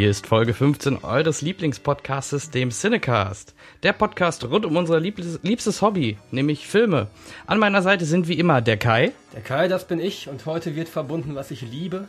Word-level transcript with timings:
Hier 0.00 0.08
ist 0.08 0.26
Folge 0.26 0.54
15 0.54 1.04
eures 1.04 1.42
Lieblingspodcastes, 1.42 2.48
dem 2.48 2.70
Cinecast. 2.70 3.54
Der 3.82 3.92
Podcast 3.92 4.42
rund 4.48 4.64
um 4.64 4.78
unser 4.78 4.98
liebstes, 4.98 5.40
liebstes 5.42 5.82
Hobby, 5.82 6.16
nämlich 6.30 6.66
Filme. 6.66 7.08
An 7.46 7.58
meiner 7.58 7.82
Seite 7.82 8.06
sind 8.06 8.26
wie 8.26 8.38
immer 8.38 8.62
der 8.62 8.78
Kai. 8.78 9.12
Der 9.34 9.42
Kai, 9.42 9.68
das 9.68 9.86
bin 9.86 10.00
ich 10.00 10.26
und 10.30 10.46
heute 10.46 10.74
wird 10.74 10.88
verbunden, 10.88 11.34
was 11.34 11.50
ich 11.50 11.60
liebe. 11.60 12.08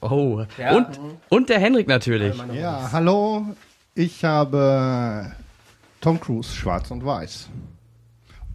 Oh, 0.00 0.42
Ja. 0.58 0.74
und, 0.74 0.98
und 1.28 1.48
der 1.48 1.60
Henrik 1.60 1.86
natürlich. 1.86 2.36
Ja, 2.52 2.80
Hobbys. 2.80 2.92
hallo. 2.92 3.46
Ich 3.94 4.24
habe 4.24 5.30
Tom 6.00 6.20
Cruise 6.20 6.52
Schwarz 6.52 6.90
und 6.90 7.06
Weiß. 7.06 7.50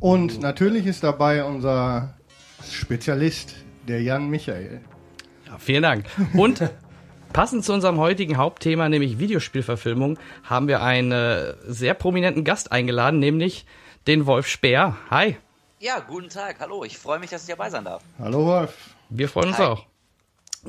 Und 0.02 0.42
natürlich 0.42 0.88
ist 0.88 1.06
dabei 1.06 1.46
unser 1.46 2.16
Spezialist, 2.70 3.56
der 3.88 4.02
Jan 4.02 4.30
Michael. 4.30 4.82
Ja, 5.46 5.58
vielen 5.58 5.84
Dank. 5.84 6.04
Und 6.34 6.62
passend 7.38 7.64
zu 7.64 7.72
unserem 7.72 8.00
heutigen 8.00 8.38
Hauptthema, 8.38 8.90
nämlich 8.90 9.20
Videospielverfilmung, 9.20 10.18
haben 10.44 10.68
wir 10.68 10.82
einen 10.82 11.12
äh, 11.12 11.54
sehr 11.68 11.94
prominenten 11.94 12.44
Gast 12.44 12.72
eingeladen, 12.72 13.20
nämlich 13.20 13.68
den 14.08 14.26
Wolf 14.26 14.48
Speer. 14.48 14.98
Hi, 15.12 15.38
Ja, 15.80 16.00
guten 16.00 16.30
Tag. 16.30 16.56
Hallo, 16.60 16.84
ich 16.84 16.98
freue 16.98 17.20
mich, 17.20 17.30
dass 17.30 17.44
ich 17.44 17.50
dabei 17.50 17.70
sein 17.70 17.86
darf. 17.86 18.02
Hallo 18.18 18.44
Wolf. 18.48 18.76
wir 19.10 19.30
freuen 19.30 19.50
uns 19.50 19.60
Hi. 19.60 19.66
auch. 19.68 19.86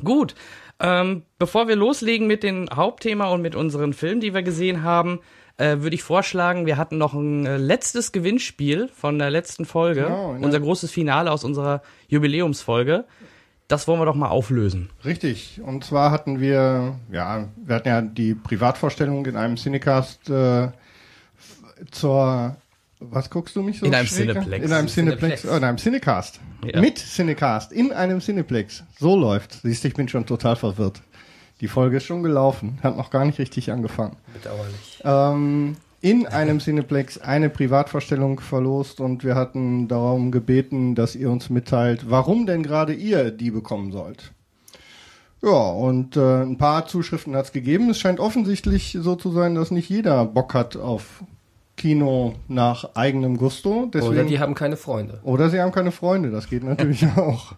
Gut, 0.05 0.35
ähm, 0.79 1.23
bevor 1.39 1.69
wir 1.69 1.77
loslegen 1.77 2.27
mit 2.27 2.43
dem 2.43 2.69
Hauptthema 2.71 3.29
und 3.29 3.41
mit 3.41 3.55
unseren 3.55 3.95
Filmen, 3.95 4.21
die 4.21 4.35
wir 4.35 4.43
gesehen 4.43 4.83
haben, 4.83 5.21
äh, 5.57 5.79
würde 5.79 5.95
ich 5.95 6.03
vorschlagen, 6.03 6.67
wir 6.67 6.77
hatten 6.77 6.99
noch 6.99 7.15
ein 7.15 7.47
äh, 7.47 7.57
letztes 7.57 8.13
Gewinnspiel 8.13 8.91
von 8.95 9.19
der 9.19 9.31
letzten 9.31 9.65
Folge, 9.65 10.03
Genau, 10.03 10.35
ja. 10.35 10.45
unser 10.45 10.61
großes 10.61 10.91
Finale 10.91 11.33
aus 11.33 11.45
unserer 11.45 11.81
Jubiläumsfolge. 12.09 13.07
Das 13.69 13.87
wollen 13.87 14.01
wir 14.01 14.07
doch 14.07 14.15
mal 14.15 14.29
auflösen. 14.29 14.89
Richtig. 15.05 15.61
Und 15.63 15.85
zwar 15.85 16.11
hatten 16.11 16.41
wir, 16.41 16.97
ja, 17.13 17.49
wir 17.57 17.75
hatten 17.77 17.89
ja 17.89 18.01
die 18.01 18.35
Privatvorstellung 18.35 19.27
in 19.27 19.37
einem 19.37 19.57
Cinecast 19.57 20.31
äh, 20.31 20.69
zur, 21.91 22.57
was 22.99 23.29
guckst 23.29 23.55
du 23.57 23.63
mich 23.63 23.79
so? 23.79 23.87
In 23.87 23.95
einem 23.95 24.07
schräg 24.07 24.31
an? 24.31 24.35
Cineplex. 24.37 24.65
In 24.67 24.73
einem 24.73 24.89
Cineplex, 24.89 25.41
Cineplex. 25.43 25.55
oh, 25.55 25.57
in 25.59 25.65
einem 25.65 25.77
Cinecast. 25.79 26.41
Ja. 26.65 26.81
Mit 26.81 26.99
Cinecast, 26.99 27.73
in 27.73 27.93
einem 27.93 28.21
Cineplex. 28.21 28.85
So 28.99 29.15
läuft. 29.17 29.61
Siehst 29.63 29.85
du, 29.85 29.89
ich 29.89 29.95
bin 29.95 30.09
schon 30.09 30.25
total 30.25 30.57
verwirrt. 30.57 31.03
Die 31.61 31.69
Folge 31.69 31.99
ist 31.99 32.05
schon 32.05 32.23
gelaufen, 32.23 32.79
hat 32.83 32.97
noch 32.97 33.11
gar 33.11 33.25
nicht 33.27 33.39
richtig 33.39 33.71
angefangen. 33.71 34.17
Bedauerlich. 34.33 35.03
ähm, 35.05 35.77
in 36.01 36.27
einem 36.27 36.61
Cineplex 36.61 37.19
eine 37.19 37.51
Privatvorstellung 37.51 38.41
verlost 38.41 39.01
und 39.01 39.25
wir 39.25 39.35
hatten 39.35 39.89
darum 39.89 40.31
gebeten, 40.31 40.95
dass 40.95 41.17
ihr 41.17 41.31
uns 41.31 41.51
mitteilt, 41.51 42.09
warum 42.09 42.47
denn 42.47 42.63
gerade 42.63 42.95
ihr 42.95 43.31
die 43.31 43.51
bekommen 43.51 43.91
sollt. 43.91 44.33
Ja, 45.43 45.51
und 45.51 46.17
äh, 46.17 46.43
ein 46.43 46.59
paar 46.59 46.87
Zuschriften 46.87 47.37
hat 47.37 47.47
es 47.47 47.53
gegeben. 47.53 47.91
Es 47.91 47.99
scheint 47.99 48.19
offensichtlich 48.19 48.97
so 49.01 49.15
zu 49.15 49.31
sein, 49.33 49.55
dass 49.55 49.71
nicht 49.71 49.89
jeder 49.89 50.25
Bock 50.25 50.55
hat 50.55 50.77
auf 50.77 51.23
Kino 51.77 52.35
nach 52.49 52.97
eigenem 52.97 53.37
Gusto. 53.37 53.89
Deswegen, 53.93 54.13
Oder 54.13 54.25
die 54.25 54.41
haben 54.41 54.55
keine 54.55 54.77
Freunde. 54.77 55.21
oder 55.23 55.49
sie 55.49 55.61
haben 55.61 55.73
keine 55.73 55.93
Freunde, 55.93 56.31
das 56.31 56.49
geht 56.49 56.65
natürlich 56.65 57.07
auch. 57.17 57.55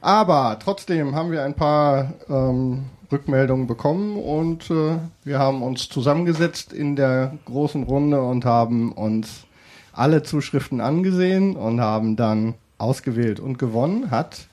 Aber 0.00 0.58
trotzdem 0.62 1.14
haben 1.14 1.30
wir 1.30 1.44
ein 1.44 1.54
paar 1.54 2.14
ähm, 2.28 2.86
Rückmeldungen 3.12 3.66
bekommen 3.66 4.16
und 4.16 4.70
äh, 4.70 4.98
wir 5.24 5.38
haben 5.38 5.62
uns 5.62 5.88
zusammengesetzt 5.88 6.72
in 6.72 6.96
der 6.96 7.38
großen 7.44 7.82
Runde 7.82 8.22
und 8.22 8.44
haben 8.44 8.92
uns 8.92 9.46
alle 9.92 10.22
Zuschriften 10.22 10.80
angesehen 10.80 11.56
und 11.56 11.80
haben 11.80 12.16
dann 12.16 12.54
ausgewählt 12.78 13.40
und 13.40 13.58
gewonnen 13.58 14.10
hat 14.10 14.48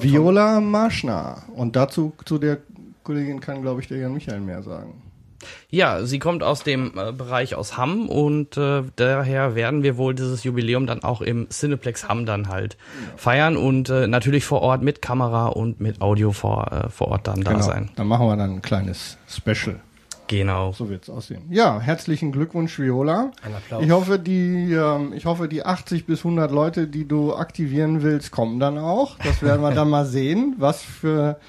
Viola 0.00 0.60
Marschner. 0.60 1.42
Und 1.54 1.76
dazu 1.76 2.12
zu 2.24 2.38
der 2.38 2.58
Kollegin 3.02 3.40
kann, 3.40 3.62
glaube 3.62 3.80
ich, 3.80 3.88
der 3.88 3.98
Jan 3.98 4.12
Michael 4.12 4.40
mehr 4.40 4.62
sagen. 4.62 5.09
Ja, 5.70 6.04
sie 6.04 6.18
kommt 6.18 6.42
aus 6.42 6.62
dem 6.62 6.92
äh, 6.96 7.12
Bereich 7.12 7.54
aus 7.54 7.76
Hamm 7.76 8.08
und 8.08 8.56
äh, 8.56 8.82
daher 8.96 9.54
werden 9.54 9.82
wir 9.82 9.96
wohl 9.96 10.14
dieses 10.14 10.44
Jubiläum 10.44 10.86
dann 10.86 11.02
auch 11.02 11.20
im 11.20 11.48
Cineplex 11.50 12.08
Hamm 12.08 12.26
dann 12.26 12.48
halt 12.48 12.76
feiern 13.16 13.56
und 13.56 13.88
äh, 13.88 14.06
natürlich 14.06 14.44
vor 14.44 14.62
Ort 14.62 14.82
mit 14.82 15.02
Kamera 15.02 15.46
und 15.48 15.80
mit 15.80 16.00
Audio 16.00 16.32
vor, 16.32 16.72
äh, 16.72 16.88
vor 16.88 17.08
Ort 17.08 17.26
dann 17.26 17.42
da 17.42 17.62
sein. 17.62 17.90
Dann 17.96 18.06
machen 18.06 18.26
wir 18.26 18.36
dann 18.36 18.56
ein 18.56 18.62
kleines 18.62 19.18
Special. 19.28 19.80
Genau. 20.30 20.70
So 20.70 20.88
wird's 20.88 21.10
aussehen. 21.10 21.42
Ja, 21.50 21.80
herzlichen 21.80 22.30
Glückwunsch, 22.30 22.78
Viola. 22.78 23.32
Ein 23.42 23.52
Applaus. 23.52 23.82
Ich 23.82 23.90
hoffe, 23.90 24.16
die, 24.20 24.72
ähm, 24.72 25.12
ich 25.12 25.26
hoffe, 25.26 25.48
die 25.48 25.64
80 25.64 26.06
bis 26.06 26.20
100 26.20 26.52
Leute, 26.52 26.86
die 26.86 27.08
du 27.08 27.34
aktivieren 27.34 28.04
willst, 28.04 28.30
kommen 28.30 28.60
dann 28.60 28.78
auch. 28.78 29.18
Das 29.24 29.42
werden 29.42 29.60
wir 29.60 29.70
dann 29.74 29.90
mal 29.90 30.06
sehen, 30.06 30.54
was 30.56 30.84
für 30.84 31.40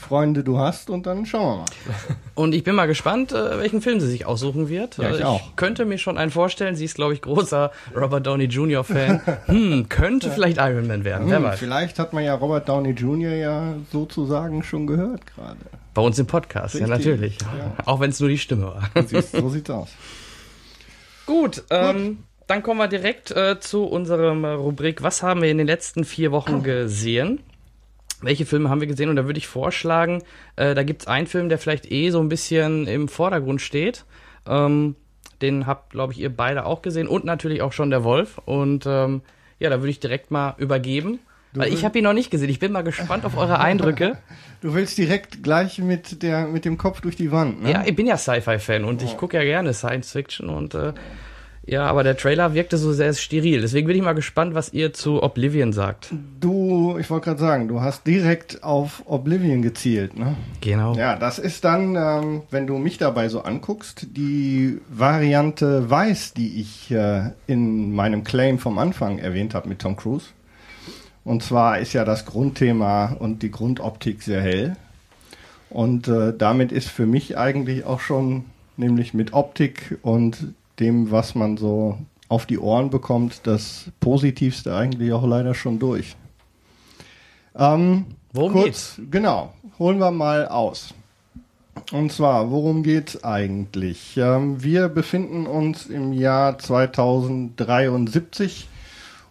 Freunde 0.00 0.44
du 0.44 0.58
hast 0.58 0.90
und 0.90 1.06
dann 1.06 1.26
schauen 1.26 1.42
wir 1.42 1.56
mal. 1.58 1.64
Und 2.36 2.54
ich 2.54 2.62
bin 2.62 2.76
mal 2.76 2.86
gespannt, 2.86 3.32
äh, 3.32 3.58
welchen 3.58 3.82
Film 3.82 3.98
sie 3.98 4.06
sich 4.06 4.24
aussuchen 4.26 4.68
wird. 4.68 4.96
Ja, 4.98 5.10
ich 5.10 5.20
Äh, 5.20 5.24
auch. 5.24 5.56
könnte 5.56 5.84
mir 5.84 5.98
schon 5.98 6.16
einen 6.16 6.30
vorstellen. 6.30 6.76
Sie 6.76 6.84
ist, 6.84 6.94
glaube 6.94 7.14
ich, 7.14 7.20
großer 7.20 7.72
Robert 7.96 8.24
Downey 8.24 8.44
Jr. 8.44 8.84
Fan. 8.84 9.20
hm, 9.46 9.88
könnte 9.88 10.30
vielleicht 10.30 10.58
Iron 10.58 10.86
Man 10.86 11.02
werden. 11.04 11.28
Wer 11.28 11.38
Hm, 11.38 11.44
weiß. 11.44 11.58
vielleicht 11.58 11.98
hat 11.98 12.12
man 12.12 12.22
ja 12.22 12.34
Robert 12.36 12.68
Downey 12.68 12.90
Jr. 12.90 13.32
ja 13.34 13.74
sozusagen 13.90 14.62
schon 14.62 14.86
gehört 14.86 15.22
gerade. 15.34 15.56
Bei 15.94 16.02
uns 16.02 16.16
im 16.20 16.26
Podcast, 16.26 16.76
ja 16.76 16.86
Richtig, 16.86 17.06
natürlich. 17.06 17.38
ja. 17.40 17.72
Auch 17.84 17.98
wenn 17.98 18.10
es 18.10 18.20
nur 18.20 18.28
die 18.28 18.38
Stimme 18.38 18.66
war. 18.66 18.88
Siehst, 19.04 19.32
so 19.32 19.48
sieht's 19.48 19.68
aus. 19.68 19.88
Gut, 21.26 21.64
ähm, 21.70 22.18
dann 22.46 22.62
kommen 22.62 22.78
wir 22.78 22.88
direkt 22.88 23.32
äh, 23.32 23.58
zu 23.60 23.84
unserem 23.84 24.44
äh, 24.44 24.48
Rubrik. 24.50 25.02
Was 25.02 25.22
haben 25.24 25.42
wir 25.42 25.50
in 25.50 25.58
den 25.58 25.66
letzten 25.66 26.04
vier 26.04 26.30
Wochen 26.32 26.62
gesehen? 26.62 27.40
Welche 28.20 28.46
Filme 28.46 28.68
haben 28.68 28.80
wir 28.80 28.88
gesehen? 28.88 29.08
Und 29.08 29.16
da 29.16 29.26
würde 29.26 29.38
ich 29.38 29.46
vorschlagen, 29.46 30.22
äh, 30.56 30.74
da 30.74 30.82
gibt's 30.82 31.06
einen 31.06 31.26
Film, 31.26 31.48
der 31.48 31.58
vielleicht 31.58 31.90
eh 31.90 32.10
so 32.10 32.20
ein 32.20 32.28
bisschen 32.28 32.86
im 32.86 33.08
Vordergrund 33.08 33.60
steht. 33.60 34.04
Ähm, 34.46 34.96
den 35.40 35.66
habt, 35.66 35.90
glaube 35.90 36.12
ich, 36.12 36.20
ihr 36.20 36.34
beide 36.34 36.66
auch 36.66 36.82
gesehen 36.82 37.06
und 37.06 37.24
natürlich 37.24 37.62
auch 37.62 37.72
schon 37.72 37.90
der 37.90 38.02
Wolf. 38.02 38.38
Und 38.44 38.86
ähm, 38.86 39.22
ja, 39.58 39.70
da 39.70 39.78
würde 39.78 39.90
ich 39.90 40.00
direkt 40.00 40.30
mal 40.30 40.54
übergeben. 40.58 41.20
Weil 41.54 41.72
ich 41.72 41.84
habe 41.84 41.98
ihn 41.98 42.04
noch 42.04 42.12
nicht 42.12 42.30
gesehen. 42.30 42.50
Ich 42.50 42.58
bin 42.58 42.72
mal 42.72 42.82
gespannt 42.82 43.24
auf 43.24 43.36
eure 43.36 43.60
Eindrücke. 43.60 44.18
Du 44.60 44.74
willst 44.74 44.98
direkt 44.98 45.44
gleich 45.44 45.78
mit, 45.78 46.20
der, 46.24 46.48
mit 46.48 46.64
dem 46.64 46.78
Kopf 46.78 47.00
durch 47.00 47.14
die 47.14 47.30
Wand, 47.30 47.62
ne? 47.62 47.70
Ja, 47.70 47.84
ich 47.86 47.94
bin 47.94 48.08
ja 48.08 48.16
Sci-Fi-Fan 48.16 48.82
und 48.82 49.02
ich 49.02 49.16
gucke 49.16 49.36
ja 49.36 49.44
gerne 49.44 49.72
Science 49.72 50.10
Fiction 50.10 50.48
und 50.48 50.74
äh, 50.74 50.94
ja, 51.68 51.84
aber 51.86 52.02
der 52.02 52.16
Trailer 52.16 52.54
wirkte 52.54 52.78
so 52.78 52.92
sehr 52.92 53.12
steril. 53.12 53.60
Deswegen 53.60 53.86
bin 53.86 53.96
ich 53.96 54.02
mal 54.02 54.14
gespannt, 54.14 54.54
was 54.54 54.72
ihr 54.72 54.94
zu 54.94 55.22
Oblivion 55.22 55.74
sagt. 55.74 56.12
Du, 56.40 56.96
ich 56.98 57.10
wollte 57.10 57.26
gerade 57.26 57.40
sagen, 57.40 57.68
du 57.68 57.82
hast 57.82 58.06
direkt 58.06 58.64
auf 58.64 59.02
Oblivion 59.04 59.60
gezielt, 59.60 60.18
ne? 60.18 60.34
Genau. 60.62 60.94
Ja, 60.94 61.16
das 61.16 61.38
ist 61.38 61.64
dann, 61.64 61.94
ähm, 61.94 62.42
wenn 62.50 62.66
du 62.66 62.78
mich 62.78 62.96
dabei 62.96 63.28
so 63.28 63.42
anguckst, 63.42 64.06
die 64.16 64.80
Variante 64.88 65.90
Weiß, 65.90 66.32
die 66.32 66.60
ich 66.60 66.90
äh, 66.90 67.32
in 67.46 67.92
meinem 67.94 68.24
Claim 68.24 68.58
vom 68.58 68.78
Anfang 68.78 69.18
erwähnt 69.18 69.54
habe 69.54 69.68
mit 69.68 69.80
Tom 69.80 69.94
Cruise. 69.96 70.28
Und 71.24 71.42
zwar 71.42 71.78
ist 71.78 71.92
ja 71.92 72.06
das 72.06 72.24
Grundthema 72.24 73.16
und 73.18 73.42
die 73.42 73.50
Grundoptik 73.50 74.22
sehr 74.22 74.40
hell. 74.40 74.76
Und 75.68 76.08
äh, 76.08 76.32
damit 76.36 76.72
ist 76.72 76.88
für 76.88 77.04
mich 77.04 77.36
eigentlich 77.36 77.84
auch 77.84 78.00
schon, 78.00 78.46
nämlich 78.78 79.12
mit 79.12 79.34
Optik 79.34 79.98
und 80.00 80.54
dem, 80.80 81.10
was 81.10 81.34
man 81.34 81.56
so 81.56 81.96
auf 82.28 82.44
die 82.46 82.58
Ohren 82.58 82.90
bekommt, 82.90 83.40
das 83.44 83.86
Positivste 84.00 84.74
eigentlich 84.74 85.12
auch 85.12 85.26
leider 85.26 85.54
schon 85.54 85.78
durch. 85.78 86.16
Ähm, 87.56 88.06
Worum 88.32 88.52
kurz, 88.52 89.00
Genau, 89.10 89.52
holen 89.78 89.98
wir 89.98 90.10
mal 90.10 90.48
aus. 90.48 90.94
Und 91.92 92.10
zwar, 92.12 92.50
worum 92.50 92.82
geht's 92.82 93.22
eigentlich? 93.24 94.16
Ähm, 94.16 94.62
wir 94.62 94.88
befinden 94.88 95.46
uns 95.46 95.86
im 95.86 96.12
Jahr 96.12 96.58
2073 96.58 98.68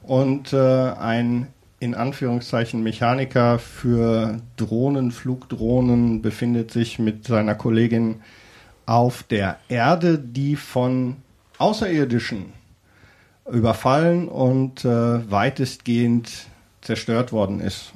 und 0.03 0.53
äh, 0.53 0.57
ein 0.57 1.47
in 1.79 1.93
Anführungszeichen 1.93 2.81
Mechaniker 2.81 3.59
für 3.59 4.37
Drohnen, 4.55 5.11
Flugdrohnen 5.11 6.23
befindet 6.23 6.71
sich 6.71 6.97
mit 6.97 7.25
seiner 7.25 7.53
Kollegin 7.53 8.21
auf 8.87 9.21
der 9.23 9.57
Erde, 9.67 10.17
die 10.17 10.55
von 10.55 11.17
Außerirdischen 11.57 12.53
überfallen 13.51 14.27
und 14.27 14.83
äh, 14.85 15.31
weitestgehend 15.31 16.47
zerstört 16.81 17.31
worden 17.31 17.59
ist. 17.59 17.93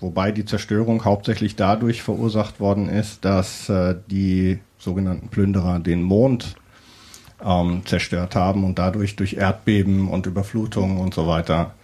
wobei 0.00 0.30
die 0.30 0.44
Zerstörung 0.44 1.04
hauptsächlich 1.04 1.56
dadurch 1.56 2.02
verursacht 2.02 2.60
worden 2.60 2.88
ist, 2.88 3.24
dass 3.24 3.68
äh, 3.68 3.96
die 4.08 4.60
sogenannten 4.78 5.28
Plünderer 5.28 5.80
den 5.80 6.02
Mond 6.02 6.54
ähm, 7.44 7.82
zerstört 7.84 8.34
haben 8.34 8.64
und 8.64 8.78
dadurch 8.78 9.16
durch 9.16 9.34
Erdbeben 9.34 10.08
und 10.08 10.26
Überflutungen 10.26 10.98
und 10.98 11.14
so 11.14 11.26
weiter 11.26 11.74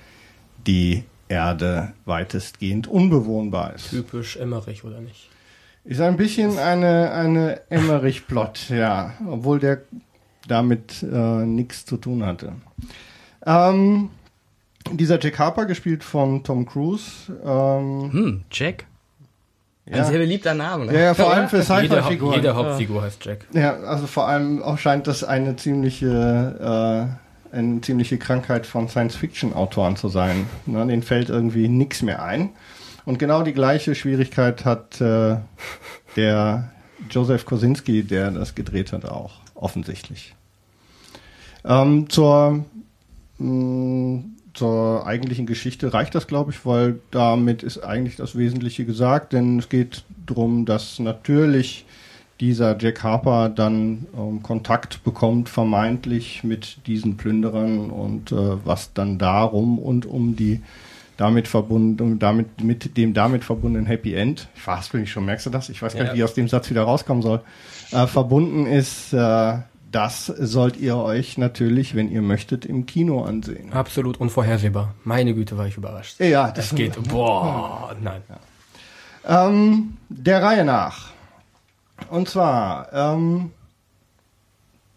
die 0.66 1.04
Erde 1.28 1.92
weitestgehend 2.04 2.86
unbewohnbar 2.86 3.74
ist. 3.74 3.90
Typisch 3.90 4.36
Emmerich, 4.36 4.84
oder 4.84 5.00
nicht? 5.00 5.28
Ist 5.84 6.00
ein 6.00 6.16
bisschen 6.16 6.58
eine, 6.58 7.10
eine 7.12 7.60
Emmerich-Plot, 7.70 8.70
ja, 8.70 9.14
obwohl 9.28 9.58
der 9.58 9.82
damit 10.48 11.02
äh, 11.02 11.44
nichts 11.46 11.84
zu 11.86 11.96
tun 11.96 12.24
hatte. 12.24 12.52
Ähm, 13.46 14.10
dieser 14.92 15.18
Jack 15.20 15.38
Harper, 15.38 15.64
gespielt 15.66 16.04
von 16.04 16.42
Tom 16.44 16.66
Cruise. 16.66 17.32
Ähm, 17.44 18.12
Hm, 18.12 18.44
Jack. 18.50 18.86
Ein 19.86 19.96
ja. 19.98 20.04
sehr 20.04 20.18
beliebter 20.18 20.54
Name. 20.54 20.86
Ne? 20.86 20.94
ja, 20.94 21.00
ja, 21.00 21.14
vor 21.14 21.30
allem 21.32 21.48
für 21.48 21.56
Jede, 21.60 21.68
Haupt- 21.68 21.88
Sci-Fi-Figuren. 21.90 22.34
jede 22.36 22.54
Hauptfigur 22.54 23.02
heißt 23.02 23.24
Jack. 23.24 23.46
Ja, 23.52 23.74
also 23.80 24.06
vor 24.06 24.26
allem 24.28 24.62
auch 24.62 24.78
scheint 24.78 25.06
das 25.06 25.24
eine 25.24 25.56
ziemliche, 25.56 27.18
äh, 27.52 27.56
eine 27.56 27.80
ziemliche 27.82 28.16
Krankheit 28.18 28.66
von 28.66 28.88
Science-Fiction-Autoren 28.88 29.96
zu 29.96 30.08
sein. 30.08 30.46
Ne, 30.66 30.86
denen 30.86 31.02
fällt 31.02 31.28
irgendwie 31.28 31.68
nichts 31.68 32.00
mehr 32.02 32.22
ein. 32.22 32.50
Und 33.04 33.18
genau 33.18 33.42
die 33.42 33.52
gleiche 33.52 33.94
Schwierigkeit 33.94 34.64
hat 34.64 35.00
äh, 35.02 35.36
der 36.16 36.70
Joseph 37.10 37.44
Kosinski, 37.44 38.02
der 38.04 38.30
das 38.30 38.54
gedreht 38.54 38.92
hat, 38.94 39.04
auch 39.04 39.32
offensichtlich. 39.54 40.34
Ähm, 41.64 42.08
zur, 42.10 42.64
mh, 43.38 44.24
zur 44.54 45.06
eigentlichen 45.06 45.46
Geschichte 45.46 45.92
reicht 45.94 46.14
das, 46.14 46.26
glaube 46.26 46.52
ich, 46.52 46.64
weil 46.66 47.00
damit 47.10 47.62
ist 47.62 47.78
eigentlich 47.78 48.16
das 48.16 48.36
Wesentliche 48.36 48.84
gesagt, 48.84 49.32
denn 49.32 49.58
es 49.58 49.68
geht 49.68 50.04
darum, 50.26 50.64
dass 50.66 50.98
natürlich 50.98 51.84
dieser 52.40 52.76
Jack 52.78 53.02
Harper 53.02 53.48
dann 53.48 54.06
ähm, 54.16 54.42
Kontakt 54.42 55.02
bekommt, 55.04 55.48
vermeintlich 55.48 56.42
mit 56.44 56.78
diesen 56.86 57.16
Plünderern 57.16 57.90
und 57.90 58.32
äh, 58.32 58.36
was 58.66 58.92
dann 58.92 59.18
darum 59.18 59.78
und 59.78 60.04
um 60.04 60.34
die 60.36 60.60
damit 61.16 61.46
verbunden, 61.46 62.18
damit, 62.18 62.62
mit 62.62 62.96
dem 62.96 63.14
damit 63.14 63.44
verbundenen 63.44 63.86
Happy 63.86 64.14
End, 64.14 64.48
ich 64.56 64.62
verhaspel 64.62 65.00
mich 65.00 65.12
schon, 65.12 65.24
merkst 65.24 65.46
du 65.46 65.50
das? 65.50 65.68
Ich 65.68 65.80
weiß 65.80 65.94
gar 65.94 66.02
nicht, 66.02 66.10
Ja. 66.10 66.16
wie 66.16 66.24
aus 66.24 66.34
dem 66.34 66.48
Satz 66.48 66.68
wieder 66.70 66.82
rauskommen 66.82 67.22
soll, 67.22 67.40
äh, 67.94 68.06
verbunden 68.06 68.66
ist, 68.66 69.12
äh, 69.12 69.58
das 69.90 70.26
sollt 70.26 70.76
ihr 70.76 70.96
euch 70.96 71.38
natürlich, 71.38 71.94
wenn 71.94 72.10
ihr 72.10 72.20
möchtet, 72.20 72.66
im 72.66 72.84
Kino 72.84 73.22
ansehen. 73.22 73.72
Absolut 73.72 74.18
unvorhersehbar. 74.18 74.94
Meine 75.04 75.34
Güte, 75.34 75.56
war 75.56 75.68
ich 75.68 75.76
überrascht. 75.76 76.18
Ja, 76.18 76.50
Das 76.50 76.74
geht. 76.74 77.00
Boah, 77.08 77.94
nein. 78.02 78.22
Ähm, 79.26 79.96
der 80.08 80.42
Reihe 80.42 80.64
nach. 80.64 81.10
Und 82.10 82.28
zwar, 82.28 82.92
ähm, 82.92 83.52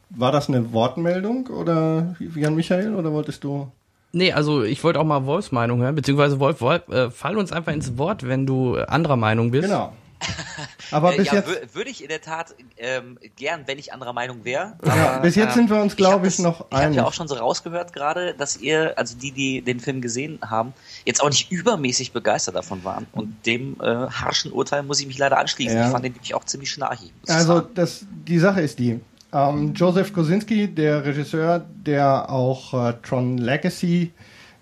war 0.10 0.32
das 0.32 0.50
eine 0.50 0.74
Wortmeldung 0.74 1.48
oder 1.48 2.16
Jan 2.36 2.56
Michael 2.56 2.96
oder 2.96 3.12
wolltest 3.12 3.44
du? 3.44 3.72
Nee, 4.14 4.32
also 4.32 4.64
ich 4.64 4.84
wollte 4.84 5.00
auch 5.00 5.06
mal 5.06 5.26
Wolfs 5.26 5.52
Meinung 5.52 5.80
hören, 5.82 5.94
beziehungsweise 5.94 6.40
Wolf, 6.40 6.60
Wolf 6.62 6.88
äh, 6.90 7.12
fall 7.12 7.38
uns 7.38 7.52
einfach 7.52 7.74
ins 7.74 7.98
Wort, 8.00 8.28
wenn 8.28 8.48
du 8.48 8.78
anderer 8.78 9.16
Meinung 9.18 9.52
bist. 9.52 9.66
Genau. 9.66 9.94
Aber 10.92 11.14
Äh, 11.14 11.18
bis 11.18 11.28
ja, 11.28 11.34
jetzt, 11.36 11.50
wür- 11.50 11.76
würde 11.76 11.90
ich 11.90 12.02
in 12.02 12.10
der 12.10 12.22
Tat 12.22 12.56
ähm, 12.78 13.18
gern, 13.36 13.64
wenn 13.66 13.78
ich 13.78 13.94
anderer 13.94 14.14
Meinung 14.14 14.44
wäre. 14.46 14.74
ja, 14.86 15.20
bis 15.20 15.36
jetzt 15.36 15.50
ähm, 15.50 15.54
sind 15.54 15.70
wir 15.70 15.82
uns, 15.82 15.96
glaube 15.96 16.28
ich, 16.28 16.36
das- 16.38 16.44
noch 16.44 16.62
Ich 16.62 16.66
habe 16.76 16.86
einig. 16.86 16.98
ja 16.98 17.06
auch 17.06 17.14
schon 17.14 17.28
so 17.28 17.36
rausgehört 17.36 17.94
gerade, 17.94 18.34
dass 18.34 18.58
ihr, 18.58 18.94
also 18.98 19.18
die, 19.18 19.32
die 19.32 19.62
den 19.62 19.80
Film 19.80 20.02
gesehen 20.02 20.40
haben, 20.42 20.74
jetzt 21.06 21.22
auch 21.22 21.30
nicht 21.30 21.52
übermäßig 21.52 22.12
begeistert 22.14 22.56
davon 22.56 22.84
waren. 22.84 23.06
Und 23.12 23.46
dem 23.46 23.78
äh, 23.82 23.86
harschen 23.86 24.52
Urteil 24.52 24.84
muss 24.84 25.00
ich 25.00 25.08
mich 25.08 25.18
leider 25.18 25.38
anschließen. 25.38 25.78
Ja. 25.78 25.86
Ich 25.88 25.92
fand 25.92 26.06
den 26.06 26.14
nämlich 26.14 26.34
auch 26.34 26.46
ziemlich 26.46 26.72
schnarchig. 26.72 27.12
ich 27.24 27.30
Also 27.32 27.60
das, 27.62 28.06
die 28.28 28.40
Sache 28.40 28.62
ist 28.62 28.80
die. 28.80 29.00
Ähm, 29.34 29.74
Joseph 29.74 30.14
Kosinski, 30.14 30.68
der 30.74 31.04
Regisseur, 31.06 31.66
der 31.86 32.30
auch 32.30 32.74
äh, 32.74 32.94
Tron 33.04 33.38
Legacy 33.38 34.12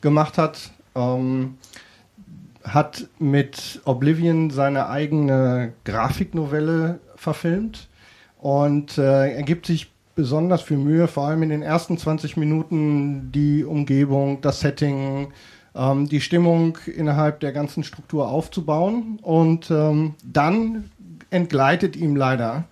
gemacht 0.02 0.38
hat, 0.40 0.58
ähm, 0.96 1.58
hat 2.68 3.08
mit 3.20 3.82
Oblivion 3.86 4.50
seine 4.50 4.90
eigene 4.90 5.74
Grafiknovelle 5.84 7.00
verfilmt 7.16 7.88
und 8.38 8.98
äh, 8.98 9.34
er 9.34 9.44
gibt 9.44 9.66
sich 9.66 9.92
besonders 10.16 10.62
viel 10.62 10.78
Mühe, 10.78 11.08
vor 11.08 11.28
allem 11.28 11.44
in 11.44 11.50
den 11.50 11.62
ersten 11.62 11.98
20 11.98 12.38
Minuten 12.38 13.32
die 13.32 13.64
Umgebung, 13.64 14.42
das 14.42 14.62
Setting, 14.62 15.34
ähm, 15.76 16.08
die 16.08 16.22
Stimmung 16.22 16.78
innerhalb 16.86 17.42
der 17.42 17.52
ganzen 17.52 17.84
Struktur 17.84 18.30
aufzubauen 18.30 19.20
und 19.22 19.70
ähm, 19.70 20.16
dann 20.24 20.90
entgleitet 21.30 21.96
ihm 21.96 22.16
leider 22.16 22.66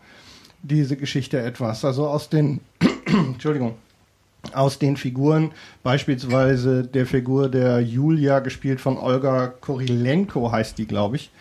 diese 0.62 0.96
Geschichte 0.96 1.42
etwas. 1.42 1.84
Also 1.84 2.08
aus 2.08 2.30
den, 2.30 2.62
Entschuldigung, 3.06 3.76
aus 4.52 4.80
den 4.80 4.98
Figuren, 4.98 5.52
beispielsweise 5.84 6.84
der 6.84 7.06
Figur 7.06 7.50
der 7.50 7.80
Julia, 7.82 8.40
gespielt 8.40 8.82
von 8.82 8.98
Olga 8.98 9.48
Korilenko 9.48 10.52
heißt 10.52 10.78
die, 10.78 10.86
glaube 10.86 11.16
ich, 11.16 11.32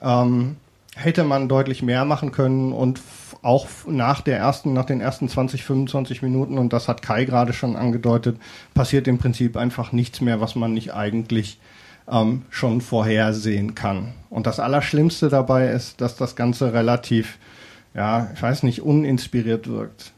ähm, 0.00 0.56
hätte 0.96 1.24
man 1.24 1.48
deutlich 1.48 1.82
mehr 1.82 2.04
machen 2.04 2.32
können 2.32 2.72
und 2.72 3.00
auch 3.42 3.66
nach 3.86 4.20
der 4.20 4.38
ersten, 4.38 4.72
nach 4.72 4.84
den 4.84 5.00
ersten 5.00 5.28
20, 5.28 5.64
25 5.64 6.22
Minuten, 6.22 6.58
und 6.58 6.72
das 6.72 6.88
hat 6.88 7.02
Kai 7.02 7.24
gerade 7.24 7.52
schon 7.52 7.76
angedeutet, 7.76 8.36
passiert 8.74 9.08
im 9.08 9.18
Prinzip 9.18 9.56
einfach 9.56 9.92
nichts 9.92 10.20
mehr, 10.20 10.40
was 10.40 10.54
man 10.54 10.72
nicht 10.72 10.94
eigentlich 10.94 11.58
ähm, 12.10 12.42
schon 12.50 12.80
vorhersehen 12.80 13.74
kann. 13.74 14.14
Und 14.30 14.46
das 14.46 14.60
Allerschlimmste 14.60 15.28
dabei 15.28 15.68
ist, 15.68 16.00
dass 16.00 16.16
das 16.16 16.36
Ganze 16.36 16.72
relativ, 16.72 17.38
ja, 17.94 18.30
ich 18.34 18.42
weiß 18.42 18.62
nicht, 18.62 18.82
uninspiriert 18.82 19.68
wirkt. 19.68 20.11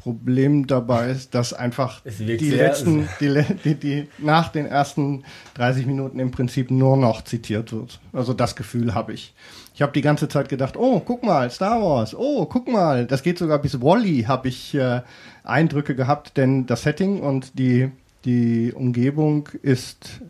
Problem 0.00 0.66
dabei 0.66 1.10
ist, 1.10 1.34
dass 1.34 1.52
einfach 1.52 2.00
die 2.04 2.50
letzten, 2.50 3.08
die, 3.20 3.44
die, 3.64 3.74
die 3.74 4.08
nach 4.18 4.48
den 4.48 4.66
ersten 4.66 5.24
30 5.54 5.86
Minuten 5.86 6.18
im 6.18 6.30
Prinzip 6.30 6.70
nur 6.70 6.96
noch 6.96 7.22
zitiert 7.22 7.72
wird. 7.72 8.00
Also 8.12 8.32
das 8.32 8.56
Gefühl 8.56 8.94
habe 8.94 9.12
ich. 9.12 9.34
Ich 9.74 9.82
habe 9.82 9.92
die 9.92 10.00
ganze 10.00 10.28
Zeit 10.28 10.48
gedacht, 10.48 10.76
oh, 10.76 11.00
guck 11.00 11.22
mal, 11.22 11.50
Star 11.50 11.82
Wars, 11.82 12.14
oh, 12.14 12.46
guck 12.46 12.68
mal, 12.68 13.06
das 13.06 13.22
geht 13.22 13.38
sogar 13.38 13.58
bis 13.60 13.80
Wally, 13.80 14.24
habe 14.24 14.48
ich 14.48 14.74
äh, 14.74 15.02
Eindrücke 15.44 15.94
gehabt, 15.94 16.36
denn 16.36 16.66
das 16.66 16.82
Setting 16.82 17.20
und 17.20 17.58
die, 17.58 17.90
die 18.24 18.72
Umgebung 18.74 19.48
ist, 19.62 20.20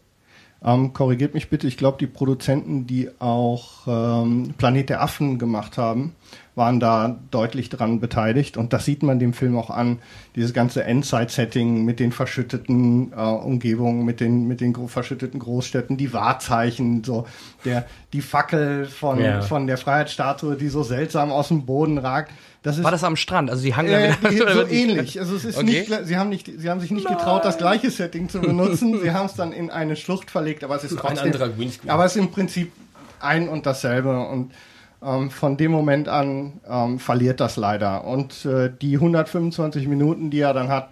ähm, 0.64 0.92
korrigiert 0.92 1.34
mich 1.34 1.48
bitte, 1.48 1.66
ich 1.66 1.76
glaube, 1.76 1.98
die 1.98 2.06
Produzenten, 2.06 2.86
die 2.86 3.08
auch 3.18 3.86
ähm, 3.86 4.54
Planet 4.58 4.90
der 4.90 5.02
Affen 5.02 5.38
gemacht 5.38 5.78
haben, 5.78 6.14
waren 6.54 6.80
da 6.80 7.18
deutlich 7.30 7.70
dran 7.70 8.00
beteiligt 8.00 8.56
und 8.58 8.72
das 8.74 8.84
sieht 8.84 9.02
man 9.02 9.18
dem 9.18 9.32
Film 9.32 9.56
auch 9.56 9.70
an, 9.70 10.00
dieses 10.36 10.52
ganze 10.52 10.84
Endzeit-Setting 10.84 11.84
mit 11.84 12.00
den 12.00 12.12
verschütteten 12.12 13.12
äh, 13.16 13.20
Umgebungen, 13.20 14.04
mit 14.04 14.20
den, 14.20 14.46
mit 14.46 14.60
den 14.60 14.74
verschütteten 14.88 15.40
Großstädten, 15.40 15.96
die 15.96 16.12
Wahrzeichen, 16.12 17.02
so 17.04 17.26
der, 17.64 17.86
die 18.12 18.20
Fackel 18.20 18.84
von, 18.84 19.18
Ja. 19.18 19.40
von 19.40 19.66
der 19.66 19.78
Freiheitsstatue, 19.78 20.56
die 20.56 20.68
so 20.68 20.82
seltsam 20.82 21.30
aus 21.30 21.48
dem 21.48 21.64
Boden 21.64 21.96
ragt. 21.98 22.32
Das 22.62 22.76
ist 22.76 22.84
War 22.84 22.90
das 22.90 23.04
am 23.04 23.16
Strand? 23.16 23.50
Also 23.50 23.62
die 23.62 23.74
hangen 23.74 23.90
äh, 23.90 24.12
wieder. 24.30 24.52
so 24.52 24.66
ähnlich. 24.66 25.18
Also 25.18 25.34
es 25.36 25.44
ist 25.46 25.56
Okay. 25.56 25.86
nicht, 25.88 26.06
sie 26.06 26.16
haben 26.18 26.28
nicht, 26.28 26.50
sie 26.58 26.68
haben 26.68 26.80
sich 26.80 26.90
nicht 26.90 27.08
getraut, 27.08 27.44
das 27.44 27.56
gleiche 27.56 27.90
Setting 27.90 28.28
zu 28.28 28.40
benutzen. 28.40 29.00
sie 29.00 29.10
haben 29.14 29.26
es 29.26 29.34
dann 29.34 29.52
in 29.52 29.70
eine 29.70 29.96
Schlucht 29.96 30.30
verlegt, 30.30 30.62
aber 30.62 30.76
es 30.76 30.84
ist 30.84 30.92
Ein 30.92 30.98
trotzdem, 30.98 31.26
anderer 31.26 31.48
Greenscreen. 31.48 31.90
aber 31.90 32.04
es 32.04 32.16
ist 32.16 32.22
im 32.22 32.30
Prinzip 32.30 32.70
ein 33.20 33.48
und 33.48 33.64
dasselbe 33.66 34.26
und 34.28 34.52
ähm, 35.02 35.30
von 35.30 35.56
dem 35.56 35.70
Moment 35.72 36.08
an 36.08 36.60
ähm, 36.68 36.98
verliert 36.98 37.40
das 37.40 37.56
leider 37.56 38.04
und 38.04 38.44
äh, 38.44 38.70
die 38.82 38.94
125 38.96 39.88
Minuten, 39.88 40.28
die 40.30 40.40
er 40.40 40.52
dann 40.52 40.68
hat, 40.68 40.90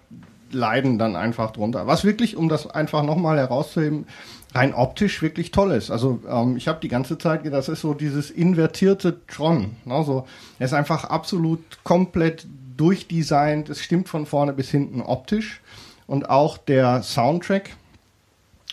leiden 0.51 0.97
dann 0.97 1.15
einfach 1.15 1.51
drunter. 1.51 1.85
Was 1.85 2.03
wirklich, 2.03 2.35
um 2.35 2.49
das 2.49 2.65
einfach 2.67 3.03
nochmal 3.03 3.37
herauszuheben, 3.37 4.07
rein 4.53 4.73
optisch 4.73 5.21
wirklich 5.21 5.51
toll 5.51 5.71
ist. 5.71 5.91
Also 5.91 6.19
ähm, 6.29 6.57
ich 6.57 6.67
habe 6.67 6.79
die 6.81 6.87
ganze 6.87 7.17
Zeit 7.17 7.43
gedacht, 7.43 7.59
das 7.59 7.69
ist 7.69 7.81
so 7.81 7.93
dieses 7.93 8.31
invertierte 8.31 9.19
Tron. 9.27 9.75
Ne? 9.85 10.03
So, 10.03 10.25
er 10.57 10.65
ist 10.65 10.73
einfach 10.73 11.05
absolut 11.05 11.59
komplett 11.83 12.47
durchdesignt. 12.77 13.69
Es 13.69 13.81
stimmt 13.81 14.09
von 14.09 14.25
vorne 14.25 14.53
bis 14.53 14.71
hinten 14.71 15.01
optisch. 15.01 15.61
Und 16.07 16.29
auch 16.29 16.57
der 16.57 17.03
Soundtrack, 17.03 17.75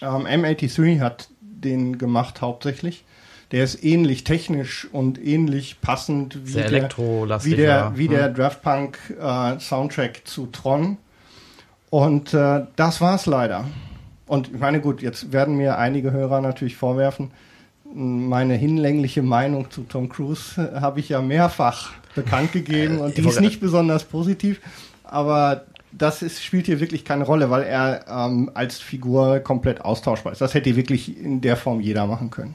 ähm, 0.00 0.26
M83 0.26 1.00
hat 1.00 1.28
den 1.40 1.98
gemacht 1.98 2.40
hauptsächlich. 2.40 3.04
Der 3.52 3.62
ist 3.62 3.84
ähnlich 3.84 4.24
technisch 4.24 4.88
und 4.90 5.22
ähnlich 5.22 5.80
passend 5.80 6.46
wie 6.46 6.52
Sehr 6.52 6.70
der, 6.70 6.90
wie 7.44 7.54
der, 7.54 7.92
wie 7.94 8.08
der 8.08 8.28
Draft 8.28 8.62
Punk 8.62 8.98
äh, 9.20 9.60
Soundtrack 9.60 10.22
zu 10.24 10.46
Tron. 10.46 10.96
Und 11.90 12.34
äh, 12.34 12.66
das 12.74 13.00
war's 13.00 13.26
leider. 13.26 13.66
Und 14.26 14.48
ich 14.52 14.58
meine, 14.58 14.80
gut, 14.80 15.02
jetzt 15.02 15.32
werden 15.32 15.56
mir 15.56 15.78
einige 15.78 16.12
Hörer 16.12 16.40
natürlich 16.40 16.76
vorwerfen, 16.76 17.30
meine 17.94 18.54
hinlängliche 18.54 19.22
Meinung 19.22 19.70
zu 19.70 19.82
Tom 19.82 20.08
Cruise 20.08 20.60
äh, 20.60 20.80
habe 20.80 21.00
ich 21.00 21.08
ja 21.08 21.22
mehrfach 21.22 21.92
bekannt 22.14 22.52
gegeben 22.52 22.98
und 22.98 23.16
die 23.16 23.26
ist 23.26 23.40
nicht 23.40 23.60
besonders 23.60 24.04
positiv, 24.04 24.60
aber 25.04 25.64
das 25.92 26.22
ist, 26.22 26.42
spielt 26.42 26.66
hier 26.66 26.80
wirklich 26.80 27.04
keine 27.04 27.24
Rolle, 27.24 27.50
weil 27.50 27.62
er 27.62 28.04
ähm, 28.08 28.50
als 28.54 28.78
Figur 28.78 29.38
komplett 29.40 29.80
austauschbar 29.82 30.32
ist. 30.32 30.40
Das 30.40 30.54
hätte 30.54 30.76
wirklich 30.76 31.16
in 31.18 31.40
der 31.40 31.56
Form 31.56 31.80
jeder 31.80 32.06
machen 32.06 32.30
können. 32.30 32.54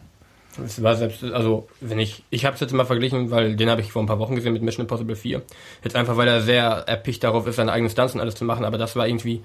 Es 0.63 0.84
war 0.84 0.96
selbst, 0.96 1.24
also 1.24 1.68
wenn 1.80 1.98
ich, 1.98 2.24
ich 2.30 2.46
habe 2.46 2.56
es 2.56 2.60
jetzt 2.60 2.74
mal 2.74 2.86
verglichen, 2.86 3.32
weil 3.32 3.56
den 3.56 3.70
habe 3.70 3.82
ich 3.82 3.92
vor 3.92 4.04
ein 4.04 4.06
paar 4.06 4.20
Wochen 4.20 4.36
gesehen 4.36 4.54
mit 4.54 4.62
Mission 4.62 4.84
Impossible 4.84 5.16
4. 5.16 5.42
Jetzt 5.84 5.96
einfach, 5.96 6.18
weil 6.18 6.28
er 6.28 6.42
sehr 6.42 6.66
erpicht 6.88 7.24
darauf 7.24 7.48
ist, 7.48 7.56
seine 7.56 7.72
eigenen 7.72 7.90
Stunts 7.90 8.13
und 8.13 8.20
alles 8.20 8.36
zu 8.36 8.44
machen, 8.44 8.66
aber 8.66 8.78
das 8.78 8.96
war 8.96 9.08
irgendwie, 9.08 9.42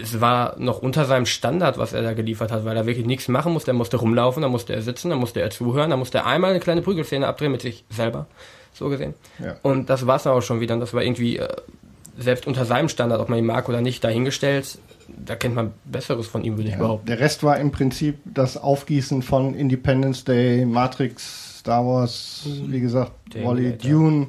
es 0.00 0.20
war 0.20 0.54
noch 0.58 0.80
unter 0.82 1.04
seinem 1.04 1.26
Standard, 1.26 1.78
was 1.78 1.92
er 1.92 2.02
da 2.02 2.12
geliefert 2.14 2.50
hat, 2.52 2.64
weil 2.64 2.76
er 2.76 2.86
wirklich 2.86 3.06
nichts 3.06 3.28
machen 3.28 3.52
musste. 3.52 3.72
Er 3.72 3.74
musste 3.74 3.96
rumlaufen, 3.98 4.42
da 4.42 4.48
musste 4.48 4.72
er 4.72 4.82
sitzen, 4.82 5.10
da 5.10 5.16
musste 5.16 5.40
er 5.40 5.50
zuhören, 5.50 5.90
da 5.90 5.96
musste 5.96 6.18
er 6.18 6.26
einmal 6.26 6.50
eine 6.50 6.60
kleine 6.60 6.82
Prügelszene 6.82 7.26
abdrehen 7.26 7.52
mit 7.52 7.60
sich 7.62 7.84
selber, 7.90 8.26
so 8.72 8.88
gesehen. 8.88 9.14
Ja. 9.38 9.56
Und 9.62 9.90
das 9.90 10.06
war's 10.06 10.22
dann 10.22 10.32
auch 10.34 10.40
schon 10.42 10.60
wieder. 10.60 10.74
Und 10.74 10.80
das 10.80 10.94
war 10.94 11.02
irgendwie, 11.02 11.36
äh, 11.38 11.48
selbst 12.18 12.46
unter 12.46 12.64
seinem 12.64 12.88
Standard, 12.88 13.20
ob 13.20 13.28
man 13.28 13.38
ihn 13.38 13.46
mag 13.46 13.68
oder 13.68 13.80
nicht, 13.80 14.02
dahingestellt, 14.04 14.78
da 15.08 15.34
kennt 15.36 15.54
man 15.54 15.72
Besseres 15.84 16.26
von 16.26 16.44
ihm, 16.44 16.56
würde 16.56 16.68
ich 16.68 16.74
Ja, 16.74 16.80
behaupten. 16.80 17.06
der 17.06 17.20
Rest 17.20 17.42
war 17.42 17.58
im 17.58 17.70
Prinzip 17.70 18.18
das 18.24 18.56
Aufgießen 18.56 19.22
von 19.22 19.54
Independence 19.54 20.24
Day, 20.24 20.64
Matrix, 20.64 21.58
Star 21.60 21.84
Wars, 21.86 22.46
wie 22.66 22.80
gesagt, 22.80 23.12
Wally. 23.42 23.76
Dune. 23.78 24.28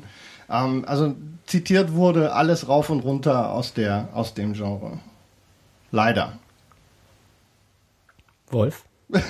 Ähm, 0.50 0.84
also 0.88 1.14
zitiert 1.46 1.94
wurde 1.94 2.34
alles 2.34 2.68
rauf 2.68 2.90
und 2.90 3.00
runter 3.02 3.52
aus, 3.52 3.74
der, 3.74 4.10
aus 4.14 4.34
dem 4.34 4.54
Genre. 4.54 5.00
Leider. 5.94 6.40
Wolf? 8.50 8.82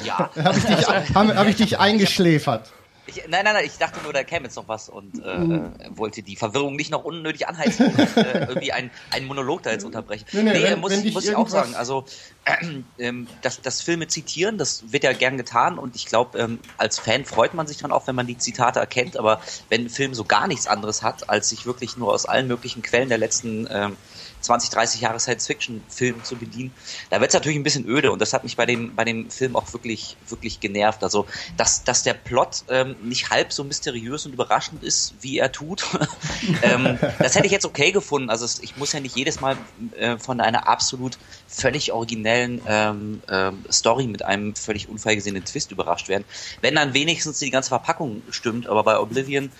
Ja. 0.06 0.30
Habe 0.44 0.58
ich, 0.58 0.64
dich- 0.64 0.88
hab, 0.88 1.36
hab 1.36 1.48
ich 1.48 1.56
dich 1.58 1.78
eingeschläfert? 1.78 2.72
Ich, 3.06 3.18
nein, 3.28 3.44
nein, 3.44 3.54
nein, 3.54 3.66
ich 3.66 3.78
dachte 3.78 4.00
nur, 4.02 4.14
da 4.14 4.24
käme 4.24 4.46
jetzt 4.46 4.56
noch 4.56 4.70
was 4.70 4.88
und 4.88 5.22
äh, 5.22 5.30
äh, 5.30 5.62
wollte 5.90 6.24
die 6.24 6.38
Verwirrung 6.38 6.78
nicht 6.78 6.90
noch 6.90 7.04
unnötig 7.04 7.50
anheizen 7.50 7.88
und 7.88 8.00
äh, 8.00 8.46
irgendwie 8.48 8.72
einen, 8.72 8.92
einen 9.12 9.26
Monolog 9.28 9.62
da 9.62 9.72
jetzt 9.72 9.84
unterbrechen. 9.84 10.24
Nee, 10.32 10.44
nee, 10.44 10.64
wenn- 10.64 10.80
muss, 10.80 10.92
wenn 10.92 11.12
muss 11.12 11.26
ich 11.26 11.36
auch 11.36 11.50
sagen, 11.50 11.76
also 11.76 12.06
ähm, 12.98 13.28
das, 13.42 13.60
das 13.62 13.82
Filme 13.82 14.08
zitieren, 14.08 14.58
das 14.58 14.94
wird 14.94 15.04
ja 15.04 15.12
gern 15.12 15.36
getan 15.36 15.78
und 15.78 15.98
ich 15.98 16.06
glaube, 16.06 16.40
ähm, 16.40 16.60
als 16.78 16.98
Fan 16.98 17.26
freut 17.26 17.54
man 17.54 17.68
sich 17.68 17.76
dann 17.76 17.92
auch, 17.92 18.08
wenn 18.08 18.16
man 18.16 18.26
die 18.26 18.38
Zitate 18.38 18.80
erkennt, 18.80 19.18
aber 19.18 19.42
wenn 19.68 19.82
ein 19.82 19.90
Film 19.90 20.14
so 20.14 20.24
gar 20.24 20.48
nichts 20.48 20.68
anderes 20.68 21.04
hat, 21.04 21.30
als 21.30 21.50
sich 21.50 21.66
wirklich 21.66 21.98
nur 21.98 22.14
aus 22.14 22.26
allen 22.26 22.48
möglichen 22.48 22.84
Quellen 22.84 23.10
der 23.10 23.18
letzten 23.18 23.68
ähm, 23.70 23.98
20, 24.44 24.70
30 24.70 25.02
Jahre 25.02 25.20
Science-Fiction-Film 25.20 26.24
zu 26.24 26.36
bedienen, 26.36 26.74
da 27.10 27.20
wird 27.20 27.30
es 27.30 27.34
natürlich 27.34 27.58
ein 27.58 27.64
bisschen 27.64 27.88
öde 27.88 28.12
und 28.12 28.22
das 28.22 28.34
hat 28.34 28.44
mich 28.44 28.56
bei 28.56 28.66
dem, 28.66 28.96
bei 28.96 29.06
dem 29.06 29.30
Film 29.30 29.56
auch 29.56 29.72
wirklich, 29.74 30.18
wirklich 30.28 30.60
genervt. 30.60 31.04
Also, 31.04 31.26
dass, 31.58 31.84
dass 31.84 32.04
der 32.04 32.14
Plot 32.14 32.64
ähm, 32.70 32.96
nicht 33.04 33.30
halb 33.30 33.54
so 33.54 33.64
mysteriös 33.64 34.26
und 34.26 34.34
überraschend 34.34 34.84
ist, 34.84 35.16
wie 35.22 35.38
er 35.38 35.52
tut, 35.52 35.86
ähm, 36.62 36.98
das 37.20 37.36
hätte 37.36 37.46
ich 37.46 37.52
jetzt 37.52 37.66
okay 37.66 37.92
gefunden. 37.92 38.30
Also, 38.30 38.46
ich 38.62 38.78
muss 38.78 38.94
ja 38.94 39.00
nicht 39.00 39.16
jedes 39.16 39.42
Mal 39.42 39.58
äh, 39.96 40.18
von 40.18 40.40
einer 40.40 40.68
absolut 40.68 41.18
völlig 41.54 41.92
originellen 41.92 42.62
ähm, 42.68 43.22
ähm, 43.30 43.64
Story 43.72 44.08
mit 44.08 44.26
einem 44.26 44.56
völlig 44.56 44.90
unvorhergesehenen 44.90 45.46
Twist 45.46 45.72
überrascht 45.72 46.10
werden. 46.10 46.26
Wenn 46.62 46.76
dann 46.76 46.94
wenigstens 46.94 47.40
die 47.40 47.52
ganze 47.52 47.70
Verpackung 47.70 48.22
stimmt, 48.32 48.68
aber 48.68 48.84
bei 48.84 49.00
Oblivion, 49.00 49.52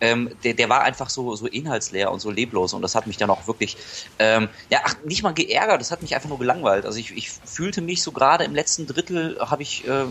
ähm, 0.00 0.30
der, 0.44 0.54
der 0.54 0.68
war 0.68 0.82
einfach 0.82 1.10
so, 1.10 1.34
so 1.34 1.46
inhaltsleer 1.46 2.10
und 2.10 2.20
so 2.20 2.30
leblos 2.30 2.72
und 2.72 2.82
das 2.82 2.94
hat 2.94 3.06
mich 3.06 3.16
dann 3.16 3.30
auch 3.30 3.46
wirklich, 3.46 3.76
ähm, 4.18 4.48
ja, 4.70 4.80
ach, 4.84 4.94
nicht 5.04 5.22
mal 5.22 5.34
geärgert, 5.34 5.80
das 5.80 5.90
hat 5.90 6.02
mich 6.02 6.14
einfach 6.14 6.28
nur 6.28 6.38
gelangweilt. 6.38 6.86
Also 6.86 6.98
ich, 6.98 7.16
ich 7.16 7.30
fühlte 7.30 7.82
mich 7.82 8.02
so 8.02 8.12
gerade 8.12 8.44
im 8.44 8.54
letzten 8.54 8.86
Drittel, 8.86 9.38
habe 9.40 9.62
ich 9.62 9.86
äh, 9.86 10.04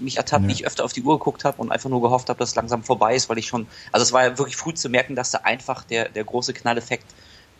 mich 0.00 0.16
ertappt, 0.16 0.46
wie 0.48 0.52
ich 0.52 0.66
öfter 0.66 0.84
auf 0.84 0.92
die 0.92 1.02
Uhr 1.02 1.18
geguckt 1.18 1.44
habe 1.44 1.60
und 1.60 1.70
einfach 1.70 1.90
nur 1.90 2.00
gehofft 2.00 2.28
habe, 2.28 2.38
dass 2.38 2.50
es 2.50 2.54
langsam 2.54 2.82
vorbei 2.82 3.14
ist, 3.14 3.28
weil 3.28 3.38
ich 3.38 3.46
schon, 3.46 3.66
also 3.92 4.02
es 4.02 4.12
war 4.12 4.24
ja 4.24 4.38
wirklich 4.38 4.56
früh 4.56 4.74
zu 4.74 4.88
merken, 4.88 5.14
dass 5.14 5.30
da 5.30 5.38
einfach 5.38 5.84
der, 5.84 6.08
der 6.08 6.24
große 6.24 6.54
Knalleffekt 6.54 7.06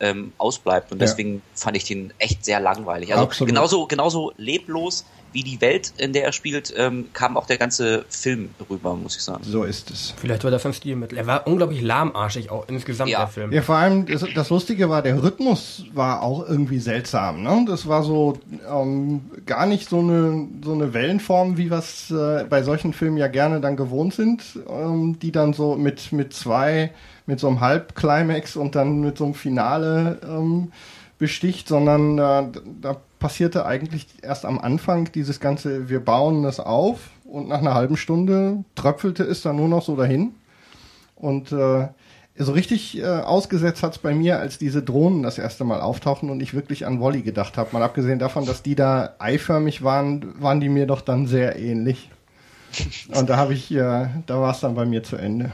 ähm, 0.01 0.33
ausbleibt 0.39 0.91
und 0.93 0.99
Ja. 1.01 1.07
deswegen 1.07 1.43
fand 1.55 1.77
ich 1.77 1.85
den 1.85 2.13
echt 2.19 2.45
sehr 2.45 2.61
langweilig. 2.61 3.13
Also 3.13 3.25
Absolut. 3.25 3.49
genauso, 3.49 3.87
genauso 3.87 4.33
leblos 4.37 5.05
wie 5.33 5.45
die 5.45 5.61
Welt, 5.61 5.93
in 5.99 6.13
der 6.13 6.25
er 6.25 6.33
spielt, 6.33 6.75
ähm, 6.77 7.07
kam 7.13 7.37
auch 7.37 7.47
der 7.47 7.57
ganze 7.57 8.05
Film 8.09 8.51
rüber, 8.69 8.97
muss 8.97 9.15
ich 9.17 9.23
sagen. 9.23 9.45
So 9.45 9.63
ist 9.63 9.89
es. 9.93 10.13
Vielleicht 10.17 10.43
war 10.43 10.51
das 10.51 10.67
ein 10.67 10.73
Stilmittel. 10.75 11.17
Er 11.19 11.27
war 11.29 11.47
unglaublich 11.47 11.83
lahmarschig 11.83 12.51
auch 12.51 12.67
insgesamt, 12.69 13.11
Ja. 13.11 13.21
der 13.21 13.29
Film. 13.29 13.53
Ja, 13.53 13.63
vor 13.63 13.77
allem, 13.77 14.07
das, 14.07 14.25
das 14.35 14.51
Lustige 14.51 14.89
war, 14.91 15.03
der 15.03 15.23
Rhythmus 15.23 15.85
war 15.93 16.23
auch 16.23 16.49
irgendwie 16.49 16.81
seltsam. 16.81 17.45
Ne? 17.45 17.65
Das 17.69 17.87
war 17.87 18.03
so 18.03 18.41
ähm, 18.69 19.21
gar 19.47 19.67
nicht 19.67 19.89
so 19.89 20.01
eine, 20.01 20.49
so 20.65 20.73
eine 20.73 20.95
Wellenform, 20.95 21.57
wie 21.57 21.71
wir 21.71 21.79
es 21.79 22.11
äh, 22.11 22.45
bei 22.51 22.65
solchen 22.65 22.93
Filmen 22.93 23.17
ja 23.17 23.29
gerne 23.29 23.61
dann 23.61 23.77
gewohnt 23.77 24.15
sind, 24.15 24.43
ähm, 24.69 25.17
die 25.21 25.31
dann 25.31 25.53
so 25.53 25.77
mit, 25.77 26.11
mit 26.11 26.35
zwei, 26.35 26.91
mit 27.31 27.39
so 27.39 27.47
einem 27.47 27.61
Halbclimax 27.61 28.57
und 28.57 28.75
dann 28.75 29.01
mit 29.01 29.17
so 29.17 29.25
einem 29.25 29.35
Finale 29.35 30.19
ähm, 30.29 30.73
besticht, 31.19 31.69
sondern 31.69 32.19
äh, 32.19 32.59
da 32.83 32.97
passierte 33.21 33.67
eigentlich 33.67 34.09
erst 34.23 34.45
am 34.45 34.59
Anfang 34.59 35.13
dieses 35.13 35.39
ganze, 35.39 35.89
wir 35.89 36.01
bauen 36.01 36.43
das 36.43 36.59
auf 36.59 37.11
und 37.25 37.47
nach 37.49 37.59
einer 37.59 37.75
halben 37.75 37.97
Stunde 37.97 38.65
tröpfelte 38.75 39.23
es 39.23 39.43
dann 39.43 39.57
nur 39.57 39.69
noch 39.69 39.85
so 39.85 39.95
dahin. 39.95 40.33
Und 41.15 41.53
äh, 41.53 41.87
so 42.37 42.53
richtig 42.53 42.99
äh, 42.99 43.05
ausgesetzt 43.05 43.85
hat's 43.85 43.99
bei 43.99 44.13
mir, 44.13 44.41
als 44.41 44.59
diese 44.59 44.83
Drohnen 44.83 45.23
das 45.23 45.39
erste 45.39 45.63
Mal 45.63 45.81
auftauchen 45.81 46.31
und 46.31 46.43
ich 46.43 46.53
wirklich 46.53 46.85
an 46.85 47.01
Wally 47.01 47.23
gedacht 47.23 47.57
habe. 47.59 47.69
Mal 47.73 47.83
abgesehen 47.85 48.19
davon, 48.19 48.45
dass 48.45 48.65
die 48.65 48.75
da 48.75 49.15
eiförmig 49.21 49.85
waren, 49.85 50.35
waren 50.43 50.59
die 50.59 50.69
mir 50.69 50.87
doch 50.87 51.03
dann 51.03 51.29
sehr 51.29 51.57
ähnlich. 51.59 52.11
Und 53.15 53.29
da 53.29 53.37
habe 53.37 53.53
ich, 53.53 53.71
äh, 53.73 54.07
da 54.27 54.41
war 54.41 54.53
es 54.53 54.61
dann 54.61 54.77
bei 54.77 54.87
mir 54.87 55.03
zu 55.03 55.17
Ende. 55.17 55.51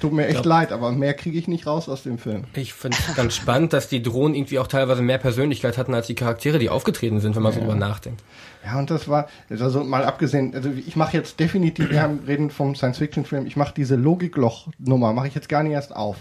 Tut 0.00 0.12
mir 0.12 0.26
echt 0.26 0.44
leid, 0.44 0.72
aber 0.72 0.92
mehr 0.92 1.14
kriege 1.14 1.38
ich 1.38 1.46
nicht 1.48 1.66
raus 1.66 1.88
aus 1.88 2.02
dem 2.02 2.18
Film. 2.18 2.44
Ich 2.54 2.72
finde 2.72 2.96
es 2.98 3.14
ganz 3.14 3.34
spannend, 3.34 3.72
dass 3.72 3.88
die 3.88 4.02
Drohnen 4.02 4.34
irgendwie 4.34 4.58
auch 4.58 4.66
teilweise 4.66 5.02
mehr 5.02 5.18
Persönlichkeit 5.18 5.76
hatten 5.76 5.94
als 5.94 6.06
die 6.06 6.14
Charaktere, 6.14 6.58
die 6.58 6.70
aufgetreten 6.70 7.20
sind, 7.20 7.36
wenn 7.36 7.42
man 7.42 7.52
so 7.52 7.60
drüber 7.60 7.74
nachdenkt. 7.74 8.22
Ja, 8.64 8.78
und 8.78 8.90
das 8.90 9.08
war, 9.08 9.28
also 9.50 9.84
mal 9.84 10.04
abgesehen, 10.04 10.54
also 10.54 10.70
ich 10.70 10.96
mache 10.96 11.16
jetzt 11.16 11.38
definitiv, 11.38 11.90
wir 11.90 12.02
haben, 12.02 12.20
reden 12.26 12.50
vom 12.50 12.74
Science-Fiction-Film, 12.74 13.46
ich 13.46 13.56
mache 13.56 13.74
diese 13.74 13.96
Logikloch-Nummer, 13.96 15.12
mache 15.12 15.28
ich 15.28 15.34
jetzt 15.34 15.48
gar 15.48 15.62
nicht 15.62 15.72
erst 15.72 15.94
auf. 15.94 16.16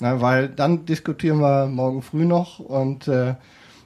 Na, 0.00 0.20
weil 0.20 0.48
dann 0.48 0.86
diskutieren 0.86 1.40
wir 1.40 1.66
morgen 1.66 2.02
früh 2.02 2.24
noch 2.24 2.58
und 2.58 3.06
äh, 3.06 3.34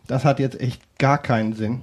das 0.06 0.24
hat 0.24 0.38
jetzt 0.38 0.60
echt 0.60 0.80
gar 0.98 1.18
keinen 1.18 1.54
Sinn. 1.54 1.82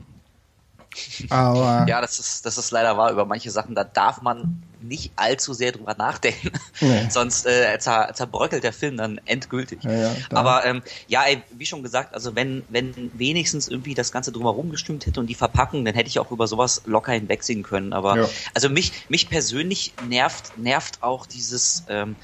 Aber 1.30 1.86
Ja, 1.88 2.01
das 2.01 2.20
ist, 2.20 2.46
das 2.46 2.58
ist 2.58 2.72
leider 2.72 2.98
wahr. 2.98 3.12
Über 3.12 3.25
manche 3.25 3.51
Sachen, 3.51 3.75
da 3.75 3.84
darf 3.84 4.22
man 4.22 4.63
nicht 4.81 5.13
allzu 5.15 5.53
sehr 5.53 5.71
drüber 5.71 5.95
nachdenken. 5.97 6.51
Nee. 6.79 7.07
Sonst 7.09 7.45
äh, 7.45 7.77
zer, 7.79 8.11
zerbröckelt 8.13 8.63
der 8.63 8.73
Film 8.73 8.97
dann 8.97 9.19
endgültig. 9.25 9.83
Ja, 9.83 9.91
ja, 9.91 10.15
da- 10.29 10.38
Aber 10.38 10.65
ähm, 10.65 10.81
ja, 11.07 11.23
ey, 11.23 11.43
wie 11.51 11.65
schon 11.65 11.83
gesagt, 11.83 12.13
also 12.13 12.35
wenn, 12.35 12.65
wenn 12.69 13.11
wenigstens 13.13 13.67
irgendwie 13.67 13.93
das 13.93 14.11
Ganze 14.11 14.31
drumherum 14.31 14.69
gestimmt 14.69 15.05
hätte 15.05 15.19
und 15.19 15.27
die 15.27 15.35
Verpackung, 15.35 15.85
dann 15.85 15.93
hätte 15.95 16.09
ich 16.09 16.19
auch 16.19 16.31
über 16.31 16.47
sowas 16.47 16.81
locker 16.85 17.11
hinwegsehen 17.13 17.63
können. 17.63 17.93
Aber 17.93 18.17
Ja. 18.17 18.29
also 18.53 18.69
mich, 18.69 19.05
mich 19.09 19.29
persönlich 19.29 19.95
nervt, 20.00 20.53
nervt 20.57 21.01
auch 21.01 21.25
dieses, 21.25 21.83
ähm, 21.88 22.15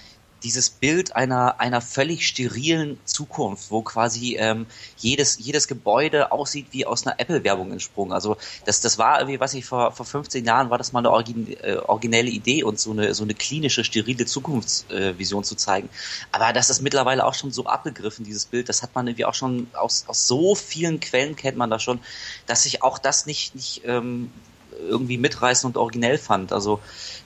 dieses 0.43 0.69
Bild 0.69 1.15
einer, 1.15 1.59
einer 1.59 1.81
völlig 1.81 2.27
sterilen 2.27 2.99
Zukunft, 3.05 3.71
wo 3.71 3.81
quasi 3.81 4.35
ähm, 4.37 4.67
jedes, 4.97 5.39
jedes 5.39 5.67
Gebäude 5.67 6.31
aussieht 6.31 6.67
wie 6.71 6.85
aus 6.85 7.05
einer 7.05 7.19
Apple-Werbung 7.19 7.71
entsprungen. 7.71 8.11
Also 8.11 8.37
das, 8.65 8.81
das 8.81 8.97
war 8.97 9.19
irgendwie, 9.19 9.39
was 9.39 9.53
ich 9.53 9.65
vor, 9.65 9.91
vor 9.91 10.05
15 10.05 10.45
Jahren 10.45 10.69
war 10.69 10.77
das 10.77 10.93
mal 10.93 10.99
eine 10.99 11.11
origin, 11.11 11.57
äh, 11.63 11.77
originelle 11.77 12.29
Idee 12.29 12.63
und 12.63 12.79
so 12.79 12.91
eine, 12.91 13.13
so 13.13 13.23
eine 13.23 13.33
klinische, 13.33 13.83
sterile 13.83 14.25
Zukunftsvision 14.25 15.41
äh, 15.41 15.45
zu 15.45 15.55
zeigen. 15.55 15.89
Aber 16.31 16.53
das 16.53 16.69
ist 16.69 16.81
mittlerweile 16.81 17.25
auch 17.25 17.33
schon 17.33 17.51
so 17.51 17.65
abgegriffen, 17.65 18.23
dieses 18.23 18.45
Bild. 18.45 18.69
Das 18.69 18.83
hat 18.83 18.93
man 18.93 19.07
irgendwie 19.07 19.25
auch 19.25 19.33
schon 19.33 19.67
aus, 19.73 20.05
aus 20.07 20.27
so 20.27 20.53
vielen 20.55 20.99
Quellen 20.99 21.35
kennt 21.35 21.57
man 21.57 21.69
das 21.69 21.81
schon, 21.81 21.99
dass 22.45 22.65
ich 22.65 22.83
auch 22.83 22.99
das 22.99 23.25
nicht, 23.25 23.55
nicht 23.55 23.81
ähm, 23.85 24.31
irgendwie 24.79 25.17
mitreißend 25.17 25.75
und 25.75 25.81
originell 25.81 26.17
fand. 26.17 26.53
Also 26.53 26.79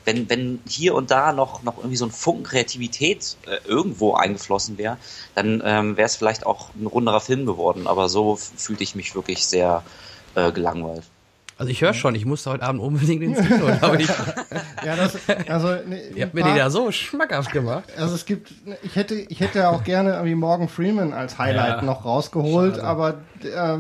wenn, 0.06 0.30
wenn 0.30 0.60
hier 0.68 0.96
und 0.96 1.12
da 1.12 1.34
noch, 1.34 1.64
noch 1.64 1.78
irgendwie 1.78 1.98
so 1.98 2.06
ein 2.06 2.12
Funken 2.12 2.44
Kreativität 2.44 3.38
äh, 3.46 3.58
irgendwo 3.68 4.14
eingeflossen 4.14 4.78
wäre, 4.78 4.98
dann 5.36 5.62
ähm, 5.64 5.98
wäre 5.98 6.06
es 6.06 6.16
vielleicht 6.16 6.46
auch 6.46 6.70
ein 6.76 6.88
runderer 6.88 7.22
Film 7.22 7.46
geworden. 7.46 7.88
Aber 7.88 8.10
so 8.10 8.36
fühlte 8.36 8.84
ich 8.84 8.96
mich 8.96 9.16
wirklich 9.16 9.46
sehr 9.46 9.84
äh, 10.36 10.52
gelangweilt. 10.52 11.11
Also 11.62 11.70
ich 11.70 11.82
höre 11.82 11.94
schon, 11.94 12.16
ich 12.16 12.26
musste 12.26 12.50
heute 12.50 12.64
Abend 12.64 12.82
unbedingt 12.82 13.22
ins 13.22 13.38
Kino, 13.40 13.68
ich. 14.00 14.08
ja, 14.84 14.96
das, 14.96 15.16
also, 15.48 15.68
ne, 15.88 16.02
Ihr 16.16 16.24
habt 16.26 16.34
mir 16.34 16.44
die 16.44 16.56
da 16.58 16.72
so 16.72 16.92
schmackhaft 16.92 17.52
gemacht. 17.52 17.84
Also 17.96 18.16
es 18.16 18.26
gibt, 18.26 18.52
ich 18.82 18.96
hätte, 18.96 19.14
ich 19.14 19.40
hätte 19.42 19.70
auch 19.70 19.84
gerne 19.84 20.14
irgendwie 20.14 20.34
Morgan 20.34 20.68
Freeman 20.70 21.14
als 21.14 21.38
Highlight 21.38 21.78
Ja. 21.78 21.82
noch 21.84 22.04
rausgeholt, 22.04 22.78
Schade. 22.78 22.88
aber 22.88 23.14
der, 23.44 23.80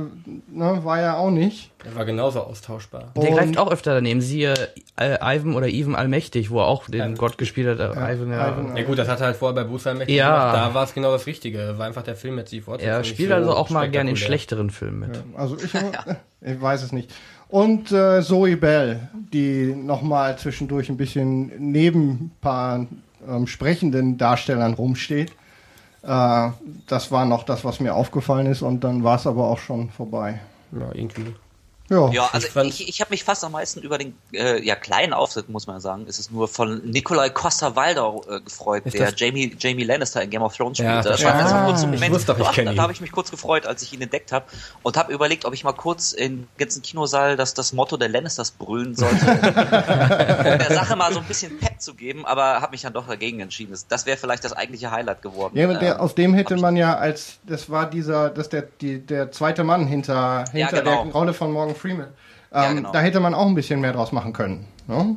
ne, 0.52 0.82
war 0.84 1.02
ja 1.02 1.18
auch 1.18 1.32
nicht. 1.32 1.72
Der 1.84 1.96
war 1.96 2.06
genauso 2.06 2.42
austauschbar. 2.42 3.14
Der 3.16 3.32
Und- 3.32 3.36
greift 3.36 3.58
auch 3.58 3.72
öfter 3.72 3.96
daneben. 3.96 4.22
Siehe 4.22 4.54
äh, 5.00 5.18
Ivan 5.20 5.56
oder 5.56 5.68
Ivan 5.68 5.96
Allmächtig, 5.96 6.52
wo 6.52 6.60
er 6.60 6.68
auch 6.68 6.86
den 6.88 7.00
Ja. 7.00 7.08
Gott 7.18 7.40
gespielt 7.40 7.80
hat. 7.80 7.80
Äh, 7.98 8.14
Ivan, 8.16 8.30
ja. 8.32 8.48
Ivan, 8.50 8.78
Ja 8.78 8.84
gut, 8.84 9.00
das 9.00 9.08
hat 9.08 9.22
er 9.22 9.26
halt 9.26 9.38
vorher 9.38 9.56
bei 9.56 9.68
Bruce 9.68 9.86
mächtig 9.86 10.16
Ja. 10.16 10.52
gemacht. 10.52 10.56
Da 10.70 10.74
war 10.76 10.84
es 10.84 10.94
genau 10.94 11.12
das 11.12 11.26
Richtige. 11.26 11.80
War 11.80 11.88
einfach 11.88 12.04
der 12.04 12.16
Film 12.16 12.38
jetzt 12.38 12.52
die 12.52 12.62
Fortsetzung. 12.62 12.94
Er 12.96 13.04
spielt 13.04 13.30
so 13.30 13.36
also 13.36 13.56
auch 13.56 13.72
mal 13.72 13.90
gerne 13.90 14.12
in 14.12 14.18
schlechteren 14.18 14.70
Filmen 14.70 15.00
mit. 15.00 15.24
Also 15.36 15.58
ich, 15.58 15.74
ich 16.42 16.62
weiß 16.62 16.84
es 16.84 16.92
nicht. 16.92 17.12
Und 17.52 17.92
äh, 17.92 18.22
Zoe 18.22 18.56
Bell, 18.56 19.10
die 19.34 19.76
nochmal 19.76 20.38
zwischendurch 20.38 20.90
ein 20.90 20.96
bisschen 20.96 21.52
neben 21.60 22.10
ein 22.10 22.32
paar 22.40 22.88
ähm, 23.28 23.46
sprechenden 23.46 24.18
Darstellern 24.18 24.74
rumsteht. 24.74 25.32
Äh, 26.02 26.50
das 26.88 27.12
war 27.12 27.26
noch 27.26 27.44
das, 27.44 27.66
was 27.66 27.82
mir 27.82 27.94
aufgefallen 27.94 28.48
ist 28.48 28.62
und 28.62 28.86
dann 28.86 29.04
war 29.04 29.18
es 29.18 29.28
aber 29.28 29.50
auch 29.50 29.60
schon 29.60 29.90
vorbei. 29.90 30.40
Ja, 30.72 30.92
irgendwie. 30.94 31.36
Ja, 31.92 32.10
Ja, 32.12 32.30
also 32.32 32.62
ich, 32.62 32.88
ich, 32.90 33.02
habe 33.02 33.12
mich 33.12 33.24
fast 33.24 33.44
am 33.44 33.52
meisten 33.52 33.82
über 33.82 33.98
den 33.98 34.16
äh, 34.34 34.64
ja, 34.66 34.76
kleinen 34.76 35.14
Auftritt, 35.14 35.50
muss 35.50 35.68
man 35.68 35.80
sagen, 35.82 36.08
ist 36.08 36.18
es 36.20 36.32
nur 36.32 36.48
von 36.48 36.82
Nikolai 36.90 37.30
Costa-Waldau 37.30 38.24
äh, 38.30 38.40
gefreut, 38.42 38.84
Ist 38.86 38.98
der 38.98 39.14
Jamie, 39.16 39.56
Jamie 39.60 39.84
Lannister 39.84 40.22
in 40.24 40.30
Game 40.30 40.42
of 40.42 40.56
Thrones 40.56 40.78
Ja, 40.80 41.02
spielt. 41.02 41.06
das 41.14 41.22
Das 41.22 41.26
war 41.26 41.34
stimmt. 41.36 41.50
so 41.50 41.56
Ah, 41.56 41.66
kurz 41.66 41.84
im 41.84 41.94
ich 41.94 42.00
Moment, 42.00 42.14
wusste 42.16 42.34
doch, 42.34 42.52
ich 42.58 42.64
da, 42.66 42.74
da 42.74 42.82
habe 42.82 42.94
ich 42.94 43.02
mich 43.02 43.12
kurz 43.12 43.30
gefreut, 43.30 43.66
als 43.68 43.82
ich 43.84 43.94
ihn 43.94 44.02
entdeckt 44.02 44.32
habe 44.32 44.46
und 44.84 44.98
habe 44.98 45.14
überlegt, 45.14 45.46
ob 45.46 45.54
ich 45.54 45.64
mal 45.64 45.74
kurz 45.74 46.14
im 46.14 46.48
ganzen 46.58 46.82
Kinosaal 46.82 47.36
das, 47.36 47.54
das 47.54 47.74
Motto 47.74 47.98
der 47.98 48.10
Lannisters 48.10 48.52
brüllen 48.52 48.96
sollte, 48.96 49.26
um 49.26 49.42
der 50.58 50.72
Sache 50.74 50.96
mal 50.96 51.12
so 51.14 51.20
ein 51.20 51.26
bisschen 51.26 51.58
Pep 51.60 51.82
zu 51.82 51.94
geben, 51.94 52.26
aber 52.26 52.62
habe 52.62 52.72
mich 52.72 52.82
dann 52.82 52.94
doch 52.94 53.08
dagegen 53.08 53.40
entschieden. 53.42 53.76
Das, 53.90 54.06
wäre 54.06 54.18
vielleicht 54.18 54.44
das 54.44 54.54
eigentliche 54.54 54.92
Highlight 54.92 55.22
geworden. 55.22 55.58
Ja, 55.58 55.68
der, 55.74 55.96
Ähm, 55.96 56.00
aus 56.00 56.16
dem 56.16 56.34
hätte 56.34 56.56
man 56.58 56.76
ja 56.76 56.96
als, 56.98 57.40
das 57.46 57.70
war 57.70 57.90
dieser, 57.90 58.30
das 58.30 58.50
der, 58.50 58.64
die, 58.82 59.00
der 59.06 59.32
zweite 59.32 59.64
Mann 59.64 59.88
hinter, 59.88 60.46
hinter 60.52 60.80
genau. 60.80 61.04
der 61.06 61.14
Rolle 61.14 61.34
von 61.34 61.52
Morgan 61.52 61.76
Freeman. 61.82 62.08
Ähm, 62.54 62.62
Ja, 62.64 62.74
genau. 62.74 62.92
Da 62.92 63.00
hätte 63.00 63.20
man 63.20 63.34
auch 63.34 63.48
ein 63.48 63.56
bisschen 63.56 63.82
mehr 63.82 63.94
draus 63.94 64.12
machen 64.12 64.34
können. 64.34 64.68
Ne? 64.88 65.16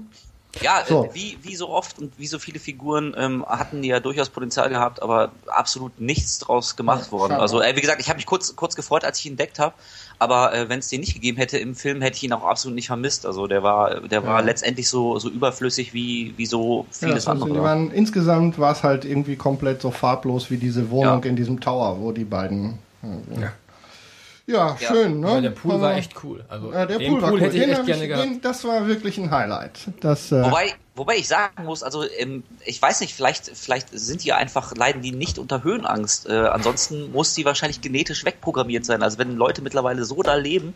Ja, 0.62 0.85
So. 0.88 1.06
äh, 1.06 1.14
wie, 1.14 1.37
wie 1.42 1.56
so 1.56 1.68
oft 1.68 1.99
und 1.99 2.16
wie 2.16 2.28
so 2.28 2.38
viele 2.38 2.61
Figuren 2.61 3.12
ähm, 3.18 3.44
hatten 3.44 3.83
die 3.83 3.88
ja 3.88 3.99
durchaus 3.99 4.28
Potenzial 4.30 4.68
gehabt, 4.68 5.02
aber 5.02 5.33
absolut 5.49 6.00
nichts 6.00 6.38
draus 6.38 6.76
gemacht 6.76 7.06
Ja, 7.06 7.11
worden. 7.12 7.30
schade. 7.33 7.42
Also 7.42 7.61
äh, 7.61 7.75
wie 7.75 7.80
gesagt, 7.80 8.00
ich 8.00 8.09
habe 8.09 8.18
mich 8.18 8.26
kurz, 8.26 8.54
kurz 8.54 8.76
gefreut, 8.76 9.04
als 9.04 9.18
ich 9.18 9.26
ihn 9.26 9.33
entdeckt 9.33 9.59
habe, 9.59 9.75
aber 10.21 10.54
äh, 10.54 10.68
wenn 10.68 10.78
es 10.78 10.87
den 10.88 11.00
nicht 11.00 11.12
gegeben 11.14 11.38
hätte 11.38 11.59
im 11.59 11.75
Film, 11.75 12.00
hätte 12.02 12.18
ich 12.18 12.23
ihn 12.23 12.33
auch 12.33 12.44
absolut 12.44 12.76
nicht 12.76 12.87
vermisst. 12.87 13.26
Also 13.26 13.49
der 13.49 13.64
war, 13.64 14.02
der 14.02 14.23
war 14.25 14.38
Ja. 14.38 14.47
letztendlich 14.47 14.88
so, 14.88 15.18
so 15.18 15.28
überflüssig 15.28 15.92
wie, 15.92 16.35
wie 16.37 16.47
so 16.47 16.87
vieles 16.92 17.25
Ja, 17.25 17.33
also 17.33 17.47
andere. 17.47 17.64
waren, 17.64 17.90
insgesamt 17.90 18.56
war 18.61 18.71
es 18.71 18.85
halt 18.85 19.04
irgendwie 19.04 19.35
komplett 19.35 19.83
so 19.83 19.90
farblos 19.90 20.52
wie 20.52 20.56
diese 20.59 20.88
Wohnung 20.90 21.25
Ja. 21.25 21.28
in 21.28 21.35
diesem 21.35 21.59
Tower, 21.59 21.99
wo 22.00 22.12
die 22.12 22.25
beiden. 22.25 22.78
äh, 23.02 23.40
Ja. 23.40 23.52
Ja, 24.46 24.76
Ja. 24.78 24.88
schön, 24.88 25.20
ne? 25.20 25.28
Aber 25.28 25.40
der 25.40 25.50
Pool 25.50 25.72
Aber- 25.72 25.82
war 25.82 25.94
echt 25.96 26.12
cool. 26.22 26.44
Also 26.48 26.72
Ja, 26.72 26.84
der 26.86 26.98
den 26.98 27.12
Pool 27.12 27.22
war 27.22 27.32
cool. 27.32 27.40
hätte 27.40 27.56
ich 27.56 27.62
Den 27.62 27.70
echt 27.70 27.78
hab 27.78 27.86
gerne 27.86 28.02
ich, 28.02 28.08
gehabt. 28.08 28.24
den, 28.26 28.40
das 28.42 28.64
war 28.64 28.86
wirklich 28.86 29.18
ein 29.18 29.30
Highlight. 29.30 29.78
Das, 30.00 30.30
äh, 30.32 30.42
Wobei, 30.44 30.66
wobei 30.96 31.16
ich 31.16 31.26
sagen 31.28 31.64
muss, 31.64 31.82
also 31.82 32.04
ähm, 32.18 32.44
ich 32.64 32.80
weiß 32.80 33.00
nicht, 33.00 33.14
vielleicht, 33.14 33.50
vielleicht 33.56 33.88
sind 33.92 34.22
die 34.22 34.32
einfach, 34.32 34.74
leiden 34.76 35.02
die 35.02 35.10
nicht 35.12 35.38
unter 35.38 35.64
Höhenangst. 35.64 36.26
Äh, 36.28 36.32
ansonsten 36.46 37.10
muss 37.10 37.34
die 37.34 37.44
wahrscheinlich 37.44 37.80
genetisch 37.80 38.24
wegprogrammiert 38.24 38.84
sein. 38.84 39.02
Also 39.02 39.18
wenn 39.18 39.36
Leute 39.36 39.60
mittlerweile 39.62 40.04
so 40.04 40.22
da 40.22 40.34
leben, 40.34 40.74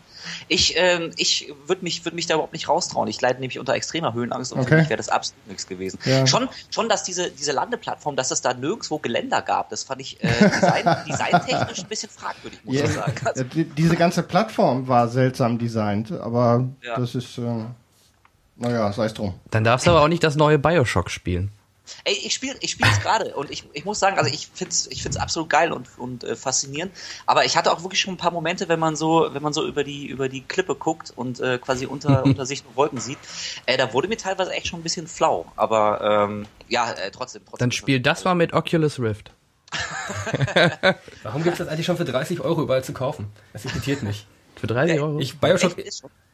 ich, 0.48 0.74
ähm, 0.76 1.10
ich 1.16 1.52
würde 1.66 1.84
mich, 1.84 2.04
würde 2.04 2.16
mich 2.16 2.26
da 2.26 2.34
überhaupt 2.34 2.52
nicht 2.52 2.68
raustrauen. 2.68 3.08
Ich 3.08 3.20
leide 3.20 3.40
nämlich 3.40 3.58
unter 3.58 3.74
extremer 3.74 4.12
Höhenangst 4.14 4.52
und 4.52 4.58
für 4.60 4.66
Okay. 4.66 4.80
mich 4.80 4.88
wäre 4.88 4.96
das 4.98 5.08
absolut 5.08 5.46
nichts 5.46 5.66
gewesen. 5.66 5.98
Ja. 6.04 6.26
Schon, 6.26 6.48
schon, 6.70 6.88
dass 6.88 7.04
diese, 7.04 7.30
diese 7.30 7.52
Landeplattform, 7.52 8.16
dass 8.16 8.30
es 8.30 8.40
da 8.42 8.54
nirgendwo 8.54 8.98
Geländer 8.98 9.40
gab, 9.42 9.70
das 9.70 9.84
fand 9.84 10.00
ich 10.00 10.22
äh, 10.22 10.28
design, 10.28 10.96
designtechnisch 11.08 11.78
ein 11.78 11.88
bisschen 11.88 12.10
fragwürdig, 12.10 12.58
muss 12.64 12.74
ja, 12.76 12.84
ich 12.84 12.90
sagen. 12.92 13.14
Also, 13.24 13.42
ja, 13.42 13.48
die- 13.54 13.64
diese 13.64 13.96
ganze 13.96 14.22
Plattform 14.24 14.88
war 14.88 15.08
seltsam 15.08 15.58
designt, 15.58 16.10
aber 16.12 16.64
Ja. 16.82 16.96
das 16.98 17.14
ist, 17.14 17.38
äh, 17.38 17.64
naja, 18.58 18.92
sei 18.92 19.06
es 19.06 19.14
drum. 19.14 19.34
Dann 19.50 19.64
darfst 19.64 19.86
du 19.86 19.90
aber 19.90 20.02
auch 20.02 20.08
nicht 20.08 20.24
das 20.24 20.36
neue 20.36 20.58
Bioshock 20.58 21.10
spielen. 21.10 21.52
Ey, 22.04 22.14
ich 22.24 22.34
spiele 22.34 22.56
ich 22.60 22.72
spiele 22.72 22.90
es 22.90 23.00
gerade 23.00 23.34
und 23.34 23.50
ich, 23.50 23.64
ich 23.72 23.84
muss 23.84 23.98
sagen, 23.98 24.18
also 24.18 24.30
ich 24.30 24.48
find's 24.52 24.86
ich 24.88 25.02
find's 25.02 25.16
absolut 25.16 25.48
geil 25.48 25.72
und 25.72 25.88
und 25.96 26.24
äh, 26.24 26.36
faszinierend, 26.36 26.92
aber 27.26 27.44
ich 27.44 27.56
hatte 27.56 27.72
auch 27.72 27.82
wirklich 27.82 28.00
schon 28.00 28.14
ein 28.14 28.18
paar 28.18 28.30
Momente, 28.30 28.68
wenn 28.68 28.78
man 28.78 28.96
so 28.96 29.28
wenn 29.32 29.42
man 29.42 29.52
so 29.52 29.66
über 29.66 29.84
die 29.84 30.06
über 30.06 30.28
die 30.28 30.42
Klippe 30.42 30.74
guckt 30.74 31.12
und 31.14 31.40
äh, 31.40 31.58
quasi 31.58 31.86
unter 31.86 32.24
unter 32.26 32.46
sich 32.46 32.64
nur 32.64 32.76
Wolken 32.76 33.00
sieht, 33.00 33.18
äh, 33.66 33.76
da 33.76 33.92
wurde 33.92 34.08
mir 34.08 34.16
teilweise 34.18 34.52
echt 34.52 34.68
schon 34.68 34.80
ein 34.80 34.82
bisschen 34.82 35.06
flau, 35.06 35.46
aber 35.56 36.26
ähm, 36.28 36.46
ja, 36.68 36.92
äh, 36.92 37.10
trotzdem 37.10 37.42
trotzdem. 37.44 37.58
Dann 37.58 37.72
spiel 37.72 38.00
das 38.00 38.24
mal 38.24 38.34
mit 38.34 38.52
Oculus 38.52 38.98
Rift. 38.98 39.32
Warum 41.22 41.42
gibt 41.42 41.54
es 41.54 41.58
das 41.58 41.68
eigentlich 41.68 41.86
schon 41.86 41.96
für 41.96 42.04
30 42.04 42.40
Euro 42.40 42.62
überall 42.62 42.84
zu 42.84 42.92
kaufen? 42.92 43.30
Das 43.52 43.64
irritiert 43.64 44.02
mich. 44.02 44.26
Für 44.58 44.66
30 44.66 45.00
Euro. 45.00 45.18
Ich, 45.20 45.38
Bioshock, 45.38 45.76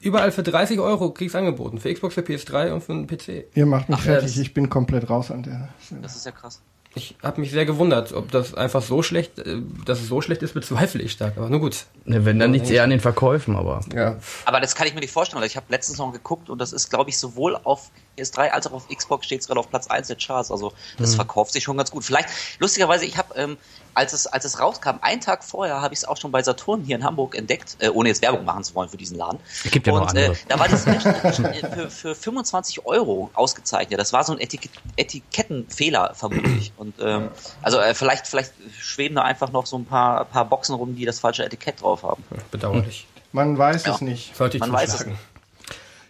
überall 0.00 0.32
für 0.32 0.42
30 0.42 0.78
Euro 0.80 1.10
kriegst 1.10 1.36
angeboten. 1.36 1.78
Für 1.78 1.92
Xbox, 1.92 2.14
für 2.14 2.22
PS3 2.22 2.72
und 2.72 2.82
für 2.82 2.92
einen 2.92 3.06
PC. 3.06 3.46
Ihr 3.54 3.66
macht 3.66 3.88
mich 3.88 3.98
Ach, 4.00 4.04
ja, 4.04 4.12
fertig, 4.12 4.30
das- 4.32 4.38
ich 4.40 4.54
bin 4.54 4.68
komplett 4.70 5.08
raus 5.10 5.30
an 5.30 5.42
der 5.42 5.68
Stelle. 5.84 6.00
Das 6.00 6.16
ist 6.16 6.26
ja 6.26 6.32
krass. 6.32 6.60
Ich 6.96 7.16
habe 7.24 7.40
mich 7.40 7.50
sehr 7.50 7.66
gewundert, 7.66 8.12
ob 8.12 8.30
das 8.30 8.54
einfach 8.54 8.80
so 8.80 9.02
schlecht, 9.02 9.40
äh, 9.40 9.60
dass 9.84 10.00
es 10.00 10.06
so 10.06 10.20
schlecht 10.20 10.42
ist, 10.44 10.54
bezweifle 10.54 11.02
ich 11.02 11.10
stark. 11.10 11.36
Aber 11.36 11.50
nur 11.50 11.58
gut. 11.58 11.86
Ne, 12.04 12.24
wenn 12.24 12.38
dann 12.38 12.52
liegt 12.52 12.70
eher 12.70 12.84
an 12.84 12.90
den 12.90 13.00
Verkäufen, 13.00 13.56
aber. 13.56 13.80
Ja. 13.92 14.16
Aber 14.44 14.60
das 14.60 14.76
kann 14.76 14.86
ich 14.86 14.94
mir 14.94 15.00
nicht 15.00 15.10
vorstellen, 15.10 15.40
weil 15.40 15.48
ich 15.48 15.56
habe 15.56 15.66
letztens 15.70 15.98
noch 15.98 16.12
geguckt 16.12 16.50
und 16.50 16.60
das 16.60 16.72
ist, 16.72 16.90
glaube 16.90 17.10
ich, 17.10 17.18
sowohl 17.18 17.56
auf 17.64 17.90
PS3 18.16 18.50
als 18.52 18.68
auch 18.68 18.72
auf 18.74 18.86
Xbox 18.88 19.26
steht 19.26 19.40
es 19.40 19.48
gerade 19.48 19.58
auf 19.58 19.68
Platz 19.70 19.88
1 19.88 20.06
der 20.06 20.16
Charts. 20.16 20.52
Also 20.52 20.72
das 20.96 21.16
verkauft 21.16 21.52
sich 21.52 21.64
schon 21.64 21.76
ganz 21.76 21.90
gut. 21.90 22.04
Vielleicht, 22.04 22.28
lustigerweise, 22.60 23.06
ich 23.06 23.16
habe, 23.18 23.34
ähm, 23.34 23.56
als, 23.94 24.12
es, 24.12 24.26
als 24.26 24.44
es 24.44 24.60
rauskam, 24.60 24.96
einen 25.00 25.20
Tag 25.20 25.44
vorher 25.44 25.80
habe 25.80 25.94
ich 25.94 26.00
es 26.00 26.04
auch 26.04 26.16
schon 26.16 26.30
bei 26.30 26.42
Saturn 26.42 26.82
hier 26.82 26.96
in 26.96 27.04
Hamburg 27.04 27.36
entdeckt, 27.36 27.76
äh, 27.78 27.88
ohne 27.88 28.08
jetzt 28.08 28.22
Werbung 28.22 28.44
machen 28.44 28.64
zu 28.64 28.74
wollen 28.74 28.88
für 28.88 28.96
diesen 28.96 29.16
Laden. 29.16 29.38
Es 29.64 29.70
gibt 29.70 29.86
ja 29.86 29.92
noch 29.92 30.10
und 30.10 30.16
äh, 30.16 30.26
andere. 30.26 30.36
da 30.48 30.58
war 30.58 30.66
Edition 30.66 31.44
äh, 31.44 31.70
für, 31.70 31.90
für 31.90 32.14
25 32.14 32.86
Euro 32.86 33.30
ausgezeichnet. 33.34 33.98
Das 33.98 34.12
war 34.12 34.24
so 34.24 34.32
ein 34.32 34.40
Etik 34.40 34.68
Etikettenfehler 34.96 36.12
vermutlich. 36.14 36.72
Und 36.76 36.94
ähm, 37.00 37.28
also 37.62 37.78
äh, 37.78 37.94
vielleicht, 37.94 38.26
vielleicht 38.26 38.52
schweben 38.78 39.16
da 39.16 39.22
einfach 39.22 39.52
noch 39.52 39.66
so 39.66 39.78
ein 39.78 39.84
paar, 39.84 40.24
paar 40.24 40.44
Boxen 40.44 40.74
rum, 40.74 40.96
die 40.96 41.04
das 41.04 41.20
falsche 41.20 41.44
Etikett 41.44 41.82
drauf 41.82 42.02
haben. 42.02 42.22
Bedauerlich. 42.50 43.06
Man 43.32 43.56
weiß 43.58 43.86
Ja. 43.86 43.94
es 43.94 44.00
nicht. 44.00 44.36
Sollte 44.36 44.56
ich 44.56 44.60
Man 44.60 44.72
weiß 44.72 44.90
zuschlagen. 44.90 45.18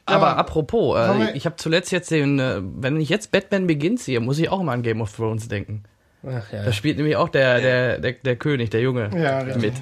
Aber 0.07 0.37
apropos, 0.37 0.97
Sollen 1.07 1.29
äh, 1.29 1.33
ich 1.33 1.47
habe 1.47 1.57
zuletzt 1.57 1.90
jetzt 1.90 2.11
den, 2.11 2.38
äh, 2.38 2.61
wenn 2.62 3.01
ich 3.01 3.09
jetzt 3.09 3.31
Batman 3.31 3.66
Begins 3.66 4.05
sehe, 4.05 4.20
muss 4.20 4.38
ich 4.38 4.51
auch 4.51 4.62
mal 4.62 4.73
an 4.73 4.83
Game 4.83 5.01
of 5.01 5.14
Thrones 5.14 5.49
denken. 5.49 5.85
Ach, 6.27 6.53
ja. 6.53 6.63
Da 6.65 6.73
spielt 6.73 6.97
nämlich 6.97 7.17
auch 7.17 7.29
der, 7.29 7.61
der, 7.61 7.99
der, 7.99 8.13
der 8.13 8.37
König, 8.37 8.71
der 8.71 8.81
Junge, 8.81 9.11
Ja, 9.15 9.41
richtig. 9.41 9.63
mit. 9.63 9.75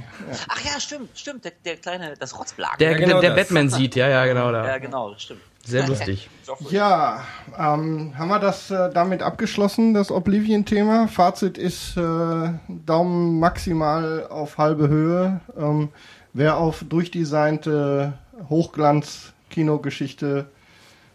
Ach 0.48 0.60
ja, 0.64 0.80
stimmt, 0.80 1.10
stimmt, 1.16 1.44
der, 1.44 1.52
der 1.64 1.76
kleine, 1.76 2.14
das 2.18 2.38
Rotzblagen. 2.38 2.78
Der, 2.80 2.92
Ja, 2.92 2.98
genau 2.98 3.20
der, 3.20 3.30
der 3.30 3.30
das. 3.36 3.48
Batman 3.48 3.68
sieht, 3.68 3.94
ja, 3.94 4.08
ja, 4.08 4.24
genau 4.26 4.50
da. 4.50 4.66
Ja, 4.66 4.78
genau, 4.78 5.12
das 5.12 5.22
stimmt. 5.22 5.40
Sehr 5.64 5.86
lustig. 5.86 6.28
Ja, 6.70 7.22
ähm, 7.56 8.14
haben 8.18 8.28
wir 8.28 8.40
das 8.40 8.72
äh, 8.72 8.90
damit 8.92 9.22
abgeschlossen, 9.22 9.94
das 9.94 10.10
Oblivion-Thema? 10.10 11.06
Fazit 11.06 11.56
ist 11.56 11.96
äh, 11.96 12.50
Daumen 12.68 13.38
maximal 13.38 14.26
auf 14.28 14.58
halbe 14.58 14.88
Höhe. 14.88 15.40
Ähm, 15.56 15.90
wer 16.32 16.56
auf 16.56 16.82
durchdesignte 16.88 18.14
Hochglanz-Kinogeschichte 18.48 20.46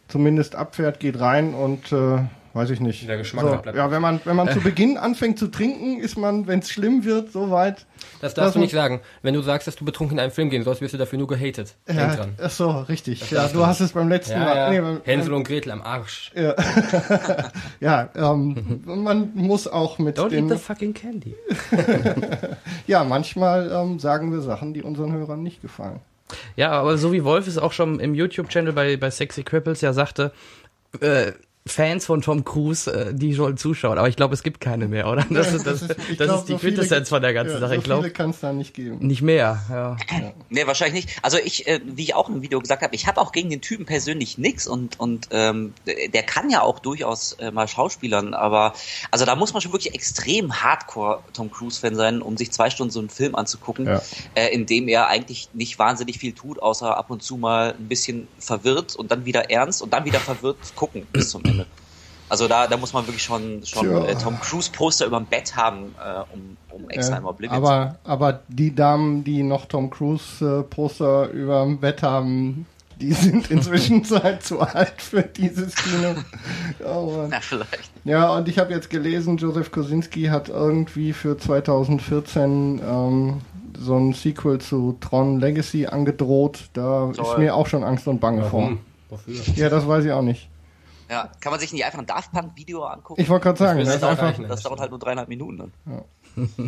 zumindest 0.07 0.55
abfährt, 0.55 1.01
geht 1.01 1.19
rein 1.19 1.53
und 1.53 1.91
äh, 1.91 2.19
weiß 2.57 2.69
ich 2.71 2.79
nicht. 2.79 3.07
Der 3.07 3.17
Geschmack 3.17 3.45
so, 3.45 3.57
bleibt. 3.57 3.77
ja, 3.77 3.89
wenn 3.91 4.01
man 4.01 4.19
wenn 4.25 4.35
man 4.35 4.49
zu 4.53 4.59
Beginn 4.59 4.97
anfängt 4.97 5.39
zu 5.39 5.47
trinken, 5.47 5.99
ist 5.99 6.17
man, 6.17 6.47
wenn 6.47 6.59
es 6.59 6.69
schlimm 6.69 7.05
wird, 7.05 7.31
so 7.31 7.51
weit. 7.51 7.85
Das 8.19 8.33
darfst 8.33 8.55
du 8.55 8.59
nicht 8.59 8.73
sagen. 8.73 9.01
Wenn 9.21 9.33
du 9.35 9.41
sagst, 9.41 9.67
dass 9.67 9.75
du 9.75 9.85
betrunken 9.85 10.17
in 10.17 10.23
einen 10.23 10.31
Film 10.31 10.49
gehen 10.49 10.63
sollst, 10.63 10.81
wirst 10.81 10.93
du 10.93 10.97
dafür 10.97 11.19
nur 11.19 11.27
gehatet. 11.27 11.75
Denk 11.87 11.99
Ja, 11.99 12.15
dran. 12.15 12.33
ach 12.41 12.49
so, 12.49 12.69
richtig. 12.71 13.29
Ja, 13.31 13.47
du 13.47 13.65
hast 13.65 13.79
es 13.79 13.91
beim 13.91 14.09
letzten 14.09 14.39
Mal. 14.39 14.55
Ja, 14.55 14.69
nee, 14.69 14.75
ja. 14.77 14.81
beim- 14.81 15.01
Hänsel 15.03 15.33
und 15.33 15.43
Gretel 15.47 15.71
am 15.71 15.81
Arsch. 15.81 16.31
Ja, 17.79 18.09
ähm, 18.15 18.81
man 18.85 19.31
muss 19.35 19.67
auch 19.67 19.99
mit 19.99 20.17
Don't 20.19 20.29
den 20.29 20.49
eat 20.49 20.57
the 20.57 20.63
fucking 20.63 20.93
candy. 20.93 21.35
Ja, 22.87 23.03
manchmal 23.03 23.71
ähm, 23.71 23.99
sagen 23.99 24.31
wir 24.31 24.41
Sachen, 24.41 24.73
die 24.73 24.83
unseren 24.83 25.13
Hörern 25.13 25.43
nicht 25.43 25.61
gefallen. 25.61 25.99
Ja, 26.55 26.71
aber 26.71 26.97
so 26.97 27.11
wie 27.13 27.23
Wolf 27.23 27.47
es 27.47 27.57
auch 27.57 27.71
schon 27.71 27.99
im 27.99 28.13
YouTube-Channel 28.15 28.73
bei, 28.73 28.97
bei 28.97 29.09
Sexy 29.09 29.43
Cripples 29.43 29.81
ja 29.81 29.93
sagte, 29.93 30.31
äh, 30.99 31.31
Fans 31.67 32.05
von 32.05 32.21
Tom 32.21 32.43
Cruise, 32.43 32.91
äh, 32.91 33.13
die 33.13 33.33
sollen 33.33 33.57
zuschauen. 33.57 33.97
Aber 33.97 34.07
ich 34.09 34.15
glaube, 34.15 34.33
es 34.33 34.43
gibt 34.43 34.59
keine 34.61 34.87
mehr, 34.87 35.07
oder? 35.09 35.25
Das, 35.29 35.53
ist, 35.53 35.65
das, 35.67 35.87
das, 35.87 35.97
ich 36.09 36.17
das 36.17 36.27
glaub, 36.27 36.39
ist 36.39 36.45
die 36.49 36.53
so 36.53 36.57
Quintessenz 36.59 37.09
von 37.09 37.21
der 37.21 37.33
ganzen 37.33 37.53
ja, 37.55 37.59
Sache. 37.59 37.73
So 37.73 37.77
Ich 37.77 37.83
glaube, 37.83 38.03
viele 38.03 38.13
kann 38.13 38.29
es 38.31 38.39
da 38.39 38.53
nicht 38.53 38.73
geben. 38.73 38.97
nicht 39.05 39.21
mehr. 39.21 39.63
Ja. 39.69 39.97
Nee, 40.49 40.65
wahrscheinlich 40.65 41.05
nicht. 41.05 41.19
Also 41.23 41.37
ich, 41.37 41.67
äh, 41.67 41.81
wie 41.83 42.03
ich 42.03 42.15
auch 42.15 42.29
im 42.29 42.41
Video 42.41 42.59
gesagt 42.59 42.81
habe, 42.81 42.95
ich 42.95 43.05
habe 43.07 43.19
auch 43.19 43.31
gegen 43.31 43.49
den 43.49 43.61
Typen 43.61 43.85
persönlich 43.85 44.37
nix 44.37 44.65
und 44.67 44.99
und 44.99 45.27
ähm, 45.31 45.73
der 46.13 46.23
kann 46.23 46.49
ja 46.49 46.61
auch 46.61 46.79
durchaus 46.79 47.33
äh, 47.33 47.51
mal 47.51 47.67
Schauspielern, 47.67 48.33
aber 48.33 48.73
also 49.11 49.25
da 49.25 49.35
muss 49.35 49.53
man 49.53 49.61
schon 49.61 49.73
wirklich 49.73 49.93
extrem 49.93 50.61
Hardcore 50.63 51.19
Tom 51.33 51.51
Cruise 51.51 51.79
Fan 51.79 51.95
sein, 51.95 52.21
um 52.21 52.37
sich 52.37 52.51
zwei 52.51 52.69
Stunden 52.69 52.91
so 52.91 52.99
einen 52.99 53.09
Film 53.09 53.35
anzugucken, 53.35 53.85
Ja. 53.87 54.01
äh, 54.35 54.53
in 54.53 54.65
dem 54.65 54.87
er 54.87 55.07
eigentlich 55.07 55.49
nicht 55.53 55.77
wahnsinnig 55.79 56.17
viel 56.19 56.33
tut, 56.33 56.59
außer 56.61 56.95
ab 56.97 57.09
und 57.09 57.21
zu 57.23 57.35
mal 57.37 57.73
ein 57.77 57.87
bisschen 57.87 58.27
verwirrt 58.39 58.95
und 58.95 59.11
dann 59.11 59.25
wieder 59.25 59.49
ernst 59.51 59.81
und 59.81 59.91
dann 59.93 60.05
wieder 60.05 60.19
verwirrt 60.19 60.57
gucken 60.75 61.05
bis 61.11 61.29
zum 61.31 61.43
Ende. 61.43 61.56
Also 62.29 62.47
da, 62.47 62.67
da 62.67 62.75
muss 62.75 62.91
man 62.91 63.07
wirklich 63.07 63.23
schon, 63.23 63.65
schon 63.65 63.87
Tja. 63.87 64.05
äh, 64.05 64.15
Tom 64.15 64.37
Cruise 64.41 64.69
Poster 64.69 65.05
über 65.05 65.17
dem 65.17 65.27
Bett 65.27 65.55
haben, 65.55 65.95
äh, 65.97 66.33
um, 66.33 66.57
um 66.71 66.89
extra 66.89 67.13
Ja, 67.13 67.19
im 67.19 67.25
Oblivion 67.25 67.63
zu 67.63 67.67
aber, 67.69 67.95
aber 68.03 68.41
die 68.49 68.75
Damen, 68.75 69.23
die 69.23 69.43
noch 69.43 69.65
Tom 69.65 69.89
Cruise 69.89 70.45
äh, 70.45 70.63
Poster 70.63 71.29
über 71.29 71.63
dem 71.63 71.79
Bett 71.79 72.03
haben, 72.03 72.65
die 72.99 73.13
sind 73.13 73.49
inzwischen 73.51 74.03
halt 74.09 74.43
zu 74.43 74.59
alt 74.59 75.01
für 75.01 75.21
dieses 75.21 75.75
Kino. 75.75 76.15
Oh. 76.85 77.27
Ja, 77.31 77.39
vielleicht. 77.39 77.91
Ja, 78.03 78.29
und 78.35 78.49
ich 78.49 78.59
habe 78.59 78.73
jetzt 78.73 78.89
gelesen, 78.89 79.37
Joseph 79.37 79.71
Kosinski 79.71 80.25
hat 80.25 80.49
irgendwie 80.49 81.13
für 81.13 81.37
2014 81.37 82.81
ähm, 82.85 83.41
so 83.79 83.95
ein 83.95 84.13
Sequel 84.13 84.59
zu 84.59 84.97
Tron 84.99 85.39
Legacy 85.39 85.85
angedroht. 85.85 86.69
Da 86.73 87.11
ist 87.11 87.17
Toll. 87.17 87.39
mir 87.39 87.55
auch 87.55 87.67
schon 87.67 87.83
Angst 87.83 88.07
und 88.07 88.19
Bange 88.19 88.43
vor. 88.43 88.63
Warum? 88.63 88.79
Wofür? 89.09 89.35
Ja, 89.55 89.69
das 89.69 89.87
weiß 89.87 90.03
ich 90.03 90.11
auch 90.11 90.21
nicht. 90.21 90.49
Ja, 91.09 91.29
kann 91.39 91.51
man 91.51 91.59
sich 91.59 91.71
nicht 91.73 91.85
einfach 91.85 91.99
ein 91.99 92.05
Daft 92.05 92.31
Punk 92.31 92.51
Video 92.55 92.83
angucken? 92.83 93.21
Ich 93.21 93.29
wollte 93.29 93.43
gerade 93.43 93.59
sagen, 93.59 93.79
Das 93.79 93.87
das 93.93 94.03
auch 94.03 94.09
einfach. 94.09 94.23
reichen. 94.25 94.47
das 94.47 94.61
dauert 94.63 94.79
halt 94.79 94.89
nur 94.91 94.99
dreieinhalb 94.99 95.29
Minuten 95.29 95.57
dann. 95.57 95.71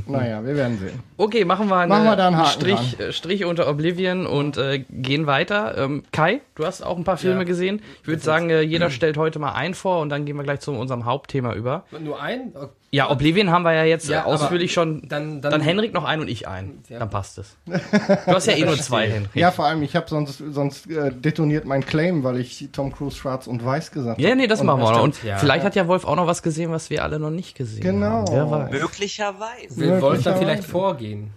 Naja, 0.07 0.43
wir 0.43 0.55
werden 0.55 0.79
sehen. 0.79 0.99
Okay, 1.17 1.45
machen 1.45 1.67
wir, 1.67 1.75
eine, 1.77 1.89
Machen 1.93 2.05
wir 2.05 2.15
da 2.15 2.27
einen 2.27 2.37
Haken 2.37 2.49
Strich, 2.49 2.99
äh, 2.99 3.13
Strich 3.13 3.45
unter 3.45 3.67
Oblivion 3.69 4.25
und 4.25 4.57
äh, 4.57 4.79
gehen 4.89 5.27
weiter. 5.27 5.77
Ähm, 5.77 6.03
Kai, 6.11 6.41
du 6.55 6.65
hast 6.65 6.81
auch 6.81 6.97
ein 6.97 7.03
paar 7.03 7.17
Filme 7.17 7.41
Ja. 7.41 7.43
gesehen. 7.43 7.81
Ich 8.01 8.07
würde 8.07 8.21
sagen, 8.21 8.49
äh, 8.49 8.61
jeder 8.61 8.89
stellt 8.89 9.17
heute 9.17 9.37
mal 9.37 9.51
einen 9.51 9.75
vor 9.75 9.99
und 10.01 10.09
dann 10.09 10.25
gehen 10.25 10.37
wir 10.37 10.43
gleich 10.43 10.61
zu 10.61 10.71
unserem 10.71 11.05
Hauptthema 11.05 11.53
über. 11.53 11.83
Nur 11.99 12.19
ein? 12.19 12.53
Ja, 12.91 13.11
Oblivion 13.11 13.51
haben 13.51 13.61
wir 13.63 13.73
ja 13.73 13.83
jetzt 13.83 14.09
Ja, 14.09 14.21
äh, 14.21 14.23
ausführlich 14.23 14.75
aber 14.75 14.85
schon. 14.87 15.07
dann- 15.07 15.41
Dann, 15.41 15.51
dann- 15.51 15.61
Henrik 15.61 15.93
noch 15.93 16.05
ein 16.05 16.21
und 16.21 16.27
ich 16.27 16.47
ein. 16.47 16.79
Ja. 16.89 16.97
Dann 16.97 17.09
passt 17.11 17.37
es. 17.37 17.55
Du 17.67 18.31
hast 18.33 18.47
ja 18.47 18.53
eh 18.53 18.65
nur 18.65 18.77
zwei, 18.79 19.07
Henrik. 19.07 19.29
Ja, 19.35 19.51
vor 19.51 19.65
allem, 19.65 19.83
ich 19.83 19.95
habe 19.95 20.09
sonst, 20.09 20.41
sonst 20.51 20.89
äh, 20.89 21.11
detoniert 21.11 21.65
mein 21.65 21.85
Claim, 21.85 22.23
weil 22.23 22.39
ich 22.39 22.69
Tom 22.71 22.91
Cruise 22.91 23.15
schwarz 23.15 23.45
und 23.45 23.63
weiß 23.63 23.91
gesagt 23.91 24.17
habe. 24.17 24.21
Ja, 24.27 24.33
nee, 24.33 24.47
das 24.47 24.61
Und 24.61 24.65
machen 24.67 24.79
wir 24.81 24.87
auch 24.87 24.91
noch. 24.93 25.03
Und 25.03 25.21
ja. 25.23 25.37
vielleicht 25.37 25.63
hat 25.63 25.75
ja 25.75 25.87
Wolf 25.87 26.03
auch 26.03 26.15
noch 26.15 26.25
was 26.25 26.41
gesehen, 26.41 26.71
was 26.71 26.89
wir 26.89 27.03
alle 27.03 27.19
noch 27.19 27.29
nicht 27.29 27.55
gesehen 27.55 27.81
Genau. 27.81 28.25
haben. 28.31 28.51
Weiß. 28.51 28.71
Möglicherweise. 28.71 29.77
Will 29.77 29.89
Wolf 29.89 30.01
dann 30.01 30.09
Möglicherweise. 30.33 30.39
vielleicht 30.39 30.63
vorgehen? 30.63 31.29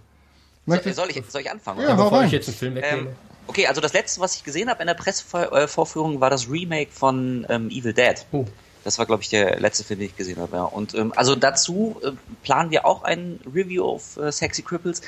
So, 0.64 0.76
soll, 0.92 1.08
ich, 1.10 1.22
soll 1.28 1.40
ich 1.42 1.50
anfangen? 1.50 1.82
Ja, 1.82 1.94
Bevor 1.96 2.12
rein. 2.18 2.26
ich 2.26 2.32
jetzt 2.32 2.48
einen 2.48 2.56
Film 2.56 2.74
wegnehme. 2.76 3.08
Ähm, 3.08 3.16
okay, 3.48 3.66
also 3.66 3.80
das 3.80 3.92
letzte, 3.92 4.20
was 4.20 4.36
ich 4.36 4.44
gesehen 4.44 4.70
habe 4.70 4.80
in 4.80 4.86
der 4.86 4.94
Pressevorführung, 4.94 6.20
war 6.20 6.30
das 6.30 6.48
Remake 6.50 6.90
von 6.92 7.44
ähm, 7.50 7.68
Evil 7.68 7.92
Dead. 7.92 8.14
Oh. 8.32 8.46
Das 8.84 8.98
war, 8.98 9.06
glaube 9.06 9.22
ich, 9.22 9.28
der 9.28 9.60
letzte 9.60 9.84
Film, 9.84 10.00
den 10.00 10.08
ich 10.08 10.16
gesehen 10.16 10.38
habe. 10.38 10.56
Ja. 10.56 10.64
Und 10.64 10.94
ähm, 10.94 11.12
also 11.16 11.34
dazu 11.34 12.00
äh, 12.02 12.12
planen 12.42 12.70
wir 12.70 12.84
auch 12.84 13.04
ein 13.04 13.40
Review 13.46 13.84
auf 13.84 14.16
äh, 14.16 14.32
Sexy 14.32 14.62
Cripples. 14.62 15.02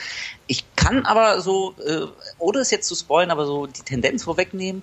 Ich 0.46 0.64
kann 0.76 1.06
aber 1.06 1.40
so, 1.40 1.74
äh, 1.84 2.06
ohne 2.38 2.58
es 2.60 2.70
jetzt 2.70 2.88
zu 2.88 2.94
spoilen, 2.94 3.30
aber 3.30 3.46
so 3.46 3.66
die 3.66 3.82
Tendenz 3.82 4.24
vorwegnehmen. 4.24 4.82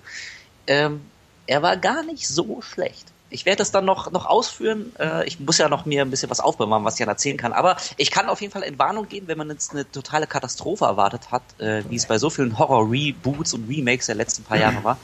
Ähm, 0.66 1.02
er 1.46 1.62
war 1.62 1.76
gar 1.76 2.02
nicht 2.04 2.28
so 2.28 2.60
schlecht. 2.62 3.06
Ich 3.32 3.46
werde 3.46 3.58
das 3.58 3.70
dann 3.70 3.84
noch, 3.84 4.10
noch 4.10 4.26
ausführen. 4.26 4.92
Äh, 4.98 5.26
ich 5.26 5.40
muss 5.40 5.58
ja 5.58 5.68
noch 5.68 5.84
mir 5.84 6.02
ein 6.02 6.10
bisschen 6.10 6.30
was 6.30 6.40
aufbewahren, 6.40 6.84
was 6.84 6.94
ich 6.94 6.98
dann 7.00 7.08
erzählen 7.08 7.36
kann. 7.36 7.52
Aber 7.52 7.76
ich 7.96 8.10
kann 8.10 8.28
auf 8.28 8.40
jeden 8.40 8.52
Fall 8.52 8.62
in 8.62 8.78
Warnung 8.78 9.08
gehen, 9.08 9.26
wenn 9.26 9.38
man 9.38 9.48
jetzt 9.50 9.72
eine 9.72 9.90
totale 9.90 10.26
Katastrophe 10.26 10.84
erwartet 10.84 11.30
hat, 11.30 11.42
äh, 11.58 11.82
wie 11.88 11.96
es 11.96 12.06
bei 12.06 12.18
so 12.18 12.30
vielen 12.30 12.58
Horror-Reboots 12.58 13.54
und 13.54 13.68
Remakes 13.68 14.06
der 14.06 14.14
letzten 14.14 14.44
paar 14.44 14.58
Jahre 14.58 14.84
war. 14.84 14.98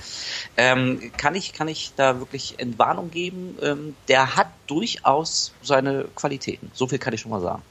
Ähm, 0.56 1.12
kann 1.16 1.34
ich, 1.34 1.52
kann 1.52 1.68
ich 1.68 1.92
da 1.96 2.18
wirklich 2.18 2.58
in 2.58 2.78
Warnung 2.78 3.10
geben. 3.10 3.56
Ähm, 3.62 3.96
der 4.08 4.36
hat 4.36 4.48
durchaus 4.66 5.52
seine 5.62 6.04
Qualitäten. 6.14 6.70
So 6.74 6.86
viel 6.86 6.98
kann 6.98 7.14
ich 7.14 7.20
schon 7.20 7.30
mal 7.30 7.40
sagen. 7.40 7.62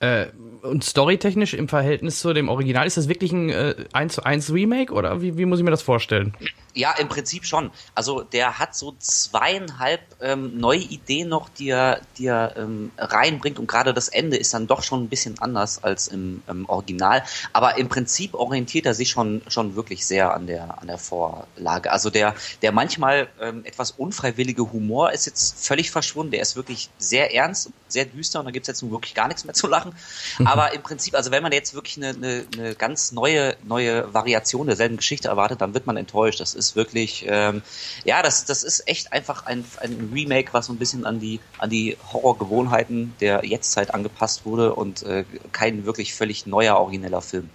Äh, 0.00 0.26
und 0.62 0.84
storytechnisch 0.84 1.54
im 1.54 1.68
Verhältnis 1.68 2.20
zu 2.20 2.32
dem 2.32 2.48
Original, 2.48 2.86
ist 2.86 2.96
das 2.96 3.08
wirklich 3.08 3.32
ein 3.32 3.50
äh, 3.50 3.74
1 3.92 4.14
zu 4.14 4.24
1 4.24 4.52
Remake 4.52 4.92
oder 4.92 5.22
wie, 5.22 5.36
wie 5.36 5.44
muss 5.44 5.58
ich 5.58 5.64
mir 5.64 5.70
das 5.70 5.82
vorstellen? 5.82 6.36
Ja, 6.74 6.92
im 6.92 7.08
Prinzip 7.08 7.44
schon. 7.44 7.70
Also 7.94 8.22
der 8.22 8.60
hat 8.60 8.76
so 8.76 8.94
zweieinhalb 8.98 10.00
ähm, 10.20 10.58
neue 10.58 10.80
Ideen 10.80 11.28
noch, 11.28 11.48
die 11.48 11.70
er, 11.70 12.00
die 12.16 12.26
er 12.26 12.56
ähm, 12.56 12.92
reinbringt 12.96 13.58
und 13.58 13.66
gerade 13.66 13.92
das 13.92 14.08
Ende 14.08 14.36
ist 14.36 14.54
dann 14.54 14.68
doch 14.68 14.84
schon 14.84 15.04
ein 15.04 15.08
bisschen 15.08 15.38
anders 15.40 15.82
als 15.82 16.06
im, 16.06 16.42
im 16.46 16.68
Original. 16.68 17.24
Aber 17.52 17.78
im 17.78 17.88
Prinzip 17.88 18.34
orientiert 18.34 18.86
er 18.86 18.94
sich 18.94 19.10
schon 19.10 19.42
schon 19.48 19.74
wirklich 19.74 20.06
sehr 20.06 20.34
an 20.34 20.46
der 20.46 20.80
an 20.80 20.86
der 20.86 20.98
Vorlage. 20.98 21.90
Also 21.90 22.10
der 22.10 22.34
der 22.62 22.70
manchmal 22.70 23.28
ähm, 23.40 23.64
etwas 23.64 23.90
unfreiwillige 23.92 24.72
Humor 24.72 25.12
ist 25.12 25.26
jetzt 25.26 25.64
völlig 25.64 25.90
verschwunden. 25.90 26.30
Der 26.30 26.42
ist 26.42 26.54
wirklich 26.54 26.90
sehr 26.98 27.34
ernst, 27.34 27.72
sehr 27.88 28.04
düster 28.04 28.38
und 28.40 28.44
da 28.44 28.52
gibt's 28.52 28.68
jetzt 28.68 28.82
nun 28.82 28.92
wirklich 28.92 29.14
gar 29.14 29.26
nichts 29.26 29.44
mehr 29.44 29.54
zu 29.54 29.66
lachen. 29.66 29.87
Aber 30.44 30.72
im 30.74 30.82
Prinzip, 30.82 31.14
also 31.14 31.30
wenn 31.30 31.42
man 31.42 31.52
jetzt 31.52 31.74
wirklich 31.74 31.96
eine, 31.96 32.08
eine, 32.10 32.44
eine 32.56 32.74
ganz 32.74 33.12
neue 33.12 33.56
neue 33.66 34.12
Variation 34.14 34.66
derselben 34.66 34.96
Geschichte 34.96 35.28
erwartet, 35.28 35.60
dann 35.60 35.74
wird 35.74 35.86
man 35.86 35.96
enttäuscht. 35.96 36.40
Das 36.40 36.54
ist 36.54 36.76
wirklich, 36.76 37.24
ähm, 37.28 37.62
ja, 38.04 38.22
das, 38.22 38.44
das 38.44 38.62
ist 38.62 38.86
echt 38.88 39.12
einfach 39.12 39.46
ein, 39.46 39.64
ein 39.80 40.10
Remake, 40.12 40.52
was 40.52 40.66
so 40.66 40.72
ein 40.72 40.78
bisschen 40.78 41.04
an 41.06 41.20
die, 41.20 41.40
an 41.58 41.70
die 41.70 41.96
Horrorgewohnheiten 42.12 43.14
der 43.20 43.44
Jetztzeit 43.44 43.94
angepasst 43.94 44.44
wurde 44.44 44.74
und 44.74 45.02
äh, 45.02 45.24
kein 45.52 45.84
wirklich 45.86 46.14
völlig 46.14 46.46
neuer, 46.46 46.76
origineller 46.76 47.22
Film. 47.22 47.50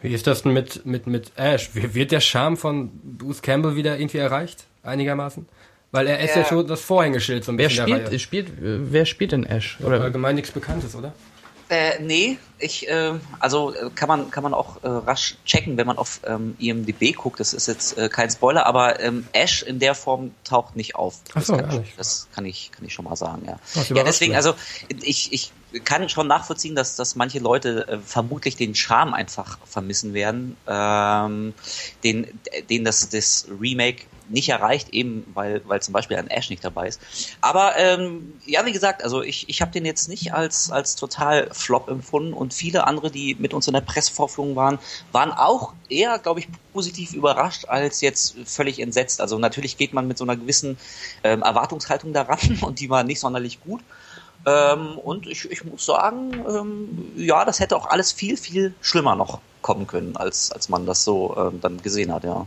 Wie 0.00 0.12
ist 0.12 0.26
das 0.26 0.42
denn 0.42 0.52
mit, 0.52 0.84
mit, 0.84 1.06
mit 1.06 1.32
Ash? 1.36 1.70
Wird 1.72 2.10
der 2.12 2.20
Charme 2.20 2.56
von 2.56 2.90
Bruce 3.18 3.40
Campbell 3.40 3.74
wieder 3.76 3.98
irgendwie 3.98 4.18
erreicht? 4.18 4.64
Einigermaßen? 4.82 5.46
Weil 5.92 6.08
er 6.08 6.20
ist 6.20 6.34
ja, 6.34 6.42
Ja. 6.42 6.48
schon 6.48 6.66
das 6.66 6.80
Vorhängeschild 6.82 7.44
so 7.44 7.52
ein 7.52 7.58
Wer 7.58 7.68
bisschen 7.68 7.86
der 7.86 7.94
spielt, 7.94 8.08
Reihe. 8.10 8.18
spielt, 8.18 8.48
äh, 8.48 8.92
wer 8.92 9.06
spielt 9.06 9.32
denn 9.32 9.46
Ash? 9.46 9.78
Oder 9.80 9.88
Oder, 9.88 10.00
allgemein 10.02 10.34
nichts 10.34 10.50
Bekanntes, 10.50 10.94
oder? 10.94 11.12
Äh, 11.68 11.98
nee, 12.00 12.38
ich, 12.58 12.88
äh, 12.88 13.14
also 13.40 13.74
äh, 13.74 13.90
kann 13.94 14.08
man, 14.08 14.30
kann 14.30 14.42
man 14.42 14.54
auch 14.54 14.82
äh, 14.82 14.88
rasch 14.88 15.36
checken, 15.44 15.76
wenn 15.76 15.86
man 15.86 15.98
auf 15.98 16.20
ähm, 16.24 16.56
IMDb 16.58 17.14
guckt. 17.14 17.40
Das 17.40 17.52
ist 17.52 17.66
jetzt 17.66 17.98
äh, 17.98 18.08
kein 18.08 18.30
Spoiler, 18.30 18.66
aber 18.66 19.00
ähm, 19.00 19.26
Ash 19.32 19.62
in 19.62 19.78
der 19.78 19.94
Form 19.94 20.32
taucht 20.44 20.76
nicht 20.76 20.94
auf. 20.94 21.20
Ach 21.34 21.42
so, 21.42 21.56
das, 21.56 21.60
kann 21.60 21.70
gar 21.70 21.82
ich, 21.82 21.96
das 21.96 22.28
kann 22.34 22.46
ich, 22.46 22.70
kann 22.72 22.84
ich 22.84 22.94
schon 22.94 23.04
mal 23.04 23.16
sagen, 23.16 23.42
ja. 23.46 23.58
Das 23.74 23.88
Ja, 23.88 24.04
deswegen, 24.04 24.30
mich. 24.32 24.36
also 24.36 24.54
ich, 25.02 25.32
ich 25.32 25.52
kann 25.82 26.08
schon 26.08 26.28
nachvollziehen, 26.28 26.76
dass, 26.76 26.94
dass 26.96 27.16
manche 27.16 27.40
Leute 27.40 27.88
äh, 27.88 27.98
vermutlich 27.98 28.56
den 28.56 28.74
Charme 28.74 29.14
einfach 29.14 29.58
vermissen 29.64 30.14
werden, 30.14 30.56
ähm, 30.68 31.54
den, 32.04 32.38
den 32.70 32.84
das, 32.84 33.08
das 33.08 33.46
Remake 33.60 34.04
nicht 34.28 34.48
erreicht, 34.48 34.90
eben 34.90 35.24
weil, 35.34 35.62
weil 35.66 35.82
zum 35.82 35.92
Beispiel 35.92 36.16
ein 36.16 36.28
Ash 36.28 36.50
nicht 36.50 36.64
dabei 36.64 36.88
ist. 36.88 37.00
Aber 37.40 37.76
ähm, 37.76 38.34
ja, 38.46 38.64
wie 38.64 38.72
gesagt, 38.72 39.02
also 39.02 39.22
ich, 39.22 39.48
ich 39.48 39.60
habe 39.60 39.72
den 39.72 39.84
jetzt 39.84 40.08
nicht 40.08 40.32
als, 40.32 40.70
als 40.70 40.96
total 40.96 41.48
Flop 41.52 41.88
empfunden 41.88 42.32
und 42.44 42.52
viele 42.52 42.86
andere, 42.86 43.10
die 43.10 43.34
mit 43.36 43.54
uns 43.54 43.66
in 43.66 43.72
der 43.72 43.80
Pressevorführung 43.80 44.54
waren, 44.54 44.78
waren 45.12 45.32
auch 45.32 45.72
eher, 45.88 46.18
glaube 46.18 46.40
ich, 46.40 46.48
positiv 46.74 47.14
überrascht 47.14 47.64
als 47.68 48.02
jetzt 48.02 48.36
völlig 48.44 48.80
entsetzt. 48.80 49.22
Also 49.22 49.38
natürlich 49.38 49.78
geht 49.78 49.94
man 49.94 50.06
mit 50.06 50.18
so 50.18 50.24
einer 50.24 50.36
gewissen 50.36 50.76
ähm, 51.24 51.40
Erwartungshaltung 51.42 52.12
daran 52.12 52.58
und 52.60 52.80
die 52.80 52.90
war 52.90 53.02
nicht 53.02 53.20
sonderlich 53.20 53.60
gut. 53.62 53.80
Ähm, 54.46 54.98
und 54.98 55.26
ich, 55.26 55.50
ich 55.50 55.64
muss 55.64 55.86
sagen, 55.86 56.44
ähm, 56.46 57.12
ja, 57.16 57.46
das 57.46 57.60
hätte 57.60 57.76
auch 57.76 57.86
alles 57.86 58.12
viel, 58.12 58.36
viel 58.36 58.74
schlimmer 58.82 59.16
noch 59.16 59.40
kommen 59.62 59.86
können, 59.86 60.14
als, 60.16 60.52
als 60.52 60.68
man 60.68 60.84
das 60.84 61.02
so 61.02 61.34
ähm, 61.38 61.62
dann 61.62 61.80
gesehen 61.80 62.12
hat, 62.12 62.24
ja. 62.24 62.46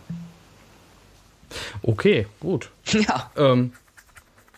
okay, 1.81 2.27
gut. 2.39 2.69
Ja. 2.93 3.31
Ähm, 3.35 3.73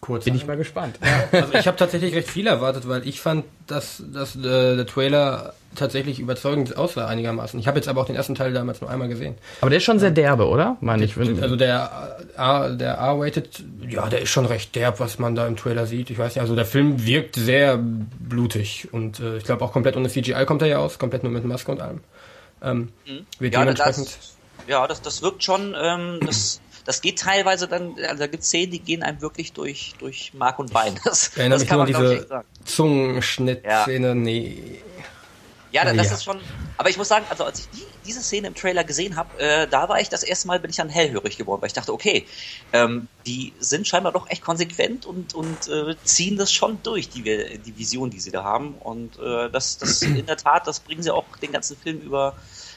Kurz. 0.01 0.25
bin 0.25 0.35
ich 0.35 0.47
mal 0.47 0.57
gespannt. 0.57 0.97
Also 1.31 1.53
ich 1.53 1.67
habe 1.67 1.77
tatsächlich 1.77 2.15
recht 2.15 2.29
viel 2.29 2.47
erwartet, 2.47 2.87
weil 2.87 3.07
ich 3.07 3.19
fand, 3.19 3.45
dass, 3.67 4.01
dass 4.13 4.35
äh, 4.35 4.75
der 4.75 4.85
Trailer 4.85 5.53
tatsächlich 5.75 6.19
überzeugend 6.19 6.77
aussah 6.77 7.05
einigermaßen. 7.07 7.59
Ich 7.59 7.67
habe 7.67 7.77
jetzt 7.77 7.87
aber 7.87 8.01
auch 8.01 8.05
den 8.05 8.15
ersten 8.15 8.33
Teil 8.33 8.53
damals 8.53 8.81
nur 8.81 8.89
einmal 8.89 9.07
gesehen. 9.07 9.35
Aber 9.61 9.69
der 9.69 9.77
ist 9.77 9.83
schon 9.83 9.99
sehr 9.99 10.11
derbe, 10.11 10.47
oder? 10.47 10.77
Meine 10.81 11.03
ich. 11.05 11.15
Also 11.17 11.55
der 11.55 12.17
A, 12.37 12.69
der 12.69 12.93
R-Rated, 12.95 13.63
ja, 13.87 14.07
der 14.09 14.21
ist 14.21 14.29
schon 14.29 14.45
recht 14.45 14.75
derb, 14.75 14.99
was 14.99 15.19
man 15.19 15.35
da 15.35 15.45
im 15.45 15.57
Trailer 15.57 15.85
sieht. 15.85 16.09
Ich 16.09 16.17
weiß 16.17 16.35
nicht, 16.35 16.41
also 16.41 16.55
der 16.55 16.65
Film 16.65 17.05
wirkt 17.05 17.35
sehr 17.35 17.77
blutig 17.77 18.87
und 18.91 19.19
äh, 19.19 19.37
ich 19.37 19.43
glaube 19.43 19.63
auch 19.63 19.71
komplett 19.73 19.95
ohne 19.95 20.09
CGI 20.09 20.45
kommt 20.45 20.61
er 20.61 20.67
ja 20.69 20.77
aus, 20.79 20.97
komplett 20.97 21.23
nur 21.23 21.31
mit 21.31 21.45
Maske 21.45 21.71
und 21.71 21.81
allem. 21.81 21.99
Ähm, 22.63 22.89
Wird 23.39 23.53
Ja, 23.53 23.59
dementsprechend. 23.61 24.07
das, 24.07 24.35
ja, 24.67 24.87
das, 24.87 25.01
das 25.01 25.21
wirkt 25.21 25.43
schon, 25.43 25.75
ähm, 25.79 26.19
das, 26.25 26.61
das 26.89 27.01
geht 27.01 27.19
teilweise 27.19 27.67
dann, 27.67 27.93
also 27.99 28.17
da 28.17 28.25
gibt 28.25 28.43
Szenen, 28.43 28.71
die 28.71 28.79
gehen 28.79 29.03
einem 29.03 29.21
wirklich 29.21 29.53
durch, 29.53 29.93
durch 29.99 30.33
Mark 30.33 30.57
und 30.57 30.73
Bein. 30.73 30.99
Das, 31.05 31.37
Erinnert 31.37 31.57
das 31.57 31.61
mich 31.61 31.71
nur 31.71 31.81
an 31.81 31.87
glaub 31.87 32.03
ich, 32.03 32.21
diese. 32.21 32.43
Zungenschnitt-Szene, 32.65 34.15
nee. 34.15 34.81
Ja, 35.71 35.85
das, 35.85 35.95
Ja. 36.07 36.13
ist 36.15 36.23
schon. 36.23 36.39
Aber 36.77 36.89
ich 36.89 36.97
muss 36.97 37.07
sagen, 37.07 37.27
also 37.29 37.43
als 37.43 37.59
ich 37.59 37.69
die, 37.69 37.85
diese 38.07 38.23
Szene 38.23 38.47
im 38.47 38.55
Trailer 38.55 38.83
gesehen 38.83 39.17
habe, 39.17 39.39
äh, 39.39 39.67
da 39.67 39.87
war 39.87 40.01
ich 40.01 40.09
das 40.09 40.23
erste 40.23 40.47
Mal, 40.47 40.59
bin 40.59 40.71
ich 40.71 40.77
dann 40.77 40.89
hellhörig 40.89 41.37
geworden, 41.37 41.61
weil 41.61 41.67
ich 41.67 41.73
dachte, 41.73 41.93
okay, 41.93 42.25
ähm, 42.73 43.07
die 43.27 43.53
sind 43.59 43.87
scheinbar 43.87 44.11
doch 44.11 44.27
echt 44.27 44.41
konsequent 44.41 45.05
und 45.05 45.35
und 45.35 45.67
äh, 45.67 45.95
ziehen 46.03 46.37
das 46.37 46.51
schon 46.51 46.81
durch, 46.81 47.09
die 47.09 47.21
die 47.21 47.77
Vision, 47.77 48.09
die 48.09 48.19
sie 48.19 48.31
da 48.31 48.43
haben. 48.43 48.73
Und 48.79 49.19
äh, 49.19 49.51
das, 49.51 49.77
das 49.77 50.01
in 50.01 50.25
der 50.25 50.37
Tat, 50.37 50.65
das 50.65 50.79
bringen 50.79 51.03
sie 51.03 51.13
auch 51.13 51.37
den 51.39 51.51
ganzen 51.51 51.77
Film 51.77 51.99
über 52.01 52.35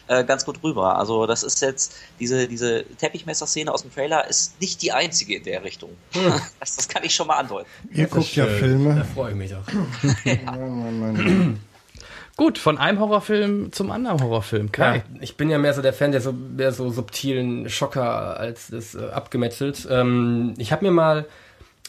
äh, 0.08 0.24
ganz 0.24 0.44
gut 0.44 0.62
rüber. 0.62 0.98
Also 0.98 1.26
das 1.26 1.42
ist 1.42 1.60
jetzt 1.62 1.94
diese 2.18 2.48
diese 2.48 2.84
Teppichmesser-Szene 2.98 3.72
aus 3.72 3.82
dem 3.82 3.92
Trailer 3.92 4.28
ist 4.28 4.60
nicht 4.60 4.82
die 4.82 4.92
einzige 4.92 5.36
in 5.36 5.44
der 5.44 5.64
Richtung. 5.64 5.90
Das, 6.60 6.76
das 6.76 6.88
kann 6.88 7.02
ich 7.04 7.14
schon 7.14 7.26
mal 7.26 7.36
andeuten. 7.36 7.68
Ihr 7.90 8.06
guckt 8.06 8.34
ja 8.36 8.46
Da 8.46 8.52
Filme. 8.52 9.04
freue 9.14 9.30
ich 9.30 9.36
mich 9.36 9.50
doch. 9.50 9.66
Mann, 10.44 11.00
Mann, 11.00 11.00
Mann. 11.00 11.60
gut, 12.36 12.58
von 12.58 12.78
einem 12.78 12.98
Horrorfilm 13.00 13.72
zum 13.72 13.90
anderen 13.90 14.22
Horrorfilm. 14.22 14.70
Kai. 14.72 14.96
Ja, 14.96 15.02
ich 15.20 15.36
bin 15.36 15.50
ja 15.50 15.58
mehr 15.58 15.74
so 15.74 15.82
der 15.82 15.92
Fan 15.92 16.12
der 16.12 16.20
so, 16.20 16.32
der 16.32 16.72
so 16.72 16.90
subtilen 16.90 17.68
Schocker 17.68 18.38
als 18.38 18.68
das 18.68 18.94
äh, 18.94 19.08
abgemetzelt. 19.10 19.86
Ähm, 19.90 20.54
ich 20.58 20.72
habe 20.72 20.84
mir 20.84 20.92
mal 20.92 21.26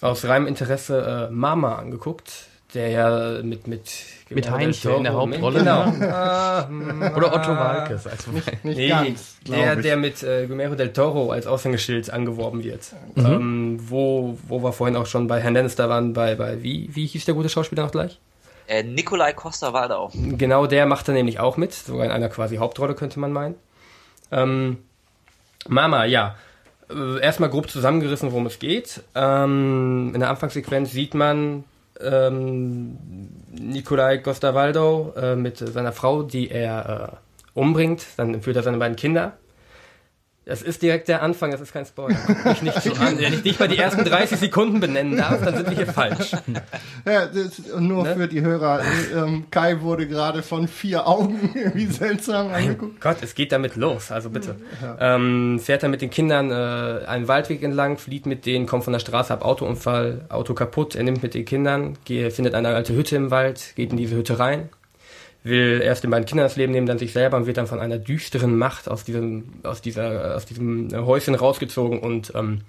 aus 0.02 0.26
reinem 0.26 0.47
Interesse 0.47 1.30
äh, 1.30 1.34
Mama 1.34 1.76
angeguckt, 1.78 2.47
der 2.73 2.89
ja 2.89 3.41
mit 3.43 3.67
mit 3.67 3.89
Mit 4.29 4.45
del 4.45 4.51
Heinche 4.51 4.91
in 4.91 5.03
der 5.03 5.12
Toro- 5.13 5.21
Hauptrolle, 5.29 5.59
Genau. 5.59 5.86
ne? 5.91 6.09
Ah, 6.13 6.67
mm, 6.69 7.01
Oder 7.15 7.33
Otto 7.33 7.49
Walkes. 7.55 8.07
Also, 8.07 8.31
Nicht 8.31 8.63
Nee, 8.63 8.88
ganz, 8.89 9.36
der, 9.47 9.75
der 9.75 9.97
mit 9.97 10.23
äh, 10.23 10.47
Guillermo 10.47 10.75
del 10.75 10.93
Toro 10.93 11.31
als 11.31 11.45
Aushängeschild 11.45 12.09
angeworben 12.09 12.63
wird. 12.63 12.93
Ähm, 13.17 13.77
wo, 13.81 14.38
wo 14.47 14.63
wir 14.63 14.71
vorhin 14.73 14.95
auch 14.95 15.05
schon 15.05 15.27
bei 15.27 15.39
Herrn 15.41 15.53
Dennis 15.53 15.75
da 15.75 15.89
waren, 15.89 16.13
bei, 16.13 16.36
bei 16.36 16.63
wie, 16.63 16.89
wie 16.93 17.05
hieß 17.05 17.25
der 17.25 17.33
gute 17.36 17.49
Schauspieler 17.49 17.83
noch 17.83 17.91
gleich? 17.91 18.19
Äh, 18.67 18.83
Nikolai 18.83 19.33
Costa-Waldau. 19.33 20.12
Genau 20.13 20.67
der 20.67 20.86
macht 20.86 21.07
da 21.07 21.12
nämlich 21.12 21.39
auch 21.39 21.57
mit, 21.57 21.73
sogar 21.73 22.05
in 22.05 22.12
einer 22.12 22.29
quasi 22.29 22.55
Hauptrolle 22.57 22.95
könnte 22.95 23.19
man 23.19 23.33
meinen. 23.33 23.55
Ähm, 24.31 24.77
Mama, 25.67 26.05
ja. 26.05 26.36
Äh, 26.89 27.19
erstmal 27.21 27.49
grob 27.49 27.69
zusammengerissen, 27.69 28.31
worum 28.31 28.45
es 28.45 28.59
geht. 28.59 29.01
Ähm, 29.15 30.12
in 30.13 30.19
der 30.21 30.29
Anfangssequenz 30.29 30.91
sieht 30.91 31.13
man 31.13 31.65
ähm, 32.01 32.97
Nikolai 33.59 34.17
Costavaldo 34.17 35.13
äh, 35.15 35.35
mit 35.35 35.57
seiner 35.57 35.91
Frau, 35.91 36.23
die 36.23 36.49
er 36.49 37.19
äh, 37.55 37.59
umbringt. 37.59 38.05
Dann 38.17 38.41
führt 38.41 38.57
er 38.57 38.63
seine 38.63 38.77
beiden 38.77 38.95
Kinder. 38.95 39.37
Das 40.45 40.62
ist 40.62 40.82
direkt 40.82 41.08
der 41.08 41.21
Anfang, 41.23 41.51
das 41.51 41.62
ist 41.62 41.71
kein 41.71 41.86
Spoiler. 41.86 42.17
Mich 42.45 42.62
nicht 42.63 42.82
so 42.82 42.91
an. 42.93 43.17
Wenn 43.17 43.34
ich 43.34 43.43
nicht 43.45 43.60
mal 43.60 43.67
die 43.69 43.77
ersten 43.77 44.03
30 44.03 44.38
Sekunden 44.39 44.82
benennen 44.82 45.15
darf, 45.15 45.41
dann 45.43 45.56
sind 45.56 45.69
wir 45.69 45.77
hier 45.77 45.88
falsch. 45.88 46.32
Ja, 47.06 47.27
nur 47.79 48.03
Ne? 48.03 48.15
für 48.15 48.27
die 48.27 48.41
Hörer. 48.41 48.82
Ähm, 49.15 49.45
Kai 49.51 49.82
wurde 49.82 50.08
gerade 50.08 50.41
von 50.41 50.67
vier 50.67 51.06
Augen 51.08 51.51
irgendwie 51.56 51.86
seltsam 51.88 52.51
angeguckt. 52.53 52.99
Gott, 53.01 53.17
es 53.21 53.36
geht 53.36 53.51
damit 53.51 53.75
los, 53.75 54.12
also 54.12 54.29
bitte. 54.29 54.56
Ähm, 54.99 55.60
fährt 55.62 55.84
er 55.84 55.89
mit 55.89 56.01
den 56.01 56.10
Kindern 56.10 56.49
äh, 56.51 57.06
einen 57.06 57.27
Waldweg 57.27 57.62
entlang, 57.63 57.97
flieht 57.97 58.25
mit 58.25 58.45
denen, 58.45 58.65
kommt 58.65 58.84
von 58.86 58.93
der 58.93 58.99
Straße 58.99 59.34
ab, 59.34 59.43
Autounfall, 59.43 60.25
Auto 60.29 60.53
kaputt, 60.53 60.95
er 60.95 61.03
nimmt 61.03 61.23
mit 61.23 61.34
den 61.34 61.45
Kindern, 61.45 61.97
geht, 62.06 62.34
findet 62.34 62.53
eine 62.56 62.69
alte 62.69 62.93
Hütte 62.95 63.15
im 63.17 63.32
Wald, 63.32 63.73
geht 63.75 63.91
in 63.91 63.97
diese 63.97 64.15
Hütte 64.15 64.39
rein, 64.39 64.69
will 65.43 65.82
erst 65.84 66.03
den 66.03 66.12
beiden 66.12 66.25
Kindern 66.25 66.45
das 66.45 66.56
Leben 66.56 66.71
nehmen, 66.71 66.88
dann 66.88 66.97
sich 66.97 67.13
selber 67.13 67.38
und 67.38 67.45
wird 67.45 67.58
dann 67.58 67.67
von 67.67 67.79
einer 67.79 67.97
düsteren 67.97 68.58
Macht 68.58 68.89
aus 68.89 69.03
diesem, 69.03 69.45
aus 69.63 69.82
dieser, 69.82 70.36
aus 70.36 70.45
diesem 70.45 70.89
Häuschen 70.93 71.36
rausgezogen 71.36 71.99
und 71.99 72.32
ähm, 72.36 72.62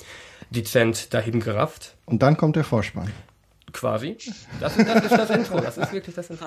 dezent 0.50 1.14
dahin 1.14 1.40
gerafft. 1.40 1.94
Und 2.06 2.22
dann 2.22 2.36
kommt 2.36 2.56
der 2.56 2.64
Vorspann. 2.64 3.10
Quasi. 3.74 4.16
Das, 4.60 4.76
ist- 4.76 4.88
das 4.88 5.04
ist 5.04 5.10
das 5.10 5.30
Intro. 5.30 5.60
Das 5.60 5.76
ist 5.76 5.92
wirklich 5.92 6.14
das 6.14 6.30
Intro. 6.30 6.46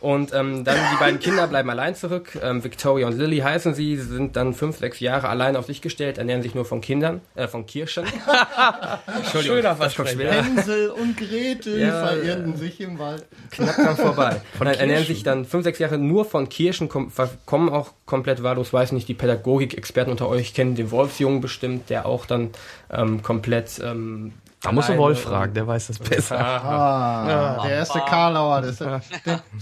Und 0.00 0.32
ähm, 0.34 0.62
dann 0.62 0.76
die 0.92 0.96
beiden 0.98 1.18
Kinder 1.18 1.46
bleiben 1.46 1.70
allein 1.70 1.94
zurück. 1.94 2.38
Ähm, 2.42 2.62
Victoria 2.62 3.06
und 3.06 3.16
Lily 3.18 3.38
heißen 3.38 3.74
sie, 3.74 3.96
sind 3.96 4.36
dann 4.36 4.52
fünf, 4.52 4.76
sechs 4.78 5.00
Jahre 5.00 5.28
allein 5.30 5.56
auf 5.56 5.64
sich 5.66 5.80
gestellt, 5.80 6.18
ernähren 6.18 6.42
sich 6.42 6.54
nur 6.54 6.66
von 6.66 6.82
Kindern, 6.82 7.22
äh, 7.34 7.48
von 7.48 7.64
Kirschen. 7.66 8.04
Entschuldigung, 9.16 9.56
Schöner 9.56 9.74
das 9.78 9.94
kommt 9.96 10.10
schwer. 10.10 10.42
Hänsel 10.42 10.90
und 10.90 11.16
Gretel 11.16 11.80
Ja, 11.80 12.06
verirrten 12.06 12.56
sich 12.56 12.80
im 12.80 12.98
Wald. 12.98 13.24
Knapp 13.50 13.76
dran 13.76 13.96
vorbei. 13.96 14.40
Nein, 14.62 14.74
ernähren 14.78 15.06
sich 15.06 15.22
dann 15.22 15.44
fünf, 15.46 15.64
sechs 15.64 15.78
Jahre 15.78 15.98
nur 15.98 16.24
von 16.24 16.48
Kirschen, 16.48 16.88
kom 16.88 17.10
kommen 17.46 17.70
auch 17.70 17.92
komplett 18.04 18.42
wahllos, 18.42 18.72
weiß 18.72 18.92
nicht, 18.92 19.08
die 19.08 19.14
Pädagogik-Experten 19.14 20.10
unter 20.10 20.28
euch 20.28 20.52
kennen 20.54 20.74
den 20.74 20.90
Wolfsjungen 20.90 21.40
bestimmt, 21.40 21.88
der 21.90 22.06
auch 22.06 22.26
dann 22.26 22.50
ähm, 22.90 23.22
komplett 23.22 23.80
ähm, 23.82 24.32
Da 24.62 24.72
musst 24.72 24.88
du 24.88 24.96
Wolf 24.96 25.24
und- 25.24 25.30
fragen, 25.32 25.54
der 25.54 25.66
weiß 25.66 25.88
das 25.88 25.98
besser. 25.98 26.38
Ah, 26.38 27.62
der 27.66 27.76
erste 27.76 28.00
Karlauer. 28.00 28.62
Das, 28.62 28.76
den, 28.78 28.90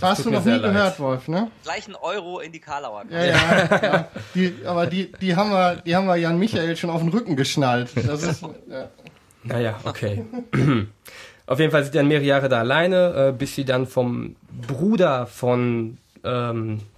hast 0.01 0.17
tut 0.19 0.27
du 0.27 0.31
noch 0.31 0.45
nie 0.45 0.53
leid. 0.53 0.63
gehört, 0.63 1.01
Wolf, 1.01 1.29
ne? 1.29 1.51
Gleich 1.63 1.89
ein 1.89 1.97
Euro 1.97 2.41
in 2.41 2.53
die 2.53 2.61
Karlauer. 2.61 3.05
Ja, 3.11 3.25
ja. 3.25 3.35
ja. 3.83 4.09
Die, 4.35 4.55
aber 4.65 4.87
die, 4.87 5.13
die, 5.21 5.35
haben 5.37 5.51
wir, 5.51 5.77
die 5.77 5.95
haben 5.95 6.07
wir 6.07 6.17
Jan 6.17 6.39
Michael 6.39 6.77
schon 6.77 6.91
auf 6.91 7.01
den 7.01 7.11
Rücken 7.11 7.37
geschnallt. 7.37 7.91
Das 8.07 8.23
ist, 8.23 8.43
ja. 8.43 8.89
Naja, 9.43 9.75
okay. 9.85 10.25
Auf 11.47 11.61
jeden 11.61 11.71
Fall 11.71 11.83
sind 11.83 11.93
die 11.93 11.99
dann 11.99 12.09
mehrere 12.09 12.25
Jahre 12.25 12.49
da 12.49 12.61
alleine, 12.61 13.29
äh, 13.29 13.33
bis 13.33 13.55
sie 13.55 13.67
dann 13.67 13.87
vom 13.87 14.37
Bruder 14.67 15.27
von 15.27 15.99
ähm, 16.25 16.81
äh, 16.81 16.94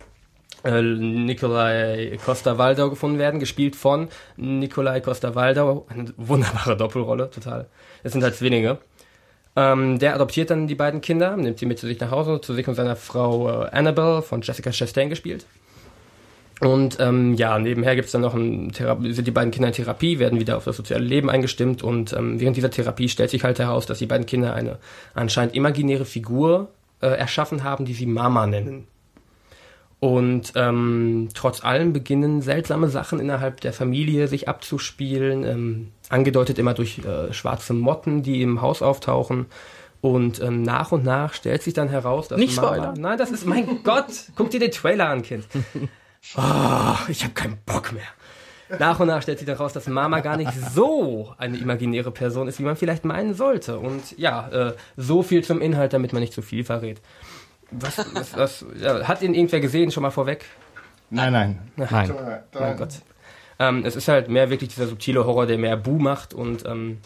Nikolai 0.72 2.18
Costa-Waldau 2.24 2.90
gefunden 2.90 3.18
werden, 3.18 3.40
gespielt 3.40 3.76
von 3.76 4.08
Nikolai 4.36 5.00
Costa-Waldau. 5.00 5.86
Eine 5.88 6.12
wunderbare 6.16 6.76
Doppelrolle, 6.76 7.30
total. 7.30 7.66
Es 8.02 8.12
sind 8.12 8.22
halt 8.22 8.34
Zwillinge. 8.34 8.78
Ähm, 9.56 9.98
der 9.98 10.14
adoptiert 10.14 10.50
dann 10.50 10.66
die 10.66 10.74
beiden 10.74 11.00
Kinder, 11.00 11.36
nimmt 11.36 11.58
sie 11.58 11.66
mit 11.66 11.78
zu 11.78 11.86
sich 11.86 11.98
nach 11.98 12.10
Hause, 12.10 12.40
zu 12.42 12.52
sich 12.52 12.68
und 12.68 12.74
seiner 12.74 12.94
Frau 12.94 13.64
äh, 13.64 13.70
Annabelle 13.70 14.20
von 14.20 14.42
Jessica 14.42 14.70
Chastain 14.70 15.08
gespielt. 15.08 15.46
Und 16.60 16.98
ähm, 17.00 17.34
ja, 17.34 17.58
nebenher 17.58 17.96
gibt's 17.96 18.12
dann 18.12 18.22
noch 18.22 18.34
ein 18.34 18.72
Thera 18.72 18.96
sind 19.00 19.26
die 19.26 19.30
beiden 19.30 19.50
Kinder 19.50 19.68
in 19.68 19.74
Therapie, 19.74 20.18
werden 20.18 20.40
wieder 20.40 20.56
auf 20.56 20.64
das 20.64 20.76
soziale 20.76 21.04
Leben 21.04 21.28
eingestimmt 21.28 21.82
und 21.82 22.14
ähm, 22.14 22.40
während 22.40 22.56
dieser 22.56 22.70
Therapie 22.70 23.10
stellt 23.10 23.28
sich 23.28 23.44
halt 23.44 23.58
heraus, 23.58 23.84
dass 23.84 23.98
die 23.98 24.06
beiden 24.06 24.24
Kinder 24.24 24.54
eine 24.54 24.78
anscheinend 25.14 25.54
imaginäre 25.54 26.06
Figur 26.06 26.68
äh, 27.02 27.08
erschaffen 27.08 27.62
haben, 27.62 27.84
die 27.84 27.92
sie 27.92 28.06
Mama 28.06 28.46
nennen. 28.46 28.86
Und 29.98 30.52
ähm, 30.56 31.28
trotz 31.32 31.64
allem 31.64 31.92
beginnen 31.92 32.42
seltsame 32.42 32.88
Sachen 32.88 33.18
innerhalb 33.18 33.60
der 33.62 33.72
Familie 33.72 34.28
sich 34.28 34.48
abzuspielen, 34.48 35.44
ähm, 35.44 35.92
angedeutet 36.10 36.58
immer 36.58 36.74
durch 36.74 36.98
äh, 36.98 37.32
schwarze 37.32 37.72
Motten, 37.72 38.22
die 38.22 38.42
im 38.42 38.60
Haus 38.60 38.82
auftauchen. 38.82 39.46
Und 40.02 40.40
ähm, 40.42 40.62
nach 40.62 40.92
und 40.92 41.04
nach 41.04 41.32
stellt 41.32 41.62
sich 41.62 41.72
dann 41.72 41.88
heraus, 41.88 42.28
dass 42.28 42.38
Nicht 42.38 42.56
Mama. 42.56 42.94
Nein, 42.96 43.18
das 43.18 43.30
ist 43.30 43.46
mein 43.46 43.82
Gott. 43.84 44.04
Guck 44.36 44.50
dir 44.50 44.60
den 44.60 44.70
Trailer 44.70 45.08
an, 45.08 45.22
Kind. 45.22 45.46
Oh, 46.36 46.94
ich 47.08 47.24
habe 47.24 47.32
keinen 47.34 47.58
Bock 47.64 47.92
mehr. 47.92 48.78
Nach 48.78 48.98
und 49.00 49.06
nach 49.06 49.22
stellt 49.22 49.38
sich 49.38 49.46
dann 49.46 49.56
raus, 49.56 49.72
dass 49.72 49.86
Mama 49.86 50.20
gar 50.20 50.36
nicht 50.36 50.52
so 50.74 51.32
eine 51.38 51.56
imaginäre 51.56 52.10
Person 52.10 52.48
ist, 52.48 52.58
wie 52.58 52.64
man 52.64 52.76
vielleicht 52.76 53.04
meinen 53.04 53.34
sollte. 53.34 53.78
Und 53.78 54.18
ja, 54.18 54.48
äh, 54.48 54.74
so 54.96 55.22
viel 55.22 55.44
zum 55.44 55.60
Inhalt, 55.60 55.92
damit 55.92 56.12
man 56.12 56.20
nicht 56.20 56.32
zu 56.32 56.42
viel 56.42 56.64
verrät. 56.64 57.00
Was, 57.70 57.98
was, 58.14 58.36
was 58.36 58.64
ja, 58.80 59.06
hat 59.06 59.22
ihn 59.22 59.34
irgendwer 59.34 59.60
gesehen, 59.60 59.90
schon 59.90 60.02
mal 60.02 60.10
vorweg? 60.10 60.44
Nein, 61.10 61.32
nein. 61.32 61.58
Nein. 61.76 62.14
Mein 62.52 62.76
Gott. 62.76 62.90
Ähm, 63.58 63.84
es 63.84 63.96
ist 63.96 64.08
halt 64.08 64.28
mehr 64.28 64.50
wirklich 64.50 64.70
dieser 64.70 64.86
subtile 64.86 65.24
Horror, 65.24 65.46
der 65.46 65.58
mehr 65.58 65.76
Bu 65.76 65.98
macht 65.98 66.34
und 66.34 66.66
ähm, 66.66 66.98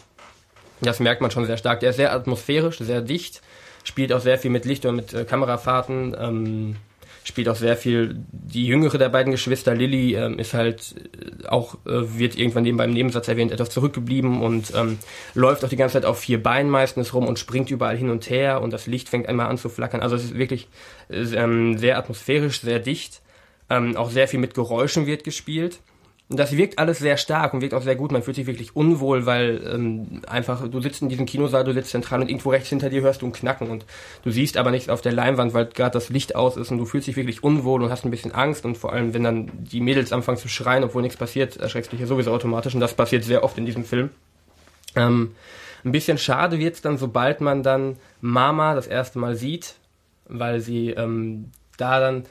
das 0.81 0.99
merkt 0.99 1.21
man 1.21 1.31
schon 1.31 1.45
sehr 1.45 1.57
stark. 1.57 1.79
Der 1.79 1.91
ist 1.91 1.95
sehr 1.95 2.13
atmosphärisch, 2.13 2.79
sehr 2.79 3.01
dicht, 3.01 3.41
spielt 3.83 4.11
auch 4.11 4.19
sehr 4.19 4.37
viel 4.37 4.51
mit 4.51 4.65
Licht 4.65 4.85
und 4.85 4.95
mit 4.95 5.13
äh, 5.13 5.23
Kamerafahrten, 5.23 6.15
ähm, 6.19 6.75
spielt 7.23 7.49
auch 7.49 7.55
sehr 7.55 7.77
viel. 7.77 8.15
Die 8.31 8.65
jüngere 8.65 8.97
der 8.97 9.09
beiden 9.09 9.31
Geschwister, 9.31 9.75
Lilly, 9.75 10.15
ähm, 10.15 10.39
ist 10.39 10.53
halt 10.53 10.95
äh, 11.43 11.47
auch, 11.47 11.75
äh, 11.85 12.17
wird 12.17 12.37
irgendwann 12.37 12.63
nebenbei 12.63 12.85
im 12.85 12.93
Nebensatz 12.93 13.27
erwähnt, 13.27 13.51
etwas 13.51 13.69
zurückgeblieben 13.69 14.41
und 14.41 14.73
ähm, 14.75 14.97
läuft 15.33 15.63
auch 15.63 15.69
die 15.69 15.75
ganze 15.75 15.93
Zeit 15.93 16.05
auf 16.05 16.19
vier 16.19 16.41
Beinen 16.41 16.71
meistens 16.71 17.13
rum 17.13 17.27
und 17.27 17.39
springt 17.39 17.69
überall 17.71 17.97
hin 17.97 18.09
und 18.09 18.29
her 18.29 18.61
und 18.61 18.73
das 18.73 18.87
Licht 18.87 19.09
fängt 19.09 19.27
einmal 19.27 19.47
an 19.47 19.57
zu 19.57 19.69
flackern. 19.69 20.01
Also 20.01 20.15
es 20.15 20.25
ist 20.25 20.37
wirklich 20.37 20.67
äh, 21.09 21.21
ähm, 21.35 21.77
sehr 21.77 21.97
atmosphärisch, 21.97 22.61
sehr 22.61 22.79
dicht. 22.79 23.21
Ähm, 23.69 23.95
auch 23.95 24.09
sehr 24.09 24.27
viel 24.27 24.39
mit 24.39 24.53
Geräuschen 24.53 25.05
wird 25.05 25.23
gespielt. 25.23 25.79
Und 26.31 26.37
das 26.37 26.55
wirkt 26.55 26.79
alles 26.79 26.99
sehr 26.99 27.17
stark 27.17 27.53
und 27.53 27.59
wirkt 27.59 27.73
auch 27.73 27.81
sehr 27.81 27.97
gut. 27.97 28.13
Man 28.13 28.23
fühlt 28.23 28.37
sich 28.37 28.47
wirklich 28.47 28.73
unwohl, 28.73 29.25
weil 29.25 29.69
ähm, 29.69 30.21
einfach, 30.27 30.65
du 30.65 30.79
sitzt 30.79 31.01
in 31.01 31.09
diesem 31.09 31.25
Kinosaal, 31.25 31.65
du 31.65 31.73
sitzt 31.73 31.89
zentral 31.89 32.21
und 32.21 32.29
irgendwo 32.29 32.51
rechts 32.51 32.69
hinter 32.69 32.89
dir 32.89 33.01
hörst 33.01 33.21
du 33.21 33.25
ein 33.25 33.33
Knacken 33.33 33.69
und 33.69 33.85
du 34.23 34.31
siehst 34.31 34.55
aber 34.55 34.71
nichts 34.71 34.87
auf 34.87 35.01
der 35.01 35.11
Leinwand, 35.11 35.53
weil 35.53 35.65
gerade 35.65 35.91
das 35.91 36.07
Licht 36.07 36.37
aus 36.37 36.55
ist 36.55 36.71
und 36.71 36.77
du 36.77 36.85
fühlst 36.85 37.07
dich 37.07 37.17
wirklich 37.17 37.43
unwohl 37.43 37.83
und 37.83 37.89
hast 37.89 38.05
ein 38.05 38.11
bisschen 38.11 38.33
Angst 38.33 38.63
und 38.63 38.77
vor 38.77 38.93
allem, 38.93 39.13
wenn 39.13 39.25
dann 39.25 39.51
die 39.59 39.81
Mädels 39.81 40.13
anfangen 40.13 40.37
zu 40.37 40.47
schreien, 40.47 40.85
obwohl 40.85 41.01
nichts 41.01 41.17
passiert, 41.17 41.57
erschreckst 41.57 41.91
du 41.91 41.97
dich 41.97 42.01
ja 42.01 42.07
sowieso 42.07 42.31
automatisch 42.31 42.73
und 42.73 42.79
das 42.79 42.93
passiert 42.93 43.25
sehr 43.25 43.43
oft 43.43 43.57
in 43.57 43.65
diesem 43.65 43.83
Film. 43.83 44.09
Ähm, 44.95 45.35
ein 45.83 45.91
bisschen 45.91 46.17
schade 46.17 46.59
wird's 46.59 46.81
dann, 46.81 46.97
sobald 46.97 47.41
man 47.41 47.61
dann 47.61 47.97
Mama 48.21 48.73
das 48.73 48.87
erste 48.87 49.19
Mal 49.19 49.35
sieht, 49.35 49.75
weil 50.29 50.61
sie 50.61 50.91
ähm, 50.91 51.51
da 51.75 51.99
dann 51.99 52.23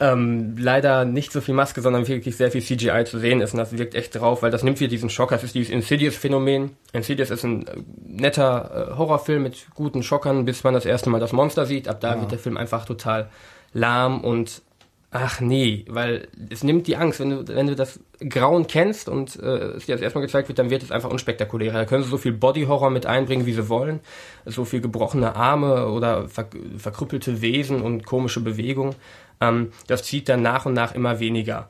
ähm, 0.00 0.56
leider 0.58 1.04
nicht 1.04 1.30
so 1.30 1.42
viel 1.42 1.54
Maske, 1.54 1.82
sondern 1.82 2.08
wirklich 2.08 2.36
sehr 2.36 2.50
viel 2.50 2.62
CGI 2.62 3.04
zu 3.04 3.18
sehen 3.18 3.42
ist 3.42 3.52
und 3.52 3.58
das 3.58 3.76
wirkt 3.76 3.94
echt 3.94 4.18
drauf, 4.18 4.42
weil 4.42 4.50
das 4.50 4.62
nimmt 4.62 4.80
wieder 4.80 4.88
diesen 4.88 5.10
Schock. 5.10 5.30
Das 5.30 5.44
ist 5.44 5.54
dieses 5.54 5.70
Insidious-Phänomen. 5.70 6.70
Insidious 6.92 7.30
ist 7.30 7.44
ein 7.44 7.66
äh, 7.66 7.76
netter 8.06 8.90
äh, 8.92 8.96
Horrorfilm 8.96 9.42
mit 9.42 9.66
guten 9.74 10.02
Schockern, 10.02 10.46
bis 10.46 10.64
man 10.64 10.72
das 10.72 10.86
erste 10.86 11.10
Mal 11.10 11.20
das 11.20 11.32
Monster 11.32 11.66
sieht. 11.66 11.86
Ab 11.86 12.00
da 12.00 12.18
wird 12.18 12.32
der 12.32 12.38
Film 12.38 12.56
einfach 12.56 12.86
total 12.86 13.28
lahm 13.74 14.24
und 14.24 14.62
ach 15.10 15.40
nee, 15.40 15.84
weil 15.88 16.28
es 16.48 16.64
nimmt 16.64 16.86
die 16.86 16.96
Angst. 16.96 17.20
Wenn 17.20 17.30
du, 17.30 17.48
wenn 17.48 17.66
du 17.66 17.74
das 17.74 18.00
Grauen 18.20 18.66
kennst 18.66 19.08
und 19.08 19.36
äh, 19.36 19.72
es 19.76 19.86
dir 19.86 19.96
das 19.96 20.02
erstmal 20.02 20.24
gezeigt 20.24 20.48
wird, 20.48 20.58
dann 20.58 20.70
wird 20.70 20.82
es 20.82 20.92
einfach 20.92 21.10
unspektakulärer. 21.10 21.78
Da 21.78 21.84
können 21.84 22.04
sie 22.04 22.10
so 22.10 22.16
viel 22.16 22.32
Body-Horror 22.32 22.90
mit 22.90 23.04
einbringen, 23.06 23.44
wie 23.44 23.52
sie 23.52 23.68
wollen. 23.68 24.00
So 24.46 24.64
viel 24.64 24.80
gebrochene 24.80 25.36
Arme 25.36 25.88
oder 25.88 26.28
ver 26.28 26.46
verkrüppelte 26.78 27.42
Wesen 27.42 27.82
und 27.82 28.06
komische 28.06 28.40
Bewegungen. 28.40 28.94
Ähm, 29.40 29.72
das 29.86 30.02
zieht 30.02 30.28
dann 30.28 30.42
nach 30.42 30.66
und 30.66 30.74
nach 30.74 30.94
immer 30.94 31.20
weniger. 31.20 31.68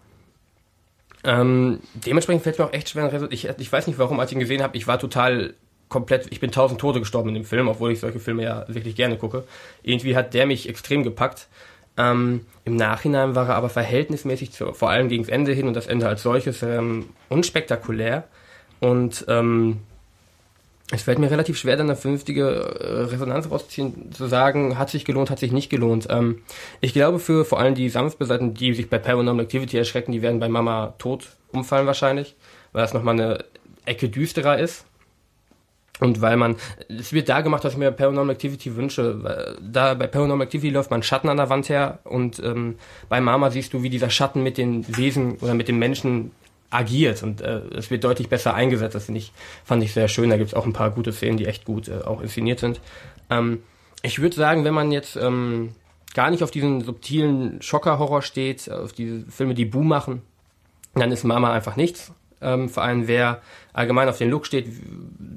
Ähm, 1.23 1.81
dementsprechend 1.95 2.43
fällt 2.43 2.59
mir 2.59 2.65
auch 2.65 2.73
echt 2.73 2.89
schwer, 2.89 3.13
ein 3.13 3.29
ich, 3.31 3.47
ich 3.47 3.73
weiß 3.73 3.87
nicht 3.87 3.99
warum, 3.99 4.21
als 4.21 4.31
ich 4.31 4.37
ihn 4.37 4.41
gesehen 4.41 4.63
habe, 4.63 4.77
ich 4.77 4.87
war 4.87 4.99
total 4.99 5.55
komplett, 5.89 6.29
ich 6.31 6.41
bin 6.41 6.51
tausend 6.51 6.81
Tode 6.81 7.01
gestorben 7.01 7.29
in 7.29 7.35
dem 7.35 7.45
Film, 7.45 7.69
obwohl 7.69 7.93
ich 7.93 8.01
solche 8.01 8.21
Filme 8.21 8.45
ja 8.45 8.65
wirklich 8.69 8.97
gerne 8.97 9.19
gucke. 9.19 9.45
Irgendwie 9.83 10.17
hat 10.17 10.33
der 10.33 10.47
mich 10.47 10.69
extrem 10.69 11.03
gepackt. 11.03 11.49
Ähm, 11.99 12.47
Im 12.65 12.77
Nachhinein 12.77 13.35
war 13.35 13.49
er 13.49 13.57
aber 13.57 13.69
verhältnismäßig, 13.69 14.53
zu, 14.53 14.73
vor 14.73 14.89
allem 14.89 15.09
gegen 15.09 15.25
das 15.25 15.31
Ende 15.31 15.53
hin 15.53 15.67
und 15.67 15.75
das 15.75 15.89
Ende 15.89 16.09
als 16.09 16.23
solches, 16.23 16.63
ähm, 16.63 17.11
unspektakulär. 17.29 18.25
Und 18.79 19.27
ähm, 19.29 19.81
es 20.93 21.03
fällt 21.03 21.19
mir 21.19 21.31
relativ 21.31 21.57
schwer, 21.57 21.77
dann 21.77 21.87
eine 21.87 21.97
vernünftige 21.97 22.49
äh, 22.49 23.03
Resonanz 23.03 23.51
rauszuziehen, 23.51 24.13
zu 24.13 24.27
sagen, 24.27 24.79
hat 24.79 24.91
sich 24.91 25.05
gelohnt, 25.05 25.31
hat 25.31 25.39
sich 25.39 25.53
nicht 25.53 25.71
gelohnt. 25.71 26.09
Ähm, 26.11 26.43
ich 26.81 26.93
glaube, 26.93 27.19
für 27.21 27.45
vor 27.45 27.61
allem 27.61 27.75
die 27.75 27.89
Sanftbeseiten, 27.89 28.55
die 28.55 28.75
sich 28.75 28.91
bei 28.91 28.99
Paranormal 28.99 29.45
Activity 29.45 29.79
erschrecken, 29.79 30.13
die 30.13 30.23
werden 30.23 30.41
bei 30.41 30.49
Mama 30.49 30.95
tot 30.99 31.29
umfallen 31.53 31.87
wahrscheinlich, 31.87 32.35
weil 32.73 32.83
das 32.83 32.95
nochmal 32.95 33.15
eine 33.15 33.45
Ecke 33.85 34.09
düsterer 34.09 34.59
ist. 34.59 34.85
Und 36.01 36.23
weil 36.23 36.39
man, 36.39 36.57
es 36.89 37.13
wird 37.13 37.29
da 37.29 37.43
gemacht, 37.43 37.63
was 37.63 37.75
ich 37.75 37.79
mir 37.79 37.93
Paranormal 37.93 38.35
Activity 38.35 38.75
wünsche. 38.75 39.59
Da 39.61 39.95
bei 39.95 40.07
Paranormal 40.07 40.47
Activity 40.47 40.71
läuft 40.71 40.91
man 40.91 41.03
Schatten 41.03 41.29
an 41.29 41.37
der 41.37 41.51
Wand 41.51 41.69
her 41.69 41.99
und 42.05 42.43
ähm, 42.43 42.77
bei 43.11 43.21
Mama 43.21 43.51
siehst 43.51 43.75
du, 43.75 43.83
wie 43.83 43.91
dieser 43.91 44.09
Schatten 44.09 44.43
mit 44.43 44.57
den 44.57 44.97
Wesen 44.97 45.37
oder 45.41 45.53
mit 45.53 45.69
den 45.69 45.79
Menschen 45.79 46.33
agiert 46.71 47.23
und 47.23 47.41
äh, 47.41 47.61
es 47.77 47.91
wird 47.91 48.05
deutlich 48.05 48.29
besser 48.29 48.55
eingesetzt. 48.55 48.95
Das 48.95 49.09
ich, 49.09 49.33
fand 49.65 49.83
ich 49.83 49.93
sehr 49.93 50.09
schön. 50.09 50.31
Da 50.31 50.37
gibt 50.37 50.49
es 50.51 50.55
auch 50.55 50.67
ein 50.67 50.73
paar 50.73 50.91
gute 50.91 51.13
Szenen, 51.13 51.37
die 51.37 51.47
echt 51.47 51.65
gut 51.65 51.89
äh, 51.89 52.03
auch 52.03 52.21
inszeniert 52.21 52.61
sind. 52.61 52.81
Ähm, 53.29 53.63
ich 54.03 54.21
würde 54.21 54.37
sagen, 54.37 54.65
wenn 54.65 54.75
man 54.75 54.93
jetzt 54.93 55.17
ähm, 55.17 55.71
gar 56.15 56.31
nicht 56.31 56.43
auf 56.43 56.51
diesen 56.51 56.81
subtilen 56.83 57.61
Schocker-Horror 57.61 58.23
steht, 58.23 58.71
auf 58.71 58.93
diese 58.93 59.25
Filme, 59.31 59.55
die 59.55 59.65
Boom 59.65 59.89
machen, 59.89 60.23
dann 60.95 61.13
ist 61.13 61.25
Mama 61.25 61.53
einfach 61.53 61.77
nichts. 61.77 62.13
Ähm, 62.41 62.69
vor 62.69 62.83
allem 62.83 63.07
wer 63.07 63.43
allgemein 63.73 64.09
auf 64.09 64.19
den 64.19 64.31
Look 64.31 64.47
steht, 64.47 64.67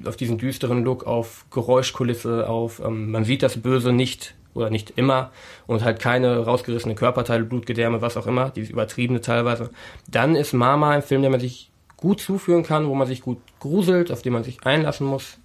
auf 0.06 0.16
diesen 0.16 0.38
düsteren 0.38 0.84
Look, 0.84 1.06
auf 1.06 1.44
Geräuschkulisse, 1.50 2.48
auf 2.48 2.80
ähm, 2.80 3.10
man 3.10 3.24
sieht 3.24 3.42
das 3.42 3.60
Böse 3.60 3.92
nicht 3.92 4.34
oder 4.54 4.70
nicht 4.70 4.92
immer 4.96 5.30
und 5.66 5.84
halt 5.84 6.00
keine 6.00 6.38
rausgerissene 6.38 6.94
Körperteile, 6.94 7.44
Blutgedärme, 7.44 8.00
was 8.00 8.16
auch 8.16 8.26
immer, 8.26 8.50
dieses 8.50 8.70
übertriebene 8.70 9.20
teilweise, 9.20 9.70
dann 10.08 10.36
ist 10.36 10.52
Mama 10.52 10.90
ein 10.90 11.02
Film, 11.02 11.22
der 11.22 11.30
man 11.30 11.40
sich 11.40 11.70
gut 11.96 12.20
zuführen 12.20 12.62
kann, 12.62 12.88
wo 12.88 12.94
man 12.94 13.06
sich 13.06 13.20
gut 13.22 13.38
gruselt, 13.60 14.12
auf 14.12 14.22
den 14.22 14.32
man 14.32 14.44
sich 14.44 14.64
einlassen 14.64 15.06
muss. 15.06 15.38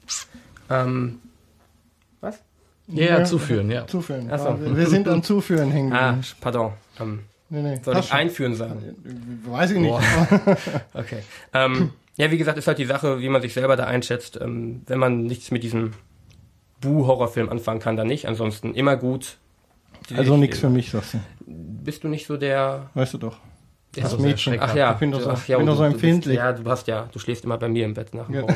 Ähm, 0.69 1.19
was? 2.21 2.39
Ja, 2.87 3.19
ja, 3.19 3.23
zuführen, 3.23 3.69
ja. 3.69 3.87
Zuführen. 3.87 4.29
Ach 4.31 4.39
so. 4.39 4.49
Ja, 4.49 4.75
wir, 4.75 4.87
sind 4.87 5.07
am 5.07 5.23
Zuführen 5.23 5.71
hängen 5.71 5.93
Ah, 5.93 6.19
pardon. 6.41 6.73
Ähm, 6.99 7.19
Nee, 7.51 7.61
nee. 7.63 7.79
soll 7.83 7.97
ich 7.97 8.05
schon. 8.05 8.17
einführen 8.17 8.55
sagen? 8.55 8.95
Weiß 9.45 9.71
ich 9.71 9.79
nicht. 9.79 9.93
Okay. 10.93 11.23
Ähm, 11.53 11.91
ja, 12.15 12.29
wie 12.29 12.37
gesagt, 12.37 12.57
ist 12.57 12.67
halt 12.67 12.77
die 12.77 12.85
Sache, 12.85 13.21
wie 13.21 13.29
man 13.29 13.41
sich 13.41 13.53
selber 13.53 13.75
da 13.75 13.85
einschätzt. 13.85 14.39
Ähm, 14.39 14.83
wenn 14.85 14.99
man 14.99 15.23
nichts 15.23 15.49
mit 15.49 15.63
diesem 15.63 15.93
Bu-Horrorfilm 16.81 17.49
anfangen 17.49 17.79
kann, 17.79 17.95
dann 17.97 18.07
nicht. 18.07 18.27
Ansonsten 18.27 18.73
immer 18.73 18.95
gut. 18.97 19.37
Also 20.15 20.33
Ich- 20.35 20.39
nichts 20.39 20.59
für 20.59 20.69
mich, 20.69 20.91
sagst 20.91 21.15
du. 21.15 21.17
Bist 21.45 22.03
du 22.03 22.07
nicht 22.07 22.25
so 22.27 22.37
der... 22.37 22.89
Weißt 22.93 23.13
du 23.13 23.17
doch. 23.17 23.37
Der 23.95 24.03
Das 24.03 24.19
Mädchen. 24.19 24.55
Ach 24.59 24.75
ja, 24.75 24.91
Ich 24.91 24.97
bin 24.99 25.11
doch 25.11 25.19
so- 25.21 25.31
ach 25.31 25.47
ja, 25.47 25.57
bin 25.57 25.65
doch 25.65 25.75
so 25.75 25.81
du- 25.83 25.87
du 25.89 25.93
bist- 25.93 26.03
empfindlich. 26.03 26.37
Ja, 26.37 26.51
du 26.53 26.69
hast 26.69 26.87
ja, 26.87 27.09
du 27.11 27.17
schläfst 27.17 27.43
immer 27.43 27.57
bei 27.57 27.67
mir 27.67 27.85
im 27.85 27.95
Bett 27.95 28.13
nach 28.13 28.27
dem 28.27 28.35
Ja. 28.35 28.41
Rauchen. 28.41 28.55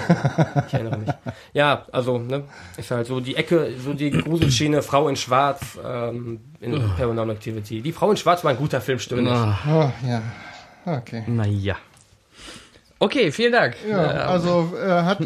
Ich 0.68 0.74
erinnere 0.76 0.98
mich. 1.00 1.10
Ja, 1.54 1.86
also, 1.92 2.20
ne, 2.20 2.44
ist 2.78 2.92
halt 2.92 3.08
so 3.08 3.20
die 3.20 3.36
Ecke, 3.36 3.72
so 3.84 3.94
die 3.96 4.12
Gruselschiene, 4.12 4.84
Frau 4.84 5.10
in 5.10 5.16
Schwarz, 5.16 5.80
ähm, 5.84 6.40
in 6.60 6.74
Paranormal 6.98 7.32
Activity. 7.36 7.82
Die 7.82 7.92
Frau 7.92 8.12
in 8.12 8.18
Schwarz 8.18 8.44
war 8.44 8.52
ein 8.52 8.58
guter 8.58 8.80
Film, 8.80 9.00
stimmt 9.00 9.24
nicht. 9.24 9.32
Ah, 9.34 9.58
Oh, 9.68 10.08
ja. 10.08 10.22
Okay. 10.86 11.24
naja. 11.26 11.78
Okay, 13.00 13.32
vielen 13.32 13.54
Dank. 13.54 13.76
Ja, 13.90 14.04
Äh, 14.12 14.16
also 14.18 14.72
äh, 14.78 14.88
hat. 15.04 15.18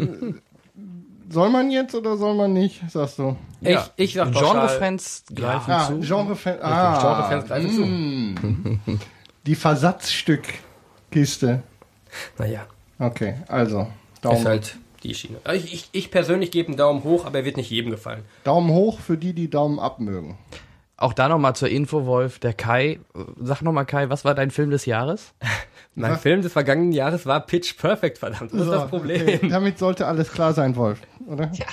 Soll 1.29 1.49
man 1.49 1.71
jetzt 1.71 1.95
oder 1.95 2.17
soll 2.17 2.35
man 2.35 2.53
nicht, 2.53 2.81
sagst 2.89 3.19
du? 3.19 3.35
ja. 3.61 3.87
Ich, 3.95 4.09
ich 4.09 4.13
sag 4.15 4.31
pauschal- 4.31 4.67
Genre-Fans 4.67 5.23
greifen 5.33 5.71
Ah, 5.71 5.87
zu. 5.87 5.99
Genre-Fan. 6.01 6.57
Ah, 6.61 6.99
Genre-Fans 7.01 7.47
greifen 7.47 8.79
zu. 8.85 8.99
Die 9.45 9.55
Versatzstückkiste. 9.55 11.63
Naja, 12.37 12.65
Okay, 12.99 13.35
also. 13.47 13.87
ist 14.15 14.25
Daumen, 14.25 14.45
halt 14.45 14.77
die 15.03 15.13
Schiene. 15.13 15.37
Also 15.43 15.63
Ich, 15.65 15.73
ich, 15.73 15.89
ich 15.91 16.11
persönlich 16.11 16.51
gebe 16.51 16.69
einen 16.69 16.77
Daumen 16.77 17.03
hoch, 17.03 17.25
aber 17.25 17.39
er 17.39 17.45
wird 17.45 17.57
nicht 17.57 17.69
jedem 17.69 17.91
gefallen. 17.91 18.23
Daumen 18.43 18.69
hoch 18.71 18.99
für 18.99 19.17
die, 19.17 19.33
die 19.33 19.49
Daumen 19.49 19.79
ab 19.79 19.99
mögen. 19.99 20.37
Auch 20.99 21.13
da 21.13 21.29
nochmal 21.29 21.55
zur 21.55 21.69
Info, 21.69 22.07
Wolf. 22.07 22.39
Der 22.39 22.53
Kai, 22.53 22.99
sag 23.39 23.61
nochmal 23.61 23.85
Kai, 23.85 24.09
was 24.09 24.25
war 24.25 24.33
dein 24.33 24.49
Film 24.49 24.71
des 24.71 24.85
Jahres? 24.87 25.33
Mein 25.99 26.17
Film 26.17 26.41
des 26.43 26.53
vergangenen 26.53 26.91
Jahres 26.91 27.25
war 27.25 27.39
Pitch 27.45 27.75
Perfect, 27.77 28.17
verdammt. 28.19 28.51
Das 28.53 28.59
ist 28.61 28.65
So, 28.67 28.71
das 28.71 28.87
Problem. 28.89 29.21
Okay. 29.21 29.47
Damit 29.49 29.79
sollte 29.79 30.05
alles 30.07 30.31
klar 30.31 30.53
sein, 30.53 30.75
Wolf, 30.75 30.99
oder? 31.27 31.51
Ja, 31.53 31.65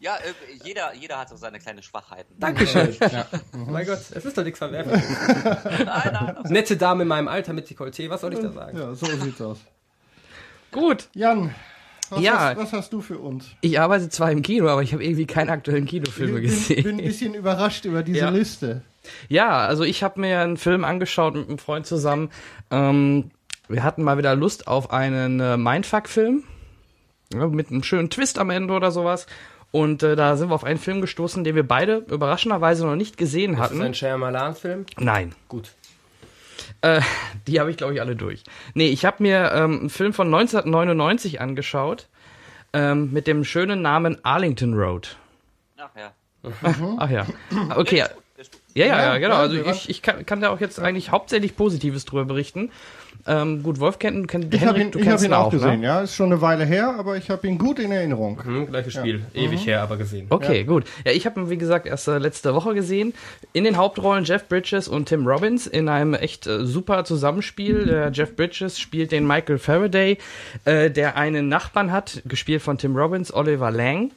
ja 0.00 0.16
äh, 0.16 0.64
jeder, 0.64 0.94
jeder 0.94 1.18
hat 1.18 1.28
so 1.28 1.36
seine 1.36 1.58
kleinen 1.58 1.82
Schwachheiten. 1.82 2.34
Dankeschön. 2.38 2.94
Oh 3.54 3.70
mein 3.70 3.86
Gott, 3.86 3.98
es 4.14 4.24
ist 4.24 4.36
doch 4.38 4.44
nichts 4.44 4.58
verwerfliches. 4.58 5.08
Nein, 5.84 6.10
nein. 6.12 6.36
Nette 6.48 6.76
Dame 6.76 7.02
in 7.02 7.08
meinem 7.08 7.28
Alter 7.28 7.52
mit 7.52 7.68
Dekolleté, 7.68 8.08
was 8.08 8.20
soll 8.20 8.32
ich 8.34 8.40
da 8.40 8.50
sagen? 8.52 8.78
Ja, 8.78 8.94
so 8.94 9.06
sieht's 9.06 9.40
aus. 9.40 9.58
Gut. 10.70 11.08
Jan, 11.14 11.54
was, 12.10 12.20
Ja. 12.20 12.38
hast, 12.50 12.56
was 12.58 12.72
hast 12.72 12.92
du 12.92 13.00
für 13.00 13.18
uns? 13.18 13.46
Ich 13.60 13.80
arbeite 13.80 14.08
zwar 14.08 14.30
im 14.30 14.42
Kino, 14.42 14.68
aber 14.68 14.82
ich 14.82 14.92
habe 14.92 15.04
irgendwie 15.04 15.26
keine 15.26 15.50
aktuellen 15.52 15.86
Kinofilme 15.86 16.40
Ich 16.40 16.50
bin, 16.50 16.50
gesehen. 16.50 16.82
bin 16.84 16.98
ein 17.00 17.04
bisschen 17.04 17.34
überrascht 17.34 17.84
über 17.84 18.02
diese 18.02 18.18
Ja. 18.20 18.28
Liste. 18.30 18.82
Ja, 19.28 19.58
also 19.66 19.84
ich 19.84 20.02
habe 20.02 20.20
mir 20.20 20.40
einen 20.40 20.56
Film 20.58 20.84
angeschaut 20.84 21.34
mit 21.34 21.48
einem 21.48 21.58
Freund 21.58 21.86
zusammen. 21.86 22.30
Ähm, 22.70 23.30
wir 23.68 23.82
hatten 23.82 24.02
mal 24.02 24.18
wieder 24.18 24.34
Lust 24.34 24.68
auf 24.68 24.90
einen 24.90 25.40
äh, 25.40 25.56
Mindfuck-Film 25.56 26.44
ja, 27.32 27.46
mit 27.46 27.70
einem 27.70 27.82
schönen 27.82 28.10
Twist 28.10 28.38
am 28.38 28.50
Ende 28.50 28.74
oder 28.74 28.90
sowas. 28.90 29.26
Und 29.70 30.02
äh, 30.02 30.16
da 30.16 30.36
sind 30.36 30.48
wir 30.50 30.54
auf 30.54 30.64
einen 30.64 30.78
Film 30.78 31.00
gestoßen, 31.02 31.44
den 31.44 31.54
wir 31.54 31.66
beide 31.66 31.98
überraschenderweise 32.08 32.86
noch 32.86 32.96
nicht 32.96 33.16
gesehen 33.18 33.52
Ist 33.52 33.58
das 33.60 33.70
hatten. 33.70 33.82
ein 33.82 33.94
Shyamalan-Film? 33.94 34.86
Nein, 34.96 35.34
Gut. 35.48 35.72
äh, 36.80 37.02
die 37.46 37.60
habe 37.60 37.70
ich 37.70 37.76
glaube 37.76 37.94
ich 37.94 38.00
alle 38.00 38.16
durch. 38.16 38.44
Nee, 38.74 38.88
ich 38.88 39.04
habe 39.04 39.22
mir 39.22 39.52
ähm, 39.52 39.80
einen 39.80 39.90
Film 39.90 40.14
von 40.14 40.28
1999 40.28 41.40
angeschaut 41.40 42.08
ähm, 42.72 43.12
mit 43.12 43.26
dem 43.26 43.44
schönen 43.44 43.82
Namen 43.82 44.24
Arlington 44.24 44.74
Road. 44.74 45.16
Ach 45.76 45.90
ja. 45.96 46.12
Ach 46.98 47.10
ja, 47.10 47.26
okay. 47.76 48.04
Ja, 48.74 48.86
ja, 48.86 48.86
Ja, 48.86 49.02
ja, 49.02 49.18
genau. 49.18 49.34
ja, 49.34 49.40
Also 49.40 49.56
ich, 49.56 49.88
ich 49.88 50.02
kann, 50.02 50.24
kann 50.24 50.40
da 50.40 50.50
auch 50.50 50.60
jetzt 50.60 50.78
eigentlich 50.80 51.10
hauptsächlich 51.10 51.56
Positives 51.56 52.04
drüber 52.04 52.24
berichten. 52.24 52.70
Ähm, 53.26 53.62
gut, 53.62 53.80
Wolf 53.80 53.98
kennt, 53.98 54.28
kennt 54.28 54.54
Ich 54.54 54.64
habe 54.64 54.78
ihn, 54.78 54.84
Henrik, 54.86 54.92
du 54.92 54.98
ich 55.00 55.04
hab 55.04 55.10
kennst 55.10 55.24
ihn 55.24 55.32
auch 55.32 55.50
gesehen, 55.50 55.80
ne? 55.80 55.86
ja. 55.86 56.00
Ist 56.02 56.14
schon 56.14 56.32
eine 56.32 56.40
Weile 56.40 56.64
her, 56.64 56.94
aber 56.96 57.16
ich 57.16 57.28
habe 57.30 57.46
ihn 57.46 57.58
gut 57.58 57.78
in 57.78 57.90
Erinnerung. 57.90 58.42
Hm, 58.42 58.66
gleiches 58.68 58.94
Spiel. 58.94 59.22
Ewig 59.34 59.66
her, 59.66 59.82
aber 59.82 59.96
gesehen. 59.96 60.26
Okay, 60.30 60.64
gut. 60.64 60.84
Ja, 61.04 61.12
ich 61.12 61.26
habe 61.26 61.40
ihn, 61.40 61.50
wie 61.50 61.58
gesagt, 61.58 61.86
erst 61.86 62.08
äh, 62.08 62.18
letzte 62.18 62.54
Woche 62.54 62.74
gesehen. 62.74 63.12
In 63.52 63.64
den 63.64 63.76
Hauptrollen 63.76 64.24
Jeff 64.24 64.48
Bridges 64.48 64.88
und 64.88 65.06
Tim 65.06 65.26
Robbins 65.26 65.66
in 65.66 65.88
einem 65.88 66.14
echt 66.14 66.46
äh, 66.46 66.64
super 66.64 67.04
Zusammenspiel. 67.04 67.86
Der 67.86 68.12
Jeff 68.12 68.36
Bridges 68.36 68.78
spielt 68.78 69.12
den 69.12 69.26
Michael 69.26 69.58
Faraday, 69.58 70.16
äh, 70.64 70.90
der 70.90 71.16
einen 71.16 71.48
Nachbarn 71.48 71.92
hat, 71.92 72.22
gespielt 72.24 72.62
von 72.62 72.78
Tim 72.78 72.96
Robbins, 72.96 73.34
Oliver 73.34 73.70
Lang. 73.70 74.12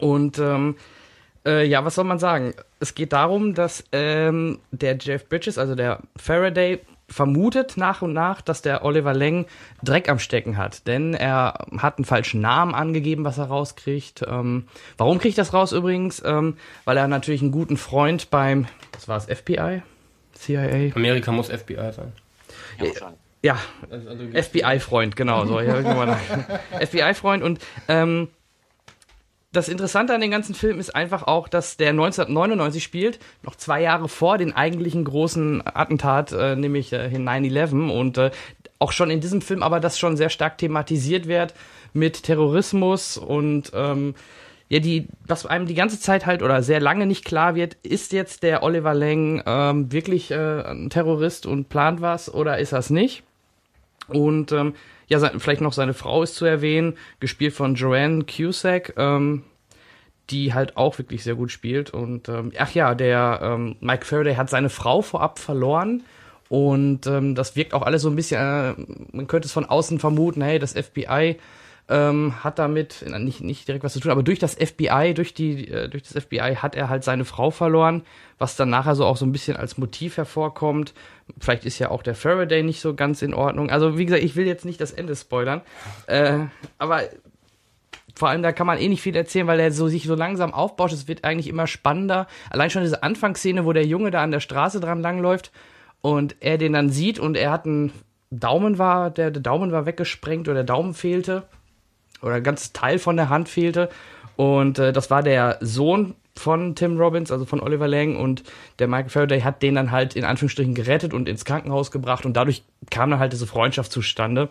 Und 0.00 0.38
ähm, 0.38 0.76
äh, 1.46 1.64
ja, 1.64 1.84
was 1.84 1.94
soll 1.94 2.04
man 2.04 2.18
sagen? 2.18 2.52
Es 2.80 2.94
geht 2.94 3.12
darum, 3.12 3.54
dass 3.54 3.84
ähm, 3.92 4.58
der 4.72 4.96
Jeff 4.98 5.28
Bridges, 5.28 5.56
also 5.58 5.74
der 5.74 6.00
Faraday, 6.16 6.80
vermutet 7.08 7.76
nach 7.76 8.02
und 8.02 8.12
nach, 8.12 8.40
dass 8.40 8.62
der 8.62 8.84
Oliver 8.84 9.14
Lang 9.14 9.46
Dreck 9.82 10.08
am 10.08 10.18
Stecken 10.18 10.56
hat. 10.56 10.86
Denn 10.88 11.14
er 11.14 11.66
hat 11.78 11.98
einen 11.98 12.04
falschen 12.04 12.40
Namen 12.40 12.74
angegeben, 12.74 13.24
was 13.24 13.38
er 13.38 13.44
rauskriegt. 13.44 14.22
Ähm, 14.28 14.66
warum 14.98 15.18
kriegt 15.18 15.38
das 15.38 15.54
raus 15.54 15.70
übrigens? 15.72 16.20
Ähm, 16.26 16.56
weil 16.84 16.96
er 16.96 17.06
natürlich 17.06 17.42
einen 17.42 17.52
guten 17.52 17.76
Freund 17.76 18.28
beim, 18.30 18.66
was 18.92 19.06
war 19.06 19.16
es, 19.18 19.24
FBI? 19.26 19.82
CIA? 20.34 20.92
Amerika 20.96 21.30
muss 21.30 21.48
FBI 21.48 21.92
sein. 21.92 22.12
Ja, 22.78 22.86
wahrscheinlich. 22.86 23.20
Ja, 23.42 23.58
Also, 23.88 24.08
also, 24.08 24.24
FBI-Freund, 24.42 25.14
genau, 25.14 25.46
so. 25.46 25.60
Ja, 25.60 25.76
irgendwann- 25.76 26.16
FBI-Freund 26.80 27.44
und 27.44 27.60
ähm, 27.86 28.28
das 29.52 29.68
Interessante 29.68 30.14
an 30.14 30.20
dem 30.20 30.30
ganzen 30.30 30.54
Film 30.54 30.78
ist 30.78 30.94
einfach 30.94 31.22
auch, 31.22 31.48
dass 31.48 31.76
der 31.76 31.90
1999 31.90 32.82
spielt, 32.82 33.18
noch 33.42 33.56
zwei 33.56 33.80
Jahre 33.80 34.08
vor 34.08 34.38
den 34.38 34.54
eigentlichen 34.54 35.04
großen 35.04 35.62
Attentat, 35.64 36.32
äh, 36.32 36.56
nämlich 36.56 36.92
äh, 36.92 37.06
in 37.06 37.26
9-11 37.26 37.90
und 37.90 38.18
äh, 38.18 38.30
auch 38.78 38.92
schon 38.92 39.10
in 39.10 39.20
diesem 39.20 39.40
Film 39.40 39.62
aber 39.62 39.80
das 39.80 39.98
schon 39.98 40.16
sehr 40.16 40.28
stark 40.28 40.58
thematisiert 40.58 41.26
wird 41.26 41.54
mit 41.94 42.24
Terrorismus 42.24 43.16
und 43.16 43.72
ähm, 43.74 44.14
ja, 44.68 44.80
die, 44.80 45.06
was 45.26 45.46
einem 45.46 45.66
die 45.66 45.74
ganze 45.74 46.00
Zeit 46.00 46.26
halt 46.26 46.42
oder 46.42 46.62
sehr 46.62 46.80
lange 46.80 47.06
nicht 47.06 47.24
klar 47.24 47.54
wird, 47.54 47.74
ist 47.82 48.12
jetzt 48.12 48.42
der 48.42 48.62
Oliver 48.64 48.94
Lang 48.94 49.42
ähm, 49.46 49.92
wirklich 49.92 50.32
äh, 50.32 50.62
ein 50.62 50.90
Terrorist 50.90 51.46
und 51.46 51.68
plant 51.68 52.00
was 52.00 52.32
oder 52.32 52.58
ist 52.58 52.72
das 52.72 52.90
nicht? 52.90 53.22
Und 54.08 54.52
ähm, 54.52 54.74
ja, 55.08 55.18
vielleicht 55.38 55.60
noch 55.60 55.72
seine 55.72 55.94
Frau 55.94 56.22
ist 56.22 56.34
zu 56.34 56.44
erwähnen, 56.44 56.94
gespielt 57.20 57.54
von 57.54 57.74
Joanne 57.74 58.24
Cusack, 58.24 58.94
ähm, 58.96 59.44
die 60.30 60.54
halt 60.54 60.76
auch 60.76 60.98
wirklich 60.98 61.22
sehr 61.22 61.36
gut 61.36 61.52
spielt. 61.52 61.90
Und 61.90 62.28
ähm, 62.28 62.52
ach 62.58 62.72
ja, 62.72 62.94
der 62.94 63.40
ähm, 63.42 63.76
Mike 63.80 64.04
Faraday 64.04 64.34
hat 64.34 64.50
seine 64.50 64.70
Frau 64.70 65.02
vorab 65.02 65.38
verloren. 65.38 66.02
Und 66.48 67.06
ähm, 67.06 67.34
das 67.34 67.56
wirkt 67.56 67.74
auch 67.74 67.82
alles 67.82 68.02
so 68.02 68.10
ein 68.10 68.16
bisschen, 68.16 68.40
äh, 68.40 68.74
man 69.12 69.26
könnte 69.26 69.46
es 69.46 69.52
von 69.52 69.64
außen 69.64 69.98
vermuten, 69.98 70.42
hey, 70.42 70.58
das 70.58 70.74
FBI 70.74 71.36
ähm, 71.88 72.42
hat 72.42 72.58
damit 72.58 73.04
nicht, 73.18 73.40
nicht 73.42 73.68
direkt 73.68 73.84
was 73.84 73.92
zu 73.92 74.00
tun, 74.00 74.10
aber 74.10 74.24
durch 74.24 74.40
das 74.40 74.54
FBI, 74.54 75.14
durch 75.14 75.34
die, 75.34 75.68
äh, 75.68 75.88
durch 75.88 76.02
das 76.02 76.20
FBI 76.20 76.56
hat 76.56 76.74
er 76.74 76.88
halt 76.88 77.04
seine 77.04 77.24
Frau 77.24 77.50
verloren, 77.50 78.02
was 78.38 78.56
dann 78.56 78.70
nachher 78.70 78.96
so 78.96 79.04
auch 79.04 79.16
so 79.16 79.24
ein 79.24 79.32
bisschen 79.32 79.56
als 79.56 79.78
Motiv 79.78 80.16
hervorkommt. 80.16 80.94
Vielleicht 81.38 81.64
ist 81.64 81.78
ja 81.78 81.90
auch 81.90 82.02
der 82.02 82.16
Faraday 82.16 82.64
nicht 82.64 82.80
so 82.80 82.94
ganz 82.94 83.22
in 83.22 83.34
Ordnung. 83.34 83.70
Also 83.70 83.98
wie 83.98 84.04
gesagt, 84.04 84.24
ich 84.24 84.34
will 84.34 84.46
jetzt 84.46 84.64
nicht 84.64 84.80
das 84.80 84.92
Ende 84.92 85.14
spoilern, 85.14 85.60
äh, 86.08 86.40
aber 86.78 87.02
vor 88.16 88.30
allem 88.30 88.42
da 88.42 88.50
kann 88.50 88.66
man 88.66 88.78
eh 88.78 88.88
nicht 88.88 89.02
viel 89.02 89.14
erzählen, 89.14 89.46
weil 89.46 89.60
er 89.60 89.70
so 89.70 89.88
sich 89.88 90.04
so 90.04 90.14
langsam 90.14 90.54
aufbaut. 90.54 90.90
Es 90.90 91.06
wird 91.06 91.22
eigentlich 91.24 91.48
immer 91.48 91.66
spannender. 91.66 92.26
Allein 92.50 92.70
schon 92.70 92.82
diese 92.82 93.02
Anfangsszene, 93.02 93.64
wo 93.64 93.72
der 93.72 93.86
Junge 93.86 94.10
da 94.10 94.22
an 94.22 94.30
der 94.30 94.40
Straße 94.40 94.80
dran 94.80 95.02
langläuft 95.02 95.52
und 96.00 96.34
er 96.40 96.58
den 96.58 96.72
dann 96.72 96.90
sieht 96.90 97.18
und 97.18 97.36
er 97.36 97.52
hat 97.52 97.66
einen 97.66 97.92
Daumen 98.30 98.78
war, 98.78 99.10
der, 99.10 99.30
der 99.30 99.42
Daumen 99.42 99.70
war 99.70 99.86
weggesprengt 99.86 100.48
oder 100.48 100.56
der 100.56 100.64
Daumen 100.64 100.94
fehlte 100.94 101.44
oder 102.26 102.36
ein 102.36 102.42
ganzes 102.42 102.72
Teil 102.72 102.98
von 102.98 103.16
der 103.16 103.28
Hand 103.28 103.48
fehlte. 103.48 103.88
Und 104.36 104.78
äh, 104.78 104.92
das 104.92 105.10
war 105.10 105.22
der 105.22 105.58
Sohn 105.60 106.14
von 106.34 106.74
Tim 106.74 106.98
Robbins, 106.98 107.32
also 107.32 107.46
von 107.46 107.60
Oliver 107.60 107.88
Lang. 107.88 108.16
Und 108.16 108.42
der 108.78 108.88
Michael 108.88 109.08
Faraday 109.08 109.40
hat 109.40 109.62
den 109.62 109.74
dann 109.74 109.90
halt 109.90 110.14
in 110.14 110.24
Anführungsstrichen 110.24 110.74
gerettet 110.74 111.14
und 111.14 111.28
ins 111.28 111.44
Krankenhaus 111.44 111.90
gebracht. 111.90 112.26
Und 112.26 112.36
dadurch 112.36 112.62
kam 112.90 113.10
dann 113.10 113.18
halt 113.18 113.32
diese 113.32 113.46
Freundschaft 113.46 113.90
zustande. 113.90 114.50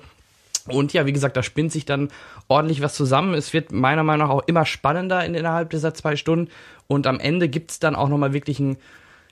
Und 0.68 0.94
ja, 0.94 1.06
wie 1.06 1.14
gesagt, 1.14 1.38
da 1.38 1.44
spinnt 1.44 1.72
sich 1.72 1.86
dann 1.86 2.10
ordentlich 2.48 2.82
was 2.82 2.96
zusammen. 2.96 3.36
Es 3.36 3.54
wird 3.54 3.72
meiner 3.72 4.04
Meinung 4.04 4.28
nach 4.28 4.34
auch 4.34 4.44
immer 4.48 4.66
spannender 4.66 5.24
in, 5.24 5.36
innerhalb 5.36 5.70
dieser 5.70 5.94
zwei 5.94 6.16
Stunden. 6.16 6.50
Und 6.88 7.06
am 7.06 7.20
Ende 7.20 7.50
gibt's 7.50 7.80
dann 7.80 7.96
auch 7.96 8.10
nochmal 8.10 8.34
wirklich 8.34 8.60
ein, 8.60 8.78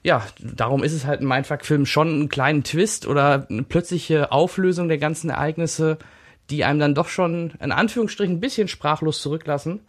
ja, 0.03 0.23
darum 0.39 0.83
ist 0.83 0.93
es 0.93 1.05
halt 1.05 1.21
ein 1.21 1.27
Mindfuck-Film 1.27 1.85
schon 1.87 2.09
einen 2.09 2.29
kleinen 2.29 2.63
Twist 2.63 3.07
oder 3.07 3.47
eine 3.49 3.63
plötzliche 3.63 4.31
Auflösung 4.31 4.89
der 4.89 4.99
ganzen 4.99 5.31
Ereignisse, 5.31 5.97
die 6.49 6.63
einem 6.63 6.79
dann 6.79 6.95
doch 6.95 7.07
schon 7.07 7.53
in 7.61 7.71
Anführungsstrichen 7.71 8.35
ein 8.35 8.41
bisschen 8.41 8.67
sprachlos 8.67 9.21
zurücklassen. 9.21 9.81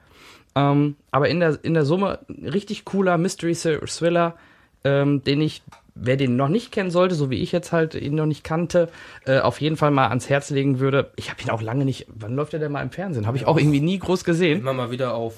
Ähm, 0.54 0.96
aber 1.10 1.28
in 1.28 1.40
der, 1.40 1.58
in 1.62 1.74
der 1.74 1.84
Summe 1.84 2.20
richtig 2.28 2.84
cooler 2.84 3.18
Mystery-Thriller, 3.18 4.36
ähm, 4.84 5.24
den 5.24 5.40
ich, 5.40 5.62
wer 5.94 6.16
den 6.16 6.36
noch 6.36 6.48
nicht 6.48 6.70
kennen 6.70 6.90
sollte, 6.90 7.16
so 7.16 7.30
wie 7.30 7.40
ich 7.40 7.50
jetzt 7.50 7.72
halt 7.72 7.94
ihn 7.94 8.14
noch 8.14 8.26
nicht 8.26 8.44
kannte, 8.44 8.88
äh, 9.26 9.40
auf 9.40 9.60
jeden 9.60 9.76
Fall 9.76 9.90
mal 9.90 10.08
ans 10.08 10.28
Herz 10.28 10.50
legen 10.50 10.78
würde. 10.78 11.10
Ich 11.16 11.30
habe 11.30 11.42
ihn 11.42 11.50
auch 11.50 11.62
lange 11.62 11.84
nicht, 11.84 12.06
wann 12.08 12.36
läuft 12.36 12.52
der 12.52 12.60
denn 12.60 12.72
mal 12.72 12.82
im 12.82 12.90
Fernsehen? 12.90 13.26
Habe 13.26 13.36
ich 13.36 13.46
auch 13.46 13.58
irgendwie 13.58 13.80
nie 13.80 13.98
groß 13.98 14.24
gesehen. 14.24 14.60
Immer 14.60 14.74
mal 14.74 14.90
wieder 14.90 15.14
auf. 15.14 15.34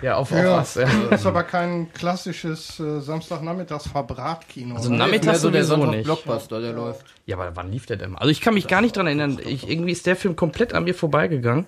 Ja, 0.00 0.16
auf, 0.16 0.30
Ja, 0.30 0.52
auf 0.54 0.60
was. 0.60 0.74
Ja. 0.76 0.88
Das 1.10 1.20
ist 1.20 1.26
aber 1.26 1.42
kein 1.42 1.92
klassisches 1.92 2.78
äh, 2.78 3.00
Samstagnachmittags-Verbratkino. 3.00 4.76
Also 4.76 4.88
oder? 4.90 4.98
Nachmittags 4.98 5.26
Mehr 5.26 5.38
so 5.38 5.50
der 5.50 5.64
sowieso 5.64 5.76
Sonntag 5.82 5.96
nicht. 5.96 6.04
Blockbuster, 6.04 6.60
der 6.60 6.72
läuft. 6.72 7.06
Ja, 7.26 7.36
aber 7.36 7.54
wann 7.56 7.70
lief 7.72 7.86
der 7.86 7.96
denn? 7.96 8.16
Also 8.16 8.30
ich 8.30 8.40
kann 8.40 8.54
mich 8.54 8.68
gar 8.68 8.80
nicht 8.80 8.96
dran 8.96 9.06
erinnern. 9.06 9.38
Ich, 9.44 9.68
irgendwie 9.68 9.92
ist 9.92 10.06
der 10.06 10.16
Film 10.16 10.36
komplett 10.36 10.72
an 10.72 10.84
mir 10.84 10.94
vorbeigegangen. 10.94 11.66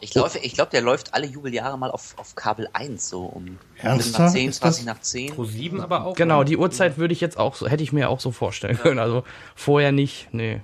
Ich 0.00 0.10
glaube, 0.10 0.30
ich 0.42 0.52
glaub, 0.52 0.68
der 0.70 0.82
läuft 0.82 1.14
alle 1.14 1.26
Jubeljahre 1.26 1.78
mal 1.78 1.90
auf, 1.90 2.14
auf 2.18 2.34
Kabel 2.34 2.68
1, 2.74 3.08
so 3.08 3.22
um 3.24 3.58
Ernsthaft? 3.78 4.18
nach 4.18 4.32
10, 4.32 4.48
Ist 4.50 4.62
das- 4.62 4.76
20 4.76 4.84
nach 4.86 5.00
10. 5.00 5.34
Pro 5.34 5.44
7 5.44 5.80
aber 5.80 6.04
auch. 6.04 6.14
Genau, 6.16 6.44
die 6.44 6.58
Uhrzeit 6.58 6.98
würde 6.98 7.14
ich 7.14 7.22
jetzt 7.22 7.38
auch 7.38 7.54
so, 7.54 7.66
hätte 7.68 7.82
ich 7.82 7.92
mir 7.92 8.10
auch 8.10 8.20
so 8.20 8.30
vorstellen 8.30 8.76
können. 8.78 8.98
Also 8.98 9.24
vorher 9.54 9.92
nicht, 9.92 10.28
nee. 10.32 10.60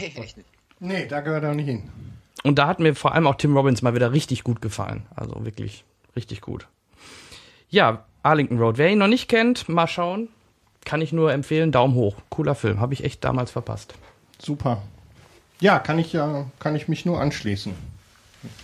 Echt 0.00 0.18
nicht. 0.18 0.36
Nee, 0.80 1.06
da 1.06 1.20
gehört 1.20 1.44
er 1.44 1.54
nicht 1.54 1.66
hin. 1.66 1.88
Und 2.42 2.58
da 2.58 2.66
hat 2.66 2.80
mir 2.80 2.96
vor 2.96 3.12
allem 3.14 3.28
auch 3.28 3.36
Tim 3.36 3.56
Robbins 3.56 3.82
mal 3.82 3.94
wieder 3.94 4.10
richtig 4.12 4.42
gut 4.42 4.60
gefallen. 4.60 5.06
Also 5.14 5.44
wirklich 5.44 5.84
richtig 6.16 6.40
gut. 6.40 6.66
Ja, 7.70 8.04
Arlington 8.22 8.58
Road. 8.58 8.78
Wer 8.78 8.90
ihn 8.90 8.98
noch 8.98 9.06
nicht 9.08 9.28
kennt, 9.28 9.68
mal 9.68 9.86
schauen. 9.86 10.28
Kann 10.84 11.00
ich 11.00 11.12
nur 11.12 11.32
empfehlen. 11.32 11.72
Daumen 11.72 11.94
hoch. 11.94 12.16
Cooler 12.28 12.54
Film. 12.54 12.80
Habe 12.80 12.94
ich 12.94 13.04
echt 13.04 13.24
damals 13.24 13.50
verpasst. 13.50 13.94
Super. 14.40 14.82
Ja, 15.60 15.78
kann 15.78 15.98
ich 15.98 16.12
ja, 16.12 16.46
kann 16.58 16.74
ich 16.74 16.88
mich 16.88 17.06
nur 17.06 17.20
anschließen. 17.20 17.72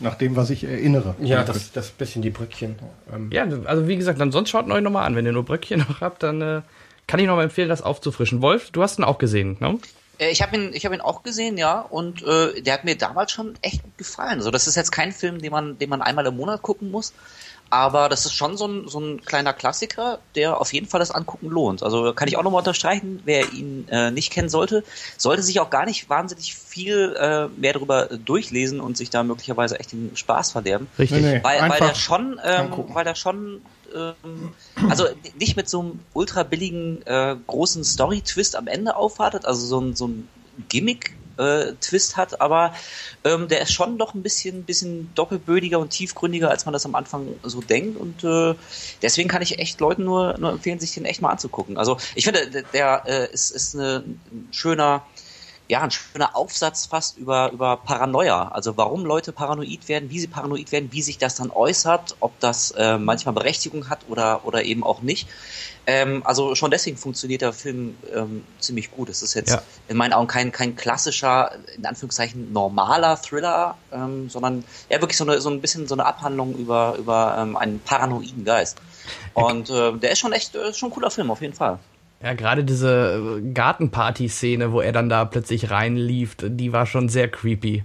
Nach 0.00 0.16
dem, 0.16 0.34
was 0.34 0.50
ich 0.50 0.64
erinnere. 0.64 1.14
Ja, 1.20 1.44
das, 1.44 1.70
das 1.70 1.90
bisschen 1.90 2.20
die 2.22 2.30
Brückchen. 2.30 2.76
Ähm, 3.14 3.30
Ja, 3.32 3.46
also 3.64 3.86
wie 3.86 3.96
gesagt, 3.96 4.20
dann 4.20 4.32
sonst 4.32 4.50
schaut 4.50 4.66
ihn 4.66 4.72
euch 4.72 4.82
nochmal 4.82 5.06
an. 5.06 5.14
Wenn 5.14 5.24
ihr 5.24 5.32
nur 5.32 5.44
Bröckchen 5.44 5.78
noch 5.88 6.00
habt, 6.00 6.24
dann 6.24 6.42
äh, 6.42 6.62
kann 7.06 7.20
ich 7.20 7.26
noch 7.26 7.36
mal 7.36 7.44
empfehlen, 7.44 7.68
das 7.68 7.82
aufzufrischen. 7.82 8.42
Wolf, 8.42 8.70
du 8.72 8.82
hast 8.82 8.98
ihn 8.98 9.04
auch 9.04 9.18
gesehen, 9.18 9.56
ne? 9.60 9.78
Äh, 10.18 10.30
Ich 10.30 10.42
habe 10.42 10.56
ihn, 10.56 10.70
ich 10.74 10.84
hab 10.84 10.92
ihn 10.92 11.00
auch 11.00 11.22
gesehen, 11.22 11.56
ja, 11.56 11.80
und 11.80 12.22
äh, 12.22 12.60
der 12.60 12.74
hat 12.74 12.84
mir 12.84 12.96
damals 12.96 13.32
schon 13.32 13.54
echt 13.62 13.82
gut 13.82 13.96
gefallen. 13.98 14.38
Also 14.38 14.50
das 14.50 14.66
ist 14.66 14.76
jetzt 14.76 14.92
kein 14.92 15.12
Film, 15.12 15.40
den 15.40 15.50
man, 15.50 15.78
den 15.78 15.90
man 15.90 16.02
einmal 16.02 16.26
im 16.26 16.36
Monat 16.36 16.62
gucken 16.62 16.90
muss, 16.90 17.12
aber 17.70 18.08
das 18.08 18.24
ist 18.24 18.32
schon 18.32 18.56
so 18.56 18.66
ein, 18.66 18.88
so 18.88 18.98
ein 18.98 19.22
kleiner 19.24 19.52
Klassiker, 19.52 20.20
der 20.34 20.58
auf 20.58 20.72
jeden 20.72 20.86
Fall 20.86 21.00
das 21.00 21.10
Angucken 21.10 21.48
lohnt. 21.48 21.82
Also 21.82 22.14
kann 22.14 22.26
ich 22.26 22.38
auch 22.38 22.42
nochmal 22.42 22.60
unterstreichen, 22.60 23.20
wer 23.26 23.52
ihn 23.52 23.86
äh, 23.90 24.10
nicht 24.10 24.32
kennen 24.32 24.48
sollte, 24.48 24.84
sollte 25.18 25.42
sich 25.42 25.60
auch 25.60 25.68
gar 25.68 25.84
nicht 25.84 26.08
wahnsinnig 26.08 26.54
viel 26.54 27.14
äh, 27.18 27.48
mehr 27.60 27.74
darüber 27.74 28.06
durchlesen 28.06 28.80
und 28.80 28.96
sich 28.96 29.10
da 29.10 29.22
möglicherweise 29.22 29.78
echt 29.78 29.92
den 29.92 30.16
Spaß 30.16 30.52
verderben. 30.52 30.88
Richtig. 30.98 31.20
Nee, 31.20 31.34
nee. 31.34 31.44
Weil, 31.44 31.60
weil 31.60 31.70
Einfach 31.72 31.88
der 31.88 31.94
schon, 31.94 32.40
ähm, 32.42 32.70
weil 32.88 33.04
der 33.04 33.14
schon, 33.14 33.60
ähm, 33.94 34.54
also 34.88 35.06
nicht 35.38 35.56
mit 35.56 35.68
so 35.68 35.80
einem 35.80 36.00
ultra 36.12 36.42
billigen 36.42 37.02
äh, 37.06 37.36
großen 37.46 37.84
Story-Twist 37.84 38.56
am 38.56 38.66
Ende 38.66 38.96
aufwartet, 38.96 39.44
also 39.44 39.66
so 39.66 39.80
ein, 39.80 39.96
so 39.96 40.08
ein 40.08 40.28
Gimmick-Twist 40.68 42.16
hat, 42.16 42.40
aber 42.40 42.74
ähm, 43.24 43.48
der 43.48 43.62
ist 43.62 43.72
schon 43.72 43.98
doch 43.98 44.14
ein 44.14 44.22
bisschen, 44.22 44.64
bisschen 44.64 45.12
doppelbödiger 45.14 45.78
und 45.78 45.90
tiefgründiger, 45.90 46.50
als 46.50 46.66
man 46.66 46.72
das 46.72 46.84
am 46.84 46.94
Anfang 46.94 47.28
so 47.42 47.60
denkt 47.60 47.96
und 47.98 48.24
äh, 48.24 48.54
deswegen 49.02 49.28
kann 49.28 49.42
ich 49.42 49.58
echt 49.58 49.80
Leuten 49.80 50.04
nur, 50.04 50.36
nur 50.38 50.50
empfehlen, 50.50 50.80
sich 50.80 50.94
den 50.94 51.04
echt 51.04 51.22
mal 51.22 51.30
anzugucken. 51.30 51.78
Also 51.78 51.96
ich 52.14 52.24
finde, 52.24 52.48
der, 52.50 52.62
der 52.62 53.02
äh, 53.06 53.32
ist, 53.32 53.50
ist 53.50 53.74
eine, 53.74 54.04
ein 54.06 54.48
schöner 54.50 55.04
ja, 55.70 55.82
ein 55.82 55.90
schöner 55.90 56.34
Aufsatz 56.34 56.86
fast 56.86 57.18
über, 57.18 57.52
über 57.52 57.76
Paranoia. 57.76 58.48
Also 58.48 58.76
warum 58.78 59.04
Leute 59.04 59.32
paranoid 59.32 59.86
werden, 59.88 60.08
wie 60.08 60.18
sie 60.18 60.26
paranoid 60.26 60.72
werden, 60.72 60.88
wie 60.92 61.02
sich 61.02 61.18
das 61.18 61.34
dann 61.34 61.50
äußert, 61.50 62.16
ob 62.20 62.40
das 62.40 62.70
äh, 62.70 62.96
manchmal 62.96 63.34
Berechtigung 63.34 63.90
hat 63.90 64.00
oder, 64.08 64.46
oder 64.46 64.64
eben 64.64 64.82
auch 64.82 65.02
nicht. 65.02 65.28
Ähm, 65.86 66.22
also 66.24 66.54
schon 66.54 66.70
deswegen 66.70 66.96
funktioniert 66.96 67.42
der 67.42 67.52
Film 67.52 67.98
ähm, 68.14 68.44
ziemlich 68.58 68.90
gut. 68.90 69.10
Es 69.10 69.22
ist 69.22 69.34
jetzt 69.34 69.50
Ja. 69.50 69.62
in 69.88 69.98
meinen 69.98 70.14
Augen 70.14 70.26
kein, 70.26 70.52
kein 70.52 70.74
klassischer, 70.74 71.52
in 71.76 71.84
Anführungszeichen, 71.84 72.50
normaler 72.52 73.20
Thriller, 73.20 73.76
ähm, 73.92 74.30
sondern 74.30 74.64
ja 74.88 75.00
wirklich 75.02 75.18
so, 75.18 75.24
eine, 75.24 75.38
so 75.40 75.50
ein 75.50 75.60
bisschen 75.60 75.86
so 75.86 75.94
eine 75.94 76.06
Abhandlung 76.06 76.54
über, 76.54 76.96
über 76.98 77.36
ähm, 77.38 77.56
einen 77.58 77.80
paranoiden 77.80 78.44
Geist. 78.46 78.78
Und 79.34 79.68
äh, 79.68 79.92
der 79.92 80.12
ist 80.12 80.18
schon 80.18 80.32
echt, 80.32 80.54
äh, 80.54 80.72
schon 80.72 80.88
ein 80.88 80.92
cooler 80.94 81.10
Film, 81.10 81.30
auf 81.30 81.42
jeden 81.42 81.54
Fall. 81.54 81.78
Ja, 82.22 82.34
gerade 82.34 82.64
diese 82.64 83.38
äh, 83.38 83.52
Gartenparty-Szene, 83.52 84.72
wo 84.72 84.80
er 84.80 84.92
dann 84.92 85.08
da 85.08 85.24
plötzlich 85.24 85.70
reinlief, 85.70 86.36
die 86.40 86.72
war 86.72 86.86
schon 86.86 87.08
sehr 87.08 87.28
creepy. 87.28 87.84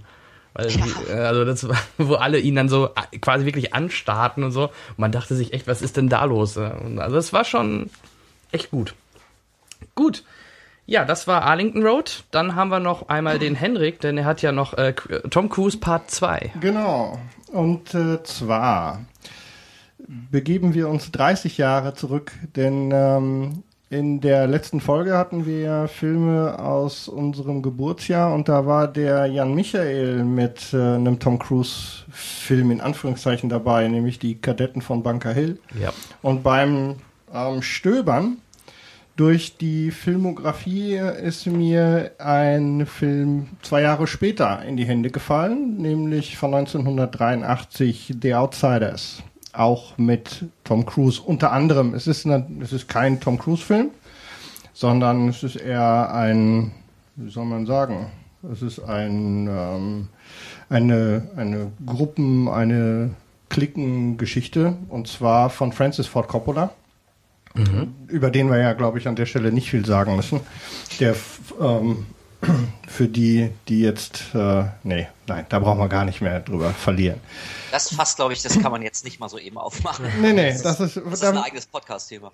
Weil, 0.54 0.68
die, 0.68 1.10
äh, 1.10 1.14
also 1.14 1.44
das 1.44 1.68
war, 1.68 1.76
wo 1.98 2.14
alle 2.14 2.38
ihn 2.38 2.56
dann 2.56 2.68
so 2.68 2.86
äh, 2.86 3.18
quasi 3.18 3.44
wirklich 3.46 3.74
anstarrten 3.74 4.42
und 4.42 4.50
so. 4.50 4.64
Und 4.64 4.98
man 4.98 5.12
dachte 5.12 5.34
sich 5.36 5.52
echt, 5.52 5.68
was 5.68 5.82
ist 5.82 5.96
denn 5.96 6.08
da 6.08 6.24
los? 6.24 6.56
Und 6.56 6.98
Also 6.98 7.16
es 7.16 7.32
war 7.32 7.44
schon 7.44 7.90
echt 8.50 8.70
gut. 8.70 8.94
Gut. 9.94 10.24
Ja, 10.86 11.04
das 11.04 11.26
war 11.26 11.42
Arlington 11.42 11.82
Road. 11.82 12.24
Dann 12.30 12.56
haben 12.56 12.68
wir 12.68 12.80
noch 12.80 13.08
einmal 13.08 13.38
den 13.38 13.54
Henrik, 13.54 14.00
denn 14.00 14.18
er 14.18 14.24
hat 14.24 14.42
ja 14.42 14.52
noch 14.52 14.74
äh, 14.74 14.94
Tom 15.30 15.48
Cruise 15.48 15.78
Part 15.78 16.10
2. 16.10 16.52
Genau. 16.60 17.18
Und 17.52 17.94
äh, 17.94 18.22
zwar 18.24 19.04
begeben 20.06 20.74
wir 20.74 20.88
uns 20.88 21.10
30 21.12 21.56
Jahre 21.56 21.94
zurück, 21.94 22.32
denn 22.56 22.90
ähm, 22.92 23.62
in 23.94 24.20
der 24.20 24.48
letzten 24.48 24.80
Folge 24.80 25.16
hatten 25.16 25.46
wir 25.46 25.86
Filme 25.86 26.58
aus 26.58 27.06
unserem 27.06 27.62
Geburtsjahr 27.62 28.34
und 28.34 28.48
da 28.48 28.66
war 28.66 28.88
der 28.88 29.26
Jan 29.26 29.54
Michael 29.54 30.24
mit 30.24 30.72
äh, 30.72 30.76
einem 30.76 31.20
Tom 31.20 31.38
Cruise 31.38 32.04
Film 32.10 32.72
in 32.72 32.80
Anführungszeichen 32.80 33.48
dabei, 33.48 33.86
nämlich 33.86 34.18
die 34.18 34.40
Kadetten 34.40 34.82
von 34.82 35.04
Bunker 35.04 35.32
Hill. 35.32 35.60
Ja. 35.80 35.92
Und 36.22 36.42
beim 36.42 36.96
ähm, 37.32 37.62
Stöbern 37.62 38.38
durch 39.14 39.58
die 39.58 39.92
Filmografie 39.92 40.96
ist 40.96 41.46
mir 41.46 42.10
ein 42.18 42.86
Film 42.86 43.50
zwei 43.62 43.82
Jahre 43.82 44.08
später 44.08 44.64
in 44.64 44.76
die 44.76 44.86
Hände 44.86 45.10
gefallen, 45.10 45.76
nämlich 45.76 46.36
von 46.36 46.52
1983 46.52 48.14
The 48.20 48.34
Outsiders. 48.34 49.22
Auch 49.54 49.96
mit 49.98 50.46
Tom 50.64 50.84
Cruise 50.84 51.20
unter 51.20 51.52
anderem. 51.52 51.94
Es 51.94 52.06
ist, 52.06 52.26
eine, 52.26 52.46
es 52.60 52.72
ist 52.72 52.88
kein 52.88 53.20
Tom 53.20 53.38
Cruise-Film, 53.38 53.90
sondern 54.72 55.28
es 55.28 55.42
ist 55.42 55.56
eher 55.56 56.12
ein, 56.12 56.72
wie 57.16 57.30
soll 57.30 57.44
man 57.44 57.66
sagen, 57.66 58.06
es 58.52 58.62
ist 58.62 58.80
ein, 58.80 59.48
ähm, 59.48 60.08
eine, 60.68 61.28
eine 61.36 61.72
Gruppen-, 61.86 62.48
eine 62.48 63.10
Klickengeschichte 63.48 64.76
und 64.88 65.06
zwar 65.06 65.50
von 65.50 65.72
Francis 65.72 66.06
Ford 66.06 66.28
Coppola 66.28 66.70
über 68.08 68.30
den 68.30 68.50
wir 68.50 68.58
ja, 68.58 68.72
glaube 68.72 68.98
ich, 68.98 69.06
an 69.06 69.14
der 69.14 69.26
Stelle 69.26 69.52
nicht 69.52 69.70
viel 69.70 69.86
sagen 69.86 70.16
müssen. 70.16 70.40
Der 70.98 71.14
ähm, 71.60 72.06
für 72.86 73.08
die, 73.08 73.50
die 73.68 73.80
jetzt, 73.80 74.34
äh, 74.34 74.64
nee, 74.82 75.06
nein, 75.26 75.46
da 75.48 75.58
brauchen 75.58 75.78
wir 75.78 75.88
gar 75.88 76.04
nicht 76.04 76.20
mehr 76.20 76.40
drüber 76.40 76.70
verlieren. 76.70 77.20
Das 77.72 77.92
fast, 77.94 78.16
glaube 78.16 78.32
ich, 78.32 78.42
das 78.42 78.58
kann 78.60 78.70
man 78.70 78.82
jetzt 78.82 79.04
nicht 79.04 79.18
mal 79.20 79.28
so 79.28 79.38
eben 79.38 79.58
aufmachen. 79.58 80.06
Nee, 80.20 80.32
nee, 80.32 80.50
das 80.62 80.78
ist, 80.80 80.96
Das 80.96 81.04
ist 81.14 81.22
da- 81.22 81.30
ein 81.30 81.38
eigenes 81.38 81.66
Podcast-Thema. 81.66 82.30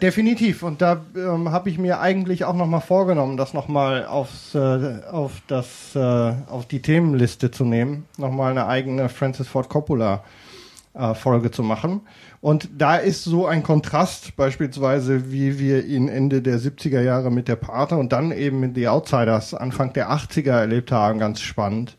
Definitiv. 0.00 0.62
Und 0.62 0.80
da 0.80 1.00
ähm, 1.16 1.50
habe 1.50 1.70
ich 1.70 1.78
mir 1.78 2.00
eigentlich 2.00 2.44
auch 2.44 2.54
nochmal 2.54 2.80
vorgenommen, 2.80 3.36
das 3.36 3.52
nochmal 3.54 4.06
aufs, 4.06 4.54
äh, 4.54 5.00
auf 5.10 5.32
das, 5.46 5.94
äh, 5.94 5.98
auf 6.48 6.66
die 6.66 6.80
Themenliste 6.82 7.50
zu 7.50 7.64
nehmen, 7.64 8.06
nochmal 8.16 8.50
eine 8.52 8.66
eigene 8.66 9.08
Francis 9.08 9.48
Ford 9.48 9.68
Coppola 9.68 10.24
äh, 10.94 11.14
Folge 11.14 11.50
zu 11.50 11.62
machen. 11.62 12.00
Und 12.40 12.68
da 12.78 12.96
ist 12.96 13.24
so 13.24 13.46
ein 13.46 13.62
Kontrast, 13.62 14.36
beispielsweise, 14.36 15.32
wie 15.32 15.58
wir 15.58 15.84
ihn 15.84 16.08
Ende 16.08 16.40
der 16.40 16.58
70er 16.58 17.00
Jahre 17.00 17.32
mit 17.32 17.48
der 17.48 17.56
Pate 17.56 17.96
und 17.96 18.12
dann 18.12 18.30
eben 18.30 18.60
mit 18.60 18.76
The 18.76 18.88
Outsiders 18.88 19.54
Anfang 19.54 19.92
der 19.92 20.10
80er 20.10 20.52
erlebt 20.52 20.92
haben, 20.92 21.18
ganz 21.18 21.40
spannend. 21.40 21.96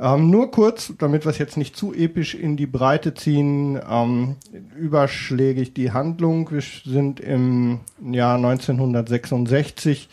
Ähm, 0.00 0.30
nur 0.30 0.50
kurz, 0.50 0.94
damit 0.98 1.24
wir 1.26 1.30
es 1.30 1.38
jetzt 1.38 1.56
nicht 1.56 1.76
zu 1.76 1.92
episch 1.92 2.34
in 2.34 2.56
die 2.56 2.66
Breite 2.66 3.14
ziehen, 3.14 3.78
ähm, 3.88 4.36
überschlägig 4.76 5.74
die 5.74 5.92
Handlung. 5.92 6.50
Wir 6.50 6.62
sind 6.62 7.20
im 7.20 7.80
Jahr 8.00 8.36
1966 8.36 10.08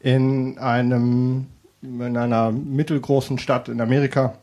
in 0.00 0.58
einem 0.58 1.46
in 1.82 2.16
einer 2.16 2.50
mittelgroßen 2.50 3.38
Stadt 3.38 3.68
in 3.68 3.82
Amerika 3.82 4.38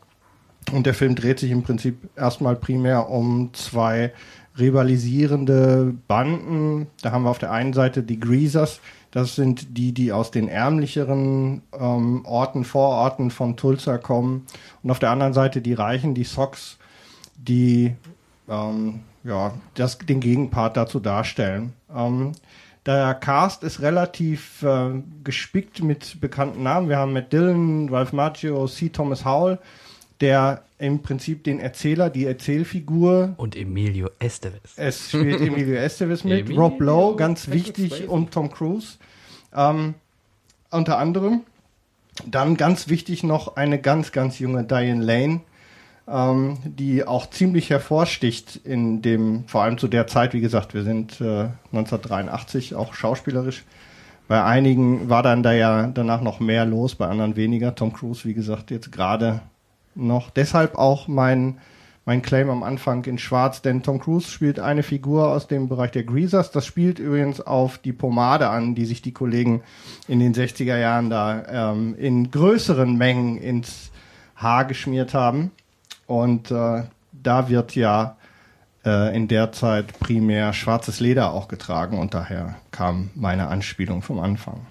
und 0.70 0.86
der 0.86 0.94
Film 0.94 1.16
dreht 1.16 1.40
sich 1.40 1.50
im 1.50 1.62
Prinzip 1.62 1.96
erstmal 2.16 2.54
primär 2.54 3.10
um 3.10 3.50
zwei 3.52 4.12
rivalisierende 4.58 5.94
Banden. 6.08 6.86
Da 7.02 7.12
haben 7.12 7.24
wir 7.24 7.30
auf 7.30 7.38
der 7.38 7.52
einen 7.52 7.72
Seite 7.72 8.02
die 8.02 8.20
Greasers, 8.20 8.80
Das 9.10 9.34
sind 9.34 9.76
die, 9.76 9.92
die 9.92 10.12
aus 10.12 10.30
den 10.30 10.48
ärmlicheren 10.48 11.62
ähm, 11.78 12.24
Orten, 12.24 12.64
Vororten 12.64 13.30
von 13.30 13.56
Tulsa 13.56 13.98
kommen. 13.98 14.46
Und 14.82 14.90
auf 14.90 14.98
der 14.98 15.10
anderen 15.10 15.32
Seite 15.32 15.60
die 15.60 15.74
Reichen, 15.74 16.14
die 16.14 16.24
Sox, 16.24 16.78
die 17.36 17.94
ähm, 18.48 19.00
ja, 19.24 19.54
das, 19.74 19.98
den 19.98 20.20
Gegenpart 20.20 20.76
dazu 20.76 21.00
darstellen. 21.00 21.72
Ähm, 21.94 22.32
der 22.84 23.14
Cast 23.14 23.62
ist 23.62 23.80
relativ 23.80 24.62
äh, 24.62 25.02
gespickt 25.22 25.82
mit 25.82 26.20
bekannten 26.20 26.64
Namen. 26.64 26.88
Wir 26.88 26.98
haben 26.98 27.12
Matt 27.12 27.32
Dillon, 27.32 27.88
Ralph 27.90 28.12
Macchio, 28.12 28.66
C. 28.66 28.88
Thomas 28.88 29.24
Howell, 29.24 29.58
der 30.20 30.62
im 30.82 31.00
Prinzip 31.00 31.44
den 31.44 31.60
Erzähler, 31.60 32.10
die 32.10 32.26
Erzählfigur. 32.26 33.34
Und 33.36 33.54
Emilio 33.54 34.10
Estevez. 34.18 34.72
Es 34.76 35.10
spielt 35.10 35.40
Emilio 35.40 35.76
Estevez 35.76 36.24
mit, 36.24 36.40
Emilio 36.40 36.60
Rob 36.60 36.80
Lowe, 36.80 37.16
ganz 37.16 37.50
wichtig, 37.50 38.08
und 38.08 38.32
Tom 38.32 38.50
Cruise. 38.50 38.98
Ähm, 39.54 39.94
unter 40.70 40.98
anderem. 40.98 41.42
Dann 42.26 42.56
ganz 42.56 42.88
wichtig 42.88 43.22
noch 43.22 43.56
eine 43.56 43.80
ganz, 43.80 44.10
ganz 44.10 44.40
junge 44.40 44.64
Diane 44.64 45.02
Lane, 45.02 45.40
ähm, 46.08 46.58
die 46.64 47.06
auch 47.06 47.30
ziemlich 47.30 47.70
hervorsticht 47.70 48.60
in 48.64 49.02
dem, 49.02 49.44
vor 49.46 49.62
allem 49.62 49.78
zu 49.78 49.86
der 49.86 50.08
Zeit, 50.08 50.34
wie 50.34 50.40
gesagt, 50.40 50.74
wir 50.74 50.82
sind 50.82 51.20
äh, 51.20 51.48
1983 51.70 52.74
auch 52.74 52.92
schauspielerisch. 52.92 53.62
Bei 54.26 54.42
einigen 54.42 55.08
war 55.08 55.22
dann 55.22 55.44
da 55.44 55.52
ja 55.52 55.86
danach 55.86 56.22
noch 56.22 56.40
mehr 56.40 56.66
los, 56.66 56.96
bei 56.96 57.06
anderen 57.06 57.36
weniger. 57.36 57.74
Tom 57.74 57.92
Cruise, 57.92 58.24
wie 58.24 58.34
gesagt, 58.34 58.72
jetzt 58.72 58.90
gerade 58.90 59.42
noch. 59.94 60.30
Deshalb 60.30 60.76
auch 60.76 61.08
mein, 61.08 61.58
mein 62.04 62.22
Claim 62.22 62.50
am 62.50 62.62
Anfang 62.62 63.04
in 63.04 63.18
Schwarz, 63.18 63.62
denn 63.62 63.82
Tom 63.82 64.00
Cruise 64.00 64.28
spielt 64.28 64.58
eine 64.58 64.82
Figur 64.82 65.28
aus 65.28 65.46
dem 65.46 65.68
Bereich 65.68 65.90
der 65.90 66.04
Greasers. 66.04 66.50
Das 66.50 66.66
spielt 66.66 66.98
übrigens 66.98 67.40
auf 67.40 67.78
die 67.78 67.92
Pomade 67.92 68.48
an, 68.48 68.74
die 68.74 68.86
sich 68.86 69.02
die 69.02 69.12
Kollegen 69.12 69.62
in 70.08 70.20
den 70.20 70.34
60er 70.34 70.78
Jahren 70.78 71.10
da 71.10 71.72
ähm, 71.72 71.94
in 71.96 72.30
größeren 72.30 72.96
Mengen 72.96 73.36
ins 73.36 73.90
Haar 74.36 74.64
geschmiert 74.64 75.14
haben. 75.14 75.50
Und 76.06 76.50
äh, 76.50 76.82
da 77.12 77.48
wird 77.48 77.74
ja 77.74 78.16
äh, 78.84 79.14
in 79.16 79.28
der 79.28 79.52
Zeit 79.52 79.98
primär 80.00 80.52
schwarzes 80.52 81.00
Leder 81.00 81.32
auch 81.32 81.48
getragen 81.48 81.98
und 81.98 82.14
daher 82.14 82.56
kam 82.70 83.10
meine 83.14 83.48
Anspielung 83.48 84.02
vom 84.02 84.18
Anfang. 84.18 84.66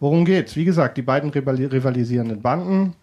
Worum 0.00 0.24
geht's? 0.24 0.56
Wie 0.56 0.64
gesagt, 0.64 0.96
die 0.96 1.02
beiden 1.02 1.30
rivalisierenden 1.30 2.40
Banden, 2.40 2.94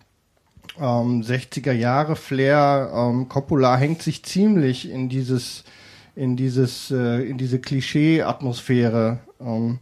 ähm, 0.79 1.21
60er 1.21 1.71
Jahre 1.71 2.15
Flair, 2.15 2.91
ähm, 2.93 3.29
Coppola 3.29 3.77
hängt 3.77 4.01
sich 4.01 4.23
ziemlich 4.23 4.89
in 4.89 5.09
dieses, 5.09 5.63
in 6.15 6.35
dieses, 6.35 6.91
äh, 6.91 7.21
in 7.23 7.37
diese 7.37 7.59
Klischee-Atmosphäre 7.59 9.19
ähm, 9.39 9.79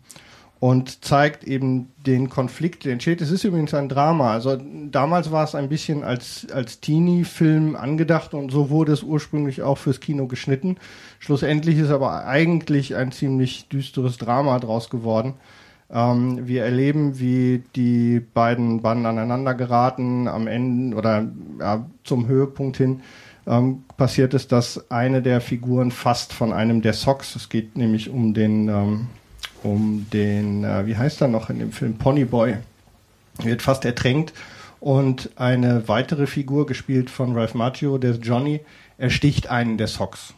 und 0.59 1.03
zeigt 1.03 1.43
eben 1.43 1.91
den 1.97 2.29
Konflikt, 2.29 2.85
der 2.85 2.93
entsteht. 2.93 3.19
Es 3.19 3.31
ist 3.31 3.43
übrigens 3.43 3.73
ein 3.73 3.89
Drama. 3.89 4.31
Also 4.31 4.57
damals 4.91 5.29
war 5.31 5.43
es 5.43 5.55
ein 5.55 5.67
bisschen 5.67 6.03
als, 6.03 6.47
als 6.53 6.79
Teenie-Film 6.79 7.75
angedacht 7.75 8.33
und 8.33 8.49
so 8.49 8.69
wurde 8.69 8.93
es 8.93 9.03
ursprünglich 9.03 9.61
auch 9.61 9.77
fürs 9.77 9.99
Kino 9.99 10.27
geschnitten. 10.27 10.77
Schlussendlich 11.19 11.79
ist 11.79 11.89
aber 11.89 12.25
eigentlich 12.25 12.95
ein 12.95 13.11
ziemlich 13.11 13.67
düsteres 13.67 14.17
Drama 14.17 14.57
draus 14.59 14.89
geworden. 14.89 15.33
Ähm, 15.93 16.47
wir 16.47 16.63
erleben, 16.63 17.19
wie 17.19 17.63
die 17.75 18.19
beiden 18.19 18.81
Banden 18.81 19.05
aneinander 19.05 19.53
geraten. 19.53 20.27
Am 20.27 20.47
Ende 20.47 20.97
oder 20.97 21.27
ja, 21.59 21.85
zum 22.03 22.27
Höhepunkt 22.27 22.77
hin 22.77 23.01
ähm, 23.45 23.83
passiert 23.97 24.33
es, 24.33 24.47
dass 24.47 24.89
eine 24.89 25.21
der 25.21 25.39
Figuren 25.39 25.91
fast 25.91 26.33
von 26.33 26.51
einem 26.51 26.81
der 26.81 26.93
Socks, 26.93 27.35
es 27.35 27.49
geht 27.49 27.77
nämlich 27.77 28.09
um 28.09 28.33
den 28.33 28.69
ähm, 28.69 29.07
um 29.63 30.07
den, 30.11 30.63
äh, 30.63 30.85
wie 30.85 30.97
heißt 30.97 31.21
er 31.21 31.27
noch 31.27 31.49
in 31.49 31.59
dem 31.59 31.71
Film, 31.71 31.95
Ponyboy, 31.97 32.57
wird 33.41 33.61
fast 33.61 33.85
ertränkt 33.85 34.33
und 34.79 35.31
eine 35.37 35.87
weitere 35.87 36.27
Figur, 36.27 36.65
gespielt 36.65 37.09
von 37.09 37.33
Ralph 37.33 37.55
Macchio, 37.55 37.97
der 37.97 38.15
Johnny, 38.15 38.61
ersticht 38.97 39.47
einen 39.49 39.77
der 39.77 39.87
Socks. 39.87 40.33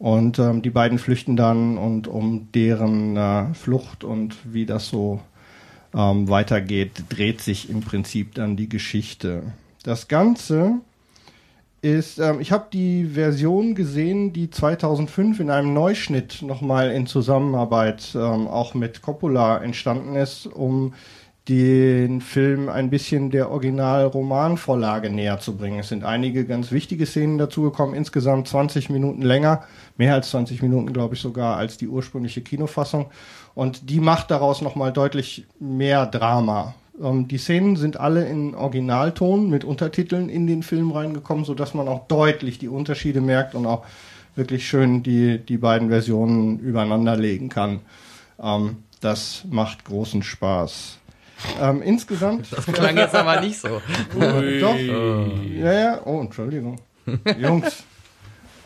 Und 0.00 0.38
ähm, 0.38 0.62
die 0.62 0.70
beiden 0.70 0.98
flüchten 0.98 1.36
dann 1.36 1.76
und 1.76 2.08
um 2.08 2.48
deren 2.54 3.18
äh, 3.18 3.52
Flucht 3.52 4.02
und 4.02 4.34
wie 4.44 4.64
das 4.64 4.88
so 4.88 5.20
ähm, 5.94 6.26
weitergeht, 6.26 7.04
dreht 7.10 7.42
sich 7.42 7.68
im 7.68 7.82
Prinzip 7.82 8.34
dann 8.34 8.56
die 8.56 8.70
Geschichte. 8.70 9.42
Das 9.82 10.08
Ganze 10.08 10.80
ist, 11.82 12.18
ähm, 12.18 12.40
ich 12.40 12.50
habe 12.50 12.68
die 12.72 13.04
Version 13.04 13.74
gesehen, 13.74 14.32
die 14.32 14.48
2005 14.48 15.38
in 15.38 15.50
einem 15.50 15.74
Neuschnitt 15.74 16.40
nochmal 16.40 16.92
in 16.92 17.06
Zusammenarbeit 17.06 18.14
ähm, 18.14 18.48
auch 18.48 18.72
mit 18.72 19.02
Coppola 19.02 19.58
entstanden 19.58 20.16
ist, 20.16 20.46
um 20.46 20.94
den 21.50 22.20
Film 22.20 22.68
ein 22.68 22.90
bisschen 22.90 23.30
der 23.30 23.50
Original-Romanvorlage 23.50 25.10
näher 25.10 25.40
zu 25.40 25.56
bringen. 25.56 25.80
Es 25.80 25.88
sind 25.88 26.04
einige 26.04 26.44
ganz 26.44 26.70
wichtige 26.70 27.06
Szenen 27.06 27.38
dazugekommen, 27.38 27.96
insgesamt 27.96 28.46
20 28.46 28.88
Minuten 28.88 29.22
länger, 29.22 29.64
mehr 29.96 30.14
als 30.14 30.30
20 30.30 30.62
Minuten, 30.62 30.92
glaube 30.92 31.16
ich 31.16 31.20
sogar, 31.20 31.56
als 31.56 31.76
die 31.76 31.88
ursprüngliche 31.88 32.40
Kinofassung. 32.40 33.06
Und 33.56 33.90
die 33.90 33.98
macht 33.98 34.30
daraus 34.30 34.62
nochmal 34.62 34.92
deutlich 34.92 35.44
mehr 35.58 36.06
Drama. 36.06 36.74
Ähm, 37.02 37.26
die 37.26 37.38
Szenen 37.38 37.74
sind 37.74 37.98
alle 37.98 38.28
in 38.28 38.54
Originalton 38.54 39.50
mit 39.50 39.64
Untertiteln 39.64 40.28
in 40.28 40.46
den 40.46 40.62
Film 40.62 40.92
reingekommen, 40.92 41.44
sodass 41.44 41.74
man 41.74 41.88
auch 41.88 42.06
deutlich 42.06 42.60
die 42.60 42.68
Unterschiede 42.68 43.20
merkt 43.20 43.56
und 43.56 43.66
auch 43.66 43.84
wirklich 44.36 44.68
schön 44.68 45.02
die, 45.02 45.38
die 45.38 45.58
beiden 45.58 45.88
Versionen 45.88 46.60
übereinander 46.60 47.16
legen 47.16 47.48
kann. 47.48 47.80
Ähm, 48.40 48.84
das 49.00 49.42
macht 49.50 49.84
großen 49.84 50.22
Spaß. 50.22 50.99
Ähm, 51.60 51.82
insgesamt. 51.82 52.52
Das 52.52 52.66
klang 52.66 52.96
jetzt 52.96 53.14
aber 53.14 53.40
nicht 53.40 53.58
so. 53.58 53.80
Doch. 54.18 54.76
Ja, 54.76 55.72
ja. 55.72 56.00
Oh, 56.04 56.20
Entschuldigung. 56.20 56.80
Jungs, 57.38 57.84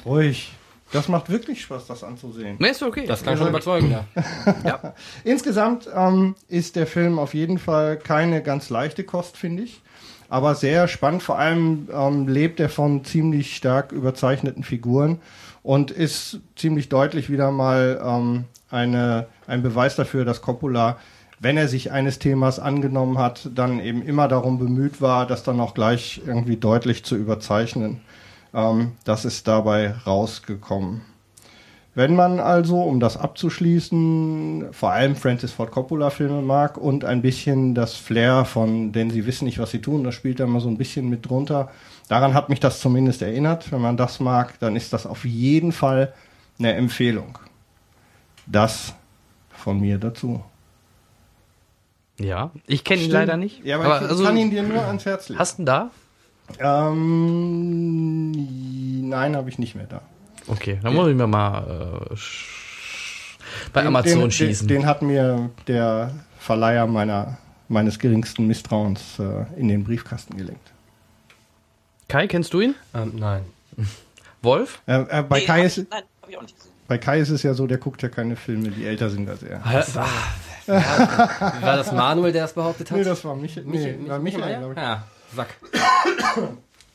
ruhig. 0.05 0.53
Das 0.93 1.09
macht 1.09 1.29
wirklich 1.29 1.63
Spaß, 1.63 1.89
das 1.89 2.05
anzusehen. 2.05 2.57
Nee, 2.61 2.69
ist 2.69 2.83
okay. 2.83 3.05
Das 3.05 3.25
kann 3.25 3.37
schon 3.37 3.49
überzeugen, 3.49 3.91
ja. 3.91 4.05
ja. 4.65 4.95
Insgesamt 5.25 5.89
ähm, 5.93 6.37
ist 6.47 6.77
der 6.77 6.87
Film 6.87 7.19
auf 7.19 7.35
jeden 7.35 7.59
Fall 7.59 7.97
keine 7.97 8.43
ganz 8.43 8.71
leichte 8.71 9.03
Kost, 9.03 9.37
finde 9.37 9.65
ich. 9.65 9.83
Aber 10.29 10.55
sehr 10.55 10.87
spannend. 10.87 11.25
Vor 11.25 11.37
allem 11.37 11.89
ähm, 11.93 12.29
lebt 12.29 12.61
er 12.61 12.69
von 12.69 13.05
ziemlich 13.05 13.57
stark 13.57 13.91
überzeichneten 13.91 14.63
Figuren 14.63 15.21
und 15.65 15.91
ist 15.91 16.39
ziemlich 16.55 16.89
deutlich 16.91 17.29
wieder 17.29 17.51
mal 17.51 18.01
ähm, 18.05 18.45
eine, 18.71 19.27
ein 19.49 19.63
Beweis 19.63 19.97
dafür, 19.97 20.25
dass 20.25 20.43
Coppola, 20.43 20.99
wenn 21.45 21.59
er 21.59 21.69
sich 21.69 21.93
eines 21.93 22.19
Themas 22.19 22.59
angenommen 22.59 23.19
hat, 23.19 23.51
dann 23.55 23.79
eben 23.79 24.01
immer 24.01 24.29
darum 24.29 24.59
bemüht 24.59 25.03
war, 25.03 25.27
das 25.27 25.43
dann 25.43 25.61
auch 25.61 25.75
gleich 25.75 26.23
irgendwie 26.27 26.57
deutlich 26.57 27.05
zu 27.05 27.17
überzeichnen. 27.17 28.01
Ähm, 28.55 28.93
das 29.05 29.27
ist 29.27 29.47
dabei 29.47 29.95
rausgekommen. 30.07 31.03
Wenn 31.95 32.17
man 32.17 32.41
also, 32.41 32.81
um 32.81 32.99
das 32.99 33.19
abzuschließen, 33.19 34.73
vor 34.73 34.93
allem 34.93 35.17
Francis 35.17 35.53
Ford 35.53 35.71
Coppola 35.71 36.09
Filme 36.09 36.41
mag 36.41 36.79
und 36.79 37.05
ein 37.05 37.21
bisschen 37.21 37.75
das 37.75 37.95
Flair 37.95 38.47
von, 38.47 38.93
denn 38.93 39.11
sie 39.11 39.27
wissen 39.27 39.45
nicht, 39.45 39.59
was 39.59 39.71
sie 39.71 39.83
tun, 39.83 40.03
das 40.03 40.15
spielt 40.15 40.41
da 40.41 40.47
mal 40.47 40.61
so 40.61 40.71
ein 40.71 40.79
bisschen 40.79 41.11
mit 41.11 41.29
drunter. 41.29 41.71
Daran 42.09 42.33
hat 42.33 42.49
mich 42.49 42.59
das 42.59 42.81
zumindest 42.81 43.21
erinnert. 43.21 43.71
Wenn 43.71 43.83
man 43.83 43.99
das 43.99 44.19
mag, 44.19 44.59
dann 44.61 44.77
ist 44.77 44.95
das 44.95 45.07
auf 45.07 45.27
jeden 45.27 45.73
Fall 45.73 46.15
eine 46.59 46.73
Empfehlung. 46.73 47.39
Das 48.47 48.95
von 49.51 49.79
mir 49.79 49.99
dazu. 49.99 50.43
Ja, 52.19 52.51
ich 52.67 52.85
kenne 52.85 53.03
ihn 53.03 53.11
leider 53.11 53.37
nicht. 53.37 53.65
Ja, 53.65 53.77
aber, 53.77 53.87
aber 53.87 54.05
ich 54.05 54.11
also, 54.11 54.25
kann 54.25 54.37
ihn 54.37 54.51
dir 54.51 54.63
nur 54.63 54.83
ans 54.83 55.05
Herz 55.05 55.29
legen. 55.29 55.39
Hast 55.39 55.59
du 55.59 55.63
ihn 55.63 55.67
da? 55.67 55.91
Ähm, 56.59 58.31
nein, 59.09 59.35
habe 59.37 59.49
ich 59.49 59.59
nicht 59.59 59.75
mehr 59.75 59.87
da. 59.87 60.03
Okay, 60.47 60.79
dann 60.83 60.95
muss 60.95 61.09
ich 61.09 61.17
mir 61.17 61.27
mal 61.27 62.07
äh, 62.11 62.15
bei 63.73 63.81
den, 63.81 63.89
Amazon 63.89 64.21
den, 64.21 64.31
schießen. 64.31 64.69
Den, 64.69 64.83
den, 64.83 64.87
hat 64.87 65.03
mir 65.03 65.51
der 65.67 66.13
Verleiher 66.39 66.87
meiner, 66.87 67.39
meines 67.69 67.99
geringsten 67.99 68.47
Misstrauens 68.47 69.19
äh, 69.19 69.47
in 69.59 69.69
den 69.69 69.85
Briefkasten 69.85 70.37
gelegt. 70.37 70.73
Kai, 72.09 72.27
kennst 72.27 72.53
du 72.53 72.61
ihn? 72.61 72.75
Ähm, 72.95 73.15
nein. 73.17 73.45
Wolf? 74.43 74.83
Äh, 74.87 75.01
äh, 75.01 75.23
bei 75.23 75.39
nee, 75.41 75.47
Kai 75.47 75.65
ist, 75.65 75.79
nein, 75.79 76.03
hab 76.21 76.29
ich 76.29 76.37
auch 76.37 76.43
nicht 76.43 76.55
gesehen. 76.55 76.74
Bei 76.87 76.99
Kai 76.99 77.21
ist 77.21 77.31
es 77.31 77.43
ja 77.43 77.55
so, 77.55 77.67
der 77.67 77.79
guckt 77.79 78.03
ja 78.03 78.09
keine 78.09 78.37
Filme, 78.37 78.69
die 78.69 78.85
älter 78.87 79.09
sind 79.09 79.29
als 79.29 79.43
er. 79.43 79.65
war, 79.65 80.07
war 80.67 81.77
das 81.77 81.93
Manuel, 81.93 82.33
der 82.33 82.45
es 82.45 82.53
behauptet 82.53 82.91
hat? 82.91 82.99
Nee, 82.99 83.05
das 83.05 83.25
war 83.25 83.35
Michael. 83.35 83.65
Nee, 83.67 83.79
Michael, 83.79 84.09
war 84.09 84.19
Michael, 84.19 84.59
glaube 84.59 84.75
ich. 84.75 84.81
Ja. 84.81 85.05
Sack. 85.35 85.49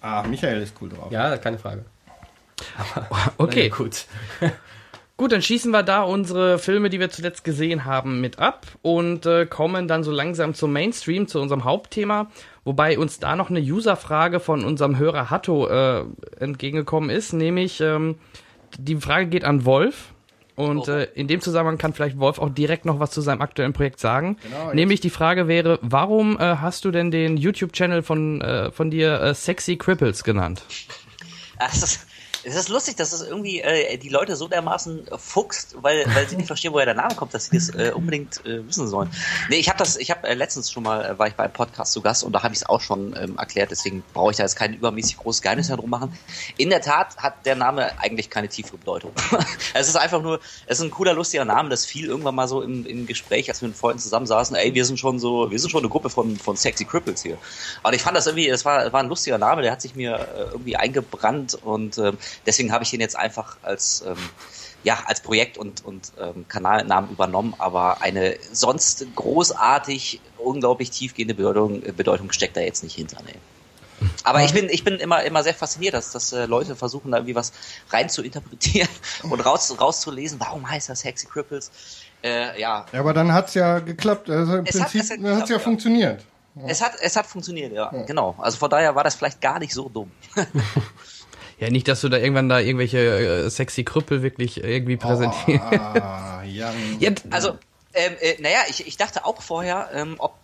ah, 0.02 0.24
Michael 0.24 0.62
ist 0.62 0.76
cool 0.82 0.90
drauf. 0.90 1.12
Ja, 1.12 1.38
keine 1.38 1.58
Frage. 1.58 1.86
Aber, 2.78 3.34
okay. 3.38 3.70
gut. 3.70 4.06
Gut, 5.18 5.34
dann 5.34 5.42
schießen 5.42 5.72
wir 5.72 5.84
da 5.84 6.04
unsere 6.04 6.60
Filme, 6.60 6.90
die 6.90 7.02
wir 7.02 7.10
zuletzt 7.10 7.44
gesehen 7.44 7.84
haben, 7.84 8.22
mit 8.22 8.40
ab 8.40 8.66
und 8.82 9.26
äh, 9.26 9.46
kommen 9.46 9.90
dann 9.90 10.02
so 10.02 10.12
langsam 10.14 10.54
zum 10.54 10.72
Mainstream, 10.72 11.28
zu 11.28 11.42
unserem 11.42 11.66
Hauptthema, 11.66 12.32
wobei 12.64 12.98
uns 12.98 13.20
da 13.20 13.36
noch 13.36 13.50
eine 13.50 13.60
Userfrage 13.60 14.40
von 14.40 14.64
unserem 14.64 14.98
Hörer 14.98 15.30
Hatto 15.30 15.68
äh, 15.68 16.06
entgegengekommen 16.40 17.10
ist, 17.10 17.34
nämlich 17.34 17.82
ähm, 17.82 18.16
die 18.78 18.96
Frage 18.96 19.28
geht 19.28 19.44
an 19.44 19.66
Wolf 19.66 20.14
Und 20.56 20.90
äh, 20.90 21.06
in 21.16 21.30
dem 21.30 21.40
Zusammenhang 21.40 21.78
kann 21.78 21.94
vielleicht 21.94 22.20
Wolf 22.20 22.38
auch 22.38 22.50
direkt 22.50 22.84
noch 22.84 23.00
was 23.00 23.12
zu 23.12 23.22
seinem 23.22 23.42
aktuellen 23.42 23.72
Projekt 23.72 24.00
sagen. 24.02 24.36
Genau, 24.44 24.74
Nämlich 24.74 25.00
die 25.00 25.10
Frage 25.10 25.48
wäre, 25.48 25.80
warum 25.82 26.38
äh, 26.38 26.58
hast 26.58 26.84
du 26.84 26.92
denn 26.92 27.12
den 27.12 27.38
YouTube-Channel 27.38 28.04
von, 28.04 28.42
äh, 28.42 28.70
von 28.70 28.92
dir 28.92 29.22
äh, 29.22 29.34
Sexy 29.34 29.78
Cripples 29.78 30.26
genannt? 30.26 30.64
Das 31.58 31.82
ist, 31.82 32.08
es 32.44 32.56
ist 32.56 32.70
lustig, 32.70 32.96
dass 32.96 33.12
es 33.12 33.22
irgendwie 33.22 33.62
äh, 33.62 33.98
die 33.98 34.10
Leute 34.10 34.36
so 34.36 34.48
dermaßen 34.48 35.08
fuchst, 35.18 35.76
weil, 35.82 36.06
weil 36.14 36.28
sie 36.28 36.38
nicht 36.38 36.48
verstehen, 36.48 36.74
woher 36.74 36.86
der 36.86 36.96
Name 36.96 37.16
kommt, 37.16 37.34
dass 37.34 37.46
sie 37.46 37.58
das 37.58 37.70
äh, 37.70 37.92
unbedingt 37.94 38.46
äh, 38.46 38.66
wissen 38.68 38.88
sollen. 38.88 39.10
Nee, 39.50 39.58
ich 39.58 39.68
habe 39.68 39.78
das, 39.78 39.98
ich 39.98 40.12
habe 40.12 40.28
äh, 40.28 40.34
letztens 40.34 40.72
schon 40.72 40.84
mal, 40.84 41.06
äh, 41.06 41.20
war 41.20 41.28
ich 41.28 41.34
bei 41.36 41.44
einem 41.44 41.54
Podcast 41.54 41.94
zu 41.94 42.02
Gast 42.02 42.24
und 42.24 42.34
da 42.34 42.44
habe 42.44 42.54
ich 42.54 42.62
es 42.62 42.66
auch 42.66 42.82
schon 42.82 43.16
ähm, 43.20 43.38
erklärt, 43.38 43.72
deswegen 43.72 44.04
brauche 44.14 44.32
ich 44.32 44.38
da 44.38 44.44
jetzt 44.44 44.56
kein 44.56 44.74
übermäßig 44.74 45.18
großes 45.18 45.42
Geheimnis 45.42 45.70
herum 45.70 45.90
machen. 45.90 46.18
In 46.58 46.70
der 46.70 46.82
Tat 46.82 47.18
hat 47.18 47.46
der 47.46 47.56
Name 47.56 47.92
eigentlich 48.00 48.30
keine 48.30 48.48
tiefe 48.48 48.78
Bedeutung. 48.78 49.12
es 49.74 49.88
ist 49.88 49.96
einfach 49.96 50.22
nur, 50.22 50.40
es 50.66 50.80
ist 50.80 50.86
ein 50.86 50.92
cooler, 50.92 51.14
lustiger 51.14 51.46
Name, 51.46 51.70
das 51.70 51.86
fiel 51.86 52.06
irgendwann 52.06 52.36
mal 52.36 52.48
so 52.48 52.62
im, 52.62 52.86
im 52.86 53.06
Gespräch, 53.06 53.50
als 53.50 53.62
wir 53.62 53.68
mit 53.68 53.78
Freunden 53.78 54.00
zusammensaßen, 54.00 54.56
ey, 54.56 54.74
wir 54.74 54.86
sind 54.86 55.00
schon 55.00 55.20
so, 55.20 55.52
wir 55.52 55.60
sind 55.60 55.70
schon 55.70 55.82
eine 55.82 55.90
Gruppe 55.90 56.10
von, 56.10 56.38
von 56.38 56.56
sexy 56.56 56.86
Cripples 56.86 57.24
hier. 57.24 57.38
Und 57.84 57.94
ich 57.94 58.02
fand 58.02 58.16
das 58.16 58.28
irgendwie, 58.28 58.48
es 58.48 58.66
war, 58.66 58.92
war 58.94 59.02
ein 59.02 59.10
lustiger 59.10 59.38
Name, 59.38 59.62
der 59.62 59.72
hat 59.72 59.82
sich 59.82 59.96
mir 59.96 60.16
äh, 60.16 60.42
irgendwie 60.52 60.76
eingebrannt 60.76 61.56
und 61.64 61.98
ähm, 61.98 62.18
deswegen 62.46 62.72
habe 62.72 62.84
ich 62.84 62.94
ihn 62.94 63.02
jetzt 63.02 63.16
einfach 63.16 63.58
als 63.64 64.04
ähm, 64.06 64.18
ja, 64.84 65.00
als 65.06 65.22
Projekt 65.22 65.58
und, 65.58 65.84
und 65.84 66.14
ähm, 66.20 66.48
Kanalnamen 66.48 67.12
übernommen, 67.12 67.54
aber 67.58 68.02
eine 68.02 68.38
sonst 68.52 69.06
großartig, 69.16 70.22
unglaublich 70.38 70.90
tiefgehende 70.90 71.34
Bedeutung, 71.34 71.82
Bedeutung 71.96 72.32
steckt 72.32 72.56
da 72.56 72.62
jetzt 72.62 72.84
nicht 72.84 72.96
hinter. 72.96 73.18
Nee. 73.26 73.36
Aber 74.24 74.44
ich 74.44 74.54
bin, 74.54 74.70
ich 74.70 74.86
bin 74.86 74.96
immer, 74.96 75.24
immer 75.24 75.44
sehr 75.44 75.54
fasziniert, 75.54 75.94
dass, 75.94 76.12
dass 76.12 76.32
äh, 76.32 76.46
Leute 76.46 76.76
versuchen, 76.76 77.12
da 77.12 77.18
irgendwie 77.18 77.36
was 77.36 77.52
rein 77.90 78.10
zu 78.10 78.24
interpretieren 78.24 78.88
und 79.24 79.42
raus, 79.42 79.76
rauszulesen. 79.80 80.40
Warum 80.40 80.70
heißt 80.70 80.90
das 80.90 81.04
Hexy 81.04 81.28
Cripples? 81.28 81.72
Äh, 82.24 82.60
ja. 82.60 82.86
ja. 82.92 83.00
Aber 83.00 83.14
dann 83.14 83.34
hat's 83.34 83.54
ja 83.56 83.80
geklappt. 83.80 84.30
Also 84.30 84.58
im 84.58 84.66
es 84.66 84.78
Prinzip 84.78 85.02
hat, 85.02 85.20
es 85.20 85.38
hat's 85.38 85.50
ja, 85.50 85.56
ja 85.58 85.60
funktioniert. 85.62 86.24
Ja. 86.56 86.64
Es 86.68 86.82
hat, 86.82 86.94
es 87.02 87.16
hat 87.16 87.26
funktioniert, 87.26 87.74
ja. 87.74 87.92
ja. 87.94 88.04
Genau. 88.04 88.36
Also 88.38 88.58
von 88.58 88.70
daher 88.70 88.96
war 88.96 89.04
das 89.04 89.16
vielleicht 89.16 89.42
gar 89.42 89.60
nicht 89.60 89.74
so 89.74 89.90
dumm. 89.90 90.12
Ja, 91.60 91.70
nicht, 91.70 91.88
dass 91.88 92.02
du 92.02 92.10
da 92.10 92.18
irgendwann 92.18 92.48
da 92.48 92.60
irgendwelche 92.60 92.98
äh, 92.98 93.50
sexy 93.50 93.84
Krüppel 93.84 94.24
wirklich 94.24 94.64
irgendwie 94.64 94.96
präsentierst. 94.96 95.64
Oh, 95.72 95.76
ja, 96.46 96.72
also, 97.32 97.58
ähm, 97.94 98.14
äh, 98.22 98.42
naja, 98.42 98.60
ich, 98.70 98.88
ich 98.88 98.98
dachte 98.98 99.26
auch 99.26 99.42
vorher, 99.42 99.90
ähm, 99.94 100.16
ob, 100.20 100.36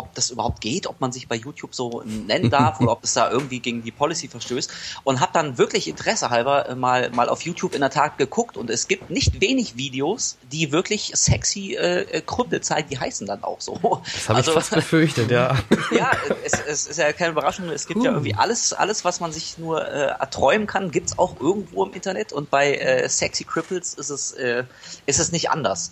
ob 0.00 0.14
das 0.14 0.30
überhaupt 0.30 0.60
geht, 0.60 0.86
ob 0.86 1.00
man 1.00 1.12
sich 1.12 1.28
bei 1.28 1.36
YouTube 1.36 1.74
so 1.74 2.02
nennen 2.04 2.50
darf 2.50 2.80
oder 2.80 2.92
ob 2.92 3.04
es 3.04 3.14
da 3.14 3.30
irgendwie 3.30 3.60
gegen 3.60 3.82
die 3.82 3.90
Policy 3.90 4.28
verstößt 4.28 4.70
und 5.04 5.20
habe 5.20 5.32
dann 5.32 5.58
wirklich 5.58 5.88
Interesse 5.88 6.30
halber 6.30 6.68
äh, 6.68 6.74
mal 6.74 7.10
mal 7.10 7.28
auf 7.28 7.42
YouTube 7.42 7.74
in 7.74 7.80
der 7.80 7.90
Tat 7.90 8.18
geguckt 8.18 8.56
und 8.56 8.70
es 8.70 8.88
gibt 8.88 9.10
nicht 9.10 9.40
wenig 9.40 9.76
Videos, 9.76 10.38
die 10.50 10.72
wirklich 10.72 11.12
sexy 11.14 11.74
äh, 11.74 12.02
äh 12.02 12.22
Krüppel 12.22 12.60
zeigen, 12.60 12.88
die 12.88 12.98
heißen 12.98 13.26
dann 13.26 13.44
auch 13.44 13.60
so. 13.60 14.02
Das 14.04 14.28
habe 14.28 14.36
also, 14.38 14.50
ich 14.52 14.54
fast 14.54 14.70
befürchtet, 14.70 15.30
ja. 15.30 15.56
ja, 15.90 16.10
es, 16.44 16.52
es 16.66 16.86
ist 16.86 16.96
ja 16.98 17.12
keine 17.12 17.32
Überraschung, 17.32 17.68
es 17.68 17.86
gibt 17.86 18.00
uh. 18.00 18.04
ja 18.04 18.10
irgendwie 18.12 18.34
alles 18.34 18.72
alles 18.72 19.04
was 19.04 19.20
man 19.20 19.32
sich 19.32 19.58
nur 19.58 19.86
äh, 19.86 20.06
erträumen 20.18 20.66
kann, 20.66 20.90
gibt's 20.90 21.18
auch 21.18 21.38
irgendwo 21.40 21.84
im 21.84 21.92
Internet 21.92 22.32
und 22.32 22.50
bei 22.50 22.74
äh, 22.74 23.08
sexy 23.08 23.44
Cripples 23.44 23.94
ist 23.94 24.10
es 24.10 24.32
äh, 24.32 24.64
ist 25.06 25.20
es 25.20 25.32
nicht 25.32 25.50
anders. 25.50 25.90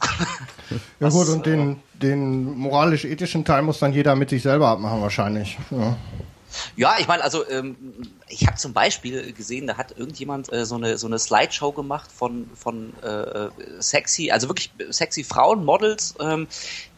ja 1.00 1.08
gut 1.08 1.28
und 1.28 1.46
den 1.46 1.72
äh, 1.72 1.76
den 2.02 2.56
moralisch-ethischen 2.58 3.44
Teil 3.44 3.62
muss 3.62 3.78
dann 3.78 3.92
jeder 3.92 4.14
mit 4.14 4.30
sich 4.30 4.42
selber 4.42 4.68
abmachen 4.68 5.00
wahrscheinlich. 5.00 5.58
Ja. 5.70 5.96
Ja, 6.76 6.96
ich 6.98 7.06
meine, 7.06 7.22
also 7.22 7.48
ähm, 7.48 7.76
ich 8.28 8.46
habe 8.46 8.56
zum 8.56 8.72
Beispiel 8.72 9.32
gesehen, 9.32 9.66
da 9.66 9.76
hat 9.76 9.96
irgendjemand 9.96 10.52
äh, 10.52 10.64
so 10.64 10.76
eine 10.76 10.96
so 10.98 11.06
eine 11.06 11.18
Slideshow 11.18 11.72
gemacht 11.72 12.10
von 12.10 12.48
von 12.54 12.94
äh, 13.02 13.48
sexy, 13.80 14.30
also 14.30 14.48
wirklich 14.48 14.70
sexy 14.90 15.24
Frauen, 15.24 15.64
Models, 15.64 16.14
ähm, 16.20 16.48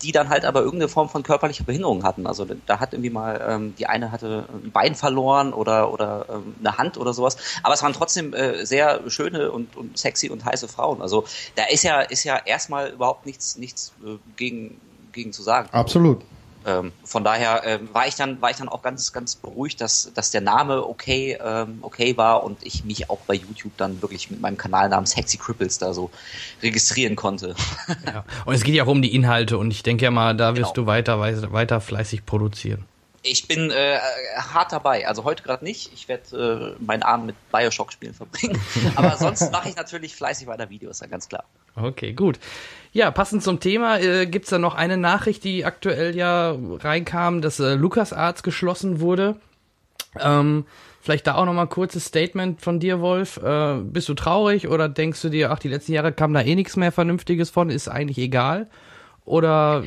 die 0.02 0.12
dann 0.12 0.28
halt 0.28 0.44
aber 0.44 0.60
irgendeine 0.60 0.88
Form 0.88 1.08
von 1.08 1.22
körperlicher 1.22 1.64
Behinderung 1.64 2.04
hatten. 2.04 2.26
Also 2.26 2.46
da 2.66 2.78
hat 2.80 2.92
irgendwie 2.92 3.10
mal 3.10 3.44
ähm, 3.48 3.74
die 3.76 3.86
eine 3.86 4.12
hatte 4.12 4.46
ein 4.52 4.70
Bein 4.70 4.94
verloren 4.94 5.52
oder 5.52 5.92
oder 5.92 6.26
ähm, 6.28 6.54
eine 6.60 6.78
Hand 6.78 6.96
oder 6.96 7.12
sowas, 7.12 7.36
aber 7.62 7.74
es 7.74 7.82
waren 7.82 7.92
trotzdem 7.92 8.32
äh, 8.34 8.64
sehr 8.64 9.00
schöne 9.10 9.50
und, 9.50 9.76
und 9.76 9.98
sexy 9.98 10.30
und 10.30 10.44
heiße 10.44 10.68
Frauen. 10.68 11.02
Also 11.02 11.24
da 11.56 11.64
ist 11.64 11.82
ja 11.82 12.00
ist 12.00 12.24
ja 12.24 12.36
erstmal 12.36 12.90
überhaupt 12.90 13.26
nichts 13.26 13.56
nichts 13.56 13.92
äh, 14.04 14.16
gegen 14.36 14.80
gegen 15.12 15.32
zu 15.32 15.42
sagen. 15.42 15.68
Absolut. 15.72 16.22
Ähm, 16.66 16.92
von 17.04 17.24
daher 17.24 17.66
äh, 17.66 17.78
war 17.92 18.06
ich 18.06 18.16
dann 18.16 18.42
war 18.42 18.50
ich 18.50 18.58
dann 18.58 18.68
auch 18.68 18.82
ganz 18.82 19.14
ganz 19.14 19.34
beruhigt, 19.34 19.80
dass 19.80 20.12
dass 20.14 20.30
der 20.30 20.42
Name 20.42 20.86
okay 20.86 21.38
ähm, 21.42 21.78
okay 21.80 22.18
war 22.18 22.44
und 22.44 22.58
ich 22.62 22.84
mich 22.84 23.08
auch 23.08 23.20
bei 23.20 23.34
YouTube 23.34 23.72
dann 23.78 24.02
wirklich 24.02 24.30
mit 24.30 24.42
meinem 24.42 24.58
Kanalnamen 24.58 25.06
Sexy 25.06 25.38
Cripples 25.38 25.78
da 25.78 25.94
so 25.94 26.10
registrieren 26.62 27.16
konnte. 27.16 27.54
Ja. 28.04 28.24
Und 28.44 28.54
es 28.54 28.62
geht 28.62 28.74
ja 28.74 28.84
auch 28.84 28.88
um 28.88 29.00
die 29.00 29.14
Inhalte 29.14 29.56
und 29.56 29.70
ich 29.70 29.82
denke 29.82 30.04
ja 30.04 30.10
mal, 30.10 30.36
da 30.36 30.54
wirst 30.56 30.74
genau. 30.74 30.84
du 30.84 30.86
weiter 30.86 31.20
weiter 31.20 31.80
fleißig 31.80 32.26
produzieren. 32.26 32.84
Ich 33.22 33.46
bin 33.46 33.70
äh, 33.70 33.98
hart 34.36 34.72
dabei. 34.72 35.06
Also 35.06 35.24
heute 35.24 35.42
gerade 35.42 35.62
nicht. 35.62 35.92
Ich 35.92 36.08
werde 36.08 36.76
äh, 36.78 36.82
meinen 36.84 37.02
Abend 37.02 37.26
mit 37.26 37.36
Bioshock-Spielen 37.52 38.14
verbringen. 38.14 38.58
Aber 38.94 39.16
sonst 39.16 39.52
mache 39.52 39.68
ich 39.68 39.76
natürlich 39.76 40.14
fleißig 40.14 40.46
weiter 40.46 40.70
Videos, 40.70 41.00
ja 41.00 41.06
ganz 41.06 41.28
klar. 41.28 41.44
Okay, 41.76 42.14
gut. 42.14 42.38
Ja, 42.92 43.10
passend 43.10 43.42
zum 43.42 43.60
Thema 43.60 43.98
äh, 44.00 44.26
gibt's 44.26 44.50
da 44.50 44.58
noch 44.58 44.74
eine 44.74 44.96
Nachricht, 44.96 45.44
die 45.44 45.64
aktuell 45.64 46.16
ja 46.16 46.56
reinkam, 46.78 47.42
dass 47.42 47.60
äh, 47.60 47.74
LucasArts 47.74 48.42
geschlossen 48.42 49.00
wurde. 49.00 49.36
Ähm, 50.18 50.64
vielleicht 51.00 51.26
da 51.26 51.34
auch 51.34 51.44
noch 51.44 51.52
mal 51.52 51.62
ein 51.62 51.68
kurzes 51.68 52.06
Statement 52.06 52.62
von 52.62 52.80
dir, 52.80 53.00
Wolf. 53.00 53.36
Äh, 53.36 53.76
bist 53.82 54.08
du 54.08 54.14
traurig 54.14 54.66
oder 54.66 54.88
denkst 54.88 55.20
du 55.20 55.28
dir, 55.28 55.50
ach, 55.50 55.58
die 55.58 55.68
letzten 55.68 55.92
Jahre 55.92 56.12
kam 56.12 56.32
da 56.32 56.40
eh 56.40 56.54
nichts 56.54 56.76
mehr 56.76 56.90
Vernünftiges 56.90 57.50
von, 57.50 57.68
ist 57.68 57.88
eigentlich 57.88 58.18
egal? 58.18 58.68
Oder 59.24 59.84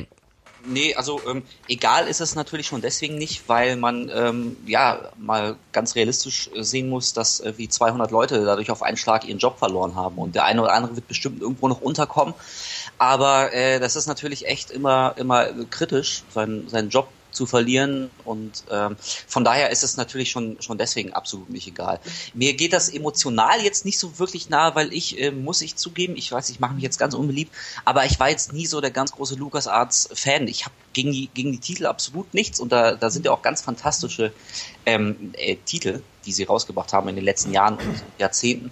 Nee, 0.66 0.94
also 0.94 1.26
ähm, 1.28 1.42
egal 1.68 2.08
ist 2.08 2.20
es 2.20 2.34
natürlich 2.34 2.66
schon 2.66 2.80
deswegen 2.80 3.16
nicht, 3.16 3.48
weil 3.48 3.76
man 3.76 4.10
ähm, 4.14 4.56
ja 4.66 5.12
mal 5.18 5.56
ganz 5.72 5.94
realistisch 5.94 6.48
äh, 6.54 6.62
sehen 6.62 6.88
muss, 6.88 7.12
dass 7.12 7.40
äh, 7.40 7.52
wie 7.56 7.68
200 7.68 8.10
Leute 8.10 8.44
dadurch 8.44 8.70
auf 8.70 8.82
einen 8.82 8.96
Schlag 8.96 9.26
ihren 9.28 9.38
Job 9.38 9.58
verloren 9.58 9.94
haben 9.94 10.16
und 10.16 10.34
der 10.34 10.44
eine 10.44 10.62
oder 10.62 10.72
andere 10.72 10.96
wird 10.96 11.06
bestimmt 11.08 11.42
irgendwo 11.42 11.68
noch 11.68 11.82
unterkommen. 11.82 12.34
Aber 12.98 13.52
äh, 13.52 13.78
das 13.78 13.96
ist 13.96 14.06
natürlich 14.06 14.46
echt 14.46 14.70
immer 14.70 15.14
immer 15.18 15.46
kritisch, 15.70 16.24
seinen 16.30 16.68
seinen 16.68 16.88
Job 16.88 17.08
zu 17.34 17.46
verlieren. 17.46 18.10
Und 18.24 18.64
ähm, 18.70 18.96
von 19.26 19.44
daher 19.44 19.70
ist 19.70 19.82
es 19.82 19.96
natürlich 19.96 20.30
schon, 20.30 20.56
schon 20.60 20.78
deswegen 20.78 21.12
absolut 21.12 21.50
nicht 21.50 21.66
egal. 21.66 22.00
Mir 22.32 22.54
geht 22.54 22.72
das 22.72 22.88
emotional 22.88 23.60
jetzt 23.60 23.84
nicht 23.84 23.98
so 23.98 24.18
wirklich 24.18 24.48
nahe, 24.48 24.74
weil 24.74 24.92
ich, 24.92 25.20
äh, 25.20 25.30
muss 25.30 25.60
ich 25.60 25.76
zugeben, 25.76 26.16
ich 26.16 26.30
weiß, 26.30 26.50
ich 26.50 26.60
mache 26.60 26.74
mich 26.74 26.82
jetzt 26.82 26.98
ganz 26.98 27.14
unbeliebt, 27.14 27.54
aber 27.84 28.04
ich 28.06 28.18
war 28.18 28.30
jetzt 28.30 28.52
nie 28.52 28.66
so 28.66 28.80
der 28.80 28.90
ganz 28.90 29.12
große 29.12 29.34
LucasArts-Fan. 29.34 30.48
Ich 30.48 30.64
habe 30.64 30.74
gegen 30.92 31.12
die, 31.12 31.28
gegen 31.34 31.52
die 31.52 31.60
Titel 31.60 31.86
absolut 31.86 32.32
nichts 32.32 32.60
und 32.60 32.72
da, 32.72 32.94
da 32.94 33.10
sind 33.10 33.26
ja 33.26 33.32
auch 33.32 33.42
ganz 33.42 33.60
fantastische 33.60 34.32
ähm, 34.86 35.32
äh, 35.34 35.56
Titel 35.56 36.02
die 36.24 36.32
sie 36.32 36.44
rausgebracht 36.44 36.92
haben 36.92 37.08
in 37.08 37.16
den 37.16 37.24
letzten 37.24 37.52
Jahren 37.52 37.74
und 37.74 38.02
Jahrzehnten. 38.18 38.70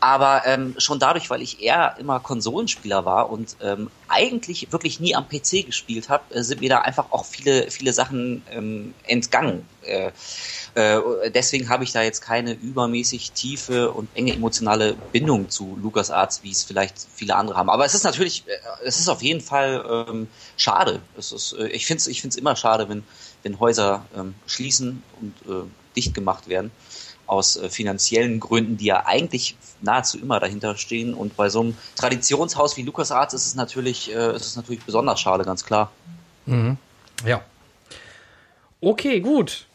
Aber 0.00 0.42
ähm, 0.46 0.74
schon 0.78 0.98
dadurch, 0.98 1.30
weil 1.30 1.42
ich 1.42 1.62
eher 1.62 1.96
immer 1.98 2.20
Konsolenspieler 2.20 3.04
war 3.04 3.30
und 3.30 3.56
ähm, 3.62 3.90
eigentlich 4.08 4.72
wirklich 4.72 5.00
nie 5.00 5.14
am 5.14 5.28
PC 5.28 5.66
gespielt 5.66 6.08
habe, 6.08 6.34
äh, 6.34 6.42
sind 6.42 6.60
mir 6.60 6.70
da 6.70 6.80
einfach 6.80 7.06
auch 7.10 7.24
viele, 7.24 7.70
viele 7.70 7.92
Sachen 7.92 8.42
ähm, 8.50 8.94
entgangen. 9.06 9.66
Äh, 9.82 10.10
äh, 10.74 11.30
deswegen 11.30 11.68
habe 11.68 11.84
ich 11.84 11.92
da 11.92 12.02
jetzt 12.02 12.20
keine 12.20 12.52
übermäßig 12.52 13.32
tiefe 13.32 13.92
und 13.92 14.08
enge 14.14 14.32
emotionale 14.32 14.94
Bindung 15.12 15.48
zu 15.50 15.78
LucasArts, 15.80 16.42
wie 16.42 16.50
es 16.50 16.64
vielleicht 16.64 16.96
viele 17.14 17.36
andere 17.36 17.56
haben. 17.56 17.70
Aber 17.70 17.84
es 17.84 17.94
ist 17.94 18.04
natürlich, 18.04 18.44
äh, 18.46 18.52
es 18.84 18.98
ist 18.98 19.08
auf 19.08 19.22
jeden 19.22 19.40
Fall 19.40 20.06
ähm, 20.08 20.28
schade. 20.56 21.00
Es 21.16 21.32
ist, 21.32 21.52
äh, 21.54 21.68
ich 21.68 21.86
finde 21.86 21.98
es 21.98 22.06
ich 22.06 22.24
immer 22.36 22.56
schade, 22.56 22.88
wenn, 22.88 23.04
wenn 23.42 23.60
Häuser 23.60 24.04
ähm, 24.16 24.34
schließen 24.46 25.02
und 25.20 25.34
äh, 25.48 25.64
dicht 25.96 26.14
gemacht 26.14 26.48
werden 26.48 26.70
aus 27.26 27.56
äh, 27.56 27.68
finanziellen 27.68 28.40
Gründen, 28.40 28.76
die 28.76 28.86
ja 28.86 29.06
eigentlich 29.06 29.56
nahezu 29.80 30.18
immer 30.18 30.40
dahinter 30.40 30.76
stehen. 30.76 31.14
Und 31.14 31.36
bei 31.36 31.48
so 31.48 31.60
einem 31.60 31.76
Traditionshaus 31.96 32.76
wie 32.76 32.82
LucasArts 32.82 33.34
ist 33.34 33.46
es 33.46 33.54
natürlich, 33.54 34.14
äh, 34.14 34.34
ist 34.34 34.46
es 34.46 34.56
natürlich 34.56 34.84
besonders 34.84 35.20
schade, 35.20 35.44
ganz 35.44 35.64
klar. 35.64 35.90
Mhm. 36.46 36.76
Ja. 37.24 37.42
Okay, 38.80 39.20
gut. 39.20 39.66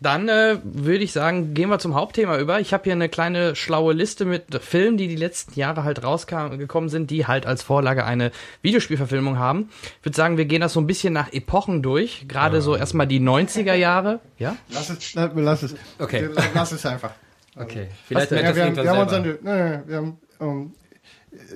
Dann 0.00 0.28
äh, 0.28 0.58
würde 0.62 1.02
ich 1.02 1.12
sagen, 1.12 1.54
gehen 1.54 1.70
wir 1.70 1.78
zum 1.78 1.94
Hauptthema 1.94 2.38
über. 2.38 2.60
Ich 2.60 2.72
habe 2.72 2.84
hier 2.84 2.92
eine 2.92 3.08
kleine 3.08 3.56
schlaue 3.56 3.92
Liste 3.92 4.24
mit 4.24 4.54
Filmen, 4.62 4.96
die 4.96 5.08
die 5.08 5.16
letzten 5.16 5.58
Jahre 5.58 5.82
halt 5.82 6.04
rausgekommen 6.04 6.88
sind, 6.88 7.10
die 7.10 7.26
halt 7.26 7.46
als 7.46 7.62
Vorlage 7.62 8.04
eine 8.04 8.30
Videospielverfilmung 8.62 9.38
haben. 9.38 9.70
Ich 9.98 10.06
würde 10.06 10.16
sagen, 10.16 10.36
wir 10.36 10.44
gehen 10.44 10.60
das 10.60 10.72
so 10.72 10.80
ein 10.80 10.86
bisschen 10.86 11.12
nach 11.12 11.32
Epochen 11.32 11.82
durch. 11.82 12.26
Gerade 12.28 12.60
so 12.62 12.76
erstmal 12.76 13.06
die 13.06 13.20
90er 13.20 13.74
Jahre. 13.74 14.20
Ja? 14.38 14.56
Lass 14.70 14.90
es, 14.90 15.14
lass 15.14 15.62
es. 15.62 15.74
Okay. 15.98 16.28
Lass 16.54 16.72
es 16.72 16.86
einfach. 16.86 17.12
Okay. 17.56 17.88
Vielleicht 18.06 18.30
ja, 18.30 18.54
wir, 18.54 18.64
haben, 18.64 18.76
wir 18.76 18.90
haben 18.90 19.00
unseren, 19.00 19.22
nee, 19.22 19.36
nee, 19.42 19.78
wir 19.86 19.96
haben, 19.96 20.18
um, 20.38 20.48
ähm, 20.48 20.74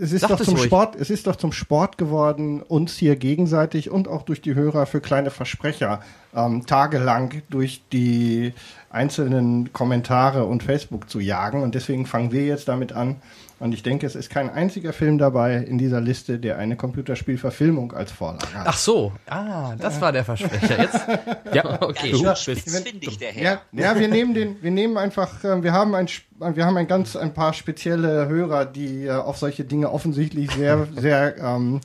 es 0.01 0.12
ist 0.12 0.29
doch 0.29 0.41
zum 0.41 0.55
ruhig. 0.55 0.66
Sport, 0.66 0.97
es 0.97 1.11
ist 1.11 1.27
doch 1.27 1.37
zum 1.37 1.53
Sport 1.53 1.99
geworden, 1.99 2.62
uns 2.62 2.97
hier 2.97 3.16
gegenseitig 3.16 3.91
und 3.91 4.09
auch 4.09 4.23
durch 4.23 4.41
die 4.41 4.55
Hörer 4.55 4.87
für 4.87 5.01
kleine 5.01 5.31
Versprecher 5.31 6.01
ähm, 6.35 6.66
tagelang 6.66 7.43
durch 7.51 7.83
die 7.93 8.53
einzelnen 8.91 9.73
Kommentare 9.73 10.45
und 10.45 10.62
Facebook 10.62 11.09
zu 11.09 11.20
jagen. 11.20 11.62
Und 11.62 11.75
deswegen 11.75 12.07
fangen 12.07 12.33
wir 12.33 12.45
jetzt 12.45 12.68
damit 12.68 12.93
an, 12.93 13.16
Und 13.62 13.72
ich 13.72 13.84
denke, 13.84 14.06
es 14.06 14.16
ist 14.16 14.28
kein 14.28 14.50
einziger 14.50 14.92
Film 14.92 15.18
dabei 15.18 15.56
in 15.58 15.78
dieser 15.78 16.00
Liste, 16.00 16.40
der 16.40 16.58
eine 16.58 16.74
Computerspielverfilmung 16.74 17.92
als 17.92 18.10
Vorlage 18.10 18.52
hat. 18.54 18.66
Ach 18.66 18.76
so, 18.76 19.12
ah, 19.28 19.76
das 19.78 20.00
war 20.00 20.10
der 20.10 20.24
Versprecher. 20.24 20.82
Jetzt, 20.82 21.00
Ja, 21.54 21.80
okay. 21.80 22.10
Du 22.10 22.24
Das 22.24 22.44
bist 22.44 22.68
finde 22.84 23.06
ich 23.06 23.18
der 23.18 23.30
Herr. 23.30 23.42
Ja, 23.44 23.60
ja, 23.94 23.98
wir 24.00 24.08
nehmen 24.08 24.34
den, 24.34 24.56
wir 24.62 24.72
nehmen 24.72 24.96
einfach, 24.96 25.44
äh, 25.44 25.62
wir 25.62 25.72
haben 25.72 25.94
ein, 25.94 26.06
sp- 26.10 26.26
wir 26.40 26.66
haben 26.66 26.76
ein 26.76 26.88
ganz, 26.88 27.14
ein 27.14 27.34
paar 27.34 27.52
spezielle 27.52 28.26
Hörer, 28.26 28.64
die 28.66 29.04
äh, 29.06 29.10
auf 29.12 29.36
solche 29.38 29.62
Dinge 29.64 29.92
offensichtlich 29.92 30.50
sehr, 30.50 30.88
sehr, 30.96 31.38
ähm, 31.38 31.80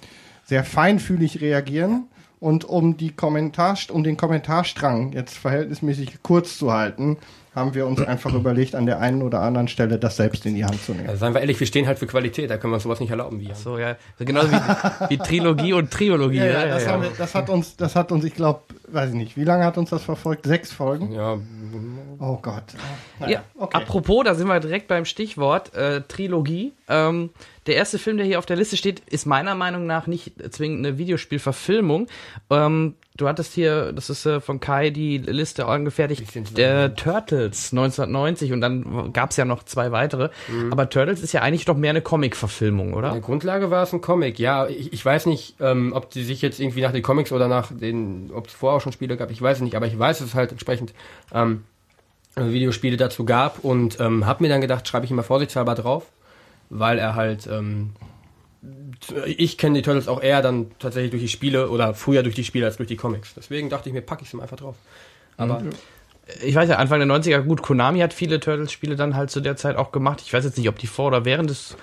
sehr 0.46 0.64
feinfühlig 0.64 1.42
reagieren. 1.42 2.08
Und 2.40 2.66
um 2.66 2.98
die 2.98 3.16
Kommentar, 3.16 3.78
um 3.92 4.04
den 4.04 4.16
Kommentarstrang 4.16 5.12
jetzt 5.14 5.38
verhältnismäßig 5.38 6.22
kurz 6.22 6.58
zu 6.58 6.72
halten, 6.72 7.18
haben 7.58 7.74
wir 7.74 7.88
uns 7.88 8.00
einfach 8.02 8.34
überlegt, 8.36 8.76
an 8.76 8.86
der 8.86 9.00
einen 9.00 9.24
oder 9.24 9.42
anderen 9.42 9.68
Stelle 9.68 9.98
das 9.98 10.16
selbst 10.16 10.46
in 10.46 10.54
die 10.54 10.64
Hand 10.64 10.80
zu 10.80 10.92
nehmen. 10.92 11.10
Also 11.10 11.20
seien 11.22 11.34
wir 11.34 11.42
ehrlich, 11.42 11.60
wir 11.60 11.66
stehen 11.66 11.88
halt 11.88 11.98
für 11.98 12.06
Qualität, 12.06 12.52
da 12.52 12.58
können 12.58 12.72
wir 12.72 12.76
uns 12.76 12.84
sowas 12.84 13.00
nicht 13.00 13.10
erlauben 13.10 13.40
wie. 13.40 13.52
So, 13.56 13.80
ja. 13.80 13.96
So 14.20 14.26
genauso 14.26 14.52
wie, 14.52 15.10
wie 15.10 15.18
Trilogie 15.18 15.74
und 15.74 15.90
Triologie. 15.90 16.38
Ja, 16.38 16.46
Ja, 16.46 16.52
ja, 16.52 16.68
das, 16.68 16.86
ja. 16.86 16.92
Haben 16.92 17.02
wir, 17.02 17.12
das 17.18 17.34
hat 17.34 17.50
uns, 17.50 17.76
das 17.76 17.96
hat 17.96 18.12
uns, 18.12 18.24
ich 18.26 18.36
glaube, 18.36 18.62
weiß 18.90 19.10
ich 19.10 19.16
nicht, 19.16 19.38
wie 19.38 19.44
lange 19.44 19.66
hat 19.66 19.80
uns 19.80 19.90
das 19.90 20.04
verfolgt? 20.04 20.46
Sechs 20.46 20.72
Folgen? 20.72 21.12
Ja, 21.12 21.40
Oh 22.20 22.40
Gott. 22.42 22.64
Ja, 23.28 23.44
okay. 23.58 23.78
apropos, 23.78 24.24
da 24.24 24.34
sind 24.34 24.48
wir 24.48 24.60
direkt 24.60 24.88
beim 24.88 25.06
Stichwort 25.06 25.74
äh, 25.76 26.02
Trilogie. 26.02 26.74
Ähm, 26.88 27.30
der 27.68 27.76
erste 27.76 28.00
Film, 28.00 28.18
der 28.18 28.26
hier 28.26 28.40
auf 28.40 28.46
der 28.46 28.56
Liste 28.56 28.78
steht, 28.78 29.02
ist 29.10 29.26
meiner 29.26 29.56
Meinung 29.56 29.86
nach 29.86 30.08
nicht 30.08 30.34
zwingend 30.54 30.86
eine 30.86 30.98
Videospielverfilmung. 30.98 32.08
Ähm, 32.50 32.96
du 33.18 33.28
hattest 33.28 33.54
hier, 33.54 33.92
das 33.92 34.10
ist 34.10 34.26
äh, 34.26 34.40
von 34.40 34.60
Kai 34.60 34.90
die 34.90 35.18
Liste 35.18 35.66
angefertigt, 35.66 36.24
der 36.58 36.96
Turtles 36.96 37.74
1990 37.74 38.54
und 38.54 38.62
dann 38.62 39.12
gab's 39.12 39.38
ja 39.38 39.46
noch 39.46 39.64
zwei 39.64 39.92
weitere. 39.92 40.30
Mhm. 40.48 40.72
Aber 40.72 40.90
Turtles 40.90 41.22
ist 41.22 41.34
ja 41.34 41.42
eigentlich 41.42 41.66
doch 41.66 41.76
mehr 41.76 41.90
eine 41.90 42.02
Comic-Verfilmung, 42.02 42.94
oder? 42.94 43.10
In 43.10 43.14
der 43.16 43.22
Grundlage 43.22 43.70
war 43.70 43.84
es 43.84 43.94
ein 43.94 44.02
Comic. 44.02 44.40
Ja, 44.40 44.68
ich, 44.68 44.94
ich 44.94 45.04
weiß 45.04 45.26
nicht, 45.26 45.56
ähm, 45.60 45.92
ob 45.94 46.10
die 46.10 46.24
sich 46.24 46.42
jetzt 46.42 46.60
irgendwie 46.60 46.82
nach 46.82 46.92
den 46.94 47.04
Comics 47.04 47.32
oder 47.32 47.48
nach 47.48 47.72
den, 47.72 48.32
ob 48.34 48.48
es 48.48 48.54
vorher 48.54 48.78
auch 48.78 48.82
schon 48.82 48.94
Spiele 48.94 49.18
gab, 49.18 49.30
ich 49.32 49.42
weiß 49.42 49.58
es 49.58 49.64
nicht, 49.64 49.76
aber 49.76 49.88
ich 49.88 49.98
weiß, 49.98 50.20
dass 50.20 50.30
es 50.30 50.36
halt 50.36 50.52
entsprechend 50.52 50.94
ähm, 51.34 51.64
Videospiele 52.38 52.98
dazu 52.98 53.26
gab 53.26 53.64
und 53.64 54.00
ähm, 54.00 54.26
habe 54.26 54.44
mir 54.44 54.50
dann 54.50 54.62
gedacht, 54.62 54.88
schreibe 54.88 55.06
ich 55.06 55.12
immer 55.12 55.24
vorsichtshalber 55.24 55.76
drauf, 55.76 56.06
weil 56.70 57.00
er 57.00 57.16
halt, 57.16 57.48
ähm, 57.48 57.92
ich 59.26 59.58
kenne 59.58 59.76
die 59.76 59.82
Turtles 59.82 60.08
auch 60.08 60.22
eher 60.22 60.42
dann 60.42 60.72
tatsächlich 60.80 61.12
durch 61.12 61.24
die 61.24 61.30
Spiele 61.30 61.70
oder 61.70 61.94
früher 61.94 62.24
durch 62.24 62.36
die 62.36 62.44
Spiele 62.44 62.66
als 62.66 62.78
durch 62.78 62.88
die 62.88 62.96
Comics. 62.96 63.34
Deswegen 63.36 63.70
dachte 63.70 63.90
ich 63.90 63.94
mir, 63.94 64.02
packe 64.02 64.24
ich 64.24 64.34
es 64.34 64.40
einfach 64.40 64.58
drauf. 64.58 64.76
Aber 65.38 65.62
ich 66.44 66.56
weiß 66.56 66.70
ja, 66.70 66.78
Anfang 66.78 67.00
der 67.00 67.08
90er, 67.08 67.42
gut, 67.42 67.62
Konami 67.62 68.00
hat 68.00 68.14
viele 68.14 68.40
Turtles-Spiele 68.40 68.96
dann 68.96 69.16
halt 69.16 69.30
zu 69.30 69.40
der 69.40 69.56
Zeit 69.56 69.76
auch 69.76 69.92
gemacht. 69.92 70.22
Ich 70.26 70.34
weiß 70.34 70.44
jetzt 70.44 70.58
nicht, 70.58 70.68
ob 70.68 70.78
die 70.78 70.88
vor 70.88 71.08
oder 71.08 71.26
während 71.26 71.50
des 71.50 71.78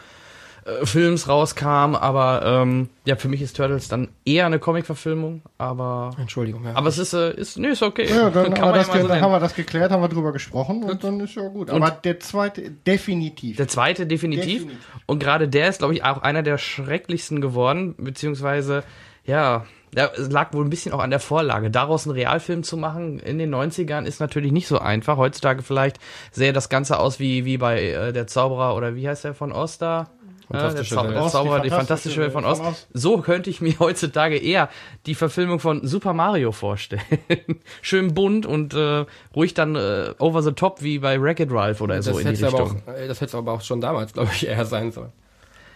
äh, 0.64 0.86
Films 0.86 1.28
rauskamen, 1.28 1.94
aber 1.94 2.42
ähm, 2.44 2.88
ja, 3.04 3.16
für 3.16 3.28
mich 3.28 3.42
ist 3.42 3.56
Turtles 3.56 3.88
dann 3.88 4.08
eher 4.24 4.46
eine 4.46 4.58
Comic-Verfilmung, 4.58 5.42
aber 5.58 6.12
Entschuldigung, 6.18 6.64
ja. 6.64 6.74
aber 6.74 6.88
es 6.88 6.96
ist, 6.98 7.12
äh, 7.12 7.34
ist 7.34 7.58
nee, 7.58 7.68
ist 7.68 7.82
okay. 7.82 8.06
Ja, 8.08 8.30
dann, 8.30 8.44
Kann 8.54 8.54
haben 8.54 8.56
wir, 8.56 8.64
man 8.66 8.74
das, 8.74 8.86
ja 8.88 9.02
so 9.02 9.08
dann 9.08 9.20
haben 9.20 9.32
wir 9.32 9.40
das 9.40 9.54
geklärt, 9.54 9.92
haben 9.92 10.02
wir 10.02 10.08
drüber 10.08 10.32
gesprochen 10.32 10.82
und 10.84 11.04
dann 11.04 11.20
ist 11.20 11.34
ja 11.34 11.48
gut. 11.48 11.70
Aber 11.70 11.90
der 11.90 12.18
zweite, 12.20 12.70
definitiv. 12.70 13.58
Der 13.58 13.68
zweite 13.68 14.06
definitiv. 14.06 14.62
Definitiv. 14.62 14.78
Und 15.06 15.18
gerade 15.18 15.48
der 15.48 15.68
ist, 15.68 15.78
glaube 15.78 15.94
ich, 15.94 16.02
auch 16.02 16.22
einer 16.22 16.42
der 16.42 16.56
schrecklichsten 16.56 17.42
geworden, 17.42 17.94
beziehungsweise, 17.98 18.84
ja, 19.26 19.64
es 19.94 20.30
lag 20.30 20.52
wohl 20.52 20.64
ein 20.64 20.70
bisschen 20.70 20.92
auch 20.92 21.00
an 21.00 21.10
der 21.10 21.20
Vorlage. 21.20 21.70
Daraus 21.70 22.06
einen 22.06 22.16
Realfilm 22.16 22.62
zu 22.62 22.76
machen 22.76 23.18
in 23.18 23.38
den 23.38 23.54
90ern 23.54 24.04
ist 24.04 24.20
natürlich 24.20 24.52
nicht 24.52 24.66
so 24.66 24.78
einfach. 24.78 25.16
Heutzutage 25.16 25.62
vielleicht 25.62 25.98
sähe 26.32 26.52
das 26.52 26.68
Ganze 26.68 26.98
aus 26.98 27.20
wie, 27.20 27.44
wie 27.44 27.58
bei 27.58 27.82
äh, 27.82 28.12
der 28.12 28.26
Zauberer 28.26 28.74
oder 28.74 28.96
wie 28.96 29.08
heißt 29.08 29.24
der 29.24 29.34
von 29.34 29.52
Oster? 29.52 30.10
Fantastische 30.50 30.94
ja, 30.94 31.02
der, 31.02 31.20
Zau 31.22 31.28
Zauberer, 31.28 31.60
die 31.60 31.68
die 31.68 31.74
fantastische 31.74 32.20
Welt 32.20 32.32
von 32.32 32.44
Oz. 32.44 32.86
So 32.92 33.18
könnte 33.18 33.50
ich 33.50 33.60
mir 33.60 33.78
heutzutage 33.78 34.36
eher 34.36 34.68
die 35.06 35.14
Verfilmung 35.14 35.58
von 35.58 35.86
Super 35.86 36.12
Mario 36.12 36.52
vorstellen. 36.52 37.02
Schön 37.82 38.14
bunt 38.14 38.46
und 38.46 38.74
äh, 38.74 39.06
ruhig 39.34 39.54
dann 39.54 39.76
äh, 39.76 40.14
over 40.18 40.42
the 40.42 40.52
top 40.52 40.82
wie 40.82 40.98
bei 40.98 41.20
Wreck-It 41.20 41.50
Ralph 41.50 41.80
oder 41.80 41.96
das 41.96 42.06
so 42.06 42.18
in 42.18 42.34
die 42.34 42.44
Richtung. 42.44 42.82
auch, 42.86 42.92
äh, 42.92 43.08
das 43.08 43.20
hätte 43.20 43.36
aber 43.36 43.52
auch 43.52 43.62
schon 43.62 43.80
damals, 43.80 44.12
glaube 44.12 44.30
ich, 44.34 44.46
eher 44.46 44.64
sein 44.64 44.92
sollen. 44.92 45.12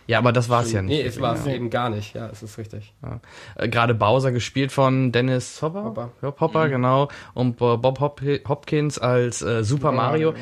Ja, 0.08 0.18
aber 0.18 0.32
das 0.32 0.48
war 0.48 0.62
es 0.62 0.72
ja 0.72 0.80
nicht. 0.80 0.98
Nee, 0.98 1.06
es 1.06 1.20
war 1.20 1.34
es 1.34 1.46
eben 1.46 1.68
gar 1.68 1.90
nicht. 1.90 2.14
Ja, 2.14 2.30
es 2.32 2.42
ist 2.42 2.56
richtig. 2.56 2.94
Ja. 3.02 3.20
Äh, 3.56 3.68
Gerade 3.68 3.94
Bowser 3.94 4.32
gespielt 4.32 4.72
von 4.72 5.12
Dennis 5.12 5.60
Hopper. 5.60 5.84
Hopper. 5.84 6.10
Ja, 6.22 6.34
Hopper, 6.40 6.68
genau. 6.70 7.08
Und 7.34 7.60
äh, 7.60 7.76
Bob 7.76 8.00
Hop 8.00 8.22
Hopkins 8.48 8.98
als 8.98 9.42
äh, 9.42 9.62
Super 9.62 9.92
Mario. 9.92 10.32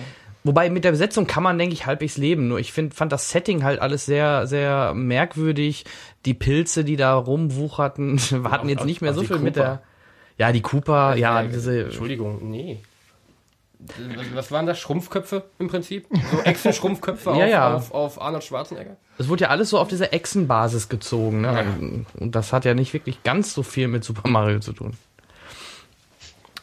Wobei 0.47 0.71
mit 0.71 0.85
der 0.85 0.93
Besetzung 0.93 1.27
kann 1.27 1.43
man, 1.43 1.59
denke 1.59 1.73
ich, 1.75 1.87
halbwegs 1.87 2.17
leben. 2.17 2.47
Nur 2.49 2.59
ich 2.61 2.73
find, 2.73 2.95
fand 2.95 3.11
das 3.11 3.31
Setting 3.31 3.65
halt 3.65 3.81
alles 3.81 4.07
sehr, 4.07 4.47
sehr 4.47 4.95
merkwürdig. 4.95 5.85
Die 6.25 6.35
Pilze, 6.35 6.85
die 6.85 6.97
da 6.97 7.15
rumwucherten, 7.15 8.19
hatten 8.51 8.69
jetzt 8.69 8.85
nicht 8.85 9.01
mehr 9.03 9.13
so 9.13 9.23
viel 9.23 9.39
mit 9.39 9.55
Cooper. 9.55 9.81
der. 10.39 10.47
Ja, 10.47 10.53
die 10.53 10.61
Cooper, 10.63 11.17
ja, 11.17 11.43
Äh, 11.43 11.49
diese. 11.49 11.85
Entschuldigung, 11.85 12.51
nee. 12.51 12.79
Was- 14.35 14.51
waren 14.53 14.67
das? 14.67 14.79
Schrumpfköpfe 14.79 15.45
im 15.59 15.69
Prinzip? 15.69 16.07
So 16.31 16.41
Echsen-Schrumpfköpfe 16.43 17.31
Ja, 17.37 17.45
auf, 17.45 17.51
ja. 17.51 17.75
Auf, 17.75 17.93
auf 17.93 18.21
Arnold 18.23 18.45
Schwarzenegger? 18.45 18.97
Es 19.19 19.29
wurde 19.29 19.43
ja 19.45 19.51
alles 19.51 19.71
so 19.71 19.79
auf 19.79 19.89
diese 19.89 20.13
Echsenbasis 20.13 20.89
gezogen. 20.89 21.43
Ne? 21.43 22.05
Und 22.19 22.35
das 22.35 22.53
hat 22.53 22.65
ja 22.65 22.75
nicht 22.75 22.93
wirklich 22.95 23.23
ganz 23.23 23.53
so 23.53 23.63
viel 23.63 23.89
mit 23.89 24.05
Super 24.05 24.29
Mario 24.29 24.61
zu 24.61 24.73
tun. 24.73 24.93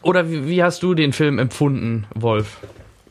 Oder 0.01 0.29
wie, 0.29 0.47
wie 0.47 0.63
hast 0.63 0.83
du 0.83 0.93
den 0.95 1.13
Film 1.13 1.37
empfunden, 1.39 2.05
Wolf? 2.15 2.57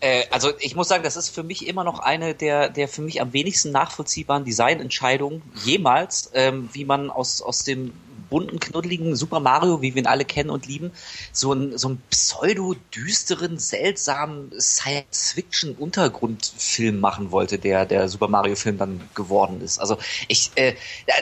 Äh, 0.03 0.25
also 0.31 0.51
ich 0.59 0.75
muss 0.75 0.89
sagen, 0.89 1.05
das 1.05 1.17
ist 1.17 1.31
für 1.31 1.45
mich 1.45 1.67
immer 1.67 1.85
noch 1.85 2.01
eine 2.01 2.35
der, 2.35 2.69
der 2.69 2.89
für 2.89 3.03
mich 3.03 3.21
am 3.21 3.33
wenigsten 3.33 3.71
nachvollziehbaren 3.71 4.45
Designentscheidungen 4.45 5.43
jemals, 5.65 6.31
ähm, 6.35 6.69
wie 6.73 6.85
man 6.85 7.09
aus, 7.09 7.41
aus 7.41 7.63
dem 7.63 7.93
bunten, 8.33 8.59
knuddeligen 8.59 9.15
Super 9.15 9.39
Mario, 9.41 9.83
wie 9.83 9.95
wir 9.95 10.03
ihn 10.03 10.07
alle 10.07 10.25
kennen 10.25 10.49
und 10.49 10.65
lieben, 10.67 10.91
so 11.33 11.53
einen 11.53 11.77
so 11.77 11.99
pseudo-düsteren, 12.09 13.59
seltsamen 13.59 14.51
Science-Fiction-Untergrundfilm 14.59 16.99
machen 16.99 17.31
wollte, 17.31 17.59
der 17.59 17.85
der 17.85 18.09
Super 18.09 18.29
Mario-Film 18.29 18.79
dann 18.79 19.03
geworden 19.15 19.61
ist. 19.61 19.79
Also 19.79 19.99
ich, 20.29 20.51
äh, 20.55 20.77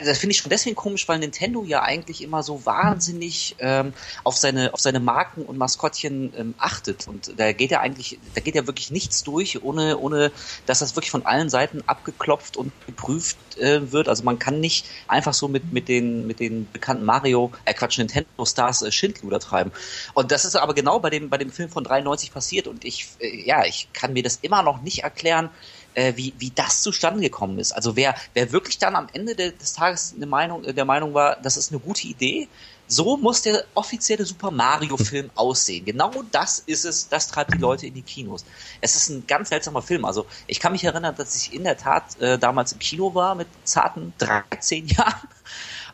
das 0.05 0.19
finde 0.19 0.31
ich 0.31 0.37
schon 0.37 0.49
deswegen 0.49 0.77
komisch, 0.77 1.05
weil 1.09 1.19
Nintendo 1.19 1.65
ja 1.65 1.81
eigentlich 1.81 2.23
immer 2.23 2.43
so 2.43 2.65
wahnsinnig 2.65 3.57
ähm, 3.59 3.91
auf 4.23 4.37
seine 4.37 4.73
auf 4.73 4.79
seine 4.79 5.01
Marken 5.01 5.43
und 5.43 5.57
Maskottchen 5.57 6.31
ähm, 6.37 6.53
achtet 6.57 7.09
und 7.09 7.37
da 7.37 7.51
geht 7.51 7.71
ja 7.71 7.81
eigentlich, 7.81 8.19
da 8.35 8.39
geht 8.39 8.55
ja 8.55 8.67
wirklich 8.67 8.89
nichts 8.89 9.23
durch, 9.23 9.61
ohne 9.63 9.97
ohne 9.97 10.31
dass 10.65 10.79
das 10.79 10.95
wirklich 10.95 11.11
von 11.11 11.25
allen 11.25 11.49
Seiten 11.49 11.83
abgeklopft 11.87 12.55
und 12.55 12.71
geprüft 12.85 13.57
äh, 13.57 13.91
wird. 13.91 14.07
Also 14.07 14.23
man 14.23 14.39
kann 14.39 14.61
nicht 14.61 14.85
einfach 15.09 15.33
so 15.33 15.49
mit 15.49 15.73
mit 15.73 15.89
den 15.89 16.25
mit 16.25 16.39
den 16.39 16.71
bekannten 16.71 17.00
Mario, 17.03 17.51
äh 17.65 17.73
Quatsch 17.73 17.97
Nintendo 17.97 18.45
Stars 18.45 18.81
äh, 18.81 18.91
Schindluder 18.91 19.39
treiben. 19.39 19.71
Und 20.13 20.31
das 20.31 20.45
ist 20.45 20.55
aber 20.55 20.73
genau 20.73 20.99
bei 20.99 21.09
dem 21.09 21.29
bei 21.29 21.37
dem 21.37 21.51
Film 21.51 21.69
von 21.69 21.83
93 21.83 22.33
passiert 22.33 22.67
und 22.67 22.85
ich 22.85 23.07
äh, 23.19 23.43
ja 23.45 23.65
ich 23.65 23.89
kann 23.93 24.13
mir 24.13 24.23
das 24.23 24.37
immer 24.41 24.63
noch 24.63 24.81
nicht 24.81 25.03
erklären 25.03 25.49
äh, 25.93 26.13
wie, 26.15 26.33
wie 26.37 26.51
das 26.51 26.81
zustande 26.81 27.21
gekommen 27.21 27.59
ist. 27.59 27.71
Also 27.73 27.95
wer, 27.95 28.15
wer 28.33 28.51
wirklich 28.51 28.77
dann 28.77 28.95
am 28.95 29.07
Ende 29.13 29.35
de, 29.35 29.51
des 29.51 29.73
Tages 29.73 30.13
eine 30.15 30.25
Meinung, 30.25 30.63
äh, 30.63 30.73
der 30.73 30.85
Meinung 30.85 31.13
war, 31.13 31.37
das 31.41 31.57
ist 31.57 31.71
eine 31.71 31.79
gute 31.79 32.07
Idee, 32.07 32.47
so 32.87 33.15
muss 33.15 33.41
der 33.41 33.63
offizielle 33.73 34.25
Super 34.25 34.51
Mario-Film 34.51 35.31
aussehen. 35.35 35.85
Genau 35.85 36.11
das 36.31 36.59
ist 36.59 36.85
es, 36.85 37.07
das 37.07 37.27
treibt 37.27 37.53
die 37.53 37.57
Leute 37.57 37.87
in 37.87 37.93
die 37.93 38.01
Kinos. 38.01 38.45
Es 38.81 38.95
ist 38.95 39.09
ein 39.09 39.25
ganz 39.27 39.49
seltsamer 39.49 39.81
Film. 39.81 40.05
Also 40.05 40.25
ich 40.47 40.59
kann 40.59 40.73
mich 40.73 40.83
erinnern, 40.83 41.15
dass 41.15 41.35
ich 41.35 41.53
in 41.53 41.63
der 41.63 41.77
Tat 41.77 42.19
äh, 42.19 42.37
damals 42.37 42.73
im 42.73 42.79
Kino 42.79 43.13
war 43.15 43.35
mit 43.35 43.47
zarten 43.63 44.13
13 44.17 44.87
Jahren. 44.87 45.27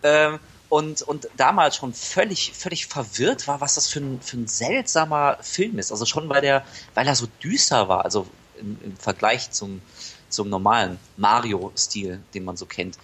Ähm, 0.03 0.39
und, 0.69 1.01
und 1.01 1.29
damals 1.35 1.77
schon 1.77 1.93
völlig, 1.93 2.53
völlig 2.55 2.87
verwirrt 2.87 3.47
war, 3.47 3.61
was 3.61 3.75
das 3.75 3.87
für 3.87 3.99
ein, 3.99 4.21
für 4.21 4.37
ein 4.37 4.47
seltsamer 4.47 5.37
Film 5.41 5.79
ist. 5.79 5.91
Also 5.91 6.05
schon, 6.05 6.29
weil 6.29 6.41
der, 6.41 6.65
weil 6.93 7.07
er 7.07 7.15
so 7.15 7.27
düster 7.27 7.87
war, 7.89 8.03
also 8.05 8.37
im, 8.53 8.79
im 8.81 8.97
Vergleich 8.97 9.51
zum, 9.51 9.81
zum 10.29 10.49
normalen 10.49 10.99
Mario-Stil, 11.15 12.25
den 12.33 12.43
man 12.43 12.57
so 12.57 12.65
kennt. 12.65 12.97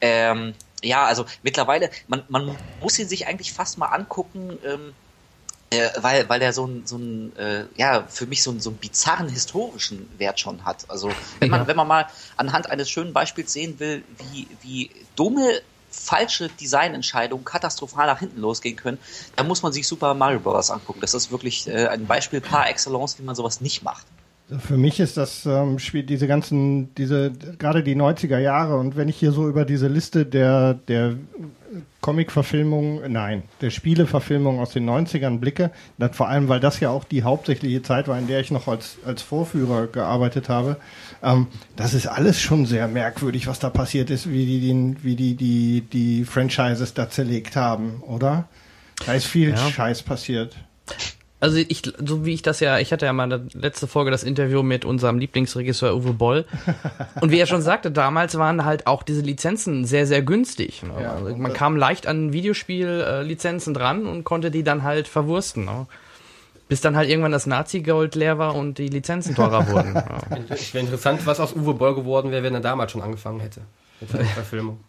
Ähm, 0.00 0.54
ja, 0.82 1.04
also 1.06 1.26
mittlerweile, 1.42 1.90
man, 2.06 2.24
man 2.28 2.58
muss 2.80 2.98
ihn 2.98 3.08
sich 3.08 3.26
eigentlich 3.26 3.52
fast 3.52 3.78
mal 3.78 3.86
angucken, 3.88 4.58
ähm, 4.62 4.94
äh, 5.70 5.90
weil, 5.98 6.28
weil 6.28 6.40
er 6.42 6.52
so 6.52 6.66
ein, 6.66 6.86
so 6.86 6.96
ein 6.96 7.36
äh, 7.36 7.66
ja, 7.76 8.06
für 8.08 8.26
mich 8.26 8.42
so, 8.42 8.50
ein, 8.52 8.60
so 8.60 8.70
einen 8.70 8.78
bizarren 8.78 9.28
historischen 9.28 10.18
Wert 10.18 10.40
schon 10.40 10.64
hat. 10.64 10.88
Also 10.90 11.18
wenn 11.40 11.50
man, 11.50 11.60
Ja. 11.60 11.66
wenn 11.66 11.76
man 11.76 11.88
mal 11.88 12.06
anhand 12.36 12.70
eines 12.70 12.88
schönen 12.90 13.12
Beispiels 13.12 13.52
sehen 13.52 13.78
will, 13.78 14.04
wie, 14.08 14.56
wie 14.60 15.08
dumme 15.14 15.60
falsche 15.90 16.48
Designentscheidungen 16.48 17.44
katastrophal 17.44 18.06
nach 18.06 18.18
hinten 18.18 18.40
losgehen 18.40 18.76
können, 18.76 18.98
dann 19.36 19.46
muss 19.46 19.62
man 19.62 19.72
sich 19.72 19.86
Super 19.86 20.14
Mario 20.14 20.40
Bros. 20.40 20.70
angucken. 20.70 21.00
Das 21.00 21.14
ist 21.14 21.30
wirklich 21.30 21.66
äh, 21.68 21.88
ein 21.88 22.06
Beispiel 22.06 22.40
par 22.40 22.68
excellence, 22.68 23.18
wie 23.18 23.22
man 23.22 23.34
sowas 23.34 23.60
nicht 23.60 23.82
macht. 23.82 24.06
Für 24.58 24.78
mich 24.78 24.98
ist 24.98 25.18
das 25.18 25.44
ähm, 25.44 25.78
Spiel, 25.78 26.04
diese 26.04 26.26
ganzen, 26.26 26.94
diese, 26.94 27.32
gerade 27.58 27.82
die 27.82 27.94
90er 27.94 28.38
Jahre 28.38 28.76
und 28.78 28.96
wenn 28.96 29.08
ich 29.08 29.16
hier 29.16 29.32
so 29.32 29.46
über 29.46 29.66
diese 29.66 29.88
Liste 29.88 30.24
der, 30.24 30.72
der 30.74 31.16
Comic-Verfilmung, 32.00 33.02
nein, 33.12 33.42
der 33.60 33.68
Spiele-Verfilmung 33.68 34.58
aus 34.58 34.70
den 34.70 34.88
90ern 34.88 35.38
blicke, 35.38 35.70
dann 35.98 36.14
vor 36.14 36.28
allem, 36.28 36.48
weil 36.48 36.60
das 36.60 36.80
ja 36.80 36.88
auch 36.88 37.04
die 37.04 37.24
hauptsächliche 37.24 37.82
Zeit 37.82 38.08
war, 38.08 38.18
in 38.18 38.26
der 38.26 38.40
ich 38.40 38.50
noch 38.50 38.68
als, 38.68 38.96
als 39.04 39.20
Vorführer 39.20 39.86
gearbeitet 39.88 40.48
habe, 40.48 40.76
ähm, 41.22 41.48
das 41.76 41.92
ist 41.92 42.06
alles 42.06 42.40
schon 42.40 42.64
sehr 42.64 42.88
merkwürdig, 42.88 43.48
was 43.48 43.58
da 43.58 43.68
passiert 43.68 44.08
ist, 44.08 44.30
wie 44.30 44.46
die, 44.46 44.60
die, 44.60 44.96
wie 45.02 45.16
die, 45.16 45.34
die, 45.34 45.80
die 45.82 46.24
Franchises 46.24 46.94
da 46.94 47.10
zerlegt 47.10 47.56
haben, 47.56 48.02
oder? 48.06 48.48
Da 49.04 49.12
ist 49.12 49.26
viel 49.26 49.50
Ja. 49.50 49.56
Scheiß 49.56 50.02
passiert. 50.04 50.56
Also 51.40 51.58
ich, 51.58 51.82
so 52.04 52.26
wie 52.26 52.34
ich 52.34 52.42
das 52.42 52.58
ja, 52.58 52.78
ich 52.78 52.92
hatte 52.92 53.06
ja 53.06 53.12
mal 53.12 53.24
in 53.24 53.30
der 53.30 53.40
letzte 53.54 53.86
Folge 53.86 54.10
das 54.10 54.24
Interview 54.24 54.64
mit 54.64 54.84
unserem 54.84 55.18
Lieblingsregisseur 55.18 55.94
Uwe 55.94 56.12
Boll. 56.12 56.46
Und 57.20 57.30
wie 57.30 57.38
er 57.38 57.46
schon 57.46 57.62
sagte, 57.62 57.92
damals 57.92 58.36
waren 58.38 58.64
halt 58.64 58.88
auch 58.88 59.04
diese 59.04 59.20
Lizenzen 59.20 59.84
sehr, 59.84 60.06
sehr 60.06 60.22
günstig. 60.22 60.82
Ne? 60.82 60.94
Ja, 61.00 61.14
also 61.14 61.36
man 61.36 61.52
kam 61.52 61.76
leicht 61.76 62.08
an 62.08 62.32
Videospiel-Lizenzen 62.32 63.72
dran 63.72 64.06
und 64.06 64.24
konnte 64.24 64.50
die 64.50 64.64
dann 64.64 64.82
halt 64.82 65.06
verwursten. 65.06 65.64
Ne? 65.64 65.86
Bis 66.68 66.80
dann 66.80 66.96
halt 66.96 67.08
irgendwann 67.08 67.32
das 67.32 67.46
Nazi-Gold 67.46 68.16
leer 68.16 68.38
war 68.38 68.56
und 68.56 68.78
die 68.78 68.88
Lizenzen 68.88 69.34
teurer 69.34 69.68
wurden. 69.68 69.94
Ja. 70.08 70.38
Es 70.48 70.74
wäre 70.74 70.84
interessant, 70.84 71.24
was 71.24 71.38
aus 71.40 71.54
Uwe 71.54 71.74
Boll 71.74 71.94
geworden 71.94 72.30
wäre, 72.30 72.42
wenn 72.42 72.54
er 72.54 72.60
damals 72.60 72.92
schon 72.92 73.02
angefangen 73.02 73.40
hätte. 73.40 73.60
Mit 74.00 74.12
der 74.12 74.24
Verfilmung. 74.24 74.80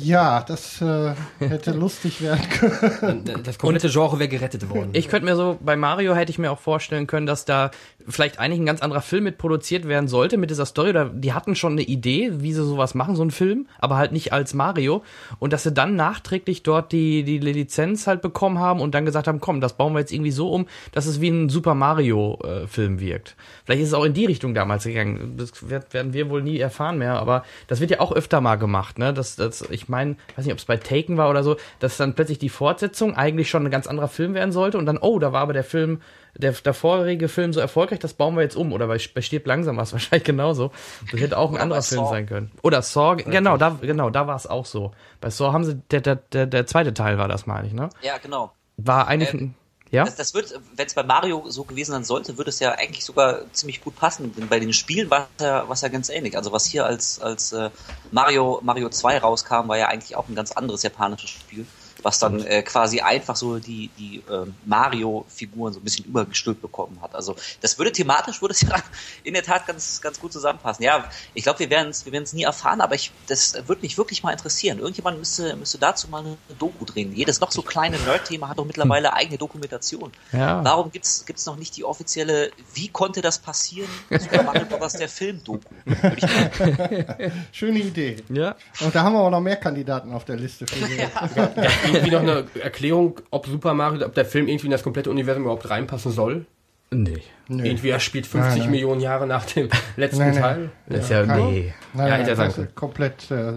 Ja, 0.00 0.42
das 0.46 0.80
äh, 0.80 1.14
hätte 1.38 1.72
lustig 1.72 2.20
werden 2.22 2.48
können. 2.50 3.24
Das 3.44 3.58
komplette 3.58 3.88
Genre 3.88 4.18
wäre 4.18 4.28
gerettet 4.28 4.68
worden. 4.70 4.90
Ich 4.92 5.08
könnte 5.08 5.24
mir 5.26 5.36
so, 5.36 5.58
bei 5.60 5.76
Mario 5.76 6.14
hätte 6.14 6.30
ich 6.30 6.38
mir 6.38 6.50
auch 6.52 6.58
vorstellen 6.58 7.06
können, 7.06 7.26
dass 7.26 7.44
da 7.44 7.70
vielleicht 8.08 8.38
eigentlich 8.38 8.60
ein 8.60 8.66
ganz 8.66 8.80
anderer 8.82 9.00
Film 9.00 9.24
mit 9.24 9.38
produziert 9.38 9.86
werden 9.86 10.08
sollte 10.08 10.36
mit 10.36 10.50
dieser 10.50 10.66
Story. 10.66 10.90
Oder 10.90 11.06
die 11.06 11.32
hatten 11.32 11.54
schon 11.54 11.72
eine 11.72 11.82
Idee, 11.82 12.32
wie 12.40 12.52
sie 12.52 12.64
sowas 12.64 12.94
machen, 12.94 13.14
so 13.16 13.22
einen 13.22 13.30
Film, 13.30 13.66
aber 13.78 13.96
halt 13.96 14.12
nicht 14.12 14.32
als 14.32 14.54
Mario. 14.54 15.02
Und 15.38 15.52
dass 15.52 15.62
sie 15.62 15.72
dann 15.72 15.96
nachträglich 15.96 16.62
dort 16.62 16.92
die, 16.92 17.22
die 17.24 17.38
Lizenz 17.38 18.06
halt 18.06 18.22
bekommen 18.22 18.58
haben 18.58 18.80
und 18.80 18.94
dann 18.94 19.04
gesagt 19.04 19.26
haben, 19.28 19.40
komm, 19.40 19.60
das 19.60 19.74
bauen 19.76 19.92
wir 19.94 20.00
jetzt 20.00 20.12
irgendwie 20.12 20.32
so 20.32 20.50
um, 20.52 20.66
dass 20.92 21.06
es 21.06 21.20
wie 21.20 21.28
ein 21.28 21.48
Super 21.48 21.74
Mario-Film 21.74 23.00
wirkt. 23.00 23.36
Vielleicht 23.64 23.82
ist 23.82 23.88
es 23.88 23.94
auch 23.94 24.04
in 24.04 24.14
die 24.14 24.26
Richtung 24.26 24.54
damals 24.54 24.84
gegangen. 24.84 25.34
Das 25.36 25.68
werd- 25.68 25.92
werden 25.94 26.12
wir 26.12 26.28
wohl 26.30 26.42
nie 26.42 26.58
erfahren 26.58 26.98
mehr, 26.98 27.14
aber 27.18 27.44
das 27.68 27.80
wird 27.80 27.90
ja 27.90 28.00
auch 28.00 28.12
öfter 28.12 28.40
mal 28.40 28.56
gemacht, 28.56 28.98
ne? 28.98 29.12
Das, 29.14 29.36
ich 29.70 29.88
meine, 29.88 30.16
weiß 30.36 30.44
nicht, 30.44 30.52
ob 30.52 30.58
es 30.58 30.64
bei 30.64 30.76
Taken 30.76 31.16
war 31.16 31.30
oder 31.30 31.42
so, 31.42 31.56
dass 31.78 31.96
dann 31.96 32.14
plötzlich 32.14 32.38
die 32.38 32.48
Fortsetzung 32.48 33.16
eigentlich 33.16 33.48
schon 33.50 33.64
ein 33.66 33.70
ganz 33.70 33.86
anderer 33.86 34.08
Film 34.08 34.34
werden 34.34 34.52
sollte 34.52 34.78
und 34.78 34.86
dann, 34.86 34.98
oh, 34.98 35.18
da 35.18 35.32
war 35.32 35.40
aber 35.42 35.52
der 35.52 35.64
Film, 35.64 36.00
der, 36.36 36.52
der 36.52 36.74
vorherige 36.74 37.28
Film 37.28 37.52
so 37.52 37.60
erfolgreich, 37.60 37.98
das 37.98 38.14
bauen 38.14 38.34
wir 38.36 38.42
jetzt 38.42 38.56
um. 38.56 38.72
Oder 38.72 38.86
bei, 38.86 38.98
bei 39.14 39.20
Stirb 39.20 39.46
langsam 39.46 39.76
war 39.76 39.82
es 39.84 39.92
wahrscheinlich 39.92 40.24
genauso. 40.24 40.70
Das 41.10 41.20
hätte 41.20 41.36
auch 41.38 41.50
ein 41.50 41.54
Oder 41.54 41.62
anderer 41.62 41.82
Film 41.82 42.00
Saw. 42.04 42.10
sein 42.10 42.26
können. 42.26 42.50
Oder 42.62 42.82
Saw, 42.82 43.16
genau, 43.16 43.56
da, 43.56 43.76
genau, 43.80 44.10
da 44.10 44.26
war 44.26 44.36
es 44.36 44.46
auch 44.46 44.64
so. 44.66 44.92
Bei 45.20 45.30
Saw 45.30 45.52
haben 45.52 45.64
sie, 45.64 45.76
der, 45.90 46.00
der, 46.00 46.16
der, 46.16 46.46
der 46.46 46.66
zweite 46.66 46.94
Teil 46.94 47.18
war 47.18 47.28
das, 47.28 47.46
meine 47.46 47.66
ich, 47.66 47.72
ne? 47.74 47.90
Ja, 48.02 48.14
genau. 48.22 48.52
War 48.78 49.06
eigentlich, 49.08 49.34
Äh, 49.34 49.38
ein- 49.38 49.54
ja? 49.92 50.04
Das, 50.04 50.16
das 50.16 50.34
wird, 50.34 50.58
wenn 50.74 50.86
es 50.86 50.94
bei 50.94 51.02
Mario 51.02 51.44
so 51.48 51.64
gewesen 51.64 51.92
sein 51.92 52.02
sollte, 52.04 52.38
würde 52.38 52.48
es 52.48 52.60
ja 52.60 52.72
eigentlich 52.72 53.04
sogar 53.04 53.52
ziemlich 53.52 53.84
gut 53.84 53.94
passen. 53.94 54.34
Denn 54.34 54.48
bei 54.48 54.58
den 54.58 54.72
Spielen 54.72 55.10
war 55.10 55.28
es 55.36 55.44
ja, 55.44 55.66
ja 55.70 55.88
ganz 55.88 56.08
ähnlich. 56.08 56.34
Also 56.36 56.50
was 56.50 56.64
hier 56.64 56.86
als, 56.86 57.20
als 57.20 57.52
äh, 57.52 57.68
Mario, 58.10 58.60
Mario 58.62 58.88
2 58.88 59.18
rauskam, 59.18 59.68
war 59.68 59.76
ja 59.76 59.88
eigentlich 59.88 60.16
auch 60.16 60.28
ein 60.28 60.34
ganz 60.34 60.52
anderes 60.52 60.82
japanisches 60.82 61.28
Spiel, 61.28 61.66
was 62.02 62.18
dann 62.18 62.44
äh, 62.44 62.62
quasi 62.62 63.00
einfach 63.00 63.36
so 63.36 63.58
die, 63.58 63.90
die 63.98 64.22
ähm, 64.30 64.54
Mario-Figuren 64.66 65.72
so 65.72 65.80
ein 65.80 65.84
bisschen 65.84 66.04
übergestülpt 66.06 66.60
bekommen 66.62 66.98
hat. 67.02 67.14
Also 67.14 67.36
das 67.60 67.78
würde 67.78 67.92
thematisch, 67.92 68.40
würde 68.42 68.52
es 68.52 68.60
ja 68.62 68.76
in 69.24 69.34
der 69.34 69.42
Tat 69.42 69.66
ganz, 69.66 70.00
ganz 70.00 70.20
gut 70.20 70.32
zusammenpassen. 70.32 70.84
Ja, 70.84 71.04
ich 71.34 71.42
glaube, 71.44 71.58
wir 71.60 71.70
werden 71.70 71.90
es 71.90 72.04
wir 72.04 72.12
werden's 72.12 72.32
nie 72.32 72.42
erfahren, 72.44 72.80
aber 72.80 72.94
ich, 72.94 73.10
das 73.28 73.54
würde 73.66 73.82
mich 73.82 73.96
wirklich 73.98 74.22
mal 74.22 74.32
interessieren. 74.32 74.78
Irgendjemand 74.78 75.18
müsste, 75.18 75.56
müsste 75.56 75.78
dazu 75.78 76.08
mal 76.08 76.20
eine 76.24 76.36
Doku 76.58 76.84
drehen. 76.84 77.14
Jedes 77.14 77.40
noch 77.40 77.50
so 77.52 77.62
kleine 77.62 77.98
Nerd-Thema 77.98 78.48
hat 78.48 78.58
doch 78.58 78.64
mittlerweile 78.64 79.12
eigene 79.12 79.38
Dokumentation. 79.38 80.12
Ja. 80.32 80.64
Warum 80.64 80.90
gibt's 80.90 81.24
gibt's 81.26 81.46
noch 81.46 81.56
nicht 81.56 81.76
die 81.76 81.84
offizielle, 81.84 82.50
wie 82.74 82.88
konnte 82.88 83.20
das 83.22 83.38
passieren? 83.38 83.88
Super 84.10 84.42
Mario 84.42 84.66
Bros. 84.66 84.92
der 84.94 85.08
Film-Doku. 85.08 85.60
Würde 85.84 86.16
ich 86.16 86.22
mal- 86.22 87.32
Schöne 87.52 87.78
Idee. 87.80 88.16
Ja. 88.28 88.56
Und 88.80 88.94
da 88.94 89.02
haben 89.02 89.14
wir 89.14 89.20
auch 89.20 89.30
noch 89.30 89.40
mehr 89.40 89.56
Kandidaten 89.56 90.12
auf 90.12 90.24
der 90.24 90.36
Liste. 90.36 90.66
Für 90.66 90.86
die 90.86 91.91
irgendwie 91.92 92.10
noch 92.10 92.20
eine 92.20 92.44
Erklärung, 92.60 93.20
ob 93.30 93.46
Super 93.46 93.74
Mario, 93.74 94.06
ob 94.06 94.14
der 94.14 94.24
Film 94.24 94.48
irgendwie 94.48 94.66
in 94.66 94.72
das 94.72 94.82
komplette 94.82 95.10
Universum 95.10 95.42
überhaupt 95.44 95.68
reinpassen 95.70 96.12
soll. 96.12 96.46
Nee. 96.90 97.18
Nö. 97.48 97.64
Irgendwie, 97.64 97.88
er 97.88 98.00
spielt 98.00 98.26
50 98.26 98.48
Nein, 98.50 98.58
nein. 98.60 98.70
Millionen 98.70 99.00
Jahre 99.00 99.26
nach 99.26 99.46
dem 99.46 99.68
letzten 99.96 100.18
Nein, 100.18 100.32
nein. 100.34 100.42
Teil. 100.42 100.70
Das 100.88 101.04
ist 101.04 101.10
ja, 101.10 101.22
nee. 101.24 101.72
Nein, 101.94 102.06
Ja, 102.06 102.08
nein, 102.10 102.12
hätte 102.20 102.30
er 102.30 102.36
das 102.36 102.54
können. 102.54 102.66
ist 102.68 102.74
komplett. 102.74 103.30
Äh, 103.30 103.52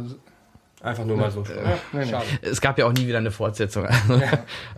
Einfach 0.82 1.04
nur 1.06 1.18
mal 1.18 1.32
so. 1.32 1.42
Ja, 1.44 1.78
nee, 1.94 2.00
nee. 2.06 2.12
schade. 2.12 2.26
Es 2.44 2.62
gab 2.62 2.78
ja 2.78 2.86
auch 2.86 2.94
nie 2.94 3.08
wieder 3.08 3.18
eine 3.18 3.32
Fortsetzung. 3.32 3.88
Also, 3.88 4.22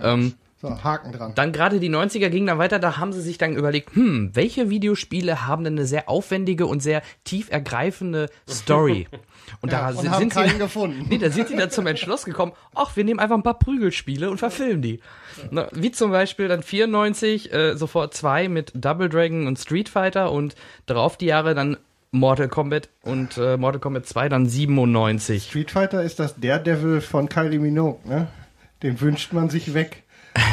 ähm, 0.02 0.34
so, 0.60 0.70
Haken 0.84 1.12
dran. 1.12 1.34
Dann 1.36 1.52
gerade 1.52 1.80
die 1.80 1.90
90er 1.90 2.30
gingen 2.30 2.48
dann 2.48 2.58
weiter, 2.58 2.80
da 2.80 2.98
haben 2.98 3.14
sie 3.14 3.22
sich 3.22 3.38
dann 3.38 3.56
überlegt, 3.56 3.94
hm, 3.96 4.32
welche 4.34 4.70
Videospiele 4.72 5.46
haben 5.46 5.64
denn 5.64 5.74
eine 5.74 5.86
sehr 5.86 6.10
aufwendige 6.10 6.66
und 6.66 6.82
sehr 6.82 7.04
tief 7.26 7.52
ergreifende 7.52 8.28
Story? 8.50 9.08
Und 9.62 9.72
da 9.72 9.80
Ja, 9.80 9.90
und 9.90 10.02
sind, 10.02 10.12
haben 10.12 10.20
sind 10.20 10.34
keinen 10.34 10.50
sie, 10.52 10.58
gefunden. 10.60 11.06
Nee, 11.10 11.18
da 11.18 11.30
sind 11.30 11.48
sie 11.48 11.56
dann 11.56 11.72
zum 11.72 11.88
Entschluss 11.88 12.26
gekommen, 12.26 12.52
ach, 12.76 12.96
wir 12.96 13.04
nehmen 13.04 13.20
einfach 13.20 13.36
ein 13.36 13.44
paar 13.44 13.60
Prügelspiele 13.60 14.30
und 14.30 14.38
verfilmen 14.38 14.82
die. 14.82 15.00
Na, 15.52 15.68
wie 15.72 15.92
zum 15.92 16.12
Beispiel 16.12 16.48
dann 16.48 16.64
94, 16.64 17.54
äh, 17.54 17.76
sofort 17.76 18.14
zwei 18.14 18.50
mit 18.50 18.72
Double 18.76 19.10
Dragon 19.10 19.48
und 19.48 19.58
Street 19.58 19.90
Fighter 19.90 20.32
und 20.32 20.56
darauf 20.86 21.18
die 21.18 21.28
Jahre 21.28 21.56
dann 21.56 21.78
Mortal 22.12 22.48
Kombat 22.48 22.90
und 23.02 23.38
äh, 23.38 23.58
Mortal 23.58 23.80
Kombat 23.80 24.06
2 24.06 24.30
dann 24.30 24.48
97. 24.48 25.44
Street 25.50 25.72
Fighter 25.72 26.04
ist 26.04 26.20
das 26.20 26.36
Daredevil 26.40 27.02
von 27.02 27.28
Kylie 27.30 27.60
Minogue, 27.60 28.00
ne? 28.06 28.28
Den 28.84 29.02
wünscht 29.02 29.34
man 29.34 29.50
sich 29.50 29.74
weg. 29.74 30.04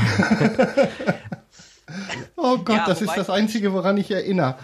oh 2.37 2.59
Gott, 2.59 2.77
Ja, 2.77 2.87
das 2.87 3.03
ist 3.03 3.15
das 3.17 3.31
Einzige, 3.31 3.73
woran 3.73 3.97
ich 3.99 4.11
erinnere. 4.11 4.57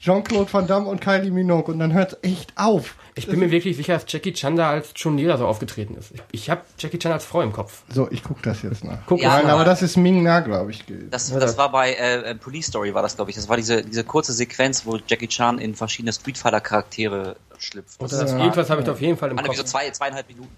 Jean-Claude 0.00 0.52
Van 0.52 0.66
Damme 0.66 0.88
und 0.88 1.00
Kylie 1.00 1.30
Minogue 1.32 1.72
und 1.72 1.80
dann 1.80 1.92
hört 1.92 2.12
es 2.12 2.18
echt 2.22 2.52
auf. 2.56 2.94
Ich 3.16 3.26
bin 3.26 3.40
mir 3.40 3.50
wirklich 3.50 3.76
sicher, 3.76 3.94
dass 3.94 4.04
Jackie 4.06 4.32
Chan 4.32 4.54
da 4.54 4.70
als 4.70 4.94
Chun-Li 4.94 5.24
so 5.36 5.44
aufgetreten 5.46 5.96
ist. 5.96 6.12
Ich, 6.12 6.22
ich 6.30 6.50
habe 6.50 6.60
Jackie 6.78 7.00
Chan 7.00 7.10
als 7.10 7.24
Frau 7.24 7.42
im 7.42 7.52
Kopf. 7.52 7.82
So, 7.88 8.08
ich 8.12 8.22
guck 8.22 8.40
das 8.42 8.62
jetzt 8.62 8.84
nach. 8.84 8.98
Guck 9.06 9.20
Ja, 9.20 9.30
mal. 9.30 9.42
Nein, 9.42 9.50
aber- 9.50 9.64
das 9.64 9.82
ist 9.82 9.96
Ming 9.96 10.22
Na, 10.22 10.38
glaube 10.38 10.70
ich. 10.70 10.84
Das, 11.10 11.30
Ja, 11.30 11.40
das 11.40 11.56
da- 11.56 11.62
war 11.62 11.72
bei 11.72 11.94
äh, 11.94 12.34
Police 12.36 12.66
Story, 12.68 12.94
war 12.94 13.02
das, 13.02 13.16
glaube 13.16 13.30
ich. 13.32 13.36
Das 13.36 13.48
war 13.48 13.56
diese, 13.56 13.82
diese 13.82 14.04
kurze 14.04 14.32
Sequenz, 14.32 14.86
wo 14.86 14.98
Jackie 15.04 15.26
Chan 15.26 15.58
in 15.58 15.74
verschiedene 15.74 16.12
Street 16.12 16.38
Fighter 16.38 16.60
Charaktere 16.60 17.34
schlüpft. 17.58 18.00
Das 18.00 18.12
Das 18.12 18.22
ist, 18.22 18.32
war 18.34 18.40
irgendwas 18.40 18.70
habe 18.70 18.80
ich 18.82 18.86
da 18.86 18.92
auf 18.92 19.00
jeden 19.00 19.16
Fall 19.18 19.32
im 19.32 19.36
irgendwie 19.38 19.56
so 19.56 19.62
Kopf. 19.62 19.70
zwei, 19.72 19.90
zweieinhalb 19.90 20.28
Minuten. 20.28 20.56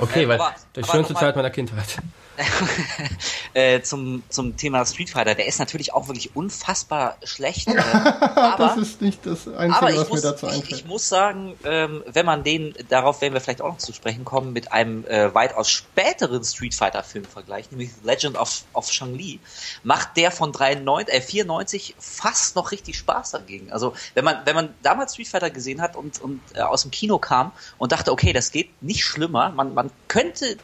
Okay, 0.00 0.24
Äh, 0.24 0.28
weil 0.28 0.40
aber- 0.40 0.54
Die 0.74 0.82
aber 0.82 0.92
schönste 0.92 1.14
Zeit 1.14 1.36
meiner 1.36 1.50
Kindheit. 1.50 1.96
äh, 3.54 3.80
zum, 3.82 4.22
zum 4.28 4.56
Thema 4.56 4.84
Street 4.86 5.10
Fighter. 5.10 5.34
Der 5.34 5.46
ist 5.46 5.58
natürlich 5.58 5.92
auch 5.92 6.08
wirklich 6.08 6.34
unfassbar 6.36 7.16
schlecht. 7.24 7.68
Äh, 7.68 7.74
das 7.74 8.36
aber, 8.36 8.76
ist 8.76 9.00
nicht 9.00 9.24
das 9.26 9.48
Einzige, 9.48 9.92
ich 9.92 9.98
was 9.98 10.08
muss, 10.08 10.22
mir 10.22 10.30
dazu 10.30 10.46
ich, 10.46 10.52
einfällt. 10.52 10.72
ich 10.72 10.86
muss 10.86 11.08
sagen, 11.08 11.54
ähm, 11.64 12.02
wenn 12.06 12.26
man 12.26 12.44
den, 12.44 12.74
darauf 12.88 13.20
werden 13.20 13.34
wir 13.34 13.40
vielleicht 13.40 13.62
auch 13.62 13.68
noch 13.68 13.78
zu 13.78 13.92
sprechen 13.92 14.24
kommen, 14.24 14.52
mit 14.52 14.72
einem 14.72 15.04
äh, 15.06 15.34
weitaus 15.34 15.70
späteren 15.70 16.44
Street 16.44 16.74
Fighter 16.74 17.02
Film 17.02 17.24
vergleicht, 17.24 17.72
nämlich 17.72 17.90
Legend 18.02 18.36
of, 18.36 18.62
of 18.72 18.90
Shang-Li, 18.90 19.40
macht 19.82 20.16
der 20.16 20.30
von 20.30 20.52
93, 20.52 21.14
äh, 21.14 21.20
94 21.20 21.94
fast 21.98 22.56
noch 22.56 22.72
richtig 22.72 22.98
Spaß 22.98 23.32
dagegen. 23.32 23.72
Also 23.72 23.94
wenn 24.14 24.24
man, 24.24 24.38
wenn 24.44 24.54
man 24.54 24.74
damals 24.82 25.12
Street 25.12 25.28
Fighter 25.28 25.50
gesehen 25.50 25.80
hat 25.80 25.96
und, 25.96 26.20
und 26.20 26.40
äh, 26.54 26.60
aus 26.60 26.82
dem 26.82 26.90
Kino 26.90 27.18
kam 27.18 27.52
und 27.78 27.92
dachte, 27.92 28.12
okay, 28.12 28.32
das 28.32 28.52
geht 28.52 28.82
nicht 28.82 29.04
schlimmer, 29.04 29.50
man, 29.50 29.74
man 29.74 29.90
könnte 30.08 30.56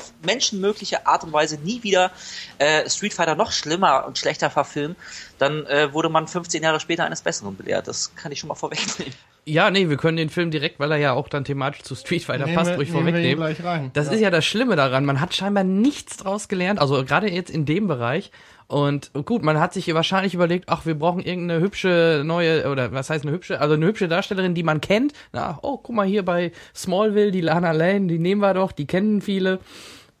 auf 0.00 0.12
menschenmögliche 0.24 1.06
Art 1.06 1.24
und 1.24 1.32
Weise 1.32 1.58
nie 1.58 1.82
wieder 1.82 2.10
äh, 2.58 2.88
Street 2.88 3.14
Fighter 3.14 3.34
noch 3.34 3.52
schlimmer 3.52 4.06
und 4.06 4.18
schlechter 4.18 4.50
verfilmen, 4.50 4.96
dann 5.38 5.66
äh, 5.66 5.92
wurde 5.92 6.08
man 6.08 6.26
15 6.26 6.62
Jahre 6.62 6.80
später 6.80 7.04
eines 7.04 7.20
Besseren 7.22 7.56
belehrt. 7.56 7.86
Das 7.86 8.14
kann 8.14 8.32
ich 8.32 8.40
schon 8.40 8.48
mal 8.48 8.54
vorwegnehmen. 8.56 9.14
Ja, 9.46 9.70
nee, 9.70 9.88
wir 9.88 9.96
können 9.96 10.16
den 10.16 10.28
Film 10.30 10.50
direkt, 10.50 10.78
weil 10.80 10.92
er 10.92 10.98
ja 10.98 11.12
auch 11.12 11.28
dann 11.28 11.44
thematisch 11.44 11.82
zu 11.82 11.94
Street 11.94 12.24
Fighter 12.24 12.44
Nehmen 12.44 12.56
passt, 12.56 12.76
ruhig 12.76 12.90
vorwegnehmen. 12.90 13.90
Das 13.94 14.08
ist 14.08 14.20
ja 14.20 14.30
das 14.30 14.44
Schlimme 14.44 14.76
daran. 14.76 15.04
Man 15.04 15.20
hat 15.20 15.34
scheinbar 15.34 15.64
nichts 15.64 16.18
draus 16.18 16.48
gelernt, 16.48 16.78
also 16.78 17.04
gerade 17.04 17.30
jetzt 17.30 17.50
in 17.50 17.64
dem 17.64 17.88
Bereich. 17.88 18.30
Und 18.70 19.10
gut, 19.24 19.42
man 19.42 19.58
hat 19.58 19.72
sich 19.72 19.92
wahrscheinlich 19.92 20.32
überlegt, 20.32 20.66
ach, 20.68 20.86
wir 20.86 20.94
brauchen 20.94 21.24
irgendeine 21.24 21.60
hübsche 21.60 22.22
neue, 22.24 22.70
oder 22.70 22.92
was 22.92 23.10
heißt 23.10 23.24
eine 23.24 23.34
hübsche, 23.34 23.60
also 23.60 23.74
eine 23.74 23.84
hübsche 23.84 24.06
Darstellerin, 24.06 24.54
die 24.54 24.62
man 24.62 24.80
kennt. 24.80 25.12
Na, 25.32 25.58
oh, 25.62 25.76
guck 25.78 25.96
mal 25.96 26.06
hier 26.06 26.24
bei 26.24 26.52
Smallville, 26.72 27.32
die 27.32 27.40
Lana 27.40 27.72
Lane, 27.72 28.06
die 28.06 28.20
nehmen 28.20 28.40
wir 28.40 28.54
doch, 28.54 28.70
die 28.70 28.86
kennen 28.86 29.22
viele. 29.22 29.58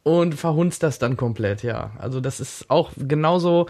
Und 0.02 0.34
verhunzt 0.34 0.82
das 0.82 0.98
dann 0.98 1.16
komplett, 1.16 1.62
ja. 1.62 1.92
Also 2.00 2.20
das 2.20 2.40
ist 2.40 2.68
auch 2.68 2.90
genauso, 2.98 3.66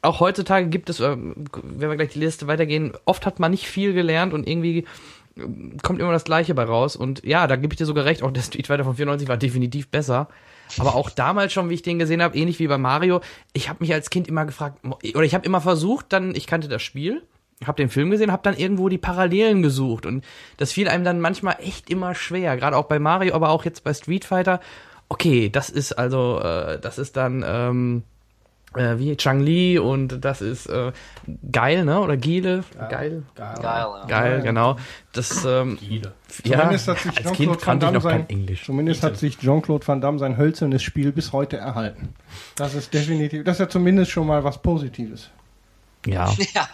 auch 0.00 0.18
heutzutage 0.18 0.66
gibt 0.66 0.90
es, 0.90 0.98
äh, 0.98 1.16
wenn 1.16 1.88
wir 1.88 1.94
gleich 1.94 2.12
die 2.14 2.18
Liste 2.18 2.48
weitergehen, 2.48 2.94
oft 3.04 3.24
hat 3.24 3.38
man 3.38 3.52
nicht 3.52 3.68
viel 3.68 3.92
gelernt 3.92 4.34
und 4.34 4.48
irgendwie 4.48 4.78
äh, 5.36 5.42
kommt 5.84 6.00
immer 6.00 6.10
das 6.10 6.24
Gleiche 6.24 6.54
bei 6.54 6.64
raus. 6.64 6.96
Und 6.96 7.24
ja, 7.24 7.46
da 7.46 7.54
gebe 7.54 7.72
ich 7.72 7.78
dir 7.78 7.86
sogar 7.86 8.04
recht, 8.04 8.24
auch 8.24 8.32
der 8.32 8.42
Street 8.42 8.66
Fighter 8.66 8.82
von 8.82 8.96
94 8.96 9.28
war 9.28 9.36
definitiv 9.36 9.86
besser. 9.86 10.26
Aber 10.78 10.94
auch 10.94 11.10
damals 11.10 11.52
schon, 11.52 11.70
wie 11.70 11.74
ich 11.74 11.82
den 11.82 11.98
gesehen 11.98 12.22
habe, 12.22 12.36
ähnlich 12.36 12.58
wie 12.58 12.66
bei 12.66 12.78
Mario, 12.78 13.20
ich 13.52 13.68
habe 13.68 13.78
mich 13.80 13.92
als 13.92 14.10
Kind 14.10 14.28
immer 14.28 14.44
gefragt, 14.46 14.78
oder 14.84 15.22
ich 15.22 15.34
habe 15.34 15.44
immer 15.46 15.60
versucht, 15.60 16.12
dann, 16.12 16.34
ich 16.34 16.46
kannte 16.46 16.68
das 16.68 16.82
Spiel, 16.82 17.22
hab 17.66 17.76
den 17.76 17.88
Film 17.88 18.10
gesehen, 18.10 18.32
hab 18.32 18.42
dann 18.42 18.56
irgendwo 18.56 18.88
die 18.88 18.98
Parallelen 18.98 19.62
gesucht 19.62 20.06
und 20.06 20.24
das 20.56 20.72
fiel 20.72 20.88
einem 20.88 21.04
dann 21.04 21.20
manchmal 21.20 21.56
echt 21.60 21.90
immer 21.90 22.14
schwer, 22.14 22.56
gerade 22.56 22.76
auch 22.76 22.86
bei 22.86 22.98
Mario, 22.98 23.34
aber 23.34 23.50
auch 23.50 23.64
jetzt 23.64 23.84
bei 23.84 23.94
Street 23.94 24.24
Fighter. 24.24 24.60
Okay, 25.08 25.50
das 25.50 25.68
ist 25.68 25.92
also, 25.92 26.40
äh, 26.40 26.80
das 26.80 26.98
ist 26.98 27.16
dann 27.16 27.44
ähm, 27.46 28.02
äh, 28.76 28.98
wie 28.98 29.16
Chang 29.16 29.40
Li 29.40 29.78
und 29.78 30.24
das 30.24 30.40
ist 30.40 30.66
äh, 30.66 30.92
geil, 31.50 31.84
ne? 31.84 32.00
Oder 32.00 32.16
Giele? 32.16 32.64
Geil. 32.88 33.22
Geil, 33.34 33.56
ja. 33.62 34.04
Geil, 34.06 34.42
genau. 34.42 34.76
Das 35.12 35.44
ähm, 35.44 35.78
Giele. 35.78 36.12
ja, 36.44 36.58
Zumindest 36.58 36.88
hat 36.88 36.98
sich 36.98 37.10
als 37.10 37.16
Jean-Claude 37.22 37.36
Kind 37.36 37.50
Van 37.50 37.58
kannte 37.60 37.86
ich 37.86 37.92
Damme 37.92 37.98
noch 37.98 38.10
kein 38.10 38.20
sein, 38.20 38.30
Englisch. 38.30 38.64
Zumindest 38.64 39.02
hat 39.02 39.16
sich 39.16 39.38
Jean-Claude 39.38 39.86
Van 39.86 40.00
Damme 40.00 40.18
sein 40.18 40.36
hölzernes 40.36 40.82
Spiel 40.82 41.12
bis 41.12 41.32
heute 41.32 41.56
erhalten. 41.56 42.14
Das 42.56 42.74
ist 42.74 42.92
definitiv, 42.94 43.44
das 43.44 43.56
ist 43.56 43.60
ja 43.60 43.68
zumindest 43.68 44.10
schon 44.10 44.26
mal 44.26 44.42
was 44.44 44.60
Positives. 44.60 45.30
Ja. 46.06 46.34
Ja, 46.54 46.68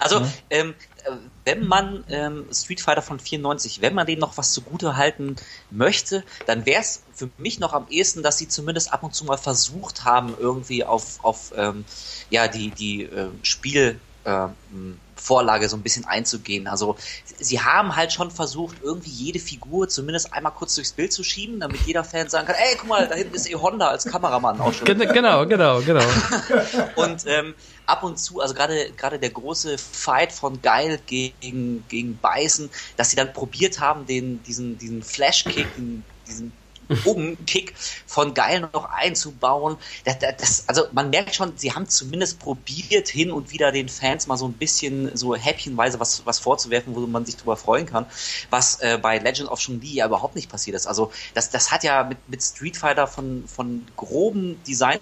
also 0.00 0.24
ähm, 0.48 0.74
äh, 1.04 1.10
wenn 1.44 1.64
man 1.66 2.04
ähm, 2.08 2.46
Street 2.52 2.80
Fighter 2.80 3.02
von 3.02 3.20
94, 3.20 3.82
wenn 3.82 3.94
man 3.94 4.06
dem 4.06 4.18
noch 4.18 4.36
was 4.38 4.52
zugute 4.52 4.96
halten 4.96 5.36
möchte, 5.70 6.24
dann 6.46 6.66
wäre 6.66 6.80
es 6.80 7.04
für 7.14 7.30
mich 7.36 7.60
noch 7.60 7.72
am 7.72 7.86
ehesten, 7.88 8.22
dass 8.22 8.38
sie 8.38 8.48
zumindest 8.48 8.92
ab 8.92 9.02
und 9.02 9.14
zu 9.14 9.24
mal 9.24 9.36
versucht 9.38 10.04
haben, 10.04 10.34
irgendwie 10.38 10.84
auf, 10.84 11.22
auf 11.22 11.52
ähm, 11.56 11.84
ja, 12.30 12.48
die, 12.48 12.70
die 12.72 13.02
äh, 13.04 13.28
Spiel 13.42 14.00
ähm, 14.24 15.00
Vorlage 15.16 15.68
so 15.68 15.76
ein 15.76 15.82
bisschen 15.82 16.04
einzugehen. 16.06 16.66
Also 16.66 16.96
sie 17.38 17.60
haben 17.60 17.96
halt 17.96 18.12
schon 18.12 18.30
versucht, 18.30 18.76
irgendwie 18.82 19.10
jede 19.10 19.38
Figur 19.38 19.88
zumindest 19.88 20.32
einmal 20.32 20.52
kurz 20.52 20.74
durchs 20.74 20.92
Bild 20.92 21.12
zu 21.12 21.22
schieben, 21.24 21.60
damit 21.60 21.80
jeder 21.86 22.04
Fan 22.04 22.28
sagen 22.28 22.46
kann, 22.46 22.56
ey, 22.56 22.76
guck 22.78 22.88
mal, 22.88 23.08
da 23.08 23.14
hinten 23.14 23.34
ist 23.34 23.48
eh 23.50 23.54
Honda 23.54 23.88
als 23.88 24.04
Kameramann 24.04 24.60
auch 24.60 24.72
schon. 24.72 24.86
Gen- 24.86 24.98
Genau, 25.12 25.46
genau, 25.46 25.80
genau. 25.80 26.04
Und 26.96 27.24
ähm, 27.26 27.54
ab 27.90 28.02
und 28.02 28.18
zu, 28.18 28.40
also 28.40 28.54
gerade 28.54 28.92
gerade 28.96 29.18
der 29.18 29.30
große 29.30 29.78
Fight 29.78 30.32
von 30.32 30.62
Geil 30.62 31.00
gegen 31.06 31.84
gegen 31.88 32.18
Beißen, 32.18 32.70
dass 32.96 33.10
sie 33.10 33.16
dann 33.16 33.32
probiert 33.32 33.80
haben, 33.80 34.06
den 34.06 34.42
diesen 34.44 34.78
diesen 34.78 35.02
Flash-Kick, 35.02 35.74
den, 35.76 36.04
diesen 36.26 36.52
Bogenkick 37.04 37.74
von 38.06 38.34
Geil 38.34 38.68
noch 38.72 38.84
einzubauen. 38.84 39.76
Das, 40.04 40.18
das, 40.18 40.68
also 40.68 40.84
man 40.92 41.10
merkt 41.10 41.34
schon, 41.34 41.56
sie 41.56 41.72
haben 41.72 41.88
zumindest 41.88 42.38
probiert, 42.38 43.08
hin 43.08 43.30
und 43.30 43.52
wieder 43.52 43.72
den 43.72 43.88
Fans 43.88 44.26
mal 44.26 44.36
so 44.36 44.46
ein 44.46 44.54
bisschen 44.54 45.16
so 45.16 45.34
häppchenweise 45.34 46.00
was, 46.00 46.26
was 46.26 46.38
vorzuwerfen, 46.40 46.94
wo 46.94 47.00
man 47.06 47.24
sich 47.24 47.36
drüber 47.36 47.56
freuen 47.56 47.86
kann, 47.86 48.06
was 48.50 48.80
äh, 48.80 48.98
bei 49.00 49.18
Legend 49.18 49.50
of 49.50 49.60
Chun-Li 49.60 49.94
ja 49.94 50.06
überhaupt 50.06 50.34
nicht 50.34 50.50
passiert 50.50 50.76
ist. 50.76 50.86
Also 50.86 51.12
das, 51.34 51.50
das 51.50 51.70
hat 51.70 51.84
ja 51.84 52.04
mit, 52.04 52.18
mit 52.28 52.42
Street 52.42 52.76
Fighter 52.76 53.06
von, 53.06 53.44
von 53.46 53.86
groben 53.96 54.62
Design 54.64 54.98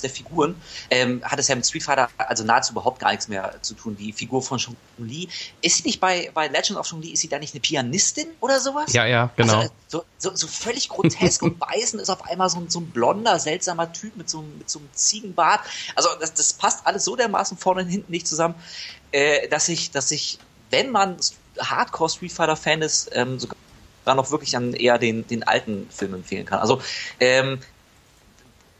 der 0.00 0.10
Figuren 0.10 0.60
ähm, 0.90 1.22
hat 1.24 1.38
es 1.38 1.48
ja 1.48 1.54
mit 1.54 1.66
Street 1.66 1.82
Fighter 1.82 2.08
also 2.16 2.44
nahezu 2.44 2.72
überhaupt 2.72 2.98
gar 3.00 3.10
nichts 3.10 3.28
mehr 3.28 3.60
zu 3.62 3.74
tun. 3.74 3.96
Die 3.96 4.12
Figur 4.12 4.42
von 4.42 4.58
Chun-Li, 4.58 5.28
ist 5.60 5.76
sie 5.78 5.82
nicht 5.84 6.00
bei, 6.00 6.30
bei 6.32 6.48
Legend 6.48 6.78
of 6.78 6.86
Chun-Li, 6.88 7.10
ist 7.12 7.20
sie 7.20 7.28
da 7.28 7.38
nicht 7.38 7.54
eine 7.54 7.60
Pianistin 7.60 8.28
oder 8.40 8.60
sowas? 8.60 8.92
Ja, 8.92 9.06
ja, 9.06 9.30
genau. 9.36 9.58
Also, 9.60 9.72
so, 9.88 10.04
so, 10.18 10.34
so 10.34 10.46
völlig 10.46 10.88
grotesk 10.88 11.42
und 11.42 11.58
beißen 11.72 12.00
ist 12.00 12.08
auf 12.10 12.24
einmal 12.24 12.48
so 12.48 12.58
ein, 12.58 12.70
so 12.70 12.80
ein 12.80 12.86
blonder, 12.90 13.38
seltsamer 13.38 13.92
Typ 13.92 14.16
mit 14.16 14.30
so, 14.30 14.38
einem- 14.38 14.58
mit 14.58 14.70
so 14.70 14.78
einem 14.78 14.88
Ziegenbart. 14.94 15.60
Also 15.94 16.08
das, 16.20 16.32
das 16.34 16.54
passt 16.54 16.86
alles 16.86 17.04
so 17.04 17.16
dermaßen 17.16 17.58
vorne 17.58 17.82
und 17.82 17.88
hinten 17.88 18.10
nicht 18.10 18.26
zusammen, 18.26 18.54
äh, 19.10 19.48
dass 19.48 19.68
ich, 19.68 19.90
dass 19.90 20.10
ich, 20.10 20.38
wenn 20.70 20.90
man 20.90 21.16
Hardcore 21.58 22.08
Street 22.08 22.32
Fighter 22.32 22.56
Fan 22.56 22.80
ist, 22.82 23.10
ähm, 23.12 23.38
sogar 23.38 23.56
noch 24.06 24.30
wirklich 24.30 24.56
an 24.56 24.72
eher 24.72 24.98
den, 24.98 25.26
den 25.26 25.42
alten 25.44 25.88
Film 25.90 26.14
empfehlen 26.14 26.46
kann. 26.46 26.58
Also 26.60 26.80
ähm, 27.20 27.60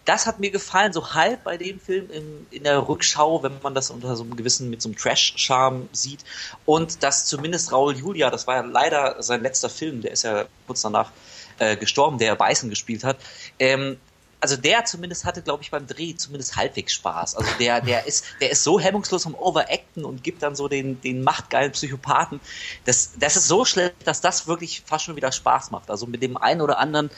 das 0.04 0.26
hat 0.26 0.40
mir 0.40 0.50
gefallen, 0.50 0.92
so 0.92 1.14
halb 1.14 1.44
bei 1.44 1.56
dem 1.56 1.78
Film 1.78 2.10
in, 2.10 2.46
in 2.50 2.64
der 2.64 2.88
Rückschau, 2.88 3.42
wenn 3.42 3.52
man 3.62 3.74
das 3.74 3.90
unter 3.90 4.16
so 4.16 4.24
einem 4.24 4.36
gewissen, 4.36 4.70
mit 4.70 4.82
so 4.82 4.88
einem 4.88 4.96
Trash-Charme 4.96 5.88
sieht. 5.92 6.24
Und 6.64 7.02
dass 7.02 7.26
zumindest 7.26 7.72
Raul 7.72 7.96
Julia, 7.96 8.30
das 8.30 8.46
war 8.46 8.56
ja 8.56 8.62
leider 8.62 9.22
sein 9.22 9.42
letzter 9.42 9.68
Film, 9.68 10.02
der 10.02 10.12
ist 10.12 10.22
ja 10.22 10.46
kurz 10.66 10.82
danach 10.82 11.10
äh, 11.58 11.76
gestorben, 11.76 12.18
der 12.18 12.34
Beißen 12.34 12.68
gespielt 12.70 13.04
hat, 13.04 13.18
ähm, 13.58 13.98
also 14.42 14.56
der 14.56 14.84
zumindest 14.84 15.24
hatte, 15.24 15.40
glaube 15.40 15.62
ich, 15.62 15.70
beim 15.70 15.86
Dreh 15.86 16.16
zumindest 16.16 16.56
halbwegs 16.56 16.92
Spaß. 16.94 17.36
Also 17.36 17.48
der, 17.60 17.80
der 17.80 18.06
ist, 18.06 18.24
der 18.40 18.50
ist 18.50 18.64
so 18.64 18.80
hemmungslos 18.80 19.24
am 19.24 19.36
Overacten 19.36 20.04
und 20.04 20.24
gibt 20.24 20.42
dann 20.42 20.56
so 20.56 20.66
den, 20.66 21.00
den 21.00 21.22
machtgeilen 21.22 21.70
Psychopathen. 21.70 22.40
Das, 22.84 23.12
das 23.20 23.36
ist 23.36 23.46
so 23.46 23.64
schlecht, 23.64 23.94
dass 24.04 24.20
das 24.20 24.48
wirklich 24.48 24.82
fast 24.84 25.04
schon 25.04 25.14
wieder 25.14 25.30
Spaß 25.30 25.70
macht. 25.70 25.90
Also 25.90 26.08
mit 26.08 26.24
dem 26.24 26.36
einen 26.36 26.60
oder 26.60 26.80
anderen 26.80 27.10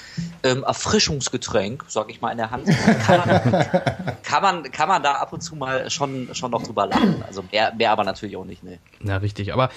ähm, 0.42 0.64
Erfrischungsgetränk, 0.64 1.86
sag 1.88 2.10
ich 2.10 2.20
mal, 2.20 2.30
in 2.30 2.36
der 2.36 2.50
Hand, 2.50 2.66
kann 3.06 3.26
man, 3.26 3.66
kann 4.22 4.42
man, 4.42 4.70
kann 4.70 4.88
man 4.88 5.02
da 5.02 5.12
ab 5.14 5.32
und 5.32 5.40
zu 5.40 5.56
mal 5.56 5.90
schon, 5.90 6.34
schon 6.34 6.50
noch 6.50 6.62
drüber 6.62 6.86
lachen. 6.86 7.24
Also 7.26 7.42
mehr, 7.50 7.72
mehr 7.74 7.90
aber 7.90 8.04
natürlich 8.04 8.36
auch 8.36 8.44
nicht, 8.44 8.62
ne. 8.62 8.78
Ja, 9.02 9.16
richtig. 9.16 9.54
Aber 9.54 9.70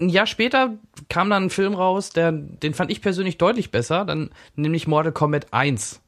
ein 0.00 0.08
Jahr 0.08 0.26
später 0.26 0.70
kam 1.10 1.28
dann 1.28 1.44
ein 1.44 1.50
Film 1.50 1.74
raus, 1.74 2.08
der, 2.08 2.32
den 2.32 2.72
fand 2.72 2.90
ich 2.90 3.02
persönlich 3.02 3.36
deutlich 3.36 3.70
besser, 3.70 4.06
dann 4.06 4.30
nämlich 4.54 4.86
Mortal 4.86 5.12
Kombat 5.12 5.52
1. 5.52 6.00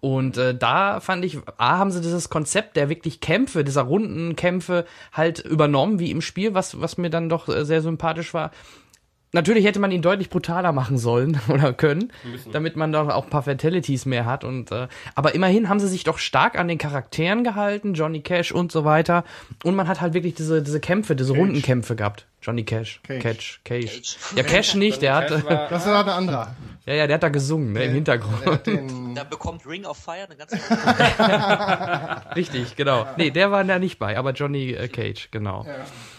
Und 0.00 0.36
äh, 0.36 0.54
da 0.54 1.00
fand 1.00 1.24
ich, 1.24 1.38
A, 1.56 1.78
haben 1.78 1.90
sie 1.90 2.00
dieses 2.00 2.28
Konzept 2.28 2.76
der 2.76 2.88
wirklich 2.88 3.20
Kämpfe, 3.20 3.64
dieser 3.64 3.82
runden 3.82 4.36
Kämpfe 4.36 4.84
halt 5.12 5.40
übernommen, 5.40 5.98
wie 5.98 6.12
im 6.12 6.20
Spiel, 6.20 6.54
was, 6.54 6.80
was 6.80 6.98
mir 6.98 7.10
dann 7.10 7.28
doch 7.28 7.48
äh, 7.48 7.64
sehr 7.64 7.82
sympathisch 7.82 8.32
war. 8.32 8.52
Natürlich 9.32 9.66
hätte 9.66 9.78
man 9.78 9.90
ihn 9.90 10.00
deutlich 10.00 10.30
brutaler 10.30 10.72
machen 10.72 10.96
sollen 10.96 11.38
oder 11.48 11.72
können, 11.72 12.12
damit 12.52 12.76
man 12.76 12.92
doch 12.92 13.08
auch 13.08 13.24
ein 13.24 13.30
paar 13.30 13.42
Fatalities 13.42 14.06
mehr 14.06 14.24
hat. 14.24 14.44
Und 14.44 14.72
äh, 14.72 14.88
aber 15.14 15.34
immerhin 15.34 15.68
haben 15.68 15.80
sie 15.80 15.88
sich 15.88 16.04
doch 16.04 16.18
stark 16.18 16.58
an 16.58 16.68
den 16.68 16.78
Charakteren 16.78 17.44
gehalten, 17.44 17.94
Johnny 17.94 18.20
Cash 18.20 18.52
und 18.52 18.72
so 18.72 18.84
weiter. 18.84 19.24
Und 19.64 19.74
man 19.74 19.86
hat 19.86 20.00
halt 20.00 20.14
wirklich 20.14 20.34
diese 20.34 20.62
diese 20.62 20.80
Kämpfe, 20.80 21.14
diese 21.14 21.34
Rundenkämpfe 21.34 21.94
gehabt. 21.96 22.26
Johnny 22.40 22.64
Cash, 22.64 23.00
Cage. 23.02 23.20
Cash, 23.20 23.60
Cage. 23.64 23.86
Cage. 23.86 24.16
Ja, 24.36 24.42
Cash 24.44 24.74
nicht, 24.76 25.02
der 25.02 25.16
hat, 25.16 25.30
Das 25.30 25.84
ist 25.84 25.88
ein 25.88 26.08
anderer. 26.08 26.54
ja, 26.86 26.94
ja, 26.94 27.06
der 27.08 27.14
hat 27.14 27.22
da 27.24 27.30
gesungen 27.30 27.72
ne, 27.72 27.84
im 27.84 27.94
Hintergrund. 27.94 28.66
Der 28.66 28.82
Da 29.14 29.24
bekommt 29.24 29.66
Ring 29.66 29.84
of 29.84 29.98
Fire 29.98 30.24
eine 30.24 30.36
ganze 30.36 30.56
Richtig, 32.36 32.76
genau. 32.76 33.06
Nee, 33.16 33.30
der 33.30 33.50
war 33.50 33.64
da 33.64 33.80
nicht 33.80 33.98
bei, 33.98 34.16
aber 34.16 34.30
Johnny 34.32 34.70
äh, 34.70 34.86
Cage, 34.86 35.30
genau. 35.32 35.66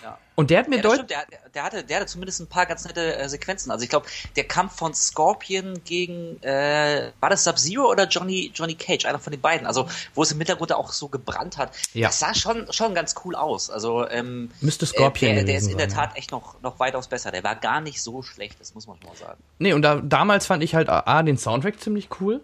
Ja. 0.04 0.18
Und 0.40 0.52
der 0.52 0.60
hat 0.60 0.70
mir 0.70 0.78
Ja, 0.78 0.82
deutlich. 0.84 1.08
der, 1.08 1.26
der, 1.54 1.64
hatte, 1.64 1.84
der 1.84 1.98
hatte 1.98 2.06
zumindest 2.06 2.40
ein 2.40 2.48
paar 2.48 2.66
ganz 2.66 2.86
nette 2.86 3.18
äh, 3.18 3.28
Sequenzen. 3.28 3.72
Also 3.72 3.84
ich 3.84 3.90
glaube, 3.90 4.06
der 4.38 4.46
Kampf 4.46 4.74
von 4.78 4.94
Scorpion 4.94 5.82
gegen, 5.84 6.42
äh, 6.44 7.12
war 7.20 7.30
das 7.30 7.44
Sub-Zero 7.44 7.92
oder 7.92 8.08
Johnny, 8.08 8.50
Johnny 8.56 8.76
Cage? 8.76 9.04
Einer 9.04 9.20
von 9.20 9.32
den 9.32 9.42
beiden. 9.42 9.68
Also 9.68 9.90
wo 10.16 10.24
es 10.24 10.32
im 10.32 10.38
Hintergrund 10.38 10.72
auch 10.72 10.94
so 10.94 11.10
gebrannt 11.10 11.58
hat. 11.58 11.76
Ja. 11.94 12.08
Das 12.08 12.20
sah 12.20 12.34
schon, 12.34 12.72
schon 12.72 12.96
ganz 12.96 13.16
cool 13.26 13.36
aus. 13.36 13.70
Also 13.70 14.08
ähm, 14.08 14.50
Müsste 14.62 14.86
Scorpion 14.86 15.32
äh, 15.32 15.36
der, 15.36 15.44
der 15.44 15.58
ist 15.58 15.70
in 15.70 15.78
der 15.78 15.90
Tat 15.90 16.16
echt 16.16 16.32
noch, 16.32 16.62
noch 16.62 16.80
weitaus 16.80 17.10
besser. 17.10 17.32
Der 17.32 17.44
war 17.44 17.58
gar 17.58 17.82
nicht 17.82 18.02
so 18.02 18.22
schlecht, 18.22 18.62
das 18.62 18.74
muss 18.74 18.88
man 18.88 18.96
schon 19.02 19.10
mal 19.10 19.18
sagen. 19.18 19.44
Nee, 19.58 19.74
und 19.74 19.82
da, 19.82 19.96
damals 19.98 20.46
fand 20.46 20.64
ich 20.64 20.74
halt 20.74 20.88
A, 20.88 21.22
den 21.22 21.38
Soundtrack 21.38 21.82
ziemlich 21.82 22.08
cool. 22.22 22.40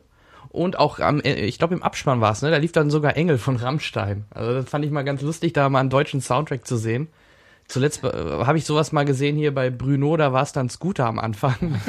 Und 0.49 0.77
auch 0.77 0.99
am, 0.99 1.21
äh, 1.21 1.33
ich 1.45 1.59
glaube 1.59 1.75
im 1.75 1.81
Abspann 1.81 2.19
war 2.19 2.33
es, 2.33 2.41
ne? 2.41 2.51
Da 2.51 2.57
lief 2.57 2.73
dann 2.73 2.89
sogar 2.89 3.15
Engel 3.15 3.37
von 3.37 3.55
Rammstein. 3.55 4.25
Also 4.31 4.53
das 4.53 4.69
fand 4.69 4.83
ich 4.83 4.91
mal 4.91 5.03
ganz 5.03 5.21
lustig, 5.21 5.53
da 5.53 5.69
mal 5.69 5.79
einen 5.79 5.89
deutschen 5.89 6.19
Soundtrack 6.19 6.67
zu 6.67 6.75
sehen. 6.75 7.07
Zuletzt 7.67 8.03
äh, 8.03 8.07
habe 8.07 8.59
ich 8.59 8.65
sowas 8.65 8.91
mal 8.91 9.05
gesehen 9.05 9.35
hier 9.35 9.53
bei 9.53 9.71
Bruno, 9.71 10.15
da 10.17 10.31
war 10.31 10.43
es 10.43 10.51
dann 10.51 10.69
Scooter 10.69 11.07
am 11.07 11.17
Anfang. 11.17 11.55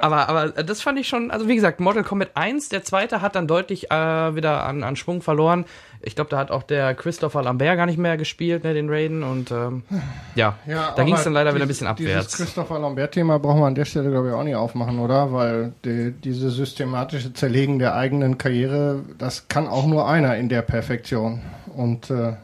aber, 0.00 0.28
aber 0.28 0.48
das 0.64 0.82
fand 0.82 0.98
ich 0.98 1.06
schon, 1.06 1.30
also 1.30 1.46
wie 1.46 1.54
gesagt, 1.54 1.78
Mortal 1.78 2.02
Kombat 2.02 2.30
1, 2.34 2.68
der 2.68 2.82
zweite 2.82 3.22
hat 3.22 3.36
dann 3.36 3.46
deutlich 3.46 3.90
äh, 3.92 3.94
wieder 4.34 4.64
an, 4.64 4.82
an 4.82 4.96
Schwung 4.96 5.22
verloren. 5.22 5.64
Ich 6.02 6.16
glaube, 6.16 6.28
da 6.30 6.38
hat 6.38 6.50
auch 6.50 6.64
der 6.64 6.94
Christopher 6.94 7.42
Lambert 7.42 7.76
gar 7.76 7.86
nicht 7.86 7.98
mehr 7.98 8.16
gespielt, 8.16 8.64
ne, 8.64 8.74
den 8.74 8.90
Raiden. 8.90 9.22
Und 9.22 9.52
ähm, 9.52 9.84
ja, 10.34 10.58
ja, 10.66 10.92
da 10.96 11.04
ging 11.04 11.14
es 11.14 11.22
dann 11.22 11.32
leider 11.32 11.54
wieder 11.54 11.64
ein 11.64 11.68
bisschen 11.68 11.86
abwärts. 11.86 12.32
Dieses 12.32 12.46
Christopher 12.46 12.80
Lambert-Thema 12.80 13.38
brauchen 13.38 13.60
wir 13.60 13.66
an 13.66 13.76
der 13.76 13.84
Stelle, 13.84 14.10
glaube 14.10 14.28
ich, 14.28 14.34
auch 14.34 14.42
nicht 14.42 14.56
aufmachen, 14.56 14.98
oder? 14.98 15.32
Weil 15.32 15.72
die, 15.84 16.12
diese 16.12 16.50
systematische 16.50 17.32
Zerlegen 17.32 17.78
der 17.78 17.94
eigenen 17.94 18.38
Karriere, 18.38 19.04
das 19.18 19.46
kann 19.46 19.68
auch 19.68 19.86
nur 19.86 20.08
einer 20.08 20.36
in 20.36 20.48
der 20.48 20.62
Perfektion. 20.62 21.42
Und 21.76 22.10
äh, 22.10 22.34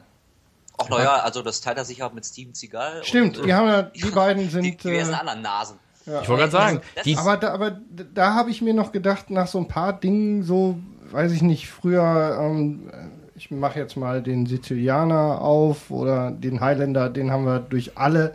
Auch 0.83 0.99
naja, 0.99 1.17
also 1.17 1.43
das 1.43 1.61
teilt 1.61 1.79
er 1.79 1.85
sich 1.85 2.03
auch 2.03 2.13
mit 2.13 2.25
Steven 2.27 2.55
Seagal. 2.55 3.03
stimmt, 3.05 3.39
und, 3.39 3.47
die 3.47 3.55
haben 3.55 3.69
ja, 3.69 3.83
die 3.83 4.11
beiden 4.15 4.43
die 4.45 4.49
sind. 4.49 4.85
diversen 4.85 5.13
Äh, 5.13 5.17
anderen 5.17 5.43
Nasen. 5.43 5.77
Ich 6.05 6.11
wollte 6.29 6.29
gerade 6.35 6.51
sagen, 6.51 6.81
die, 7.05 7.17
aber 7.17 7.37
da, 7.37 7.53
aber 7.53 7.79
da 8.13 8.35
habe 8.35 8.51
ich 8.51 8.61
mir 8.61 8.75
noch 8.75 8.91
gedacht, 8.91 9.31
nach 9.31 9.47
so 9.47 9.59
ein 9.59 9.69
paar 9.69 9.93
Dingen, 9.93 10.43
so, 10.43 10.79
weiß 11.13 11.31
ich 11.31 11.43
nicht, 11.43 11.69
früher, 11.71 12.39
ähm, 12.41 12.91
ich 13.37 13.53
mache 13.53 13.79
jetzt 13.79 13.97
mal 13.97 14.21
den 14.21 14.47
Sizilianer 14.47 15.41
auf 15.41 15.91
oder 15.93 16.33
den 16.33 16.61
Highlander, 16.61 17.09
den 17.09 17.31
haben 17.31 17.45
wir 17.45 17.61
durch 17.61 17.97
alle, 17.97 18.35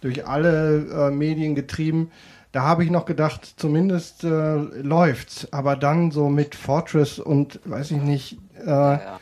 durch 0.00 0.26
alle 0.26 1.08
äh, 1.08 1.10
Medien 1.12 1.54
getrieben. 1.54 2.10
Da 2.50 2.62
habe 2.62 2.84
ich 2.84 2.90
noch 2.90 3.04
gedacht, 3.04 3.54
zumindest 3.56 4.24
äh, 4.24 4.54
läuft's. 4.56 5.48
Aber 5.52 5.76
dann 5.76 6.10
so 6.10 6.28
mit 6.28 6.54
Fortress 6.54 7.18
und 7.18 7.60
weiß 7.64 7.92
ich 7.92 8.02
nicht, 8.02 8.38
äh, 8.64 8.70
Ja. 8.70 9.20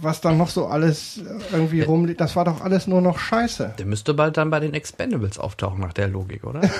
Was 0.00 0.20
dann 0.20 0.38
noch 0.38 0.48
so 0.48 0.66
alles 0.66 1.20
irgendwie 1.52 1.82
rumliegt, 1.82 2.20
das 2.20 2.36
war 2.36 2.44
doch 2.44 2.60
alles 2.62 2.86
nur 2.86 3.00
noch 3.00 3.18
Scheiße. 3.18 3.74
der 3.78 3.86
müsste 3.86 4.14
bald 4.14 4.36
dann 4.36 4.50
bei 4.50 4.60
den 4.60 4.74
Expendables 4.74 5.38
auftauchen 5.38 5.80
nach 5.80 5.92
der 5.92 6.08
Logik, 6.08 6.44
oder? 6.44 6.60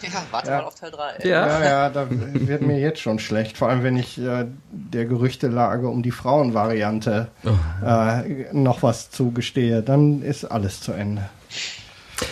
Ja, 0.00 0.10
warte 0.30 0.50
mal 0.50 0.60
auf 0.60 0.74
Teil 0.76 0.92
3. 0.92 1.28
Ja. 1.28 1.46
Ja, 1.46 1.64
ja, 1.64 1.90
da 1.90 2.06
wird 2.08 2.62
mir 2.62 2.78
jetzt 2.78 3.00
schon 3.00 3.18
schlecht. 3.18 3.58
Vor 3.58 3.68
allem, 3.68 3.82
wenn 3.82 3.96
ich 3.96 4.16
äh, 4.18 4.46
der 4.70 5.06
Gerüchtelage 5.06 5.88
um 5.88 6.02
die 6.04 6.12
Frauenvariante 6.12 7.28
äh, 7.84 8.52
noch 8.52 8.82
was 8.84 9.10
zugestehe, 9.10 9.82
dann 9.82 10.22
ist 10.22 10.44
alles 10.44 10.80
zu 10.80 10.92
Ende. 10.92 11.28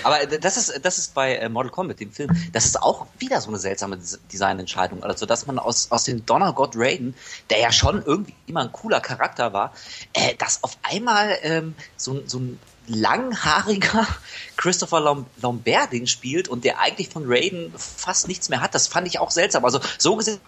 Aber 0.02 0.24
das 0.26 0.56
ist, 0.56 0.80
das 0.84 0.98
ist 0.98 1.14
bei 1.14 1.36
äh, 1.36 1.48
Mortal 1.48 1.70
Kombat, 1.72 2.00
dem 2.00 2.12
Film, 2.12 2.30
das 2.52 2.64
ist 2.64 2.80
auch 2.82 3.06
wieder 3.18 3.40
so 3.40 3.48
eine 3.48 3.58
seltsame 3.58 3.96
Des- 3.98 4.20
Designentscheidung. 4.32 5.02
Also, 5.02 5.26
dass 5.26 5.46
man 5.46 5.58
aus, 5.58 5.90
aus 5.90 6.04
dem 6.04 6.24
Donnergott 6.26 6.72
Raiden, 6.76 7.14
der 7.50 7.58
ja 7.60 7.72
schon 7.72 8.02
irgendwie 8.04 8.34
immer 8.46 8.60
ein 8.62 8.72
cooler 8.72 9.00
Charakter 9.00 9.52
war, 9.52 9.72
äh, 10.12 10.34
dass 10.36 10.62
auf 10.62 10.76
einmal 10.82 11.36
ähm, 11.42 11.74
so, 11.96 12.14
ein- 12.14 12.28
so 12.28 12.38
ein 12.38 12.58
langhaariger 12.88 14.06
Christopher 14.56 15.00
Lambert 15.40 15.92
den 15.92 16.06
spielt 16.06 16.48
und 16.48 16.64
der 16.64 16.78
eigentlich 16.80 17.08
von 17.08 17.24
Raiden 17.26 17.72
fast 17.76 18.28
nichts 18.28 18.48
mehr 18.48 18.60
hat. 18.60 18.74
Das 18.74 18.86
fand 18.86 19.06
ich 19.08 19.18
auch 19.18 19.30
seltsam. 19.30 19.64
Also, 19.64 19.80
so 19.98 20.16
gesehen 20.16 20.38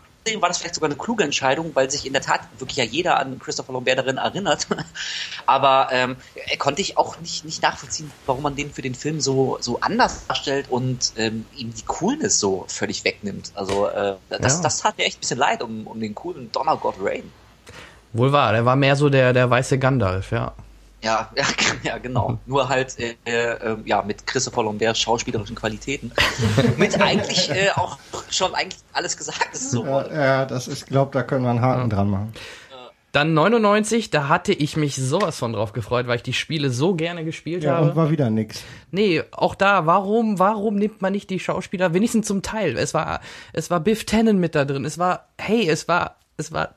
war 0.41 0.49
das 0.49 0.59
vielleicht 0.59 0.75
sogar 0.75 0.89
eine 0.91 0.99
kluge 0.99 1.25
Entscheidung, 1.25 1.71
weil 1.75 1.91
sich 1.91 2.07
in 2.07 2.13
der 2.13 2.23
Tat 2.23 2.41
wirklich 2.59 2.77
ja 2.77 2.85
jeder 2.85 3.19
an 3.19 3.39
Christopher 3.39 3.73
Lambert 3.73 3.99
darin 3.99 4.17
erinnert. 4.19 4.67
Aber 5.47 5.89
ähm, 5.91 6.17
äh, 6.47 6.57
konnte 6.57 6.83
ich 6.83 6.97
auch 6.97 7.19
nicht, 7.21 7.45
nicht 7.45 7.63
nachvollziehen, 7.63 8.11
warum 8.27 8.43
man 8.43 8.57
den 8.57 8.73
für 8.73 8.83
den 8.83 8.95
Film 8.95 9.21
so, 9.21 9.59
so 9.61 9.81
anders 9.81 10.27
darstellt 10.27 10.67
und 10.71 11.13
ähm, 11.17 11.47
ihm 11.57 11.75
die 11.75 11.85
Coolness 11.85 12.39
so 12.39 12.65
völlig 12.69 13.05
wegnimmt. 13.05 13.53
Also 13.55 13.89
äh, 13.89 14.15
das, 14.29 14.57
Ja. 14.57 14.63
das 14.63 14.79
tat 14.79 14.99
mir 14.99 15.05
echt 15.05 15.19
ein 15.19 15.21
bisschen 15.21 15.39
leid 15.39 15.63
um, 15.63 15.87
um 15.87 16.01
den 16.01 16.15
coolen 16.15 16.51
Donnergott 16.53 16.97
Rain. 17.03 17.33
Wohl 18.13 18.33
wahr, 18.33 18.53
der 18.53 18.65
war 18.65 18.77
mehr 18.77 18.97
so 18.97 19.09
der, 19.11 19.33
der 19.33 19.51
weiße 19.51 19.79
Gandalf, 19.79 20.31
ja. 20.33 20.53
Ja, 21.03 21.31
ja, 21.37 21.45
ja, 21.83 21.99
genau. 21.99 22.39
Nur 22.47 22.69
halt 22.69 22.99
äh, 22.99 23.15
äh, 23.25 23.77
ja 23.85 24.03
mit 24.03 24.27
Christopher 24.27 24.65
Lamberts 24.65 25.01
schauspielerischen 25.01 25.57
Qualitäten. 25.57 26.13
mit 26.77 27.01
eigentlich 27.01 27.51
äh, 27.51 27.71
auch 27.77 27.99
schon 28.31 28.55
eigentlich 28.55 28.81
alles 28.93 29.17
gesagt 29.17 29.49
ist. 29.53 29.71
So. 29.71 29.85
Ja, 29.85 30.13
ja 30.13 30.45
das 30.47 30.69
ist, 30.69 30.87
glaube 30.87 31.13
da 31.13 31.23
können 31.23 31.45
wir 31.45 31.51
einen 31.51 31.61
Haken 31.61 31.91
dran 31.91 32.11
machen. 32.11 32.33
Dann 33.13 33.33
99, 33.33 34.11
da 34.11 34.29
hatte 34.29 34.53
ich 34.53 34.77
mich 34.77 34.97
sowas 34.97 35.39
von 35.39 35.55
drauf 35.55 35.73
gefreut, 35.73 36.07
weil 36.07 36.17
ich 36.17 36.23
die 36.23 36.35
Spiele 36.35 36.69
so 36.69 36.95
gerne 36.95 37.25
gespielt 37.25 37.65
Ja, 37.65 37.77
habe. 37.77 37.91
und 37.91 37.97
war 37.97 38.11
wieder 38.11 38.29
nix. 38.29 38.63
Nee, 38.91 39.23
auch 39.31 39.55
da, 39.55 39.87
warum, 39.87 40.39
warum 40.39 40.75
nimmt 40.75 41.01
man 41.01 41.13
nicht 41.15 41.31
die 41.31 41.41
Schauspieler, 41.41 41.95
wenigstens 41.95 42.27
zum 42.27 42.43
Teil? 42.43 42.77
Es 42.77 42.93
war, 42.93 43.21
es 43.55 43.71
war 43.71 43.81
Biff 43.81 44.05
Tannen 44.05 44.39
mit 44.39 44.55
da 44.55 44.67
drin. 44.67 44.85
Es 44.85 44.99
war, 44.99 45.29
hey, 45.39 45.67
es 45.71 45.89
war, 45.89 46.17
es 46.37 46.53
war 46.53 46.75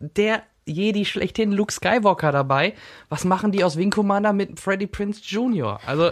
der 0.00 0.42
Jedi 0.66 1.04
schlechthin, 1.04 1.52
Luke 1.52 1.72
Skywalker 1.72 2.32
dabei. 2.32 2.74
Was 3.08 3.24
machen 3.24 3.52
die 3.52 3.64
aus 3.64 3.76
Wing 3.76 3.90
Commander 3.90 4.32
mit 4.32 4.60
Freddie 4.60 4.86
Prince 4.86 5.20
Jr.? 5.24 5.80
Also, 5.86 6.10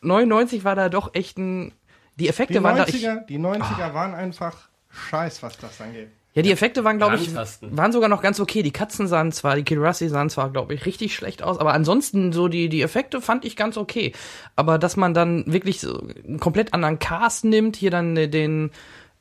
99 0.00 0.64
war 0.64 0.76
da 0.76 0.88
doch 0.88 1.14
echt 1.14 1.38
ein, 1.38 1.72
die 2.16 2.28
Effekte 2.28 2.54
Die 2.54 2.62
waren 2.62 2.76
da, 2.76 2.86
ich, 2.86 3.06
90er, 3.06 3.26
die 3.26 3.38
90er 3.38 3.94
waren 3.94 4.14
einfach 4.14 4.68
scheiß, 4.90 5.42
was 5.42 5.58
das 5.58 5.80
angeht. 5.80 6.08
ja, 6.34 6.42
die 6.42 6.52
Effekte 6.52 6.84
waren, 6.84 6.98
glaube 6.98 7.16
ich, 7.16 7.34
waren 7.34 7.92
sogar 7.92 8.08
noch 8.08 8.22
ganz 8.22 8.40
okay. 8.40 8.62
Die 8.62 8.70
Katzen 8.70 9.08
sahen 9.08 9.32
zwar, 9.32 9.56
die 9.56 9.64
Kirassi 9.64 10.08
sahen 10.08 10.30
zwar, 10.30 10.50
glaube 10.50 10.74
ich, 10.74 10.86
richtig 10.86 11.14
schlecht 11.14 11.42
aus, 11.42 11.58
aber 11.58 11.72
ansonsten 11.74 12.32
so 12.32 12.48
die, 12.48 12.68
die 12.68 12.82
Effekte 12.82 13.20
fand 13.20 13.44
ich 13.44 13.56
ganz 13.56 13.76
okay. 13.76 14.12
Aber 14.56 14.78
dass 14.78 14.96
man 14.96 15.14
dann 15.14 15.44
wirklich 15.46 15.80
so 15.80 16.00
einen 16.00 16.40
komplett 16.40 16.74
anderen 16.74 16.98
Cast 16.98 17.44
nimmt, 17.44 17.76
hier 17.76 17.90
dann 17.90 18.16
äh, 18.16 18.28
den, 18.28 18.70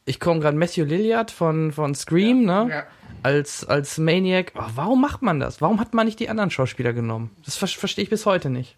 ich 0.08 0.22
komme 0.22 0.40
gerade 0.40 0.58
Matthew 0.58 0.86
Lillard 0.86 1.32
von, 1.32 1.74
von 1.74 1.94
Scream, 1.94 2.46
ne? 2.46 2.68
ja. 2.70 2.88
Als, 3.24 3.66
als 3.66 3.98
Maniac. 3.98 4.54
Oh, 4.56 4.64
warum 4.76 5.02
macht 5.02 5.22
man 5.22 5.40
das? 5.40 5.60
Warum 5.60 5.82
hat 5.82 5.94
man 5.94 6.06
nicht 6.06 6.20
die 6.20 6.30
anderen 6.30 6.50
Schauspieler 6.50 6.94
genommen? 6.94 7.36
Das 7.44 7.58
ver 7.58 7.68
verstehe 7.68 8.04
ich 8.04 8.10
bis 8.10 8.26
heute 8.26 8.50
nicht. 8.50 8.78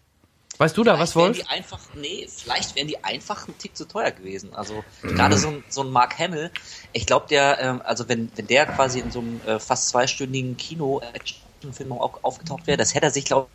Weißt 0.58 0.76
du 0.76 0.82
da 0.82 0.98
was, 0.98 1.14
wären 1.14 1.26
Wolf? 1.26 1.38
die 1.38 1.46
einfach, 1.48 1.78
nee, 1.94 2.26
vielleicht 2.28 2.74
wären 2.74 2.88
die 2.88 3.02
einfach 3.04 3.46
ein 3.46 3.56
Tick 3.58 3.76
zu 3.76 3.86
teuer 3.86 4.10
gewesen. 4.10 4.54
Also 4.54 4.82
gerade 5.02 5.38
so 5.38 5.48
ein, 5.48 5.64
so 5.68 5.82
ein 5.82 5.90
Mark 5.90 6.18
Hamill, 6.18 6.50
ich 6.92 7.06
glaube, 7.06 7.26
der, 7.30 7.60
ähm, 7.60 7.82
also 7.84 8.08
wenn, 8.08 8.30
wenn 8.34 8.46
der 8.48 8.66
quasi 8.66 8.98
in 8.98 9.10
so 9.12 9.20
einem 9.20 9.40
äh, 9.46 9.60
fast 9.60 9.88
zweistündigen 9.88 10.56
Kino-Action-Film 10.56 11.92
auch 11.92 12.18
aufgetaucht 12.22 12.66
wäre, 12.66 12.76
das 12.76 12.94
hätte 12.94 13.06
er 13.06 13.12
sich, 13.12 13.24
glaube 13.24 13.48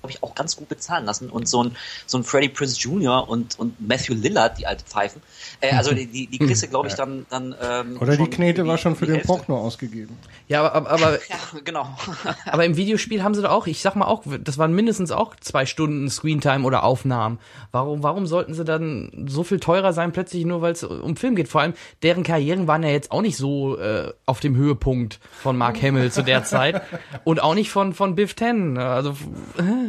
glaub 0.00 0.10
ich, 0.10 0.22
auch 0.22 0.34
ganz 0.34 0.56
gut 0.56 0.68
bezahlen 0.68 1.04
lassen. 1.04 1.30
Und 1.30 1.48
so 1.48 1.64
ein, 1.64 1.76
so 2.06 2.18
ein 2.18 2.24
Freddie 2.24 2.48
Prinze 2.48 2.78
Jr. 2.78 3.28
und, 3.28 3.58
und 3.58 3.80
Matthew 3.86 4.14
Lillard, 4.14 4.58
die 4.58 4.66
alte 4.66 4.84
Pfeifen, 4.84 5.22
äh, 5.60 5.74
also 5.74 5.94
die, 5.94 6.06
die, 6.06 6.26
die 6.26 6.38
du, 6.38 6.68
glaube 6.68 6.88
ich, 6.88 6.94
dann, 6.94 7.26
dann 7.30 7.54
ähm, 7.62 7.98
Oder 8.00 8.16
die 8.16 8.28
Knete 8.28 8.66
war 8.66 8.78
schon 8.78 8.96
für 8.96 9.06
den 9.06 9.16
Hälfte. 9.16 9.28
Porno 9.28 9.58
ausgegeben. 9.58 10.18
Ja, 10.48 10.62
aber, 10.62 10.90
aber, 10.90 11.06
aber 11.06 11.18
Ja, 11.28 11.36
genau. 11.64 11.88
Aber 12.46 12.64
im 12.64 12.76
Videospiel 12.76 13.22
haben 13.22 13.34
sie 13.34 13.42
doch 13.42 13.50
auch, 13.50 13.66
ich 13.66 13.82
sag 13.82 13.94
mal 13.94 14.06
auch, 14.06 14.24
das 14.40 14.58
waren 14.58 14.72
mindestens 14.72 15.10
auch 15.10 15.36
zwei 15.36 15.66
Stunden 15.66 16.08
Screentime 16.08 16.64
oder 16.64 16.84
Aufnahmen. 16.84 17.38
Warum, 17.72 18.02
warum 18.02 18.26
sollten 18.26 18.54
sie 18.54 18.64
dann 18.64 19.26
so 19.28 19.44
viel 19.44 19.60
teurer 19.60 19.92
sein, 19.92 20.12
plötzlich 20.12 20.44
nur 20.44 20.62
weil 20.62 20.72
es 20.72 20.84
um 20.84 21.16
Film 21.16 21.36
geht? 21.36 21.48
Vor 21.48 21.60
allem, 21.60 21.74
deren 22.02 22.22
Karrieren 22.22 22.66
waren 22.66 22.82
ja 22.82 22.90
jetzt 22.90 23.10
auch 23.10 23.22
nicht 23.22 23.36
so 23.36 23.78
äh, 23.78 24.12
auf 24.26 24.40
dem 24.40 24.56
Höhepunkt 24.56 25.20
von 25.42 25.56
Mark 25.56 25.82
Hamill 25.82 26.10
zu 26.10 26.22
der 26.22 26.44
Zeit 26.44 26.82
und 27.24 27.42
auch 27.42 27.54
nicht 27.54 27.70
von, 27.70 27.92
von 27.92 28.14
Biff 28.14 28.34
Tannen. 28.34 28.78
Also, 28.78 29.10
äh. 29.58 29.87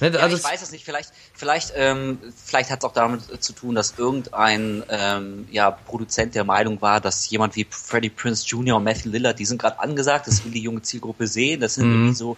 Ne, 0.00 0.10
Ja, 0.12 0.20
also 0.20 0.36
ich 0.36 0.44
weiß 0.44 0.62
es 0.62 0.72
nicht. 0.72 0.84
Vielleicht, 0.84 1.10
vielleicht, 1.34 1.72
ähm, 1.76 2.18
vielleicht 2.44 2.70
hat 2.70 2.80
es 2.80 2.84
auch 2.84 2.92
damit 2.92 3.42
zu 3.42 3.52
tun, 3.52 3.74
dass 3.74 3.94
irgendein 3.96 4.82
ähm, 4.88 5.48
ja, 5.50 5.70
Produzent 5.70 6.34
der 6.34 6.44
Meinung 6.44 6.80
war, 6.82 7.00
dass 7.00 7.28
jemand 7.30 7.56
wie 7.56 7.66
Freddie 7.70 8.10
Prince 8.10 8.46
Jr. 8.46 8.76
und 8.76 8.84
Matthew 8.84 9.08
Lillard, 9.10 9.38
die 9.38 9.46
sind 9.46 9.60
gerade 9.60 9.78
angesagt, 9.80 10.26
das 10.26 10.44
will 10.44 10.52
die 10.52 10.62
junge 10.62 10.82
Zielgruppe 10.82 11.26
sehen. 11.26 11.60
Das 11.60 11.74
sind 11.74 11.86
Mhm. 11.88 11.92
irgendwie 11.94 12.14
so 12.14 12.36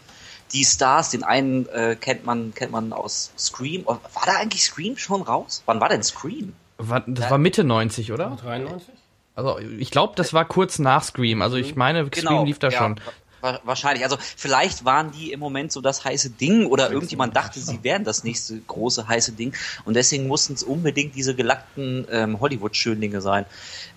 die 0.53 0.65
Stars. 0.65 1.11
Den 1.11 1.25
einen 1.25 1.69
äh, 1.69 1.97
kennt 2.01 2.25
man, 2.25 2.55
kennt 2.55 2.73
man 2.73 2.93
aus 2.93 3.33
Scream. 3.39 3.83
Oh, 3.87 3.97
War 4.15 4.23
da 4.27 4.33
eigentlich 4.37 4.63
Scream 4.65 4.97
schon 4.97 5.23
raus? 5.23 5.63
Wann 5.67 5.81
war 5.81 5.89
denn 5.89 6.03
Scream? 6.03 6.55
war, 6.79 7.03
das 7.07 7.29
war 7.31 7.39
Mitte 7.39 7.65
90, 7.65 8.13
oder? 8.13 8.37
93? 8.41 8.95
Also 9.35 9.59
ich 9.59 9.91
glaube, 9.91 10.15
das 10.17 10.33
war 10.33 10.45
kurz 10.45 10.79
nach 10.79 11.03
Scream. 11.05 11.43
Also 11.43 11.57
ich 11.57 11.77
meine, 11.77 12.07
Scream 12.07 12.45
lief 12.45 12.59
da 12.59 12.69
ja, 12.71 12.79
schon. 12.79 13.01
Wa- 13.41 13.61
Wahrscheinlich. 13.65 14.05
Also 14.05 14.17
vielleicht 14.37 14.85
waren 14.85 15.11
die 15.13 15.33
im 15.33 15.41
Moment 15.41 15.73
so 15.73 15.81
das 15.81 16.05
heiße 16.05 16.31
Ding 16.31 16.67
oder 16.67 16.91
irgendjemand 16.91 17.37
dachte, 17.37 17.61
sie 17.61 17.83
wären 17.83 18.05
das 18.05 18.25
nächste 18.25 18.59
große 18.59 19.07
heiße 19.09 19.33
Ding 19.33 19.55
und 19.85 19.95
deswegen 19.95 20.27
mussten 20.27 20.55
es 20.55 20.63
unbedingt 20.63 21.15
diese 21.15 21.35
gelackten 21.35 22.07
ähm, 22.11 22.41
Hollywood-Schönlinge 22.41 23.21
sein. 23.21 23.45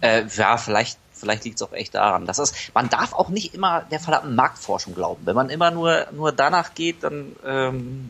Äh, 0.01 0.23
ja, 0.35 0.57
vielleicht 0.57 0.97
vielleicht 1.13 1.43
liegt 1.43 1.57
es 1.57 1.61
auch 1.61 1.73
echt 1.73 1.93
daran. 1.93 2.25
Das 2.25 2.39
ist, 2.39 2.55
man 2.73 2.89
darf 2.89 3.13
auch 3.13 3.29
nicht 3.29 3.53
immer 3.53 3.83
der 3.91 3.99
verdammten 3.99 4.33
Marktforschung 4.35 4.95
glauben. 4.95 5.21
Wenn 5.25 5.35
man 5.35 5.49
immer 5.49 5.69
nur 5.69 6.07
nur 6.11 6.31
danach 6.31 6.73
geht, 6.73 7.03
dann 7.03 7.35
ähm, 7.45 8.09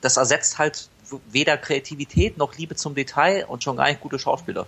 das 0.00 0.16
ersetzt 0.16 0.58
halt 0.58 0.88
weder 1.30 1.56
Kreativität 1.56 2.38
noch 2.38 2.56
Liebe 2.56 2.74
zum 2.76 2.94
Detail 2.94 3.44
und 3.46 3.62
schon 3.64 3.76
gar 3.76 3.88
nicht 3.88 4.00
gute 4.00 4.18
Schauspieler. 4.18 4.66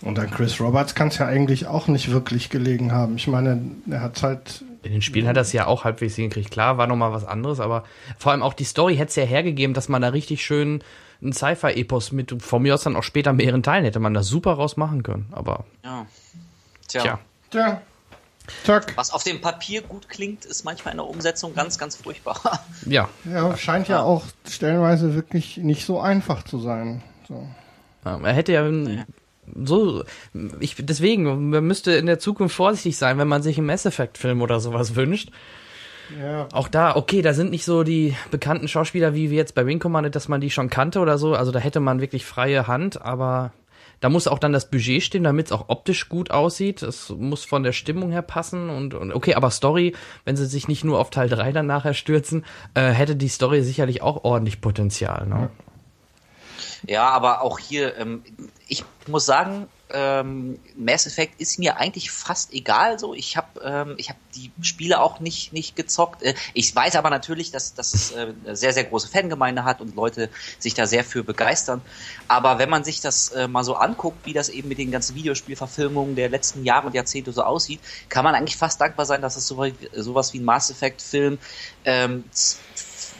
Und 0.00 0.18
an 0.18 0.30
Chris 0.30 0.60
Roberts 0.60 0.94
kann 0.94 1.08
es 1.08 1.18
ja 1.18 1.26
eigentlich 1.26 1.66
auch 1.66 1.86
nicht 1.88 2.10
wirklich 2.10 2.50
gelegen 2.50 2.92
haben. 2.92 3.16
Ich 3.16 3.26
meine, 3.26 3.60
er 3.90 4.00
hat 4.00 4.22
halt. 4.22 4.64
In 4.84 4.92
den 4.92 5.02
Spielen 5.02 5.26
hat 5.26 5.36
das 5.36 5.52
ja 5.52 5.66
auch 5.66 5.84
halbwegs 5.84 6.16
hingekriegt. 6.16 6.50
Klar, 6.50 6.76
war 6.78 6.86
nochmal 6.86 7.12
was 7.12 7.24
anderes, 7.24 7.58
aber 7.60 7.84
vor 8.18 8.32
allem 8.32 8.42
auch 8.42 8.52
die 8.52 8.64
Story 8.64 8.96
hätte 8.96 9.08
es 9.08 9.16
ja 9.16 9.24
hergegeben, 9.24 9.74
dass 9.74 9.88
man 9.88 10.02
da 10.02 10.08
richtig 10.08 10.44
schön 10.44 10.82
ein 11.22 11.32
Sci-Fi-Epos 11.32 12.12
mit, 12.12 12.42
von 12.42 12.62
mir 12.62 12.74
aus 12.74 12.82
dann 12.82 12.96
auch 12.96 13.02
später 13.02 13.32
mehreren 13.32 13.62
Teilen 13.62 13.84
hätte 13.84 13.98
man 13.98 14.12
da 14.14 14.22
super 14.22 14.52
raus 14.52 14.76
machen 14.76 15.02
können. 15.02 15.26
Aber, 15.32 15.64
Ja. 15.84 16.06
Tja. 16.88 17.02
tja. 17.02 17.18
Tja, 17.50 17.80
zack. 18.64 18.92
Was 18.96 19.10
auf 19.10 19.22
dem 19.24 19.40
Papier 19.40 19.80
gut 19.82 20.08
klingt, 20.08 20.44
ist 20.44 20.64
manchmal 20.64 20.92
in 20.92 20.98
der 20.98 21.06
Umsetzung 21.06 21.54
ganz, 21.54 21.78
ganz 21.78 21.96
furchtbar. 21.96 22.38
Ja. 22.86 23.08
Ja, 23.24 23.56
scheint 23.56 23.88
ja 23.88 24.02
auch 24.02 24.24
stellenweise 24.46 25.14
wirklich 25.14 25.56
nicht 25.56 25.86
so 25.86 26.00
einfach 26.00 26.42
zu 26.42 26.58
sein. 26.58 27.02
So. 27.26 27.48
Ja, 28.04 28.20
Er 28.22 28.32
hätte 28.34 28.52
ja 28.52 28.66
so, 29.64 30.04
ich, 30.60 30.76
deswegen, 30.78 31.50
man 31.50 31.64
müsste 31.64 31.92
in 31.92 32.06
der 32.06 32.18
Zukunft 32.18 32.54
vorsichtig 32.54 32.96
sein, 32.96 33.18
wenn 33.18 33.28
man 33.28 33.42
sich 33.42 33.58
einen 33.58 33.66
Mass 33.66 33.86
Effect-Film 33.86 34.42
oder 34.42 34.60
sowas 34.60 34.96
wünscht. 34.96 35.30
Ja, 36.20 36.48
Auch 36.52 36.68
da, 36.68 36.96
okay, 36.96 37.22
da 37.22 37.32
sind 37.32 37.50
nicht 37.50 37.64
so 37.64 37.82
die 37.82 38.14
bekannten 38.30 38.68
Schauspieler 38.68 39.14
wie 39.14 39.30
wir 39.30 39.36
jetzt 39.36 39.54
bei 39.54 39.66
Wing 39.66 39.78
Commander, 39.78 40.10
dass 40.10 40.28
man 40.28 40.40
die 40.40 40.50
schon 40.50 40.68
kannte 40.70 41.00
oder 41.00 41.18
so. 41.18 41.34
Also 41.34 41.50
da 41.50 41.58
hätte 41.58 41.80
man 41.80 42.00
wirklich 42.00 42.24
freie 42.26 42.66
Hand, 42.66 43.00
aber 43.00 43.52
da 44.00 44.10
muss 44.10 44.28
auch 44.28 44.38
dann 44.38 44.52
das 44.52 44.70
Budget 44.70 45.02
stehen, 45.02 45.24
damit 45.24 45.46
es 45.46 45.52
auch 45.52 45.68
optisch 45.68 46.08
gut 46.08 46.30
aussieht. 46.30 46.82
Es 46.82 47.08
muss 47.08 47.44
von 47.44 47.62
der 47.62 47.72
Stimmung 47.72 48.10
her 48.10 48.22
passen 48.22 48.68
und, 48.68 48.92
und 48.92 49.12
okay, 49.14 49.34
aber 49.34 49.50
Story, 49.50 49.94
wenn 50.26 50.36
sie 50.36 50.46
sich 50.46 50.68
nicht 50.68 50.84
nur 50.84 50.98
auf 50.98 51.08
Teil 51.08 51.28
3 51.28 51.52
dann 51.52 51.66
nachher 51.66 51.94
stürzen, 51.94 52.44
äh, 52.74 52.90
hätte 52.90 53.16
die 53.16 53.28
Story 53.28 53.62
sicherlich 53.62 54.02
auch 54.02 54.24
ordentlich 54.24 54.60
Potenzial. 54.60 55.26
Ne? 55.26 55.34
Ja, 55.34 55.63
aber 56.92 57.42
auch 57.42 57.58
hier, 57.58 57.96
ähm, 57.96 58.22
ich 58.68 58.84
muss 59.06 59.26
sagen, 59.26 59.68
ähm, 59.94 60.58
Mass 60.76 61.06
Effect 61.06 61.40
ist 61.40 61.58
mir 61.58 61.76
eigentlich 61.76 62.10
fast 62.10 62.52
egal. 62.52 62.98
So, 62.98 63.14
ich 63.14 63.36
habe 63.36 63.60
ähm, 63.62 63.94
ich 63.98 64.08
habe 64.08 64.18
die 64.34 64.50
Spiele 64.62 65.00
auch 65.00 65.20
nicht 65.20 65.52
nicht 65.52 65.76
gezockt. 65.76 66.22
Äh, 66.22 66.34
ich 66.52 66.74
weiß 66.74 66.96
aber 66.96 67.10
natürlich, 67.10 67.50
dass 67.50 67.74
dass 67.74 67.94
es 67.94 68.10
äh, 68.12 68.32
eine 68.44 68.56
sehr 68.56 68.72
sehr 68.72 68.84
große 68.84 69.08
Fangemeinde 69.08 69.64
hat 69.64 69.80
und 69.80 69.94
Leute 69.94 70.30
sich 70.58 70.74
da 70.74 70.86
sehr 70.86 71.04
für 71.04 71.22
begeistern. 71.22 71.82
Aber 72.28 72.58
wenn 72.58 72.70
man 72.70 72.82
sich 72.82 73.00
das 73.00 73.30
äh, 73.30 73.46
mal 73.46 73.62
so 73.62 73.74
anguckt, 73.74 74.26
wie 74.26 74.32
das 74.32 74.48
eben 74.48 74.68
mit 74.68 74.78
den 74.78 74.90
ganzen 74.90 75.14
Videospielverfilmungen 75.14 76.16
der 76.16 76.28
letzten 76.28 76.64
Jahre 76.64 76.86
und 76.86 76.94
Jahrzehnte 76.94 77.32
so 77.32 77.42
aussieht, 77.42 77.80
kann 78.08 78.24
man 78.24 78.34
eigentlich 78.34 78.56
fast 78.56 78.80
dankbar 78.80 79.06
sein, 79.06 79.22
dass 79.22 79.36
es 79.36 79.46
so, 79.46 79.64
sowas 79.92 80.32
wie 80.32 80.38
ein 80.38 80.44
Mass 80.44 80.70
Effect 80.70 81.02
Film 81.02 81.38
ähm, 81.84 82.24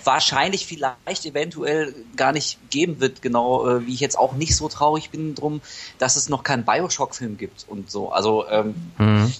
wahrscheinlich 0.04 0.66
vielleicht 0.66 1.24
eventuell 1.24 1.94
gar 2.16 2.32
nicht 2.32 2.58
geben 2.70 3.00
wird, 3.00 3.22
genau 3.22 3.68
äh, 3.68 3.86
wie 3.86 3.94
ich 3.94 4.00
jetzt 4.00 4.18
auch 4.18 4.34
nicht 4.34 4.56
so 4.56 4.68
traurig 4.68 5.10
bin 5.10 5.34
drum, 5.34 5.60
dass 5.98 6.16
es 6.16 6.28
noch 6.28 6.42
keinen 6.42 6.64
Bioshock-Film 6.64 7.36
gibt 7.36 7.66
und 7.68 7.90
so. 7.90 8.10
Also 8.10 8.46
ähm, 8.48 8.74
mhm. 8.98 9.32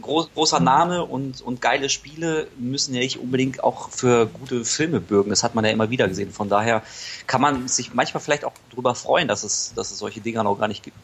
groß, 0.00 0.30
großer 0.34 0.60
Name 0.60 1.04
und, 1.04 1.40
und 1.40 1.60
geile 1.60 1.88
Spiele 1.88 2.48
müssen 2.58 2.94
ja 2.94 3.00
nicht 3.00 3.18
unbedingt 3.18 3.62
auch 3.64 3.90
für 3.90 4.26
gute 4.26 4.64
Filme 4.64 5.00
bürgen. 5.00 5.30
Das 5.30 5.42
hat 5.42 5.54
man 5.54 5.64
ja 5.64 5.70
immer 5.70 5.90
wieder 5.90 6.08
gesehen. 6.08 6.32
Von 6.32 6.48
daher 6.48 6.82
kann 7.26 7.40
man 7.40 7.68
sich 7.68 7.94
manchmal 7.94 8.22
vielleicht 8.22 8.44
auch 8.44 8.52
darüber 8.70 8.94
freuen, 8.94 9.28
dass 9.28 9.44
es, 9.44 9.72
dass 9.74 9.90
es 9.90 9.98
solche 9.98 10.20
Dinger 10.20 10.42
noch 10.42 10.58
gar 10.58 10.68
nicht 10.68 10.82
gibt. 10.82 10.96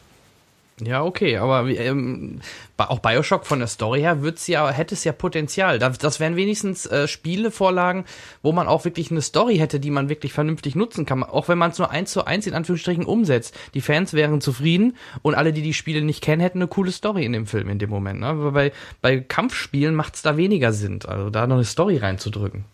Ja, 0.81 1.05
okay, 1.05 1.37
aber 1.37 1.69
ähm, 1.69 2.41
auch 2.75 2.99
Bioshock 2.99 3.45
von 3.45 3.59
der 3.59 3.69
Story 3.69 4.01
her 4.01 4.21
wird's 4.23 4.45
ja, 4.47 4.69
hätte 4.69 4.93
es 4.93 5.05
ja 5.05 5.13
Potenzial. 5.13 5.79
Das, 5.79 6.19
wären 6.19 6.35
wenigstens 6.35 6.85
äh, 6.85 7.07
Spielevorlagen, 7.07 8.03
wo 8.43 8.51
man 8.51 8.67
auch 8.67 8.83
wirklich 8.83 9.09
eine 9.09 9.21
Story 9.21 9.55
hätte, 9.57 9.79
die 9.79 9.89
man 9.89 10.09
wirklich 10.09 10.33
vernünftig 10.33 10.75
nutzen 10.75 11.05
kann. 11.05 11.23
Auch 11.23 11.47
wenn 11.47 11.57
man 11.57 11.71
es 11.71 11.77
nur 11.77 11.91
eins 11.91 12.11
zu 12.11 12.25
eins 12.25 12.45
in 12.45 12.53
Anführungsstrichen 12.53 13.05
umsetzt. 13.05 13.57
Die 13.73 13.79
Fans 13.79 14.11
wären 14.13 14.41
zufrieden 14.41 14.97
und 15.21 15.33
alle, 15.35 15.53
die 15.53 15.61
die 15.61 15.73
Spiele 15.73 16.01
nicht 16.01 16.21
kennen, 16.21 16.41
hätten 16.41 16.57
eine 16.57 16.67
coole 16.67 16.91
Story 16.91 17.23
in 17.23 17.31
dem 17.31 17.47
Film 17.47 17.69
in 17.69 17.79
dem 17.79 17.89
Moment. 17.89 18.19
Ne? 18.19 18.27
Aber 18.27 18.51
bei, 18.51 18.73
bei 19.01 19.21
Kampfspielen 19.21 19.95
macht's 19.95 20.23
da 20.23 20.35
weniger 20.35 20.73
Sinn, 20.73 20.99
also 21.07 21.29
da 21.29 21.47
noch 21.47 21.55
eine 21.55 21.63
Story 21.63 21.97
reinzudrücken. 21.97 22.65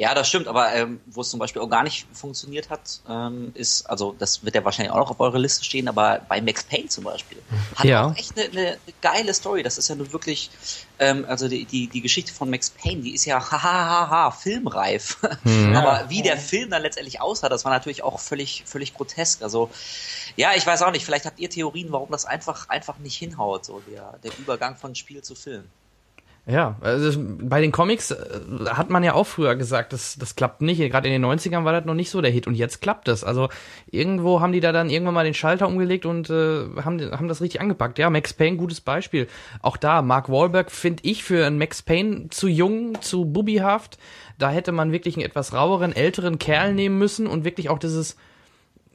Ja, 0.00 0.14
das 0.14 0.30
stimmt, 0.30 0.48
aber 0.48 0.72
ähm, 0.72 0.98
wo 1.04 1.20
es 1.20 1.28
zum 1.28 1.38
Beispiel 1.38 1.60
auch 1.60 1.68
gar 1.68 1.82
nicht 1.82 2.06
funktioniert 2.14 2.70
hat, 2.70 3.00
ähm, 3.06 3.50
ist, 3.52 3.84
also 3.84 4.16
das 4.18 4.42
wird 4.42 4.54
ja 4.54 4.64
wahrscheinlich 4.64 4.94
auch 4.94 4.96
noch 4.96 5.10
auf 5.10 5.20
eurer 5.20 5.38
Liste 5.38 5.62
stehen, 5.62 5.88
aber 5.88 6.22
bei 6.26 6.40
Max 6.40 6.64
Payne 6.64 6.88
zum 6.88 7.04
Beispiel 7.04 7.36
hat 7.76 7.84
ja. 7.84 8.06
auch 8.06 8.16
echt 8.16 8.32
eine, 8.34 8.48
eine, 8.48 8.78
geile 9.02 9.34
Story. 9.34 9.62
Das 9.62 9.76
ist 9.76 9.88
ja 9.88 9.96
nur 9.96 10.10
wirklich, 10.14 10.50
ähm, 10.98 11.26
also 11.28 11.48
die, 11.48 11.66
die, 11.66 11.86
die 11.88 12.00
Geschichte 12.00 12.32
von 12.32 12.48
Max 12.48 12.70
Payne, 12.70 13.02
die 13.02 13.12
ist 13.12 13.26
ja 13.26 13.38
hahaha 13.52 14.30
filmreif. 14.30 15.18
Mhm. 15.44 15.76
aber 15.76 16.08
wie 16.08 16.22
der 16.22 16.38
Film 16.38 16.70
dann 16.70 16.80
letztendlich 16.80 17.20
aussah, 17.20 17.50
das 17.50 17.66
war 17.66 17.70
natürlich 17.70 18.02
auch 18.02 18.20
völlig, 18.20 18.62
völlig 18.64 18.94
grotesk. 18.94 19.42
Also 19.42 19.68
ja, 20.34 20.52
ich 20.56 20.66
weiß 20.66 20.80
auch 20.80 20.92
nicht, 20.92 21.04
vielleicht 21.04 21.26
habt 21.26 21.38
ihr 21.38 21.50
Theorien, 21.50 21.92
warum 21.92 22.10
das 22.10 22.24
einfach, 22.24 22.70
einfach 22.70 22.96
nicht 23.00 23.18
hinhaut, 23.18 23.66
so 23.66 23.82
der, 23.86 24.18
der 24.24 24.32
Übergang 24.38 24.76
von 24.76 24.94
Spiel 24.94 25.20
zu 25.20 25.34
Film. 25.34 25.68
Ja, 26.50 26.76
also 26.80 27.12
bei 27.16 27.60
den 27.60 27.70
Comics 27.70 28.10
äh, 28.10 28.16
hat 28.70 28.90
man 28.90 29.04
ja 29.04 29.14
auch 29.14 29.26
früher 29.26 29.54
gesagt, 29.54 29.92
das, 29.92 30.16
das 30.18 30.34
klappt 30.34 30.62
nicht. 30.62 30.80
Gerade 30.80 31.08
in 31.08 31.12
den 31.12 31.24
90ern 31.24 31.64
war 31.64 31.72
das 31.72 31.84
noch 31.84 31.94
nicht 31.94 32.10
so 32.10 32.20
der 32.20 32.32
Hit 32.32 32.48
und 32.48 32.54
jetzt 32.54 32.82
klappt 32.82 33.06
das. 33.06 33.22
Also 33.22 33.48
irgendwo 33.88 34.40
haben 34.40 34.52
die 34.52 34.58
da 34.58 34.72
dann 34.72 34.90
irgendwann 34.90 35.14
mal 35.14 35.24
den 35.24 35.34
Schalter 35.34 35.68
umgelegt 35.68 36.06
und 36.06 36.28
äh, 36.28 36.64
haben, 36.84 37.00
haben 37.12 37.28
das 37.28 37.40
richtig 37.40 37.60
angepackt. 37.60 37.98
Ja, 38.00 38.10
Max 38.10 38.32
Payne, 38.32 38.56
gutes 38.56 38.80
Beispiel. 38.80 39.28
Auch 39.62 39.76
da, 39.76 40.02
Mark 40.02 40.28
Wahlberg 40.28 40.72
finde 40.72 41.04
ich 41.04 41.22
für 41.22 41.46
einen 41.46 41.58
Max 41.58 41.82
Payne 41.82 42.30
zu 42.30 42.48
jung, 42.48 43.00
zu 43.00 43.26
bubihaft. 43.26 43.98
Da 44.38 44.50
hätte 44.50 44.72
man 44.72 44.90
wirklich 44.90 45.16
einen 45.16 45.26
etwas 45.26 45.52
raueren, 45.52 45.94
älteren 45.94 46.38
Kerl 46.40 46.74
nehmen 46.74 46.98
müssen 46.98 47.28
und 47.28 47.44
wirklich 47.44 47.68
auch 47.68 47.78
dieses 47.78 48.16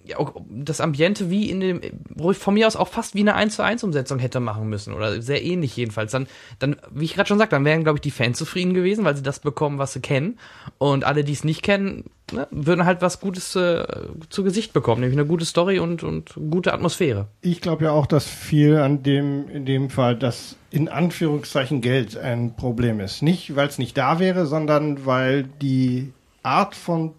ja, 0.06 0.18
das 0.50 0.82
Ambiente 0.82 1.30
wie 1.30 1.50
in 1.50 1.60
dem, 1.60 1.82
wo 2.10 2.32
ich 2.32 2.38
von 2.38 2.54
mir 2.54 2.68
aus 2.68 2.76
auch 2.76 2.88
fast 2.88 3.16
wie 3.16 3.22
eine 3.22 3.36
1 3.36 3.56
zu 3.56 3.64
1 3.64 3.84
Umsetzung 3.84 4.20
hätte 4.20 4.40
machen 4.40 4.68
müssen 4.70 4.94
oder 4.94 5.22
sehr 5.22 5.44
ähnlich 5.44 5.76
jedenfalls. 5.76 6.12
Dann, 6.12 6.28
dann, 6.60 6.76
wie 6.92 7.06
ich 7.06 7.16
gerade 7.16 7.28
schon 7.28 7.38
sagte, 7.38 7.56
dann 7.56 7.66
wären, 7.66 7.84
glaube 7.84 7.98
ich, 7.98 8.02
die 8.02 8.12
Fans 8.12 8.38
zufrieden 8.38 8.74
gewesen, 8.74 9.04
weil 9.04 9.16
sie 9.16 9.24
das 9.24 9.40
bekommen, 9.40 9.78
was 9.80 9.94
sie 9.94 10.02
kennen. 10.02 10.38
Und 10.78 11.04
alle, 11.04 11.24
die 11.24 11.34
es 11.34 11.44
nicht 11.44 11.64
kennen, 11.64 12.06
ne, 12.32 12.48
würden 12.52 12.86
halt 12.86 13.02
was 13.02 13.20
Gutes 13.20 13.56
äh, 13.56 13.86
zu 14.30 14.44
Gesicht 14.44 14.74
bekommen, 14.74 15.02
nämlich 15.02 15.18
eine 15.18 15.28
gute 15.28 15.46
Story 15.46 15.80
und, 15.80 16.04
und 16.04 16.34
gute 16.50 16.74
Atmosphäre. 16.74 17.28
Ich 17.42 17.62
glaube 17.62 17.86
ja 17.86 17.92
auch, 17.92 18.06
dass 18.06 18.28
viel 18.28 18.78
an 18.78 19.04
dem, 19.04 19.50
in 19.50 19.66
dem 19.66 19.90
Fall, 19.90 20.16
dass 20.16 20.56
in 20.70 20.88
Anführungszeichen 20.90 21.82
Geld 21.82 22.18
ein 22.18 22.56
Problem 22.56 23.00
ist. 23.00 23.22
Nicht, 23.22 23.56
weil 23.56 23.68
es 23.68 23.80
nicht 23.80 23.98
da 23.98 24.20
wäre, 24.20 24.46
sondern 24.46 25.06
weil 25.06 25.44
die 25.62 26.14
Art 26.44 26.76
von 26.76 27.14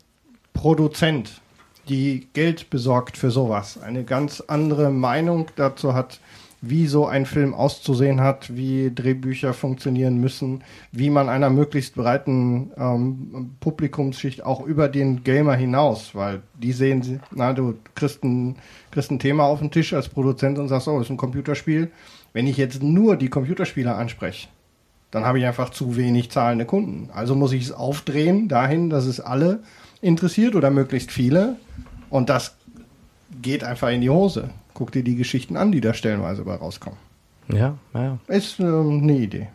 Produzent 0.53 1.41
die 1.89 2.29
Geld 2.33 2.71
besorgt 2.71 3.17
für 3.17 3.31
sowas, 3.31 3.79
eine 3.81 4.05
ganz 4.05 4.41
andere 4.41 4.91
Meinung 4.91 5.47
dazu 5.57 5.95
hat, 5.95 6.21
wie 6.61 6.87
so 6.87 7.07
ein 7.07 7.27
Film 7.27 7.55
auszusehen 7.55 8.21
hat, 8.21 8.57
wie 8.57 8.91
Drehbücher 8.95 9.53
funktionieren 9.53 10.19
müssen, 10.19 10.65
wie 10.91 11.11
man 11.11 11.29
einer 11.29 11.51
möglichst 11.51 11.95
breiten 11.95 12.71
ähm, 12.77 13.57
Publikumsschicht 13.61 14.45
auch 14.45 14.65
über 14.65 14.89
den 14.89 15.23
Gamer 15.23 15.55
hinaus, 15.55 16.15
weil 16.15 16.43
die 16.55 16.73
sehen, 16.73 17.21
na, 17.31 17.53
du 17.53 17.75
kriegst 17.95 18.25
ein, 18.25 18.57
kriegst 18.91 19.11
ein 19.11 19.19
Thema 19.19 19.45
auf 19.45 19.61
den 19.61 19.71
Tisch 19.71 19.93
als 19.93 20.09
Produzent 20.09 20.59
und 20.59 20.69
sagst, 20.69 20.89
oh, 20.89 20.99
das 20.99 21.07
ist 21.07 21.11
ein 21.11 21.19
Computerspiel. 21.19 21.91
Wenn 22.33 22.47
ich 22.47 22.57
jetzt 22.57 22.83
nur 22.83 23.17
die 23.17 23.29
Computerspieler 23.29 23.97
anspreche, 23.97 24.49
dann 25.11 25.25
habe 25.25 25.39
ich 25.39 25.47
einfach 25.47 25.71
zu 25.71 25.97
wenig 25.97 26.31
zahlende 26.31 26.65
Kunden. 26.65 27.11
Also 27.13 27.35
muss 27.35 27.53
ich 27.53 27.65
es 27.65 27.73
aufdrehen 27.73 28.49
dahin, 28.49 28.91
dass 28.91 29.07
es 29.07 29.21
alle 29.21 29.61
interessiert 30.01 30.55
oder 30.55 30.71
möglichst 30.71 31.11
viele. 31.11 31.57
Und 32.11 32.29
das 32.29 32.57
geht 33.43 33.65
einfach 33.65 33.91
in 33.91 34.01
die 34.01 34.11
Hose. 34.11 34.51
Guck 34.75 34.93
dir 34.93 35.03
die 35.03 35.17
Geschichten 35.17 35.57
an, 35.57 35.73
die 35.73 35.81
da 35.81 35.95
stellenweise 35.95 36.45
bei 36.45 36.55
rauskommen. 36.55 36.99
Ja, 37.49 37.79
ja. 37.95 38.19
Ist 38.29 38.59
ähm, 38.61 39.01
eine 39.03 39.17
Idee. 39.17 39.49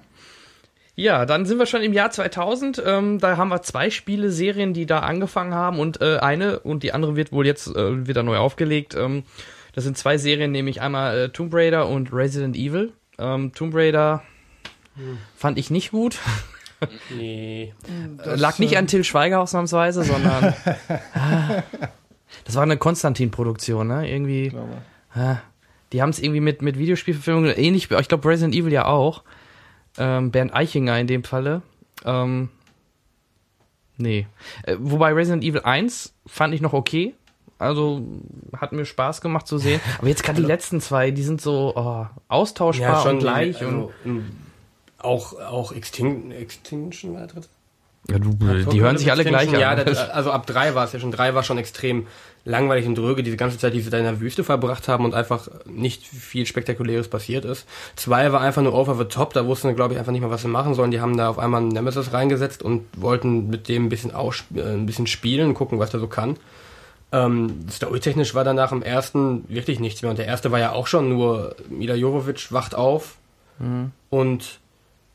Ja, 0.95 1.25
dann 1.25 1.45
sind 1.45 1.57
wir 1.57 1.65
schon 1.65 1.81
im 1.81 1.93
Jahr 1.93 2.11
2000. 2.11 2.81
Ähm, 2.85 3.19
da 3.19 3.37
haben 3.37 3.49
wir 3.49 3.61
zwei 3.61 3.89
Spiele-Serien, 3.89 4.73
die 4.73 4.85
da 4.85 4.99
angefangen 4.99 5.53
haben 5.53 5.79
und 5.79 6.01
äh, 6.01 6.17
eine 6.17 6.59
und 6.59 6.83
die 6.83 6.93
andere 6.93 7.15
wird 7.15 7.31
wohl 7.31 7.45
jetzt 7.45 7.67
äh, 7.67 8.07
wieder 8.07 8.23
neu 8.23 8.37
aufgelegt. 8.37 8.95
Ähm, 8.95 9.23
das 9.73 9.83
sind 9.85 9.97
zwei 9.97 10.17
Serien, 10.17 10.51
nämlich 10.51 10.81
einmal 10.81 11.17
äh, 11.17 11.29
Tomb 11.29 11.53
Raider 11.53 11.87
und 11.87 12.13
Resident 12.13 12.55
Evil. 12.55 12.91
Ähm, 13.17 13.53
Tomb 13.53 13.73
Raider 13.73 14.21
hm. 14.95 15.17
fand 15.35 15.57
ich 15.57 15.71
nicht 15.71 15.91
gut. 15.91 16.19
Nee. 17.15 17.73
Das, 18.17 18.39
Lag 18.39 18.59
nicht 18.59 18.77
an 18.77 18.87
Till 18.87 19.03
Schweiger 19.03 19.39
ausnahmsweise, 19.39 20.03
sondern 20.03 20.53
das 22.45 22.55
war 22.55 22.63
eine 22.63 22.77
Konstantin-Produktion, 22.77 23.87
ne? 23.87 24.09
Irgendwie. 24.09 24.51
Die 25.93 26.01
haben 26.01 26.09
es 26.09 26.19
irgendwie 26.19 26.39
mit, 26.39 26.61
mit 26.61 26.77
Videospielverfilmungen 26.77 27.55
ähnlich, 27.55 27.91
ich 27.91 28.07
glaube 28.07 28.27
Resident 28.27 28.55
Evil 28.55 28.71
ja 28.71 28.85
auch. 28.85 29.23
Ähm, 29.97 30.31
Bernd 30.31 30.55
Eichinger 30.55 30.97
in 30.99 31.07
dem 31.07 31.23
Falle. 31.23 31.61
Ähm, 32.05 32.49
nee. 33.97 34.25
Äh, 34.63 34.77
wobei 34.79 35.13
Resident 35.13 35.43
Evil 35.43 35.61
1 35.61 36.13
fand 36.25 36.53
ich 36.53 36.61
noch 36.61 36.73
okay. 36.73 37.13
Also 37.57 38.01
hat 38.57 38.71
mir 38.71 38.85
Spaß 38.85 39.21
gemacht 39.21 39.47
zu 39.47 39.57
sehen. 39.57 39.81
Aber 39.99 40.07
jetzt 40.07 40.23
gerade 40.23 40.41
die 40.41 40.47
letzten 40.47 40.81
zwei, 40.81 41.11
die 41.11 41.21
sind 41.21 41.41
so 41.41 41.73
oh, 41.75 42.07
austauschbar 42.27 42.93
ja, 42.93 43.01
schon 43.01 43.15
und 43.15 43.19
gleich. 43.19 43.61
Also, 43.61 43.91
und 44.03 44.31
auch, 45.03 45.39
auch 45.39 45.71
Extin 45.71 46.31
Extinction 46.31 47.13
war 47.13 47.21
der 47.21 47.27
dritte? 47.27 47.47
Ja, 48.09 48.17
du, 48.17 48.33
die 48.33 48.81
hören 48.81 48.97
sich 48.97 49.11
alle 49.11 49.23
gleich 49.23 49.53
an. 49.53 49.59
Ja, 49.59 49.69
also 50.13 50.31
ab 50.31 50.47
drei 50.47 50.73
war 50.73 50.85
es 50.85 50.91
ja 50.91 50.99
schon. 50.99 51.11
Drei 51.11 51.35
war 51.35 51.43
schon 51.43 51.57
extrem 51.57 52.07
langweilig 52.43 52.87
und 52.87 52.95
dröge, 52.95 53.21
diese 53.21 53.37
ganze 53.37 53.59
Zeit, 53.59 53.73
die 53.73 53.81
sie 53.81 53.91
da 53.91 53.99
in 53.99 54.03
der 54.03 54.19
Wüste 54.19 54.43
verbracht 54.43 54.87
haben 54.87 55.05
und 55.05 55.13
einfach 55.13 55.47
nicht 55.65 56.07
viel 56.07 56.47
Spektakuläres 56.47 57.07
passiert 57.07 57.45
ist. 57.45 57.67
Zwei 57.95 58.31
war 58.31 58.41
einfach 58.41 58.63
nur 58.63 58.73
over 58.73 58.95
the 58.95 59.05
top, 59.05 59.33
da 59.33 59.45
wussten 59.45 59.69
sie, 59.69 59.75
glaube 59.75 59.93
ich, 59.93 59.99
einfach 59.99 60.11
nicht 60.11 60.21
mal, 60.21 60.31
was 60.31 60.41
sie 60.41 60.47
machen 60.47 60.73
sollen. 60.73 60.89
Die 60.89 60.99
haben 60.99 61.15
da 61.15 61.29
auf 61.29 61.37
einmal 61.37 61.61
einen 61.61 61.69
Nemesis 61.69 62.13
reingesetzt 62.13 62.63
und 62.63 62.85
wollten 62.97 63.49
mit 63.49 63.69
dem 63.69 63.85
ein 63.85 63.89
bisschen, 63.89 64.11
äh, 64.11 64.61
ein 64.61 64.87
bisschen 64.87 65.05
spielen, 65.05 65.53
gucken, 65.53 65.77
was 65.77 65.91
der 65.91 65.99
so 65.99 66.07
kann. 66.07 66.37
Ähm, 67.11 67.65
Storytechnisch 67.69 68.33
war 68.33 68.43
danach 68.43 68.71
im 68.71 68.81
ersten 68.81 69.47
wirklich 69.47 69.79
nichts 69.79 70.01
mehr. 70.01 70.09
Und 70.09 70.17
der 70.17 70.25
erste 70.25 70.51
war 70.51 70.59
ja 70.59 70.71
auch 70.71 70.87
schon 70.87 71.09
nur 71.09 71.55
Mila 71.69 71.93
Jovovic 71.93 72.51
wacht 72.51 72.73
auf 72.73 73.17
mhm. 73.59 73.91
und 74.09 74.60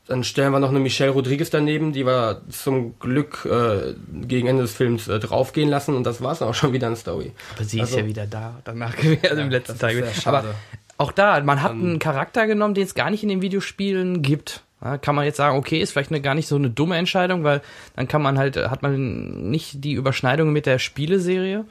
dann 0.07 0.23
stellen 0.23 0.51
wir 0.51 0.59
noch 0.59 0.69
eine 0.69 0.79
Michelle 0.79 1.11
Rodriguez 1.11 1.49
daneben, 1.49 1.91
die 1.91 2.05
wir 2.05 2.41
zum 2.49 2.97
Glück 2.99 3.45
äh, 3.45 3.93
gegen 4.25 4.47
Ende 4.47 4.63
des 4.63 4.73
Films 4.73 5.07
äh, 5.07 5.19
draufgehen 5.19 5.69
lassen 5.69 5.95
und 5.95 6.05
das 6.05 6.21
war 6.21 6.31
es 6.31 6.41
auch 6.41 6.53
schon 6.53 6.73
wieder 6.73 6.87
eine 6.87 6.95
Story. 6.95 7.33
Aber 7.55 7.63
sie 7.65 7.81
also, 7.81 7.95
ist 7.95 8.01
ja 8.01 8.07
wieder 8.07 8.25
da, 8.25 8.55
danach 8.63 8.95
gewesen 8.97 9.19
ja, 9.21 9.31
im 9.31 9.49
letzten 9.49 9.77
Teil. 9.77 10.03
Aber 10.25 10.55
auch 10.97 11.11
da, 11.11 11.39
man 11.41 11.61
hat 11.61 11.73
um, 11.73 11.81
einen 11.81 11.99
Charakter 11.99 12.47
genommen, 12.47 12.73
den 12.73 12.85
es 12.85 12.95
gar 12.95 13.09
nicht 13.09 13.23
in 13.23 13.29
den 13.29 13.41
Videospielen 13.41 14.21
gibt. 14.21 14.63
Ja, 14.83 14.97
kann 14.97 15.15
man 15.15 15.25
jetzt 15.25 15.37
sagen, 15.37 15.57
okay, 15.57 15.79
ist 15.79 15.91
vielleicht 15.91 16.11
eine, 16.11 16.21
gar 16.21 16.35
nicht 16.35 16.47
so 16.47 16.55
eine 16.55 16.69
dumme 16.69 16.97
Entscheidung, 16.97 17.43
weil 17.43 17.61
dann 17.95 18.07
kann 18.07 18.21
man 18.21 18.37
halt, 18.37 18.57
hat 18.57 18.83
man 18.83 19.49
nicht 19.49 19.83
die 19.83 19.93
Überschneidung 19.93 20.53
mit 20.53 20.65
der 20.65 20.79
Spieleserie, 20.79 21.65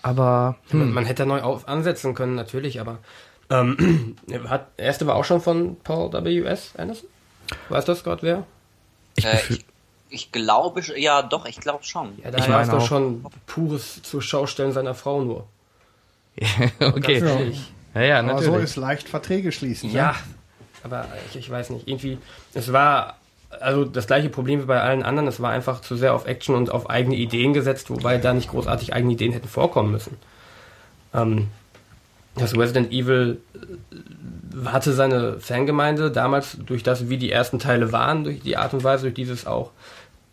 aber 0.00 0.56
hm. 0.70 0.78
man, 0.78 0.92
man, 0.92 1.04
hätte 1.04 1.26
neu 1.26 1.40
auf 1.42 1.68
ansetzen 1.68 2.14
können, 2.14 2.36
natürlich, 2.36 2.80
aber 2.80 2.98
ähm, 3.50 4.16
hat, 4.48 4.68
erste 4.76 5.06
war 5.06 5.16
auch 5.16 5.24
schon 5.24 5.40
von 5.40 5.76
Paul 5.82 6.12
W.S. 6.12 6.74
Anderson? 6.76 7.08
Weißt 7.68 7.88
du 7.88 7.92
das 7.92 8.04
gerade 8.04 8.22
wer? 8.22 8.46
Ich, 9.16 9.24
äh, 9.24 9.38
ich, 9.48 9.64
ich, 10.10 10.32
glaube, 10.32 10.82
ja 10.96 11.22
doch, 11.22 11.46
ich 11.46 11.60
glaube 11.60 11.84
schon. 11.84 12.18
Ja, 12.22 12.30
da 12.30 12.38
ich 12.38 12.48
weiß 12.48 12.70
doch 12.70 12.86
schon 12.86 13.24
pures 13.46 14.02
zur 14.02 14.22
Schaustellen 14.22 14.72
seiner 14.72 14.94
Frau 14.94 15.22
nur. 15.22 15.46
okay. 16.80 17.52
Ja, 17.94 18.00
ja, 18.00 18.22
natürlich. 18.22 18.48
Aber 18.48 18.58
so 18.58 18.64
ist 18.64 18.76
leicht 18.76 19.08
Verträge 19.08 19.52
schließen. 19.52 19.90
Ne? 19.90 19.98
Ja, 19.98 20.16
aber 20.82 21.06
ich, 21.30 21.36
ich 21.36 21.50
weiß 21.50 21.70
nicht, 21.70 21.86
irgendwie, 21.86 22.18
es 22.54 22.72
war 22.72 23.16
also 23.60 23.84
das 23.84 24.06
gleiche 24.06 24.28
Problem 24.28 24.62
wie 24.62 24.66
bei 24.66 24.80
allen 24.80 25.02
anderen, 25.02 25.28
es 25.28 25.40
war 25.40 25.50
einfach 25.50 25.80
zu 25.80 25.96
sehr 25.96 26.14
auf 26.14 26.26
Action 26.26 26.54
und 26.54 26.70
auf 26.70 26.88
eigene 26.88 27.16
Ideen 27.16 27.52
gesetzt, 27.52 27.90
wobei 27.90 28.18
da 28.18 28.32
nicht 28.32 28.50
großartig 28.50 28.94
eigene 28.94 29.12
Ideen 29.12 29.32
hätten 29.32 29.48
vorkommen 29.48 29.90
müssen. 29.92 30.16
Ähm, 31.12 31.48
das 32.34 32.56
Resident 32.56 32.92
Evil 32.92 33.40
hatte 34.64 34.92
seine 34.92 35.40
Fangemeinde 35.40 36.10
damals 36.10 36.58
durch 36.64 36.82
das, 36.82 37.08
wie 37.08 37.16
die 37.16 37.30
ersten 37.30 37.58
Teile 37.58 37.92
waren, 37.92 38.24
durch 38.24 38.40
die 38.40 38.56
Art 38.56 38.74
und 38.74 38.84
Weise, 38.84 39.02
durch 39.02 39.14
dieses 39.14 39.46
auch 39.46 39.70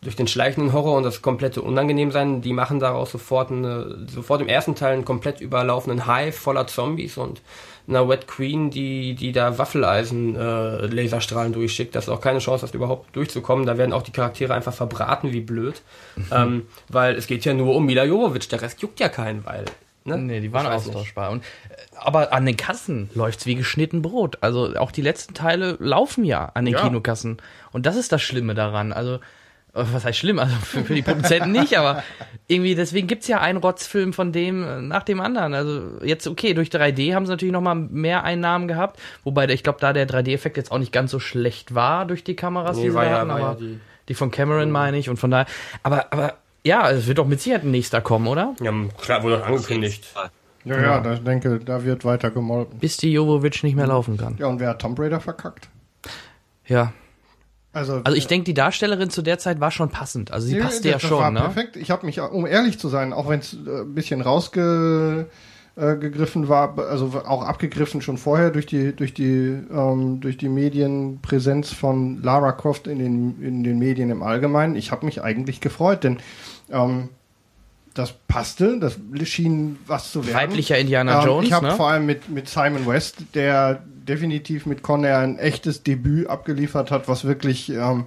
durch 0.02 0.16
den 0.16 0.28
schleichenden 0.28 0.72
Horror 0.72 0.96
und 0.96 1.04
das 1.04 1.22
komplette 1.22 1.62
Unangenehmsein, 1.62 2.42
die 2.42 2.54
machen 2.54 2.80
daraus 2.80 3.12
sofort 3.12 3.52
eine, 3.52 3.98
sofort 4.08 4.42
im 4.42 4.48
ersten 4.48 4.76
Teil 4.76 4.94
einen 4.94 5.04
komplett 5.04 5.42
überlaufenden 5.42 6.06
Hive 6.08 6.32
voller 6.32 6.68
Zombies 6.68 7.18
und 7.18 7.42
einer 7.90 8.08
Wet 8.08 8.28
Queen, 8.28 8.70
die, 8.70 9.16
die 9.16 9.32
da 9.32 9.58
Waffeleisen 9.58 10.36
äh, 10.36 10.86
Laserstrahlen 10.86 11.52
durchschickt, 11.52 11.96
dass 11.96 12.06
du 12.06 12.14
auch 12.14 12.22
keine 12.22 12.40
Chance 12.40 12.64
hast, 12.64 12.76
überhaupt 12.76 13.14
durchzukommen. 13.16 13.66
Da 13.66 13.78
werden 13.78 13.92
auch 13.92 14.04
die 14.04 14.12
Charaktere 14.12 14.54
einfach 14.54 14.74
verbraten 14.74 15.34
wie 15.34 15.42
blöd. 15.42 15.82
Mhm. 16.16 16.26
Ähm, 16.32 16.66
weil 16.88 17.16
es 17.16 17.28
geht 17.28 17.44
ja 17.46 17.54
nur 17.54 17.76
um 17.76 17.86
Mila 17.86 18.06
Jovovich, 18.06 18.48
der 18.48 18.62
Rest 18.62 18.82
juckt 18.82 19.00
ja 19.00 19.10
keinen, 19.10 19.46
weil. 19.46 19.66
Ne? 20.06 20.18
Nee, 20.18 20.40
die 20.40 20.54
waren 20.54 20.66
austauschbar. 20.66 21.32
Und, 21.32 21.44
äh, 21.44 21.76
aber 21.96 22.34
an 22.34 22.46
den 22.46 22.58
Kassen 22.58 23.10
läuft's 23.14 23.46
wie 23.46 23.56
geschnitten 23.56 24.02
Brot. 24.02 24.38
Also 24.42 24.76
auch 24.76 24.92
die 24.92 25.02
letzten 25.02 25.34
Teile 25.34 25.78
laufen 25.80 26.24
ja 26.24 26.52
an 26.54 26.66
den 26.66 26.74
ja. 26.74 26.82
Kinokassen. 26.82 27.38
Und 27.72 27.86
das 27.86 27.96
ist 27.96 28.12
das 28.12 28.22
Schlimme 28.22 28.56
daran. 28.56 28.94
Also 28.94 29.20
äh, 29.74 29.84
was 29.92 30.06
heißt 30.06 30.18
schlimm, 30.18 30.40
also 30.40 30.56
für, 30.64 30.84
für 30.84 30.96
die 30.96 31.02
Produzenten 31.02 31.52
nicht, 31.52 31.78
aber 31.78 32.04
irgendwie, 32.48 32.76
deswegen 32.76 33.08
gibt's 33.08 33.28
ja 33.28 33.40
einen 33.40 33.60
Rotzfilm 33.60 34.14
von 34.14 34.32
dem 34.32 34.64
äh, 34.64 34.82
nach 34.82 35.04
dem 35.04 35.20
anderen. 35.22 35.54
Also 35.54 36.04
jetzt, 36.04 36.28
okay, 36.28 36.54
durch 36.54 36.70
3D 36.70 37.14
haben 37.14 37.26
sie 37.26 37.32
natürlich 37.32 37.54
nochmal 37.54 37.76
mehr 37.76 38.24
Einnahmen 38.24 38.68
gehabt, 38.68 39.00
wobei 39.24 39.48
ich 39.50 39.64
glaube, 39.64 39.80
da 39.80 39.94
der 39.94 40.08
3D-Effekt 40.08 40.58
jetzt 40.58 40.72
auch 40.72 40.80
nicht 40.80 40.92
ganz 40.92 41.12
so 41.12 41.20
schlecht 41.20 41.76
war 41.76 42.06
durch 42.06 42.24
die 42.24 42.36
Kameras, 42.36 42.78
nee, 42.78 42.86
die 42.86 42.92
sie 42.92 42.98
ja, 42.98 43.10
hatten, 43.10 43.32
aber 43.32 43.42
ja 43.42 43.56
die, 43.56 43.80
die, 44.08 44.14
von 44.14 44.32
Cameron 44.32 44.72
meine 44.72 44.98
ich 44.98 45.10
und 45.10 45.18
von 45.18 45.32
daher, 45.32 45.46
aber, 45.84 46.12
aber 46.12 46.38
ja, 46.64 46.90
es 46.90 47.08
wird 47.08 47.18
doch 47.18 47.28
mit 47.28 47.42
Sicherheit 47.42 47.64
ein 47.64 47.72
nächster 47.72 48.02
kommen, 48.02 48.28
oder? 48.28 48.56
Ja, 48.62 48.74
klar, 49.02 49.24
wurde 49.24 49.44
angekündigt. 49.44 50.06
Ja, 50.66 50.76
ja, 50.76 50.82
ja, 50.82 51.00
da, 51.00 51.14
ich 51.14 51.24
denke, 51.24 51.60
da 51.60 51.84
wird 51.84 52.04
weiter 52.06 52.32
gemolken. 52.32 52.80
Bis 52.80 52.98
die 52.98 53.14
Jovovic 53.14 53.64
nicht 53.64 53.76
mehr 53.76 53.88
laufen 53.88 54.18
kann. 54.18 54.36
Ja, 54.38 54.48
und 54.48 54.60
wer 54.60 54.70
hat 54.70 54.82
Tomb 54.82 55.00
Raider 55.00 55.20
verkackt? 55.20 55.70
Ja, 56.66 56.94
also, 57.72 58.02
also 58.04 58.18
ich 58.18 58.26
denke, 58.26 58.46
die 58.46 58.54
Darstellerin 58.56 59.10
zu 59.10 59.22
der 59.22 59.38
Zeit 59.38 59.60
war 59.60 59.70
schon 59.70 59.90
passend. 59.90 60.32
Also 60.32 60.48
sie 60.48 60.56
nee, 60.56 60.62
passte 60.62 60.90
ja 60.90 61.00
schon. 61.00 61.20
War 61.20 61.32
ne? 61.32 61.42
perfekt. 61.42 61.76
Ich 61.76 61.92
habe 61.92 62.06
mich, 62.06 62.20
um 62.20 62.48
ehrlich 62.48 62.80
zu 62.80 62.90
sein, 62.90 63.14
auch 63.14 63.30
wenn 63.30 63.40
es 63.40 63.54
äh, 63.54 63.82
ein 63.82 63.94
bisschen 63.94 64.22
rausgegriffen 64.22 65.28
äh, 65.80 66.50
war, 66.50 66.78
also 66.78 67.22
auch 67.26 67.44
abgegriffen 67.44 68.02
schon 68.02 68.18
vorher 68.18 68.52
durch 68.52 68.66
die 68.66 68.96
durch 68.96 69.14
die 69.14 69.58
ähm, 69.72 70.20
durch 70.20 70.38
die 70.38 70.50
Medienpräsenz 70.50 71.72
von 71.72 72.22
Lara 72.22 72.52
Croft 72.52 72.88
in 72.88 73.00
den 73.00 73.42
in 73.42 73.64
den 73.64 73.80
Medien 73.80 74.10
im 74.10 74.24
Allgemeinen. 74.24 74.76
Ich 74.76 74.92
habe 74.92 75.06
mich 75.06 75.22
eigentlich 75.22 75.62
gefreut, 75.62 76.04
denn 76.04 76.18
ähm, 76.72 77.10
das 77.94 78.14
passte, 78.28 78.80
das 78.80 78.98
schien 79.24 79.78
was 79.88 80.12
zu 80.12 80.26
werden. 80.26 80.38
Weiblicher 80.38 80.78
Indiana 80.78 81.22
ähm, 81.22 81.28
Jones. 81.28 81.48
Ich 81.48 81.54
habe 81.54 81.68
ne? 81.68 81.72
vor 81.74 81.90
allem 81.90 82.06
mit, 82.06 82.30
mit 82.30 82.48
Simon 82.48 82.86
West, 82.88 83.18
der 83.34 83.82
definitiv 84.08 84.66
mit 84.66 84.84
Conair 84.84 85.20
ein 85.20 85.38
echtes 85.38 85.84
Debüt 85.84 86.28
abgeliefert 86.28 86.92
hat, 86.92 87.08
was 87.08 87.26
wirklich 87.26 87.70
ähm, 87.70 88.06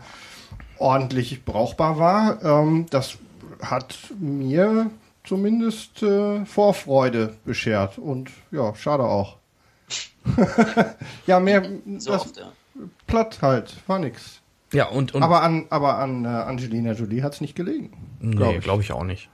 ordentlich 0.79 1.45
brauchbar 1.45 1.99
war. 1.99 2.45
Ähm, 2.45 2.87
das 2.91 3.19
hat 3.61 3.97
mir 4.19 4.91
zumindest 5.25 6.03
äh, 6.03 6.45
Vorfreude 6.45 7.37
beschert 7.45 7.99
und 7.99 8.31
ja, 8.51 8.75
schade 8.75 9.05
auch. 9.05 9.39
ja, 11.27 11.41
mehr 11.41 11.63
so 11.99 12.13
das, 12.13 12.23
oft, 12.23 12.37
ja. 12.37 12.53
platt 13.07 13.39
halt, 13.43 13.77
war 13.87 13.99
nix. 13.99 14.41
Ja, 14.73 14.87
und, 14.87 15.15
und 15.15 15.23
aber 15.23 15.43
an 15.43 15.67
aber 15.69 15.99
an 15.99 16.25
äh, 16.25 16.29
Angelina 16.29 16.93
Jolie 16.93 17.23
hat 17.23 17.35
es 17.35 17.41
nicht 17.41 17.55
gelegen. 17.55 17.93
Nee, 18.21 18.37
glaube 18.37 18.55
ich. 18.55 18.65
Glaub 18.65 18.81
ich 18.81 18.93
auch 18.93 19.05
nicht. 19.05 19.29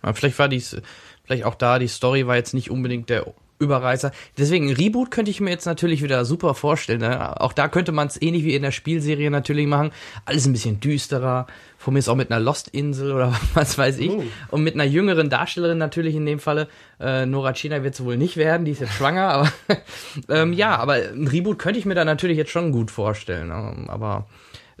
Aber 0.00 0.14
vielleicht 0.14 0.38
war 0.38 0.48
dies 0.48 0.80
vielleicht 1.24 1.44
auch 1.44 1.54
da 1.54 1.78
die 1.78 1.88
Story 1.88 2.26
war 2.26 2.36
jetzt 2.36 2.54
nicht 2.54 2.70
unbedingt 2.70 3.10
der 3.10 3.26
Überreißer. 3.60 4.10
Deswegen, 4.38 4.68
ein 4.68 4.74
Reboot 4.74 5.10
könnte 5.10 5.30
ich 5.30 5.40
mir 5.40 5.50
jetzt 5.50 5.66
natürlich 5.66 6.02
wieder 6.02 6.24
super 6.24 6.54
vorstellen. 6.54 7.00
Ne? 7.00 7.38
Auch 7.40 7.52
da 7.52 7.68
könnte 7.68 7.92
man 7.92 8.08
es 8.08 8.20
ähnlich 8.20 8.44
wie 8.44 8.54
in 8.54 8.62
der 8.62 8.72
Spielserie 8.72 9.30
natürlich 9.30 9.66
machen. 9.66 9.92
Alles 10.24 10.46
ein 10.46 10.52
bisschen 10.52 10.80
düsterer. 10.80 11.46
Von 11.80 11.94
mir 11.94 12.00
ist 12.00 12.10
auch 12.10 12.14
mit 12.14 12.30
einer 12.30 12.40
Lost-Insel 12.40 13.10
oder 13.10 13.34
was 13.54 13.78
weiß 13.78 13.96
ich. 14.00 14.10
Oh. 14.10 14.22
Und 14.50 14.62
mit 14.62 14.74
einer 14.74 14.84
jüngeren 14.84 15.30
Darstellerin 15.30 15.78
natürlich 15.78 16.14
in 16.14 16.26
dem 16.26 16.38
Falle. 16.38 16.68
Äh, 17.00 17.24
Nora 17.24 17.54
China 17.54 17.82
wird 17.82 17.94
es 17.94 18.04
wohl 18.04 18.18
nicht 18.18 18.36
werden, 18.36 18.66
die 18.66 18.72
ist 18.72 18.82
jetzt 18.82 18.92
schwanger. 18.92 19.28
Aber 19.28 19.52
ähm, 20.28 20.52
ja, 20.52 20.76
aber 20.76 20.96
ein 20.96 21.26
Reboot 21.26 21.58
könnte 21.58 21.78
ich 21.78 21.86
mir 21.86 21.94
da 21.94 22.04
natürlich 22.04 22.36
jetzt 22.36 22.50
schon 22.50 22.70
gut 22.70 22.90
vorstellen. 22.90 23.48
Ne? 23.48 23.86
Aber 23.88 24.26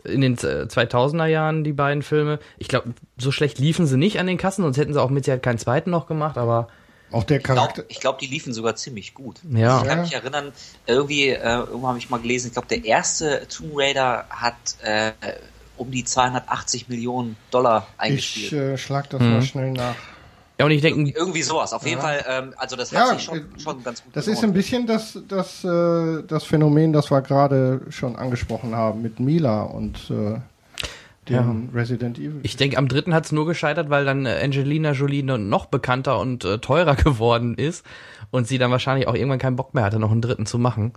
in 0.04 0.20
den 0.20 0.36
2000er 0.36 1.24
Jahren, 1.24 1.64
die 1.64 1.72
beiden 1.72 2.02
Filme. 2.02 2.38
Ich 2.58 2.68
glaube, 2.68 2.92
so 3.16 3.32
schlecht 3.32 3.58
liefen 3.58 3.86
sie 3.86 3.96
nicht 3.96 4.18
an 4.20 4.26
den 4.26 4.36
Kassen, 4.36 4.60
sonst 4.62 4.76
hätten 4.76 4.92
sie 4.92 5.00
auch 5.00 5.08
mit 5.08 5.24
Sicherheit 5.24 5.42
keinen 5.42 5.58
zweiten 5.58 5.88
noch 5.88 6.06
gemacht, 6.06 6.36
aber 6.36 6.68
auch 7.12 7.24
der 7.24 7.40
Charakter. 7.40 7.84
Ich 7.88 8.00
glaube, 8.00 8.00
glaub, 8.00 8.18
die 8.18 8.26
liefen 8.26 8.52
sogar 8.52 8.76
ziemlich 8.76 9.14
gut. 9.14 9.40
Ja. 9.50 9.78
Also 9.78 9.84
ich 9.84 9.88
kann 9.88 10.00
mich 10.02 10.12
erinnern, 10.12 10.52
irgendwie, 10.86 11.30
äh, 11.30 11.60
irgendwann 11.60 11.88
habe 11.88 11.98
ich 11.98 12.10
mal 12.10 12.20
gelesen, 12.20 12.48
ich 12.48 12.52
glaube, 12.52 12.68
der 12.68 12.84
erste 12.84 13.48
Tomb 13.48 13.72
Raider 13.74 14.26
hat 14.28 14.76
äh, 14.82 15.12
um 15.80 15.90
die 15.90 16.04
280 16.04 16.88
Millionen 16.88 17.36
Dollar 17.50 17.86
eingespielt. 17.96 18.52
Ich 18.52 18.58
äh, 18.58 18.78
schlag 18.78 19.08
das 19.10 19.20
mhm. 19.20 19.30
mal 19.32 19.42
schnell 19.42 19.72
nach. 19.72 19.94
Ja, 20.58 20.66
und 20.66 20.72
ich 20.72 20.82
denke. 20.82 21.00
Irgendwie, 21.00 21.14
irgendwie 21.16 21.42
sowas. 21.42 21.72
Auf 21.72 21.86
jeden 21.86 22.02
Fall, 22.02 22.22
ähm, 22.28 22.54
also 22.58 22.76
das 22.76 22.92
hat 22.92 22.98
ja, 22.98 23.14
sich 23.14 23.22
schon, 23.22 23.38
äh, 23.38 23.60
schon 23.60 23.82
ganz 23.82 24.04
gut 24.04 24.14
Das 24.14 24.28
ist 24.28 24.44
ein 24.44 24.52
bisschen 24.52 24.86
das, 24.86 25.18
das, 25.26 25.64
äh, 25.64 26.22
das 26.28 26.44
Phänomen, 26.44 26.92
das 26.92 27.10
wir 27.10 27.22
gerade 27.22 27.80
schon 27.88 28.14
angesprochen 28.14 28.76
haben 28.76 29.00
mit 29.00 29.20
Mila 29.20 29.62
und 29.62 29.96
äh, 30.10 30.38
dem 31.30 31.70
ja. 31.72 31.80
Resident 31.80 32.18
Evil. 32.18 32.40
Ich 32.42 32.56
denke, 32.56 32.76
am 32.76 32.88
dritten 32.88 33.14
hat 33.14 33.24
es 33.24 33.32
nur 33.32 33.46
gescheitert, 33.46 33.88
weil 33.88 34.04
dann 34.04 34.26
äh, 34.26 34.38
Angelina 34.42 34.92
Jolie 34.92 35.22
noch 35.22 35.64
bekannter 35.64 36.18
und 36.18 36.44
äh, 36.44 36.58
teurer 36.58 36.94
geworden 36.96 37.54
ist 37.54 37.86
und 38.30 38.46
sie 38.46 38.58
dann 38.58 38.70
wahrscheinlich 38.70 39.08
auch 39.08 39.14
irgendwann 39.14 39.38
keinen 39.38 39.56
Bock 39.56 39.72
mehr 39.72 39.84
hatte, 39.84 39.98
noch 39.98 40.10
einen 40.10 40.20
dritten 40.20 40.44
zu 40.44 40.58
machen. 40.58 40.92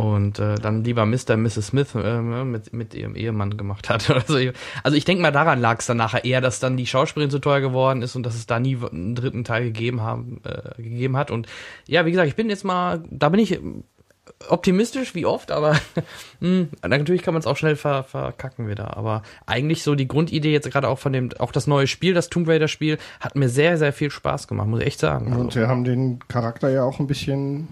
Und 0.00 0.38
äh, 0.38 0.54
dann 0.54 0.84
lieber 0.84 1.04
Mr. 1.06 1.34
und 1.34 1.42
Mrs. 1.42 1.66
Smith 1.66 1.92
äh, 1.96 2.20
mit, 2.20 2.72
mit 2.72 2.94
ihrem 2.94 3.16
Ehemann 3.16 3.56
gemacht 3.56 3.88
hat. 3.88 4.08
Oder 4.10 4.22
so. 4.24 4.38
Also 4.84 4.96
ich 4.96 5.04
denke 5.04 5.22
mal, 5.22 5.32
daran 5.32 5.60
lag 5.60 5.80
es 5.80 5.86
dann 5.86 5.96
nachher 5.96 6.24
eher, 6.24 6.40
dass 6.40 6.60
dann 6.60 6.76
die 6.76 6.86
Schauspielerin 6.86 7.32
so 7.32 7.40
teuer 7.40 7.60
geworden 7.60 8.02
ist 8.02 8.14
und 8.14 8.22
dass 8.22 8.36
es 8.36 8.46
da 8.46 8.60
nie 8.60 8.76
einen 8.76 9.16
dritten 9.16 9.42
Teil 9.42 9.64
gegeben, 9.64 10.00
haben, 10.00 10.40
äh, 10.44 10.80
gegeben 10.80 11.16
hat. 11.16 11.32
Und 11.32 11.48
ja, 11.88 12.06
wie 12.06 12.12
gesagt, 12.12 12.28
ich 12.28 12.36
bin 12.36 12.48
jetzt 12.48 12.64
mal, 12.64 13.02
da 13.10 13.28
bin 13.28 13.40
ich 13.40 13.58
optimistisch 14.48 15.16
wie 15.16 15.26
oft, 15.26 15.50
aber 15.50 15.72
mh, 15.72 15.78
hm, 16.40 16.68
natürlich 16.86 17.22
kann 17.22 17.34
man 17.34 17.40
es 17.40 17.48
auch 17.48 17.56
schnell 17.56 17.74
ver, 17.74 18.04
verkacken 18.04 18.68
wieder. 18.68 18.96
Aber 18.96 19.22
eigentlich 19.46 19.82
so 19.82 19.96
die 19.96 20.06
Grundidee 20.06 20.52
jetzt 20.52 20.70
gerade 20.70 20.86
auch 20.86 21.00
von 21.00 21.12
dem, 21.12 21.30
auch 21.40 21.50
das 21.50 21.66
neue 21.66 21.88
Spiel, 21.88 22.14
das 22.14 22.28
Tomb 22.28 22.46
Raider 22.46 22.68
Spiel, 22.68 22.98
hat 23.18 23.34
mir 23.34 23.48
sehr, 23.48 23.76
sehr 23.78 23.92
viel 23.92 24.12
Spaß 24.12 24.46
gemacht, 24.46 24.68
muss 24.68 24.80
ich 24.80 24.86
echt 24.86 25.00
sagen. 25.00 25.32
Und 25.32 25.46
also. 25.46 25.58
wir 25.58 25.66
haben 25.66 25.82
den 25.82 26.20
Charakter 26.28 26.68
ja 26.68 26.84
auch 26.84 27.00
ein 27.00 27.08
bisschen 27.08 27.66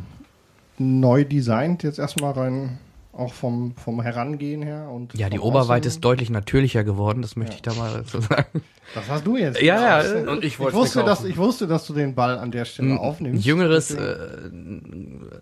neu 0.78 1.24
designt, 1.24 1.82
jetzt 1.82 1.98
erstmal 1.98 2.32
rein 2.32 2.78
auch 3.12 3.32
vom, 3.32 3.74
vom 3.76 4.02
Herangehen 4.02 4.62
her. 4.62 4.90
Und 4.92 5.14
ja, 5.14 5.30
die 5.30 5.38
Oberweite 5.38 5.88
ist 5.88 6.00
deutlich 6.00 6.30
natürlicher 6.30 6.84
geworden, 6.84 7.22
das 7.22 7.36
möchte 7.36 7.52
ja. 7.52 7.56
ich 7.56 7.62
da 7.62 7.74
mal 7.74 8.04
so 8.06 8.20
sagen. 8.20 8.62
Das 8.94 9.08
hast 9.08 9.26
du 9.26 9.36
jetzt. 9.36 9.60
Ja, 9.60 10.02
ja. 10.02 10.30
Und 10.30 10.44
ich, 10.44 10.54
ich, 10.54 10.60
wusste, 10.60 11.02
dass, 11.02 11.24
ich 11.24 11.36
wusste, 11.36 11.66
dass 11.66 11.86
du 11.86 11.94
den 11.94 12.14
Ball 12.14 12.38
an 12.38 12.50
der 12.50 12.64
Stelle 12.64 12.98
aufnimmst. 12.98 13.44
Jüngeres, 13.44 13.90
äh, 13.90 14.16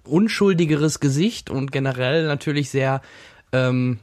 unschuldigeres 0.05 1.01
Gesicht 1.01 1.51
und 1.51 1.73
generell 1.73 2.27
natürlich 2.27 2.71
sehr, 2.71 3.03
ähm, 3.53 3.99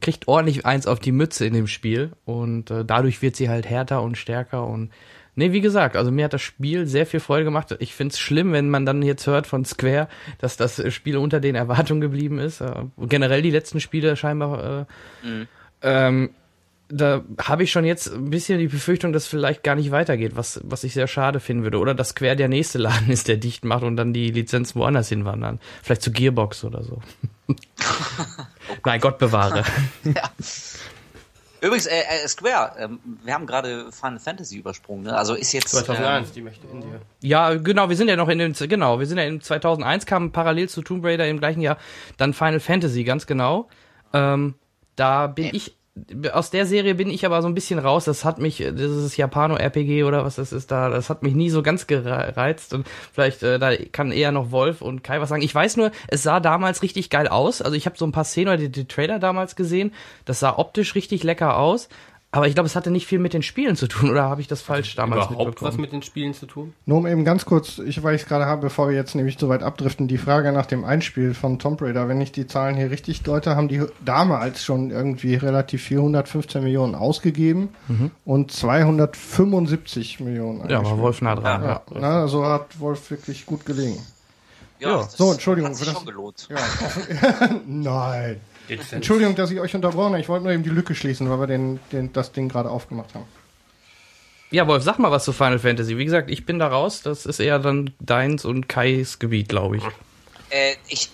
kriegt 0.00 0.28
ordentlich 0.28 0.66
eins 0.66 0.86
auf 0.86 1.00
die 1.00 1.12
Mütze 1.12 1.46
in 1.46 1.54
dem 1.54 1.66
Spiel 1.66 2.12
und 2.24 2.70
äh, 2.70 2.84
dadurch 2.84 3.22
wird 3.22 3.36
sie 3.36 3.48
halt 3.48 3.68
härter 3.68 4.02
und 4.02 4.18
stärker 4.18 4.66
und 4.66 4.90
Nee, 5.34 5.52
wie 5.52 5.62
gesagt, 5.62 5.96
also 5.96 6.10
mir 6.10 6.26
hat 6.26 6.34
das 6.34 6.42
Spiel 6.42 6.86
sehr 6.86 7.06
viel 7.06 7.20
Freude 7.20 7.44
gemacht. 7.44 7.74
Ich 7.78 7.94
find's 7.94 8.18
schlimm, 8.18 8.52
wenn 8.52 8.68
man 8.68 8.84
dann 8.84 9.00
jetzt 9.00 9.26
hört 9.26 9.46
von 9.46 9.64
Square, 9.64 10.08
dass 10.38 10.58
das 10.58 10.92
Spiel 10.92 11.16
unter 11.16 11.40
den 11.40 11.54
Erwartungen 11.54 12.02
geblieben 12.02 12.38
ist. 12.38 12.60
Äh, 12.60 12.84
generell 12.98 13.40
die 13.40 13.50
letzten 13.50 13.80
Spiele 13.80 14.14
scheinbar. 14.16 14.86
Äh, 15.22 15.26
mhm. 15.26 15.48
ähm, 15.80 16.30
da 16.90 17.22
habe 17.40 17.62
ich 17.62 17.72
schon 17.72 17.86
jetzt 17.86 18.12
ein 18.12 18.28
bisschen 18.28 18.58
die 18.58 18.68
Befürchtung, 18.68 19.14
dass 19.14 19.26
vielleicht 19.26 19.62
gar 19.62 19.74
nicht 19.74 19.90
weitergeht, 19.90 20.32
was, 20.36 20.60
was 20.64 20.84
ich 20.84 20.92
sehr 20.92 21.06
schade 21.06 21.40
finden 21.40 21.62
würde. 21.62 21.78
Oder 21.78 21.94
dass 21.94 22.10
Square 22.10 22.36
der 22.36 22.48
nächste 22.48 22.76
Laden 22.76 23.08
ist, 23.10 23.28
der 23.28 23.38
dicht 23.38 23.64
macht 23.64 23.84
und 23.84 23.96
dann 23.96 24.12
die 24.12 24.30
Lizenzen 24.30 24.78
woanders 24.78 25.08
hinwandern. 25.08 25.60
Vielleicht 25.82 26.02
zu 26.02 26.12
Gearbox 26.12 26.64
oder 26.64 26.82
so. 26.82 27.00
oh 27.48 27.54
Nein, 28.84 29.00
Gott 29.00 29.18
bewahre. 29.18 29.64
ja. 30.04 30.30
Übrigens, 31.62 31.86
äh, 31.86 32.00
äh, 32.00 32.26
Square, 32.26 32.72
ähm, 32.76 32.98
wir 33.22 33.34
haben 33.34 33.46
gerade 33.46 33.92
Final 33.92 34.18
Fantasy 34.18 34.56
übersprungen, 34.56 35.04
ne? 35.04 35.16
Also 35.16 35.34
ist 35.34 35.52
jetzt. 35.52 35.68
2001, 35.68 36.28
ähm, 36.28 36.34
die 36.34 36.42
möchte 36.42 36.66
in 36.66 36.80
dir. 36.80 37.00
Ja, 37.20 37.54
genau, 37.54 37.88
wir 37.88 37.96
sind 37.96 38.08
ja 38.08 38.16
noch 38.16 38.28
in 38.28 38.38
dem, 38.38 38.52
genau, 38.52 38.98
wir 38.98 39.06
sind 39.06 39.18
ja 39.18 39.24
in 39.24 39.40
2001, 39.40 40.04
kam 40.04 40.32
parallel 40.32 40.68
zu 40.68 40.82
Tomb 40.82 41.04
Raider 41.04 41.28
im 41.28 41.38
gleichen 41.38 41.60
Jahr 41.60 41.78
dann 42.16 42.34
Final 42.34 42.58
Fantasy, 42.58 43.04
ganz 43.04 43.26
genau. 43.26 43.68
Ähm, 44.12 44.54
da 44.96 45.28
bin 45.28 45.46
äh. 45.46 45.50
ich 45.52 45.76
aus 46.32 46.50
der 46.50 46.64
Serie 46.64 46.94
bin 46.94 47.10
ich 47.10 47.26
aber 47.26 47.42
so 47.42 47.48
ein 47.48 47.54
bisschen 47.54 47.78
raus. 47.78 48.06
Das 48.06 48.24
hat 48.24 48.38
mich, 48.38 48.56
dieses 48.56 49.16
Japano-RPG 49.16 50.04
oder 50.04 50.24
was 50.24 50.36
das 50.36 50.52
ist 50.52 50.70
da, 50.70 50.88
das 50.88 51.10
hat 51.10 51.22
mich 51.22 51.34
nie 51.34 51.50
so 51.50 51.62
ganz 51.62 51.86
gereizt. 51.86 52.72
Und 52.72 52.86
vielleicht, 53.12 53.42
äh, 53.42 53.58
da 53.58 53.76
kann 53.76 54.10
eher 54.10 54.32
noch 54.32 54.50
Wolf 54.50 54.80
und 54.80 55.04
Kai 55.04 55.20
was 55.20 55.28
sagen. 55.28 55.42
Ich 55.42 55.54
weiß 55.54 55.76
nur, 55.76 55.90
es 56.08 56.22
sah 56.22 56.40
damals 56.40 56.82
richtig 56.82 57.10
geil 57.10 57.28
aus. 57.28 57.60
Also 57.60 57.76
ich 57.76 57.84
habe 57.84 57.98
so 57.98 58.06
ein 58.06 58.12
paar 58.12 58.24
Szenen 58.24 58.48
oder 58.48 58.56
die, 58.56 58.72
die 58.72 58.86
Trailer 58.86 59.18
damals 59.18 59.54
gesehen. 59.54 59.92
Das 60.24 60.40
sah 60.40 60.56
optisch 60.56 60.94
richtig 60.94 61.24
lecker 61.24 61.58
aus. 61.58 61.90
Aber 62.34 62.46
ich 62.48 62.54
glaube, 62.54 62.66
es 62.66 62.74
hatte 62.74 62.90
nicht 62.90 63.06
viel 63.06 63.18
mit 63.18 63.34
den 63.34 63.42
Spielen 63.42 63.76
zu 63.76 63.86
tun, 63.88 64.08
oder 64.10 64.22
habe 64.22 64.40
ich 64.40 64.48
das 64.48 64.62
falsch 64.62 64.96
damals 64.96 65.26
Überhaupt 65.26 65.48
mitbekommen? 65.48 65.68
was 65.72 65.76
mit 65.78 65.92
den 65.92 66.00
Spielen 66.00 66.32
zu 66.32 66.46
tun? 66.46 66.72
Nur 66.86 66.96
um 66.96 67.06
eben 67.06 67.26
ganz 67.26 67.44
kurz, 67.44 67.76
ich, 67.78 68.02
weil 68.02 68.14
ich 68.14 68.22
es 68.22 68.26
gerade 68.28 68.46
habe, 68.46 68.62
bevor 68.62 68.88
wir 68.88 68.94
jetzt 68.96 69.14
nämlich 69.14 69.36
so 69.38 69.50
weit 69.50 69.62
abdriften, 69.62 70.08
die 70.08 70.16
Frage 70.16 70.50
nach 70.52 70.64
dem 70.64 70.82
Einspiel 70.82 71.34
von 71.34 71.58
Tomb 71.58 71.82
Raider. 71.82 72.08
Wenn 72.08 72.22
ich 72.22 72.32
die 72.32 72.46
Zahlen 72.46 72.74
hier 72.74 72.90
richtig 72.90 73.22
deute, 73.22 73.54
haben 73.54 73.68
die 73.68 73.82
damals 74.02 74.64
schon 74.64 74.90
irgendwie 74.90 75.34
relativ 75.34 75.82
viel, 75.82 75.98
115 75.98 76.62
Millionen 76.62 76.94
ausgegeben 76.94 77.68
und 78.24 78.50
275 78.50 80.20
Millionen 80.20 80.62
Mhm. 80.62 80.70
ja, 80.70 80.82
war. 80.84 80.98
Wolf 80.98 81.20
nah 81.20 81.34
dran. 81.34 81.62
Ja. 81.62 81.68
Ja, 81.68 81.82
na, 82.00 82.20
also 82.22 82.46
hat 82.46 82.80
Wolf 82.80 83.10
wirklich 83.10 83.44
gut 83.44 83.66
gelegen. 83.66 83.98
Ja, 84.80 84.88
Ja. 84.88 84.96
das 85.02 85.16
So, 85.18 85.32
Entschuldigung 85.32 85.70
Hat 85.72 85.76
sich 85.76 85.86
für 85.88 85.92
das- 85.92 86.02
schon 86.02 86.06
gelohnt. 86.10 86.48
Ja. 86.50 87.50
Nein. 87.66 88.40
Entschuldigung, 88.90 89.34
dass 89.34 89.50
ich 89.50 89.60
euch 89.60 89.74
unterbrochen 89.74 90.12
habe. 90.12 90.20
Ich 90.20 90.28
wollte 90.28 90.44
nur 90.44 90.52
eben 90.52 90.62
die 90.62 90.70
Lücke 90.70 90.94
schließen, 90.94 91.28
weil 91.30 91.40
wir 91.40 91.46
den, 91.46 91.80
den, 91.92 92.12
das 92.12 92.32
Ding 92.32 92.48
gerade 92.48 92.70
aufgemacht 92.70 93.14
haben. 93.14 93.24
ja, 94.50 94.66
Wolf, 94.66 94.82
sag 94.82 94.98
mal 94.98 95.10
was 95.10 95.24
zu 95.24 95.32
Final 95.32 95.58
Fantasy. 95.58 95.98
Wie 95.98 96.04
gesagt, 96.04 96.30
ich 96.30 96.46
bin 96.46 96.58
da 96.58 96.68
raus. 96.68 97.02
Das 97.02 97.26
ist 97.26 97.40
eher 97.40 97.58
dann 97.58 97.92
deins 98.00 98.44
und 98.44 98.68
Kais 98.68 99.18
Gebiet, 99.18 99.48
glaube 99.48 99.78
ich. 99.78 99.84
Äh, 100.50 100.74
ich 100.88 101.10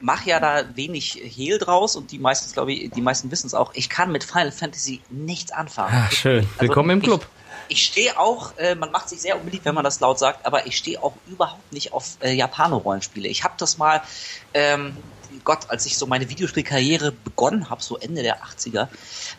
mache 0.00 0.28
ja 0.28 0.40
da 0.40 0.64
wenig 0.74 1.20
Hehl 1.22 1.58
draus 1.58 1.96
und 1.96 2.10
die 2.10 2.18
meisten, 2.18 2.52
glaube 2.52 2.72
ich, 2.72 2.90
die 2.90 3.00
meisten 3.00 3.30
wissen 3.30 3.46
es 3.46 3.54
auch. 3.54 3.72
Ich 3.74 3.88
kann 3.88 4.10
mit 4.12 4.24
Final 4.24 4.52
Fantasy 4.52 5.00
nichts 5.10 5.52
anfangen. 5.52 5.94
Ah, 5.94 6.10
schön. 6.10 6.46
Also 6.54 6.60
Willkommen 6.62 6.90
im 6.90 7.02
Club. 7.02 7.26
Ich, 7.68 7.76
ich 7.78 7.84
stehe 7.84 8.18
auch, 8.18 8.56
äh, 8.58 8.74
man 8.74 8.90
macht 8.90 9.08
sich 9.08 9.20
sehr 9.20 9.36
unbeliebt, 9.36 9.64
wenn 9.64 9.74
man 9.74 9.84
das 9.84 10.00
laut 10.00 10.18
sagt, 10.18 10.44
aber 10.44 10.66
ich 10.66 10.76
stehe 10.76 11.02
auch 11.02 11.14
überhaupt 11.26 11.72
nicht 11.72 11.92
auf 11.92 12.18
äh, 12.20 12.32
Japano-Rollenspiele. 12.32 13.28
Ich 13.28 13.44
habe 13.44 13.54
das 13.56 13.78
mal, 13.78 14.02
ähm, 14.52 14.96
Gott, 15.44 15.70
als 15.70 15.86
ich 15.86 15.96
so 15.96 16.06
meine 16.06 16.28
Videospielkarriere 16.28 17.12
begonnen 17.12 17.70
habe, 17.70 17.82
so 17.82 17.96
Ende 17.98 18.22
der 18.22 18.42
80er, 18.42 18.88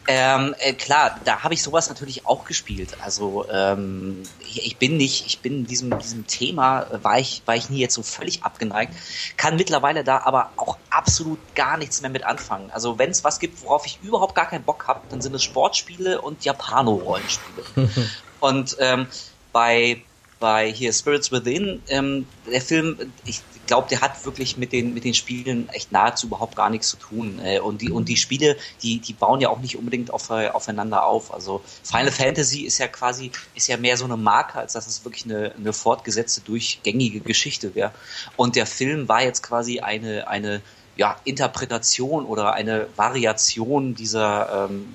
ähm, 0.07 0.55
äh, 0.59 0.73
klar, 0.73 1.19
da 1.23 1.43
habe 1.43 1.53
ich 1.53 1.63
sowas 1.63 1.89
natürlich 1.89 2.25
auch 2.25 2.45
gespielt. 2.45 2.97
Also 3.01 3.45
ähm, 3.49 4.23
ich, 4.39 4.65
ich 4.65 4.77
bin 4.77 4.97
nicht, 4.97 5.25
ich 5.25 5.39
bin 5.39 5.65
diesem 5.65 5.97
diesem 5.99 6.27
Thema 6.27 6.83
äh, 6.83 7.03
war 7.03 7.19
ich 7.19 7.41
war 7.45 7.55
ich 7.55 7.69
nie 7.69 7.79
jetzt 7.79 7.93
so 7.93 8.03
völlig 8.03 8.43
abgeneigt, 8.43 8.93
kann 9.37 9.55
mittlerweile 9.55 10.03
da 10.03 10.19
aber 10.19 10.51
auch 10.57 10.77
absolut 10.89 11.39
gar 11.55 11.77
nichts 11.77 12.01
mehr 12.01 12.09
mit 12.09 12.23
anfangen. 12.23 12.69
Also 12.71 12.99
wenn 12.99 13.11
es 13.11 13.23
was 13.23 13.39
gibt, 13.39 13.61
worauf 13.63 13.85
ich 13.85 13.99
überhaupt 14.03 14.35
gar 14.35 14.47
keinen 14.47 14.63
Bock 14.63 14.87
habe, 14.87 15.01
dann 15.09 15.21
sind 15.21 15.33
es 15.35 15.43
Sportspiele 15.43 16.21
und 16.21 16.43
Japano-Rollenspiele. 16.43 17.89
und 18.39 18.75
ähm, 18.79 19.07
bei 19.51 20.01
bei 20.43 20.69
hier 20.69 20.91
Spirits 20.91 21.31
Within, 21.31 21.81
ähm, 21.87 22.27
der 22.51 22.59
Film, 22.59 22.97
ich 23.23 23.41
glaube, 23.65 23.87
der 23.87 24.01
hat 24.01 24.25
wirklich 24.25 24.57
mit 24.57 24.73
den 24.73 24.93
mit 24.93 25.05
den 25.05 25.13
Spielen 25.13 25.69
echt 25.69 25.93
nahezu 25.93 26.27
überhaupt 26.27 26.57
gar 26.57 26.69
nichts 26.69 26.89
zu 26.89 26.97
tun. 26.97 27.39
Äh, 27.41 27.61
und 27.61 27.81
die 27.81 27.89
und 27.89 28.09
die 28.09 28.17
Spiele, 28.17 28.57
die 28.81 28.99
die 28.99 29.13
bauen 29.13 29.39
ja 29.39 29.47
auch 29.47 29.61
nicht 29.61 29.77
unbedingt 29.77 30.11
auf, 30.11 30.29
aufeinander 30.29 31.05
auf. 31.05 31.33
Also 31.33 31.61
Final 31.85 32.11
Fantasy 32.11 32.63
ist 32.63 32.77
ja 32.77 32.89
quasi 32.89 33.31
ist 33.55 33.69
ja 33.69 33.77
mehr 33.77 33.95
so 33.95 34.03
eine 34.03 34.17
Marke, 34.17 34.59
als 34.59 34.73
dass 34.73 34.85
es 34.85 35.05
wirklich 35.05 35.23
eine, 35.23 35.53
eine 35.57 35.71
fortgesetzte 35.71 36.41
durchgängige 36.41 37.21
Geschichte 37.21 37.73
wäre. 37.73 37.93
Und 38.35 38.57
der 38.57 38.65
Film 38.65 39.07
war 39.07 39.23
jetzt 39.23 39.43
quasi 39.43 39.79
eine 39.79 40.27
eine 40.27 40.61
ja, 40.95 41.15
Interpretation 41.23 42.25
oder 42.25 42.53
eine 42.53 42.87
Variation 42.95 43.95
dieser, 43.95 44.67
ähm, 44.69 44.93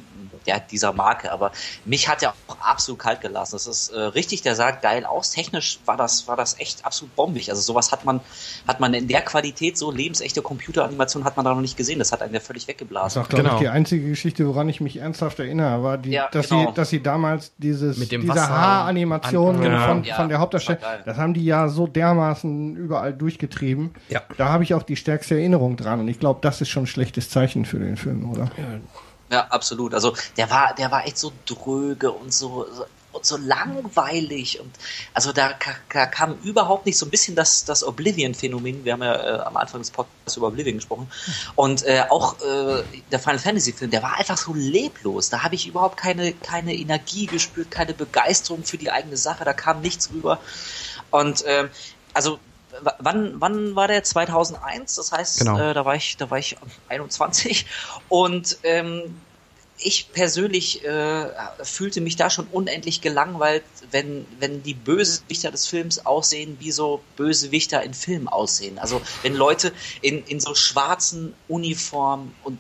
ja, 0.48 0.58
dieser 0.58 0.92
Marke. 0.92 1.30
Aber 1.30 1.52
mich 1.84 2.08
hat 2.08 2.22
er 2.22 2.34
auch 2.48 2.56
absolut 2.60 2.98
kalt 3.00 3.20
gelassen. 3.20 3.52
Das 3.54 3.66
ist 3.66 3.90
äh, 3.90 3.98
richtig, 4.00 4.42
der 4.42 4.54
sah 4.56 4.70
geil 4.72 5.04
aus. 5.04 5.30
Technisch 5.30 5.78
war 5.84 5.96
das, 5.96 6.26
war 6.26 6.36
das 6.36 6.58
echt 6.58 6.84
absolut 6.84 7.14
bombig. 7.14 7.50
Also 7.50 7.62
sowas 7.62 7.92
hat 7.92 8.04
man, 8.04 8.20
hat 8.66 8.80
man 8.80 8.94
in 8.94 9.06
der 9.08 9.22
Qualität, 9.22 9.78
so 9.78 9.90
lebensechte 9.92 10.42
Computeranimation 10.42 11.24
hat 11.24 11.36
man 11.36 11.44
da 11.44 11.54
noch 11.54 11.60
nicht 11.60 11.76
gesehen. 11.76 11.98
Das 12.00 12.10
hat 12.12 12.22
einen 12.22 12.34
ja 12.34 12.40
völlig 12.40 12.62
Das 12.64 12.68
weggeblasen. 12.68 13.20
ist 13.22 13.26
auch, 13.26 13.28
glaube 13.28 13.44
Genau. 13.44 13.54
ich, 13.54 13.60
die 13.60 13.68
einzige 13.68 14.08
Geschichte, 14.08 14.46
woran 14.46 14.68
ich 14.68 14.80
mich 14.80 14.96
ernsthaft 14.96 15.38
erinnere, 15.38 15.82
war, 15.82 15.98
die, 15.98 16.10
Ja, 16.10 16.28
dass, 16.32 16.48
genau. 16.48 16.66
sie, 16.68 16.74
dass 16.74 16.90
sie 16.90 17.02
damals 17.02 17.52
dieses, 17.58 17.98
Mit 17.98 18.10
dem 18.10 18.22
diese 18.22 18.48
Haaranimation 18.48 19.56
An- 19.56 19.60
genau. 19.62 19.86
von, 19.86 20.04
Ja, 20.04 20.16
von 20.16 20.28
der 20.28 20.36
das 20.38 20.42
Hauptdarstellerin, 20.42 21.00
das 21.04 21.16
haben 21.16 21.34
die 21.34 21.44
ja 21.44 21.68
so 21.68 21.86
dermaßen 21.86 22.76
überall 22.76 23.12
durchgetrieben. 23.12 23.90
Ja. 24.08 24.22
Da 24.36 24.48
habe 24.48 24.64
ich 24.64 24.74
auch 24.74 24.82
die 24.82 24.96
stärkste 24.96 25.34
Erinnerung 25.34 25.76
dran 25.76 26.00
und 26.00 26.08
ich 26.08 26.18
glaube, 26.18 26.40
das 26.42 26.60
ist 26.60 26.68
schon 26.68 26.84
ein 26.84 26.86
schlechtes 26.86 27.28
Zeichen 27.30 27.64
für 27.64 27.78
den 27.78 27.96
Film, 27.96 28.30
oder? 28.30 28.44
Ja, 28.56 28.64
absolut. 29.30 29.94
Also 29.94 30.14
der 30.36 30.50
war, 30.50 30.74
der 30.74 30.90
war 30.90 31.06
echt 31.06 31.18
so 31.18 31.32
dröge 31.46 32.10
und 32.10 32.32
so, 32.32 32.66
so 32.72 32.86
und 33.12 33.24
so 33.24 33.36
langweilig 33.36 34.60
und 34.60 34.70
also 35.14 35.32
da, 35.32 35.54
da 35.92 36.06
kam 36.06 36.38
überhaupt 36.42 36.84
nicht 36.84 36.98
so 36.98 37.06
ein 37.06 37.10
bisschen 37.10 37.34
das, 37.34 37.64
das 37.64 37.82
Oblivion-Phänomen. 37.82 38.84
Wir 38.84 38.92
haben 38.92 39.02
ja 39.02 39.14
äh, 39.14 39.40
am 39.40 39.56
Anfang 39.56 39.80
des 39.80 39.90
Podcasts 39.90 40.36
über 40.36 40.48
Oblivion 40.48 40.76
gesprochen 40.76 41.10
und 41.54 41.84
äh, 41.84 42.04
auch 42.10 42.40
äh, 42.42 42.82
der 43.10 43.18
Final 43.18 43.38
Fantasy-Film, 43.38 43.90
der 43.90 44.02
war 44.02 44.18
einfach 44.18 44.36
so 44.36 44.52
leblos. 44.54 45.30
Da 45.30 45.42
habe 45.42 45.54
ich 45.54 45.66
überhaupt 45.66 45.96
keine 45.96 46.32
keine 46.32 46.74
Energie 46.74 47.26
gespürt, 47.26 47.70
keine 47.70 47.94
Begeisterung 47.94 48.62
für 48.62 48.76
die 48.76 48.90
eigene 48.90 49.16
Sache. 49.16 49.44
Da 49.44 49.54
kam 49.54 49.80
nichts 49.80 50.10
rüber 50.12 50.38
und 51.10 51.44
ähm, 51.46 51.70
also 52.12 52.38
wann 52.98 53.40
wann 53.40 53.74
war 53.74 53.88
der 53.88 54.04
2001 54.04 54.94
das 54.94 55.12
heißt 55.12 55.38
Genau. 55.40 55.58
äh, 55.58 55.74
da 55.74 55.84
war 55.84 55.94
ich 55.94 56.16
da 56.16 56.30
war 56.30 56.38
ich 56.38 56.56
21 56.88 57.66
und 58.08 58.58
ähm, 58.62 59.20
ich 59.80 60.12
persönlich 60.12 60.84
äh, 60.84 61.28
fühlte 61.62 62.00
mich 62.00 62.16
da 62.16 62.30
schon 62.30 62.48
unendlich 62.50 63.00
gelangweilt, 63.00 63.62
wenn, 63.90 64.26
wenn 64.40 64.62
die 64.62 64.74
Bösewichter 64.74 65.52
des 65.52 65.66
Films 65.66 66.04
aussehen, 66.04 66.56
wie 66.58 66.72
so 66.72 67.00
Bösewichter 67.16 67.82
in 67.82 67.94
Filmen 67.94 68.28
aussehen. 68.28 68.78
Also 68.78 69.00
wenn 69.22 69.34
Leute 69.34 69.72
in, 70.02 70.24
in 70.24 70.40
so 70.40 70.54
schwarzen 70.54 71.34
Uniformen 71.46 72.34
und 72.42 72.58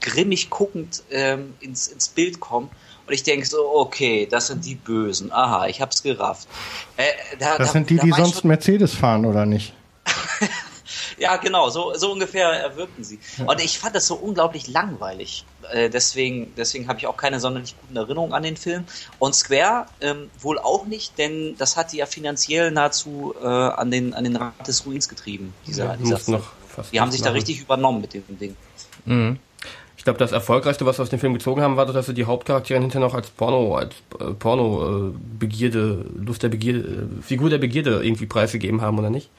grimmig 0.00 0.50
guckend 0.50 1.02
ähm, 1.10 1.54
ins, 1.60 1.88
ins 1.88 2.08
Bild 2.08 2.40
kommen 2.40 2.70
und 3.06 3.12
ich 3.12 3.22
denke 3.22 3.46
so, 3.46 3.58
okay, 3.74 4.26
das 4.30 4.48
sind 4.48 4.64
die 4.64 4.74
Bösen. 4.74 5.32
Aha, 5.32 5.66
ich 5.66 5.80
hab's 5.80 6.02
gerafft. 6.02 6.48
Äh, 6.96 7.04
da, 7.38 7.56
Das 7.58 7.68
da- 7.68 7.72
sind 7.72 7.90
die, 7.90 7.96
da 7.96 8.02
die 8.04 8.12
sonst 8.12 8.40
schon- 8.40 8.48
Mercedes 8.48 8.94
fahren, 8.94 9.24
oder 9.26 9.46
nicht? 9.46 9.72
ja, 11.18 11.36
genau, 11.36 11.68
so, 11.70 11.94
so 11.94 12.12
ungefähr 12.12 12.66
äh, 12.72 12.76
wirkten 12.76 13.02
sie. 13.04 13.18
Und 13.46 13.60
ich 13.62 13.78
fand 13.78 13.94
das 13.94 14.06
so 14.06 14.14
unglaublich 14.14 14.68
langweilig. 14.68 15.44
Äh, 15.72 15.90
deswegen 15.90 16.52
deswegen 16.56 16.88
habe 16.88 16.98
ich 16.98 17.06
auch 17.06 17.16
keine 17.16 17.40
sonderlich 17.40 17.74
guten 17.80 17.96
Erinnerungen 17.96 18.32
an 18.34 18.42
den 18.42 18.56
Film. 18.56 18.84
Und 19.18 19.34
Square 19.34 19.86
ähm, 20.00 20.30
wohl 20.40 20.58
auch 20.58 20.86
nicht, 20.86 21.18
denn 21.18 21.56
das 21.58 21.76
hat 21.76 21.92
die 21.92 21.96
ja 21.98 22.06
finanziell 22.06 22.70
nahezu 22.70 23.34
äh, 23.42 23.46
an, 23.46 23.90
den, 23.90 24.14
an 24.14 24.24
den 24.24 24.36
Rand 24.36 24.66
des 24.66 24.86
Ruins 24.86 25.08
getrieben. 25.08 25.52
Dieser, 25.66 25.86
Ja, 25.86 25.96
dieser 25.96 26.14
muss 26.16 26.28
noch 26.28 26.52
fast 26.68 26.92
die 26.92 27.00
haben 27.00 27.10
sich 27.10 27.20
da 27.22 27.30
machen. 27.30 27.36
richtig 27.36 27.60
übernommen 27.60 28.00
mit 28.00 28.14
dem 28.14 28.22
Ding. 28.38 28.56
Mhm. 29.06 29.38
Ich 30.06 30.08
glaube, 30.08 30.20
das 30.20 30.30
erfolgreichste, 30.30 30.86
was 30.86 31.00
wir 31.00 31.02
aus 31.02 31.10
dem 31.10 31.18
Film 31.18 31.34
gezogen 31.34 31.62
haben, 31.62 31.76
war, 31.76 31.84
dass 31.84 32.06
sie 32.06 32.14
die 32.14 32.26
Hauptcharaktere 32.26 32.78
hinterher 32.78 33.08
noch 33.08 33.14
als 33.14 33.28
Porno, 33.28 33.74
als 33.74 33.92
äh, 34.20 34.34
Porno 34.34 35.10
äh, 35.40 35.66
Lust 36.24 36.44
der 36.44 36.48
Begierde, 36.48 36.78
äh, 36.78 37.22
Figur 37.22 37.50
der 37.50 37.58
Begierde 37.58 38.04
irgendwie 38.04 38.26
preisgegeben 38.26 38.82
haben, 38.82 39.00
oder 39.00 39.10
nicht? 39.10 39.30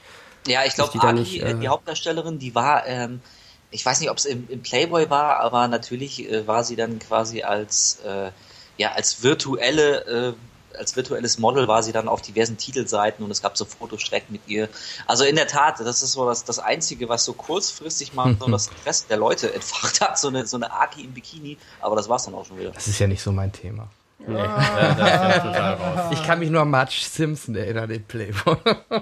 Ja, 0.46 0.66
ich 0.66 0.74
glaube, 0.74 0.90
die 0.92 0.98
Aki, 0.98 1.14
nicht, 1.14 1.42
äh, 1.42 1.52
äh, 1.52 1.54
die 1.54 1.68
Hauptdarstellerin, 1.68 2.38
die 2.38 2.54
war, 2.54 2.86
ähm, 2.86 3.22
ich 3.70 3.86
weiß 3.86 3.98
nicht, 4.00 4.10
ob 4.10 4.18
es 4.18 4.26
im, 4.26 4.46
im 4.50 4.60
Playboy 4.60 5.08
war, 5.08 5.40
aber 5.40 5.68
natürlich 5.68 6.30
äh, 6.30 6.46
war 6.46 6.62
sie 6.64 6.76
dann 6.76 6.98
quasi 6.98 7.44
als, 7.44 8.00
äh, 8.04 8.30
ja, 8.76 8.92
als 8.92 9.22
virtuelle, 9.22 10.04
äh, 10.04 10.32
als 10.78 10.96
virtuelles 10.96 11.38
Model 11.38 11.68
war 11.68 11.82
sie 11.82 11.92
dann 11.92 12.08
auf 12.08 12.22
diversen 12.22 12.56
Titelseiten 12.56 13.24
und 13.24 13.30
es 13.30 13.42
gab 13.42 13.56
so 13.56 13.64
Fotostrecken 13.64 14.32
mit 14.32 14.42
ihr. 14.46 14.68
Also 15.06 15.24
in 15.24 15.36
der 15.36 15.46
Tat, 15.46 15.80
das 15.80 16.02
ist 16.02 16.12
so 16.12 16.26
das, 16.26 16.44
das 16.44 16.58
Einzige, 16.58 17.08
was 17.08 17.24
so 17.24 17.32
kurzfristig 17.32 18.14
mal 18.14 18.36
so 18.38 18.48
das 18.48 18.68
Interesse 18.78 19.06
der 19.08 19.16
Leute 19.16 19.52
entfacht 19.52 20.00
hat, 20.00 20.18
so 20.18 20.28
eine, 20.28 20.46
so 20.46 20.56
eine 20.56 20.72
Aki 20.72 21.02
im 21.04 21.12
Bikini, 21.12 21.58
aber 21.80 21.96
das 21.96 22.08
war's 22.08 22.24
dann 22.24 22.34
auch 22.34 22.46
schon 22.46 22.58
wieder. 22.58 22.70
Das 22.70 22.88
ist 22.88 22.98
ja 22.98 23.06
nicht 23.06 23.22
so 23.22 23.32
mein 23.32 23.52
Thema. 23.52 23.88
Nee, 24.26 24.34
da, 24.34 24.94
da 24.98 25.06
ist 25.06 25.36
ja 25.36 25.38
total 25.38 25.74
raus. 25.74 26.10
Ich 26.12 26.22
kann 26.24 26.38
mich 26.40 26.50
nur 26.50 26.62
an 26.62 26.70
Marge 26.70 27.00
Simpson 27.00 27.54
erinnern, 27.54 27.88
den 27.88 28.04
Playboy. 28.04 28.56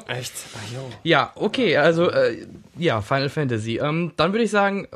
Echt? 0.06 0.32
Ach, 0.54 0.72
jo. 0.72 0.90
Ja, 1.02 1.32
okay, 1.34 1.76
also 1.76 2.10
äh, 2.10 2.46
ja, 2.76 3.00
Final 3.00 3.30
Fantasy. 3.30 3.78
Ähm, 3.78 4.12
dann 4.16 4.32
würde 4.32 4.44
ich 4.44 4.50
sagen, 4.50 4.86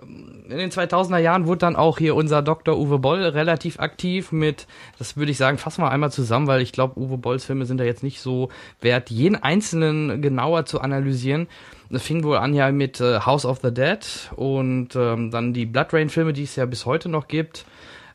in 0.51 0.59
den 0.59 0.71
2000er 0.71 1.19
Jahren 1.19 1.47
wurde 1.47 1.59
dann 1.59 1.77
auch 1.77 1.99
hier 1.99 2.15
unser 2.15 2.43
Dr. 2.43 2.79
Uwe 2.79 2.99
Boll 2.99 3.23
relativ 3.23 3.79
aktiv 3.79 4.33
mit, 4.33 4.67
das 4.99 5.17
würde 5.17 5.31
ich 5.31 5.39
sagen, 5.39 5.59
fassen 5.59 5.83
wir 5.83 5.91
einmal 5.91 6.11
zusammen, 6.13 6.47
weil 6.47 6.61
ich 6.61 6.73
glaube, 6.73 6.99
Uwe 6.99 7.19
Bolls 7.19 7.45
Filme 7.45 7.67
sind 7.67 7.79
da 7.79 7.85
jetzt 7.85 8.03
nicht 8.03 8.21
so 8.21 8.49
wert, 8.81 9.11
jeden 9.11 9.37
einzelnen 9.37 10.23
genauer 10.23 10.67
zu 10.67 10.81
analysieren. 10.81 11.49
Das 11.91 12.03
fing 12.03 12.23
wohl 12.23 12.37
an 12.37 12.55
ja 12.55 12.71
mit 12.71 13.01
äh, 13.01 13.21
House 13.21 13.45
of 13.45 13.61
the 13.63 13.75
Dead 13.75 13.99
und 14.37 14.95
ähm, 14.95 15.31
dann 15.31 15.53
die 15.53 15.67
Blood 15.67 15.93
Rain 15.93 16.09
Filme, 16.09 16.33
die 16.33 16.45
es 16.45 16.57
ja 16.57 16.67
bis 16.67 16.87
heute 16.87 17.09
noch 17.09 17.27
gibt. 17.27 17.65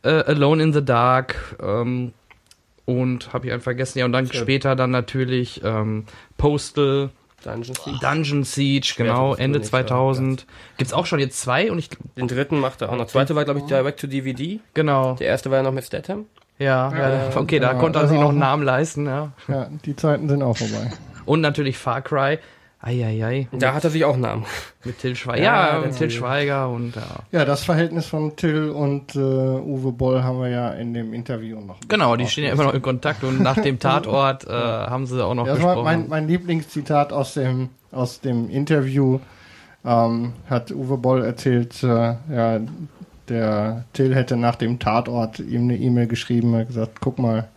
Äh, 0.03 0.09
Alone 0.09 0.63
in 0.63 0.73
the 0.73 0.83
Dark 0.83 1.57
ähm, 1.61 2.13
und 2.85 3.33
habe 3.33 3.47
ich 3.47 3.51
einen 3.51 3.61
vergessen. 3.61 3.99
Ja, 3.99 4.05
und 4.05 4.13
dann 4.13 4.31
später 4.31 4.75
dann 4.75 4.91
natürlich 4.91 5.61
ähm, 5.63 6.05
Postal, 6.37 7.09
Dungeon 7.45 7.75
Siege. 7.75 7.97
Dungeon 8.01 8.43
Siege, 8.43 8.93
genau, 8.97 9.35
Ende 9.35 9.59
Königs, 9.59 9.69
2000. 9.69 10.45
Gibt's 10.77 10.93
auch 10.93 11.05
schon 11.05 11.19
jetzt 11.19 11.39
zwei 11.39 11.71
und 11.71 11.79
ich, 11.79 11.89
Den 12.17 12.27
dritten 12.27 12.59
macht 12.59 12.81
er 12.81 12.89
auch 12.91 12.95
noch. 12.97 13.07
Zweite 13.07 13.35
war, 13.35 13.45
glaube 13.45 13.59
ich, 13.61 13.65
Direct 13.65 13.99
to 13.99 14.07
DVD. 14.07 14.59
genau, 14.73 15.13
Der 15.15 15.27
erste 15.27 15.49
war 15.51 15.57
ja 15.57 15.63
noch 15.63 15.71
mit 15.71 15.85
Statham. 15.85 16.25
ja, 16.59 16.91
ja, 16.97 17.29
okay, 17.35 17.59
da 17.59 17.73
ja, 17.73 17.79
konnte 17.79 17.99
er 17.99 18.03
also 18.03 18.11
sich 18.13 18.19
noch 18.19 18.27
auch- 18.27 18.31
einen 18.31 18.39
Namen 18.39 18.63
leisten, 18.63 19.05
ja. 19.05 19.31
Ja, 19.47 19.67
die 19.85 19.95
Zeiten 19.95 20.27
sind 20.29 20.41
auch 20.41 20.57
vorbei. 20.57 20.91
Und 21.25 21.41
natürlich 21.41 21.77
Far 21.77 22.01
Cry. 22.01 22.37
Eieiei. 22.85 23.47
Da 23.51 23.73
hat 23.73 23.83
er 23.83 23.89
sich 23.89 24.05
auch 24.05 24.13
einen 24.13 24.21
Namen. 24.21 24.45
Mit 24.83 24.99
Till 24.99 25.15
Schweiger. 25.15 25.43
Ja, 25.43 25.73
Ja, 25.73 25.79
mit 25.79 25.97
Till 25.97 26.07
Till. 26.07 26.11
Schweiger 26.11 26.69
und 26.69 26.95
ja. 26.95 27.01
Ja, 27.31 27.43
das 27.45 27.63
Verhältnis 27.63 28.05
von 28.05 28.35
Till 28.35 28.69
und 28.69 29.15
äh, 29.15 29.19
Uwe 29.19 29.91
Boll 29.91 30.21
haben 30.23 30.39
wir 30.39 30.49
ja 30.49 30.69
in 30.69 30.93
dem 30.93 31.13
Interview 31.13 31.59
noch. 31.59 31.77
Genau, 31.87 32.15
die 32.15 32.27
stehen 32.27 32.43
ja 32.45 32.51
immer 32.51 32.65
noch 32.65 32.75
in 32.75 32.83
Kontakt 32.83 33.23
und 33.23 33.41
nach 33.41 33.55
dem 33.59 33.79
Tatort 33.79 34.45
äh, 34.45 34.51
haben 34.51 35.07
sie 35.07 35.23
auch 35.25 35.33
noch 35.33 35.47
Ja, 35.47 35.53
das 35.55 35.63
war 35.63 35.75
gesprochen. 35.75 35.85
mein, 35.85 36.07
mein 36.09 36.27
Lieblingszitat 36.27 37.11
aus 37.11 37.33
dem, 37.33 37.69
aus 37.91 38.21
dem 38.21 38.49
Interview. 38.49 39.19
Ähm, 39.83 40.33
hat 40.49 40.71
Uwe 40.71 40.97
Boll 40.97 41.23
erzählt, 41.23 41.81
äh, 41.83 41.87
ja, 42.33 42.59
der 43.29 43.85
Till 43.93 44.13
hätte 44.15 44.37
nach 44.37 44.55
dem 44.55 44.77
Tatort 44.77 45.39
ihm 45.39 45.63
eine 45.63 45.77
E-Mail 45.77 46.05
geschrieben, 46.07 46.55
hat 46.55 46.67
gesagt, 46.67 47.01
guck 47.01 47.17
mal, 47.17 47.47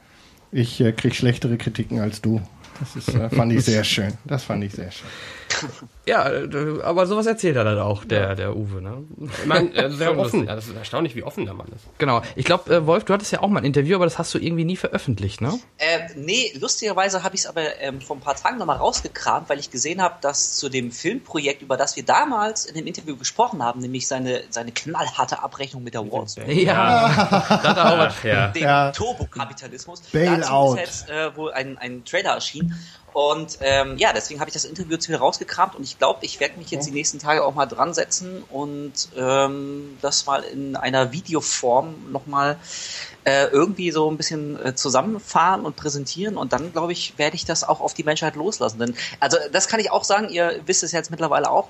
ich 0.53 0.81
äh, 0.81 0.93
krieg 0.93 1.15
schlechtere 1.15 1.59
Kritiken 1.59 2.01
als 2.01 2.23
du. 2.23 2.41
Das 2.81 2.97
ist, 2.97 3.09
äh, 3.15 3.29
fand 3.31 3.53
ich 3.53 3.65
sehr 3.65 3.85
schön. 3.85 4.13
Das 4.25 4.45
fand 4.45 4.65
ich 4.65 4.73
sehr 4.73 4.91
schön. 4.91 5.09
ja, 6.09 6.29
äh, 6.29 6.83
aber 6.83 7.07
sowas 7.07 7.27
erzählt 7.27 7.57
er 7.57 7.65
dann 7.65 7.79
auch, 7.79 8.05
der, 8.05 8.35
der 8.35 8.57
Uwe, 8.57 8.83
ne? 8.83 9.05
Ich 9.41 9.47
meine, 9.47 9.73
äh, 9.75 9.91
sehr 9.93 10.11
offen. 10.11 10.23
lustig. 10.23 10.45
Ja, 10.49 10.57
das 10.57 10.67
ist 10.67 10.77
erstaunlich, 10.77 11.15
wie 11.15 11.23
offen 11.23 11.45
der 11.45 11.55
Mann 11.55 11.69
ist. 11.69 11.85
Genau. 11.99 12.23
Ich 12.35 12.45
glaube, 12.45 12.75
äh, 12.75 12.87
Wolf, 12.87 13.05
du 13.05 13.13
hattest 13.15 13.31
ja 13.33 13.41
auch 13.43 13.49
mal 13.49 13.61
ein 13.61 13.65
Interview, 13.65 13.95
aber 13.97 14.07
das 14.07 14.19
hast 14.19 14.35
du 14.35 14.39
irgendwie 14.39 14.65
nie 14.65 14.77
veröffentlicht, 14.77 15.41
ne? 15.41 15.59
Äh, 15.79 16.09
nee, 16.17 16.53
lustigerweise 16.59 17.23
habe 17.23 17.35
ich 17.35 17.43
es 17.43 17.47
aber 17.47 17.81
ähm, 17.81 18.01
vor 18.01 18.17
ein 18.17 18.21
paar 18.21 18.35
Tagen 18.37 18.59
nochmal 18.59 18.79
rausgekramt, 18.79 19.49
weil 19.49 19.59
ich 19.61 19.71
gesehen 19.71 20.03
habe, 20.03 20.17
dass 20.21 20.57
zu 20.57 20.69
dem 20.69 20.91
Filmprojekt, 20.91 21.63
über 21.63 21.77
das 21.77 21.95
wir 21.97 22.05
damals 22.05 22.67
in 22.67 22.75
dem 22.75 22.87
Interview 22.87 23.17
gesprochen 23.17 23.63
haben, 23.63 23.81
nämlich 23.81 24.09
seine, 24.09 24.43
seine 24.51 24.73
knallharte 24.73 25.43
Abrechnung 25.43 25.83
mit 25.85 25.95
der 25.95 26.11
Wall 26.11 26.27
Street, 26.29 26.67
Ja. 26.67 27.09
da 27.31 27.63
hat 27.63 27.77
er 27.77 27.93
auch 27.93 27.99
was. 27.99 28.23
Ja. 28.23 28.49
dem 28.49 28.63
Ja. 28.63 28.93
Turbokapitalismus, 28.93 30.01
Bailout. 30.13 30.41
dazu 30.41 30.75
ist 30.75 30.81
jetzt 30.81 31.11
äh, 31.11 31.37
wohl 31.37 31.53
ein, 31.53 31.77
ein 31.79 32.05
Trailer 32.05 32.31
erschienen. 32.31 32.75
Und 33.13 33.59
ähm, 33.63 33.97
ja, 33.97 34.13
deswegen 34.15 34.39
habe 34.39 34.49
ich 34.51 34.55
das 34.55 34.65
Interview 34.65 34.93
jetzt 34.93 35.09
wieder 35.09 35.19
rausgekramt 35.19 35.75
und 35.75 35.83
ich 35.83 35.98
glaube, 35.99 36.21
ich 36.25 36.41
werde 36.41 36.59
mich 36.59 36.71
jetzt 36.71 36.87
die 36.87 36.93
nächsten 36.93 37.19
Tage 37.19 37.45
auch 37.45 37.55
mal 37.55 37.67
dran 37.67 37.93
setzen 37.93 38.43
und 38.51 38.93
ähm, 39.17 39.99
das 40.01 40.27
mal 40.27 40.43
in 40.43 40.77
einer 40.77 41.13
Videoform 41.13 42.11
nochmal 42.13 42.59
äh, 43.25 43.47
irgendwie 43.49 43.91
so 43.91 44.11
ein 44.11 44.17
bisschen 44.17 44.65
äh, 44.65 44.75
zusammenfahren 44.75 45.67
und 45.67 45.77
präsentieren 45.77 46.37
und 46.37 46.53
dann, 46.53 46.73
glaube 46.73 46.93
ich, 46.93 47.19
werde 47.19 47.37
ich 47.37 47.45
das 47.45 47.63
auch 47.63 47.81
auf 47.81 47.95
die 47.95 48.05
Menschheit 48.05 48.37
loslassen. 48.37 48.79
Denn, 48.79 48.95
also 49.21 49.37
das 49.53 49.69
kann 49.69 49.81
ich 49.81 49.91
auch 49.91 50.05
sagen, 50.05 50.29
ihr 50.31 50.61
wisst 50.67 50.83
es 50.83 50.93
jetzt 50.93 51.11
mittlerweile 51.11 51.51
auch, 51.51 51.69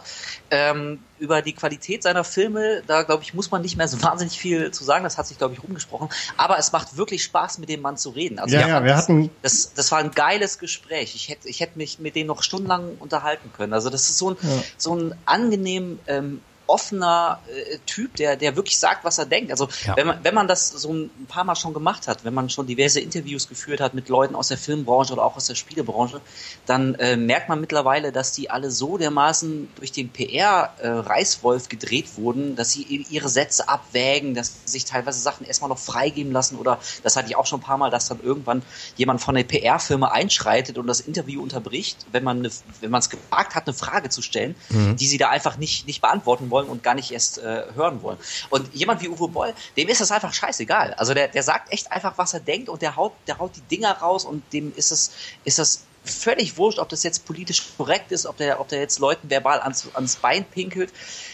ähm, 0.51 1.03
über 1.19 1.43
die 1.43 1.53
Qualität 1.55 2.03
seiner 2.03 2.25
Filme, 2.25 2.83
da 2.87 3.03
glaube 3.03 3.23
ich, 3.23 3.35
muss 3.35 3.51
man 3.51 3.63
nicht 3.63 3.77
mehr 3.77 3.89
so 3.89 4.03
wahnsinnig 4.03 4.39
viel 4.39 4.71
zu 4.71 4.85
sagen, 4.85 5.05
das 5.05 5.19
hat 5.19 5.27
sich, 5.27 5.39
glaube 5.39 5.55
ich, 5.55 5.63
rumgesprochen, 5.63 6.09
aber 6.37 6.59
es 6.59 6.73
macht 6.73 6.97
wirklich 6.97 7.23
Spaß, 7.25 7.59
mit 7.59 7.69
dem 7.69 7.81
Mann 7.81 7.97
zu 7.97 8.11
reden. 8.11 8.39
Also 8.39 8.55
Ja, 8.57 8.67
ja, 8.67 8.85
wir 8.85 8.93
das, 8.93 9.03
hatten- 9.03 9.31
das, 9.43 9.73
das 9.75 9.91
war 9.93 9.99
ein 9.99 10.11
geiles 10.11 10.59
Gespräch. 10.59 11.15
Ich 11.15 11.29
hätte, 11.29 11.49
ich 11.49 11.61
hätte 11.61 11.79
mich 11.79 11.99
mit 11.99 12.17
dem 12.17 12.27
noch 12.27 12.43
stundenlang 12.43 12.97
unterhalten 12.99 13.53
können. 13.53 13.73
Also 13.73 13.91
das 13.91 14.09
ist 14.09 14.19
so 14.19 14.31
ein, 14.31 14.37
so 14.77 14.95
ein 14.95 15.15
angenehm 15.27 15.99
ähm, 16.07 16.41
offener 16.69 17.43
äh, 17.47 17.79
Typ, 17.87 18.17
der, 18.17 18.37
der 18.37 18.57
wirklich 18.57 18.79
sagt, 18.79 19.05
was 19.05 19.19
er 19.19 19.27
denkt. 19.27 19.51
Also 19.51 19.69
Ja. 19.85 19.97
wenn 19.97 20.07
man, 20.07 20.25
wenn 20.25 20.35
man 20.35 20.47
das 20.49 20.69
so 20.69 20.93
ein 20.93 21.27
paar 21.27 21.45
Mal 21.45 21.57
schon 21.57 21.75
gemacht 21.75 22.07
hat, 22.07 22.25
wenn 22.25 22.35
man 22.35 22.51
schon 22.51 22.67
diverse 22.67 23.01
Interviews 23.01 23.49
geführt 23.49 23.81
hat 23.81 23.95
mit 23.95 24.09
Leuten 24.09 24.35
aus 24.35 24.49
der 24.49 24.59
Filmbranche 24.59 25.13
oder 25.13 25.25
auch 25.25 25.37
aus 25.37 25.47
der 25.47 25.55
Spielebranche, 25.55 26.21
dann 26.67 26.95
äh, 26.97 27.17
merkt 27.17 27.49
man 27.49 27.61
mittlerweile, 27.61 28.13
dass 28.13 28.33
die 28.33 28.51
alle 28.51 28.71
so 28.71 28.99
dermaßen 28.99 29.75
durch 29.75 29.93
den 29.93 30.13
PR-Reißwolf 30.13 31.69
gedreht 31.69 32.17
wurden, 32.17 32.57
dass 32.57 32.73
sie 32.73 32.83
ihre 32.83 33.29
Sätze 33.29 33.69
abwägen, 33.69 34.35
dass 34.35 34.65
sie 34.65 34.73
sich 34.73 34.85
teilweise 34.85 35.21
Sachen 35.21 35.47
erstmal 35.47 35.71
noch 35.71 35.79
freigeben 35.79 36.33
lassen 36.33 36.57
oder 36.57 36.79
das 37.03 37.17
hatte 37.17 37.29
ich 37.29 37.37
auch 37.37 37.47
schon 37.47 37.61
ein 37.61 37.65
paar 37.65 37.79
Mal, 37.79 37.91
dass 37.91 38.09
dann 38.09 38.21
irgendwann 38.21 38.63
jemand 38.97 39.21
von 39.21 39.35
der 39.35 39.45
PR-Firma 39.45 40.09
einschreitet 40.09 40.79
und 40.79 40.87
das 40.87 41.01
Interview 41.01 41.43
unterbricht, 41.43 42.07
wenn 42.11 42.25
man 42.25 42.39
eine, 42.39 42.51
wenn 42.81 42.91
man 42.91 43.01
es 43.01 43.11
gewagt 43.11 43.55
hat, 43.55 43.67
eine 43.67 43.75
Frage 43.75 44.11
zu 44.11 44.23
stellen, 44.23 44.55
die 44.71 45.07
sie 45.07 45.19
da 45.19 45.31
einfach 45.31 45.57
nicht, 45.57 45.87
nicht 45.87 46.01
beantworten 46.01 46.51
wollen 46.51 46.58
und 46.67 46.83
gar 46.83 46.95
nicht 46.95 47.11
erst 47.11 47.39
äh, 47.39 47.65
hören 47.75 48.03
wollen. 48.03 48.19
Und 48.51 48.73
jemand 48.75 49.03
wie 49.03 49.09
Uwe 49.09 49.29
Boll, 49.29 49.55
dem 49.77 49.89
ist 49.89 50.01
das 50.01 50.11
einfach 50.11 50.33
scheißegal. 50.33 50.95
Also 50.95 51.15
der, 51.15 51.29
der 51.29 51.43
sagt 51.43 51.73
echt 51.73 51.91
einfach, 51.93 52.17
was 52.17 52.35
er 52.35 52.41
denkt 52.41 52.69
und 52.69 52.83
der 52.83 52.97
haut, 52.97 53.13
der 53.27 53.39
haut 53.39 53.57
die 53.57 53.77
Dinger 53.77 53.93
raus 53.93 54.25
und 54.25 54.43
dem 54.53 54.73
ist 54.75 54.91
es, 54.91 55.13
ist 55.45 55.59
das 55.59 55.85
völlig 56.11 56.57
wurscht, 56.57 56.79
ob 56.79 56.89
das 56.89 57.03
jetzt 57.03 57.27
politisch 57.27 57.63
korrekt 57.77 58.13
ist, 58.13 58.27
ob 58.27 58.37
der, 58.37 58.61
ob 58.61 58.69
der 58.69 58.81
jetzt 58.81 58.99
Leuten 58.99 59.31
verbal 59.31 59.61
ans, 59.61 59.89
ans 59.95 60.17
Bein 60.17 60.45
pinkelt. 60.45 60.93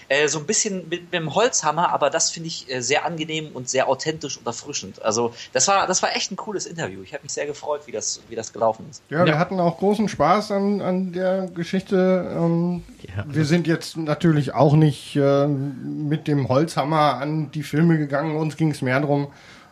Äh, 0.08 0.28
so 0.28 0.38
ein 0.38 0.46
bisschen 0.46 0.88
mit, 0.88 1.02
mit 1.04 1.14
dem 1.14 1.34
Holzhammer, 1.34 1.90
aber 1.90 2.10
das 2.10 2.30
finde 2.30 2.48
ich 2.48 2.70
äh, 2.70 2.80
sehr 2.82 3.06
angenehm 3.06 3.50
und 3.54 3.68
sehr 3.70 3.88
authentisch 3.88 4.36
und 4.36 4.46
erfrischend. 4.46 5.02
Also 5.02 5.34
das 5.52 5.66
war, 5.68 5.86
das 5.86 6.02
war 6.02 6.14
echt 6.14 6.30
ein 6.30 6.36
cooles 6.36 6.66
Interview. 6.66 7.02
Ich 7.02 7.12
habe 7.14 7.22
mich 7.22 7.32
sehr 7.32 7.46
gefreut, 7.46 7.82
wie 7.86 7.92
das, 7.92 8.20
wie 8.28 8.34
das 8.34 8.52
gelaufen 8.52 8.86
ist. 8.90 9.02
Ja, 9.08 9.24
wir 9.24 9.32
Ja. 9.32 9.38
hatten 9.38 9.58
auch 9.60 9.78
großen 9.78 10.08
Spaß 10.08 10.50
an, 10.50 10.80
an 10.82 11.12
der 11.12 11.46
Geschichte. 11.46 12.30
Ähm, 12.36 12.82
Ja. 13.02 13.24
Wir 13.26 13.44
sind 13.46 13.66
jetzt 13.66 13.96
natürlich 13.96 14.54
auch 14.54 14.74
nicht 14.74 15.16
äh, 15.16 15.46
mit 15.46 16.26
dem 16.28 16.48
Holzhammer 16.48 17.14
an 17.14 17.50
die 17.52 17.62
Filme 17.62 17.96
gegangen. 17.98 18.36
Uns 18.36 18.56
ging 18.56 18.70
es 18.72 18.82
mehr 18.82 19.00
darum, 19.00 19.28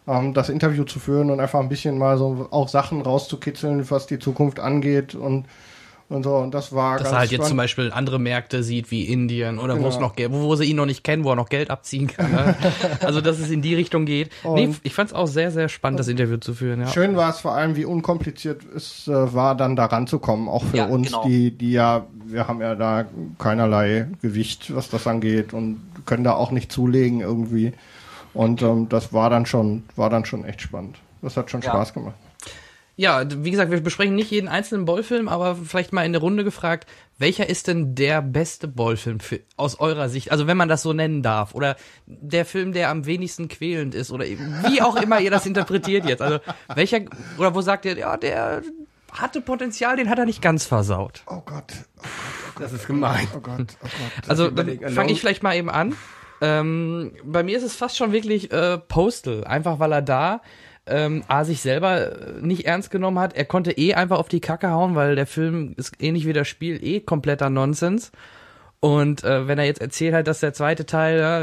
ähm, 0.06 0.34
das 0.34 0.48
Interview 0.48 0.84
zu 0.84 0.98
führen 0.98 1.30
und 1.30 1.40
einfach 1.40 1.60
ein 1.60 1.68
bisschen 1.68 1.98
mal 1.98 2.18
so 2.18 2.48
auch 2.50 2.68
Sachen 2.68 3.00
rauszukitzeln, 3.02 3.88
was 3.90 4.06
die 4.06 4.18
Zukunft 4.18 4.58
angeht 4.60 5.14
und, 5.14 5.44
und 6.08 6.24
so. 6.24 6.34
Und 6.36 6.52
das 6.52 6.72
war 6.74 6.94
Dass 6.98 7.04
ganz 7.04 7.12
er 7.14 7.18
halt 7.20 7.30
jetzt 7.30 7.38
zum 7.38 7.44
spannend. 7.46 7.56
Beispiel 7.58 7.92
andere 7.92 8.18
Märkte 8.18 8.62
sieht 8.62 8.90
wie 8.90 9.04
Indien 9.04 9.58
oder 9.58 9.80
wo 9.80 9.86
es 9.86 9.94
Genau. 9.94 10.08
noch 10.08 10.16
Geld, 10.16 10.32
wo, 10.32 10.40
wo 10.42 10.56
sie 10.56 10.64
ihn 10.64 10.76
noch 10.76 10.86
nicht 10.86 11.04
kennen, 11.04 11.24
wo 11.24 11.30
er 11.30 11.36
noch 11.36 11.48
Geld 11.48 11.70
abziehen 11.70 12.08
kann. 12.08 12.30
Ne? 12.32 12.54
also 13.00 13.20
dass 13.20 13.38
es 13.38 13.50
in 13.50 13.62
die 13.62 13.74
Richtung 13.74 14.04
geht. 14.04 14.30
Nee, 14.44 14.66
Und- 14.66 14.80
ich 14.82 14.92
fand 14.92 15.10
es 15.10 15.14
auch 15.14 15.26
sehr, 15.28 15.50
sehr 15.52 15.68
spannend, 15.68 16.00
das 16.00 16.08
Interview 16.08 16.36
zu 16.36 16.52
führen. 16.52 16.80
Ja. 16.80 16.88
Schön 16.88 17.16
war 17.16 17.30
es 17.30 17.38
vor 17.40 17.52
allem, 17.54 17.76
wie 17.76 17.84
unkompliziert 17.84 18.62
es 18.76 19.06
äh, 19.08 19.32
war, 19.34 19.54
dann 19.56 19.76
da 19.76 19.86
ranzukommen. 19.86 20.48
Auch 20.48 20.64
für 20.64 20.78
Ja, 20.78 20.86
uns, 20.86 21.06
genau. 21.08 21.24
die, 21.26 21.50
die 21.52 21.72
ja, 21.72 22.04
wir 22.26 22.48
haben 22.48 22.60
ja 22.60 22.74
da 22.74 23.04
keinerlei 23.38 24.08
Gewicht, 24.20 24.74
was 24.74 24.90
das 24.90 25.06
angeht 25.06 25.52
und 25.54 25.80
können 26.06 26.24
da 26.24 26.32
auch 26.34 26.50
nicht 26.50 26.72
zulegen 26.72 27.20
irgendwie. 27.20 27.72
Und 28.34 28.62
ähm, 28.62 28.88
das 28.88 29.12
war 29.12 29.30
dann 29.30 29.46
schon, 29.46 29.84
war 29.96 30.10
dann 30.10 30.24
schon 30.24 30.44
echt 30.44 30.62
spannend. 30.62 30.98
Das 31.20 31.36
hat 31.36 31.50
schon 31.50 31.60
Ja. 31.62 31.70
Spaß 31.70 31.94
gemacht. 31.94 32.14
Ja, 32.94 33.22
wie 33.26 33.50
gesagt, 33.50 33.70
wir 33.70 33.80
besprechen 33.80 34.14
nicht 34.14 34.30
jeden 34.30 34.48
einzelnen 34.48 34.84
Bollfilm, 34.84 35.26
aber 35.26 35.56
vielleicht 35.56 35.94
mal 35.94 36.04
in 36.04 36.12
der 36.12 36.20
Runde 36.20 36.44
gefragt, 36.44 36.86
welcher 37.18 37.48
ist 37.48 37.66
denn 37.66 37.94
der 37.94 38.20
beste 38.20 38.68
Bollfilm 38.68 39.18
für, 39.18 39.40
aus 39.56 39.80
eurer 39.80 40.10
Sicht? 40.10 40.30
Also 40.30 40.46
wenn 40.46 40.58
man 40.58 40.68
das 40.68 40.82
so 40.82 40.92
nennen 40.92 41.22
darf. 41.22 41.54
Oder 41.54 41.76
der 42.06 42.44
Film, 42.44 42.72
der 42.72 42.90
am 42.90 43.06
wenigsten 43.06 43.48
quälend 43.48 43.94
ist. 43.94 44.12
Oder 44.12 44.26
eben, 44.26 44.54
wie 44.68 44.82
auch 44.82 44.96
immer 44.96 45.20
ihr 45.20 45.30
das 45.30 45.46
interpretiert 45.46 46.04
jetzt. 46.04 46.20
Also 46.20 46.38
welcher, 46.74 47.00
oder 47.38 47.54
wo 47.54 47.62
sagt 47.62 47.86
ihr, 47.86 47.96
ja, 47.96 48.16
der 48.18 48.62
hatte 49.10 49.40
Potenzial, 49.40 49.96
den 49.96 50.10
hat 50.10 50.18
er 50.18 50.26
nicht 50.26 50.42
ganz 50.42 50.66
versaut. 50.66 51.22
Oh 51.26 51.40
Gott, 51.44 51.72
Das 52.58 52.72
ist 52.74 52.86
gemein. 52.86 53.26
oh 53.34 53.40
Gott, 53.40 53.66
oh 53.82 53.86
Gott. 53.86 54.28
Also 54.28 54.50
dann 54.50 54.78
fange 54.92 55.12
ich 55.12 55.20
vielleicht 55.20 55.42
mal 55.42 55.56
eben 55.56 55.70
an. 55.70 55.94
Ähm, 56.42 57.12
bei 57.22 57.44
mir 57.44 57.56
ist 57.56 57.62
es 57.62 57.76
fast 57.76 57.96
schon 57.96 58.10
wirklich 58.10 58.50
äh, 58.50 58.76
Postal, 58.76 59.44
einfach 59.44 59.78
weil 59.78 59.92
er 59.92 60.02
da 60.02 60.40
ähm, 60.86 61.22
A 61.28 61.44
sich 61.44 61.60
selber 61.60 62.10
äh, 62.10 62.40
nicht 62.40 62.66
ernst 62.66 62.90
genommen 62.90 63.20
hat. 63.20 63.34
Er 63.36 63.44
konnte 63.44 63.70
eh 63.70 63.94
einfach 63.94 64.18
auf 64.18 64.28
die 64.28 64.40
Kacke 64.40 64.70
hauen, 64.70 64.96
weil 64.96 65.14
der 65.14 65.28
Film 65.28 65.74
ist 65.76 65.94
ähnlich 66.00 66.26
wie 66.26 66.32
das 66.32 66.48
Spiel 66.48 66.84
eh 66.84 66.98
kompletter 66.98 67.48
Nonsens. 67.48 68.10
Und 68.80 69.22
äh, 69.22 69.46
wenn 69.46 69.60
er 69.60 69.66
jetzt 69.66 69.80
erzählt 69.80 70.12
hat, 70.12 70.26
dass 70.26 70.40
der 70.40 70.52
zweite 70.52 70.84
Teil, 70.84 71.20
ja, 71.20 71.42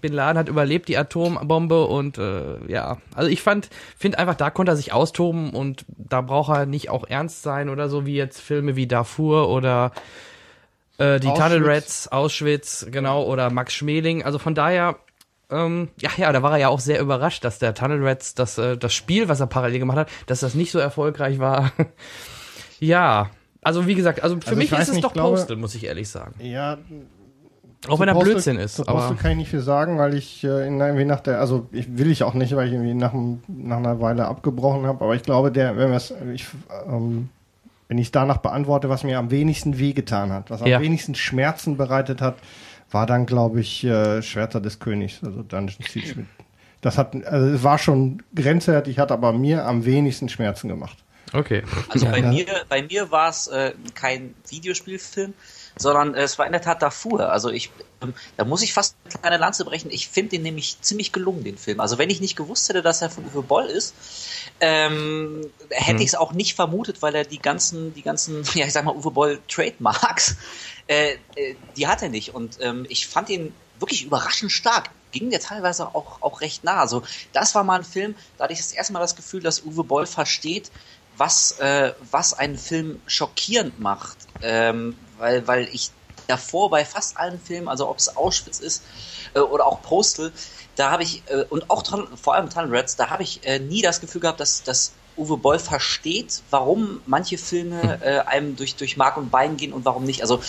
Bin 0.00 0.12
Laden 0.12 0.36
hat 0.36 0.48
überlebt 0.48 0.88
die 0.88 0.98
Atombombe 0.98 1.86
und 1.86 2.18
äh, 2.18 2.66
ja, 2.66 2.98
also 3.14 3.30
ich 3.30 3.42
fand, 3.42 3.70
finde 3.96 4.18
einfach, 4.18 4.34
da 4.34 4.50
konnte 4.50 4.72
er 4.72 4.76
sich 4.76 4.92
austoben 4.92 5.50
und 5.50 5.84
da 5.96 6.20
braucht 6.20 6.50
er 6.50 6.66
nicht 6.66 6.90
auch 6.90 7.04
ernst 7.08 7.44
sein 7.44 7.68
oder 7.68 7.88
so 7.88 8.06
wie 8.06 8.16
jetzt 8.16 8.40
Filme 8.40 8.74
wie 8.74 8.88
Darfur 8.88 9.48
oder 9.50 9.92
äh, 11.00 11.18
die. 11.20 11.28
Tunnel 11.28 11.62
Rats, 11.64 12.08
Auschwitz, 12.08 12.86
genau, 12.90 13.24
oder 13.24 13.50
Max 13.50 13.74
Schmeling. 13.74 14.22
Also 14.24 14.38
von 14.38 14.54
daher, 14.54 14.96
ähm, 15.50 15.88
ja, 15.98 16.10
ja, 16.16 16.32
da 16.32 16.42
war 16.42 16.52
er 16.52 16.58
ja 16.58 16.68
auch 16.68 16.80
sehr 16.80 17.00
überrascht, 17.00 17.44
dass 17.44 17.58
der 17.58 17.74
Tunnel 17.74 18.06
Rats, 18.06 18.34
das, 18.34 18.58
äh, 18.58 18.76
das 18.76 18.92
Spiel, 18.94 19.28
was 19.28 19.40
er 19.40 19.46
parallel 19.46 19.78
gemacht 19.80 19.98
hat, 19.98 20.08
dass 20.26 20.40
das 20.40 20.54
nicht 20.54 20.70
so 20.70 20.78
erfolgreich 20.78 21.38
war. 21.38 21.72
ja, 22.80 23.30
also 23.62 23.86
wie 23.86 23.94
gesagt, 23.94 24.22
also 24.22 24.36
für 24.36 24.48
Also 24.48 24.60
ich 24.60 24.70
mich 24.70 24.80
ist 24.80 24.88
es 24.88 24.94
nicht, 24.94 25.04
doch 25.04 25.12
glaube- 25.12 25.36
Postal, 25.36 25.56
muss 25.56 25.74
ich 25.74 25.84
ehrlich 25.84 26.08
sagen. 26.08 26.34
Ja, 26.38 26.78
Auch 27.88 27.98
wenn 28.00 28.08
er 28.08 28.14
Blödsinn 28.14 28.56
ist. 28.58 28.76
zu 28.76 28.88
Aber 28.88 29.14
kann 29.20 29.32
ich 29.32 29.36
nicht 29.38 29.50
viel 29.50 29.60
sagen, 29.60 29.98
weil 29.98 30.14
ich 30.14 30.44
äh, 30.44 30.66
in, 30.66 30.80
irgendwie 30.80 31.04
nach 31.04 31.20
der, 31.20 31.40
also 31.40 31.66
ich 31.72 31.98
will 31.98 32.10
ich 32.10 32.22
auch 32.24 32.34
nicht, 32.34 32.54
weil 32.56 32.66
ich 32.68 32.72
irgendwie 32.74 32.94
nach, 32.94 33.12
nach 33.48 33.76
einer 33.78 34.00
Weile 34.00 34.26
abgebrochen 34.26 34.86
habe, 34.86 35.04
aber 35.04 35.14
ich 35.14 35.22
glaube, 35.22 35.50
der, 35.52 35.76
wenn 35.76 35.90
wir 35.90 35.96
es, 35.96 36.12
ich, 36.32 36.46
ähm, 36.86 37.28
wenn 37.90 37.98
ich 37.98 38.12
danach 38.12 38.36
beantworte, 38.36 38.88
was 38.88 39.02
mir 39.02 39.18
am 39.18 39.32
wenigsten 39.32 39.76
wehgetan 39.80 40.30
hat, 40.32 40.48
was 40.48 40.62
am 40.62 40.68
Ja. 40.68 40.80
wenigsten 40.80 41.16
Schmerzen 41.16 41.76
bereitet 41.76 42.20
hat, 42.20 42.36
war 42.92 43.04
dann, 43.04 43.26
glaube 43.26 43.60
ich, 43.60 43.82
äh, 43.82 44.22
Schwerter 44.22 44.60
des 44.60 44.78
Königs, 44.78 45.18
also 45.24 45.42
Dungeon 45.42 45.84
Siege. 45.88 46.14
mit- 46.18 46.26
Das 46.82 46.96
hat, 46.96 47.14
also 47.26 47.48
es 47.48 47.62
war 47.64 47.78
schon 47.78 48.22
grenzwertig, 48.32 49.00
hat 49.00 49.10
aber 49.10 49.32
mir 49.32 49.66
am 49.66 49.84
wenigsten 49.84 50.28
Schmerzen 50.28 50.68
gemacht. 50.68 50.98
Okay. 51.32 51.62
Also 51.88 52.06
bei 52.06 52.22
mir, 52.22 52.46
bei 52.68 52.82
mir 52.84 53.10
war 53.10 53.28
es 53.28 53.48
äh, 53.48 53.72
kein 53.94 54.34
Videospielfilm, 54.48 55.34
sondern 55.76 56.14
äh, 56.14 56.22
es 56.22 56.38
war 56.38 56.46
in 56.46 56.52
der 56.52 56.62
Tat 56.62 56.82
Darfur. 56.82 57.30
Also 57.30 57.50
ich, 57.50 57.70
ähm, 58.02 58.14
da 58.36 58.44
muss 58.44 58.62
ich 58.62 58.72
fast 58.72 58.96
eine 59.04 59.20
kleine 59.20 59.36
Lanze 59.38 59.64
brechen. 59.64 59.90
Ich 59.90 60.08
finde 60.08 60.30
den 60.30 60.42
nämlich 60.42 60.80
ziemlich 60.80 61.12
gelungen, 61.12 61.44
den 61.44 61.58
Film. 61.58 61.80
Also 61.80 61.98
wenn 61.98 62.10
ich 62.10 62.20
nicht 62.20 62.36
gewusst 62.36 62.68
hätte, 62.68 62.82
dass 62.82 63.02
er 63.02 63.10
von 63.10 63.24
Uwe 63.26 63.42
Boll 63.42 63.66
ist, 63.66 63.94
ähm, 64.60 65.50
hätte 65.70 65.98
Hm. 65.98 66.00
ich 66.00 66.08
es 66.08 66.14
auch 66.14 66.32
nicht 66.32 66.54
vermutet, 66.54 67.02
weil 67.02 67.14
er 67.14 67.24
die 67.24 67.40
ganzen, 67.40 67.94
die 67.94 68.02
ganzen, 68.02 68.42
ja 68.54 68.66
ich 68.66 68.72
sag 68.72 68.84
mal 68.84 68.94
Uwe 68.94 69.10
Boll 69.10 69.40
Trademarks, 69.48 70.36
äh, 70.86 71.12
äh, 71.36 71.56
die 71.76 71.86
hat 71.86 72.02
er 72.02 72.08
nicht. 72.08 72.34
Und 72.34 72.58
ähm, 72.60 72.86
ich 72.88 73.06
fand 73.06 73.28
ihn 73.30 73.54
wirklich 73.78 74.04
überraschend 74.04 74.52
stark. 74.52 74.90
Ging 75.12 75.28
mir 75.28 75.40
teilweise 75.40 75.88
auch, 75.94 76.22
auch 76.22 76.40
recht 76.40 76.62
nah. 76.64 76.76
Also 76.80 77.02
das 77.32 77.54
war 77.54 77.64
mal 77.64 77.76
ein 77.76 77.84
Film, 77.84 78.14
da 78.36 78.44
hatte 78.44 78.52
ich 78.52 78.60
das 78.60 78.72
erste 78.72 78.92
Mal 78.92 79.00
das 79.00 79.16
Gefühl, 79.16 79.40
dass 79.40 79.62
Uwe 79.64 79.82
Boll 79.84 80.06
versteht, 80.06 80.70
was, 81.16 81.58
äh, 81.58 81.92
was 82.10 82.32
einen 82.34 82.56
Film 82.56 83.00
schockierend 83.06 83.80
macht. 83.80 84.16
Ähm, 84.42 84.96
weil, 85.20 85.46
weil 85.46 85.68
ich 85.72 85.90
davor 86.26 86.70
bei 86.70 86.84
fast 86.84 87.16
allen 87.16 87.40
Filmen, 87.40 87.68
also 87.68 87.88
ob 87.88 87.98
es 87.98 88.16
Auschwitz 88.16 88.58
ist 88.60 88.84
äh, 89.34 89.40
oder 89.40 89.66
auch 89.66 89.82
Postal, 89.82 90.32
da 90.76 90.90
habe 90.90 91.02
ich, 91.02 91.28
äh, 91.28 91.44
und 91.50 91.70
auch 91.70 91.84
vor 92.20 92.34
allem 92.34 92.50
Tunnel 92.50 92.74
Rats, 92.76 92.96
da 92.96 93.10
habe 93.10 93.22
ich 93.22 93.44
äh, 93.44 93.58
nie 93.58 93.82
das 93.82 94.00
Gefühl 94.00 94.20
gehabt, 94.20 94.40
dass, 94.40 94.62
dass 94.62 94.94
Uwe 95.16 95.36
Boll 95.36 95.58
versteht, 95.58 96.42
warum 96.50 97.02
manche 97.04 97.36
Filme 97.36 98.00
äh, 98.02 98.18
einem 98.20 98.56
durch, 98.56 98.76
durch 98.76 98.96
Mark 98.96 99.16
und 99.16 99.30
Bein 99.30 99.56
gehen 99.56 99.72
und 99.72 99.84
warum 99.84 100.04
nicht. 100.04 100.22
Also 100.22 100.40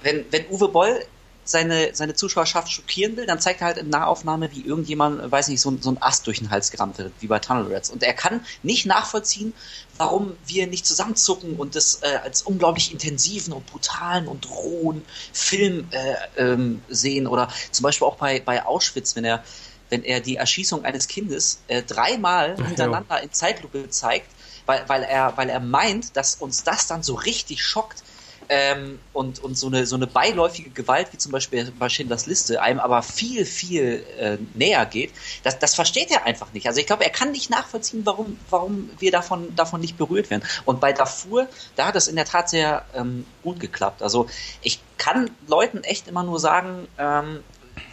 wenn, 0.00 0.24
wenn 0.30 0.48
Uwe 0.50 0.68
Boll 0.68 1.00
seine, 1.46 1.94
seine 1.94 2.14
Zuschauerschaft 2.14 2.70
schockieren 2.72 3.16
will, 3.18 3.26
dann 3.26 3.38
zeigt 3.38 3.60
er 3.60 3.66
halt 3.66 3.76
in 3.76 3.90
Nahaufnahme, 3.90 4.50
wie 4.50 4.64
irgendjemand, 4.64 5.30
weiß 5.30 5.48
nicht, 5.48 5.60
so, 5.60 5.70
ein- 5.70 5.82
so 5.82 5.90
ein 5.90 6.00
Ast 6.00 6.26
durch 6.26 6.38
den 6.38 6.48
Hals 6.50 6.70
gerammt 6.70 6.96
wird, 6.96 7.12
wie 7.18 7.26
bei 7.26 7.38
Tunnel 7.38 7.70
Rats. 7.72 7.90
Und 7.90 8.02
er 8.02 8.14
kann 8.14 8.46
nicht 8.62 8.86
nachvollziehen, 8.86 9.54
warum 9.98 10.36
wir 10.46 10.66
nicht 10.66 10.86
zusammenzucken 10.86 11.56
und 11.56 11.74
das 11.74 12.00
äh, 12.02 12.18
als 12.22 12.42
unglaublich 12.42 12.92
intensiven 12.92 13.52
und 13.52 13.66
brutalen 13.66 14.28
und 14.28 14.50
rohen 14.50 15.04
Film 15.32 15.88
äh, 15.90 16.14
ähm, 16.36 16.82
sehen. 16.88 17.26
Oder 17.26 17.48
zum 17.70 17.82
Beispiel 17.82 18.06
auch 18.06 18.16
bei, 18.16 18.40
bei 18.40 18.64
Auschwitz, 18.64 19.16
wenn 19.16 19.24
er, 19.24 19.44
wenn 19.90 20.04
er 20.04 20.20
die 20.20 20.36
Erschießung 20.36 20.84
eines 20.84 21.08
Kindes 21.08 21.60
äh, 21.68 21.82
dreimal 21.82 22.56
hintereinander 22.56 23.22
in 23.22 23.32
Zeitlupe 23.32 23.88
zeigt, 23.90 24.28
weil, 24.66 24.88
weil, 24.88 25.02
er, 25.02 25.36
weil 25.36 25.48
er 25.48 25.60
meint, 25.60 26.16
dass 26.16 26.36
uns 26.36 26.64
das 26.64 26.86
dann 26.86 27.02
so 27.02 27.14
richtig 27.14 27.62
schockt, 27.62 28.03
ähm, 28.48 28.98
und, 29.12 29.38
und 29.38 29.58
so 29.58 29.66
eine, 29.66 29.86
so 29.86 29.96
eine 29.96 30.06
beiläufige 30.06 30.70
Gewalt, 30.70 31.12
wie 31.12 31.18
zum 31.18 31.32
Beispiel 31.32 31.72
bei 31.78 31.88
Schindlers 31.88 32.26
Liste, 32.26 32.60
einem 32.60 32.80
aber 32.80 33.02
viel, 33.02 33.44
viel 33.44 34.04
äh, 34.18 34.38
näher 34.54 34.86
geht, 34.86 35.12
das, 35.42 35.58
das 35.58 35.74
versteht 35.74 36.10
er 36.10 36.24
einfach 36.24 36.52
nicht. 36.52 36.66
Also 36.66 36.80
ich 36.80 36.86
glaube, 36.86 37.04
er 37.04 37.10
kann 37.10 37.32
nicht 37.32 37.50
nachvollziehen, 37.50 38.02
warum, 38.04 38.38
warum 38.50 38.90
wir 38.98 39.10
davon, 39.10 39.54
davon 39.56 39.80
nicht 39.80 39.96
berührt 39.96 40.30
werden. 40.30 40.42
Und 40.64 40.80
bei 40.80 40.92
Darfur, 40.92 41.48
da 41.76 41.86
hat 41.86 41.96
es 41.96 42.08
in 42.08 42.16
der 42.16 42.24
Tat 42.24 42.48
sehr 42.50 42.84
ähm, 42.94 43.26
gut 43.42 43.60
geklappt. 43.60 44.02
Also 44.02 44.28
ich 44.62 44.80
kann 44.98 45.30
Leuten 45.46 45.84
echt 45.84 46.08
immer 46.08 46.22
nur 46.22 46.40
sagen, 46.40 46.88
ähm, 46.98 47.40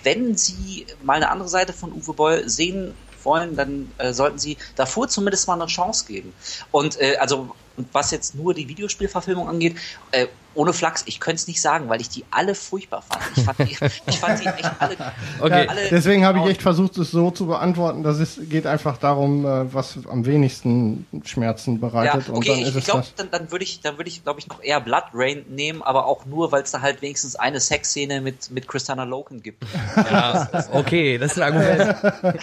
wenn 0.03 0.38
sie 0.38 0.86
mal 1.03 1.15
eine 1.15 1.30
andere 1.30 1.49
Seite 1.49 1.73
von 1.73 1.91
Uwe 1.91 2.14
Boll 2.14 2.49
sehen 2.49 2.94
wollen, 3.23 3.56
dann 3.56 3.91
äh, 3.98 4.14
sollten 4.14 4.40
sie 4.40 4.57
Darfur 4.76 5.07
zumindest 5.07 5.48
mal 5.48 5.56
eine 5.56 5.68
Chance 5.68 6.06
geben. 6.06 6.34
Und 6.72 6.99
äh, 6.99 7.18
also 7.18 7.56
und 7.77 7.88
was 7.93 8.11
jetzt 8.11 8.35
nur 8.35 8.53
die 8.53 8.68
Videospielverfilmung 8.68 9.48
angeht, 9.48 9.76
äh, 10.11 10.27
ohne 10.53 10.73
Flachs, 10.73 11.03
ich 11.06 11.19
könnte 11.19 11.38
es 11.38 11.48
nicht 11.48 11.61
sagen, 11.61 11.88
weil 11.88 12.02
ich 12.02 12.10
die 12.10 12.26
alle 12.30 12.56
furchtbar 12.56 13.02
fand. 13.02 13.22
Ich 13.38 13.43
fand 13.43 13.60
die, 13.60 13.64
ich 14.07 14.19
fand 14.19 14.41
die 14.41 14.48
echt 14.48 14.72
alle. 14.80 14.98
Okay. 15.39 15.68
alle 15.68 15.89
Deswegen 15.89 16.26
habe 16.26 16.39
ich 16.39 16.45
echt 16.45 16.61
versucht, 16.61 16.98
es 16.98 17.11
so 17.11 17.31
zu 17.31 17.48
beantworten, 17.48 18.03
dass 18.03 18.19
es 18.19 18.38
geht 18.49 18.68
einfach 18.68 18.98
darum, 18.98 19.45
äh, 19.45 19.73
was 19.73 19.99
am 20.10 20.26
wenigsten 20.26 21.06
Schmerzen 21.23 21.76
Ja, 21.76 21.88
bereitet. 21.88 22.30
und 22.30 22.38
okay, 22.38 22.49
dann 22.49 22.60
ich, 22.60 22.68
ist 22.68 22.76
ich 22.76 22.85
glaube, 22.85 23.06
dann, 23.15 23.31
dann 23.31 23.52
würde 23.52 23.64
ich, 23.64 23.80
dann 23.80 23.98
würde 23.98 24.10
ich, 24.10 24.23
glaube 24.23 24.39
ich, 24.39 24.48
noch 24.49 24.61
eher 24.61 24.81
Blood 24.81 25.06
Rain 25.14 25.45
nehmen, 25.48 25.81
aber 25.81 26.06
auch 26.06 26.26
nur, 26.26 26.52
weil 26.52 26.64
es 26.64 26.72
da 26.72 26.81
halt 26.81 27.02
wenigstens 27.02 27.38
eine 27.38 27.61
Sexszene 27.61 28.19
mit 28.19 28.52
mit 28.52 28.68
Christiana 28.68 29.03
Loken 29.03 29.41
gibt. 29.41 29.64
Ja, 30.11 30.49
okay, 30.73 31.18
das 31.18 31.34
ist 31.34 31.41
ein 31.41 31.53
Argument. 31.53 32.41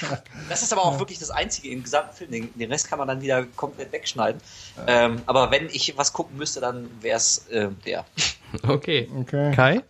Das 0.49 0.63
ist 0.63 0.73
aber 0.73 0.85
auch 0.85 0.99
wirklich 0.99 1.19
das 1.19 1.31
Einzige 1.31 1.69
im 1.69 1.83
gesamten 1.83 2.15
Film. 2.15 2.31
Den, 2.31 2.51
den 2.55 2.71
Rest 2.71 2.89
kann 2.89 2.99
man 2.99 3.09
dann 3.09 3.21
wieder 3.21 3.45
komplett 3.57 3.93
wegschneiden. 3.93 4.41
Ähm, 4.87 5.18
aber 5.27 5.51
wenn 5.51 5.67
ich 5.67 5.97
was 5.97 6.13
gucken 6.13 6.37
müsste, 6.37 6.61
dann 6.61 6.89
wäre 7.01 7.17
es 7.17 7.49
äh, 7.49 7.69
der. 7.87 8.05
Okay. 8.67 9.09
Okay. 9.21 9.53
Kai? 9.55 9.83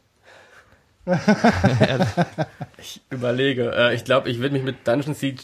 Ich 2.80 3.00
überlege. 3.10 3.72
Äh, 3.74 3.94
ich 3.94 4.04
glaube, 4.04 4.28
ich 4.30 4.38
würde 4.40 4.54
mich 4.54 4.62
mit 4.62 4.86
Dungeon 4.86 5.14
Siege 5.14 5.42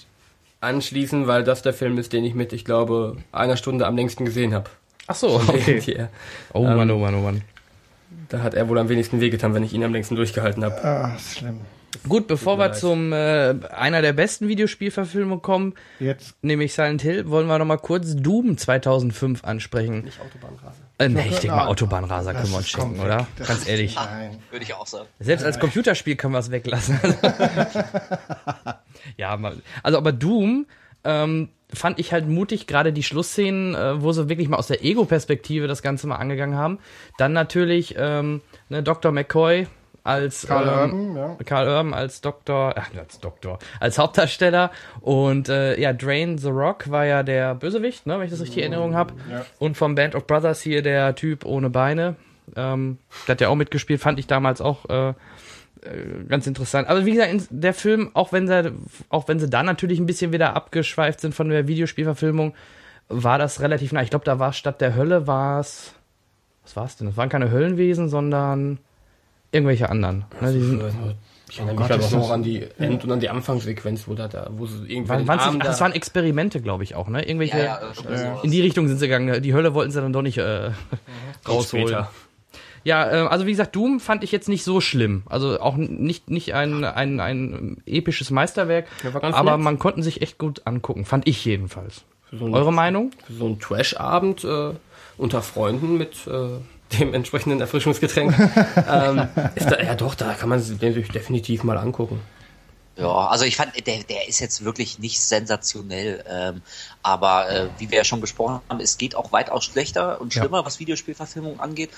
anschließen, 0.61 1.27
weil 1.27 1.45
das 1.45 1.63
der 1.63 1.73
Film 1.75 1.99
ist, 1.99 2.13
den 2.13 2.25
ich 2.25 2.35
mit, 2.35 2.53
ich 2.53 2.65
glaube, 2.65 3.17
einer 3.33 3.57
Stunde 3.57 3.87
am 3.87 3.97
längsten 3.97 4.25
gesehen 4.25 4.55
habe. 4.55 4.71
Ach 5.07 5.15
so, 5.15 5.37
okay. 5.37 6.09
Oh 6.53 6.63
Mann, 6.63 6.91
oh 6.91 6.99
Mann, 6.99 7.15
oh 7.15 7.21
Mann. 7.21 7.43
Da 8.29 8.43
hat 8.43 8.55
er 8.55 8.69
wohl 8.69 8.79
am 8.79 8.89
wenigsten 8.89 9.21
wehgetan, 9.21 9.55
wenn 9.55 9.63
ich 9.63 9.73
ihn 9.73 9.85
am 9.85 9.93
längsten 9.93 10.17
durchgehalten 10.17 10.65
habe. 10.65 10.83
Ah, 10.83 11.15
ist 11.17 11.39
schlimm. 11.39 11.61
Gut, 12.09 12.27
bevor 12.27 12.59
wir 12.59 12.73
zum 12.73 13.13
äh, 13.13 13.55
einer 13.71 14.03
der 14.03 14.13
besten 14.13 14.49
Videospielverfilmungen 14.49 15.43
kommen, 15.43 15.75
Jetzt 16.01 16.35
nämlich 16.43 16.75
Silent 16.75 17.03
Hill, 17.03 17.29
wollen 17.29 17.47
wir 17.47 17.59
noch 17.59 17.65
mal 17.65 17.79
kurz 17.79 18.17
Doom 18.17 18.59
2005 18.59 19.45
ansprechen. 19.45 20.05
Nicht 20.05 20.21
Autobahnraser. 20.21 20.75
Äh, 20.99 21.09
nee, 21.09 21.29
ich 21.29 21.39
denke 21.39 21.57
mal 21.57 21.67
Autobahnraser 21.67 22.35
können 22.35 22.51
wir 22.51 22.59
uns 22.59 22.73
das 22.73 22.91
weg. 22.91 23.01
oder? 23.01 23.27
Das 23.37 23.49
Ganz 23.49 23.69
ehrlich. 23.69 23.95
Nein. 23.95 24.39
Würde 24.51 24.65
ich 24.65 24.75
auch 24.75 24.87
sagen. 24.87 25.07
Selbst 25.19 25.45
als 25.45 25.59
Computerspiel 25.59 26.17
können 26.17 26.35
wir 26.35 26.39
es 26.39 26.51
weglassen. 26.51 26.99
ja, 29.17 29.37
mal. 29.37 29.57
Also 29.83 29.99
aber 29.99 30.13
Doom 30.13 30.67
ähm, 31.05 31.49
fand 31.73 31.99
ich 31.99 32.13
halt 32.13 32.29
mutig, 32.29 32.67
gerade 32.67 32.93
die 32.93 33.03
Schlussszenen, 33.03 33.75
äh, 33.75 34.03
wo 34.03 34.13
sie 34.13 34.29
wirklich 34.29 34.49
mal 34.49 34.57
aus 34.57 34.69
der 34.69 34.85
Ego-Perspektive 34.85 35.67
das 35.67 35.83
Ganze 35.83 36.07
mal 36.07 36.17
angegangen 36.17 36.57
haben. 36.57 36.79
Dann 37.19 37.33
natürlich 37.33 37.95
ähm, 37.99 38.41
ne, 38.69 38.83
Dr. 38.83 39.13
McCoy 39.13 39.67
als 40.05 40.47
Karl 40.47 40.69
ähm, 40.69 40.95
Urban, 40.95 41.17
ja. 41.17 41.37
Karl 41.45 41.67
Urban 41.67 41.95
als 41.95 42.21
Doktor, 42.21 42.75
ach, 42.77 42.91
als 42.97 43.19
Doktor, 43.21 43.59
als 43.81 43.99
Hauptdarsteller 43.99 44.71
und 45.01 45.49
äh, 45.49 45.81
ja, 45.81 45.93
Drain 45.93 46.39
the 46.39 46.51
Rock 46.51 46.91
war 46.91 47.07
ja 47.07 47.23
der 47.23 47.55
Bösewicht, 47.55 48.07
ne, 48.07 48.19
wenn 48.19 48.27
ich 48.27 48.31
das 48.31 48.43
richtig 48.43 48.59
in 48.59 48.65
Erinnerung 48.65 48.95
habe. 48.95 49.15
Ja. 49.31 49.45
Und 49.59 49.77
vom 49.77 49.95
Band 49.95 50.15
of 50.15 50.27
Brothers 50.27 50.61
hier 50.61 50.83
der 50.83 51.15
Typ 51.15 51.45
ohne 51.45 51.71
Beine. 51.71 52.17
Ähm, 52.55 52.99
der 53.27 53.33
hat 53.33 53.41
ja 53.41 53.49
auch 53.49 53.55
mitgespielt, 53.55 54.01
fand 54.01 54.19
ich 54.19 54.27
damals 54.27 54.61
auch 54.61 54.89
äh, 54.91 55.09
äh, 55.09 56.25
ganz 56.29 56.47
interessant. 56.47 56.89
Aber 56.89 57.07
wie 57.07 57.13
gesagt, 57.13 57.47
der 57.49 57.73
Film, 57.75 58.11
auch 58.13 58.33
wenn 58.33 58.47
sie, 58.47 58.73
auch 59.09 59.27
wenn 59.29 59.41
sie 59.41 59.49
da 59.49 59.63
natürlich 59.63 59.99
ein 59.99 60.07
bisschen 60.07 60.33
wieder 60.33 60.55
abgeschweift 60.55 61.21
sind 61.21 61.35
von 61.35 61.49
der 61.49 61.67
Videospielverfilmung, 61.67 62.55
war 63.09 63.39
das 63.39 63.61
relativ 63.61 63.93
nah. 63.93 64.03
Ich 64.03 64.11
glaube, 64.11 64.25
da 64.27 64.39
war 64.39 64.53
statt 64.53 64.81
der 64.81 64.95
Hölle 64.95 65.27
war 65.27 65.61
es. 65.61 65.95
Was 66.63 66.77
war 66.77 66.85
es 66.85 66.97
denn? 66.97 67.07
Das 67.07 67.17
waren 67.17 67.29
keine 67.29 67.51
Höllenwesen, 67.51 68.09
sondern 68.09 68.79
irgendwelche 69.55 69.89
anderen. 69.89 70.25
Ne, 70.41 70.53
die 70.53 70.61
sind, 70.61 70.83
Ich 71.51 71.59
erinnere 71.61 71.77
mich 71.79 71.87
das- 71.89 72.13
noch 72.13 72.31
an 72.31 72.43
die 72.43 72.67
End- 72.79 73.05
und 73.05 73.13
an 73.13 73.21
die 73.21 73.29
Anfangssequenz, 73.29 74.09
wo 74.09 74.15
da, 74.15 74.29
da 74.29 74.49
wo 74.53 74.67
sie 74.67 74.79
irgendwie 74.89 75.09
waren, 75.09 75.29
Arm 75.29 75.41
ach, 75.57 75.59
da 75.59 75.65
das 75.65 75.81
waren 75.81 75.93
Experimente, 75.93 76.61
glaube 76.61 76.83
ich 76.85 76.95
auch, 76.95 77.09
ne? 77.09 77.23
Irgendwelche. 77.27 77.59
Ja, 77.59 77.65
ja, 77.65 77.81
sowas. 77.95 78.25
In 78.43 78.51
die 78.51 78.61
Richtung 78.61 78.89
sind 78.89 78.99
sie 78.99 79.07
gegangen. 79.07 79.41
Die 79.43 79.55
Hölle 79.55 79.73
wollten 79.75 79.93
sie 79.93 80.01
dann 80.01 80.13
doch 80.13 80.23
nicht 80.23 80.39
äh, 80.39 80.71
rausholen. 81.49 81.87
später. 81.89 82.11
Ja, 82.83 83.11
äh, 83.11 83.27
also 83.29 83.47
wie 83.47 83.51
gesagt, 83.51 83.75
Doom 83.77 83.99
fand 84.01 84.25
ich 84.25 84.33
jetzt 84.33 84.49
nicht 84.49 84.63
so 84.65 84.81
schlimm. 84.81 85.23
Also 85.27 85.59
auch 85.61 85.77
nicht, 85.77 86.29
nicht 86.29 86.53
ein, 86.55 86.85
ein, 86.85 87.19
ein 87.21 87.79
episches 87.87 88.31
Meisterwerk, 88.31 88.87
Ja, 89.03 89.11
aber 89.33 89.53
nett. 89.53 89.61
man 89.65 89.79
konnten 89.79 90.03
sich 90.03 90.21
echt 90.23 90.37
gut 90.39 90.63
angucken, 90.67 91.05
fand 91.07 91.27
ich 91.27 91.43
jedenfalls. 91.45 92.05
So 92.31 92.47
Eure 92.47 92.73
Meinung? 92.73 93.13
für 93.27 93.33
so 93.33 93.47
einen 93.47 93.59
Trash-Abend 93.61 94.45
äh, 94.45 94.71
unter 95.17 95.41
Freunden 95.41 95.97
mit 95.97 96.27
äh, 96.27 96.49
dem 96.99 97.15
entsprechenden 97.15 97.61
Erfrischungsgetränk. 97.61 98.35
ähm, 98.89 99.29
ist 99.55 99.71
da, 99.71 99.81
ja 99.81 99.95
doch, 99.95 100.15
da 100.15 100.35
kann 100.35 100.49
man 100.49 100.63
den 100.79 100.95
sich 100.95 101.09
definitiv 101.09 101.65
mal 101.65 101.79
angucken. 101.79 102.21
Ja, 102.97 103.27
also 103.27 103.45
ich 103.45 103.57
fand, 103.57 103.73
der, 103.87 104.05
der 104.05 104.29
ist 104.29 104.39
jetzt 104.39 104.65
wirklich 104.65 105.01
nicht 105.01 105.21
sensationell, 105.21 106.25
ähm, 106.29 106.63
aber 107.03 107.51
äh, 107.51 107.69
wie 107.79 107.91
wir 107.91 107.99
ja 107.99 108.05
schon 108.05 108.21
besprochen 108.21 108.61
haben, 108.69 108.79
es 108.81 108.99
geht 108.99 109.17
auch 109.17 109.33
weitaus 109.33 109.65
schlechter 109.65 110.21
und 110.21 110.33
schlimmer, 110.33 110.65
was 110.65 110.79
Videospielverfilmung 110.79 111.59
angeht. 111.59 111.91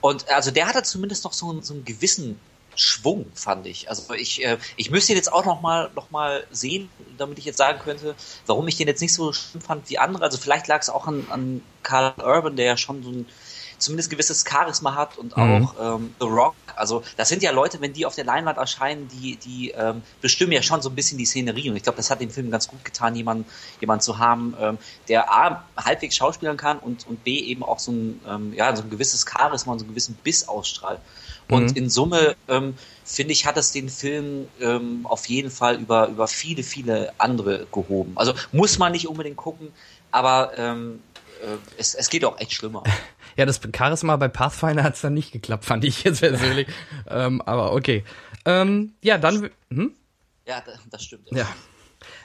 Und 0.00 0.30
also 0.30 0.50
der 0.50 0.66
hatte 0.66 0.82
zumindest 0.82 1.24
noch 1.24 1.34
so, 1.34 1.50
einen- 1.50 1.62
so 1.62 1.74
einen 1.74 1.84
gewissen 1.84 2.40
Schwung, 2.74 3.26
fand 3.34 3.66
ich. 3.66 3.90
Also 3.90 4.14
ich, 4.14 4.42
äh, 4.42 4.56
ich 4.76 4.90
müsste 4.90 5.12
ihn 5.12 5.16
jetzt 5.16 5.30
auch 5.30 5.44
noch 5.44 5.60
mal, 5.60 5.90
noch 5.94 6.10
mal 6.10 6.44
sehen, 6.50 6.88
damit 7.18 7.38
ich 7.38 7.44
jetzt 7.44 7.58
sagen 7.58 7.78
könnte, 7.78 8.14
warum 8.46 8.66
ich 8.68 8.76
den 8.76 8.88
jetzt 8.88 9.02
nicht 9.02 9.12
so 9.12 9.34
schlimm 9.34 9.60
fand 9.60 9.90
wie 9.90 9.98
andere. 9.98 10.24
Also 10.24 10.38
vielleicht 10.38 10.68
lag 10.68 10.80
es 10.80 10.88
auch 10.88 11.06
an, 11.06 11.26
an 11.28 11.60
Carl 11.82 12.14
Urban, 12.18 12.56
der 12.56 12.64
ja 12.64 12.76
schon 12.78 13.02
so 13.02 13.10
ein 13.10 13.26
zumindest 13.80 14.10
gewisses 14.10 14.44
Charisma 14.48 14.94
hat 14.94 15.18
und 15.18 15.36
Mhm. 15.36 15.42
auch 15.42 15.96
ähm, 15.96 16.14
The 16.20 16.26
Rock. 16.26 16.54
Also 16.76 17.02
das 17.16 17.28
sind 17.28 17.42
ja 17.42 17.50
Leute, 17.50 17.80
wenn 17.80 17.92
die 17.92 18.06
auf 18.06 18.14
der 18.14 18.24
Leinwand 18.24 18.58
erscheinen, 18.58 19.08
die, 19.08 19.36
die 19.36 19.70
ähm, 19.70 20.02
bestimmen 20.20 20.52
ja 20.52 20.62
schon 20.62 20.82
so 20.82 20.88
ein 20.90 20.94
bisschen 20.94 21.18
die 21.18 21.26
Szenerie. 21.26 21.70
Und 21.70 21.76
ich 21.76 21.82
glaube, 21.82 21.96
das 21.96 22.10
hat 22.10 22.20
dem 22.20 22.30
Film 22.30 22.50
ganz 22.50 22.68
gut 22.68 22.84
getan, 22.84 23.14
jemanden 23.16 23.46
jemand 23.80 24.02
zu 24.02 24.18
haben, 24.18 24.54
ähm, 24.60 24.78
der 25.08 25.32
A, 25.32 25.64
halbwegs 25.76 26.16
schauspielern 26.16 26.56
kann 26.56 26.78
und, 26.78 27.06
und 27.06 27.24
B, 27.24 27.38
eben 27.38 27.62
auch 27.62 27.78
so 27.78 27.90
ein, 27.92 28.20
ähm, 28.26 28.52
ja, 28.52 28.74
so 28.76 28.82
ein 28.82 28.90
gewisses 28.90 29.24
Charisma 29.28 29.72
und 29.72 29.78
so 29.78 29.84
einen 29.84 29.90
gewissen 29.92 30.14
Biss 30.22 30.46
ausstrahlt. 30.46 31.00
Und 31.48 31.72
Mhm. 31.72 31.76
in 31.76 31.90
Summe, 31.90 32.36
ähm, 32.48 32.74
finde 33.04 33.32
ich, 33.32 33.46
hat 33.46 33.56
es 33.56 33.72
den 33.72 33.88
Film 33.88 34.48
ähm, 34.60 35.00
auf 35.04 35.26
jeden 35.26 35.50
Fall 35.50 35.80
über, 35.80 36.06
über 36.08 36.28
viele, 36.28 36.62
viele 36.62 37.12
andere 37.18 37.66
gehoben. 37.72 38.12
Also 38.16 38.34
muss 38.52 38.78
man 38.78 38.92
nicht 38.92 39.08
unbedingt 39.08 39.36
gucken, 39.36 39.72
aber 40.12 40.52
ähm, 40.56 41.00
es, 41.76 41.94
es 41.94 42.08
geht 42.10 42.24
auch 42.24 42.38
echt 42.38 42.52
schlimmer. 42.52 42.82
Ja, 43.36 43.46
das 43.46 43.60
Charisma 43.76 44.16
bei 44.16 44.28
Pathfinder 44.28 44.82
hat's 44.82 45.00
dann 45.00 45.14
nicht 45.14 45.32
geklappt, 45.32 45.64
fand 45.64 45.84
ich 45.84 46.04
jetzt 46.04 46.20
persönlich. 46.20 46.68
ähm, 47.08 47.42
aber 47.42 47.72
okay. 47.72 48.04
Ähm, 48.44 48.94
ja, 49.02 49.18
dann. 49.18 49.50
Hm? 49.70 49.92
Ja, 50.46 50.62
das 50.90 51.04
stimmt. 51.04 51.28
Ja. 51.30 51.46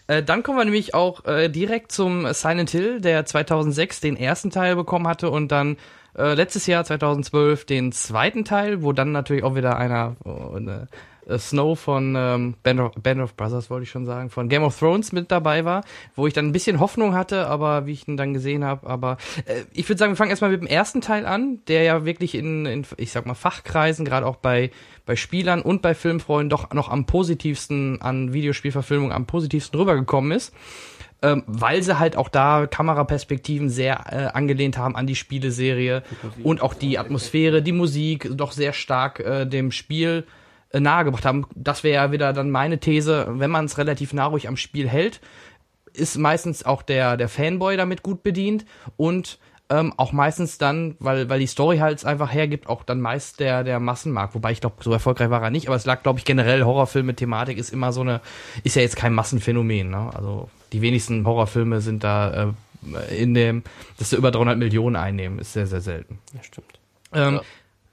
Äh, 0.08 0.24
dann 0.24 0.44
kommen 0.44 0.58
wir 0.58 0.66
nämlich 0.66 0.94
auch 0.94 1.26
äh, 1.26 1.50
direkt 1.50 1.92
zum 1.92 2.32
Silent 2.34 2.70
Hill, 2.70 3.02
der 3.02 3.26
2006 3.26 4.00
den 4.00 4.18
ersten 4.18 4.50
Teil 4.50 4.76
bekommen 4.76 5.08
hatte 5.08 5.30
und 5.30 5.52
dann 5.52 5.78
äh, 6.18 6.34
letztes 6.34 6.68
Jahr 6.68 6.86
2012 6.86 7.66
den 7.66 7.92
zweiten 7.92 8.46
Teil, 8.46 8.84
wo 8.84 8.94
dann 8.94 9.12
natürlich 9.12 9.44
auch 9.44 9.56
wieder 9.56 9.78
einer 9.78 10.16
eine, 10.26 10.84
äh, 10.84 10.96
Snow 11.38 11.80
von 11.80 12.16
ähm, 12.18 12.56
Band, 12.62 12.80
of, 12.80 12.92
Band 13.02 13.22
of 13.22 13.36
Brothers, 13.36 13.70
wollte 13.70 13.84
ich 13.84 13.90
schon 13.90 14.06
sagen, 14.06 14.30
von 14.30 14.50
Game 14.50 14.64
of 14.64 14.78
Thrones 14.78 15.12
mit 15.12 15.32
dabei 15.32 15.66
war, 15.66 15.84
wo 16.16 16.28
ich 16.28 16.34
dann 16.34 16.48
ein 16.48 16.52
bisschen 16.52 16.80
Hoffnung 16.80 17.16
hatte, 17.16 17.48
aber 17.48 17.86
wie 17.86 17.94
ich 17.94 18.08
ihn 18.08 18.18
dann 18.18 18.34
gesehen 18.34 18.64
habe, 18.64 18.88
aber 18.88 19.18
äh, 19.46 19.64
ich 19.74 19.90
würde 19.90 20.00
sagen, 20.00 20.12
wir 20.12 20.18
fangen 20.18 20.30
erstmal 20.30 20.52
mit 20.52 20.62
dem 20.62 20.68
ersten 20.68 21.02
Teil 21.02 21.26
an, 21.26 21.60
der 21.68 21.84
ja 21.84 22.06
wirklich 22.06 22.36
in, 22.36 22.66
in 22.66 22.86
ich 22.98 23.12
sag 23.12 23.26
mal, 23.26 23.34
Fachkreisen, 23.34 24.06
gerade 24.06 24.26
auch 24.26 24.36
bei, 24.36 24.72
bei 25.06 25.16
Spielern 25.16 25.62
und 25.62 25.82
bei 25.82 25.96
Filmfreunden 25.96 26.50
doch 26.50 26.72
noch 26.74 26.90
am 26.90 27.06
positivsten 27.06 28.02
an 28.02 28.34
Videospielverfilmung 28.34 29.12
am 29.12 29.26
positivsten 29.26 29.80
rübergekommen 29.80 30.32
ist. 30.32 30.54
Ähm, 31.22 31.44
weil 31.48 31.82
sie 31.82 31.98
halt 31.98 32.18
auch 32.18 32.28
da 32.28 32.68
Kameraperspektiven 32.68 33.70
sehr 33.70 34.04
äh, 34.12 34.26
angelehnt 34.38 34.78
haben 34.78 34.96
an 34.96 35.08
die 35.08 35.16
Spieleserie 35.16 36.04
und 36.44 36.62
auch 36.62 36.74
die 36.74 37.00
Atmosphäre, 37.00 37.64
die 37.64 37.72
Musik 37.72 38.30
doch 38.34 38.52
sehr 38.52 38.74
stark 38.74 39.22
äh, 39.22 39.46
dem 39.46 39.72
Spiel 39.72 40.26
äh, 40.76 40.80
nahegebracht 40.82 41.26
haben. 41.26 41.48
Das 41.56 41.84
wäre 41.84 41.96
ja 41.96 42.12
wieder 42.12 42.34
dann 42.34 42.52
meine 42.52 42.80
These, 42.80 43.28
wenn 43.30 43.50
man 43.50 43.66
es 43.66 43.78
relativ 43.78 44.12
nah 44.12 44.26
ruhig 44.26 44.50
am 44.50 44.58
Spiel 44.58 44.90
hält, 44.90 45.22
ist 45.94 46.18
meistens 46.18 46.66
auch 46.66 46.82
der, 46.82 47.16
der 47.16 47.30
Fanboy 47.30 47.78
damit 47.78 48.04
gut 48.04 48.24
bedient 48.24 48.66
und 48.98 49.40
ähm, 49.70 49.94
auch 49.96 50.12
meistens 50.12 50.58
dann, 50.58 50.96
weil, 51.00 51.30
weil 51.30 51.40
die 51.40 51.48
Story 51.48 51.78
halt 51.78 52.04
einfach 52.06 52.32
hergibt, 52.32 52.68
auch 52.68 52.84
dann 52.84 53.00
meist 53.00 53.40
der, 53.40 53.64
der 53.64 53.80
Massenmarkt. 53.80 54.36
Wobei 54.36 54.52
ich 54.52 54.60
glaube, 54.60 54.84
so 54.84 54.92
erfolgreich 54.92 55.30
war 55.30 55.42
er 55.42 55.50
nicht, 55.50 55.68
aber 55.68 55.78
es 55.78 55.86
lag, 55.86 56.04
glaube 56.04 56.20
ich, 56.20 56.26
generell 56.26 56.64
Horrorfilme, 56.64 57.16
Thematik 57.16 57.58
ist 57.58 57.72
immer 57.72 57.94
so 57.94 58.02
eine, 58.02 58.20
ist 58.64 58.76
ja 58.76 58.82
jetzt 58.82 58.98
kein 58.98 59.14
Massenphänomen, 59.14 59.90
ne? 59.90 60.12
Also 60.14 60.50
die 60.74 60.82
wenigsten 60.82 61.26
Horrorfilme 61.26 61.80
sind 61.80 62.04
da 62.04 62.54
äh, 63.10 63.16
in 63.16 63.34
dem, 63.34 63.64
dass 63.98 64.10
sie 64.10 64.18
über 64.18 64.30
300 64.30 64.58
Millionen 64.58 64.98
einnehmen, 64.98 65.40
ist 65.40 65.54
sehr, 65.54 65.68
sehr 65.68 65.82
selten. 65.82 66.20
Ja, 66.34 66.44
stimmt. 66.44 66.80
Ähm, 67.14 67.36
ja. 67.36 67.42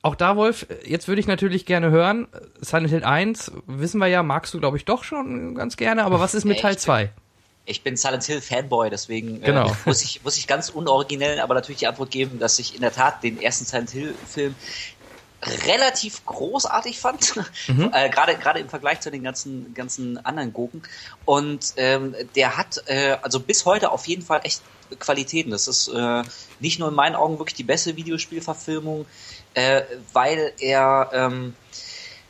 Auch 0.05 0.17
da, 0.17 0.37
Wolf, 0.37 0.67
jetzt 0.85 1.07
würde 1.07 1.21
ich 1.21 1.29
natürlich 1.29 1.65
gerne 1.65 1.91
hören, 1.91 2.27
Silent 2.61 2.91
Hill 2.91 3.05
1, 3.05 3.53
wissen 3.67 3.99
wir 3.99 4.09
ja, 4.09 4.25
magst 4.25 4.53
du, 4.53 4.59
glaube 4.59 4.77
ich, 4.77 4.85
doch 4.85 5.05
schon 5.05 5.55
ganz 5.55 5.77
gerne, 5.77 6.05
aber 6.05 6.19
was 6.19 6.35
ist 6.35 6.45
mit 6.45 6.59
Teil 6.59 6.77
2? 6.77 7.13
Ich 7.67 7.85
bin 7.85 7.97
Silent 7.97 8.25
Hill 8.25 8.41
Fanboy, 8.41 8.91
deswegen 8.91 9.41
genau. 9.41 9.69
äh, 9.69 9.75
muss, 9.87 10.03
ich, 10.03 10.25
muss 10.25 10.37
ich 10.37 10.49
ganz 10.49 10.71
unoriginell 10.71 11.39
aber 11.39 11.55
natürlich 11.55 11.79
die 11.79 11.87
Antwort 11.87 12.11
geben, 12.11 12.41
dass 12.41 12.59
ich 12.59 12.75
in 12.75 12.81
der 12.81 12.93
Tat 12.93 13.23
den 13.23 13.41
ersten 13.41 13.65
Silent 13.65 13.91
Hill 13.91 14.15
Film 14.29 14.57
relativ 15.67 16.25
großartig 16.25 16.99
fand, 16.99 17.35
mhm. 17.69 17.91
äh, 17.93 18.09
gerade 18.11 18.37
gerade 18.37 18.61
im 18.61 18.69
Vergleich 18.69 19.01
zu 19.01 19.11
den 19.11 19.23
ganzen 19.23 19.75
ganzen 19.75 20.25
anderen 20.25 20.53
Gurken. 20.53 20.83
Und 21.25 21.75
ähm, 21.77 22.15
der 22.35 22.57
hat 22.57 22.83
äh, 22.87 23.17
also 23.23 23.41
bis 23.41 23.65
heute 23.65 23.91
auf 23.91 24.07
jeden 24.07 24.23
Fall 24.23 24.41
echt 24.45 24.63
Qualitäten. 24.99 25.51
Das 25.51 25.69
ist 25.69 25.89
äh, 25.89 26.23
nicht 26.61 26.79
nur 26.79 26.89
in 26.89 26.95
meinen 26.95 27.15
Augen 27.15 27.39
wirklich 27.39 27.55
die 27.55 27.65
beste 27.65 27.97
Videospielverfilmung, 27.97 29.07
äh, 29.55 29.83
weil 30.13 30.53
er 30.59 31.11
ähm, 31.13 31.55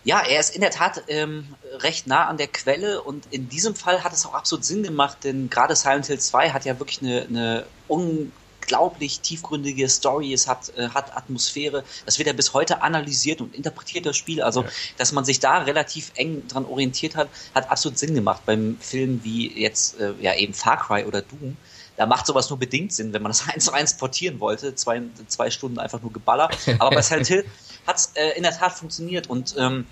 ja, 0.04 0.20
er 0.20 0.40
ist 0.40 0.54
in 0.54 0.60
der 0.60 0.70
Tat 0.70 1.04
ähm, 1.08 1.54
recht 1.78 2.06
nah 2.06 2.26
an 2.26 2.36
der 2.36 2.48
Quelle 2.48 3.02
und 3.02 3.26
in 3.30 3.48
diesem 3.48 3.76
Fall 3.76 4.02
hat 4.02 4.12
es 4.12 4.26
auch 4.26 4.34
absolut 4.34 4.64
Sinn 4.64 4.82
gemacht, 4.82 5.18
denn 5.22 5.48
gerade 5.48 5.76
Silent 5.76 6.06
Hill 6.06 6.18
2 6.18 6.50
hat 6.50 6.64
ja 6.64 6.78
wirklich 6.80 7.02
eine, 7.02 7.22
eine 7.22 7.66
unglaublich 7.86 9.20
tiefgründige 9.20 9.88
Story, 9.88 10.32
es 10.32 10.48
hat, 10.48 10.76
äh, 10.76 10.88
hat 10.88 11.16
Atmosphäre, 11.16 11.84
das 12.04 12.18
wird 12.18 12.26
ja 12.26 12.32
bis 12.32 12.52
heute 12.52 12.82
analysiert 12.82 13.40
und 13.40 13.54
interpretiert, 13.54 14.04
das 14.04 14.16
Spiel, 14.16 14.42
also 14.42 14.62
ja. 14.62 14.68
dass 14.96 15.12
man 15.12 15.24
sich 15.24 15.38
da 15.38 15.58
relativ 15.58 16.10
eng 16.16 16.48
dran 16.48 16.64
orientiert 16.64 17.14
hat, 17.14 17.28
hat 17.54 17.70
absolut 17.70 17.96
Sinn 17.96 18.14
gemacht 18.14 18.42
beim 18.44 18.78
Film 18.80 19.20
wie 19.22 19.56
jetzt 19.56 20.00
äh, 20.00 20.14
ja 20.20 20.34
eben 20.34 20.52
Far 20.52 20.78
Cry 20.84 21.04
oder 21.04 21.22
Doom 21.22 21.56
da 21.96 22.06
macht 22.06 22.26
sowas 22.26 22.48
nur 22.50 22.58
bedingt 22.58 22.92
Sinn, 22.92 23.12
wenn 23.12 23.22
man 23.22 23.30
das 23.30 23.48
eins 23.52 23.64
zu 23.64 23.72
eins 23.72 23.96
portieren 23.96 24.40
wollte. 24.40 24.74
Zwei, 24.74 25.02
zwei 25.28 25.50
Stunden 25.50 25.78
einfach 25.78 26.02
nur 26.02 26.12
Geballer. 26.12 26.50
Aber 26.78 26.90
bei 26.90 27.02
Silent 27.02 27.26
Hill 27.26 27.44
hat 27.86 27.96
es 27.96 28.12
äh, 28.14 28.30
in 28.36 28.42
der 28.42 28.56
Tat 28.56 28.72
funktioniert. 28.72 29.28
Und 29.28 29.54
ähm, 29.58 29.86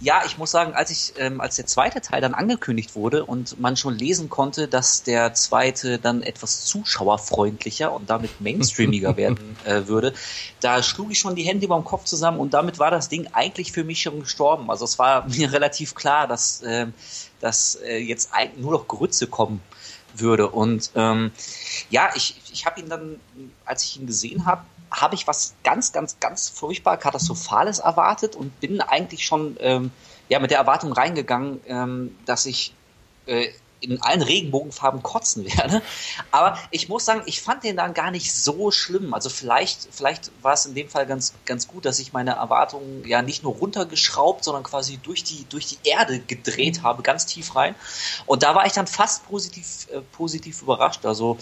ja, 0.00 0.22
ich 0.26 0.36
muss 0.36 0.50
sagen, 0.50 0.74
als 0.74 0.90
ich, 0.90 1.14
ähm, 1.18 1.40
als 1.40 1.56
der 1.56 1.66
zweite 1.66 2.00
Teil 2.00 2.20
dann 2.20 2.34
angekündigt 2.34 2.96
wurde 2.96 3.24
und 3.24 3.60
man 3.60 3.76
schon 3.76 3.96
lesen 3.96 4.28
konnte, 4.28 4.66
dass 4.66 5.04
der 5.04 5.32
zweite 5.34 5.98
dann 5.98 6.22
etwas 6.22 6.64
zuschauerfreundlicher 6.64 7.92
und 7.92 8.10
damit 8.10 8.40
mainstreamiger 8.40 9.16
werden 9.16 9.56
äh, 9.64 9.86
würde, 9.86 10.12
da 10.60 10.82
schlug 10.82 11.12
ich 11.12 11.20
schon 11.20 11.36
die 11.36 11.44
Hände 11.44 11.66
über 11.66 11.76
dem 11.76 11.84
Kopf 11.84 12.04
zusammen 12.04 12.40
und 12.40 12.52
damit 12.52 12.80
war 12.80 12.90
das 12.90 13.08
Ding 13.08 13.28
eigentlich 13.32 13.70
für 13.70 13.84
mich 13.84 14.02
schon 14.02 14.20
gestorben. 14.20 14.70
Also 14.70 14.84
es 14.84 14.98
war 14.98 15.28
mir 15.28 15.52
relativ 15.52 15.94
klar, 15.94 16.26
dass, 16.26 16.62
äh, 16.62 16.88
dass 17.40 17.76
äh, 17.76 17.98
jetzt 17.98 18.30
nur 18.56 18.72
noch 18.72 18.88
Grütze 18.88 19.28
kommen 19.28 19.60
würde. 20.20 20.48
Und 20.48 20.90
ähm, 20.94 21.32
ja, 21.90 22.10
ich, 22.14 22.40
ich 22.52 22.66
habe 22.66 22.80
ihn 22.80 22.88
dann, 22.88 23.20
als 23.64 23.84
ich 23.84 23.98
ihn 23.98 24.06
gesehen 24.06 24.46
habe, 24.46 24.62
habe 24.90 25.14
ich 25.14 25.26
was 25.26 25.54
ganz, 25.64 25.92
ganz, 25.92 26.20
ganz 26.20 26.48
furchtbar 26.48 26.96
Katastrophales 26.98 27.78
erwartet 27.78 28.36
und 28.36 28.58
bin 28.60 28.80
eigentlich 28.80 29.24
schon 29.24 29.56
ähm, 29.60 29.90
ja, 30.28 30.38
mit 30.38 30.50
der 30.50 30.58
Erwartung 30.58 30.92
reingegangen, 30.92 31.60
ähm, 31.66 32.16
dass 32.26 32.46
ich 32.46 32.74
äh, 33.26 33.48
in 33.82 34.00
allen 34.00 34.22
Regenbogenfarben 34.22 35.02
kotzen 35.02 35.44
werde. 35.44 35.82
Aber 36.30 36.58
ich 36.70 36.88
muss 36.88 37.04
sagen, 37.04 37.22
ich 37.26 37.42
fand 37.42 37.64
den 37.64 37.76
dann 37.76 37.94
gar 37.94 38.10
nicht 38.10 38.32
so 38.32 38.70
schlimm. 38.70 39.12
Also 39.12 39.28
vielleicht, 39.28 39.88
vielleicht 39.90 40.30
war 40.40 40.54
es 40.54 40.66
in 40.66 40.74
dem 40.74 40.88
Fall 40.88 41.06
ganz, 41.06 41.34
ganz 41.44 41.66
gut, 41.66 41.84
dass 41.84 41.98
ich 41.98 42.12
meine 42.12 42.32
Erwartungen 42.32 43.04
ja 43.06 43.22
nicht 43.22 43.42
nur 43.42 43.54
runtergeschraubt, 43.54 44.44
sondern 44.44 44.62
quasi 44.62 44.98
durch 44.98 45.24
die, 45.24 45.44
durch 45.48 45.66
die 45.66 45.78
Erde 45.88 46.20
gedreht 46.20 46.82
habe, 46.82 47.02
ganz 47.02 47.26
tief 47.26 47.54
rein. 47.56 47.74
Und 48.26 48.42
da 48.42 48.54
war 48.54 48.66
ich 48.66 48.72
dann 48.72 48.86
fast 48.86 49.26
positiv, 49.26 49.88
äh, 49.92 50.00
positiv 50.12 50.62
überrascht. 50.62 51.04
Also 51.04 51.38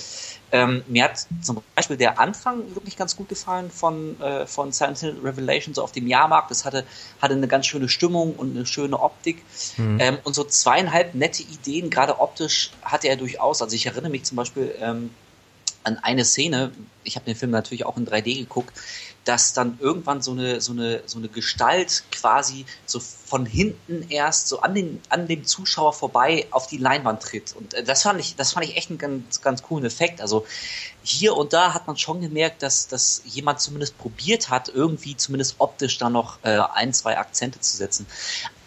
ähm, 0.53 0.83
mir 0.89 1.05
hat 1.05 1.27
zum 1.43 1.63
Beispiel 1.75 1.97
der 1.97 2.19
Anfang 2.19 2.75
wirklich 2.75 2.97
ganz 2.97 3.17
gut 3.17 3.29
gefallen 3.29 3.71
von, 3.71 4.21
äh, 4.21 4.47
von 4.47 4.73
Silent 4.73 4.99
Hill 4.99 5.17
Revelations 5.23 5.79
auf 5.79 5.93
dem 5.93 6.07
Jahrmarkt. 6.07 6.51
Das 6.51 6.65
hatte, 6.65 6.85
hatte 7.21 7.35
eine 7.35 7.49
ganz 7.49 7.67
schöne 7.67 7.89
Stimmung 7.89 8.35
und 8.35 8.57
eine 8.57 8.67
schöne 8.67 9.01
Optik. 9.01 9.43
Mhm. 9.77 9.99
Ähm, 10.01 10.19
und 10.25 10.35
so 10.35 10.45
zweieinhalb 10.45 11.15
nette 11.15 11.43
Ideen, 11.43 11.91
gerade 11.91 12.21
optisch 12.21 12.71
hatte 12.83 13.09
er 13.09 13.17
durchaus. 13.17 13.63
Also 13.63 13.77
ich 13.77 13.87
erinnere 13.87 14.11
mich 14.11 14.25
zum 14.25 14.37
Beispiel 14.37 14.75
ähm, 14.81 15.11
an 15.85 15.99
eine 16.03 16.25
Szene, 16.25 16.73
ich 17.05 17.17
habe 17.17 17.27
den 17.27 17.37
Film 17.37 17.51
natürlich 17.53 17.87
auch 17.87 17.97
in 17.97 18.07
3D 18.07 18.41
geguckt, 18.41 18.73
dass 19.25 19.53
dann 19.53 19.79
irgendwann 19.81 20.23
so 20.23 20.33
eine, 20.33 20.61
so 20.61 20.73
eine, 20.73 21.03
so 21.07 21.19
eine 21.19 21.29
Gestalt 21.29 22.05
quasi 22.11 22.65
so 22.87 23.01
von 23.01 23.45
hinten 23.45 24.07
erst 24.09 24.49
so 24.49 24.61
an, 24.61 24.75
den, 24.75 25.01
an 25.09 25.29
dem 25.29 25.45
Zuschauer 25.45 25.93
vorbei 25.93 26.47
auf 26.51 26.67
die 26.67 26.79
Leinwand 26.79 27.23
tritt. 27.23 27.55
Und 27.55 27.75
äh, 27.75 27.85
das 27.85 28.03
fand 28.03 28.19
ich, 28.21 28.37
das 28.37 28.53
fand 28.53 28.67
ich 28.67 28.77
echt 28.77 28.91
einen 28.91 28.99
ganz, 28.99 29.43
ganz 29.43 29.63
coolen 29.63 29.85
Effekt. 29.85 30.21
Also 30.21 30.47
hier 31.03 31.37
und 31.37 31.53
da 31.53 31.75
hat 31.75 31.87
man 31.87 31.97
schon 31.97 32.21
gemerkt, 32.21 32.63
dass, 32.63 32.89
dass 32.89 33.23
jemand 33.25 33.61
zumindest 33.61 33.99
probiert 33.99 34.49
hat, 34.49 34.69
irgendwie 34.69 35.17
zumindest 35.17 35.57
optisch 35.59 35.99
da 35.99 36.09
noch 36.09 36.39
äh, 36.43 36.59
ein, 36.75 36.93
zwei 36.93 37.19
Akzente 37.19 37.61
zu 37.61 37.77
setzen. 37.77 38.07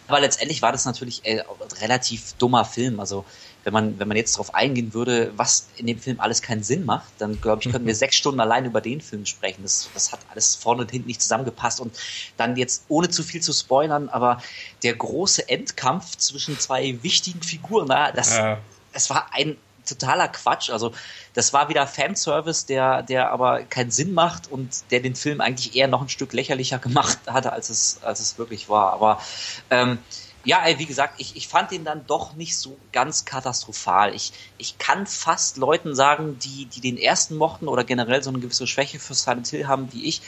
Aber 0.07 0.19
letztendlich 0.19 0.61
war 0.61 0.71
das 0.71 0.85
natürlich 0.85 1.25
äh, 1.25 1.43
relativ 1.81 2.33
dummer 2.33 2.65
Film. 2.65 2.99
Also 2.99 3.25
wenn 3.63 3.73
man, 3.73 3.99
wenn 3.99 4.07
man 4.07 4.17
jetzt 4.17 4.35
darauf 4.35 4.53
eingehen 4.53 4.93
würde, 4.93 5.31
was 5.37 5.69
in 5.77 5.87
dem 5.87 5.99
Film 5.99 6.19
alles 6.19 6.41
keinen 6.41 6.63
Sinn 6.63 6.85
macht, 6.85 7.07
dann 7.17 7.39
glaube 7.39 7.61
ich, 7.63 7.71
könnten 7.71 7.87
wir 7.87 7.95
sechs 8.03 8.15
Stunden 8.15 8.39
allein 8.39 8.65
über 8.65 8.81
den 8.81 9.01
Film 9.01 9.25
sprechen. 9.25 9.63
Das, 9.63 9.89
das 9.93 10.11
hat 10.11 10.19
alles 10.29 10.55
vorne 10.55 10.81
und 10.81 10.91
hinten 10.91 11.07
nicht 11.07 11.21
zusammengepasst. 11.21 11.79
Und 11.79 11.97
dann 12.37 12.57
jetzt, 12.57 12.83
ohne 12.89 13.09
zu 13.09 13.23
viel 13.23 13.41
zu 13.41 13.53
spoilern, 13.53 14.09
aber 14.09 14.41
der 14.83 14.95
große 14.95 15.47
Endkampf 15.47 16.17
zwischen 16.17 16.59
zwei 16.59 17.01
wichtigen 17.03 17.41
Figuren, 17.41 17.87
na, 17.87 18.11
das, 18.11 18.37
ja. 18.37 18.57
das 18.91 19.09
war 19.09 19.27
ein 19.31 19.57
totaler 19.85 20.27
Quatsch. 20.27 20.69
Also 20.69 20.93
das 21.33 21.53
war 21.53 21.69
wieder 21.69 21.87
Fanservice, 21.87 22.65
der, 22.65 23.03
der 23.03 23.31
aber 23.31 23.63
keinen 23.63 23.91
Sinn 23.91 24.13
macht 24.13 24.51
und 24.51 24.91
der 24.91 24.99
den 24.99 25.15
Film 25.15 25.41
eigentlich 25.41 25.75
eher 25.75 25.87
noch 25.87 26.01
ein 26.01 26.09
Stück 26.09 26.33
lächerlicher 26.33 26.79
gemacht 26.79 27.19
hatte, 27.27 27.53
als 27.53 27.69
es, 27.69 27.99
als 28.03 28.19
es 28.19 28.37
wirklich 28.37 28.69
war. 28.69 28.93
Aber 28.93 29.21
ähm, 29.69 29.99
ja, 30.45 30.63
ey, 30.65 30.77
wie 30.77 30.85
gesagt, 30.85 31.15
ich, 31.19 31.35
ich 31.35 31.47
fand 31.47 31.71
ihn 31.71 31.85
dann 31.85 32.05
doch 32.05 32.33
nicht 32.33 32.57
so 32.57 32.77
ganz 32.91 33.23
katastrophal. 33.23 34.13
Ich, 34.13 34.33
ich 34.57 34.77
kann 34.77 35.07
fast 35.07 35.57
Leuten 35.57 35.95
sagen, 35.95 36.37
die, 36.39 36.65
die 36.65 36.81
den 36.81 36.97
ersten 36.97 37.35
mochten 37.35 37.67
oder 37.67 37.83
generell 37.83 38.21
so 38.21 38.29
eine 38.29 38.39
gewisse 38.39 38.67
Schwäche 38.67 38.99
für 38.99 39.13
Silent 39.13 39.47
Hill 39.47 39.67
haben 39.67 39.91
wie 39.93 40.05
ich, 40.05 40.21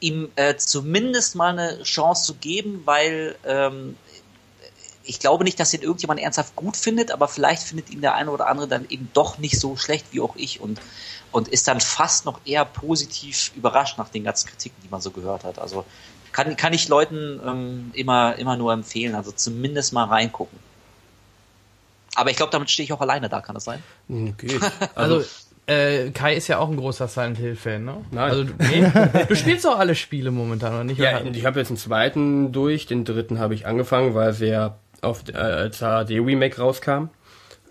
ihm 0.00 0.30
äh, 0.36 0.56
zumindest 0.56 1.34
mal 1.34 1.58
eine 1.58 1.82
Chance 1.82 2.24
zu 2.24 2.34
geben, 2.34 2.82
weil 2.84 3.36
ähm, 3.44 3.96
ich 5.02 5.18
glaube 5.18 5.42
nicht, 5.42 5.58
dass 5.58 5.74
ihn 5.74 5.82
irgendjemand 5.82 6.20
ernsthaft 6.20 6.54
gut 6.54 6.76
findet, 6.76 7.10
aber 7.10 7.26
vielleicht 7.28 7.62
findet 7.62 7.90
ihn 7.90 8.00
der 8.00 8.14
eine 8.14 8.30
oder 8.30 8.46
andere 8.46 8.68
dann 8.68 8.86
eben 8.90 9.10
doch 9.14 9.38
nicht 9.38 9.58
so 9.58 9.76
schlecht 9.76 10.06
wie 10.12 10.20
auch 10.20 10.36
ich 10.36 10.60
und, 10.60 10.80
und 11.32 11.48
ist 11.48 11.66
dann 11.66 11.80
fast 11.80 12.26
noch 12.26 12.40
eher 12.44 12.64
positiv 12.64 13.50
überrascht 13.56 13.98
nach 13.98 14.10
den 14.10 14.22
ganzen 14.22 14.48
Kritiken, 14.50 14.76
die 14.84 14.88
man 14.88 15.00
so 15.00 15.10
gehört 15.10 15.44
hat. 15.44 15.58
Also 15.58 15.84
kann, 16.38 16.56
kann 16.56 16.72
ich 16.72 16.88
Leuten 16.88 17.40
ähm, 17.44 17.90
immer, 17.94 18.36
immer 18.36 18.56
nur 18.56 18.72
empfehlen. 18.72 19.16
Also 19.16 19.32
zumindest 19.32 19.92
mal 19.92 20.04
reingucken. 20.04 20.56
Aber 22.14 22.30
ich 22.30 22.36
glaube, 22.36 22.52
damit 22.52 22.70
stehe 22.70 22.84
ich 22.84 22.92
auch 22.92 23.00
alleine 23.00 23.28
da, 23.28 23.40
kann 23.40 23.54
das 23.54 23.64
sein? 23.64 23.82
Okay. 24.08 24.58
Also, 24.94 25.16
also 25.16 25.26
Äh, 25.66 26.10
Kai 26.12 26.34
ist 26.34 26.48
ja 26.48 26.58
auch 26.58 26.68
ein 26.68 26.76
großer 26.76 27.08
Silent 27.08 27.38
Hill-Fan, 27.38 27.84
ne? 27.84 27.96
Nein. 28.10 28.30
Also, 28.30 28.44
du, 28.44 28.52
nee, 28.58 28.90
du 29.28 29.36
spielst 29.36 29.64
doch 29.64 29.78
alle 29.78 29.94
Spiele 29.94 30.30
momentan, 30.30 30.72
oder 30.74 30.84
nicht? 30.84 30.98
Ja, 30.98 31.20
ich 31.20 31.44
habe 31.44 31.58
jetzt 31.58 31.68
den 31.68 31.76
zweiten 31.76 32.52
durch, 32.52 32.86
den 32.86 33.04
dritten 33.04 33.38
habe 33.38 33.54
ich 33.54 33.66
angefangen, 33.66 34.14
weil 34.14 34.32
sie 34.32 34.46
ja 34.46 34.78
auf, 35.02 35.24
äh, 35.28 35.36
als 35.36 35.78
HD 35.78 36.12
Remake 36.12 36.58
rauskam. 36.60 37.08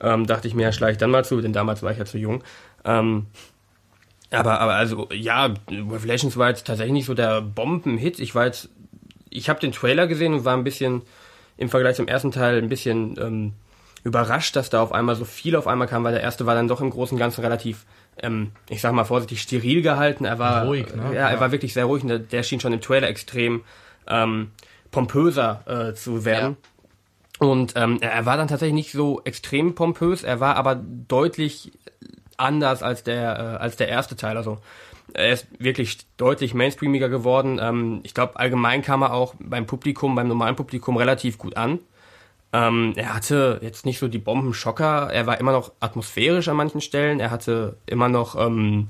Ähm, 0.02 0.28
dachte 0.28 0.48
ich 0.48 0.54
mir, 0.54 0.64
ja, 0.64 0.72
schlage 0.72 0.92
ich 0.92 0.98
dann 0.98 1.10
mal 1.10 1.26
zu, 1.26 1.42
denn 1.42 1.54
damals 1.54 1.82
war 1.82 1.92
ich 1.92 1.98
ja 1.98 2.06
zu 2.06 2.18
jung. 2.18 2.44
Ähm, 2.86 3.28
aber, 4.32 4.60
aber 4.60 4.76
also, 4.76 5.08
ja, 5.14 5.54
Revelations 5.70 6.38
war 6.38 6.50
jetzt 6.50 6.68
tatsächlich 6.68 6.94
nicht 6.94 7.06
so 7.06 7.14
der 7.14 7.42
Bombenhit. 7.42 8.20
Ich 8.20 8.36
war 8.36 8.46
jetzt, 8.46 8.70
ich 9.30 9.50
habe 9.50 9.60
den 9.60 9.72
Trailer 9.72 10.08
gesehen 10.08 10.34
und 10.34 10.46
war 10.46 10.56
ein 10.56 10.64
bisschen 10.64 11.04
im 11.56 11.70
Vergleich 11.70 11.96
zum 11.96 12.08
ersten 12.08 12.32
Teil 12.32 12.58
ein 12.58 12.70
bisschen 12.70 13.16
ähm, 13.20 13.54
überrascht, 14.04 14.56
dass 14.56 14.70
da 14.70 14.82
auf 14.82 14.92
einmal 14.92 15.16
so 15.16 15.26
viel 15.26 15.56
auf 15.56 15.68
einmal 15.68 15.88
kam, 15.88 16.04
weil 16.04 16.14
der 16.14 16.22
erste 16.22 16.46
war 16.46 16.56
dann 16.56 16.68
doch 16.68 16.82
im 16.82 16.90
Großen 16.90 17.16
und 17.16 17.20
Ganzen 17.20 17.42
relativ, 17.42 17.86
ähm, 18.18 18.52
ich 18.70 18.82
sag 18.82 18.94
mal 18.94 19.06
vorsichtig, 19.06 19.42
steril 19.42 19.82
gehalten. 19.82 20.26
Er 20.26 20.40
war 20.40 20.66
Ruhig, 20.66 20.94
ne? 20.96 21.16
Ja, 21.16 21.30
er 21.30 21.40
war 21.40 21.52
wirklich 21.52 21.74
sehr 21.74 21.86
ruhig 21.86 22.04
und 22.04 22.10
der, 22.10 22.20
der 22.20 22.44
schien 22.44 22.60
schon 22.60 22.74
im 22.74 22.82
Trailer 22.82 23.08
extrem 23.08 23.64
ähm, 24.08 24.52
pompöser 24.92 25.64
äh, 25.66 25.94
zu 25.94 26.26
werden. 26.26 26.58
Und 27.40 27.74
ähm, 27.76 28.00
er 28.02 28.26
war 28.26 28.36
dann 28.36 28.48
tatsächlich 28.48 28.74
nicht 28.74 28.92
so 28.92 29.22
extrem 29.24 29.76
pompös, 29.76 30.24
er 30.24 30.40
war 30.40 30.56
aber 30.56 30.76
deutlich 30.76 31.72
anders 32.38 32.84
als 32.84 33.04
der 33.04 33.38
äh, 33.38 33.64
als 33.64 33.76
der 33.76 33.90
erste 33.90 34.16
Teil. 34.16 34.38
Also 34.38 34.60
er 35.14 35.34
ist 35.34 35.48
wirklich 35.60 36.00
deutlich 36.18 36.54
mainstreamiger 36.54 37.10
geworden. 37.10 37.60
Ähm, 37.62 38.02
ich 38.04 38.14
glaube, 38.14 38.38
allgemein 38.38 38.82
kam 38.82 39.02
er 39.02 39.14
auch 39.14 39.36
beim 39.40 39.66
Publikum, 39.66 40.16
beim 40.16 40.28
normalen 40.28 40.56
Publikum 40.56 40.98
relativ 40.98 41.38
gut 41.38 41.58
an. 41.58 41.80
Ähm, 42.54 42.94
er 42.96 43.14
hatte 43.14 43.60
jetzt 43.62 43.86
nicht 43.86 44.00
so 44.00 44.08
die 44.08 44.20
Bombenschocker, 44.20 45.12
er 45.12 45.28
war 45.28 45.40
immer 45.40 45.52
noch 45.52 45.74
atmosphärisch 45.82 46.48
an 46.48 46.56
manchen 46.56 46.80
Stellen, 46.80 47.20
er 47.20 47.30
hatte 47.30 47.78
immer 47.86 48.08
noch 48.08 48.40
ähm, 48.40 48.88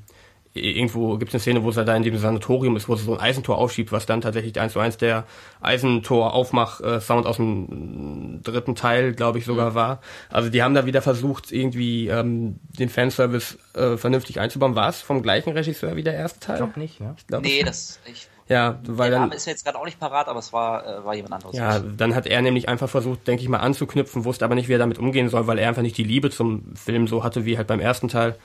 irgendwo 0.57 1.17
gibt 1.17 1.29
es 1.29 1.35
eine 1.35 1.41
Szene, 1.41 1.63
wo 1.63 1.69
es 1.69 1.75
da 1.75 1.95
in 1.95 2.03
dem 2.03 2.17
Sanatorium 2.17 2.75
ist, 2.75 2.89
wo 2.89 2.93
es 2.93 3.03
so 3.03 3.13
ein 3.13 3.19
Eisentor 3.19 3.57
aufschiebt, 3.57 3.91
was 3.91 4.05
dann 4.05 4.21
tatsächlich 4.21 4.59
eins 4.59 4.73
zu 4.73 4.79
eins 4.79 4.97
der 4.97 5.25
Eisentor-Aufmach-Sound 5.61 7.25
aus 7.25 7.37
dem 7.37 8.41
dritten 8.43 8.75
Teil, 8.75 9.13
glaube 9.13 9.39
ich, 9.39 9.45
sogar 9.45 9.75
war. 9.75 10.01
Also 10.29 10.49
die 10.49 10.63
haben 10.63 10.73
da 10.73 10.85
wieder 10.85 11.01
versucht, 11.01 11.51
irgendwie 11.51 12.07
ähm, 12.07 12.59
den 12.79 12.89
Fanservice 12.89 13.57
äh, 13.73 13.97
vernünftig 13.97 14.39
einzubauen. 14.39 14.75
War 14.75 14.89
es 14.89 15.01
vom 15.01 15.21
gleichen 15.21 15.51
Regisseur 15.51 15.95
wie 15.95 16.03
der 16.03 16.13
erste 16.15 16.39
Teil? 16.39 16.55
Ich 16.55 16.59
glaube 16.63 16.79
nicht, 16.79 16.99
ne? 17.01 17.15
Ich 17.17 17.27
glaub, 17.27 17.43
Nee, 17.43 17.63
das. 17.63 17.99
Ich, 18.05 18.27
ja, 18.49 18.79
weil 18.87 19.09
der 19.09 19.19
dann 19.19 19.29
Name 19.29 19.35
ist 19.35 19.45
mir 19.45 19.51
jetzt 19.51 19.65
gerade 19.65 19.77
auch 19.77 19.85
nicht 19.85 19.99
parat, 19.99 20.27
aber 20.27 20.39
es 20.39 20.53
war, 20.53 20.85
äh, 20.85 21.03
war 21.03 21.15
jemand 21.15 21.33
anderes. 21.33 21.57
ja, 21.57 21.79
dann 21.79 22.15
hat 22.15 22.27
er 22.27 22.41
nämlich 22.41 22.69
einfach 22.69 22.89
versucht, 22.89 23.27
denke 23.27 23.43
ich 23.43 23.49
mal, 23.49 23.57
anzuknüpfen, 23.57 24.23
wusste 24.23 24.45
aber 24.45 24.55
nicht, 24.55 24.69
wie 24.69 24.73
er 24.73 24.79
damit 24.79 24.99
umgehen 24.99 25.27
soll, 25.27 25.47
weil 25.47 25.59
er 25.59 25.67
einfach 25.67 25.81
nicht 25.81 25.97
die 25.97 26.03
Liebe 26.03 26.29
zum 26.29 26.73
Film 26.75 27.07
so 27.07 27.23
hatte, 27.23 27.45
wie 27.45 27.57
halt 27.57 27.67
beim 27.67 27.81
ersten 27.81 28.07
Teil 28.07 28.37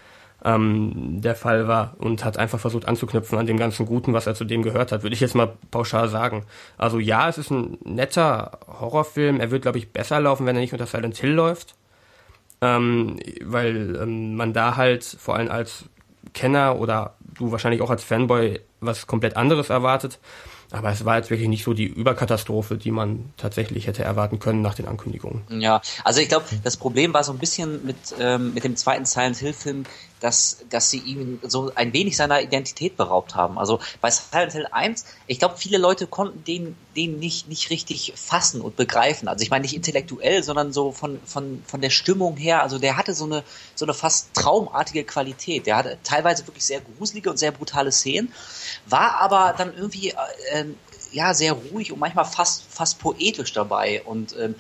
ähm, 0.45 1.21
der 1.21 1.35
Fall 1.35 1.69
war 1.69 1.95
und 1.99 2.25
hat 2.25 2.37
einfach 2.37 2.59
versucht 2.59 2.87
anzuknüpfen 2.87 3.39
an 3.39 3.47
dem 3.47 3.59
ganzen 3.59 3.87
Guten, 3.87 4.13
was 4.13 4.27
er 4.27 4.35
zu 4.35 4.45
dem 4.45 4.63
gehört 4.63 4.93
hat, 4.93 5.03
würde 5.03 5.15
ich 5.15 5.21
jetzt 5.21 5.35
mal 5.35 5.53
pauschal 5.71 6.09
sagen. 6.09 6.45
Also 6.79 6.99
ja, 6.99 7.29
es 7.29 7.39
ist 7.39 7.51
ein 7.51 7.79
netter 7.85 8.59
Horrorfilm, 8.67 9.41
er 9.41 9.51
wird, 9.51 9.63
glaube 9.63 9.79
ich, 9.79 9.93
besser 9.93 10.21
laufen, 10.21 10.47
wenn 10.47 10.57
er 10.57 10.63
nicht 10.63 10.73
unter 10.73 10.87
Silent 10.87 11.17
Hill 11.17 11.33
läuft, 11.33 11.75
ähm, 12.61 13.19
weil 13.45 13.97
ähm, 14.03 14.35
man 14.35 14.53
da 14.53 14.77
halt 14.77 15.05
vor 15.05 15.37
allem 15.37 15.51
als 15.51 15.85
Kenner 16.35 16.79
oder 16.79 17.15
du 17.35 17.53
wahrscheinlich 17.53 17.83
auch 17.83 17.91
als 17.91 18.05
Fanboy 18.05 18.61
was 18.81 19.07
komplett 19.07 19.37
anderes 19.37 19.71
erwartet. 19.71 20.19
Aber 20.73 20.91
es 20.91 21.05
war 21.05 21.19
jetzt 21.19 21.29
wirklich 21.29 21.51
nicht 21.51 21.65
so 21.65 21.75
die 21.75 21.85
Überkatastrophe, 21.85 22.79
die 22.79 22.91
man 22.91 23.31
tatsächlich 23.37 23.87
hätte 23.87 24.05
erwarten 24.05 24.39
können 24.39 24.63
nach 24.63 24.75
den 24.75 24.89
Ankündigungen. 24.89 25.43
Ja, 25.51 25.83
also 26.03 26.21
ich 26.21 26.31
glaube, 26.31 26.47
das 26.65 26.79
Problem 26.79 27.13
war 27.13 27.25
so 27.25 27.33
ein 27.33 27.39
bisschen 27.39 27.85
mit, 27.85 27.97
ähm, 28.19 28.55
mit 28.55 28.65
dem 28.65 28.75
zweiten 28.75 29.05
Silent 29.05 29.37
Hill 29.37 29.53
Film, 29.53 29.85
dass, 30.23 30.59
dass 30.71 30.89
sie 30.89 30.99
ihm 30.99 31.41
so 31.43 31.73
ein 31.75 31.93
wenig 31.93 32.17
seiner 32.17 32.41
Identität 32.41 32.97
beraubt 32.97 33.35
haben. 33.35 33.59
Also 33.59 33.81
bei 34.01 34.11
Silent 34.11 34.53
Hill 34.53 34.67
1, 34.71 35.05
ich 35.27 35.41
glaube, 35.41 35.57
viele 35.57 35.79
Leute 35.79 36.07
konnten 36.07 36.45
den, 36.45 36.77
den 36.95 37.19
nicht, 37.19 37.49
nicht 37.49 37.71
richtig 37.71 38.13
fassen 38.15 38.61
und 38.61 38.77
begreifen. 38.77 39.27
Also 39.27 39.43
ich 39.43 39.51
meine 39.51 39.63
nicht 39.63 39.75
intellektuell, 39.75 40.45
sondern 40.45 40.73
so 40.73 40.93
von, 40.93 41.21
von, 41.25 41.63
von 41.67 41.81
der 41.81 41.91
Stimmung 41.91 42.37
her. 42.37 42.63
Also 42.63 42.79
der 42.79 42.97
hatte 42.97 43.15
so 43.15 43.25
eine, 43.25 43.43
so 43.75 43.85
eine 43.85 43.95
fast 43.95 44.33
traumartige 44.35 45.03
Qualität. 45.03 45.67
Der 45.67 45.77
hatte 45.77 45.99
teilweise 46.05 46.47
wirklich 46.47 46.65
sehr 46.65 46.81
gruselige 46.81 47.29
und 47.29 47.37
sehr 47.37 47.51
brutale 47.51 47.91
Szenen, 47.91 48.33
war 48.87 49.17
aber 49.21 49.55
dann 49.59 49.75
irgendwie, 49.77 50.11
äh, 50.11 50.15
ähm, 50.53 50.77
ja, 51.11 51.35
sehr 51.35 51.53
ruhig 51.53 51.93
und 51.93 51.99
manchmal 51.99 52.25
fast, 52.25 52.63
fast 52.71 53.01
poetisch 53.01 53.53
dabei 53.53 54.03
und 54.05 54.37
ähm, 54.39 54.55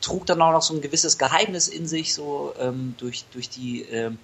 trug 0.00 0.26
dann 0.26 0.42
auch 0.42 0.52
noch 0.52 0.62
so 0.62 0.74
ein 0.74 0.80
gewisses 0.80 1.18
Geheimnis 1.18 1.68
in 1.68 1.86
sich, 1.86 2.14
so 2.14 2.54
ähm, 2.58 2.94
durch, 2.98 3.24
durch 3.32 3.48
die 3.48 3.82
ähm, 3.82 4.18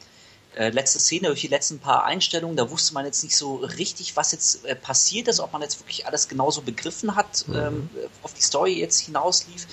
äh, 0.56 0.70
letzte 0.70 0.98
Szene, 0.98 1.28
durch 1.28 1.42
die 1.42 1.48
letzten 1.48 1.78
paar 1.78 2.04
Einstellungen. 2.04 2.56
Da 2.56 2.70
wusste 2.70 2.94
man 2.94 3.04
jetzt 3.04 3.22
nicht 3.22 3.36
so 3.36 3.56
richtig, 3.56 4.16
was 4.16 4.32
jetzt 4.32 4.64
äh, 4.64 4.74
passiert 4.74 5.28
ist, 5.28 5.40
ob 5.40 5.52
man 5.52 5.62
jetzt 5.62 5.80
wirklich 5.80 6.06
alles 6.06 6.28
genauso 6.28 6.62
begriffen 6.62 7.16
hat, 7.16 7.44
ähm, 7.54 7.88
auf 8.22 8.34
die 8.34 8.42
Story 8.42 8.78
jetzt 8.78 9.00
hinauslief. 9.00 9.66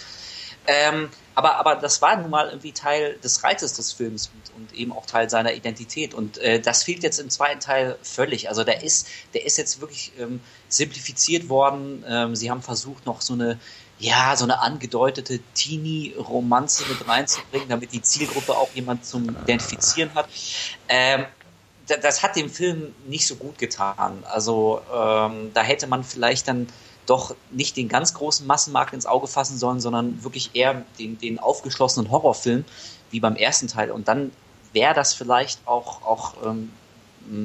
Ähm, 0.67 1.09
aber, 1.35 1.57
aber 1.57 1.75
das 1.75 2.01
war 2.01 2.15
nun 2.17 2.29
mal 2.29 2.47
irgendwie 2.47 2.71
Teil 2.71 3.17
des 3.23 3.43
Reizes 3.43 3.73
des 3.73 3.91
Films 3.91 4.31
und, 4.33 4.55
und 4.55 4.73
eben 4.73 4.91
auch 4.91 5.05
Teil 5.05 5.29
seiner 5.29 5.53
Identität. 5.53 6.13
Und 6.13 6.37
äh, 6.39 6.59
das 6.59 6.83
fehlt 6.83 7.03
jetzt 7.03 7.19
im 7.19 7.29
zweiten 7.29 7.59
Teil 7.59 7.97
völlig. 8.01 8.49
Also 8.49 8.63
der 8.63 8.83
ist, 8.83 9.07
der 9.33 9.45
ist 9.45 9.57
jetzt 9.57 9.81
wirklich 9.81 10.11
ähm, 10.17 10.39
simplifiziert 10.69 11.49
worden. 11.49 12.03
Ähm, 12.07 12.35
sie 12.35 12.49
haben 12.49 12.61
versucht, 12.61 13.05
noch 13.05 13.21
so 13.21 13.33
eine, 13.33 13.59
ja, 13.97 14.35
so 14.35 14.43
eine 14.43 14.59
angedeutete 14.61 15.39
Teenie-Romanze 15.53 16.85
mit 16.87 17.07
reinzubringen, 17.07 17.69
damit 17.69 17.93
die 17.93 18.01
Zielgruppe 18.01 18.55
auch 18.57 18.73
jemand 18.73 19.05
zum 19.05 19.37
Identifizieren 19.39 20.13
hat. 20.13 20.27
Ähm, 20.87 21.25
da- 21.87 21.97
das 21.97 22.23
hat 22.23 22.35
dem 22.35 22.49
Film 22.49 22.93
nicht 23.07 23.27
so 23.27 23.35
gut 23.35 23.57
getan. 23.57 24.23
Also 24.25 24.81
ähm, 24.93 25.51
da 25.53 25.61
hätte 25.61 25.87
man 25.87 26.03
vielleicht 26.03 26.47
dann 26.47 26.67
doch 27.05 27.35
nicht 27.51 27.77
den 27.77 27.87
ganz 27.87 28.13
großen 28.15 28.45
Massenmarkt 28.47 28.93
ins 28.93 29.05
Auge 29.05 29.27
fassen 29.27 29.57
sollen, 29.57 29.79
sondern 29.79 30.23
wirklich 30.23 30.55
eher 30.55 30.83
den, 30.99 31.17
den 31.19 31.39
aufgeschlossenen 31.39 32.09
Horrorfilm 32.11 32.65
wie 33.11 33.19
beim 33.19 33.35
ersten 33.35 33.67
Teil. 33.67 33.91
Und 33.91 34.07
dann 34.07 34.31
wäre 34.73 34.93
das 34.95 35.13
vielleicht 35.13 35.65
auch, 35.67 36.01
auch 36.03 36.33
ähm, 36.45 36.71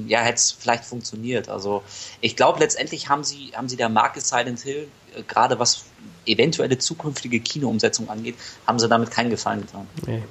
ja, 0.06 0.20
hätte 0.20 0.36
es 0.36 0.52
vielleicht 0.52 0.84
funktioniert. 0.84 1.48
Also 1.48 1.82
ich 2.20 2.36
glaube, 2.36 2.60
letztendlich 2.60 3.08
haben 3.08 3.24
sie, 3.24 3.52
haben 3.54 3.68
sie 3.68 3.76
der 3.76 3.88
Marke 3.88 4.20
Silent 4.20 4.60
Hill, 4.60 4.88
äh, 5.16 5.22
gerade 5.22 5.58
was 5.58 5.84
eventuelle 6.26 6.78
zukünftige 6.78 7.40
Kinoumsetzung 7.40 8.08
angeht, 8.08 8.36
haben 8.66 8.78
sie 8.78 8.88
damit 8.88 9.10
keinen 9.10 9.30
Gefallen 9.30 9.62
getan. 9.62 9.86
Nee. 10.06 10.22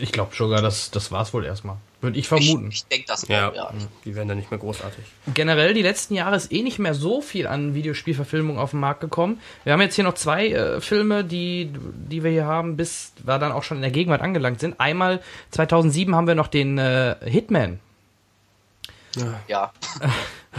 Ich 0.00 0.12
glaube 0.12 0.34
sogar, 0.34 0.62
das, 0.62 0.90
das 0.90 1.10
war's 1.10 1.34
wohl 1.34 1.44
erstmal. 1.44 1.76
Würde 2.00 2.16
ich 2.18 2.28
vermuten. 2.28 2.68
Ich, 2.68 2.76
ich 2.76 2.84
denke 2.86 3.06
das 3.08 3.26
Ja, 3.26 3.50
auch, 3.50 3.54
ja. 3.54 3.72
die 4.04 4.14
werden 4.14 4.28
dann 4.28 4.38
nicht 4.38 4.52
mehr 4.52 4.60
großartig. 4.60 5.04
Generell 5.34 5.74
die 5.74 5.82
letzten 5.82 6.14
Jahre 6.14 6.36
ist 6.36 6.52
eh 6.52 6.62
nicht 6.62 6.78
mehr 6.78 6.94
so 6.94 7.20
viel 7.20 7.48
an 7.48 7.74
Videospielverfilmung 7.74 8.58
auf 8.58 8.70
den 8.70 8.80
Markt 8.80 9.00
gekommen. 9.00 9.40
Wir 9.64 9.72
haben 9.72 9.80
jetzt 9.80 9.96
hier 9.96 10.04
noch 10.04 10.14
zwei 10.14 10.48
äh, 10.48 10.80
Filme, 10.80 11.24
die, 11.24 11.72
die 11.72 12.22
wir 12.22 12.30
hier 12.30 12.46
haben, 12.46 12.76
bis 12.76 13.12
wir 13.24 13.38
dann 13.40 13.50
auch 13.50 13.64
schon 13.64 13.78
in 13.78 13.82
der 13.82 13.90
Gegenwart 13.90 14.22
angelangt 14.22 14.60
sind. 14.60 14.78
Einmal 14.78 15.20
2007 15.50 16.14
haben 16.14 16.28
wir 16.28 16.36
noch 16.36 16.48
den 16.48 16.78
äh, 16.78 17.16
Hitman. 17.24 17.80
Ja. 19.46 19.72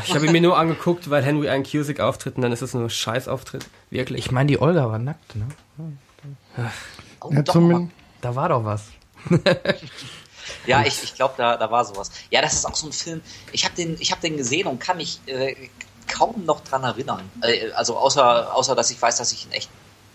Ich 0.06 0.16
habe 0.16 0.28
ihn 0.28 0.32
mir 0.32 0.40
nur 0.40 0.58
angeguckt, 0.58 1.10
weil 1.10 1.24
Henry 1.24 1.50
einen 1.50 1.66
Cusick 1.66 2.00
auftritt 2.00 2.38
und 2.38 2.44
dann 2.44 2.54
ist 2.54 2.62
es 2.62 2.74
nur 2.74 2.84
ein 2.84 2.90
Scheißauftritt. 2.90 3.66
Wirklich. 3.90 4.26
Ich 4.28 4.32
meine, 4.32 4.48
die 4.48 4.62
Olga 4.62 4.90
war 4.90 5.00
nackt, 5.00 5.36
ne? 5.36 5.48
Oh, 7.20 7.32
Ja, 7.34 7.42
doch, 7.42 7.82
Da 8.22 8.36
war 8.36 8.48
doch 8.48 8.64
was. 8.64 8.84
Ja, 10.66 10.84
ich, 10.86 11.04
ich 11.04 11.16
glaube, 11.16 11.34
da, 11.38 11.58
da 11.58 11.70
war 11.70 11.86
sowas. 11.86 12.12
Ja, 12.30 12.42
das 12.42 12.54
ist 12.54 12.66
auch 12.66 12.76
so 12.76 12.88
ein 12.88 12.94
Film. 12.94 13.22
Ich 13.52 13.66
habe 13.66 13.76
den, 13.76 13.98
ich 14.00 14.12
hab 14.12 14.22
den 14.22 14.38
gesehen 14.38 14.68
und 14.68 14.80
kann 14.80 14.98
mich 14.98 15.20
äh, 15.26 15.56
kaum 16.08 16.46
noch 16.46 16.62
dran 16.62 16.84
erinnern. 16.84 17.30
Äh, 17.42 17.72
also 17.72 17.98
außer, 17.98 18.54
außer, 18.56 18.76
dass 18.76 18.90
ich 18.92 19.02
weiß, 19.02 19.18
dass 19.18 19.32
ich 19.32 19.46
ihn 19.46 19.52
echt 19.52 19.70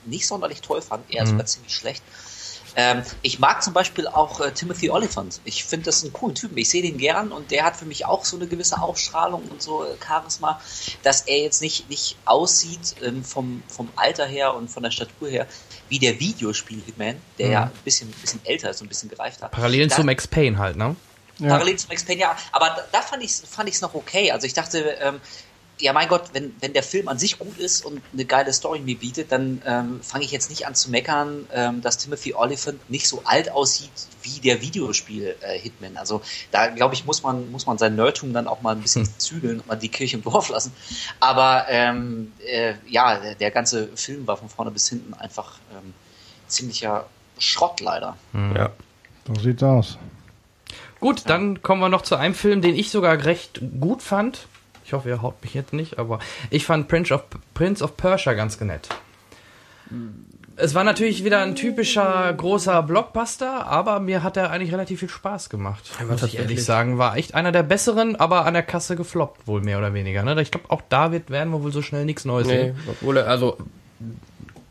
nicht 0.06 0.26
sonderlich 0.26 0.60
toll 0.60 0.82
fand, 0.82 1.10
eher 1.12 1.26
sogar 1.26 1.46
ziemlich 1.46 1.74
schlecht. 1.74 2.02
Ähm, 2.76 3.02
ich 3.22 3.38
mag 3.38 3.62
zum 3.62 3.72
Beispiel 3.72 4.08
auch 4.08 4.40
äh, 4.40 4.50
Timothy 4.52 4.90
Oliphant. 4.90 5.40
Ich 5.44 5.64
finde 5.64 5.86
das 5.86 6.02
einen 6.02 6.12
coolen 6.12 6.34
Typen. 6.34 6.58
Ich 6.58 6.68
sehe 6.68 6.82
den 6.82 6.98
gern 6.98 7.30
und 7.32 7.50
der 7.50 7.64
hat 7.64 7.76
für 7.76 7.84
mich 7.84 8.04
auch 8.06 8.24
so 8.24 8.36
eine 8.36 8.46
gewisse 8.48 8.80
Ausstrahlung 8.80 9.42
und 9.48 9.62
so 9.62 9.84
äh, 9.84 9.94
Charisma, 10.04 10.60
dass 11.02 11.22
er 11.22 11.38
jetzt 11.38 11.62
nicht, 11.62 11.88
nicht 11.88 12.16
aussieht 12.24 12.96
ähm, 13.02 13.22
vom, 13.24 13.62
vom 13.68 13.88
Alter 13.96 14.26
her 14.26 14.54
und 14.54 14.68
von 14.70 14.82
der 14.82 14.90
Statur 14.90 15.28
her 15.28 15.46
wie 15.88 15.98
der 15.98 16.18
Videospiel-Hitman, 16.18 17.16
der 17.38 17.48
ja 17.48 17.62
ein 17.64 17.70
bisschen, 17.84 18.10
bisschen 18.10 18.40
älter 18.44 18.70
ist 18.70 18.80
und 18.80 18.86
ein 18.86 18.88
bisschen 18.88 19.08
gereift 19.08 19.42
hat. 19.42 19.52
Parallel 19.52 19.88
Da- 19.88 19.96
zu 19.96 20.04
Max 20.04 20.26
Payne 20.26 20.58
halt, 20.58 20.76
ne? 20.76 20.96
ja. 21.38 21.48
Parallel 21.48 21.76
zum 21.76 21.88
Max 21.90 22.04
Payne, 22.04 22.20
ja. 22.20 22.36
Aber 22.52 22.66
da, 22.70 22.84
da 22.90 23.02
fand 23.02 23.22
ich 23.22 23.30
es 23.30 23.40
fand 23.48 23.68
ich's 23.68 23.80
noch 23.82 23.94
okay. 23.94 24.30
Also 24.32 24.46
ich 24.46 24.54
dachte, 24.54 24.78
ähm, 25.00 25.20
ja 25.80 25.92
mein 25.92 26.08
Gott, 26.08 26.30
wenn, 26.32 26.54
wenn 26.60 26.72
der 26.72 26.82
Film 26.82 27.08
an 27.08 27.18
sich 27.18 27.38
gut 27.38 27.58
ist 27.58 27.84
und 27.84 28.00
eine 28.12 28.24
geile 28.24 28.52
Story 28.52 28.80
mir 28.80 28.96
bietet, 28.96 29.32
dann 29.32 29.60
ähm, 29.66 30.00
fange 30.02 30.24
ich 30.24 30.30
jetzt 30.30 30.50
nicht 30.50 30.66
an 30.66 30.74
zu 30.74 30.90
meckern, 30.90 31.46
ähm, 31.52 31.82
dass 31.82 31.98
Timothy 31.98 32.34
Oliphant 32.34 32.88
nicht 32.90 33.08
so 33.08 33.22
alt 33.24 33.50
aussieht 33.50 33.90
wie 34.22 34.40
der 34.40 34.62
Videospiel-Hitman. 34.62 35.96
also 35.96 36.22
da, 36.50 36.68
glaube 36.68 36.94
ich, 36.94 37.04
muss 37.04 37.22
man, 37.22 37.50
muss 37.50 37.66
man 37.66 37.76
sein 37.78 37.96
Nerdtum 37.96 38.32
dann 38.32 38.46
auch 38.46 38.62
mal 38.62 38.74
ein 38.74 38.80
bisschen 38.80 39.08
zügeln 39.18 39.60
und 39.60 39.66
mal 39.66 39.76
die 39.76 39.88
Kirche 39.88 40.16
im 40.16 40.22
Dorf 40.22 40.48
lassen. 40.48 40.72
Aber 41.20 41.66
ähm, 41.68 42.32
äh, 42.46 42.74
ja, 42.88 43.18
der, 43.18 43.34
der 43.34 43.50
ganze 43.50 43.88
Film 43.96 44.26
war 44.26 44.36
von 44.36 44.48
vorne 44.48 44.70
bis 44.70 44.88
hinten 44.88 45.12
einfach 45.14 45.58
ähm, 45.72 45.92
ziemlicher 46.46 47.06
Schrott 47.38 47.80
leider. 47.80 48.16
Ja. 48.32 48.70
so 49.26 49.34
sieht's 49.40 49.62
aus. 49.62 49.98
Gut, 51.00 51.24
dann 51.26 51.60
kommen 51.60 51.82
wir 51.82 51.88
noch 51.88 52.02
zu 52.02 52.16
einem 52.16 52.34
Film, 52.34 52.62
den 52.62 52.74
ich 52.74 52.90
sogar 52.90 53.24
recht 53.24 53.60
gut 53.80 54.00
fand. 54.00 54.46
Ich 54.84 54.92
hoffe, 54.92 55.08
ihr 55.08 55.22
haut 55.22 55.42
mich 55.42 55.54
jetzt 55.54 55.72
nicht, 55.72 55.98
aber 55.98 56.18
ich 56.50 56.66
fand 56.66 56.88
Prince 56.88 57.14
of, 57.14 57.24
Prince 57.54 57.82
of 57.82 57.96
Persia 57.96 58.34
ganz 58.34 58.60
nett. 58.60 58.88
Es 60.56 60.74
war 60.74 60.84
natürlich 60.84 61.24
wieder 61.24 61.40
ein 61.40 61.56
typischer 61.56 62.32
großer 62.32 62.82
Blockbuster, 62.84 63.66
aber 63.66 63.98
mir 63.98 64.22
hat 64.22 64.36
er 64.36 64.50
eigentlich 64.50 64.72
relativ 64.72 65.00
viel 65.00 65.08
Spaß 65.08 65.50
gemacht. 65.50 65.90
Ja, 65.98 66.06
muss 66.06 66.22
ich 66.22 66.38
ehrlich 66.38 66.64
sagen. 66.64 66.96
War 66.98 67.16
echt 67.16 67.34
einer 67.34 67.50
der 67.50 67.64
besseren, 67.64 68.14
aber 68.16 68.46
an 68.46 68.54
der 68.54 68.62
Kasse 68.62 68.94
gefloppt, 68.94 69.46
wohl 69.48 69.62
mehr 69.62 69.78
oder 69.78 69.94
weniger. 69.94 70.22
Ne? 70.22 70.40
Ich 70.40 70.50
glaube, 70.50 70.70
auch 70.70 70.82
da 70.88 71.10
wird, 71.12 71.30
werden 71.30 71.52
wir 71.52 71.62
wohl 71.62 71.72
so 71.72 71.82
schnell 71.82 72.04
nichts 72.04 72.24
Neues 72.24 72.46
Nee, 72.46 72.52
sehen. 72.66 72.76
obwohl 72.88 73.16
er, 73.16 73.26
also, 73.26 73.56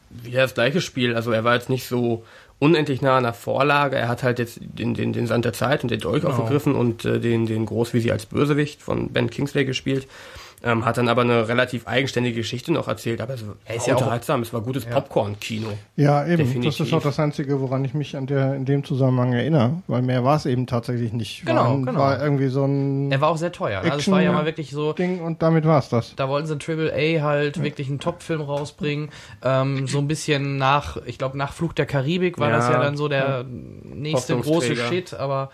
wieder 0.10 0.42
das 0.42 0.54
gleiche 0.54 0.80
Spiel. 0.80 1.16
Also, 1.16 1.32
er 1.32 1.44
war 1.44 1.56
jetzt 1.56 1.70
nicht 1.70 1.86
so 1.88 2.24
unendlich 2.64 3.02
nah 3.02 3.18
an 3.18 3.24
der 3.24 3.34
Vorlage. 3.34 3.96
Er 3.98 4.08
hat 4.08 4.24
halt 4.24 4.40
jetzt 4.40 4.60
den, 4.62 4.94
den, 4.94 5.12
den 5.14 5.28
Sand 5.28 5.46
der 5.46 5.54
Zeit 5.54 5.84
und 5.84 5.92
den 5.92 6.00
Dolch 6.00 6.22
Genau. 6.22 6.34
aufgegriffen 6.36 6.76
und 6.76 7.04
äh, 7.06 7.20
den, 7.20 7.46
den 7.46 7.66
Großvisi 7.66 8.10
als 8.12 8.26
Bösewicht 8.26 8.82
von 8.82 9.10
Ben 9.10 9.30
Kingsley 9.30 9.66
gespielt. 9.66 10.08
Ähm, 10.66 10.86
hat 10.86 10.98
dann 10.98 11.10
aber 11.10 11.24
eine 11.24 11.50
relativ 11.50 11.88
eigenständige 11.88 12.38
Geschichte 12.38 12.72
noch 12.72 12.88
erzählt, 12.88 13.20
aber 13.20 13.34
es 13.34 13.46
war 13.46 13.56
Er 13.66 13.76
ist 13.76 13.86
ja 13.86 13.96
auch- 13.96 14.00
unterhaltsam, 14.00 14.42
es 14.42 14.54
war 14.54 14.62
gutes 14.62 14.86
Popcorn-Kino. 14.86 15.68
Ja, 15.98 16.26
eben. 16.26 16.38
Definitiv. 16.38 16.78
Das 16.78 16.88
ist 16.88 16.94
auch 16.94 17.02
das 17.04 17.20
Einzige, 17.20 17.60
woran 17.60 17.84
ich 17.84 17.94
mich 17.94 18.16
an 18.16 18.28
der, 18.28 18.56
in 18.56 18.64
dem 18.64 18.86
Zusammenhang 18.86 19.34
erinnere, 19.34 19.82
weil 19.88 20.02
mehr 20.02 20.24
war 20.24 20.38
es 20.38 20.46
eben 20.46 20.66
tatsächlich 20.66 21.12
nicht. 21.12 21.46
Genau, 21.46 21.64
war, 21.72 21.78
genau. 21.86 22.00
war 22.00 22.24
irgendwie 22.24 22.48
so 22.48 22.64
ein 22.64 23.12
Er 23.12 23.20
war 23.20 23.30
auch 23.30 23.38
sehr 23.38 23.52
teuer. 23.52 23.82
Ne? 23.82 23.86
Also 23.86 23.90
es 23.90 23.96
Action, 23.96 24.14
war 24.14 24.22
ja 24.22 24.32
ja. 24.32 24.38
mal 24.38 24.46
wirklich 24.46 24.72
so, 24.72 24.94
Ding 24.94 25.20
und 25.22 25.42
damit 25.42 25.66
war's 25.66 25.90
das. 25.90 26.16
da 26.16 26.30
wollten 26.30 26.48
sie 26.48 26.54
ein 26.56 26.60
Triple 26.60 26.94
A 26.94 27.22
halt 27.24 27.62
wirklich 27.62 27.90
einen 27.90 28.00
Top-Film 28.00 28.40
rausbringen. 28.42 29.10
Ähm, 29.44 29.88
so 29.88 29.98
ein 29.98 30.08
bisschen 30.08 30.58
nach, 30.58 30.96
ich 31.06 31.18
glaube, 31.18 31.38
nach 31.38 31.52
Fluch 31.52 31.74
der 31.74 31.86
Karibik 31.86 32.40
war 32.40 32.50
Ja. 32.50 32.56
das 32.56 32.70
ja 32.70 32.80
dann 32.82 32.96
so 32.96 33.10
der 33.10 33.44
nächste 33.84 34.38
große. 34.38 34.76
Shit, 34.78 35.14
aber 35.14 35.50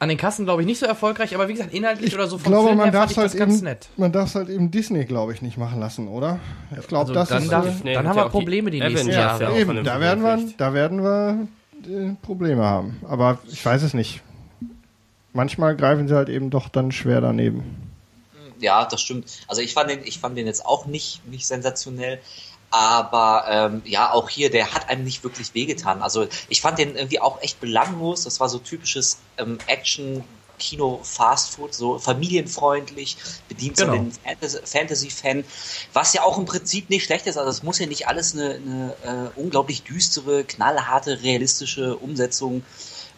an 0.00 0.08
den 0.08 0.18
Kassen, 0.18 0.44
glaube 0.46 0.62
ich, 0.62 0.66
nicht 0.66 0.78
so 0.80 0.86
erfolgreich, 0.86 1.34
aber 1.34 1.46
wie 1.46 1.52
gesagt, 1.52 1.72
inhaltlich 1.72 2.12
oder 2.14 2.26
so 2.26 2.36
Ich 2.36 2.42
vom 2.42 2.50
glaube, 2.52 2.66
Film 2.68 2.78
man 2.78 2.84
her 2.90 2.92
darf 2.92 3.02
fand 3.02 3.12
ich 3.12 3.16
halt 3.18 3.32
das 3.34 3.38
ganz 3.38 3.54
eben, 3.58 3.64
nett. 3.64 3.88
man 3.98 4.10
darf 4.12 4.34
halt 4.34 4.48
eben 4.48 4.70
Disney, 4.72 5.04
glaube 5.04 5.32
ich, 5.34 5.42
nicht 5.42 5.58
machen 5.58 5.78
lassen, 5.78 6.08
oder? 6.08 6.40
Ich 6.80 6.88
glaube, 6.88 7.02
Also 7.02 7.14
das 7.14 7.28
dann 7.28 7.42
ist 7.44 7.52
darf- 7.52 7.82
Dann 7.84 8.08
haben 8.08 8.16
wir 8.16 8.28
Probleme 8.30 8.70
die 8.72 8.80
nächsten 8.80 8.98
Avengers 9.10 9.14
Jahre. 9.16 9.44
ja 9.44 9.56
eben, 9.56 9.84
da 9.84 10.00
werden 10.00 10.24
wir, 10.24 10.38
da 10.56 10.74
werden 10.74 11.02
wir 11.04 11.46
äh, 11.86 12.14
Probleme 12.22 12.64
haben. 12.64 12.96
Aber 13.08 13.38
ich 13.46 13.64
weiß 13.64 13.82
es 13.82 13.94
nicht. 13.94 14.22
Manchmal 15.32 15.76
greifen 15.76 16.08
sie 16.08 16.16
halt 16.16 16.28
eben 16.28 16.50
doch 16.50 16.68
dann 16.68 16.90
schwer 16.92 17.20
daneben. 17.20 17.62
Ja, 18.58 18.84
das 18.84 19.00
stimmt. 19.00 19.26
Also 19.48 19.62
ich 19.62 19.72
fand 19.74 19.90
den, 19.90 20.00
ich 20.04 20.18
fand 20.18 20.36
den 20.36 20.46
jetzt 20.46 20.66
auch 20.66 20.86
nicht, 20.86 21.26
nicht 21.30 21.46
sensationell. 21.46 22.18
Aber 22.70 23.44
ähm, 23.48 23.82
ja, 23.84 24.12
auch 24.12 24.28
hier, 24.28 24.50
der 24.50 24.72
hat 24.74 24.88
einem 24.88 25.04
nicht 25.04 25.24
wirklich 25.24 25.54
wehgetan. 25.54 26.02
Also 26.02 26.26
ich 26.48 26.60
fand 26.60 26.78
den 26.78 26.94
irgendwie 26.96 27.20
auch 27.20 27.42
echt 27.42 27.60
belanglos. 27.60 28.24
Das 28.24 28.38
war 28.40 28.48
so 28.48 28.58
typisches 28.58 29.18
ähm, 29.38 29.58
Action. 29.66 30.24
Kino 30.62 31.00
Fast 31.02 31.54
Food, 31.54 31.72
so 31.72 31.98
familienfreundlich, 31.98 33.16
bedient 33.48 33.78
Genau. 33.78 33.92
so 33.94 33.98
den 33.98 34.12
Fantasy- 34.12 34.60
Fantasy-Fan, 34.66 35.44
was 35.94 36.12
ja 36.12 36.22
auch 36.22 36.36
im 36.36 36.44
Prinzip 36.44 36.90
nicht 36.90 37.04
schlecht 37.06 37.26
ist. 37.26 37.38
Also 37.38 37.48
es 37.48 37.62
muss 37.62 37.78
ja 37.78 37.86
nicht 37.86 38.08
alles 38.08 38.34
eine, 38.34 38.56
eine 38.56 39.30
äh, 39.34 39.40
unglaublich 39.40 39.84
düstere, 39.84 40.44
knallharte, 40.44 41.22
realistische 41.22 41.96
Umsetzung 41.96 42.62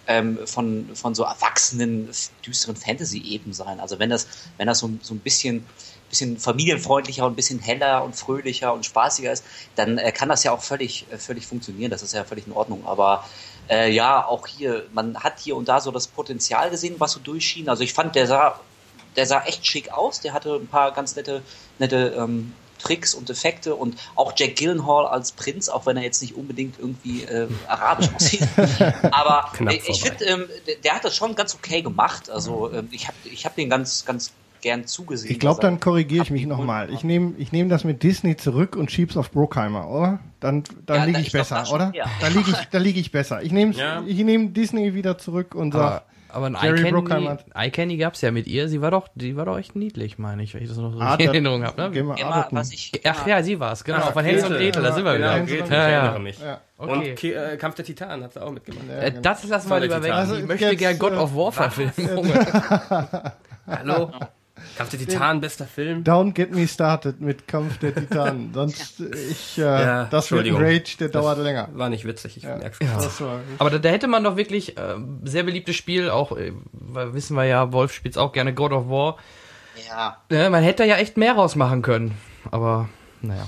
ähm, 0.07 0.39
von, 0.47 0.95
von 0.95 1.17
so 1.17 1.25
erwachsenen, 1.25 2.11
düsteren 2.47 2.77
Fantasy-Eben 2.77 3.53
sein. 3.53 3.81
Also 3.81 3.99
wenn 3.99 4.11
das, 4.11 4.29
wenn 4.57 4.69
das 4.69 4.79
so, 4.79 4.89
so 5.03 5.13
ein 5.13 5.19
bisschen, 5.19 5.67
bisschen 6.13 6.39
familienfreundlicher 6.39 7.25
und 7.25 7.33
ein 7.33 7.37
bisschen 7.37 7.59
heller 7.59 8.05
und 8.05 8.15
fröhlicher 8.15 8.75
und 8.75 8.85
spaßiger 8.85 9.33
ist, 9.33 9.45
dann 9.77 9.97
äh, 9.97 10.13
kann 10.13 10.29
das 10.29 10.45
ja 10.45 10.53
auch 10.53 10.63
völlig, 10.63 11.07
äh, 11.11 11.17
völlig 11.17 11.47
funktionieren. 11.47 11.91
Das 11.91 12.03
ist 12.03 12.13
ja 12.13 12.23
völlig 12.25 12.47
in 12.47 12.53
Ordnung. 12.53 12.87
Aber 12.87 13.25
äh, 13.69 13.91
ja, 13.91 14.25
auch 14.27 14.47
hier, 14.47 14.85
man 14.93 15.17
hat 15.17 15.41
hier 15.41 15.57
und 15.57 15.69
da 15.69 15.81
so 15.81 15.91
das 15.91 16.07
Potenzial 16.07 16.69
gesehen, 16.69 16.97
was 16.99 17.13
so 17.13 17.21
durchschien. 17.21 17.69
Also 17.71 17.83
ich 17.83 17.95
fand, 17.95 18.15
der 18.15 18.27
sah, 18.27 18.61
der 19.17 19.27
sah 19.27 19.43
echt 19.45 19.67
schick 19.67 19.91
aus. 19.91 20.21
Der 20.21 20.35
hatte 20.35 20.55
ein 20.55 20.67
paar 20.67 20.93
ganz 20.93 21.17
nette, 21.17 21.43
nette 21.79 22.15
ähm, 22.19 22.53
Tricks 22.79 23.15
und 23.15 23.31
Effekte 23.31 23.75
und 23.75 23.99
auch 24.15 24.35
Jack 24.37 24.57
Gyllenhaal 24.57 25.07
als 25.07 25.33
Prinz, 25.33 25.71
auch 25.71 25.87
wenn 25.87 25.97
er 25.97 26.03
jetzt 26.03 26.21
nicht 26.21 26.35
unbedingt 26.35 26.79
irgendwie 26.79 27.23
äh, 27.23 27.49
arabisch 27.69 28.09
aussieht. 28.15 28.47
Aber 29.13 29.51
ich 29.71 30.03
finde, 30.03 30.25
ähm, 30.27 30.49
der, 30.67 30.77
der 30.77 30.95
hat 30.95 31.05
das 31.05 31.17
schon 31.17 31.35
ganz 31.35 31.55
okay 31.55 31.81
gemacht. 31.81 32.29
Also 32.29 32.71
ähm, 32.71 32.89
ich 32.91 33.07
habe 33.07 33.17
ich 33.25 33.47
hab 33.47 33.57
den 33.57 33.71
ganz, 33.71 34.05
ganz 34.05 34.33
gern 34.63 34.87
zugesehen. 34.87 35.31
Ich 35.33 35.39
glaube, 35.39 35.61
dann 35.61 35.79
korrigiere 35.81 36.23
ich 36.25 36.31
mich 36.31 36.47
nochmal. 36.47 36.89
war. 36.89 36.95
Ich 36.95 37.05
nehme 37.05 37.35
ich 37.37 37.53
nehm 37.53 37.69
das 37.69 37.85
mit 37.85 38.03
Disney 38.03 38.37
zurück 38.37 38.77
und 38.77 38.91
schieb's 38.91 39.17
auf 39.17 39.31
Brookheimer, 39.31 39.89
oder? 39.91 40.21
Dann, 40.41 40.63
dann 40.87 40.97
Ja, 40.97 41.05
liege 41.05 41.19
ich 41.21 41.27
ich 41.27 41.33
glaub, 41.33 41.43
besser, 41.49 41.67
schon, 41.67 41.75
oder? 41.77 41.93
ja. 41.95 42.07
Da 42.21 42.29
liege 42.29 42.51
ich, 42.51 42.57
da 42.71 42.79
liege 42.79 42.99
ich 43.01 43.13
besser. 43.13 43.43
Ich 43.43 43.53
nehme 43.53 43.75
Ja. 43.75 44.03
ich 44.07 44.17
nehm 44.25 44.55
Disney 44.55 44.95
wieder 44.95 45.19
zurück 45.19 45.55
und 45.55 45.75
Aber, 45.75 45.85
sag, 45.85 46.03
aber 46.35 46.47
ein 46.47 46.57
Jerry 46.63 46.87
Eye 46.87 46.91
Bruckheimer 46.93 47.37
Candy, 47.37 47.53
Eye 47.55 47.71
Candy 47.71 47.97
gab's 47.99 48.21
ja 48.23 48.31
mit 48.31 48.47
ihr. 48.47 48.69
Sie 48.69 48.81
war 48.81 48.91
doch, 48.91 49.09
die 49.15 49.37
war 49.37 49.45
doch 49.45 49.59
echt 49.59 49.77
niedlich, 49.77 50.19
meine 50.19 50.43
ich, 50.43 50.55
wenn 50.55 50.63
ich 50.63 50.69
das 50.69 50.79
noch 50.79 50.93
so 50.93 50.99
ah, 51.01 51.15
in 51.17 51.27
Erinnerung 51.29 51.63
habe. 51.65 51.91
Ne? 51.91 52.15
arbeiten. 52.25 52.57
was 52.57 52.73
ich 52.73 52.93
Ach 53.05 53.27
ja, 53.27 53.43
sie 53.43 53.61
war's, 53.61 53.85
genau. 53.85 53.99
Ah, 53.99 54.13
von 54.13 54.25
Hänsel 54.25 54.51
und 54.53 54.57
Gretel. 54.59 54.83
Da 54.83 54.93
sind 54.93 55.05
wir 55.05 55.13
Genau, 55.19 55.35
wieder. 55.35 55.41
Gretel, 55.45 55.59
Ja, 55.59 55.65
ich 55.65 55.71
ja. 55.93 55.99
erinnere 55.99 56.21
mich. 56.21 56.41
Ja. 56.41 56.61
Okay. 56.79 56.93
Und 57.11 57.17
Ki- 57.17 57.33
äh, 57.33 57.57
Kampf 57.59 57.75
der 57.77 57.85
Titanen 57.85 58.25
hat 58.25 58.33
sie 58.33 58.43
auch 58.43 58.51
mitgemacht. 58.51 58.85
Ja, 58.89 58.99
Äh, 59.03 59.11
genau. 59.11 59.23
das 59.23 59.45
lassen 59.47 59.69
wir 59.71 59.81
lieber 59.81 59.97
weg. 60.03 60.03
Titan. 60.11 60.25
ich 60.25 60.31
Also 60.33 60.47
möchte 60.47 60.65
jetzt, 60.67 60.79
gern 60.79 60.99
God 60.99 61.13
äh, 61.13 61.17
of 61.17 61.37
War 61.37 61.53
verfilmen. 61.53 61.93
Hallo? 63.67 64.11
Kampf 64.77 64.91
der 64.91 65.01
Titanen, 65.01 65.41
bester 65.41 65.67
Film. 65.67 66.03
Don't 66.05 66.33
get 66.33 66.55
me 66.55 66.67
started 66.67 67.21
mit 67.21 67.47
Kampf 67.49 67.79
der 67.79 67.95
Titanen. 67.95 68.51
Sonst, 68.55 69.01
ich, 69.01 69.59
äh, 69.59 69.63
Ja, 69.63 70.05
das 70.05 70.31
wird 70.31 70.47
ein. 70.47 70.57
Rage, 70.57 70.97
der 70.99 71.09
dauert 71.09 71.39
länger. 71.39 71.69
War 71.73 71.89
nicht 71.89 72.05
witzig, 72.05 72.37
ich 72.37 72.45
merk's 72.45 72.79
Das 72.79 73.21
war, 73.21 73.41
Aber 73.59 73.71
da, 73.71 73.79
da 73.79 73.89
hätte 73.89 74.09
man 74.09 74.25
doch 74.25 74.37
wirklich 74.37 74.77
äh, 74.79 74.97
sehr 75.25 75.43
beliebtes 75.43 75.77
Spiel, 75.77 76.11
auch 76.11 76.37
äh, 76.37 76.53
wissen 76.73 77.37
wir 77.37 77.45
ja, 77.45 77.73
Wolf 77.73 77.93
spielt 77.93 78.19
auch 78.19 78.33
gerne 78.33 78.55
God 78.55 78.73
of 78.73 78.89
War. 78.89 79.17
ja. 79.89 80.17
Ja, 80.31 80.51
man 80.51 80.63
hätte 80.63 80.83
da 80.83 80.89
ja 80.89 80.97
echt 80.97 81.17
mehr 81.17 81.35
rausmachen 81.35 81.83
können. 81.83 82.17
Aber 82.51 82.89
naja. 83.21 83.47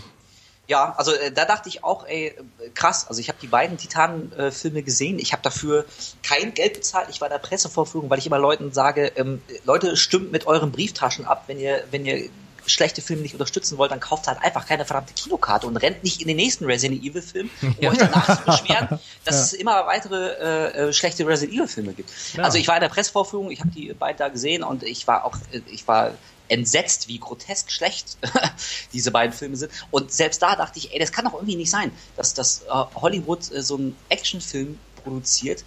Ja, 0.66 0.94
also 0.96 1.12
äh, 1.12 1.30
da 1.30 1.44
dachte 1.44 1.68
ich 1.68 1.84
auch, 1.84 2.06
ey, 2.06 2.28
äh, 2.28 2.34
krass. 2.74 3.06
Also 3.08 3.20
ich 3.20 3.28
habe 3.28 3.38
die 3.40 3.46
beiden 3.46 3.76
Titan-Filme 3.76 4.82
gesehen. 4.82 5.18
Ich 5.18 5.32
habe 5.32 5.42
dafür 5.42 5.84
kein 6.22 6.54
Geld 6.54 6.74
bezahlt. 6.74 7.08
Ich 7.10 7.20
war 7.20 7.28
in 7.28 7.32
der 7.32 7.38
Pressevorführung, 7.38 8.08
weil 8.08 8.18
ich 8.18 8.26
immer 8.26 8.38
Leuten 8.38 8.72
sage, 8.72 9.12
ähm, 9.16 9.42
Leute, 9.64 9.96
stimmt 9.96 10.32
mit 10.32 10.46
euren 10.46 10.72
Brieftaschen 10.72 11.26
ab, 11.26 11.44
wenn 11.46 11.60
ihr, 11.60 11.84
wenn 11.90 12.06
ihr 12.06 12.30
schlechte 12.66 13.02
Filme 13.02 13.22
nicht 13.22 13.34
unterstützen 13.34 13.78
wollt, 13.78 13.90
dann 13.90 14.00
kauft 14.00 14.26
halt 14.26 14.38
einfach 14.42 14.66
keine 14.66 14.84
verdammte 14.84 15.14
Kinokarte 15.14 15.66
und 15.66 15.76
rennt 15.76 16.02
nicht 16.02 16.20
in 16.20 16.28
den 16.28 16.36
nächsten 16.36 16.64
Resident 16.64 17.02
Evil 17.02 17.22
Film, 17.22 17.50
um 17.60 17.86
euch 17.86 17.98
danach 17.98 18.38
zu 18.38 18.44
beschweren, 18.44 18.98
dass 19.24 19.40
es 19.40 19.52
immer 19.52 19.86
weitere 19.86 20.28
äh, 20.32 20.88
äh, 20.88 20.92
schlechte 20.92 21.26
Resident 21.26 21.56
Evil 21.56 21.68
Filme 21.68 21.92
gibt. 21.92 22.10
Also 22.38 22.58
ich 22.58 22.68
war 22.68 22.76
in 22.76 22.80
der 22.80 22.88
Pressevorführung, 22.88 23.50
ich 23.50 23.60
habe 23.60 23.70
die 23.70 23.92
beiden 23.92 24.18
da 24.18 24.28
gesehen 24.28 24.62
und 24.62 24.82
ich 24.82 25.06
war 25.06 25.24
auch, 25.24 25.36
äh, 25.52 25.60
ich 25.66 25.86
war 25.86 26.12
entsetzt, 26.48 27.08
wie 27.08 27.18
grotesk 27.18 27.70
schlecht 27.70 28.18
diese 28.92 29.10
beiden 29.10 29.32
Filme 29.32 29.56
sind. 29.56 29.72
Und 29.90 30.12
selbst 30.12 30.42
da 30.42 30.56
dachte 30.56 30.78
ich, 30.78 30.92
ey, 30.92 30.98
das 30.98 31.12
kann 31.12 31.24
doch 31.24 31.34
irgendwie 31.34 31.56
nicht 31.56 31.70
sein, 31.70 31.90
dass, 32.16 32.34
dass 32.34 32.62
äh, 32.62 32.84
Hollywood 32.94 33.50
äh, 33.52 33.62
so 33.62 33.76
einen 33.76 33.96
Actionfilm 34.08 34.78
produziert, 35.02 35.64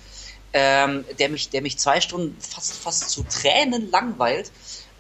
ähm, 0.54 1.06
der 1.20 1.30
mich, 1.30 1.50
der 1.50 1.62
mich 1.62 1.78
zwei 1.78 2.02
Stunden 2.02 2.40
fast, 2.40 2.74
fast 2.74 3.10
zu 3.10 3.24
Tränen 3.24 3.90
langweilt 3.92 4.52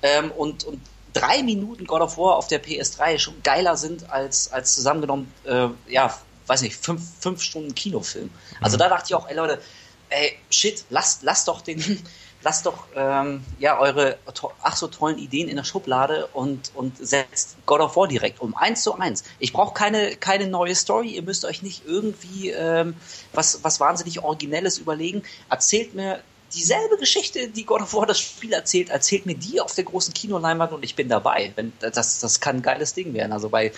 ähm, 0.01 0.31
und, 0.31 0.63
und 0.63 0.81
drei 1.13 1.43
Minuten 1.43 1.85
God 1.85 2.01
of 2.01 2.17
War 2.17 2.35
auf 2.35 2.47
der 2.47 2.63
PS3 2.63 3.17
schon 3.19 3.41
geiler 3.43 3.77
sind 3.77 4.09
als, 4.09 4.51
als 4.51 4.73
zusammengenommen, 4.75 5.31
äh, 5.45 5.67
ja, 5.87 6.17
weiß 6.47 6.61
nicht, 6.61 6.75
fünf, 6.75 7.01
fünf 7.19 7.41
Stunden 7.41 7.75
Kinofilm. 7.75 8.29
Also 8.61 8.77
da 8.77 8.89
dachte 8.89 9.05
ich 9.07 9.15
auch, 9.15 9.27
ey 9.27 9.35
Leute, 9.35 9.61
ey, 10.09 10.37
shit, 10.49 10.85
lasst, 10.89 11.23
lasst 11.23 11.47
doch 11.47 11.61
den, 11.61 12.03
lasst 12.47 12.65
doch 12.65 12.85
ähm, 12.95 13.43
ja 13.59 13.77
eure 13.77 14.19
ach 14.63 14.77
so 14.77 14.87
tollen 14.87 15.17
Ideen 15.17 15.49
in 15.49 15.57
der 15.57 15.65
Schublade 15.65 16.27
und, 16.27 16.71
und 16.75 16.97
setzt 16.97 17.57
God 17.65 17.81
of 17.81 17.97
War 17.97 18.07
direkt 18.07 18.39
um. 18.39 18.55
Eins 18.55 18.83
zu 18.83 18.97
eins. 18.97 19.25
Ich 19.39 19.51
brauche 19.51 19.73
keine, 19.73 20.15
keine 20.15 20.47
neue 20.47 20.73
Story, 20.73 21.09
ihr 21.09 21.23
müsst 21.23 21.43
euch 21.43 21.61
nicht 21.61 21.83
irgendwie 21.85 22.51
ähm, 22.51 22.95
was, 23.33 23.65
was 23.65 23.81
wahnsinnig 23.81 24.23
Originelles 24.23 24.77
überlegen. 24.77 25.23
Erzählt 25.49 25.93
mir 25.93 26.21
dieselbe 26.53 26.95
Geschichte, 26.95 27.49
die 27.49 27.65
God 27.65 27.81
of 27.81 27.93
War 27.93 28.05
das 28.05 28.21
Spiel 28.21 28.53
erzählt, 28.53 28.91
erzählt 28.91 29.25
mir 29.25 29.35
die 29.35 29.59
auf 29.59 29.75
der 29.75 29.83
großen 29.83 30.13
Kinoleinwand 30.13 30.71
und 30.71 30.85
ich 30.85 30.95
bin 30.95 31.09
dabei. 31.09 31.51
Wenn, 31.55 31.73
das, 31.81 32.21
das 32.21 32.39
kann 32.39 32.55
ein 32.55 32.61
geiles 32.61 32.93
Ding 32.93 33.13
werden. 33.13 33.33
Also 33.33 33.49
bei, 33.49 33.73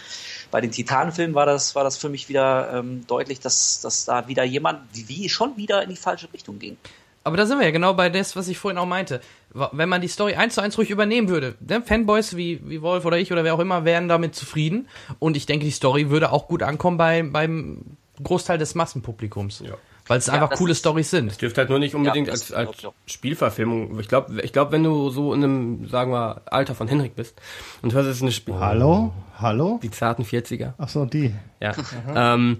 bei 0.51 0.61
den 0.61 0.69
Titanenfilmen 0.69 1.33
war 1.33 1.47
das, 1.47 1.73
war 1.73 1.83
das 1.83 1.97
für 1.97 2.09
mich 2.09 2.29
wieder 2.29 2.71
ähm, 2.71 3.07
deutlich, 3.07 3.39
dass, 3.39 3.81
dass 3.81 4.05
da 4.05 4.27
wieder 4.27 4.43
jemand 4.43 4.81
wie 4.93 5.27
schon 5.27 5.57
wieder 5.57 5.81
in 5.81 5.89
die 5.89 5.95
falsche 5.95 6.31
Richtung 6.31 6.59
ging. 6.59 6.77
Aber 7.23 7.37
da 7.37 7.45
sind 7.45 7.59
wir 7.59 7.65
ja 7.65 7.71
genau 7.71 7.93
bei 7.93 8.09
das, 8.09 8.35
was 8.35 8.47
ich 8.47 8.57
vorhin 8.57 8.77
auch 8.77 8.85
meinte. 8.85 9.21
Wenn 9.53 9.89
man 9.89 10.01
die 10.01 10.07
Story 10.07 10.35
eins 10.35 10.55
zu 10.55 10.61
eins 10.61 10.77
ruhig 10.77 10.89
übernehmen 10.89 11.27
würde, 11.27 11.55
ne? 11.59 11.81
Fanboys 11.81 12.35
wie, 12.35 12.61
wie 12.67 12.81
Wolf 12.81 13.05
oder 13.05 13.17
ich 13.17 13.31
oder 13.31 13.43
wer 13.43 13.53
auch 13.53 13.59
immer 13.59 13.83
wären 13.85 14.07
damit 14.07 14.35
zufrieden. 14.35 14.87
Und 15.19 15.35
ich 15.35 15.45
denke, 15.45 15.65
die 15.65 15.71
Story 15.71 16.09
würde 16.09 16.31
auch 16.31 16.47
gut 16.47 16.63
ankommen 16.63 16.97
bei, 16.97 17.23
beim 17.23 17.97
Großteil 18.23 18.57
des 18.57 18.75
Massenpublikums. 18.75 19.61
Ja. 19.65 19.75
Weil 20.07 20.17
es 20.17 20.27
einfach 20.27 20.49
das 20.49 20.57
coole 20.57 20.73
Stories 20.73 21.11
sind. 21.11 21.39
Dürfte 21.39 21.61
halt 21.61 21.69
nur 21.69 21.77
nicht 21.77 21.93
unbedingt 21.93 22.27
Ja, 22.27 22.33
als, 22.33 22.51
als. 22.51 22.71
Spielverfilmung. 23.05 23.99
Ich 23.99 24.07
glaube, 24.07 24.41
ich 24.41 24.51
glaub, 24.51 24.71
wenn 24.71 24.83
du 24.83 25.11
so 25.11 25.35
in 25.35 25.43
einem, 25.43 25.87
sagen 25.87 26.11
wir, 26.11 26.41
Alter 26.47 26.73
von 26.73 26.87
Henrik 26.87 27.15
bist 27.15 27.39
und 27.83 27.93
hörst, 27.93 28.09
es 28.09 28.15
ist 28.17 28.23
eine 28.23 28.31
Spiel. 28.31 28.55
Hallo? 28.55 29.13
Hallo? 29.37 29.79
Die 29.83 29.91
zarten 29.91 30.23
40er. 30.23 30.73
Ach 30.79 30.89
so, 30.89 31.05
die. 31.05 31.35
Ja. 31.59 31.73
ähm, 32.15 32.59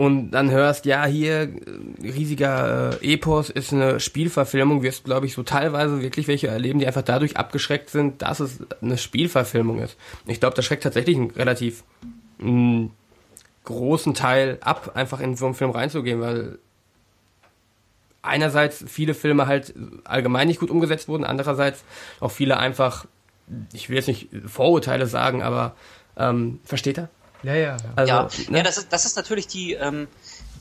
und 0.00 0.30
dann 0.30 0.50
hörst, 0.50 0.86
ja, 0.86 1.04
hier 1.04 1.42
äh, 1.42 1.50
riesiger 2.02 2.98
äh, 3.02 3.12
Epos 3.12 3.50
ist 3.50 3.70
eine 3.70 4.00
Spielverfilmung, 4.00 4.82
wirst, 4.82 5.04
glaube 5.04 5.26
ich, 5.26 5.34
so 5.34 5.42
teilweise 5.42 6.00
wirklich 6.00 6.26
welche 6.26 6.46
erleben, 6.46 6.78
die 6.78 6.86
einfach 6.86 7.02
dadurch 7.02 7.36
abgeschreckt 7.36 7.90
sind, 7.90 8.22
dass 8.22 8.40
es 8.40 8.60
eine 8.80 8.96
Spielverfilmung 8.96 9.78
ist. 9.78 9.98
Ich 10.26 10.40
glaube, 10.40 10.56
das 10.56 10.64
schreckt 10.64 10.84
tatsächlich 10.84 11.18
einen 11.18 11.32
relativ 11.32 11.84
mh, 12.38 12.88
großen 13.64 14.14
Teil 14.14 14.56
ab, 14.62 14.92
einfach 14.94 15.20
in 15.20 15.36
so 15.36 15.44
einen 15.44 15.54
Film 15.54 15.70
reinzugehen, 15.70 16.22
weil 16.22 16.58
einerseits 18.22 18.82
viele 18.88 19.12
Filme 19.12 19.46
halt 19.46 19.74
allgemein 20.04 20.48
nicht 20.48 20.60
gut 20.60 20.70
umgesetzt 20.70 21.08
wurden, 21.08 21.24
andererseits 21.24 21.84
auch 22.20 22.30
viele 22.30 22.56
einfach, 22.56 23.04
ich 23.74 23.90
will 23.90 23.96
jetzt 23.96 24.08
nicht 24.08 24.30
Vorurteile 24.46 25.06
sagen, 25.06 25.42
aber 25.42 25.76
ähm, 26.16 26.58
versteht 26.64 26.96
er? 26.96 27.10
Ja, 27.42 27.54
ja. 27.54 27.76
Also, 27.96 28.12
ja, 28.12 28.28
ne? 28.48 28.58
ja 28.58 28.62
das, 28.64 28.78
ist, 28.78 28.92
das 28.92 29.06
ist 29.06 29.16
natürlich 29.16 29.46
die, 29.46 29.74
ähm, 29.74 30.08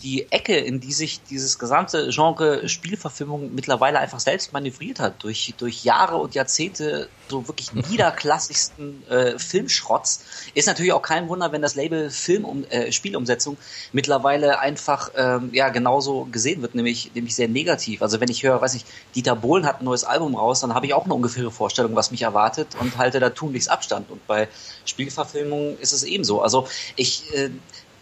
die 0.02 0.32
Ecke, 0.32 0.58
in 0.58 0.80
die 0.80 0.94
sich 0.94 1.22
dieses 1.24 1.60
gesamte 1.60 2.10
Genre 2.10 2.70
Spielverfilmung 2.70 3.54
mittlerweile 3.54 4.00
einfach 4.00 4.20
selbst 4.20 4.54
manövriert 4.54 5.00
hat, 5.00 5.24
durch, 5.24 5.54
durch 5.58 5.84
Jahre 5.84 6.16
und 6.18 6.36
Jahrzehnte 6.36 7.10
so 7.28 7.48
wirklich 7.48 7.74
niederklassigsten 7.90 9.08
äh, 9.10 9.38
Filmschrotz, 9.38 10.24
ist 10.54 10.68
natürlich 10.68 10.94
auch 10.94 11.02
kein 11.02 11.28
Wunder, 11.28 11.52
wenn 11.52 11.62
das 11.62 11.76
Label 11.76 12.10
Film 12.10 12.46
um, 12.46 12.64
äh, 12.70 12.92
Spielumsetzung 12.92 13.58
mittlerweile 13.92 14.60
einfach 14.60 15.12
ähm, 15.16 15.50
ja 15.54 15.70
genauso 15.70 16.28
gesehen 16.32 16.62
wird, 16.62 16.76
nämlich, 16.76 17.12
nämlich 17.14 17.36
sehr 17.36 17.50
negativ. 17.50 18.02
Also 18.02 18.22
wenn 18.22 18.30
ich 18.30 18.44
höre, 18.44 18.62
weiß 18.62 18.76
ich, 18.76 18.86
Dieter 19.16 19.36
Bohlen 19.36 19.66
hat 19.66 19.82
ein 19.82 19.86
neues 19.86 20.06
Album 20.06 20.36
raus, 20.36 20.62
dann 20.62 20.74
habe 20.74 20.86
ich 20.86 20.94
auch 20.94 21.06
eine 21.06 21.14
ungefähre 21.14 21.52
Vorstellung, 21.52 21.96
was 21.96 22.12
mich 22.12 22.22
erwartet 22.22 22.70
und 22.80 22.98
halte 22.98 23.20
da 23.20 23.30
tunlichst 23.30 23.70
Abstand. 23.70 24.10
Und 24.10 24.26
bei 24.28 24.48
Spielverfilmungen 24.86 25.78
ist 25.80 25.92
es 25.92 26.04
ebenso. 26.04 26.42
Also 26.42 26.68
ich 26.96 27.34
äh, 27.36 27.50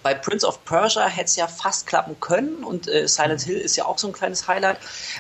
bei 0.04 0.14
Prince 0.14 0.48
of 0.48 0.64
Persia 0.66 1.08
hätte 1.08 1.26
es 1.26 1.36
ja 1.36 1.48
fast 1.48 1.88
klappen 1.88 2.20
können 2.20 2.64
und 2.64 2.88
äh, 2.88 3.08
Silent 3.08 3.42
Hill 3.42 3.58
ist 3.58 3.76
ja 3.76 3.86
auch 3.86 3.98
so 3.98 4.08
ein 4.08 4.14
kleines 4.14 4.48
Highlight. 4.48 4.78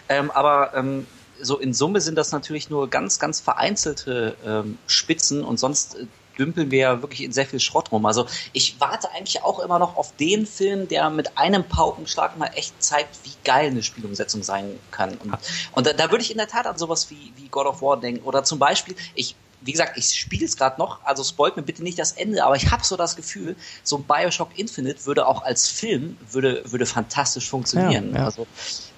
Ähm, 0.10 0.32
aber 0.32 0.74
ähm, 0.76 1.08
so 1.42 1.58
in 1.58 1.74
Summe 1.74 2.02
sind 2.02 2.16
das 2.16 2.32
natürlich 2.32 2.70
nur 2.70 2.90
ganz, 2.90 3.20
ganz 3.20 3.40
vereinzelte 3.40 4.36
ähm, 4.46 4.78
Spitzen 4.88 5.44
und 5.44 5.60
sonst 5.60 5.96
äh, 5.96 6.06
dümpeln 6.38 6.72
wir 6.72 6.80
ja 6.80 7.02
wirklich 7.02 7.24
in 7.24 7.32
sehr 7.32 7.46
viel 7.46 7.60
Schrott 7.60 7.92
rum. 7.92 8.06
Also 8.06 8.28
ich 8.54 8.80
warte 8.80 9.10
eigentlich 9.12 9.44
auch 9.44 9.60
immer 9.60 9.80
noch 9.80 9.98
auf 9.98 10.16
den 10.18 10.46
Film, 10.46 10.88
der 10.88 11.10
mit 11.10 11.38
einem 11.38 11.64
Paukenschlag 11.64 12.38
mal 12.38 12.52
echt 12.54 12.82
zeigt, 12.82 13.18
wie 13.24 13.34
geil 13.44 13.72
eine 13.72 13.82
Spielumsetzung 13.84 14.44
sein 14.44 14.80
kann. 14.92 15.18
Und, 15.18 15.36
und 15.72 15.88
da, 15.88 15.94
da 15.94 16.12
würde 16.12 16.24
ich 16.24 16.32
in 16.32 16.38
der 16.38 16.48
Tat 16.48 16.68
an 16.68 16.78
sowas 16.78 17.10
wie, 17.10 17.34
wie 17.36 17.48
God 17.50 17.66
of 17.66 17.82
War 17.82 18.00
denken. 18.00 18.24
Oder 18.24 18.44
zum 18.44 18.60
Beispiel, 18.60 18.96
ich 19.16 19.36
wie 19.62 19.72
gesagt, 19.72 19.98
ich 19.98 20.16
spiele 20.16 20.46
es 20.46 20.56
gerade 20.56 20.80
noch, 20.80 21.04
also 21.04 21.24
spoilt 21.24 21.58
mir 21.58 21.64
bitte 21.64 21.84
nicht 21.84 21.98
das 21.98 22.12
Ende, 22.12 22.44
aber 22.44 22.56
ich 22.56 22.72
habe 22.72 22.84
so 22.84 22.96
das 22.96 23.16
Gefühl, 23.16 23.56
so 23.84 23.98
ein 23.98 24.04
Bioshock 24.04 24.58
Infinite 24.58 25.06
würde 25.06 25.28
auch 25.28 25.44
als 25.44 25.68
Film 25.68 26.18
würde 26.32 26.64
würde 26.66 26.86
fantastisch 26.86 27.50
funktionieren. 27.50 28.12
Ja, 28.12 28.20
ja. 28.20 28.26
Also 28.26 28.46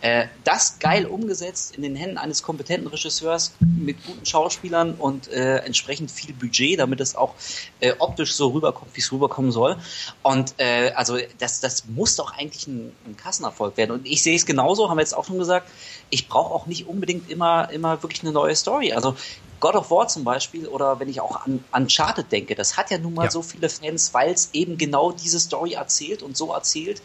äh, 0.01 0.27
das 0.43 0.79
geil 0.79 1.05
umgesetzt 1.05 1.75
in 1.75 1.81
den 1.81 1.95
Händen 1.95 2.17
eines 2.17 2.43
kompetenten 2.43 2.87
Regisseurs 2.87 3.53
mit 3.59 4.05
guten 4.05 4.25
Schauspielern 4.25 4.95
und 4.95 5.29
äh, 5.29 5.57
entsprechend 5.57 6.11
viel 6.11 6.33
Budget, 6.33 6.79
damit 6.79 6.99
es 6.99 7.15
auch 7.15 7.35
äh, 7.79 7.93
optisch 7.99 8.33
so 8.33 8.49
rüberkommt, 8.49 8.95
wie 8.95 9.01
es 9.01 9.11
rüberkommen 9.11 9.51
soll. 9.51 9.77
Und 10.23 10.55
äh, 10.57 10.91
also 10.91 11.17
das 11.39 11.61
das 11.61 11.85
muss 11.87 12.15
doch 12.17 12.37
eigentlich 12.37 12.67
ein, 12.67 12.91
ein 13.05 13.15
Kassenerfolg 13.15 13.77
werden. 13.77 13.91
Und 13.91 14.05
ich 14.05 14.23
sehe 14.23 14.35
es 14.35 14.45
genauso, 14.45 14.89
haben 14.89 14.97
wir 14.97 15.01
jetzt 15.01 15.15
auch 15.15 15.25
schon 15.25 15.39
gesagt. 15.39 15.69
Ich 16.09 16.27
brauche 16.27 16.53
auch 16.53 16.65
nicht 16.65 16.87
unbedingt 16.87 17.29
immer 17.29 17.69
immer 17.71 18.03
wirklich 18.03 18.23
eine 18.23 18.33
neue 18.33 18.55
Story. 18.55 18.93
Also 18.93 19.15
God 19.59 19.75
of 19.75 19.91
War 19.91 20.07
zum 20.07 20.23
Beispiel 20.23 20.67
oder 20.67 20.99
wenn 20.99 21.09
ich 21.09 21.21
auch 21.21 21.45
an 21.45 21.63
Uncharted 21.71 22.31
denke, 22.31 22.55
das 22.55 22.77
hat 22.77 22.91
ja 22.91 22.97
nun 22.97 23.13
mal 23.13 23.25
ja. 23.25 23.31
so 23.31 23.41
viele 23.41 23.69
Fans, 23.69 24.13
weil 24.13 24.31
es 24.31 24.49
eben 24.53 24.77
genau 24.77 25.11
diese 25.11 25.39
Story 25.39 25.73
erzählt 25.73 26.21
und 26.21 26.37
so 26.37 26.53
erzählt, 26.53 27.01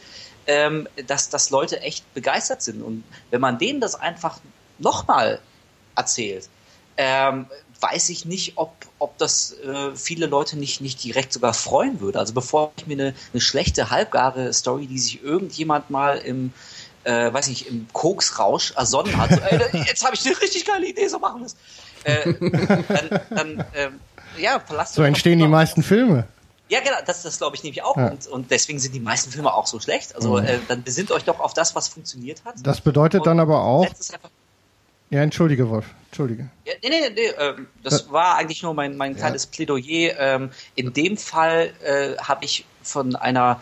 ähm, 0.47 0.89
dass, 1.07 1.31
dass 1.31 1.51
Leute 1.51 1.81
echt 1.81 2.13
begeistert 2.15 2.63
sind. 2.63 2.83
Und 2.83 3.05
wenn 3.31 3.41
man 3.41 3.59
denen 3.59 3.81
das 3.81 3.95
einfach 3.95 4.41
nochmal 4.79 5.41
erzählt, 5.97 6.49
ähm, 6.97 7.47
weiß 7.81 8.09
ich 8.11 8.25
nicht, 8.25 8.53
ob, 8.57 8.73
ob 8.99 9.19
das 9.19 9.53
äh, 9.59 9.95
viele 9.95 10.27
Leute 10.27 10.59
nicht, 10.59 10.81
nicht 10.81 11.03
direkt 11.03 11.33
sogar 11.33 11.55
freuen 11.55 12.01
würde. 12.01 12.19
Also 12.19 12.33
bevor 12.33 12.73
ich 12.77 12.87
mir 12.87 12.95
eine, 12.95 13.15
eine 13.33 13.41
schlechte, 13.41 13.91
halbgare 13.91 14.53
Story, 14.53 14.87
die 14.87 14.99
sich 14.99 15.23
irgendjemand 15.23 15.91
mal 15.91 16.19
im 16.19 16.53
äh, 17.05 17.33
weiß 17.33 17.49
nicht, 17.49 17.67
im 17.67 17.87
Koksrausch 17.93 18.73
ersonnen 18.73 19.17
hat. 19.17 19.31
So, 19.31 19.37
ey, 19.37 19.85
jetzt 19.87 20.05
habe 20.05 20.15
ich 20.15 20.27
eine 20.27 20.41
richtig 20.41 20.65
geile 20.65 20.87
Idee, 20.87 21.07
so 21.09 21.19
machen 21.19 21.41
wir 21.41 21.47
es. 21.47 21.57
Äh, 22.05 22.35
dann, 22.89 23.21
dann 23.31 23.65
ähm, 23.75 24.01
ja, 24.39 24.61
verlasst 24.61 24.95
So 24.95 25.03
entstehen 25.03 25.39
die 25.39 25.49
meisten 25.49 25.83
Filme. 25.83 26.27
Ja, 26.69 26.81
genau, 26.81 26.97
das, 27.05 27.23
das 27.23 27.39
glaube 27.39 27.57
ich 27.57 27.63
nämlich 27.63 27.83
auch. 27.83 27.97
Ja. 27.97 28.09
Und, 28.09 28.27
und 28.27 28.51
deswegen 28.51 28.79
sind 28.79 28.95
die 28.95 29.01
meisten 29.01 29.31
Filme 29.31 29.53
auch 29.53 29.67
so 29.67 29.81
schlecht. 29.81 30.15
Also 30.17 30.39
mhm. 30.39 30.47
äh, 30.47 30.59
dann 30.69 30.83
besinnt 30.83 31.13
euch 31.13 31.25
doch 31.25 31.41
auf 31.41 31.55
das, 31.55 31.75
was 31.75 31.89
funktioniert 31.89 32.45
hat. 32.45 32.55
Das 32.63 32.81
bedeutet 32.81 33.21
und 33.21 33.27
dann 33.27 33.41
aber 33.41 33.63
auch. 33.63 33.87
Ja, 35.11 35.23
entschuldige, 35.23 35.69
Wolf. 35.69 35.85
Entschuldige. 36.07 36.49
Ja, 36.65 36.73
nee, 36.83 36.89
nee, 36.89 37.11
nee, 37.15 37.27
äh, 37.27 37.55
das 37.83 38.07
ja. 38.07 38.13
war 38.13 38.37
eigentlich 38.37 38.63
nur 38.63 38.75
mein, 38.75 38.97
mein 38.97 39.15
kleines 39.15 39.47
Plädoyer. 39.47 40.19
Ähm, 40.19 40.51
in 40.75 40.93
dem 40.93 41.17
Fall 41.17 41.73
äh, 41.85 42.17
habe 42.17 42.45
ich 42.45 42.65
von 42.83 43.15
einer 43.15 43.61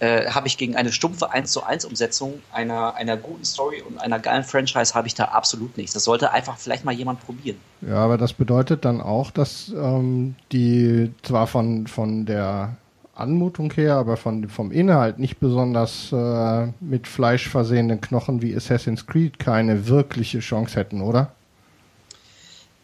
äh, 0.00 0.30
habe 0.30 0.48
ich 0.48 0.56
gegen 0.56 0.76
eine 0.76 0.92
stumpfe 0.92 1.30
1 1.30 1.52
zu 1.52 1.62
1 1.62 1.84
Umsetzung 1.84 2.40
einer, 2.52 2.94
einer 2.94 3.16
guten 3.16 3.44
Story 3.44 3.82
und 3.82 3.98
einer 3.98 4.18
geilen 4.18 4.44
Franchise 4.44 4.94
habe 4.94 5.06
ich 5.06 5.14
da 5.14 5.26
absolut 5.26 5.76
nichts. 5.76 5.92
Das 5.92 6.04
sollte 6.04 6.32
einfach 6.32 6.56
vielleicht 6.58 6.84
mal 6.84 6.92
jemand 6.92 7.20
probieren. 7.20 7.58
Ja, 7.82 7.96
aber 7.96 8.18
das 8.18 8.32
bedeutet 8.32 8.84
dann 8.84 9.00
auch, 9.00 9.30
dass 9.30 9.68
ähm, 9.68 10.34
die 10.52 11.12
zwar 11.22 11.46
von, 11.46 11.86
von 11.86 12.26
der 12.26 12.76
Anmutung 13.14 13.72
her, 13.72 13.96
aber 13.96 14.16
von, 14.16 14.48
vom 14.48 14.72
Inhalt 14.72 15.18
nicht 15.18 15.38
besonders 15.38 16.10
äh, 16.12 16.68
mit 16.80 17.06
Fleisch 17.06 17.48
versehenen 17.48 18.00
Knochen 18.00 18.40
wie 18.40 18.56
Assassin's 18.56 19.06
Creed 19.06 19.38
keine 19.38 19.86
wirkliche 19.86 20.40
Chance 20.40 20.80
hätten, 20.80 21.02
oder? 21.02 21.32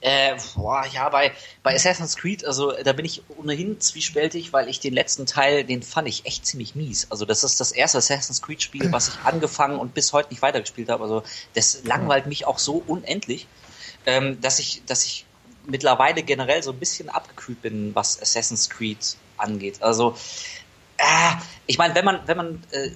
Äh, 0.03 0.37
boah, 0.55 0.85
ja, 0.93 1.09
bei, 1.09 1.33
bei 1.63 1.75
Assassin's 1.75 2.17
Creed, 2.17 2.45
also 2.45 2.73
da 2.73 2.93
bin 2.93 3.07
ich 3.07 3.23
ohnehin 3.29 3.81
zwiespältig, 3.81 4.53
weil 4.53 4.69
ich 4.69 4.79
den 4.79 4.93
letzten 4.93 5.25
Teil, 5.25 5.65
den 5.65 5.83
fand 5.83 6.07
ich 6.07 6.27
echt 6.27 6.45
ziemlich 6.45 6.75
mies. 6.75 7.11
Also 7.11 7.25
das 7.25 7.43
ist 7.45 7.61
das 7.61 7.73
erste 7.73 7.99
Assassin's 7.99 8.43
Creed 8.43 8.63
Spiel, 8.63 8.89
was 8.93 9.09
ich 9.09 9.19
angefangen 9.25 9.79
und 9.79 9.95
bis 9.95 10.13
heute 10.13 10.31
nicht 10.31 10.43
weitergespielt 10.43 10.91
habe. 10.91 11.03
Also 11.03 11.23
das 11.55 11.85
langweilt 11.85 12.27
mich 12.27 12.47
auch 12.47 12.59
so 12.59 12.83
unendlich, 12.87 13.47
ähm, 14.05 14.41
dass 14.41 14.59
ich, 14.59 14.83
dass 14.87 15.05
ich 15.05 15.25
mittlerweile 15.65 16.23
generell 16.23 16.63
so 16.63 16.73
ein 16.73 16.79
bisschen 16.79 17.09
abgekühlt 17.09 17.63
bin, 17.63 17.95
was 17.95 18.21
Assassin's 18.21 18.69
Creed 18.69 19.17
angeht. 19.39 19.83
Also 19.83 20.15
äh, 20.99 21.33
ich 21.67 21.79
meine, 21.79 21.95
wenn 21.95 22.05
man, 22.05 22.21
wenn 22.27 22.37
man 22.37 22.63
äh, 22.71 22.91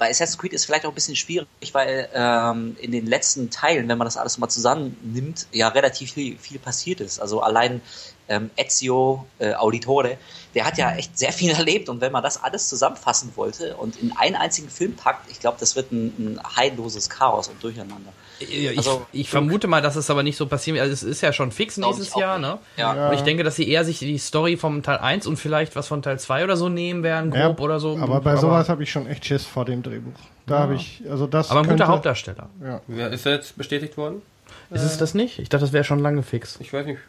bei 0.00 0.08
Assassin's 0.08 0.38
Creed 0.38 0.54
ist 0.54 0.64
vielleicht 0.64 0.86
auch 0.86 0.92
ein 0.92 0.94
bisschen 0.94 1.14
schwierig, 1.14 1.46
weil 1.72 2.08
ähm, 2.14 2.74
in 2.80 2.90
den 2.90 3.06
letzten 3.06 3.50
Teilen, 3.50 3.86
wenn 3.86 3.98
man 3.98 4.06
das 4.06 4.16
alles 4.16 4.38
mal 4.38 4.48
zusammennimmt, 4.48 5.46
ja 5.52 5.68
relativ 5.68 6.12
viel, 6.12 6.38
viel 6.38 6.58
passiert 6.58 7.00
ist. 7.00 7.20
Also 7.20 7.42
allein 7.42 7.82
ähm, 8.30 8.50
Ezio 8.56 9.26
äh, 9.38 9.52
Auditore, 9.52 10.16
der 10.54 10.64
hat 10.64 10.78
ja 10.78 10.94
echt 10.94 11.18
sehr 11.18 11.32
viel 11.32 11.50
erlebt 11.58 11.88
und 11.88 12.00
wenn 12.00 12.12
man 12.12 12.22
das 12.22 12.42
alles 12.42 12.68
zusammenfassen 12.68 13.32
wollte 13.36 13.76
und 13.76 13.96
in 14.00 14.12
einen 14.16 14.36
einzigen 14.36 14.70
Film 14.70 14.94
packt, 14.94 15.30
ich 15.30 15.40
glaube, 15.40 15.58
das 15.60 15.76
wird 15.76 15.92
ein, 15.92 16.06
ein 16.18 16.40
heilloses 16.56 17.10
Chaos 17.10 17.48
und 17.48 17.62
Durcheinander. 17.62 18.12
Ich, 18.38 18.78
also, 18.78 19.06
ich 19.12 19.28
vermute 19.28 19.66
mal, 19.66 19.82
dass 19.82 19.96
es 19.96 20.08
aber 20.08 20.22
nicht 20.22 20.38
so 20.38 20.46
passieren 20.46 20.76
wird. 20.76 20.84
Also 20.84 20.94
es 20.94 21.02
ist 21.02 21.20
ja 21.20 21.30
schon 21.30 21.52
fix 21.52 21.76
nächstes 21.76 22.14
Jahr, 22.14 22.38
ne? 22.38 22.58
Ja. 22.78 23.08
Und 23.08 23.14
ich 23.14 23.20
denke, 23.20 23.42
dass 23.42 23.56
sie 23.56 23.68
eher 23.68 23.84
sich 23.84 23.98
die 23.98 24.16
Story 24.16 24.56
vom 24.56 24.82
Teil 24.82 24.96
1 24.96 25.26
und 25.26 25.36
vielleicht 25.36 25.76
was 25.76 25.88
von 25.88 26.00
Teil 26.00 26.18
2 26.18 26.44
oder 26.44 26.56
so 26.56 26.70
nehmen 26.70 27.02
werden, 27.02 27.30
grob 27.30 27.58
ja, 27.58 27.64
oder 27.64 27.80
so. 27.80 27.98
Aber 27.98 28.22
bei 28.22 28.32
aber 28.32 28.40
sowas 28.40 28.70
habe 28.70 28.82
ich 28.82 28.90
schon 28.90 29.06
echt 29.06 29.26
Schiss 29.26 29.44
vor 29.44 29.66
dem 29.66 29.82
Drehbuch. 29.82 30.18
Da 30.46 30.54
ja. 30.54 30.60
habe 30.62 30.74
ich, 30.74 31.02
also 31.10 31.26
das. 31.26 31.50
Aber 31.50 31.60
ein 31.60 31.68
guter 31.68 31.88
Hauptdarsteller. 31.88 32.48
Ja. 32.64 32.80
Wer 32.86 33.10
ist 33.10 33.26
er 33.26 33.32
jetzt 33.32 33.58
bestätigt 33.58 33.98
worden? 33.98 34.22
Ist 34.70 34.84
es 34.84 34.98
das 34.98 35.14
nicht? 35.14 35.38
Ich 35.38 35.48
dachte, 35.48 35.64
das 35.64 35.72
wäre 35.72 35.84
schon 35.84 35.98
lange 35.98 36.22
fix. 36.22 36.56
Ich 36.60 36.72
weiß 36.72 36.86
nicht. 36.86 37.00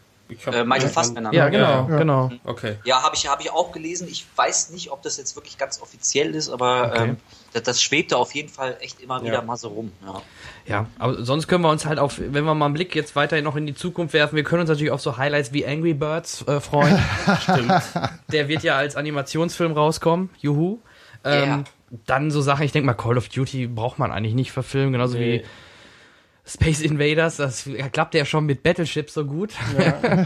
Äh, 0.51 0.63
Michael 0.63 0.89
Fassbender. 0.89 1.33
Ja, 1.33 1.49
genau, 1.49 1.89
ja. 1.89 1.97
genau. 1.97 2.31
Okay. 2.43 2.75
Ja, 2.83 3.03
habe 3.03 3.15
ich, 3.15 3.27
hab 3.27 3.41
ich 3.41 3.51
auch 3.51 3.71
gelesen. 3.71 4.07
Ich 4.09 4.25
weiß 4.35 4.71
nicht, 4.71 4.91
ob 4.91 5.01
das 5.01 5.17
jetzt 5.17 5.35
wirklich 5.35 5.57
ganz 5.57 5.81
offiziell 5.81 6.35
ist, 6.35 6.49
aber 6.49 6.91
okay. 6.91 7.03
ähm, 7.03 7.17
das, 7.53 7.63
das 7.63 7.81
schwebte 7.81 8.17
auf 8.17 8.33
jeden 8.33 8.49
Fall 8.49 8.77
echt 8.79 9.01
immer 9.01 9.21
wieder 9.21 9.33
ja. 9.33 9.41
mal 9.41 9.57
so 9.57 9.69
rum. 9.69 9.91
Ja. 10.05 10.21
ja, 10.65 10.85
aber 10.99 11.23
sonst 11.23 11.47
können 11.47 11.63
wir 11.63 11.69
uns 11.69 11.85
halt 11.85 11.99
auf, 11.99 12.19
wenn 12.19 12.45
wir 12.45 12.55
mal 12.55 12.65
einen 12.65 12.73
Blick 12.73 12.95
jetzt 12.95 13.15
weiterhin 13.15 13.43
noch 13.43 13.55
in 13.55 13.65
die 13.65 13.75
Zukunft 13.75 14.13
werfen, 14.13 14.35
wir 14.35 14.43
können 14.43 14.61
uns 14.61 14.69
natürlich 14.69 14.91
auf 14.91 15.01
so 15.01 15.17
Highlights 15.17 15.53
wie 15.53 15.65
Angry 15.65 15.93
Birds 15.93 16.47
äh, 16.47 16.59
freuen. 16.59 16.97
Stimmt. 17.41 17.81
Der 18.31 18.47
wird 18.47 18.63
ja 18.63 18.77
als 18.77 18.95
Animationsfilm 18.95 19.73
rauskommen. 19.73 20.29
Juhu. 20.39 20.79
Ähm, 21.23 21.43
yeah. 21.43 21.63
Dann 22.05 22.31
so 22.31 22.41
Sachen, 22.41 22.63
ich 22.63 22.71
denke 22.71 22.85
mal, 22.85 22.93
Call 22.93 23.17
of 23.17 23.27
Duty 23.27 23.67
braucht 23.67 23.99
man 23.99 24.11
eigentlich 24.11 24.33
nicht 24.33 24.51
verfilmen, 24.51 24.93
genauso 24.93 25.17
nee. 25.17 25.39
wie 25.39 25.45
Space 26.51 26.81
Invaders, 26.81 27.37
das 27.37 27.69
klappt 27.91 28.13
ja 28.13 28.25
schon 28.25 28.45
mit 28.45 28.63
Battleship 28.63 29.09
so 29.09 29.25
gut. 29.25 29.53
Ja. 29.77 30.25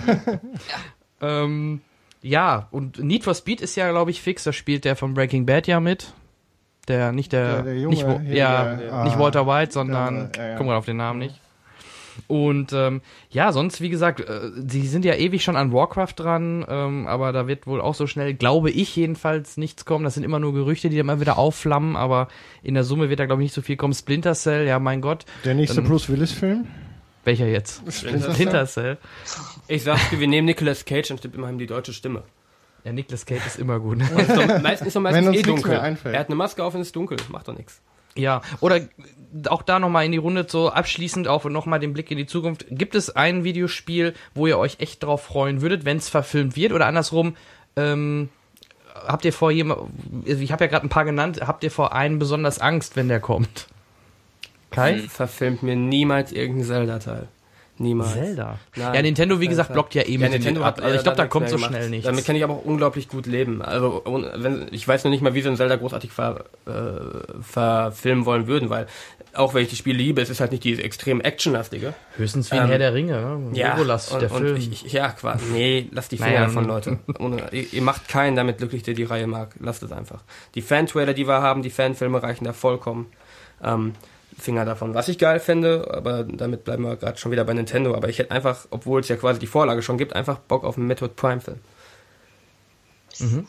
ähm, 1.22 1.82
ja, 2.22 2.68
und 2.72 3.04
Need 3.04 3.24
for 3.24 3.36
Speed 3.36 3.62
ist 3.62 3.76
ja, 3.76 3.90
glaube 3.92 4.10
ich, 4.12 4.22
fix. 4.22 4.44
Da 4.44 4.52
spielt 4.52 4.86
der 4.86 4.96
von 4.96 5.14
Breaking 5.14 5.46
Bad 5.46 5.68
ja 5.68 5.80
mit. 5.80 6.14
Der, 6.88 7.12
nicht 7.12 7.32
der, 7.32 7.56
der, 7.56 7.64
der 7.64 7.80
Junge, 7.80 8.20
nicht, 8.20 8.36
ja, 8.36 8.76
der, 8.76 9.04
nicht 9.04 9.20
Walter 9.20 9.48
White, 9.48 9.72
sondern, 9.72 10.32
der, 10.32 10.44
ja, 10.44 10.50
ja. 10.52 10.58
komm 10.58 10.68
gerade 10.68 10.80
auf 10.80 10.86
den 10.86 10.98
Namen 10.98 11.20
nicht. 11.20 11.40
Und 12.28 12.74
ähm, 12.74 13.02
ja, 13.30 13.52
sonst, 13.52 13.82
wie 13.82 13.90
gesagt, 13.90 14.20
äh, 14.22 14.52
sie 14.68 14.88
sind 14.88 15.06
ja 15.06 15.14
ewig 15.16 15.44
schon 15.44 15.56
an 15.56 15.72
Warcraft 15.72 16.14
dran, 16.18 16.66
ähm, 16.68 17.06
aber 17.08 17.32
da 17.32 17.48
wird 17.48 17.68
wohl 17.68 17.80
auch 17.82 17.94
so 17.96 18.08
schnell, 18.08 18.34
glaube 18.34 18.72
ich 18.72 18.96
jedenfalls, 18.96 19.58
nichts 19.58 19.86
kommen. 19.86 20.04
Das 20.04 20.16
sind 20.16 20.24
immer 20.24 20.40
nur 20.40 20.54
Gerüchte, 20.54 20.90
die 20.90 20.98
immer 20.98 21.20
wieder 21.20 21.38
aufflammen, 21.38 21.96
aber 21.96 22.28
in 22.64 22.74
der 22.74 22.84
Summe 22.84 23.10
wird 23.10 23.20
da, 23.20 23.26
glaube 23.28 23.42
ich, 23.44 23.48
nicht 23.48 23.54
so 23.54 23.62
viel 23.62 23.78
kommen. 23.78 23.94
Splinter 23.94 24.34
Cell, 24.34 24.66
ja, 24.68 24.80
mein 24.80 25.02
Gott. 25.02 25.26
Der 25.44 25.54
nächste 25.54 25.78
Dann- 25.82 25.86
Bruce 25.90 26.10
Willis-Film? 26.10 26.66
Welcher 27.26 27.48
jetzt? 27.48 27.82
Splinter 27.92 28.32
Splinter 28.34 28.66
Cell. 28.68 28.98
Ich 29.68 29.84
sag's 29.84 30.10
dir, 30.12 30.20
wir 30.20 30.28
nehmen 30.28 30.46
Nicolas 30.46 30.86
Cage 30.86 31.10
und 31.12 31.18
stimmt 31.18 31.36
immerhin 31.36 31.58
die 31.58 31.66
deutsche 31.66 31.92
Stimme. 31.94 32.24
Ja, 32.84 32.92
Nicolas 32.94 33.26
Cage 33.26 33.46
ist 33.48 33.58
immer 33.58 33.80
gut. 33.80 34.00
Ist 34.00 34.12
doch, 34.30 34.62
meistens 34.62 34.88
ist 34.90 34.96
doch 34.96 35.02
meistens 35.02 35.36
eh 35.36 35.42
dunkel. 35.42 35.72
Er 35.74 36.20
hat 36.20 36.28
eine 36.28 36.36
Maske 36.36 36.64
auf 36.64 36.76
und 36.76 36.82
ist 36.82 36.96
dunkel. 36.96 37.18
Macht 37.30 37.48
doch 37.48 37.58
nichts. 37.58 37.82
Ja, 38.16 38.42
oder 38.62 38.80
auch 39.48 39.62
da 39.62 39.80
nochmal 39.80 40.06
in 40.06 40.12
die 40.12 40.18
Runde 40.18 40.46
so 40.48 40.70
abschließend 40.70 41.28
auf 41.28 41.46
und 41.46 41.54
nochmal 41.54 41.80
den 41.80 41.94
Blick 41.94 42.12
in 42.12 42.18
die 42.18 42.26
Zukunft. 42.26 42.66
Gibt 42.70 42.96
es 42.96 43.16
ein 43.16 43.44
Videospiel, 43.44 44.14
wo 44.34 44.48
ihr 44.48 44.58
euch 44.58 44.78
echt 44.80 45.04
drauf 45.04 45.24
freuen 45.24 45.62
würdet, 45.62 45.86
wenn 45.86 45.98
es 45.98 46.10
verfilmt 46.10 46.56
wird? 46.56 46.72
Oder 46.72 46.86
andersrum, 46.88 47.36
ähm, 47.76 48.30
habt 48.94 49.26
ihr 49.26 49.34
vor 49.34 49.52
jemand, 49.52 49.82
ich 50.26 50.52
habe 50.52 50.66
ja 50.66 50.70
gerade 50.70 50.86
ein 50.86 50.90
paar 50.90 51.06
genannt, 51.06 51.42
habt 51.46 51.64
ihr 51.64 51.72
vor 51.72 51.94
einem 51.94 52.20
besonders 52.20 52.60
Angst, 52.60 52.96
wenn 52.96 53.08
der 53.08 53.20
kommt? 53.20 53.68
Kai? 54.72 55.00
Verfilmt 55.10 55.64
mir 55.64 55.76
niemals 55.76 56.32
irgendein 56.32 56.66
Zelda-Teil. 56.66 57.28
Niemals. 57.78 58.14
Zelda. 58.14 58.58
Nein. 58.78 58.94
ja, 58.94 59.02
Nintendo, 59.02 59.42
wie 59.42 59.50
gesagt, 59.50 59.74
blockt 59.74 59.96
ja 59.96 60.04
eh 60.04 60.16
Ja, 60.16 60.30
Nintendo 60.30 60.64
ab. 60.64 60.80
Also 60.82 60.96
ich 60.96 61.04
glaube, 61.04 61.18
da 61.18 61.28
kommt 61.28 61.50
so 61.50 61.58
gemacht. 61.58 61.72
schnell 61.72 61.90
nichts. 61.90 62.06
Damit 62.06 62.26
kann 62.26 62.38
ich 62.38 62.44
aber 62.44 62.54
auch 62.54 62.64
unglaublich 62.64 63.10
gut 63.10 63.26
leben. 63.26 63.62
Also 63.62 64.02
wenn, 64.38 64.68
ich 64.72 64.88
weiß 64.88 65.04
noch 65.04 65.12
nicht 65.12 65.22
mal, 65.22 65.34
wie 65.34 65.42
sie 65.42 65.50
ein 65.50 65.58
Zelda 65.58 65.76
großartig 65.76 66.12
ver, 66.12 66.46
äh, 66.66 67.42
verfilmen 67.42 68.26
wollen 68.26 68.48
würden, 68.48 68.70
weil 68.70 68.88
auch 69.36 69.54
wenn 69.54 69.64
ich 69.64 69.70
die 69.70 69.76
Spiele 69.76 69.98
liebe, 69.98 70.22
es 70.22 70.30
ist 70.30 70.40
halt 70.40 70.52
nicht 70.52 70.64
diese 70.64 70.84
extrem 70.84 71.22
actionlastige. 71.22 71.94
Höchstens 72.18 72.52
wie 72.52 72.56
ein 72.56 72.64
Ähm, 72.64 72.70
Herr 72.70 72.80
der 72.80 72.94
Ringe, 72.94 73.14
ne? 73.14 73.52
Legolas, 73.54 74.12
und, 74.12 74.22
der 74.22 74.32
und 74.32 74.42
Film. 74.42 74.56
Ich, 74.58 74.92
ja, 74.92 75.10
quasi. 75.10 75.46
Nee, 75.52 75.88
lasst 75.92 76.12
die 76.12 76.18
Finger 76.18 76.32
Naja, 76.32 76.46
davon, 76.46 76.64
hm. 76.64 76.70
Leute. 76.70 77.00
Ohne, 77.20 77.44
ihr, 77.52 77.74
ihr 77.74 77.82
macht 77.82 78.08
keinen 78.08 78.36
damit 78.36 78.58
glücklich, 78.58 78.84
der 78.84 78.94
die 78.94 79.04
Reihe 79.04 79.28
mag. 79.28 79.56
Lasst 79.60 79.84
es 79.84 79.92
einfach. 79.92 80.24
Die 80.56 80.62
Fan-Trailer, 80.62 81.14
die 81.14 81.28
wir 81.28 81.42
haben, 81.42 81.62
die 81.62 81.70
Fanfilme 81.70 82.22
reichen 82.24 82.46
da 82.46 82.54
vollkommen. 82.54 83.08
Ähm, 83.64 83.94
Finger 84.38 84.66
davon. 84.66 84.94
Was 84.94 85.08
ich 85.08 85.18
geil 85.18 85.40
fände, 85.40 85.90
aber 85.94 86.24
damit 86.24 86.66
bleiben 86.66 86.84
wir 86.84 86.98
gerade 86.98 87.18
schon 87.18 87.32
wieder 87.32 87.46
bei 87.46 87.54
Nintendo, 87.54 87.96
aber 87.96 88.10
ich 88.10 88.20
hätte 88.20 88.32
einfach, 88.32 88.66
obwohl 88.70 89.00
es 89.00 89.08
ja 89.08 89.16
quasi 89.16 89.40
die 89.40 89.48
Vorlage 89.48 89.82
schon 89.82 89.98
gibt, 89.98 90.14
einfach 90.14 90.40
Bock 90.40 90.66
auf 90.66 90.78
einen 90.78 90.88
Metroid 90.88 91.16
Prime-Film. 91.16 91.60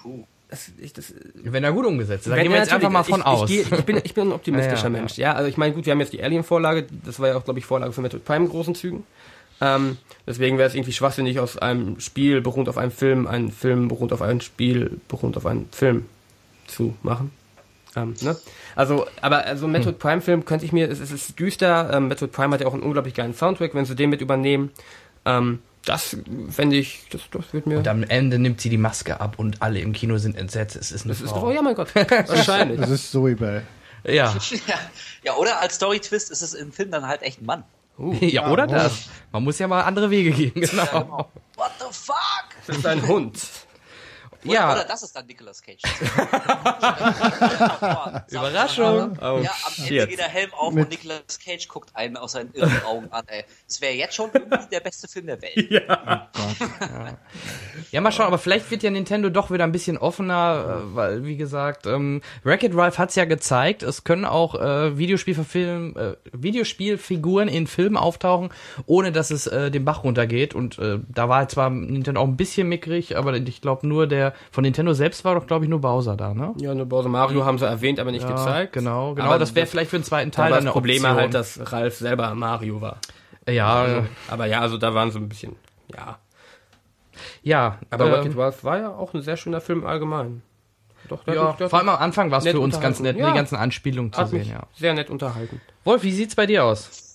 Cool. 0.05 0.25
Das, 0.49 0.71
ich, 0.79 0.93
das, 0.93 1.13
wenn 1.35 1.65
er 1.65 1.73
gut 1.73 1.87
umgesetzt 1.87 2.27
ist. 2.27 2.31
Da 2.31 2.37
wenn 2.37 2.45
gehen 2.45 2.53
wir 2.53 2.59
er 2.59 2.65
jetzt 2.65 2.73
einfach 2.73 2.91
mal 2.91 3.03
von 3.03 3.21
ich, 3.21 3.27
aus. 3.27 3.51
Ich, 3.51 3.73
ich, 3.73 3.85
bin, 3.85 4.01
ich 4.05 4.15
bin 4.15 4.29
ein 4.29 4.33
optimistischer 4.33 4.77
Ja, 4.77 4.85
ja, 4.85 4.91
Mensch. 4.91 5.19
Ja, 5.19 5.33
also 5.33 5.49
ich 5.49 5.57
meine, 5.57 5.75
gut, 5.75 5.87
wir 5.87 5.91
haben 5.91 6.01
jetzt 6.01 6.13
die 6.13 6.23
Alien-Vorlage, 6.23 6.87
das 7.05 7.19
war 7.19 7.29
ja 7.29 7.37
auch, 7.37 7.45
glaube 7.45 7.59
ich, 7.59 7.67
Vorlage 7.67 7.93
für 7.93 8.01
Metroid 8.01 8.25
Prime 8.25 8.45
in 8.45 8.51
großen 8.51 8.75
Zügen. 8.77 9.05
Ähm, 9.61 9.97
deswegen 10.27 10.59
wäre 10.59 10.69
es 10.69 10.75
irgendwie 10.75 10.93
schwachsinnig, 10.93 11.41
aus 11.41 11.57
einem 11.57 11.99
Spiel 11.99 12.41
beruhend 12.43 12.69
auf 12.69 12.79
einem 12.79 12.93
Film, 12.93 13.27
einen 13.27 13.51
Film 13.51 13.89
beruhend 13.89 14.13
auf 14.13 14.23
einem 14.23 14.41
Spiel, 14.41 15.01
beruhend 15.09 15.37
auf 15.37 15.47
einem 15.47 15.67
Film 15.73 16.07
zu 16.67 16.95
machen. 17.03 17.33
Ähm, 17.97 18.15
ne? 18.21 18.37
Also, 18.77 19.07
aber 19.23 19.47
also 19.47 19.67
Metroid 19.67 19.99
Prime 19.99 20.21
Film 20.21 20.45
könnte 20.45 20.67
ich 20.67 20.73
mir, 20.73 20.91
es, 20.91 21.01
es 21.01 21.11
ist 21.11 21.41
düster, 21.41 21.91
ähm, 21.93 22.09
Metroid 22.09 22.33
Prime 22.33 22.55
hat 22.55 22.61
ja 22.61 22.67
auch 22.67 22.75
einen 22.75 22.83
unglaublich 22.83 23.15
geilen 23.15 23.35
Soundtrack, 23.35 23.75
wenn 23.75 23.87
sie 23.87 23.97
den 23.97 24.11
mit 24.11 24.21
übernehmen. 24.21 24.71
Ähm, 25.25 25.61
das 25.87 26.17
fände 26.51 26.77
ich, 26.77 27.07
das, 27.11 27.23
das 27.31 27.53
wird 27.53 27.67
mir. 27.67 27.79
Und 27.79 27.89
am 27.89 28.03
Ende 28.03 28.39
nimmt 28.39 28.61
sie 28.61 28.69
die 28.69 28.77
Maske 28.77 29.21
ab 29.21 29.39
und 29.39 29.63
alle 29.63 29.79
im 29.81 29.93
Kino 29.93 30.19
sind 30.19 30.37
entsetzt. 30.37 30.77
Es 30.77 30.93
ist 30.93 31.05
eine 31.05 31.15
das 31.15 31.23
ist, 31.23 31.31
Frau. 31.31 31.47
oh 31.47 31.51
ja, 31.51 31.63
mein 31.63 31.75
Gott. 31.75 31.95
Wahrscheinlich. 31.95 32.81
Das 32.81 32.91
ist 32.91 33.11
Zoe 33.11 33.37
Bell. 33.37 33.63
ja. 34.05 34.35
Ja. 34.67 34.75
ja, 35.23 35.35
oder 35.37 35.61
als 35.61 35.77
Story-Twist 35.77 36.31
ist 36.31 36.43
es 36.43 36.55
im 36.55 36.73
Film 36.73 36.91
dann 36.91 37.07
halt 37.07 37.23
echt 37.23 37.41
ein 37.41 37.47
Mann. 37.47 37.65
ja, 38.21 38.51
oder 38.51 38.65
oh. 38.65 38.73
das. 38.73 39.09
Man 39.33 39.45
muss 39.45 39.59
ja 39.59 39.69
mal 39.69 39.83
andere 39.83 40.11
Wege 40.11 40.31
gehen, 40.33 40.53
genau. 40.55 40.85
Ja, 40.85 41.01
genau. 41.01 41.31
What 41.57 41.71
the 41.79 41.87
fuck? 41.91 42.17
Das 42.67 42.77
ist 42.77 42.87
ein 42.87 43.07
Hund. 43.07 43.41
Oder, 44.45 44.55
Ja. 44.55 44.73
oder 44.73 44.85
das 44.85 45.03
ist 45.03 45.15
dann 45.17 45.27
Nicolas 45.27 45.63
Cage. 45.63 45.83
Überraschung. 48.31 49.17
Oh, 49.21 49.41
ja, 49.43 49.51
am 49.51 49.73
Ende 49.79 49.87
shit. 49.87 50.09
geht 50.09 50.19
der 50.19 50.29
Helm 50.29 50.53
auf 50.55 50.73
Mit- 50.73 50.85
und 50.85 50.91
Nicolas 50.91 51.39
Cage 51.45 51.69
guckt 51.69 51.91
einen 51.95 52.17
aus 52.17 52.33
seinen 52.33 52.53
irren 52.55 52.83
Augen 52.85 53.09
an. 53.13 53.25
Ey. 53.29 53.45
Das 53.67 53.81
wäre 53.81 53.95
jetzt 53.95 54.15
schon 54.15 54.31
irgendwie 54.33 54.69
der 54.71 54.81
beste 54.81 55.09
Film 55.09 55.27
der 55.27 55.41
Welt. 55.43 55.85
Ja, 57.93 58.01
mal 58.01 58.13
schauen, 58.13 58.27
aber 58.27 58.39
vielleicht 58.39 58.71
wird 58.71 58.83
ja 58.83 58.91
Nintendo 58.91 59.31
doch 59.31 59.51
wieder 59.51 59.65
ein 59.65 59.73
bisschen 59.73 59.99
offener, 59.99 60.81
äh, 60.83 60.95
weil, 60.95 61.25
wie 61.25 61.37
gesagt, 61.37 61.87
ähm, 61.87 62.21
Wreck-It 62.43 62.75
Ralph 62.75 62.99
hat's 62.99 63.15
ja 63.15 63.25
gezeigt, 63.25 63.83
es 63.83 64.05
können 64.05 64.25
auch 64.25 64.55
äh, 64.55 64.99
Videospielverfilm, 64.99 65.95
äh, 65.97 66.17
Videospielfiguren 66.33 67.49
in 67.49 67.67
Filmen 67.67 67.97
auftauchen, 67.97 68.51
ohne 68.87 69.13
dass 69.13 69.31
es 69.31 69.47
äh, 69.47 69.71
den 69.71 69.85
Bach 69.85 70.05
runtergeht. 70.05 70.55
Und 70.55 70.79
äh, 70.79 70.99
da 71.09 71.29
war 71.29 71.49
zwar 71.49 71.71
Nintendo 71.71 72.21
auch 72.21 72.27
ein 72.27 72.37
bisschen 72.37 72.69
mickrig, 72.69 73.17
aber 73.17 73.35
ich 73.35 73.61
glaube 73.61 73.87
nur 73.87 74.07
der 74.31 74.35
von 74.51 74.63
Nintendo 74.63 74.93
selbst 74.93 75.25
war 75.25 75.35
doch, 75.35 75.47
glaube 75.47 75.65
ich, 75.65 75.69
nur 75.71 75.81
Bowser 75.81 76.17
da, 76.17 76.35
ne? 76.35 76.55
Ja, 76.59 76.75
nur 76.75 76.87
Bowser 76.87 77.09
Mario 77.09 77.45
haben 77.45 77.59
sie 77.59 77.67
erwähnt, 77.67 77.99
aber 78.01 78.11
nicht 78.13 78.23
Ja, 78.29 78.31
gezeigt. 78.35 78.73
Genau, 78.73 79.15
genau. 79.15 79.27
Aber 79.27 79.39
das 79.39 79.55
wäre 79.55 79.67
vielleicht 79.67 79.91
für 79.91 79.99
den 79.99 80.05
zweiten 80.05 80.31
Teil 80.33 80.51
war 80.51 80.59
dann 80.59 80.65
das 80.67 80.73
Problem 80.73 81.03
Option. 81.05 81.17
halt, 81.17 81.35
dass 81.35 81.73
Ralf 81.73 81.97
selber 81.97 82.35
Mario 82.35 82.81
war. 82.81 82.99
ja, 83.49 83.75
Also, 83.83 84.07
aber 84.29 84.47
ja, 84.47 84.61
also 84.61 84.79
da 84.79 84.93
waren 84.95 85.11
so 85.11 85.19
ein 85.19 85.29
bisschen, 85.29 85.57
ja. 85.95 86.19
ja. 87.43 87.79
Aber 87.91 88.07
äh, 88.09 88.13
Wreck-It 88.13 88.37
Ralph 88.37 88.65
war 88.65 88.79
ja 88.79 88.91
auch 88.95 89.15
ein 89.15 89.23
sehr 89.23 89.37
schöner 89.37 89.61
Film 89.61 89.87
allgemein. 89.87 90.43
Doch, 91.09 91.25
ja, 91.29 91.53
der 91.53 91.69
vor 91.69 91.79
allem 91.79 91.89
am 91.91 92.01
Anfang 92.01 92.33
war 92.33 92.39
es 92.39 92.49
für 92.49 92.59
uns 92.59 92.81
ganz 92.81 92.99
nett, 92.99 93.17
Ja. 93.17 93.29
die 93.29 93.35
ganzen 93.37 93.55
Anspielungen 93.57 94.13
zu 94.13 94.21
hat 94.21 94.29
sehen, 94.31 94.49
ja. 94.51 94.65
sehr 94.75 94.93
nett 94.93 95.09
unterhalten. 95.09 95.61
Wolf, 95.85 96.03
wie 96.03 96.11
sieht's 96.11 96.35
bei 96.35 96.47
dir 96.47 96.65
aus? 96.65 97.06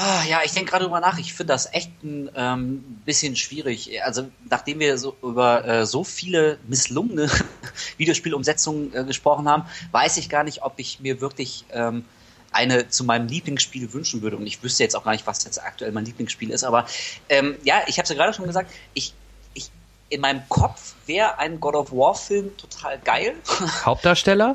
Ah, 0.00 0.22
ja, 0.28 0.42
ich 0.44 0.52
denke 0.52 0.70
gerade 0.70 0.84
drüber 0.84 1.00
nach. 1.00 1.18
Ich 1.18 1.34
finde 1.34 1.52
das 1.54 1.74
echt 1.74 1.90
ein 2.04 2.30
ähm, 2.36 3.00
bisschen 3.04 3.34
schwierig. 3.34 4.00
Also 4.04 4.30
nachdem 4.48 4.78
wir 4.78 4.96
so 4.96 5.16
über 5.24 5.64
äh, 5.66 5.86
so 5.86 6.04
viele 6.04 6.56
misslungene 6.68 7.28
Videospielumsetzungen 7.96 8.94
äh, 8.94 9.02
gesprochen 9.02 9.48
haben, 9.48 9.64
weiß 9.90 10.18
ich 10.18 10.28
gar 10.28 10.44
nicht, 10.44 10.62
ob 10.62 10.74
ich 10.76 11.00
mir 11.00 11.20
wirklich 11.20 11.64
ähm, 11.72 12.04
eine 12.52 12.88
zu 12.88 13.02
meinem 13.02 13.26
Lieblingsspiel 13.26 13.92
wünschen 13.92 14.22
würde. 14.22 14.36
Und 14.36 14.46
ich 14.46 14.62
wüsste 14.62 14.84
jetzt 14.84 14.94
auch 14.94 15.02
gar 15.02 15.10
nicht, 15.10 15.26
was 15.26 15.42
jetzt 15.42 15.60
aktuell 15.60 15.90
mein 15.90 16.04
Lieblingsspiel 16.04 16.50
ist. 16.50 16.62
Aber 16.62 16.86
ähm, 17.28 17.56
ja, 17.64 17.82
ich 17.88 17.98
habe 17.98 18.04
es 18.04 18.10
ja 18.10 18.14
gerade 18.14 18.32
schon 18.32 18.46
gesagt. 18.46 18.70
Ich, 18.94 19.14
ich 19.54 19.68
in 20.10 20.20
meinem 20.20 20.48
Kopf 20.48 20.94
wäre 21.06 21.40
ein 21.40 21.58
God 21.58 21.74
of 21.74 21.90
War 21.90 22.14
Film 22.14 22.56
total 22.56 23.00
geil. 23.00 23.34
Hauptdarsteller? 23.84 24.54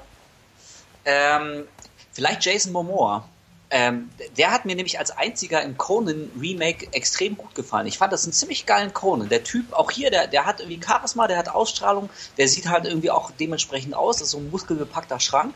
Ähm, 1.04 1.66
vielleicht 2.14 2.46
Jason 2.46 2.72
Momoa. 2.72 3.28
Ähm, 3.76 4.12
der 4.38 4.52
hat 4.52 4.66
mir 4.66 4.76
nämlich 4.76 5.00
als 5.00 5.10
einziger 5.10 5.64
im 5.64 5.78
Conan 5.78 6.30
Remake 6.40 6.90
extrem 6.92 7.36
gut 7.36 7.56
gefallen. 7.56 7.88
Ich 7.88 7.98
fand 7.98 8.14
das 8.14 8.24
einen 8.24 8.32
ziemlich 8.32 8.68
geilen 8.68 8.94
Conan. 8.94 9.30
Der 9.30 9.44
Typ, 9.44 9.74
auch 9.74 9.90
hier, 9.90 10.12
der, 10.12 10.28
der 10.28 10.46
hat 10.46 10.60
irgendwie 10.60 10.80
Charisma, 10.80 11.28
der 11.28 11.40
hat 11.40 11.50
Ausstrahlung, 11.50 12.12
der 12.38 12.48
sieht 12.48 12.70
halt 12.70 12.86
irgendwie 12.86 13.10
auch 13.10 13.32
dementsprechend 13.32 13.96
aus, 13.96 14.18
das 14.18 14.28
ist 14.28 14.32
so 14.34 14.38
ein 14.38 14.52
muskelbepackter 14.52 15.20
Schrank. 15.20 15.56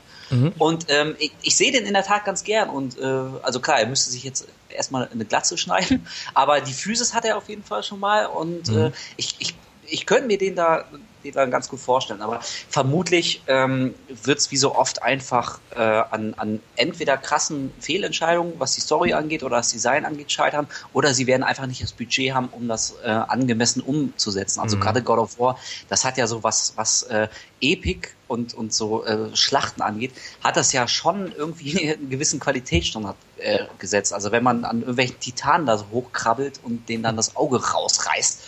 Und 0.57 0.87
ähm, 0.89 1.15
ich, 1.19 1.31
ich 1.43 1.55
sehe 1.55 1.71
den 1.71 1.85
in 1.85 1.93
der 1.93 2.03
Tat 2.03 2.25
ganz 2.25 2.43
gern. 2.43 2.71
Und 2.71 2.97
äh, 2.97 3.03
also 3.43 3.59
klar, 3.59 3.79
er 3.79 3.85
müsste 3.85 4.09
sich 4.09 4.23
jetzt 4.23 4.47
erstmal 4.69 5.07
eine 5.07 5.25
Glatze 5.25 5.55
schneiden, 5.55 6.07
aber 6.33 6.59
die 6.59 6.73
Physis 6.73 7.13
hat 7.13 7.23
er 7.23 7.37
auf 7.37 7.49
jeden 7.49 7.63
Fall 7.63 7.83
schon 7.83 7.99
mal. 7.99 8.25
Und 8.25 8.69
äh, 8.69 8.91
ich, 9.15 9.35
ich, 9.37 9.53
ich 9.85 10.07
könnte 10.07 10.25
mir 10.25 10.39
den 10.39 10.55
da, 10.55 10.85
da 11.31 11.45
ganz 11.45 11.69
gut 11.69 11.79
vorstellen. 11.79 12.21
Aber 12.21 12.39
vermutlich 12.41 13.41
ähm, 13.47 13.93
wird 14.07 14.39
es 14.39 14.51
wie 14.51 14.57
so 14.57 14.75
oft 14.75 15.03
einfach 15.03 15.59
äh, 15.75 15.79
an, 15.79 16.33
an 16.35 16.59
entweder 16.75 17.17
krassen 17.17 17.71
Fehlentscheidungen, 17.79 18.53
was 18.57 18.75
die 18.75 18.81
Story 18.81 19.13
angeht 19.13 19.43
oder 19.43 19.57
das 19.57 19.71
Design 19.71 20.05
angeht, 20.05 20.31
scheitern, 20.31 20.67
oder 20.93 21.13
sie 21.13 21.27
werden 21.27 21.43
einfach 21.43 21.65
nicht 21.65 21.81
das 21.81 21.93
Budget 21.93 22.33
haben, 22.33 22.49
um 22.51 22.67
das 22.67 22.95
äh, 23.03 23.07
angemessen 23.07 23.81
umzusetzen. 23.81 24.59
Also 24.59 24.77
gerade 24.77 25.01
God 25.01 25.19
of 25.19 25.39
War, 25.39 25.59
das 25.89 26.05
hat 26.05 26.17
ja 26.17 26.27
so 26.27 26.43
was, 26.43 26.73
was 26.75 27.03
äh, 27.03 27.27
Epic 27.61 28.09
und, 28.27 28.53
und 28.53 28.73
so 28.73 29.05
äh, 29.05 29.35
Schlachten 29.35 29.81
angeht, 29.81 30.11
hat 30.43 30.57
das 30.57 30.73
ja 30.73 30.87
schon 30.87 31.31
irgendwie 31.31 31.93
einen 31.93 32.09
gewissen 32.09 32.39
Qualitätsstandard 32.39 33.15
äh, 33.37 33.65
gesetzt. 33.79 34.13
Also 34.13 34.31
wenn 34.31 34.43
man 34.43 34.65
an 34.65 34.79
irgendwelchen 34.79 35.19
Titanen 35.19 35.65
da 35.65 35.77
so 35.77 35.85
hochkrabbelt 35.91 36.59
und 36.63 36.89
denen 36.89 37.03
dann 37.03 37.15
das 37.15 37.35
Auge 37.35 37.63
rausreißt, 37.63 38.41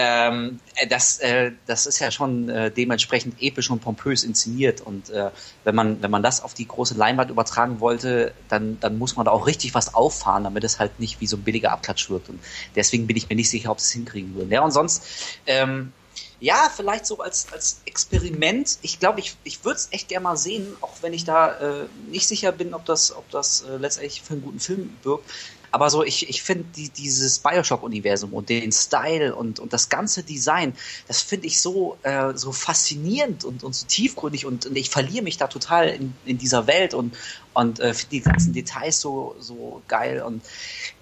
ähm, 0.00 0.60
äh, 0.76 0.86
das, 0.86 1.18
äh, 1.18 1.50
das 1.66 1.86
ist 1.86 1.98
ja 1.98 2.12
schon 2.12 2.48
äh, 2.48 2.70
dementsprechend 2.70 3.42
episch 3.42 3.68
und 3.68 3.80
pompös 3.80 4.22
inszeniert. 4.22 4.80
Und 4.80 5.10
äh, 5.10 5.30
wenn 5.64 5.74
man, 5.74 6.00
wenn 6.00 6.10
man 6.10 6.22
das 6.22 6.40
auf 6.40 6.54
die 6.54 6.68
große 6.68 6.94
Leinwand 6.94 7.30
übertragen 7.30 7.80
wollte, 7.80 8.32
dann, 8.48 8.78
dann 8.78 8.96
muss 8.96 9.16
man 9.16 9.26
da 9.26 9.32
auch 9.32 9.48
richtig 9.48 9.74
was 9.74 9.94
auffahren, 9.94 10.44
damit 10.44 10.62
es 10.62 10.78
halt 10.78 11.00
nicht 11.00 11.20
wie 11.20 11.26
so 11.26 11.36
ein 11.36 11.42
billiger 11.42 11.72
Abklatsch 11.72 12.08
wirkt. 12.10 12.28
Und 12.28 12.38
deswegen 12.76 13.08
bin 13.08 13.16
ich 13.16 13.28
mir 13.28 13.34
nicht 13.34 13.50
sicher, 13.50 13.72
ob 13.72 13.80
sie 13.80 13.86
es 13.86 13.92
hinkriegen 13.92 14.36
würden. 14.36 14.52
Ja, 14.52 14.62
und 14.62 14.70
sonst, 14.70 15.02
ähm, 15.46 15.92
ja, 16.40 16.70
vielleicht 16.74 17.04
so 17.04 17.18
als, 17.18 17.52
als 17.52 17.80
Experiment. 17.84 18.78
Ich 18.82 19.00
glaube, 19.00 19.18
ich, 19.18 19.36
ich 19.42 19.64
würde 19.64 19.78
es 19.78 19.88
echt 19.90 20.08
gerne 20.08 20.22
mal 20.22 20.36
sehen, 20.36 20.76
auch 20.80 20.94
wenn 21.00 21.12
ich 21.12 21.24
da 21.24 21.58
äh, 21.58 21.86
nicht 22.08 22.28
sicher 22.28 22.52
bin, 22.52 22.74
ob 22.74 22.84
das, 22.84 23.12
ob 23.14 23.28
das 23.30 23.62
äh, 23.62 23.76
letztendlich 23.76 24.22
für 24.22 24.34
einen 24.34 24.42
guten 24.42 24.60
Film 24.60 24.96
wirkt. 25.02 25.28
Aber 25.70 25.90
so, 25.90 26.04
ich, 26.04 26.28
ich 26.28 26.42
finde 26.42 26.64
die, 26.76 26.88
dieses 26.88 27.38
Bioshock-Universum 27.40 28.32
und 28.32 28.48
den 28.48 28.72
Style 28.72 29.34
und, 29.34 29.60
und 29.60 29.72
das 29.72 29.88
ganze 29.88 30.22
Design, 30.22 30.74
das 31.06 31.22
finde 31.22 31.46
ich 31.46 31.60
so, 31.60 31.98
äh, 32.02 32.32
so 32.34 32.52
faszinierend 32.52 33.44
und, 33.44 33.64
und 33.64 33.74
so 33.74 33.86
tiefgründig 33.86 34.46
und, 34.46 34.66
und 34.66 34.76
ich 34.76 34.90
verliere 34.90 35.22
mich 35.22 35.36
da 35.36 35.46
total 35.46 35.88
in, 35.88 36.14
in 36.24 36.38
dieser 36.38 36.66
Welt 36.66 36.94
und, 36.94 37.16
und 37.54 37.80
äh, 37.80 37.94
finde 37.94 38.10
die 38.10 38.20
ganzen 38.20 38.52
Details 38.52 39.00
so, 39.00 39.36
so 39.38 39.82
geil. 39.88 40.22
Und 40.22 40.42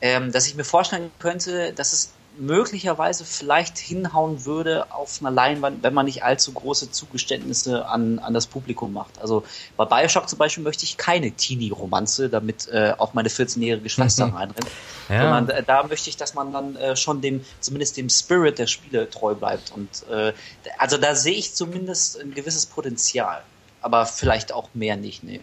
ähm, 0.00 0.32
dass 0.32 0.46
ich 0.46 0.54
mir 0.54 0.64
vorstellen 0.64 1.10
könnte, 1.18 1.72
dass 1.72 1.92
es 1.92 2.15
möglicherweise 2.38 3.24
vielleicht 3.24 3.78
hinhauen 3.78 4.44
würde 4.44 4.92
auf 4.92 5.20
einer 5.20 5.30
Leinwand, 5.30 5.82
wenn 5.82 5.94
man 5.94 6.06
nicht 6.06 6.22
allzu 6.24 6.52
große 6.52 6.90
Zugeständnisse 6.90 7.86
an, 7.86 8.18
an 8.18 8.34
das 8.34 8.46
Publikum 8.46 8.92
macht. 8.92 9.18
Also 9.20 9.44
bei 9.76 9.84
Bioshock 9.84 10.28
zum 10.28 10.38
Beispiel 10.38 10.62
möchte 10.64 10.84
ich 10.84 10.96
keine 10.96 11.30
Teenie-Romanze, 11.30 12.28
damit 12.28 12.68
äh, 12.68 12.94
auch 12.98 13.14
meine 13.14 13.28
14-jährige 13.28 13.88
Schwester 13.88 14.24
reinrennt. 14.34 14.66
Ja. 15.08 15.22
Sondern 15.22 15.56
äh, 15.56 15.62
da 15.62 15.84
möchte 15.84 16.10
ich, 16.10 16.16
dass 16.16 16.34
man 16.34 16.52
dann 16.52 16.76
äh, 16.76 16.96
schon 16.96 17.20
dem, 17.20 17.44
zumindest 17.60 17.96
dem 17.96 18.08
Spirit 18.08 18.58
der 18.58 18.66
Spiele 18.66 19.08
treu 19.08 19.34
bleibt. 19.34 19.72
Und 19.72 20.08
äh, 20.10 20.32
also 20.78 20.98
da 20.98 21.14
sehe 21.14 21.34
ich 21.34 21.54
zumindest 21.54 22.20
ein 22.20 22.34
gewisses 22.34 22.66
Potenzial. 22.66 23.42
Aber 23.80 24.06
vielleicht 24.06 24.52
auch 24.52 24.68
mehr 24.74 24.96
nicht, 24.96 25.22
nee. 25.22 25.40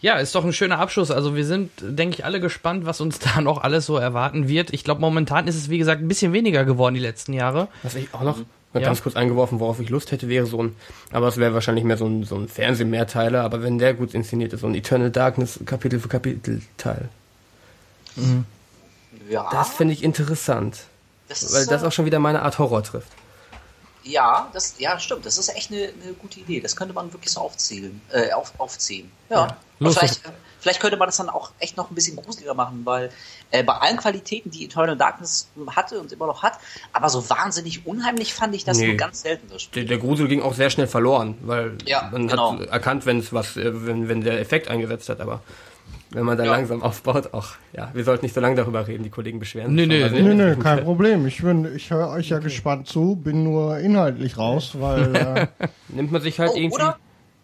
Mhm. 0.00 0.06
Ja, 0.06 0.16
ist 0.16 0.34
doch 0.34 0.44
ein 0.44 0.52
schöner 0.52 0.78
Abschluss. 0.78 1.10
Also 1.10 1.36
wir 1.36 1.44
sind, 1.44 1.70
denke 1.80 2.16
ich, 2.16 2.24
alle 2.24 2.40
gespannt, 2.40 2.86
was 2.86 3.00
uns 3.00 3.18
da 3.20 3.40
noch 3.40 3.62
alles 3.62 3.86
so 3.86 3.96
erwarten 3.96 4.48
wird. 4.48 4.72
Ich 4.72 4.84
glaube, 4.84 5.00
momentan 5.00 5.46
ist 5.46 5.56
es, 5.56 5.70
wie 5.70 5.78
gesagt, 5.78 6.02
ein 6.02 6.08
bisschen 6.08 6.32
weniger 6.32 6.64
geworden 6.64 6.94
die 6.94 7.00
letzten 7.00 7.32
Jahre. 7.32 7.68
Was 7.82 7.94
ich 7.94 8.12
auch 8.14 8.22
noch 8.22 8.38
ja. 8.74 8.80
ganz 8.80 9.02
kurz 9.02 9.16
eingeworfen, 9.16 9.60
worauf 9.60 9.80
ich 9.80 9.90
Lust 9.90 10.12
hätte, 10.12 10.28
wäre 10.28 10.46
so 10.46 10.62
ein, 10.62 10.76
aber 11.10 11.28
es 11.28 11.36
wäre 11.36 11.54
wahrscheinlich 11.54 11.84
mehr 11.84 11.96
so 11.96 12.06
ein, 12.06 12.24
so 12.24 12.36
ein 12.36 12.48
Fernsehmehrteiler, 12.48 13.42
aber 13.42 13.62
wenn 13.62 13.78
der 13.78 13.94
gut 13.94 14.14
inszeniert 14.14 14.52
ist, 14.52 14.60
so 14.60 14.68
ein 14.68 14.74
Eternal 14.74 15.10
Darkness 15.10 15.58
Kapitel 15.66 15.98
für 15.98 16.08
Kapitel 16.08 16.62
Teil. 16.76 17.08
Mhm. 18.16 18.44
Ja. 19.28 19.48
Das 19.50 19.70
finde 19.70 19.94
ich 19.94 20.02
interessant. 20.02 20.84
Das 21.28 21.52
weil 21.54 21.66
das 21.66 21.84
auch 21.84 21.92
schon 21.92 22.06
wieder 22.06 22.18
meine 22.18 22.42
Art 22.42 22.58
Horror 22.58 22.82
trifft. 22.82 23.10
Ja, 24.02 24.48
das, 24.52 24.76
ja, 24.78 24.98
stimmt. 24.98 25.26
Das 25.26 25.38
ist 25.38 25.54
echt 25.54 25.70
eine, 25.70 25.92
eine 26.02 26.12
gute 26.14 26.40
Idee. 26.40 26.60
Das 26.60 26.76
könnte 26.76 26.94
man 26.94 27.12
wirklich 27.12 27.32
so 27.32 27.40
aufzählen, 27.40 28.00
äh, 28.10 28.32
auf, 28.32 28.52
aufziehen. 28.58 29.10
Ja. 29.28 29.46
ja. 29.46 29.56
Los, 29.78 29.98
vielleicht, 29.98 30.20
vielleicht 30.60 30.80
könnte 30.80 30.96
man 30.96 31.08
das 31.08 31.16
dann 31.16 31.28
auch 31.28 31.52
echt 31.58 31.76
noch 31.76 31.90
ein 31.90 31.94
bisschen 31.94 32.16
gruseliger 32.16 32.54
machen, 32.54 32.82
weil 32.84 33.10
äh, 33.50 33.62
bei 33.62 33.74
allen 33.74 33.96
Qualitäten, 33.96 34.50
die 34.50 34.64
Eternal 34.64 34.96
Darkness 34.96 35.48
hatte 35.68 36.00
und 36.00 36.12
immer 36.12 36.26
noch 36.26 36.42
hat, 36.42 36.58
aber 36.92 37.08
so 37.08 37.28
wahnsinnig 37.30 37.86
unheimlich 37.86 38.34
fand 38.34 38.54
ich 38.54 38.64
das 38.64 38.78
nee. 38.78 38.88
nur 38.88 38.96
ganz 38.96 39.22
selten. 39.22 39.48
Das 39.50 39.62
Spiel. 39.62 39.84
Der, 39.84 39.96
der, 39.96 40.06
Grusel 40.06 40.28
ging 40.28 40.42
auch 40.42 40.54
sehr 40.54 40.70
schnell 40.70 40.86
verloren, 40.86 41.36
weil 41.42 41.78
ja, 41.86 42.08
man 42.12 42.28
genau. 42.28 42.58
hat 42.58 42.68
erkannt, 42.68 43.06
wenn 43.06 43.18
es 43.18 43.32
was, 43.32 43.56
äh, 43.56 43.86
wenn, 43.86 44.08
wenn 44.08 44.20
der 44.22 44.40
Effekt 44.40 44.68
eingesetzt 44.68 45.08
hat, 45.08 45.20
aber 45.20 45.42
wenn 46.10 46.24
man 46.24 46.36
dann 46.36 46.46
ja. 46.46 46.52
langsam 46.52 46.82
aufbaut, 46.82 47.32
auch, 47.32 47.50
ja, 47.72 47.90
wir 47.94 48.04
sollten 48.04 48.24
nicht 48.24 48.34
so 48.34 48.40
lange 48.40 48.56
darüber 48.56 48.86
reden, 48.86 49.04
die 49.04 49.10
Kollegen 49.10 49.38
beschweren 49.38 49.76
sich. 49.76 49.86
Nee, 49.86 50.08
nee, 50.08 50.22
nee, 50.22 50.34
nee, 50.34 50.56
kein 50.56 50.84
Problem. 50.84 51.26
Ich 51.26 51.42
bin, 51.42 51.76
ich 51.76 51.90
höre 51.90 52.08
euch 52.08 52.30
ja 52.30 52.38
okay. 52.38 52.44
gespannt 52.44 52.88
zu, 52.88 53.16
bin 53.16 53.44
nur 53.44 53.78
inhaltlich 53.78 54.36
raus, 54.36 54.72
weil. 54.74 55.10
Äh 55.20 55.46
Nimmt 55.88 56.12
man 56.12 56.22
sich 56.22 56.38
halt 56.38 56.52
oh, 56.52 56.56
irgendwie. 56.56 56.74
Oder? 56.74 56.98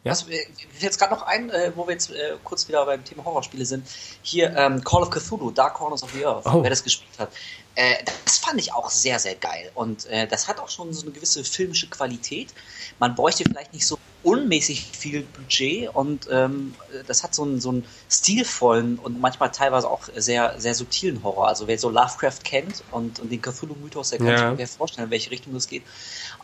Ja? 0.05 0.13
Was, 0.13 0.27
mir 0.29 0.39
jetzt 0.79 0.99
gerade 0.99 1.15
noch 1.15 1.23
ein, 1.23 1.51
äh, 1.51 1.73
wo 1.75 1.87
wir 1.87 1.93
jetzt 1.93 2.11
äh, 2.11 2.37
kurz 2.45 2.69
wieder 2.69 2.87
beim 2.87 3.05
Thema 3.05 3.25
Horrorspiele 3.25 3.65
sind. 3.65 3.87
Hier 4.23 4.57
ähm, 4.57 4.83
Call 4.85 5.03
of 5.03 5.11
Cthulhu, 5.11 5.51
Dark 5.51 5.75
Corners 5.75 6.03
of 6.03 6.13
the 6.13 6.25
Earth, 6.25 6.47
oh. 6.47 6.63
wer 6.63 6.71
das 6.71 6.85
gespielt 6.85 7.19
hat. 7.19 7.31
Äh, 7.75 7.97
das 8.25 8.39
fand 8.39 8.59
ich 8.61 8.73
auch 8.73 8.89
sehr, 8.89 9.19
sehr 9.19 9.35
geil. 9.35 9.71
Und 9.75 10.07
äh, 10.07 10.27
das 10.27 10.49
hat 10.49 10.61
auch 10.61 10.69
schon 10.69 10.93
so 10.93 11.03
eine 11.03 11.13
gewisse 11.13 11.43
filmische 11.45 11.89
Qualität. 11.89 12.55
Man 12.99 13.15
bräuchte 13.15 13.45
vielleicht 13.45 13.73
nicht 13.73 13.87
so 13.87 13.99
unmäßig 14.27 14.91
viel 14.91 15.23
Budget 15.23 15.95
und 15.95 16.27
ähm, 16.33 16.75
das 17.07 17.23
hat 17.23 17.33
so 17.33 17.45
einen, 17.45 17.61
so 17.61 17.69
einen 17.69 17.85
stilvollen 18.11 18.99
und 18.99 19.21
manchmal 19.21 19.53
teilweise 19.53 19.89
auch 19.89 20.09
sehr, 20.17 20.59
sehr 20.59 20.75
subtilen 20.75 21.23
Horror. 21.23 21.47
Also 21.47 21.69
wer 21.69 21.79
so 21.79 21.91
Lovecraft 21.91 22.41
kennt 22.43 22.83
und, 22.91 23.21
und 23.21 23.31
den 23.31 23.41
Cthulhu-Mythos, 23.41 24.11
der 24.11 24.19
kann 24.19 24.27
ja. 24.27 24.37
sich 24.37 24.47
ungefähr 24.47 24.67
vorstellen, 24.67 25.05
in 25.05 25.11
welche 25.13 25.31
Richtung 25.31 25.55
das 25.55 25.69
geht. 25.69 25.85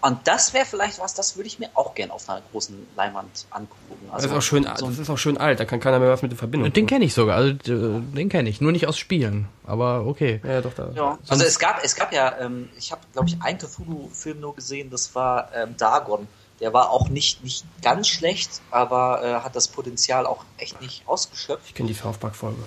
Und 0.00 0.20
das 0.28 0.54
wäre 0.54 0.64
vielleicht 0.64 1.00
was, 1.00 1.14
das 1.14 1.36
würde 1.36 1.48
ich 1.48 1.59
mir 1.59 1.70
auch 1.74 1.96
gern 1.96 2.12
auf 2.12 2.28
einer 2.28 2.42
großen 2.52 2.86
Leinwand 2.94 3.46
angucken. 3.50 3.96
Also 4.12 4.28
das, 4.28 4.32
ist 4.32 4.38
auch 4.38 4.42
schön, 4.42 4.62
so 4.76 4.86
das 4.86 4.98
ist 5.00 5.10
auch 5.10 5.18
schön 5.18 5.36
alt, 5.36 5.59
da 5.59 5.64
kann 5.64 5.80
keiner 5.80 5.98
mehr 5.98 6.10
was 6.10 6.22
mit 6.22 6.30
in 6.30 6.38
Verbindung 6.38 6.72
Den 6.72 6.86
kenne 6.86 7.04
ich 7.04 7.14
sogar, 7.14 7.36
also 7.36 7.52
den 7.59 8.28
kenne 8.28 8.48
ich, 8.48 8.60
nur 8.60 8.70
nicht 8.70 8.86
aus 8.86 8.96
Spielen, 8.96 9.48
aber 9.66 10.06
okay. 10.06 10.40
Ja, 10.44 10.60
doch, 10.60 10.74
da. 10.74 10.90
Ja. 10.94 11.18
Also 11.26 11.42
es 11.42 11.59
gab, 11.59 11.82
es 11.82 11.96
gab 11.96 12.12
ja, 12.12 12.38
ähm, 12.38 12.68
ich 12.78 12.92
habe, 12.92 13.00
glaube 13.12 13.26
ich, 13.26 13.42
einen 13.42 13.59
Cthulhu-Film 13.59 14.38
nur 14.38 14.54
gesehen, 14.54 14.88
das 14.88 15.16
war 15.16 15.50
ähm, 15.52 15.74
Dagon. 15.76 16.28
Der 16.62 16.72
war 16.72 16.90
auch 16.90 17.09
nicht, 17.09 17.43
nicht 17.43 17.64
ganz 17.82 18.06
schlecht, 18.06 18.62
aber 18.70 19.22
äh, 19.24 19.44
hat 19.44 19.56
das 19.56 19.66
Potenzial 19.66 20.26
auch 20.26 20.44
echt 20.59 20.80
nicht 20.80 21.02
ausgeschöpft. 21.06 21.66
Ich 21.66 21.74
kenne 21.74 21.89
die 21.89 21.94
South 21.94 22.18
Park-Folge. 22.18 22.62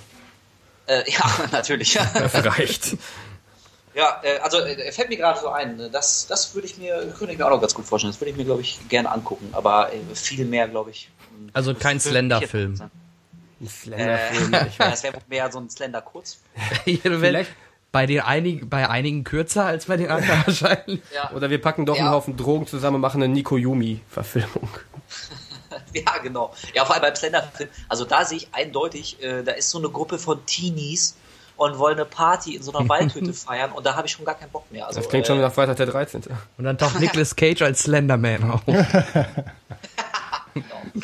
Äh, 0.86 1.04
ja, 1.12 1.24
natürlich. 1.52 1.98
Das 2.14 2.46
reicht. 2.46 2.98
Ja, 3.94 4.20
äh, 4.22 4.40
also 4.40 4.60
äh, 4.60 4.92
fällt 4.92 5.08
mir 5.08 5.16
gerade 5.16 5.40
so 5.40 5.48
ein, 5.48 5.78
ne, 5.78 5.90
das, 5.90 6.28
das 6.28 6.54
würde 6.54 6.68
ich 6.68 6.78
mir, 6.78 7.14
könnte 7.18 7.32
ich 7.32 7.40
mir 7.40 7.46
auch 7.46 7.52
noch 7.52 7.62
ganz 7.62 7.74
gut 7.74 7.86
vorstellen. 7.86 8.12
Das 8.12 8.20
würde 8.20 8.32
ich 8.32 8.38
mir, 8.38 8.44
glaube 8.44 8.62
ich, 8.62 8.86
gerne 8.90 9.10
angucken, 9.10 9.48
aber 9.54 9.94
äh, 9.94 10.00
viel 10.14 10.44
mehr, 10.44 10.68
glaube 10.68 10.92
ich. 10.92 11.10
Also 11.54 11.74
kein 11.74 12.02
Slender-Film. 12.02 12.78
Ein 13.62 13.68
Slender-Film. 13.70 14.54
Äh, 14.54 14.66
das 14.78 15.04
wäre 15.04 15.20
mehr 15.30 15.50
so 15.50 15.60
ein 15.60 15.70
Slender-Kurz. 15.70 16.40
Vielleicht 16.84 17.52
bei, 17.96 18.06
den 18.08 18.20
einigen, 18.20 18.68
bei 18.68 18.90
einigen 18.90 19.24
kürzer 19.24 19.64
als 19.64 19.86
bei 19.86 19.96
den 19.96 20.12
anderen 20.12 20.42
wahrscheinlich. 20.46 21.00
Ja. 21.14 21.32
Oder 21.32 21.50
wir 21.50 21.62
packen 21.62 21.86
doch 21.86 21.96
ja. 21.96 22.02
einen 22.04 22.12
Haufen 22.12 22.36
Drogen 22.36 22.68
zusammen 22.68 22.96
und 22.96 23.02
machen 23.02 23.24
eine 23.24 23.32
Nico 23.34 23.56
Yumi-Verfilmung. 23.56 24.68
ja, 25.94 26.18
genau. 26.22 26.54
Ja, 26.74 26.84
vor 26.84 26.96
allem 26.96 27.04
beim 27.04 27.16
Slender-Film. 27.16 27.70
Also 27.88 28.04
da 28.04 28.26
sehe 28.26 28.40
ich 28.40 28.50
eindeutig, 28.52 29.24
äh, 29.24 29.44
da 29.44 29.54
ist 29.54 29.70
so 29.70 29.78
eine 29.78 29.88
Gruppe 29.88 30.20
von 30.20 30.46
Teenies 30.46 31.16
und 31.56 31.78
wollen 31.78 31.96
eine 31.96 32.04
Party 32.04 32.58
in 32.58 32.64
so 32.64 32.74
einer 32.74 32.90
Waldhütte 32.90 33.32
feiern 33.32 33.72
und 33.72 33.86
da 33.86 33.96
habe 33.96 34.08
ich 34.08 34.12
schon 34.12 34.26
gar 34.26 34.36
keinen 34.36 34.52
Bock 34.52 34.70
mehr. 34.74 34.88
Also, 34.88 35.00
das 35.00 35.08
klingt 35.08 35.24
äh, 35.24 35.28
schon 35.28 35.40
nach 35.40 35.54
Freitag 35.54 35.78
der 35.78 35.86
13. 35.86 36.24
Und 36.58 36.66
dann 36.66 36.78
taucht 36.78 37.00
Nicolas 37.00 37.34
Cage 37.38 37.62
als 37.62 37.84
Slenderman 37.84 38.52
auf. 38.52 38.66
genau. 38.66 38.84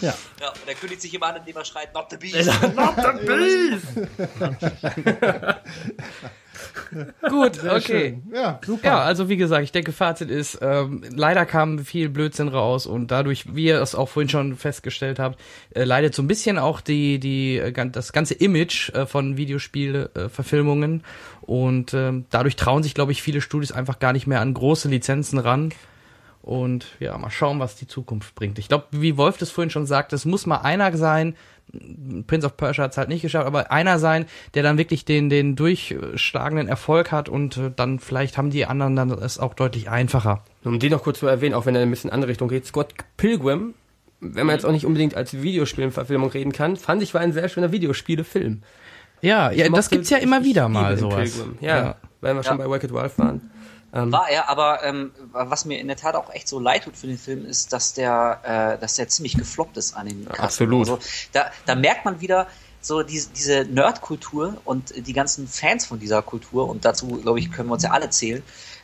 Ja. 0.02 0.14
ja. 0.42 0.50
Und 0.50 0.68
er 0.68 0.76
kündigt 0.76 1.02
sich 1.02 1.14
immer 1.14 1.28
an, 1.28 1.38
indem 1.38 1.56
er 1.56 1.64
schreit, 1.64 1.94
not 1.94 2.08
the 2.10 2.18
beast. 2.18 2.52
not 2.76 2.96
the 2.98 3.14
beast! 3.26 3.88
Gut, 7.30 7.64
okay. 7.64 7.82
Schön. 7.82 8.24
Ja, 8.34 8.60
super. 8.66 8.86
Ja, 8.86 9.00
also 9.02 9.30
wie 9.30 9.38
gesagt, 9.38 9.64
ich 9.64 9.72
denke, 9.72 9.92
Fazit 9.92 10.30
ist, 10.30 10.60
ähm, 10.62 11.04
leider 11.10 11.46
kam 11.46 11.80
viel 11.80 12.10
Blödsinn 12.10 12.48
raus 12.48 12.86
und 12.86 13.12
dadurch, 13.12 13.56
wie 13.56 13.66
ihr 13.66 13.82
es 13.82 13.96
auch 13.96 14.10
vorhin 14.10 14.30
schon 14.30 14.56
festgestellt 14.56 15.20
habt, 15.20 15.40
äh, 15.74 15.84
leidet 15.84 16.16
so 16.16 16.22
ein 16.22 16.28
bisschen 16.28 16.58
auch 16.60 16.82
die, 16.82 17.20
die, 17.20 17.58
äh, 17.58 17.90
das 17.92 18.14
ganze 18.14 18.34
Image 18.34 18.90
äh, 18.90 19.06
von 19.06 19.38
Videospielverfilmungen 19.38 21.00
äh, 21.00 21.46
und 21.46 21.94
ähm, 21.94 22.26
dadurch 22.30 22.56
trauen 22.56 22.84
sich, 22.84 22.94
glaube 22.94 23.12
ich, 23.12 23.22
viele 23.22 23.42
Studios 23.42 23.72
einfach 23.72 24.00
gar 24.00 24.14
nicht 24.14 24.28
mehr 24.28 24.42
an 24.42 24.54
große 24.54 24.88
Lizenzen 24.90 25.40
ran. 25.40 25.74
Und 26.42 26.88
ja, 27.00 27.16
mal 27.18 27.30
schauen, 27.30 27.60
was 27.60 27.76
die 27.76 27.88
Zukunft 27.88 28.34
bringt. 28.34 28.58
Ich 28.58 28.68
glaube, 28.68 28.86
wie 28.92 29.16
Wolf 29.16 29.38
das 29.38 29.52
vorhin 29.52 29.70
schon 29.70 29.86
sagt, 29.86 30.12
es 30.12 30.26
muss 30.26 30.48
mal 30.48 30.58
einer 30.58 30.96
sein, 30.98 31.36
Prince 32.28 32.46
of 32.46 32.58
Persia 32.58 32.84
hat 32.84 32.92
es 32.92 32.98
halt 32.98 33.10
nicht 33.10 33.22
geschafft, 33.22 33.48
aber 33.48 33.72
einer 33.72 34.00
sein, 34.00 34.26
der 34.54 34.64
dann 34.64 34.78
wirklich 34.78 35.06
den, 35.06 35.30
den 35.30 35.56
durchschlagenden 35.56 36.68
Erfolg 36.68 37.12
hat 37.12 37.30
und 37.30 37.58
äh, 37.58 37.72
dann 37.76 38.00
vielleicht 38.00 38.38
haben 38.38 38.50
die 38.50 38.66
anderen 38.66 38.96
dann 38.96 39.12
es 39.12 39.40
auch 39.40 39.54
deutlich 39.54 39.90
einfacher. 39.90 40.44
Um 40.64 40.80
den 40.80 40.92
noch 40.92 41.04
kurz 41.04 41.20
zu 41.20 41.28
erwähnen, 41.28 41.56
auch 41.56 41.66
wenn 41.66 41.76
er 41.76 41.82
ein 41.82 41.90
bisschen 41.90 42.10
in 42.10 42.14
andere 42.14 42.32
Richtung 42.32 42.50
geht, 42.50 42.66
Scott 42.66 42.94
Pilgrim, 43.18 43.74
wenn 44.20 44.46
man 44.46 44.56
jetzt 44.56 44.66
auch 44.66 44.72
nicht 44.72 44.86
unbedingt 44.86 45.16
als 45.16 45.42
Videospielverfilmung 45.42 46.30
reden 46.30 46.52
kann, 46.52 46.76
fand 46.76 47.02
ich 47.02 47.14
war 47.14 47.22
ein 47.22 47.34
sehr 47.34 47.50
schöner 47.50 47.72
Videospielefilm. 47.72 48.62
Ja, 49.22 49.52
ja, 49.52 49.70
das 49.70 49.90
gibt's 49.90 50.10
ja 50.10 50.18
immer 50.18 50.44
wieder 50.44 50.68
mal 50.68 50.98
sowas. 50.98 51.44
Ja, 51.60 51.78
ja, 51.78 51.96
weil 52.22 52.36
wir 52.36 52.44
schon 52.44 52.58
bei 52.58 52.70
Wicked 52.70 52.92
Wild 52.92 53.18
waren. 53.18 53.52
Ähm, 53.94 54.12
War 54.12 54.30
er, 54.30 54.48
aber 54.48 54.84
ähm, 54.84 55.12
was 55.34 55.66
mir 55.66 55.80
in 55.80 55.88
der 55.88 55.98
Tat 55.98 56.16
auch 56.16 56.34
echt 56.34 56.48
so 56.48 56.60
leid 56.60 56.86
tut 56.86 56.96
für 56.96 57.08
den 57.08 57.18
Film, 57.18 57.46
ist, 57.46 57.74
dass 57.74 57.94
der, 57.94 58.78
äh, 58.78 58.82
dass 58.82 58.96
der 58.96 59.10
ziemlich 59.10 59.38
gefloppt 59.38 59.78
ist 59.78 59.96
an 59.98 60.08
den 60.08 60.26
Kassen. 60.26 60.42
Absolut. 60.42 60.90
Also, 60.90 61.00
da, 61.34 61.52
da 61.66 61.76
merkt 61.76 62.06
man 62.06 62.22
wieder 62.22 62.48
so 62.80 63.04
diese, 63.04 63.30
diese 63.30 63.66
Nerd-Kultur 63.66 64.58
und 64.66 64.94
die 64.96 65.14
ganzen 65.14 65.48
Fans 65.48 65.86
von 65.86 66.00
dieser 66.00 66.22
Kultur, 66.22 66.70
und 66.70 66.86
dazu, 66.86 67.08
glaube 67.08 67.40
ich, 67.40 67.52
können 67.52 67.70
wir 67.70 67.74
uns 67.74 67.84
ja 67.84 67.92
alle 67.92 68.10
zählen, 68.10 68.42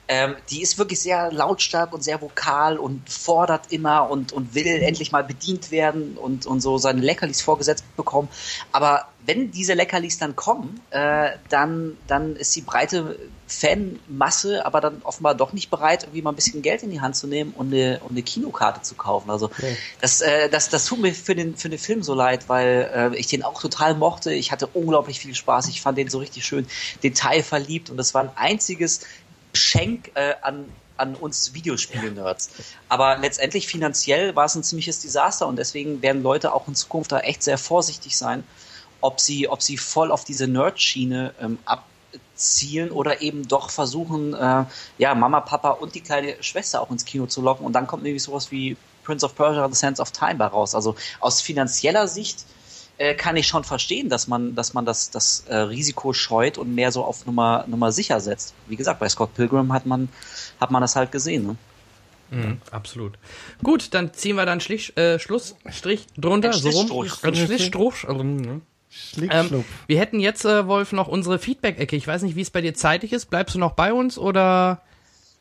ähm, 0.07 0.35
die 0.49 0.61
ist 0.61 0.77
wirklich 0.77 0.99
sehr 0.99 1.31
lautstark 1.31 1.93
und 1.93 2.03
sehr 2.03 2.21
vokal 2.21 2.77
und 2.77 3.09
fordert 3.09 3.71
immer 3.71 4.09
und, 4.09 4.31
und 4.31 4.55
will 4.55 4.67
endlich 4.67 5.11
mal 5.11 5.23
bedient 5.23 5.71
werden 5.71 6.17
und, 6.17 6.45
und 6.45 6.61
so 6.61 6.77
seine 6.77 7.01
Leckerlis 7.01 7.41
vorgesetzt 7.41 7.83
bekommen. 7.97 8.29
Aber 8.71 9.07
wenn 9.25 9.51
diese 9.51 9.73
Leckerlis 9.73 10.17
dann 10.17 10.35
kommen, 10.35 10.79
äh, 10.91 11.31
dann, 11.49 11.97
dann 12.07 12.35
ist 12.37 12.55
die 12.55 12.61
breite 12.61 13.17
Fanmasse 13.47 14.65
aber 14.65 14.81
dann 14.81 15.01
offenbar 15.03 15.33
doch 15.33 15.53
nicht 15.53 15.69
bereit, 15.69 16.03
irgendwie 16.03 16.21
mal 16.21 16.31
ein 16.31 16.35
bisschen 16.35 16.61
Geld 16.61 16.83
in 16.83 16.91
die 16.91 16.99
Hand 16.99 17.15
zu 17.15 17.27
nehmen 17.27 17.53
und 17.55 17.73
eine, 17.73 17.99
und 18.01 18.11
eine 18.11 18.21
Kinokarte 18.21 18.81
zu 18.81 18.95
kaufen. 18.95 19.29
Also 19.29 19.45
okay. 19.47 19.77
das, 20.01 20.21
äh, 20.21 20.49
das, 20.49 20.69
das 20.69 20.85
tut 20.85 20.99
mir 20.99 21.13
für 21.13 21.35
den, 21.35 21.55
für 21.55 21.69
den 21.69 21.79
Film 21.79 22.03
so 22.03 22.13
leid, 22.13 22.49
weil 22.49 22.89
äh, 22.93 23.17
ich 23.17 23.27
den 23.27 23.43
auch 23.43 23.61
total 23.61 23.95
mochte. 23.95 24.33
Ich 24.33 24.51
hatte 24.51 24.67
unglaublich 24.67 25.19
viel 25.19 25.33
Spaß. 25.33 25.69
Ich 25.69 25.81
fand 25.81 25.97
den 25.97 26.09
so 26.09 26.19
richtig 26.19 26.45
schön 26.45 26.67
detailverliebt 27.03 27.89
und 27.89 27.97
das 27.97 28.13
war 28.13 28.23
ein 28.23 28.31
einziges 28.35 29.01
Geschenk 29.53 30.11
äh, 30.15 30.35
an 30.41 30.65
an 30.97 31.15
uns 31.15 31.53
Videospiel-Nerds. 31.53 32.49
Aber 32.89 33.17
letztendlich 33.17 33.67
finanziell 33.67 34.35
war 34.35 34.45
es 34.45 34.55
ein 34.55 34.63
ziemliches 34.63 34.99
Desaster 34.99 35.47
und 35.47 35.57
deswegen 35.57 36.01
werden 36.01 36.23
Leute 36.23 36.53
auch 36.53 36.67
in 36.67 36.75
Zukunft 36.75 37.11
da 37.11 37.19
echt 37.19 37.43
sehr 37.43 37.57
vorsichtig 37.57 38.17
sein, 38.17 38.43
ob 39.01 39.19
sie, 39.19 39.47
ob 39.47 39.61
sie 39.61 39.77
voll 39.77 40.11
auf 40.11 40.23
diese 40.23 40.47
Nerd-Schiene 40.47 41.33
ähm, 41.39 41.59
abzielen 41.65 42.91
oder 42.91 43.21
eben 43.21 43.47
doch 43.47 43.69
versuchen, 43.69 44.33
äh, 44.33 44.65
ja, 44.97 45.15
Mama, 45.15 45.41
Papa 45.41 45.71
und 45.71 45.95
die 45.95 46.01
kleine 46.01 46.41
Schwester 46.41 46.81
auch 46.81 46.89
ins 46.89 47.05
Kino 47.05 47.27
zu 47.27 47.41
locken 47.41 47.65
und 47.65 47.73
dann 47.73 47.87
kommt 47.87 48.03
irgendwie 48.05 48.19
sowas 48.19 48.51
wie 48.51 48.75
Prince 49.03 49.25
of 49.25 49.35
Persia, 49.35 49.67
The 49.69 49.75
Sands 49.75 49.99
of 49.99 50.11
Time 50.11 50.43
raus. 50.43 50.75
Also 50.75 50.95
aus 51.19 51.41
finanzieller 51.41 52.07
Sicht 52.07 52.45
äh, 52.97 53.13
kann 53.15 53.37
ich 53.37 53.47
schon 53.47 53.63
verstehen, 53.63 54.09
dass 54.09 54.27
man, 54.27 54.55
dass 54.55 54.73
man 54.73 54.85
das, 54.85 55.09
das 55.11 55.45
äh, 55.47 55.55
Risiko 55.55 56.13
scheut 56.13 56.57
und 56.57 56.73
mehr 56.73 56.91
so 56.91 57.03
auf 57.03 57.25
Nummer, 57.25 57.65
Nummer 57.67 57.91
sicher 57.91 58.19
setzt. 58.19 58.53
Wie 58.67 58.75
gesagt, 58.75 58.99
bei 58.99 59.09
Scott 59.09 59.33
Pilgrim 59.35 59.71
hat 59.73 59.85
man, 59.85 60.09
hat 60.59 60.71
man 60.71 60.81
das 60.81 60.95
halt 60.95 61.11
gesehen. 61.11 61.45
Ne? 61.47 61.55
Mhm, 62.29 62.61
absolut. 62.71 63.17
Gut, 63.63 63.93
dann 63.93 64.13
ziehen 64.13 64.35
wir 64.35 64.45
dann 64.45 64.59
Schlich, 64.59 64.97
äh, 64.97 65.19
Schlussstrich 65.19 66.07
drunter, 66.17 66.53
so 66.53 66.69
rum. 66.69 67.07
Schlichstruch. 67.07 68.03
Ähm, 68.09 68.61
Schlickschlupp. 68.89 69.65
wir 69.85 69.99
hätten 69.99 70.19
jetzt, 70.19 70.45
äh, 70.45 70.65
Wolf, 70.67 70.91
noch 70.91 71.07
unsere 71.07 71.39
Feedback-Ecke. 71.39 71.95
Ich 71.95 72.07
weiß 72.07 72.23
nicht, 72.23 72.35
wie 72.35 72.41
es 72.41 72.49
bei 72.49 72.61
dir 72.61 72.73
zeitig 72.73 73.13
ist. 73.13 73.27
Bleibst 73.27 73.55
du 73.55 73.59
noch 73.59 73.73
bei 73.73 73.93
uns 73.93 74.17
oder? 74.17 74.81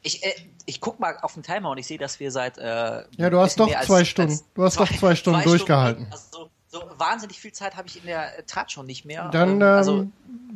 Ich, 0.03 0.23
äh, 0.25 0.35
ich 0.67 0.81
guck 0.81 1.01
mal 1.01 1.17
auf 1.23 1.35
den 1.35 1.43
Timer 1.43 1.71
und 1.71 1.79
ich 1.79 1.87
sehe, 1.87 1.99
dass 1.99 2.21
wir 2.21 2.31
seit 2.31 2.59
äh, 2.59 3.05
ja, 3.17 3.31
du 3.31 3.39
hast 3.39 3.59
doch 3.59 3.71
zwei 3.83 4.05
Stunden. 4.05 4.33
als 4.33 4.45
Du 4.55 4.63
hast 4.63 4.79
doch 4.79 4.93
zwei 4.93 5.15
Stunden 5.17 5.43
durchgehalten. 5.43 6.09
also, 6.11 6.51
so 6.81 6.99
wahnsinnig 6.99 7.39
viel 7.41 7.53
Zeit 7.53 7.77
habe 7.77 7.89
ich 7.89 7.99
in 8.01 8.07
der 8.07 8.31
Tat 8.47 8.71
schon 8.73 8.87
nicht 8.87 9.05
mehr. 9.05 9.29
Dann, 9.33 9.51
Ähm, 9.51 9.57
ähm, 9.57 9.63
also 9.63 10.07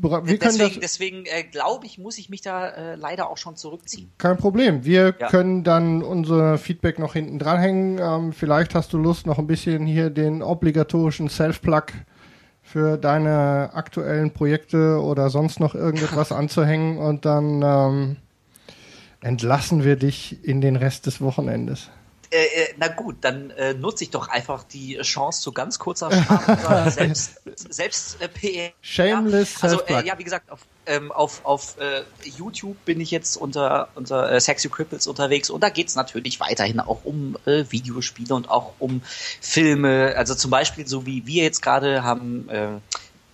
wir 0.02 0.38
können 0.38 0.38
deswegen, 0.58 0.80
deswegen 0.80 1.26
äh, 1.26 1.42
glaube 1.44 1.84
ich, 1.86 1.98
muss 1.98 2.16
ich 2.18 2.30
mich 2.30 2.40
da 2.40 2.68
äh, 2.68 2.94
leider 2.94 3.28
auch 3.28 3.36
schon 3.36 3.56
zurückziehen. 3.56 4.10
kein 4.18 4.36
Problem. 4.36 4.84
Wir 4.84 5.14
Ja. 5.18 5.28
können 5.28 5.62
dann 5.64 6.02
unser 6.02 6.56
Feedback 6.58 6.98
noch 6.98 7.12
hinten 7.12 7.38
dranhängen. 7.38 7.98
Ähm, 7.98 8.32
vielleicht 8.32 8.74
hast 8.74 8.92
du 8.92 8.98
Lust, 8.98 9.26
noch 9.26 9.38
ein 9.38 9.46
bisschen 9.46 9.86
hier 9.86 10.10
den 10.10 10.42
obligatorischen 10.42 11.28
Self-Plug 11.28 11.86
für 12.62 12.96
deine 12.96 13.70
aktuellen 13.74 14.32
Projekte 14.32 15.00
oder 15.02 15.28
sonst 15.28 15.60
noch 15.60 15.74
irgendetwas 15.74 16.32
anzuhängen 16.40 16.98
und 16.98 17.24
dann 17.24 17.62
ähm, 17.62 18.16
entlassen 19.20 19.84
wir 19.84 19.96
dich 19.96 20.44
in 20.44 20.60
den 20.60 20.76
Rest 20.76 21.06
des 21.06 21.20
Wochenendes. 21.20 21.90
Äh, 22.32 22.44
äh, 22.44 22.74
na 22.76 22.86
gut, 22.86 23.16
dann 23.22 23.50
äh, 23.50 23.74
nutze 23.74 24.04
ich 24.04 24.10
doch 24.10 24.28
einfach 24.28 24.62
die 24.62 24.98
Chance 24.98 25.42
zu 25.42 25.50
ganz 25.50 25.80
kurzer 25.80 26.12
Sprache 26.22 26.90
selbst, 26.90 27.40
selbst 27.56 28.22
äh, 28.22 28.28
PR. 28.28 28.70
Shameless 28.82 29.62
Also 29.62 29.82
äh, 29.86 30.06
ja, 30.06 30.16
wie 30.16 30.22
gesagt, 30.22 30.48
auf, 30.50 30.60
ähm, 30.86 31.10
auf, 31.10 31.44
auf 31.44 31.76
äh, 31.78 32.02
YouTube 32.36 32.76
bin 32.84 33.00
ich 33.00 33.10
jetzt 33.10 33.36
unter, 33.36 33.88
unter 33.96 34.30
äh, 34.30 34.40
Sexy 34.40 34.68
Cripples 34.68 35.08
unterwegs 35.08 35.50
und 35.50 35.62
da 35.62 35.70
geht's 35.70 35.96
natürlich 35.96 36.38
weiterhin 36.38 36.78
auch 36.78 37.04
um 37.04 37.36
äh, 37.46 37.64
Videospiele 37.68 38.32
und 38.32 38.48
auch 38.48 38.74
um 38.78 39.02
Filme. 39.40 40.14
Also 40.16 40.36
zum 40.36 40.52
Beispiel, 40.52 40.86
so 40.86 41.06
wie 41.06 41.26
wir 41.26 41.42
jetzt 41.42 41.62
gerade 41.62 42.04
haben, 42.04 42.48
äh, 42.48 42.78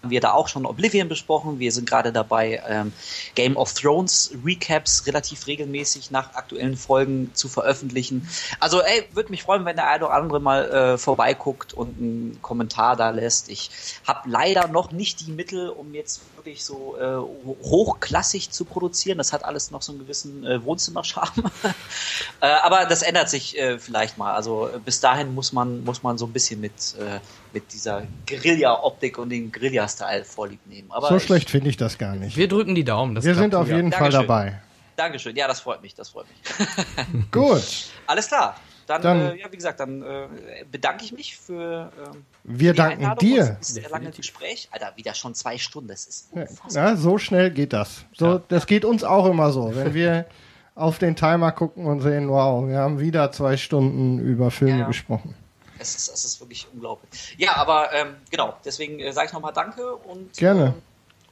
haben 0.06 0.10
wir 0.12 0.20
da 0.20 0.32
auch 0.34 0.46
schon 0.46 0.66
Oblivion 0.66 1.08
besprochen. 1.08 1.58
Wir 1.58 1.72
sind 1.72 1.88
gerade 1.88 2.12
dabei, 2.12 2.62
ähm, 2.68 2.92
Game 3.34 3.56
of 3.56 3.72
Thrones 3.72 4.30
Recaps 4.44 5.04
relativ 5.06 5.48
regelmäßig 5.48 6.12
nach 6.12 6.34
aktuellen 6.34 6.76
Folgen 6.76 7.32
zu 7.34 7.48
veröffentlichen. 7.48 8.28
Also, 8.60 8.80
ey, 8.80 9.04
würde 9.12 9.30
mich 9.30 9.42
freuen, 9.42 9.64
wenn 9.64 9.74
der 9.74 9.88
eine 9.88 10.04
oder 10.04 10.14
andere 10.14 10.40
mal 10.40 10.70
äh, 10.70 10.98
vorbeiguckt 10.98 11.74
und 11.74 11.98
einen 11.98 12.38
Kommentar 12.40 12.94
da 12.94 13.10
lässt. 13.10 13.48
Ich 13.48 13.70
habe 14.06 14.28
leider 14.28 14.68
noch 14.68 14.92
nicht 14.92 15.26
die 15.26 15.32
Mittel, 15.32 15.70
um 15.70 15.92
jetzt 15.92 16.20
wirklich 16.46 16.64
so 16.64 16.96
äh, 16.98 17.16
hochklassig 17.64 18.50
zu 18.50 18.64
produzieren. 18.64 19.18
Das 19.18 19.32
hat 19.32 19.44
alles 19.44 19.70
noch 19.70 19.82
so 19.82 19.92
einen 19.92 19.98
gewissen 19.98 20.46
äh, 20.46 20.64
Wohnzimmerscharme. 20.64 21.50
äh, 22.40 22.46
aber 22.46 22.86
das 22.86 23.02
ändert 23.02 23.28
sich 23.28 23.58
äh, 23.58 23.78
vielleicht 23.78 24.16
mal. 24.16 24.32
Also 24.34 24.68
äh, 24.68 24.78
bis 24.78 25.00
dahin 25.00 25.34
muss 25.34 25.52
man 25.52 25.84
muss 25.84 26.02
man 26.02 26.16
so 26.16 26.26
ein 26.26 26.32
bisschen 26.32 26.60
mit 26.60 26.72
äh, 26.98 27.18
mit 27.52 27.72
dieser 27.72 28.04
Guerilla-Optik 28.28 29.18
und 29.18 29.30
dem 29.30 29.50
Guerilla-Style 29.52 30.24
vorlieb 30.24 30.64
nehmen. 30.66 30.90
Aber 30.92 31.08
So 31.08 31.16
ich- 31.16 31.24
schlecht 31.24 31.50
finde 31.50 31.68
ich 31.68 31.76
das 31.76 31.98
gar 31.98 32.14
nicht. 32.14 32.36
Wir 32.36 32.48
drücken 32.48 32.74
die 32.74 32.84
Daumen. 32.84 33.14
Das 33.14 33.24
Wir 33.24 33.34
sind 33.34 33.54
auf 33.54 33.66
jeden 33.68 33.90
Fall 33.92 34.10
Dankeschön. 34.10 34.26
dabei. 34.28 34.60
Dankeschön. 34.94 35.36
Ja, 35.36 35.46
das 35.48 35.60
freut 35.60 35.82
mich. 35.82 35.94
Das 35.94 36.10
freut 36.10 36.26
mich. 36.28 37.30
Gut. 37.32 37.62
Alles 38.06 38.28
klar. 38.28 38.56
Dann, 38.86 39.02
Dann- 39.02 39.20
äh, 39.20 39.34
ja, 39.40 39.50
wie 39.50 39.56
gesagt, 39.56 39.80
dann 39.80 40.02
äh, 40.02 40.28
bedanke 40.70 41.04
ich 41.04 41.12
mich 41.12 41.36
für, 41.36 41.90
ähm, 41.98 42.24
Wir 42.44 42.68
für 42.70 42.72
die 42.74 42.76
danken 42.78 43.02
Einladung 43.02 43.18
dir. 43.28 43.56
Das 43.58 43.68
sehr 43.68 43.88
lange 43.90 44.10
Gespräch. 44.10 44.68
Alter, 44.70 44.92
wieder 44.96 45.14
schon 45.14 45.34
zwei 45.34 45.58
Stunden. 45.58 45.88
Das 45.88 46.06
ist 46.06 46.28
unfassbar. 46.32 46.90
Ja, 46.90 46.96
so 46.96 47.18
schnell 47.18 47.50
geht 47.50 47.72
das. 47.72 48.04
So, 48.16 48.38
das 48.38 48.66
geht 48.66 48.84
uns 48.84 49.02
auch 49.04 49.26
immer 49.26 49.50
so. 49.52 49.74
Wenn 49.74 49.92
wir 49.94 50.26
auf 50.74 50.98
den 50.98 51.16
Timer 51.16 51.52
gucken 51.52 51.86
und 51.86 52.00
sehen, 52.00 52.28
wow, 52.28 52.68
wir 52.68 52.78
haben 52.78 53.00
wieder 53.00 53.32
zwei 53.32 53.56
Stunden 53.56 54.18
über 54.18 54.50
Filme 54.50 54.80
Ja. 54.80 54.86
gesprochen. 54.86 55.34
Es 55.78 55.94
ist, 55.94 56.08
es 56.08 56.24
ist 56.24 56.40
wirklich 56.40 56.66
unglaublich. 56.72 57.34
Ja, 57.38 57.56
aber 57.56 57.92
ähm, 57.92 58.14
genau, 58.30 58.54
deswegen 58.64 58.98
äh, 59.00 59.12
sage 59.12 59.26
ich 59.28 59.32
nochmal 59.32 59.52
Danke 59.52 59.94
und, 59.94 60.32
Gerne. 60.36 60.66
ähm, 60.68 60.82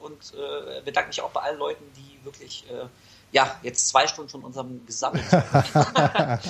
und 0.00 0.32
äh, 0.34 0.82
bedanke 0.84 1.08
mich 1.08 1.22
auch 1.22 1.30
bei 1.30 1.40
allen 1.40 1.58
Leuten, 1.58 1.84
die 1.96 2.24
wirklich 2.24 2.64
äh, 2.70 2.84
ja, 3.32 3.56
jetzt 3.62 3.88
zwei 3.88 4.06
Stunden 4.06 4.30
von 4.30 4.44
unserem 4.44 4.84
gesammelt 4.86 5.24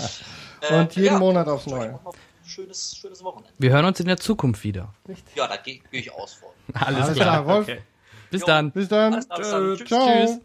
Und 0.71 0.97
jeden 0.97 1.07
ja, 1.07 1.19
Monat 1.19 1.49
aufs 1.49 1.67
Neue. 1.67 1.99
Schönes, 2.47 2.97
schönes 2.97 3.25
Wochenende. 3.25 3.53
Wir 3.59 3.71
hören 3.71 3.85
uns 3.87 4.01
in 4.01 4.07
der 4.07 4.19
Zukunft 4.19 4.65
wieder. 4.65 4.93
Ja, 5.35 5.47
da 5.47 5.57
gehe 5.57 5.81
geh 5.91 5.99
ich 5.99 6.13
aus 6.13 6.35
von. 6.35 6.51
Alles, 6.75 7.03
Alles 7.03 7.17
klar. 7.17 7.43
klar, 7.43 7.47
Wolf. 7.47 7.69
Okay. 7.69 7.81
Bis 8.31 8.41
Jo. 8.43 8.47
dann. 8.47 8.71
Bis 8.73 8.89
dann. 8.89 9.15
Alles 9.15 9.29
klar, 9.29 9.39
bis 9.39 9.51
dann. 9.51 9.77
Tschüss. 9.77 9.89
Ciao. 9.89 10.27
Tschüss. 10.27 10.41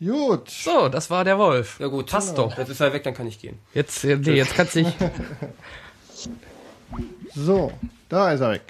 Gut. 0.00 0.50
So, 0.50 0.88
das 0.88 1.10
war 1.10 1.24
der 1.24 1.38
Wolf. 1.38 1.78
Ja 1.78 1.86
gut. 1.88 2.10
Passt 2.10 2.36
doch. 2.36 2.56
Jetzt 2.56 2.70
ist 2.70 2.80
er 2.80 2.92
weg, 2.92 3.04
dann 3.04 3.14
kann 3.14 3.26
ich 3.26 3.38
gehen. 3.38 3.58
Jetzt, 3.74 4.02
äh, 4.04 4.16
nee, 4.16 4.32
jetzt 4.32 4.54
kannst 4.54 4.74
du 4.74 4.84
dich. 4.84 4.94
So, 7.32 7.72
da 8.08 8.32
ist 8.32 8.40
er 8.40 8.50
weg. 8.50 8.62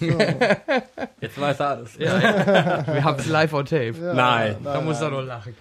Jetzt 1.20 1.40
weiß 1.40 1.60
er 1.60 1.68
alles. 1.68 1.96
Ja, 1.98 2.18
ja. 2.18 2.86
Wir 2.94 3.04
haben 3.04 3.18
es 3.18 3.26
live 3.26 3.52
on 3.52 3.64
tape. 3.64 3.94
Nein. 4.14 4.56
Da 4.62 4.80
muss 4.80 5.00
er 5.00 5.10
doch 5.10 5.22
lachen. 5.22 5.54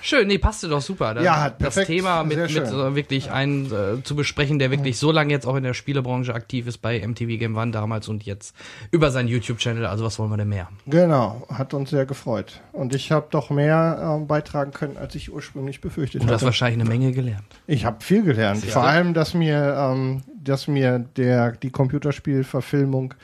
Schön, 0.00 0.28
nee, 0.28 0.38
passte 0.38 0.68
doch 0.68 0.80
super. 0.80 1.14
Das, 1.14 1.24
Ja, 1.24 1.40
hat 1.40 1.54
das 1.54 1.74
perfekt. 1.74 1.86
Thema 1.86 2.22
mit, 2.24 2.38
mit 2.38 2.66
so 2.66 2.94
wirklich 2.94 3.30
einen 3.30 3.66
äh, 3.66 4.02
zu 4.02 4.16
besprechen, 4.16 4.58
der 4.58 4.70
wirklich 4.70 4.98
so 4.98 5.12
lange 5.12 5.32
jetzt 5.32 5.46
auch 5.46 5.56
in 5.56 5.62
der 5.64 5.74
Spielebranche 5.74 6.34
aktiv 6.34 6.66
ist 6.66 6.78
bei 6.78 7.06
MTV 7.06 7.38
Game 7.38 7.56
One 7.56 7.70
damals 7.70 8.08
und 8.08 8.24
jetzt 8.24 8.54
über 8.90 9.10
seinen 9.10 9.28
YouTube-Channel. 9.28 9.86
Also 9.86 10.04
was 10.04 10.18
wollen 10.18 10.30
wir 10.30 10.36
denn 10.36 10.48
mehr? 10.48 10.68
Genau, 10.86 11.46
hat 11.48 11.74
uns 11.74 11.90
sehr 11.90 12.06
gefreut. 12.06 12.60
Und 12.72 12.94
ich 12.94 13.12
habe 13.12 13.26
doch 13.30 13.50
mehr 13.50 13.98
ähm, 14.02 14.26
beitragen 14.26 14.72
können, 14.72 14.96
als 14.96 15.14
ich 15.14 15.32
ursprünglich 15.32 15.80
befürchtet 15.80 16.22
Du 16.22 16.28
hast 16.28 16.42
wahrscheinlich 16.44 16.80
eine 16.80 16.88
Menge 16.88 17.12
gelernt. 17.12 17.44
Ich 17.66 17.84
habe 17.84 18.02
viel 18.02 18.22
gelernt. 18.22 18.64
Vor 18.64 18.84
allem, 18.84 19.14
dass 19.14 19.34
mir, 19.34 19.76
ähm, 19.78 20.22
dass 20.42 20.68
mir 20.68 20.98
der, 21.16 21.52
die 21.52 21.70
Computerspielverfilmung 21.70 23.14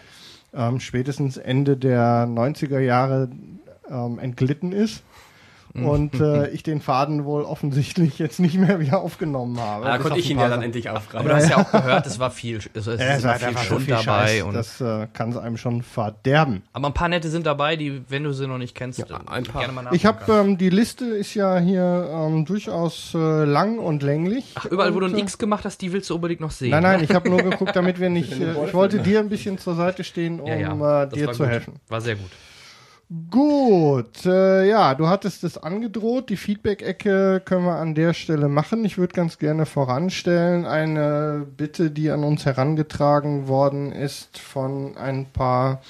ähm, 0.54 0.80
spätestens 0.80 1.36
Ende 1.36 1.76
der 1.76 2.26
90er 2.26 2.78
Jahre 2.78 3.30
ähm, 3.88 4.18
entglitten 4.18 4.72
ist. 4.72 5.02
Und 5.74 6.14
äh, 6.20 6.48
ich 6.48 6.62
den 6.62 6.80
Faden 6.80 7.24
wohl 7.24 7.42
offensichtlich 7.42 8.18
jetzt 8.18 8.40
nicht 8.40 8.56
mehr 8.56 8.80
wieder 8.80 9.00
aufgenommen 9.00 9.60
habe. 9.60 9.84
Da 9.84 9.96
Bis 9.96 10.02
konnte 10.02 10.18
ich 10.18 10.30
ihn 10.30 10.38
ja 10.38 10.48
dann 10.48 10.62
endlich 10.62 10.88
Aber 10.88 10.98
aufgreifen. 10.98 11.28
du 11.28 11.34
hast 11.34 11.48
ja 11.50 11.56
auch 11.58 11.70
gehört, 11.70 12.06
es 12.06 12.18
war 12.18 12.30
viel, 12.30 12.56
es, 12.56 12.86
es 12.86 13.00
Ja, 13.00 13.14
ist 13.14 13.24
war 13.24 13.38
viel 13.38 13.58
Schund 13.58 13.82
viel 13.82 13.94
dabei. 13.94 14.26
Scheiß, 14.28 14.42
Und, 14.42 14.54
das 14.54 14.80
äh, 14.80 15.06
kann 15.12 15.30
es 15.30 15.36
einem 15.36 15.56
schon 15.56 15.82
verderben. 15.82 16.62
aber 16.72 16.88
ein 16.88 16.94
paar 16.94 17.08
nette 17.08 17.28
sind 17.28 17.46
dabei, 17.46 17.76
die, 17.76 18.02
wenn 18.08 18.24
du 18.24 18.32
sie 18.32 18.46
noch 18.46 18.58
nicht 18.58 18.74
kennst, 18.74 18.98
Ja, 18.98 19.06
ein 19.26 19.44
paar. 19.44 19.60
gerne 19.62 19.72
mal 19.74 19.86
Ich 19.92 20.04
nachgucken 20.04 20.32
habe 20.36 20.48
ähm, 20.48 20.58
die 20.58 20.70
Liste 20.70 21.04
ist 21.04 21.34
ja 21.34 21.58
hier 21.58 22.08
ähm, 22.12 22.44
durchaus 22.44 23.12
äh, 23.14 23.44
lang 23.44 23.78
und 23.78 24.02
länglich. 24.02 24.52
Ach, 24.54 24.64
überall, 24.66 24.94
wo 24.94 25.00
du 25.00 25.06
und, 25.06 25.12
ein 25.14 25.18
äh, 25.18 25.22
X 25.22 25.38
gemacht 25.38 25.64
hast, 25.64 25.80
die 25.82 25.92
willst 25.92 26.10
du 26.10 26.14
unbedingt 26.14 26.40
noch 26.40 26.50
sehen. 26.50 26.70
Nein, 26.70 26.82
nein, 26.82 27.02
ich 27.04 27.10
habe 27.14 27.28
nur 27.28 27.42
geguckt, 27.42 27.72
damit 27.76 28.00
wir 28.00 28.10
nicht. 28.10 28.32
Äh, 28.32 28.52
ich 28.66 28.74
wollte 28.74 28.98
dir 29.00 29.20
ein 29.20 29.28
bisschen 29.28 29.58
zur 29.58 29.74
Seite 29.74 30.04
stehen, 30.04 30.40
um 30.40 30.48
ja, 30.48 30.56
ja, 30.56 31.02
äh, 31.04 31.08
dir 31.08 31.30
zu 31.32 31.42
gut. 31.42 31.48
helfen. 31.52 31.74
War 31.88 32.00
sehr 32.00 32.16
gut. 32.16 32.30
Gut, 33.30 34.26
äh, 34.26 34.68
ja, 34.68 34.94
du 34.94 35.08
hattest 35.08 35.42
es 35.42 35.56
angedroht. 35.56 36.28
Die 36.28 36.36
Feedback-Ecke 36.36 37.40
können 37.42 37.64
wir 37.64 37.76
an 37.76 37.94
der 37.94 38.12
Stelle 38.12 38.48
machen. 38.48 38.84
Ich 38.84 38.98
würde 38.98 39.14
ganz 39.14 39.38
gerne 39.38 39.64
voranstellen 39.64 40.66
eine 40.66 41.46
Bitte, 41.56 41.90
die 41.90 42.10
an 42.10 42.22
uns 42.22 42.44
herangetragen 42.44 43.48
worden 43.48 43.92
ist 43.92 44.36
von 44.36 44.94
ein 44.98 45.24
paar 45.24 45.80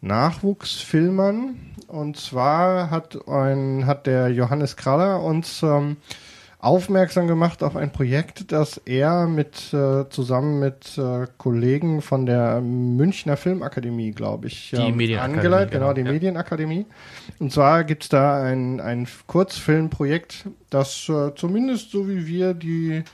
Nachwuchsfilmern. 0.00 1.60
Und 1.86 2.16
zwar 2.16 2.88
hat 2.88 3.28
ein 3.28 3.84
hat 3.84 4.06
der 4.06 4.30
Johannes 4.30 4.78
Kraller 4.78 5.22
uns 5.22 5.62
ähm, 5.62 5.98
aufmerksam 6.64 7.26
gemacht 7.26 7.62
auf 7.62 7.76
ein 7.76 7.92
Projekt, 7.92 8.50
das 8.50 8.78
er 8.78 9.26
mit 9.26 9.72
äh, 9.74 10.08
zusammen 10.08 10.58
mit 10.60 10.96
äh, 10.96 11.26
Kollegen 11.36 12.00
von 12.00 12.26
der 12.26 12.60
Münchner 12.60 13.36
Filmakademie, 13.36 14.12
glaube 14.12 14.46
ich, 14.46 14.70
Die 14.70 14.92
Medienakademie, 14.92 15.38
angeleitet, 15.38 15.72
genau, 15.72 15.86
genau, 15.88 15.94
die 15.94 16.06
ja. 16.06 16.12
Medienakademie. 16.12 16.86
Und 17.38 17.52
zwar 17.52 17.84
gibt's 17.84 18.08
da 18.08 18.42
ein, 18.42 18.80
ein 18.80 19.06
Kurzfilmprojekt, 19.26 20.46
das 20.70 21.08
äh, 21.08 21.34
zumindest 21.34 21.90
so 21.90 22.08
wie 22.08 22.26
wir 22.26 22.54
die 22.54 23.04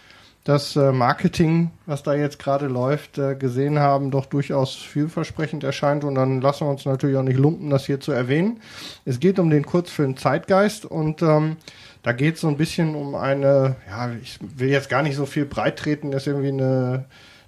das 0.45 0.75
äh, 0.75 0.91
Marketing, 0.91 1.71
was 1.87 2.03
da 2.03 2.15
jetzt 2.15 2.39
gerade 2.39 2.67
läuft, 2.67 3.19
äh, 3.19 3.35
gesehen 3.35 3.79
haben, 3.79 4.11
doch 4.11 4.27
durchaus 4.27 4.75
vielversprechend 4.75 5.65
erscheint. 5.65 6.03
Und 6.03 6.15
dann 6.15 6.41
lassen 6.41 6.67
wir 6.67 6.71
uns 6.71 6.87
natürlich 6.87 7.17
auch 7.17 7.23
nicht 7.23 7.39
lumpen, 7.39 7.69
das 7.69 7.85
hier 7.85 8.01
zu 8.01 8.13
erwähnen. 8.13 8.61
Es 9.05 9.21
geht 9.21 9.39
um 9.39 9.51
den 9.51 9.67
Kurzfilm 9.67 10.17
Zeitgeist 10.17 10.87
und 10.87 11.21
ähm, 11.21 11.57
da 12.03 12.13
geht 12.13 12.37
es 12.37 12.41
so 12.41 12.49
ein 12.49 12.57
bisschen 12.57 12.95
um 12.95 13.15
eine, 13.15 13.77
ja, 13.89 14.11
ich 14.23 14.39
will 14.41 14.69
jetzt 14.69 14.89
gar 14.89 15.03
nicht 15.03 15.17
so 15.17 15.27
viel 15.27 15.45
breit 15.45 15.79
treten, 15.79 16.11
das 16.11 16.23
ist 16.23 16.29
irgendwie 16.29 16.49
eine, 16.49 17.05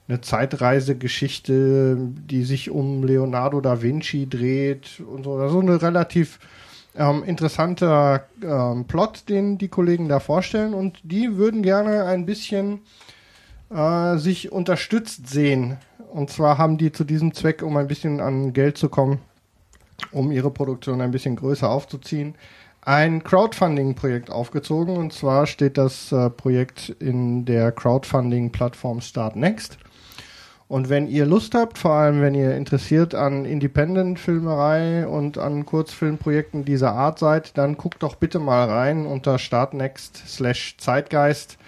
eine 0.09 0.21
Zeitreisegeschichte, 0.21 1.97
die 1.99 2.45
sich 2.45 2.71
um 2.71 3.05
Leonardo 3.05 3.61
da 3.61 3.81
Vinci 3.83 4.29
dreht 4.29 5.01
und 5.01 5.25
so. 5.25 5.35
Also 5.35 5.61
eine 5.61 5.81
relativ 5.81 6.39
ähm, 6.97 7.23
interessanter 7.25 8.27
ähm, 8.43 8.85
Plot, 8.85 9.29
den 9.29 9.57
die 9.57 9.69
Kollegen 9.69 10.09
da 10.09 10.21
vorstellen 10.21 10.75
und 10.75 11.01
die 11.03 11.37
würden 11.37 11.63
gerne 11.63 12.05
ein 12.05 12.27
bisschen 12.27 12.81
äh, 13.71 14.19
sich 14.19 14.53
unterstützt 14.53 15.29
sehen. 15.29 15.79
Und 16.11 16.29
zwar 16.29 16.59
haben 16.59 16.77
die 16.77 16.93
zu 16.93 17.05
diesem 17.05 17.33
Zweck, 17.33 17.63
um 17.63 17.77
ein 17.79 17.89
bisschen 17.89 18.21
an 18.21 18.53
Geld 18.53 18.77
zu 18.77 18.91
kommen, 18.91 19.21
um 20.11 20.31
ihre 20.31 20.51
Produktion 20.51 21.01
ein 21.01 21.11
bisschen 21.11 21.37
größer 21.37 21.71
aufzuziehen, 21.71 22.35
ein 22.83 23.25
Crowdfunding-Projekt 23.25 24.31
aufgezogen. 24.31 24.97
Und 24.97 25.13
zwar 25.13 25.47
steht 25.47 25.79
das 25.79 26.13
äh, 26.13 26.31
Projekt 26.31 26.91
in 26.99 27.45
der 27.45 27.73
Crowdfunding-Plattform 27.73 29.01
Start 29.01 29.37
Next. 29.37 29.79
Und 30.73 30.89
wenn 30.89 31.07
ihr 31.07 31.27
Lust 31.27 31.55
habt, 31.55 31.77
vor 31.77 31.93
allem 31.93 32.23
wenn 32.23 32.35
ihr 32.35 32.57
interessiert 32.57 33.15
an 33.15 33.45
Independent-Filmerei 33.45 35.07
und 35.07 35.37
an 35.37 35.67
Kurzfilmprojekten 35.67 36.65
dieser 36.65 36.93
Art 36.93 37.19
seid, 37.19 37.59
dann 37.59 37.77
guckt 37.77 38.03
doch 38.03 38.15
bitte 38.15 38.39
mal 38.39 38.71
rein 38.71 39.05
unter 39.05 39.39
startnext 39.39 40.23
slash 40.27 40.77
Zeitgeist. 40.79 41.59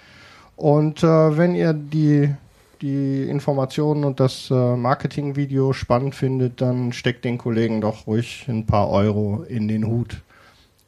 Und 0.55 1.03
äh, 1.03 1.37
wenn 1.37 1.53
ihr 1.53 1.73
die, 1.73 2.33
die 2.81 3.29
Informationen 3.29 4.05
und 4.05 4.19
das 4.19 4.49
äh, 4.49 4.75
Marketingvideo 4.75 5.73
spannend 5.73 6.15
findet, 6.15 6.59
dann 6.61 6.91
steckt 6.91 7.25
den 7.25 7.37
Kollegen 7.37 7.81
doch 7.81 8.07
ruhig 8.07 8.47
ein 8.47 8.65
paar 8.65 8.89
Euro 8.89 9.45
in 9.47 9.67
den 9.67 9.85
Hut. 9.85 10.24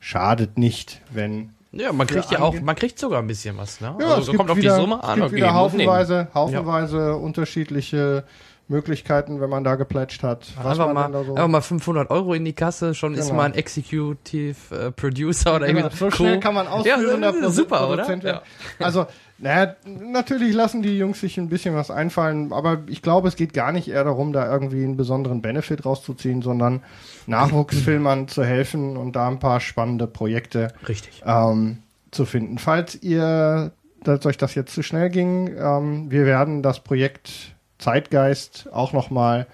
Schadet 0.07 0.57
nicht, 0.57 1.01
wenn 1.11 1.49
Ja, 1.73 1.91
man 1.91 2.07
kriegt 2.07 2.31
ja 2.31 2.39
auch, 2.39 2.57
man 2.61 2.77
kriegt 2.77 2.97
sogar 2.97 3.19
ein 3.19 3.27
bisschen 3.27 3.57
was, 3.57 3.81
ne? 3.81 3.93
Ja, 3.99 4.05
also 4.05 4.19
es 4.21 4.25
so 4.27 4.31
gibt 4.31 4.37
kommt 4.37 4.51
auf 4.51 4.57
wieder, 4.57 4.75
die 4.75 4.81
Summe 4.81 4.99
es 5.03 5.09
an. 5.09 5.15
gibt 5.15 5.27
okay, 5.27 5.35
wieder 5.35 5.53
haufenweise, 5.53 6.29
haufenweise 6.33 7.17
unterschiedliche 7.17 8.23
Möglichkeiten, 8.69 9.39
wenn 9.39 9.49
man 9.49 9.63
da 9.63 9.75
geplätscht 9.75 10.23
hat. 10.23 10.47
Was 10.57 10.65
Einfach 10.79 10.93
man 10.93 11.11
mal, 11.11 11.25
so 11.25 11.35
einfach 11.35 11.47
mal 11.47 11.61
500 11.61 12.09
Euro 12.09 12.33
in 12.33 12.43
die 12.43 12.53
Kasse, 12.53 12.93
schon 12.93 13.13
ist 13.13 13.27
Genau. 13.27 13.37
man 13.37 13.53
Executive 13.53 14.75
äh, 14.75 14.91
Producer 14.91 15.55
oder 15.55 15.67
Genau, 15.67 15.79
irgendwie 15.79 15.97
so 15.97 16.11
schnell 16.11 16.39
kann 16.39 16.53
man 16.53 16.67
ausführender 16.67 17.33
ja, 17.41 17.49
super, 17.49 17.87
oder? 17.87 18.03
Produzent 18.03 18.23
werden. 18.23 18.41
Ja. 18.79 18.85
Also, 18.85 19.07
naja, 19.37 19.75
natürlich 19.85 20.53
lassen 20.53 20.81
die 20.81 20.97
Jungs 20.97 21.21
sich 21.21 21.37
ein 21.37 21.47
bisschen 21.47 21.75
was 21.75 21.91
einfallen, 21.91 22.51
aber 22.51 22.79
ich 22.87 23.01
glaube, 23.01 23.27
es 23.27 23.35
geht 23.35 23.53
gar 23.53 23.71
nicht 23.71 23.87
eher 23.87 24.03
darum, 24.03 24.33
da 24.33 24.51
irgendwie 24.51 24.83
einen 24.83 24.97
besonderen 24.97 25.41
Benefit 25.41 25.85
rauszuziehen, 25.85 26.41
sondern 26.41 26.81
Nachwuchsfilmern 27.27 28.27
zu 28.27 28.43
helfen 28.43 28.97
und 28.97 29.15
da 29.15 29.27
ein 29.27 29.39
paar 29.39 29.59
spannende 29.59 30.07
Projekte 30.07 30.73
Richtig. 30.87 31.21
ähm, 31.25 31.79
zu 32.11 32.25
finden. 32.25 32.57
Falls 32.57 33.01
ihr, 33.01 33.71
dass 34.03 34.25
euch 34.25 34.37
das 34.37 34.55
jetzt 34.55 34.73
zu 34.73 34.81
schnell 34.81 35.09
ging, 35.09 35.55
ähm, 35.57 36.09
wir 36.11 36.25
werden 36.25 36.63
das 36.63 36.79
Projekt 36.79 37.55
Zeitgeist 37.79 38.69
auch 38.71 38.93
nochmal 38.93 39.47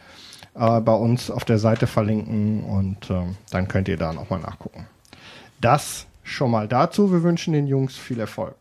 äh, 0.56 0.82
bei 0.82 0.94
uns 0.94 1.32
auf 1.32 1.46
der 1.46 1.58
Seite 1.58 1.88
verlinken 1.88 2.64
und 2.64 3.10
ähm, 3.10 3.36
dann 3.52 3.68
könnt 3.68 3.88
ihr 3.88 3.98
da 3.98 4.14
nochmal 4.14 4.40
nachgucken. 4.40 4.88
Das 5.62 6.08
schon 6.24 6.52
mal 6.52 6.68
dazu. 6.68 7.12
Wir 7.12 7.24
wünschen 7.24 7.54
den 7.54 7.68
Jungs 7.68 7.96
viel 7.96 8.20
Erfolg. 8.20 8.56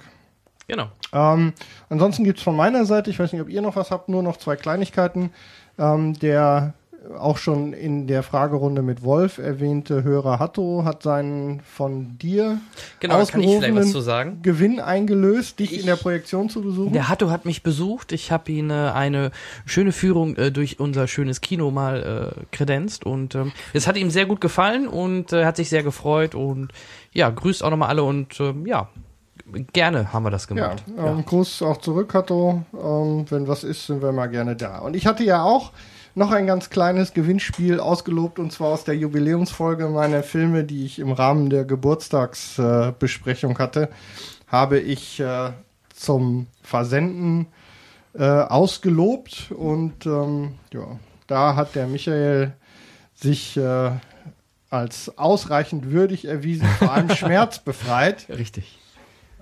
Genau. 0.68 0.88
Ähm, 1.12 1.52
ansonsten 1.88 2.24
gibt's 2.24 2.42
von 2.42 2.56
meiner 2.56 2.84
Seite, 2.84 3.10
ich 3.10 3.18
weiß 3.18 3.32
nicht, 3.32 3.42
ob 3.42 3.48
ihr 3.48 3.62
noch 3.62 3.76
was 3.76 3.90
habt, 3.90 4.08
nur 4.08 4.22
noch 4.22 4.36
zwei 4.36 4.56
Kleinigkeiten. 4.56 5.30
Ähm, 5.78 6.18
der 6.18 6.74
auch 7.18 7.36
schon 7.36 7.72
in 7.72 8.06
der 8.06 8.22
Fragerunde 8.22 8.82
mit 8.82 9.02
Wolf 9.02 9.38
erwähnte 9.38 10.04
Hörer 10.04 10.38
Hatto 10.38 10.82
hat 10.84 11.02
seinen 11.02 11.60
von 11.60 12.16
dir 12.18 12.60
Genau, 13.00 13.18
da 13.18 13.24
kann 13.24 13.40
ich 13.40 13.46
vielleicht 13.48 13.62
was 13.62 13.68
ausgerufenen 13.68 13.92
zu 13.92 14.00
sagen. 14.00 14.38
Gewinn 14.42 14.80
eingelöst, 14.80 15.58
dich 15.58 15.72
Ich- 15.72 15.80
in 15.80 15.86
der 15.86 15.96
Projektion 15.96 16.48
zu 16.48 16.62
besuchen. 16.62 16.92
Der 16.92 17.08
Hatto 17.08 17.30
hat 17.30 17.44
mich 17.44 17.62
besucht. 17.62 18.12
Ich 18.12 18.30
habe 18.30 18.50
ihn 18.52 18.70
äh, 18.70 18.92
eine 18.94 19.30
schöne 19.66 19.92
Führung 19.92 20.36
äh, 20.36 20.52
durch 20.52 20.78
unser 20.80 21.08
schönes 21.08 21.40
Kino 21.40 21.70
mal 21.70 22.34
äh, 22.38 22.44
kredenzt 22.54 23.04
und 23.04 23.34
ähm, 23.34 23.52
es 23.72 23.86
hat 23.86 23.96
ihm 23.96 24.10
sehr 24.10 24.26
gut 24.26 24.40
gefallen 24.40 24.86
und 24.86 25.32
äh, 25.32 25.44
hat 25.44 25.56
sich 25.56 25.68
sehr 25.68 25.82
gefreut 25.82 26.34
und 26.34 26.68
ja, 27.12 27.28
grüßt 27.30 27.62
auch 27.64 27.70
nochmal 27.70 27.88
alle 27.88 28.04
und 28.04 28.38
ähm, 28.40 28.64
ja, 28.66 28.88
gerne 29.72 30.12
haben 30.12 30.24
wir 30.24 30.30
das 30.30 30.44
Ja, 30.48 30.54
gemacht. 30.54 30.84
ähm, 30.96 31.24
Gruß 31.24 31.62
auch 31.62 31.78
zurück, 31.78 32.14
Hatto. 32.14 32.62
Ähm, 32.72 33.26
wenn 33.28 33.48
was 33.48 33.64
ist, 33.64 33.86
sind 33.86 34.02
wir 34.02 34.12
mal 34.12 34.26
gerne 34.28 34.56
da. 34.56 34.78
Und 34.78 34.94
ich 34.96 35.06
hatte 35.06 35.24
ja 35.24 35.42
auch 35.42 35.72
noch 36.14 36.30
ein 36.30 36.46
ganz 36.46 36.70
kleines 36.70 37.14
Gewinnspiel 37.14 37.80
ausgelobt 37.80 38.38
und 38.38 38.52
zwar 38.52 38.68
aus 38.68 38.84
der 38.84 38.96
Jubiläumsfolge 38.96 39.88
meiner 39.88 40.22
Filme, 40.22 40.64
die 40.64 40.84
ich 40.84 40.98
im 40.98 41.12
Rahmen 41.12 41.50
der 41.50 41.64
Geburtstagsbesprechung 41.64 43.52
äh, 43.52 43.58
hatte, 43.58 43.88
habe 44.46 44.78
ich 44.78 45.20
äh, 45.20 45.52
zum 45.94 46.46
Versenden 46.62 47.46
äh, 48.14 48.24
ausgelobt 48.24 49.50
und 49.50 50.04
ähm, 50.06 50.54
ja, 50.72 50.98
da 51.26 51.56
hat 51.56 51.74
der 51.74 51.86
Michael 51.86 52.52
sich 53.14 53.56
äh, 53.56 53.90
als 54.68 55.16
ausreichend 55.18 55.90
würdig 55.90 56.26
erwiesen, 56.26 56.66
vor 56.78 56.92
allem 56.92 57.10
schmerzbefreit. 57.14 58.26
Richtig. 58.28 58.78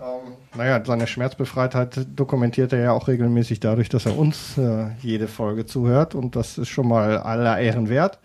Ähm, 0.00 0.32
naja, 0.56 0.82
seine 0.84 1.06
Schmerzbefreitheit 1.06 2.06
dokumentiert 2.16 2.72
er 2.72 2.80
ja 2.80 2.92
auch 2.92 3.08
regelmäßig 3.08 3.60
dadurch, 3.60 3.88
dass 3.88 4.06
er 4.06 4.16
uns 4.16 4.56
äh, 4.56 4.88
jede 5.00 5.28
Folge 5.28 5.66
zuhört 5.66 6.14
und 6.14 6.36
das 6.36 6.58
ist 6.58 6.68
schon 6.68 6.88
mal 6.88 7.18
aller 7.18 7.58
Ehren 7.58 7.88
wert. 7.88 8.18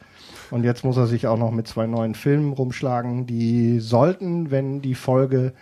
Und 0.52 0.64
jetzt 0.64 0.84
muss 0.86 0.96
er 0.96 1.08
sich 1.08 1.28
auch 1.28 1.38
noch 1.38 1.52
mit 1.52 1.68
zwei 1.68 1.88
neuen 1.88 2.16
Filmen 2.16 2.54
rumschlagen, 2.54 3.26
die 3.26 3.80
sollten, 3.80 4.52
wenn 4.52 4.82
die 4.82 4.96
Folge 4.96 5.54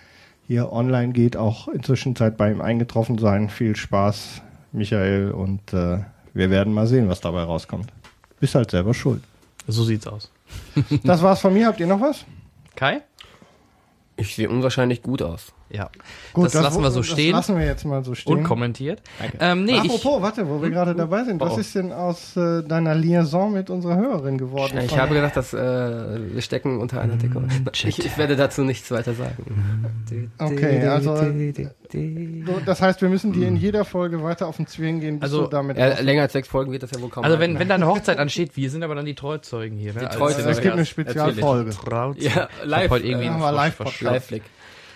hier 0.46 0.72
online 0.72 1.14
geht, 1.14 1.38
auch 1.38 1.68
inzwischen 1.68 2.16
Zeit 2.16 2.38
bei 2.38 2.52
ihm 2.52 2.62
eingetroffen 2.62 3.18
sein. 3.18 3.50
Viel 3.50 3.76
Spaß, 3.76 4.42
Michael, 4.72 5.32
und 5.32 5.74
äh, 5.74 6.00
wir 6.34 6.50
werden 6.50 6.74
mal 6.74 6.86
sehen, 6.86 7.08
was 7.10 7.22
dabei 7.22 7.44
rauskommt. 7.44 7.92
Bist 8.40 8.56
halt 8.56 8.72
selber 8.72 8.94
schuld. 8.94 9.24
So 9.68 9.84
sieht's 9.84 10.06
aus. 10.06 10.30
Das 11.04 11.22
war's 11.24 11.40
von 11.40 11.54
mir. 11.54 11.68
Habt 11.68 11.80
ihr 11.80 11.88
noch 11.88 12.02
was? 12.02 12.26
Kai? 12.76 13.02
Ich 14.18 14.36
sehe 14.36 14.50
unwahrscheinlich 14.50 15.02
gut 15.02 15.22
aus. 15.22 15.54
Ja. 15.74 15.90
das, 16.36 16.54
lassen 16.54 16.82
wir 16.84 16.92
so 16.92 17.02
stehen. 17.02 17.32
Das 17.32 17.48
lassen 17.48 17.60
wir 17.60 17.66
jetzt 17.66 17.84
mal 17.84 18.04
so 18.04 18.14
stehen. 18.14 18.38
Unkommentiert. 18.38 19.02
Ähm, 19.40 19.66
nee, 19.66 19.72
ich, 19.72 19.80
Apropos, 19.80 20.22
warte, 20.22 20.48
wo 20.48 20.62
wir 20.62 20.70
gerade 20.70 20.94
dabei 20.94 21.24
sind, 21.24 21.42
was 21.42 21.54
Oh. 21.54 21.58
ist 21.58 21.74
denn 21.74 21.92
aus 21.92 22.38
äh, 22.38 22.62
deiner 22.64 22.94
Liaison 22.94 23.52
mit 23.52 23.72
unserer 23.72 23.96
Hörerin 23.98 24.38
geworden? 24.38 24.78
Ich 24.86 24.98
habe 24.98 25.16
gedacht, 25.16 25.36
dass 25.36 25.52
äh, 25.54 25.58
wir 25.58 26.42
stecken 26.44 26.80
unter 26.80 27.02
einer 27.02 27.16
Decke. 27.16 27.34
Ich, 27.74 28.06
ich 28.06 28.18
werde 28.18 28.36
dazu 28.36 28.62
nichts 28.64 28.92
weiter 28.92 29.14
sagen. 29.14 29.36
Okay, 30.38 30.86
also 30.86 31.16
so, 31.18 32.60
das 32.66 32.82
heißt, 32.82 33.02
wir 33.02 33.10
müssen 33.10 33.34
dir 33.34 33.48
in 33.48 33.56
jeder 33.56 33.86
Folge 33.86 34.24
weiter 34.24 34.48
auf 34.48 34.58
den 34.58 34.68
Zwingen 34.68 35.00
gehen, 35.02 35.20
bis 35.20 35.32
Also, 35.32 35.44
du 35.46 35.50
damit 35.50 35.78
Ja, 35.78 36.00
länger 36.00 36.24
als 36.24 36.34
sechs 36.34 36.48
Folgen 36.48 36.72
wird 36.72 36.84
das 36.84 36.92
ja 36.92 37.02
wohl 37.02 37.10
kaum 37.10 37.24
also 37.24 37.40
wenn, 37.40 37.58
wenn 37.60 37.68
da 37.68 37.76
eine 37.76 37.88
Hochzeit 37.88 38.18
ansteht, 38.20 38.56
wir 38.56 38.70
sind 38.70 38.84
aber 38.84 38.96
dann 38.96 39.06
die 39.06 39.16
Treuzeugen 39.16 39.78
hier. 39.78 39.94
Ne? 39.94 40.02
Die 40.02 40.06
Treuzeugen. 40.18 40.48
äh, 40.48 40.52
es 40.52 40.62
gibt 40.62 40.74
eine 40.74 40.86
Spezialfolge. 40.86 41.72
Ja, 41.72 42.12
Ich 42.16 42.66
live, 42.66 42.84
hab 42.84 42.90
heute 42.92 43.06
irgendwie 43.08 43.26
äh, 43.26 43.30
einen 43.30 43.40
machen 43.40 43.42
wir 43.42 43.48
Frosch 43.48 43.56
Live-Podcast. 43.56 43.78
verschluckt. 43.98 44.14
Live-Flick. 44.14 44.44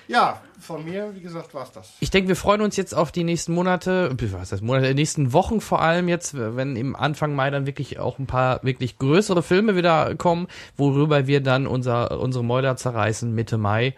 Ja, 0.08 0.42
von 0.68 0.84
mir, 0.84 1.16
wie 1.16 1.22
gesagt, 1.22 1.54
war's 1.54 1.72
das. 1.72 1.94
Ich 2.02 2.12
denke, 2.12 2.28
wir 2.28 2.36
freuen 2.36 2.62
uns 2.62 2.76
jetzt 2.76 2.94
auf 2.94 3.12
die 3.12 3.24
nächsten 3.24 3.54
Monate, 3.54 4.16
was 4.32 4.52
heißt 4.52 4.62
Monate, 4.62 4.90
die 4.90 4.94
nächsten 4.94 5.34
Wochen 5.34 5.62
vor 5.62 5.82
allem 5.82 6.10
jetzt, 6.10 6.36
wenn 6.38 6.76
im 6.76 6.96
Anfang 6.96 7.34
Mai 7.34 7.50
dann 7.50 7.66
wirklich 7.66 8.00
auch 8.00 8.20
ein 8.20 8.28
paar 8.28 8.62
wirklich 8.64 9.00
größere 9.00 9.42
Filme 9.42 9.76
wieder 9.76 10.16
kommen, 10.16 10.48
worüber 10.76 11.26
wir 11.26 11.42
dann 11.42 11.66
unser, 11.66 12.20
unsere 12.20 12.44
Mäuler 12.44 12.76
zerreißen 12.76 13.34
Mitte 13.34 13.58
Mai. 13.58 13.96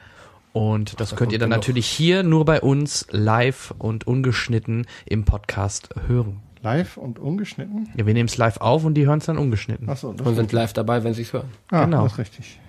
Und 0.53 0.99
das 0.99 1.15
könnt 1.15 1.31
ihr 1.31 1.39
dann 1.39 1.49
genug. 1.49 1.61
natürlich 1.61 1.87
hier 1.87 2.23
nur 2.23 2.45
bei 2.45 2.61
uns 2.61 3.07
live 3.11 3.73
und 3.77 4.07
ungeschnitten 4.07 4.85
im 5.05 5.25
Podcast 5.25 5.89
hören. 6.07 6.39
Live 6.61 6.97
und 6.97 7.19
ungeschnitten? 7.19 7.89
Ja, 7.95 8.05
wir 8.05 8.13
nehmen 8.13 8.27
es 8.29 8.37
live 8.37 8.57
auf 8.57 8.83
und 8.83 8.93
die 8.93 9.05
hören 9.07 9.19
es 9.19 9.25
dann 9.25 9.37
ungeschnitten. 9.37 9.89
Achso, 9.89 10.13
das, 10.13 10.27
Und 10.27 10.35
sind 10.35 10.51
live 10.51 10.73
dabei, 10.73 11.03
wenn 11.03 11.13
sie 11.13 11.21
es 11.23 11.33
hören. 11.33 11.49
ah, 11.71 11.85
genau. 11.85 12.03
das 12.03 12.13
ist 12.13 12.19
richtig. 12.19 12.59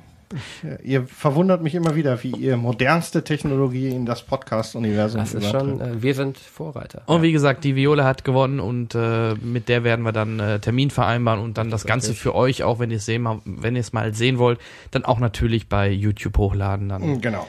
Äh, 0.63 0.83
ihr 0.85 1.07
verwundert 1.07 1.63
mich 1.63 1.75
immer 1.75 1.95
wieder, 1.97 2.23
wie 2.23 2.31
ihr 2.31 2.57
modernste 2.57 3.25
Technologie 3.25 3.89
in 3.89 4.07
das 4.07 4.23
Podcast-Universum 4.23 5.21
Das 5.21 5.35
ist 5.35 5.51
schon, 5.51 5.81
äh, 5.81 6.03
wir 6.03 6.15
sind 6.15 6.39
Vorreiter. 6.39 7.03
Und 7.07 7.23
wie 7.23 7.33
gesagt, 7.33 7.65
die 7.65 7.75
Viola 7.77 8.05
hat 8.05 8.25
gewonnen 8.25 8.61
und 8.61 8.95
äh, 8.95 9.35
mit 9.35 9.69
der 9.69 9.83
werden 9.85 10.03
wir 10.05 10.13
dann 10.13 10.39
äh, 10.39 10.61
Termin 10.61 10.91
vereinbaren 10.91 11.41
und 11.43 11.59
dann 11.59 11.71
das 11.71 11.85
Ganze 11.85 12.15
für 12.15 12.35
euch, 12.35 12.63
auch 12.63 12.79
wenn 12.79 12.91
ihr 12.91 12.99
es 12.99 13.07
sehen, 13.07 13.27
wenn 13.45 13.75
ihr 13.75 13.81
es 13.81 13.93
mal 13.93 14.15
sehen 14.15 14.39
wollt, 14.39 14.61
dann 14.93 15.05
auch 15.05 15.19
natürlich 15.19 15.69
bei 15.69 15.91
YouTube 15.91 16.39
hochladen. 16.39 16.89
Dann. 16.89 17.17
Mm, 17.17 17.21
Genau. 17.21 17.47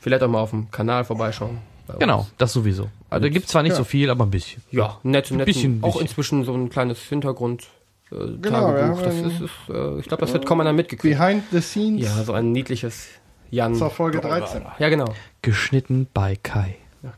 Vielleicht 0.00 0.22
auch 0.22 0.28
mal 0.28 0.40
auf 0.40 0.50
dem 0.50 0.70
Kanal 0.70 1.04
vorbeischauen. 1.04 1.58
Genau, 1.98 2.26
das 2.38 2.52
sowieso. 2.52 2.88
Also 3.10 3.22
da 3.24 3.28
gibt 3.28 3.48
zwar 3.48 3.62
nicht 3.62 3.70
Ja. 3.72 3.76
so 3.76 3.84
viel, 3.84 4.10
aber 4.10 4.24
ein 4.26 4.30
bisschen. 4.30 4.62
Ja, 4.72 4.98
nett, 5.04 5.30
nett. 5.30 5.46
bisschen, 5.46 5.78
auch 5.82 6.00
inzwischen 6.00 6.44
so 6.44 6.52
ein 6.54 6.68
kleines 6.70 6.98
Hintergrund. 7.00 7.68
Äh, 8.10 8.38
Genau, 8.40 8.72
Tagebuch. 8.72 8.98
haben 8.98 9.04
Das 9.04 9.14
ist, 9.16 9.40
ist 9.40 9.50
äh, 9.68 9.98
ich 9.98 10.06
glaube, 10.06 10.20
das 10.20 10.32
wird 10.32 10.46
kaum 10.46 10.60
einer 10.60 10.72
mitgekriegt. 10.72 11.18
Behind 11.18 11.42
the 11.50 11.60
scenes 11.60 12.04
Ja, 12.04 12.22
so 12.22 12.32
ein 12.32 12.52
niedliches 12.52 13.08
Jan. 13.50 13.74
zur 13.74 13.90
Folge 13.90 14.20
13. 14.20 14.62
Ja, 14.78 14.88
genau. 14.88 15.12
Geschnitten 15.42 16.06
bei 16.12 16.36
Kai. 16.36 16.76
Ja, 17.02 17.12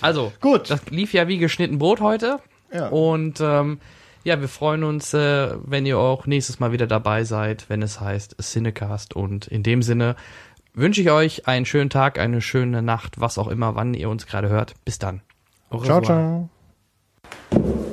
also, 0.00 0.32
Gut. 0.40 0.70
das 0.70 0.86
lief 0.90 1.12
ja 1.12 1.26
wie 1.26 1.38
geschnitten 1.38 1.78
Brot 1.78 2.00
heute. 2.00 2.38
Ja. 2.72 2.88
Und 2.88 3.40
ähm, 3.40 3.80
ja, 4.22 4.40
wir 4.40 4.48
freuen 4.48 4.84
uns, 4.84 5.12
äh, 5.14 5.54
wenn 5.64 5.86
ihr 5.86 5.98
auch 5.98 6.26
nächstes 6.26 6.60
Mal 6.60 6.70
wieder 6.72 6.86
dabei 6.86 7.24
seid, 7.24 7.68
wenn 7.68 7.82
es 7.82 8.00
heißt 8.00 8.36
Cinecast. 8.40 9.16
Und 9.16 9.46
in 9.48 9.62
dem 9.62 9.82
Sinne 9.82 10.14
wünsche 10.74 11.00
ich 11.00 11.10
euch 11.10 11.48
einen 11.48 11.64
schönen 11.66 11.90
Tag, 11.90 12.18
eine 12.18 12.40
schöne 12.40 12.82
Nacht, 12.82 13.20
was 13.20 13.38
auch 13.38 13.48
immer, 13.48 13.74
wann 13.74 13.94
ihr 13.94 14.08
uns 14.10 14.26
gerade 14.26 14.48
hört. 14.48 14.74
Bis 14.84 14.98
dann. 14.98 15.22
Au 15.70 15.82
Ciao, 15.82 15.98
revoir. 15.98 16.48
ciao. 17.50 17.87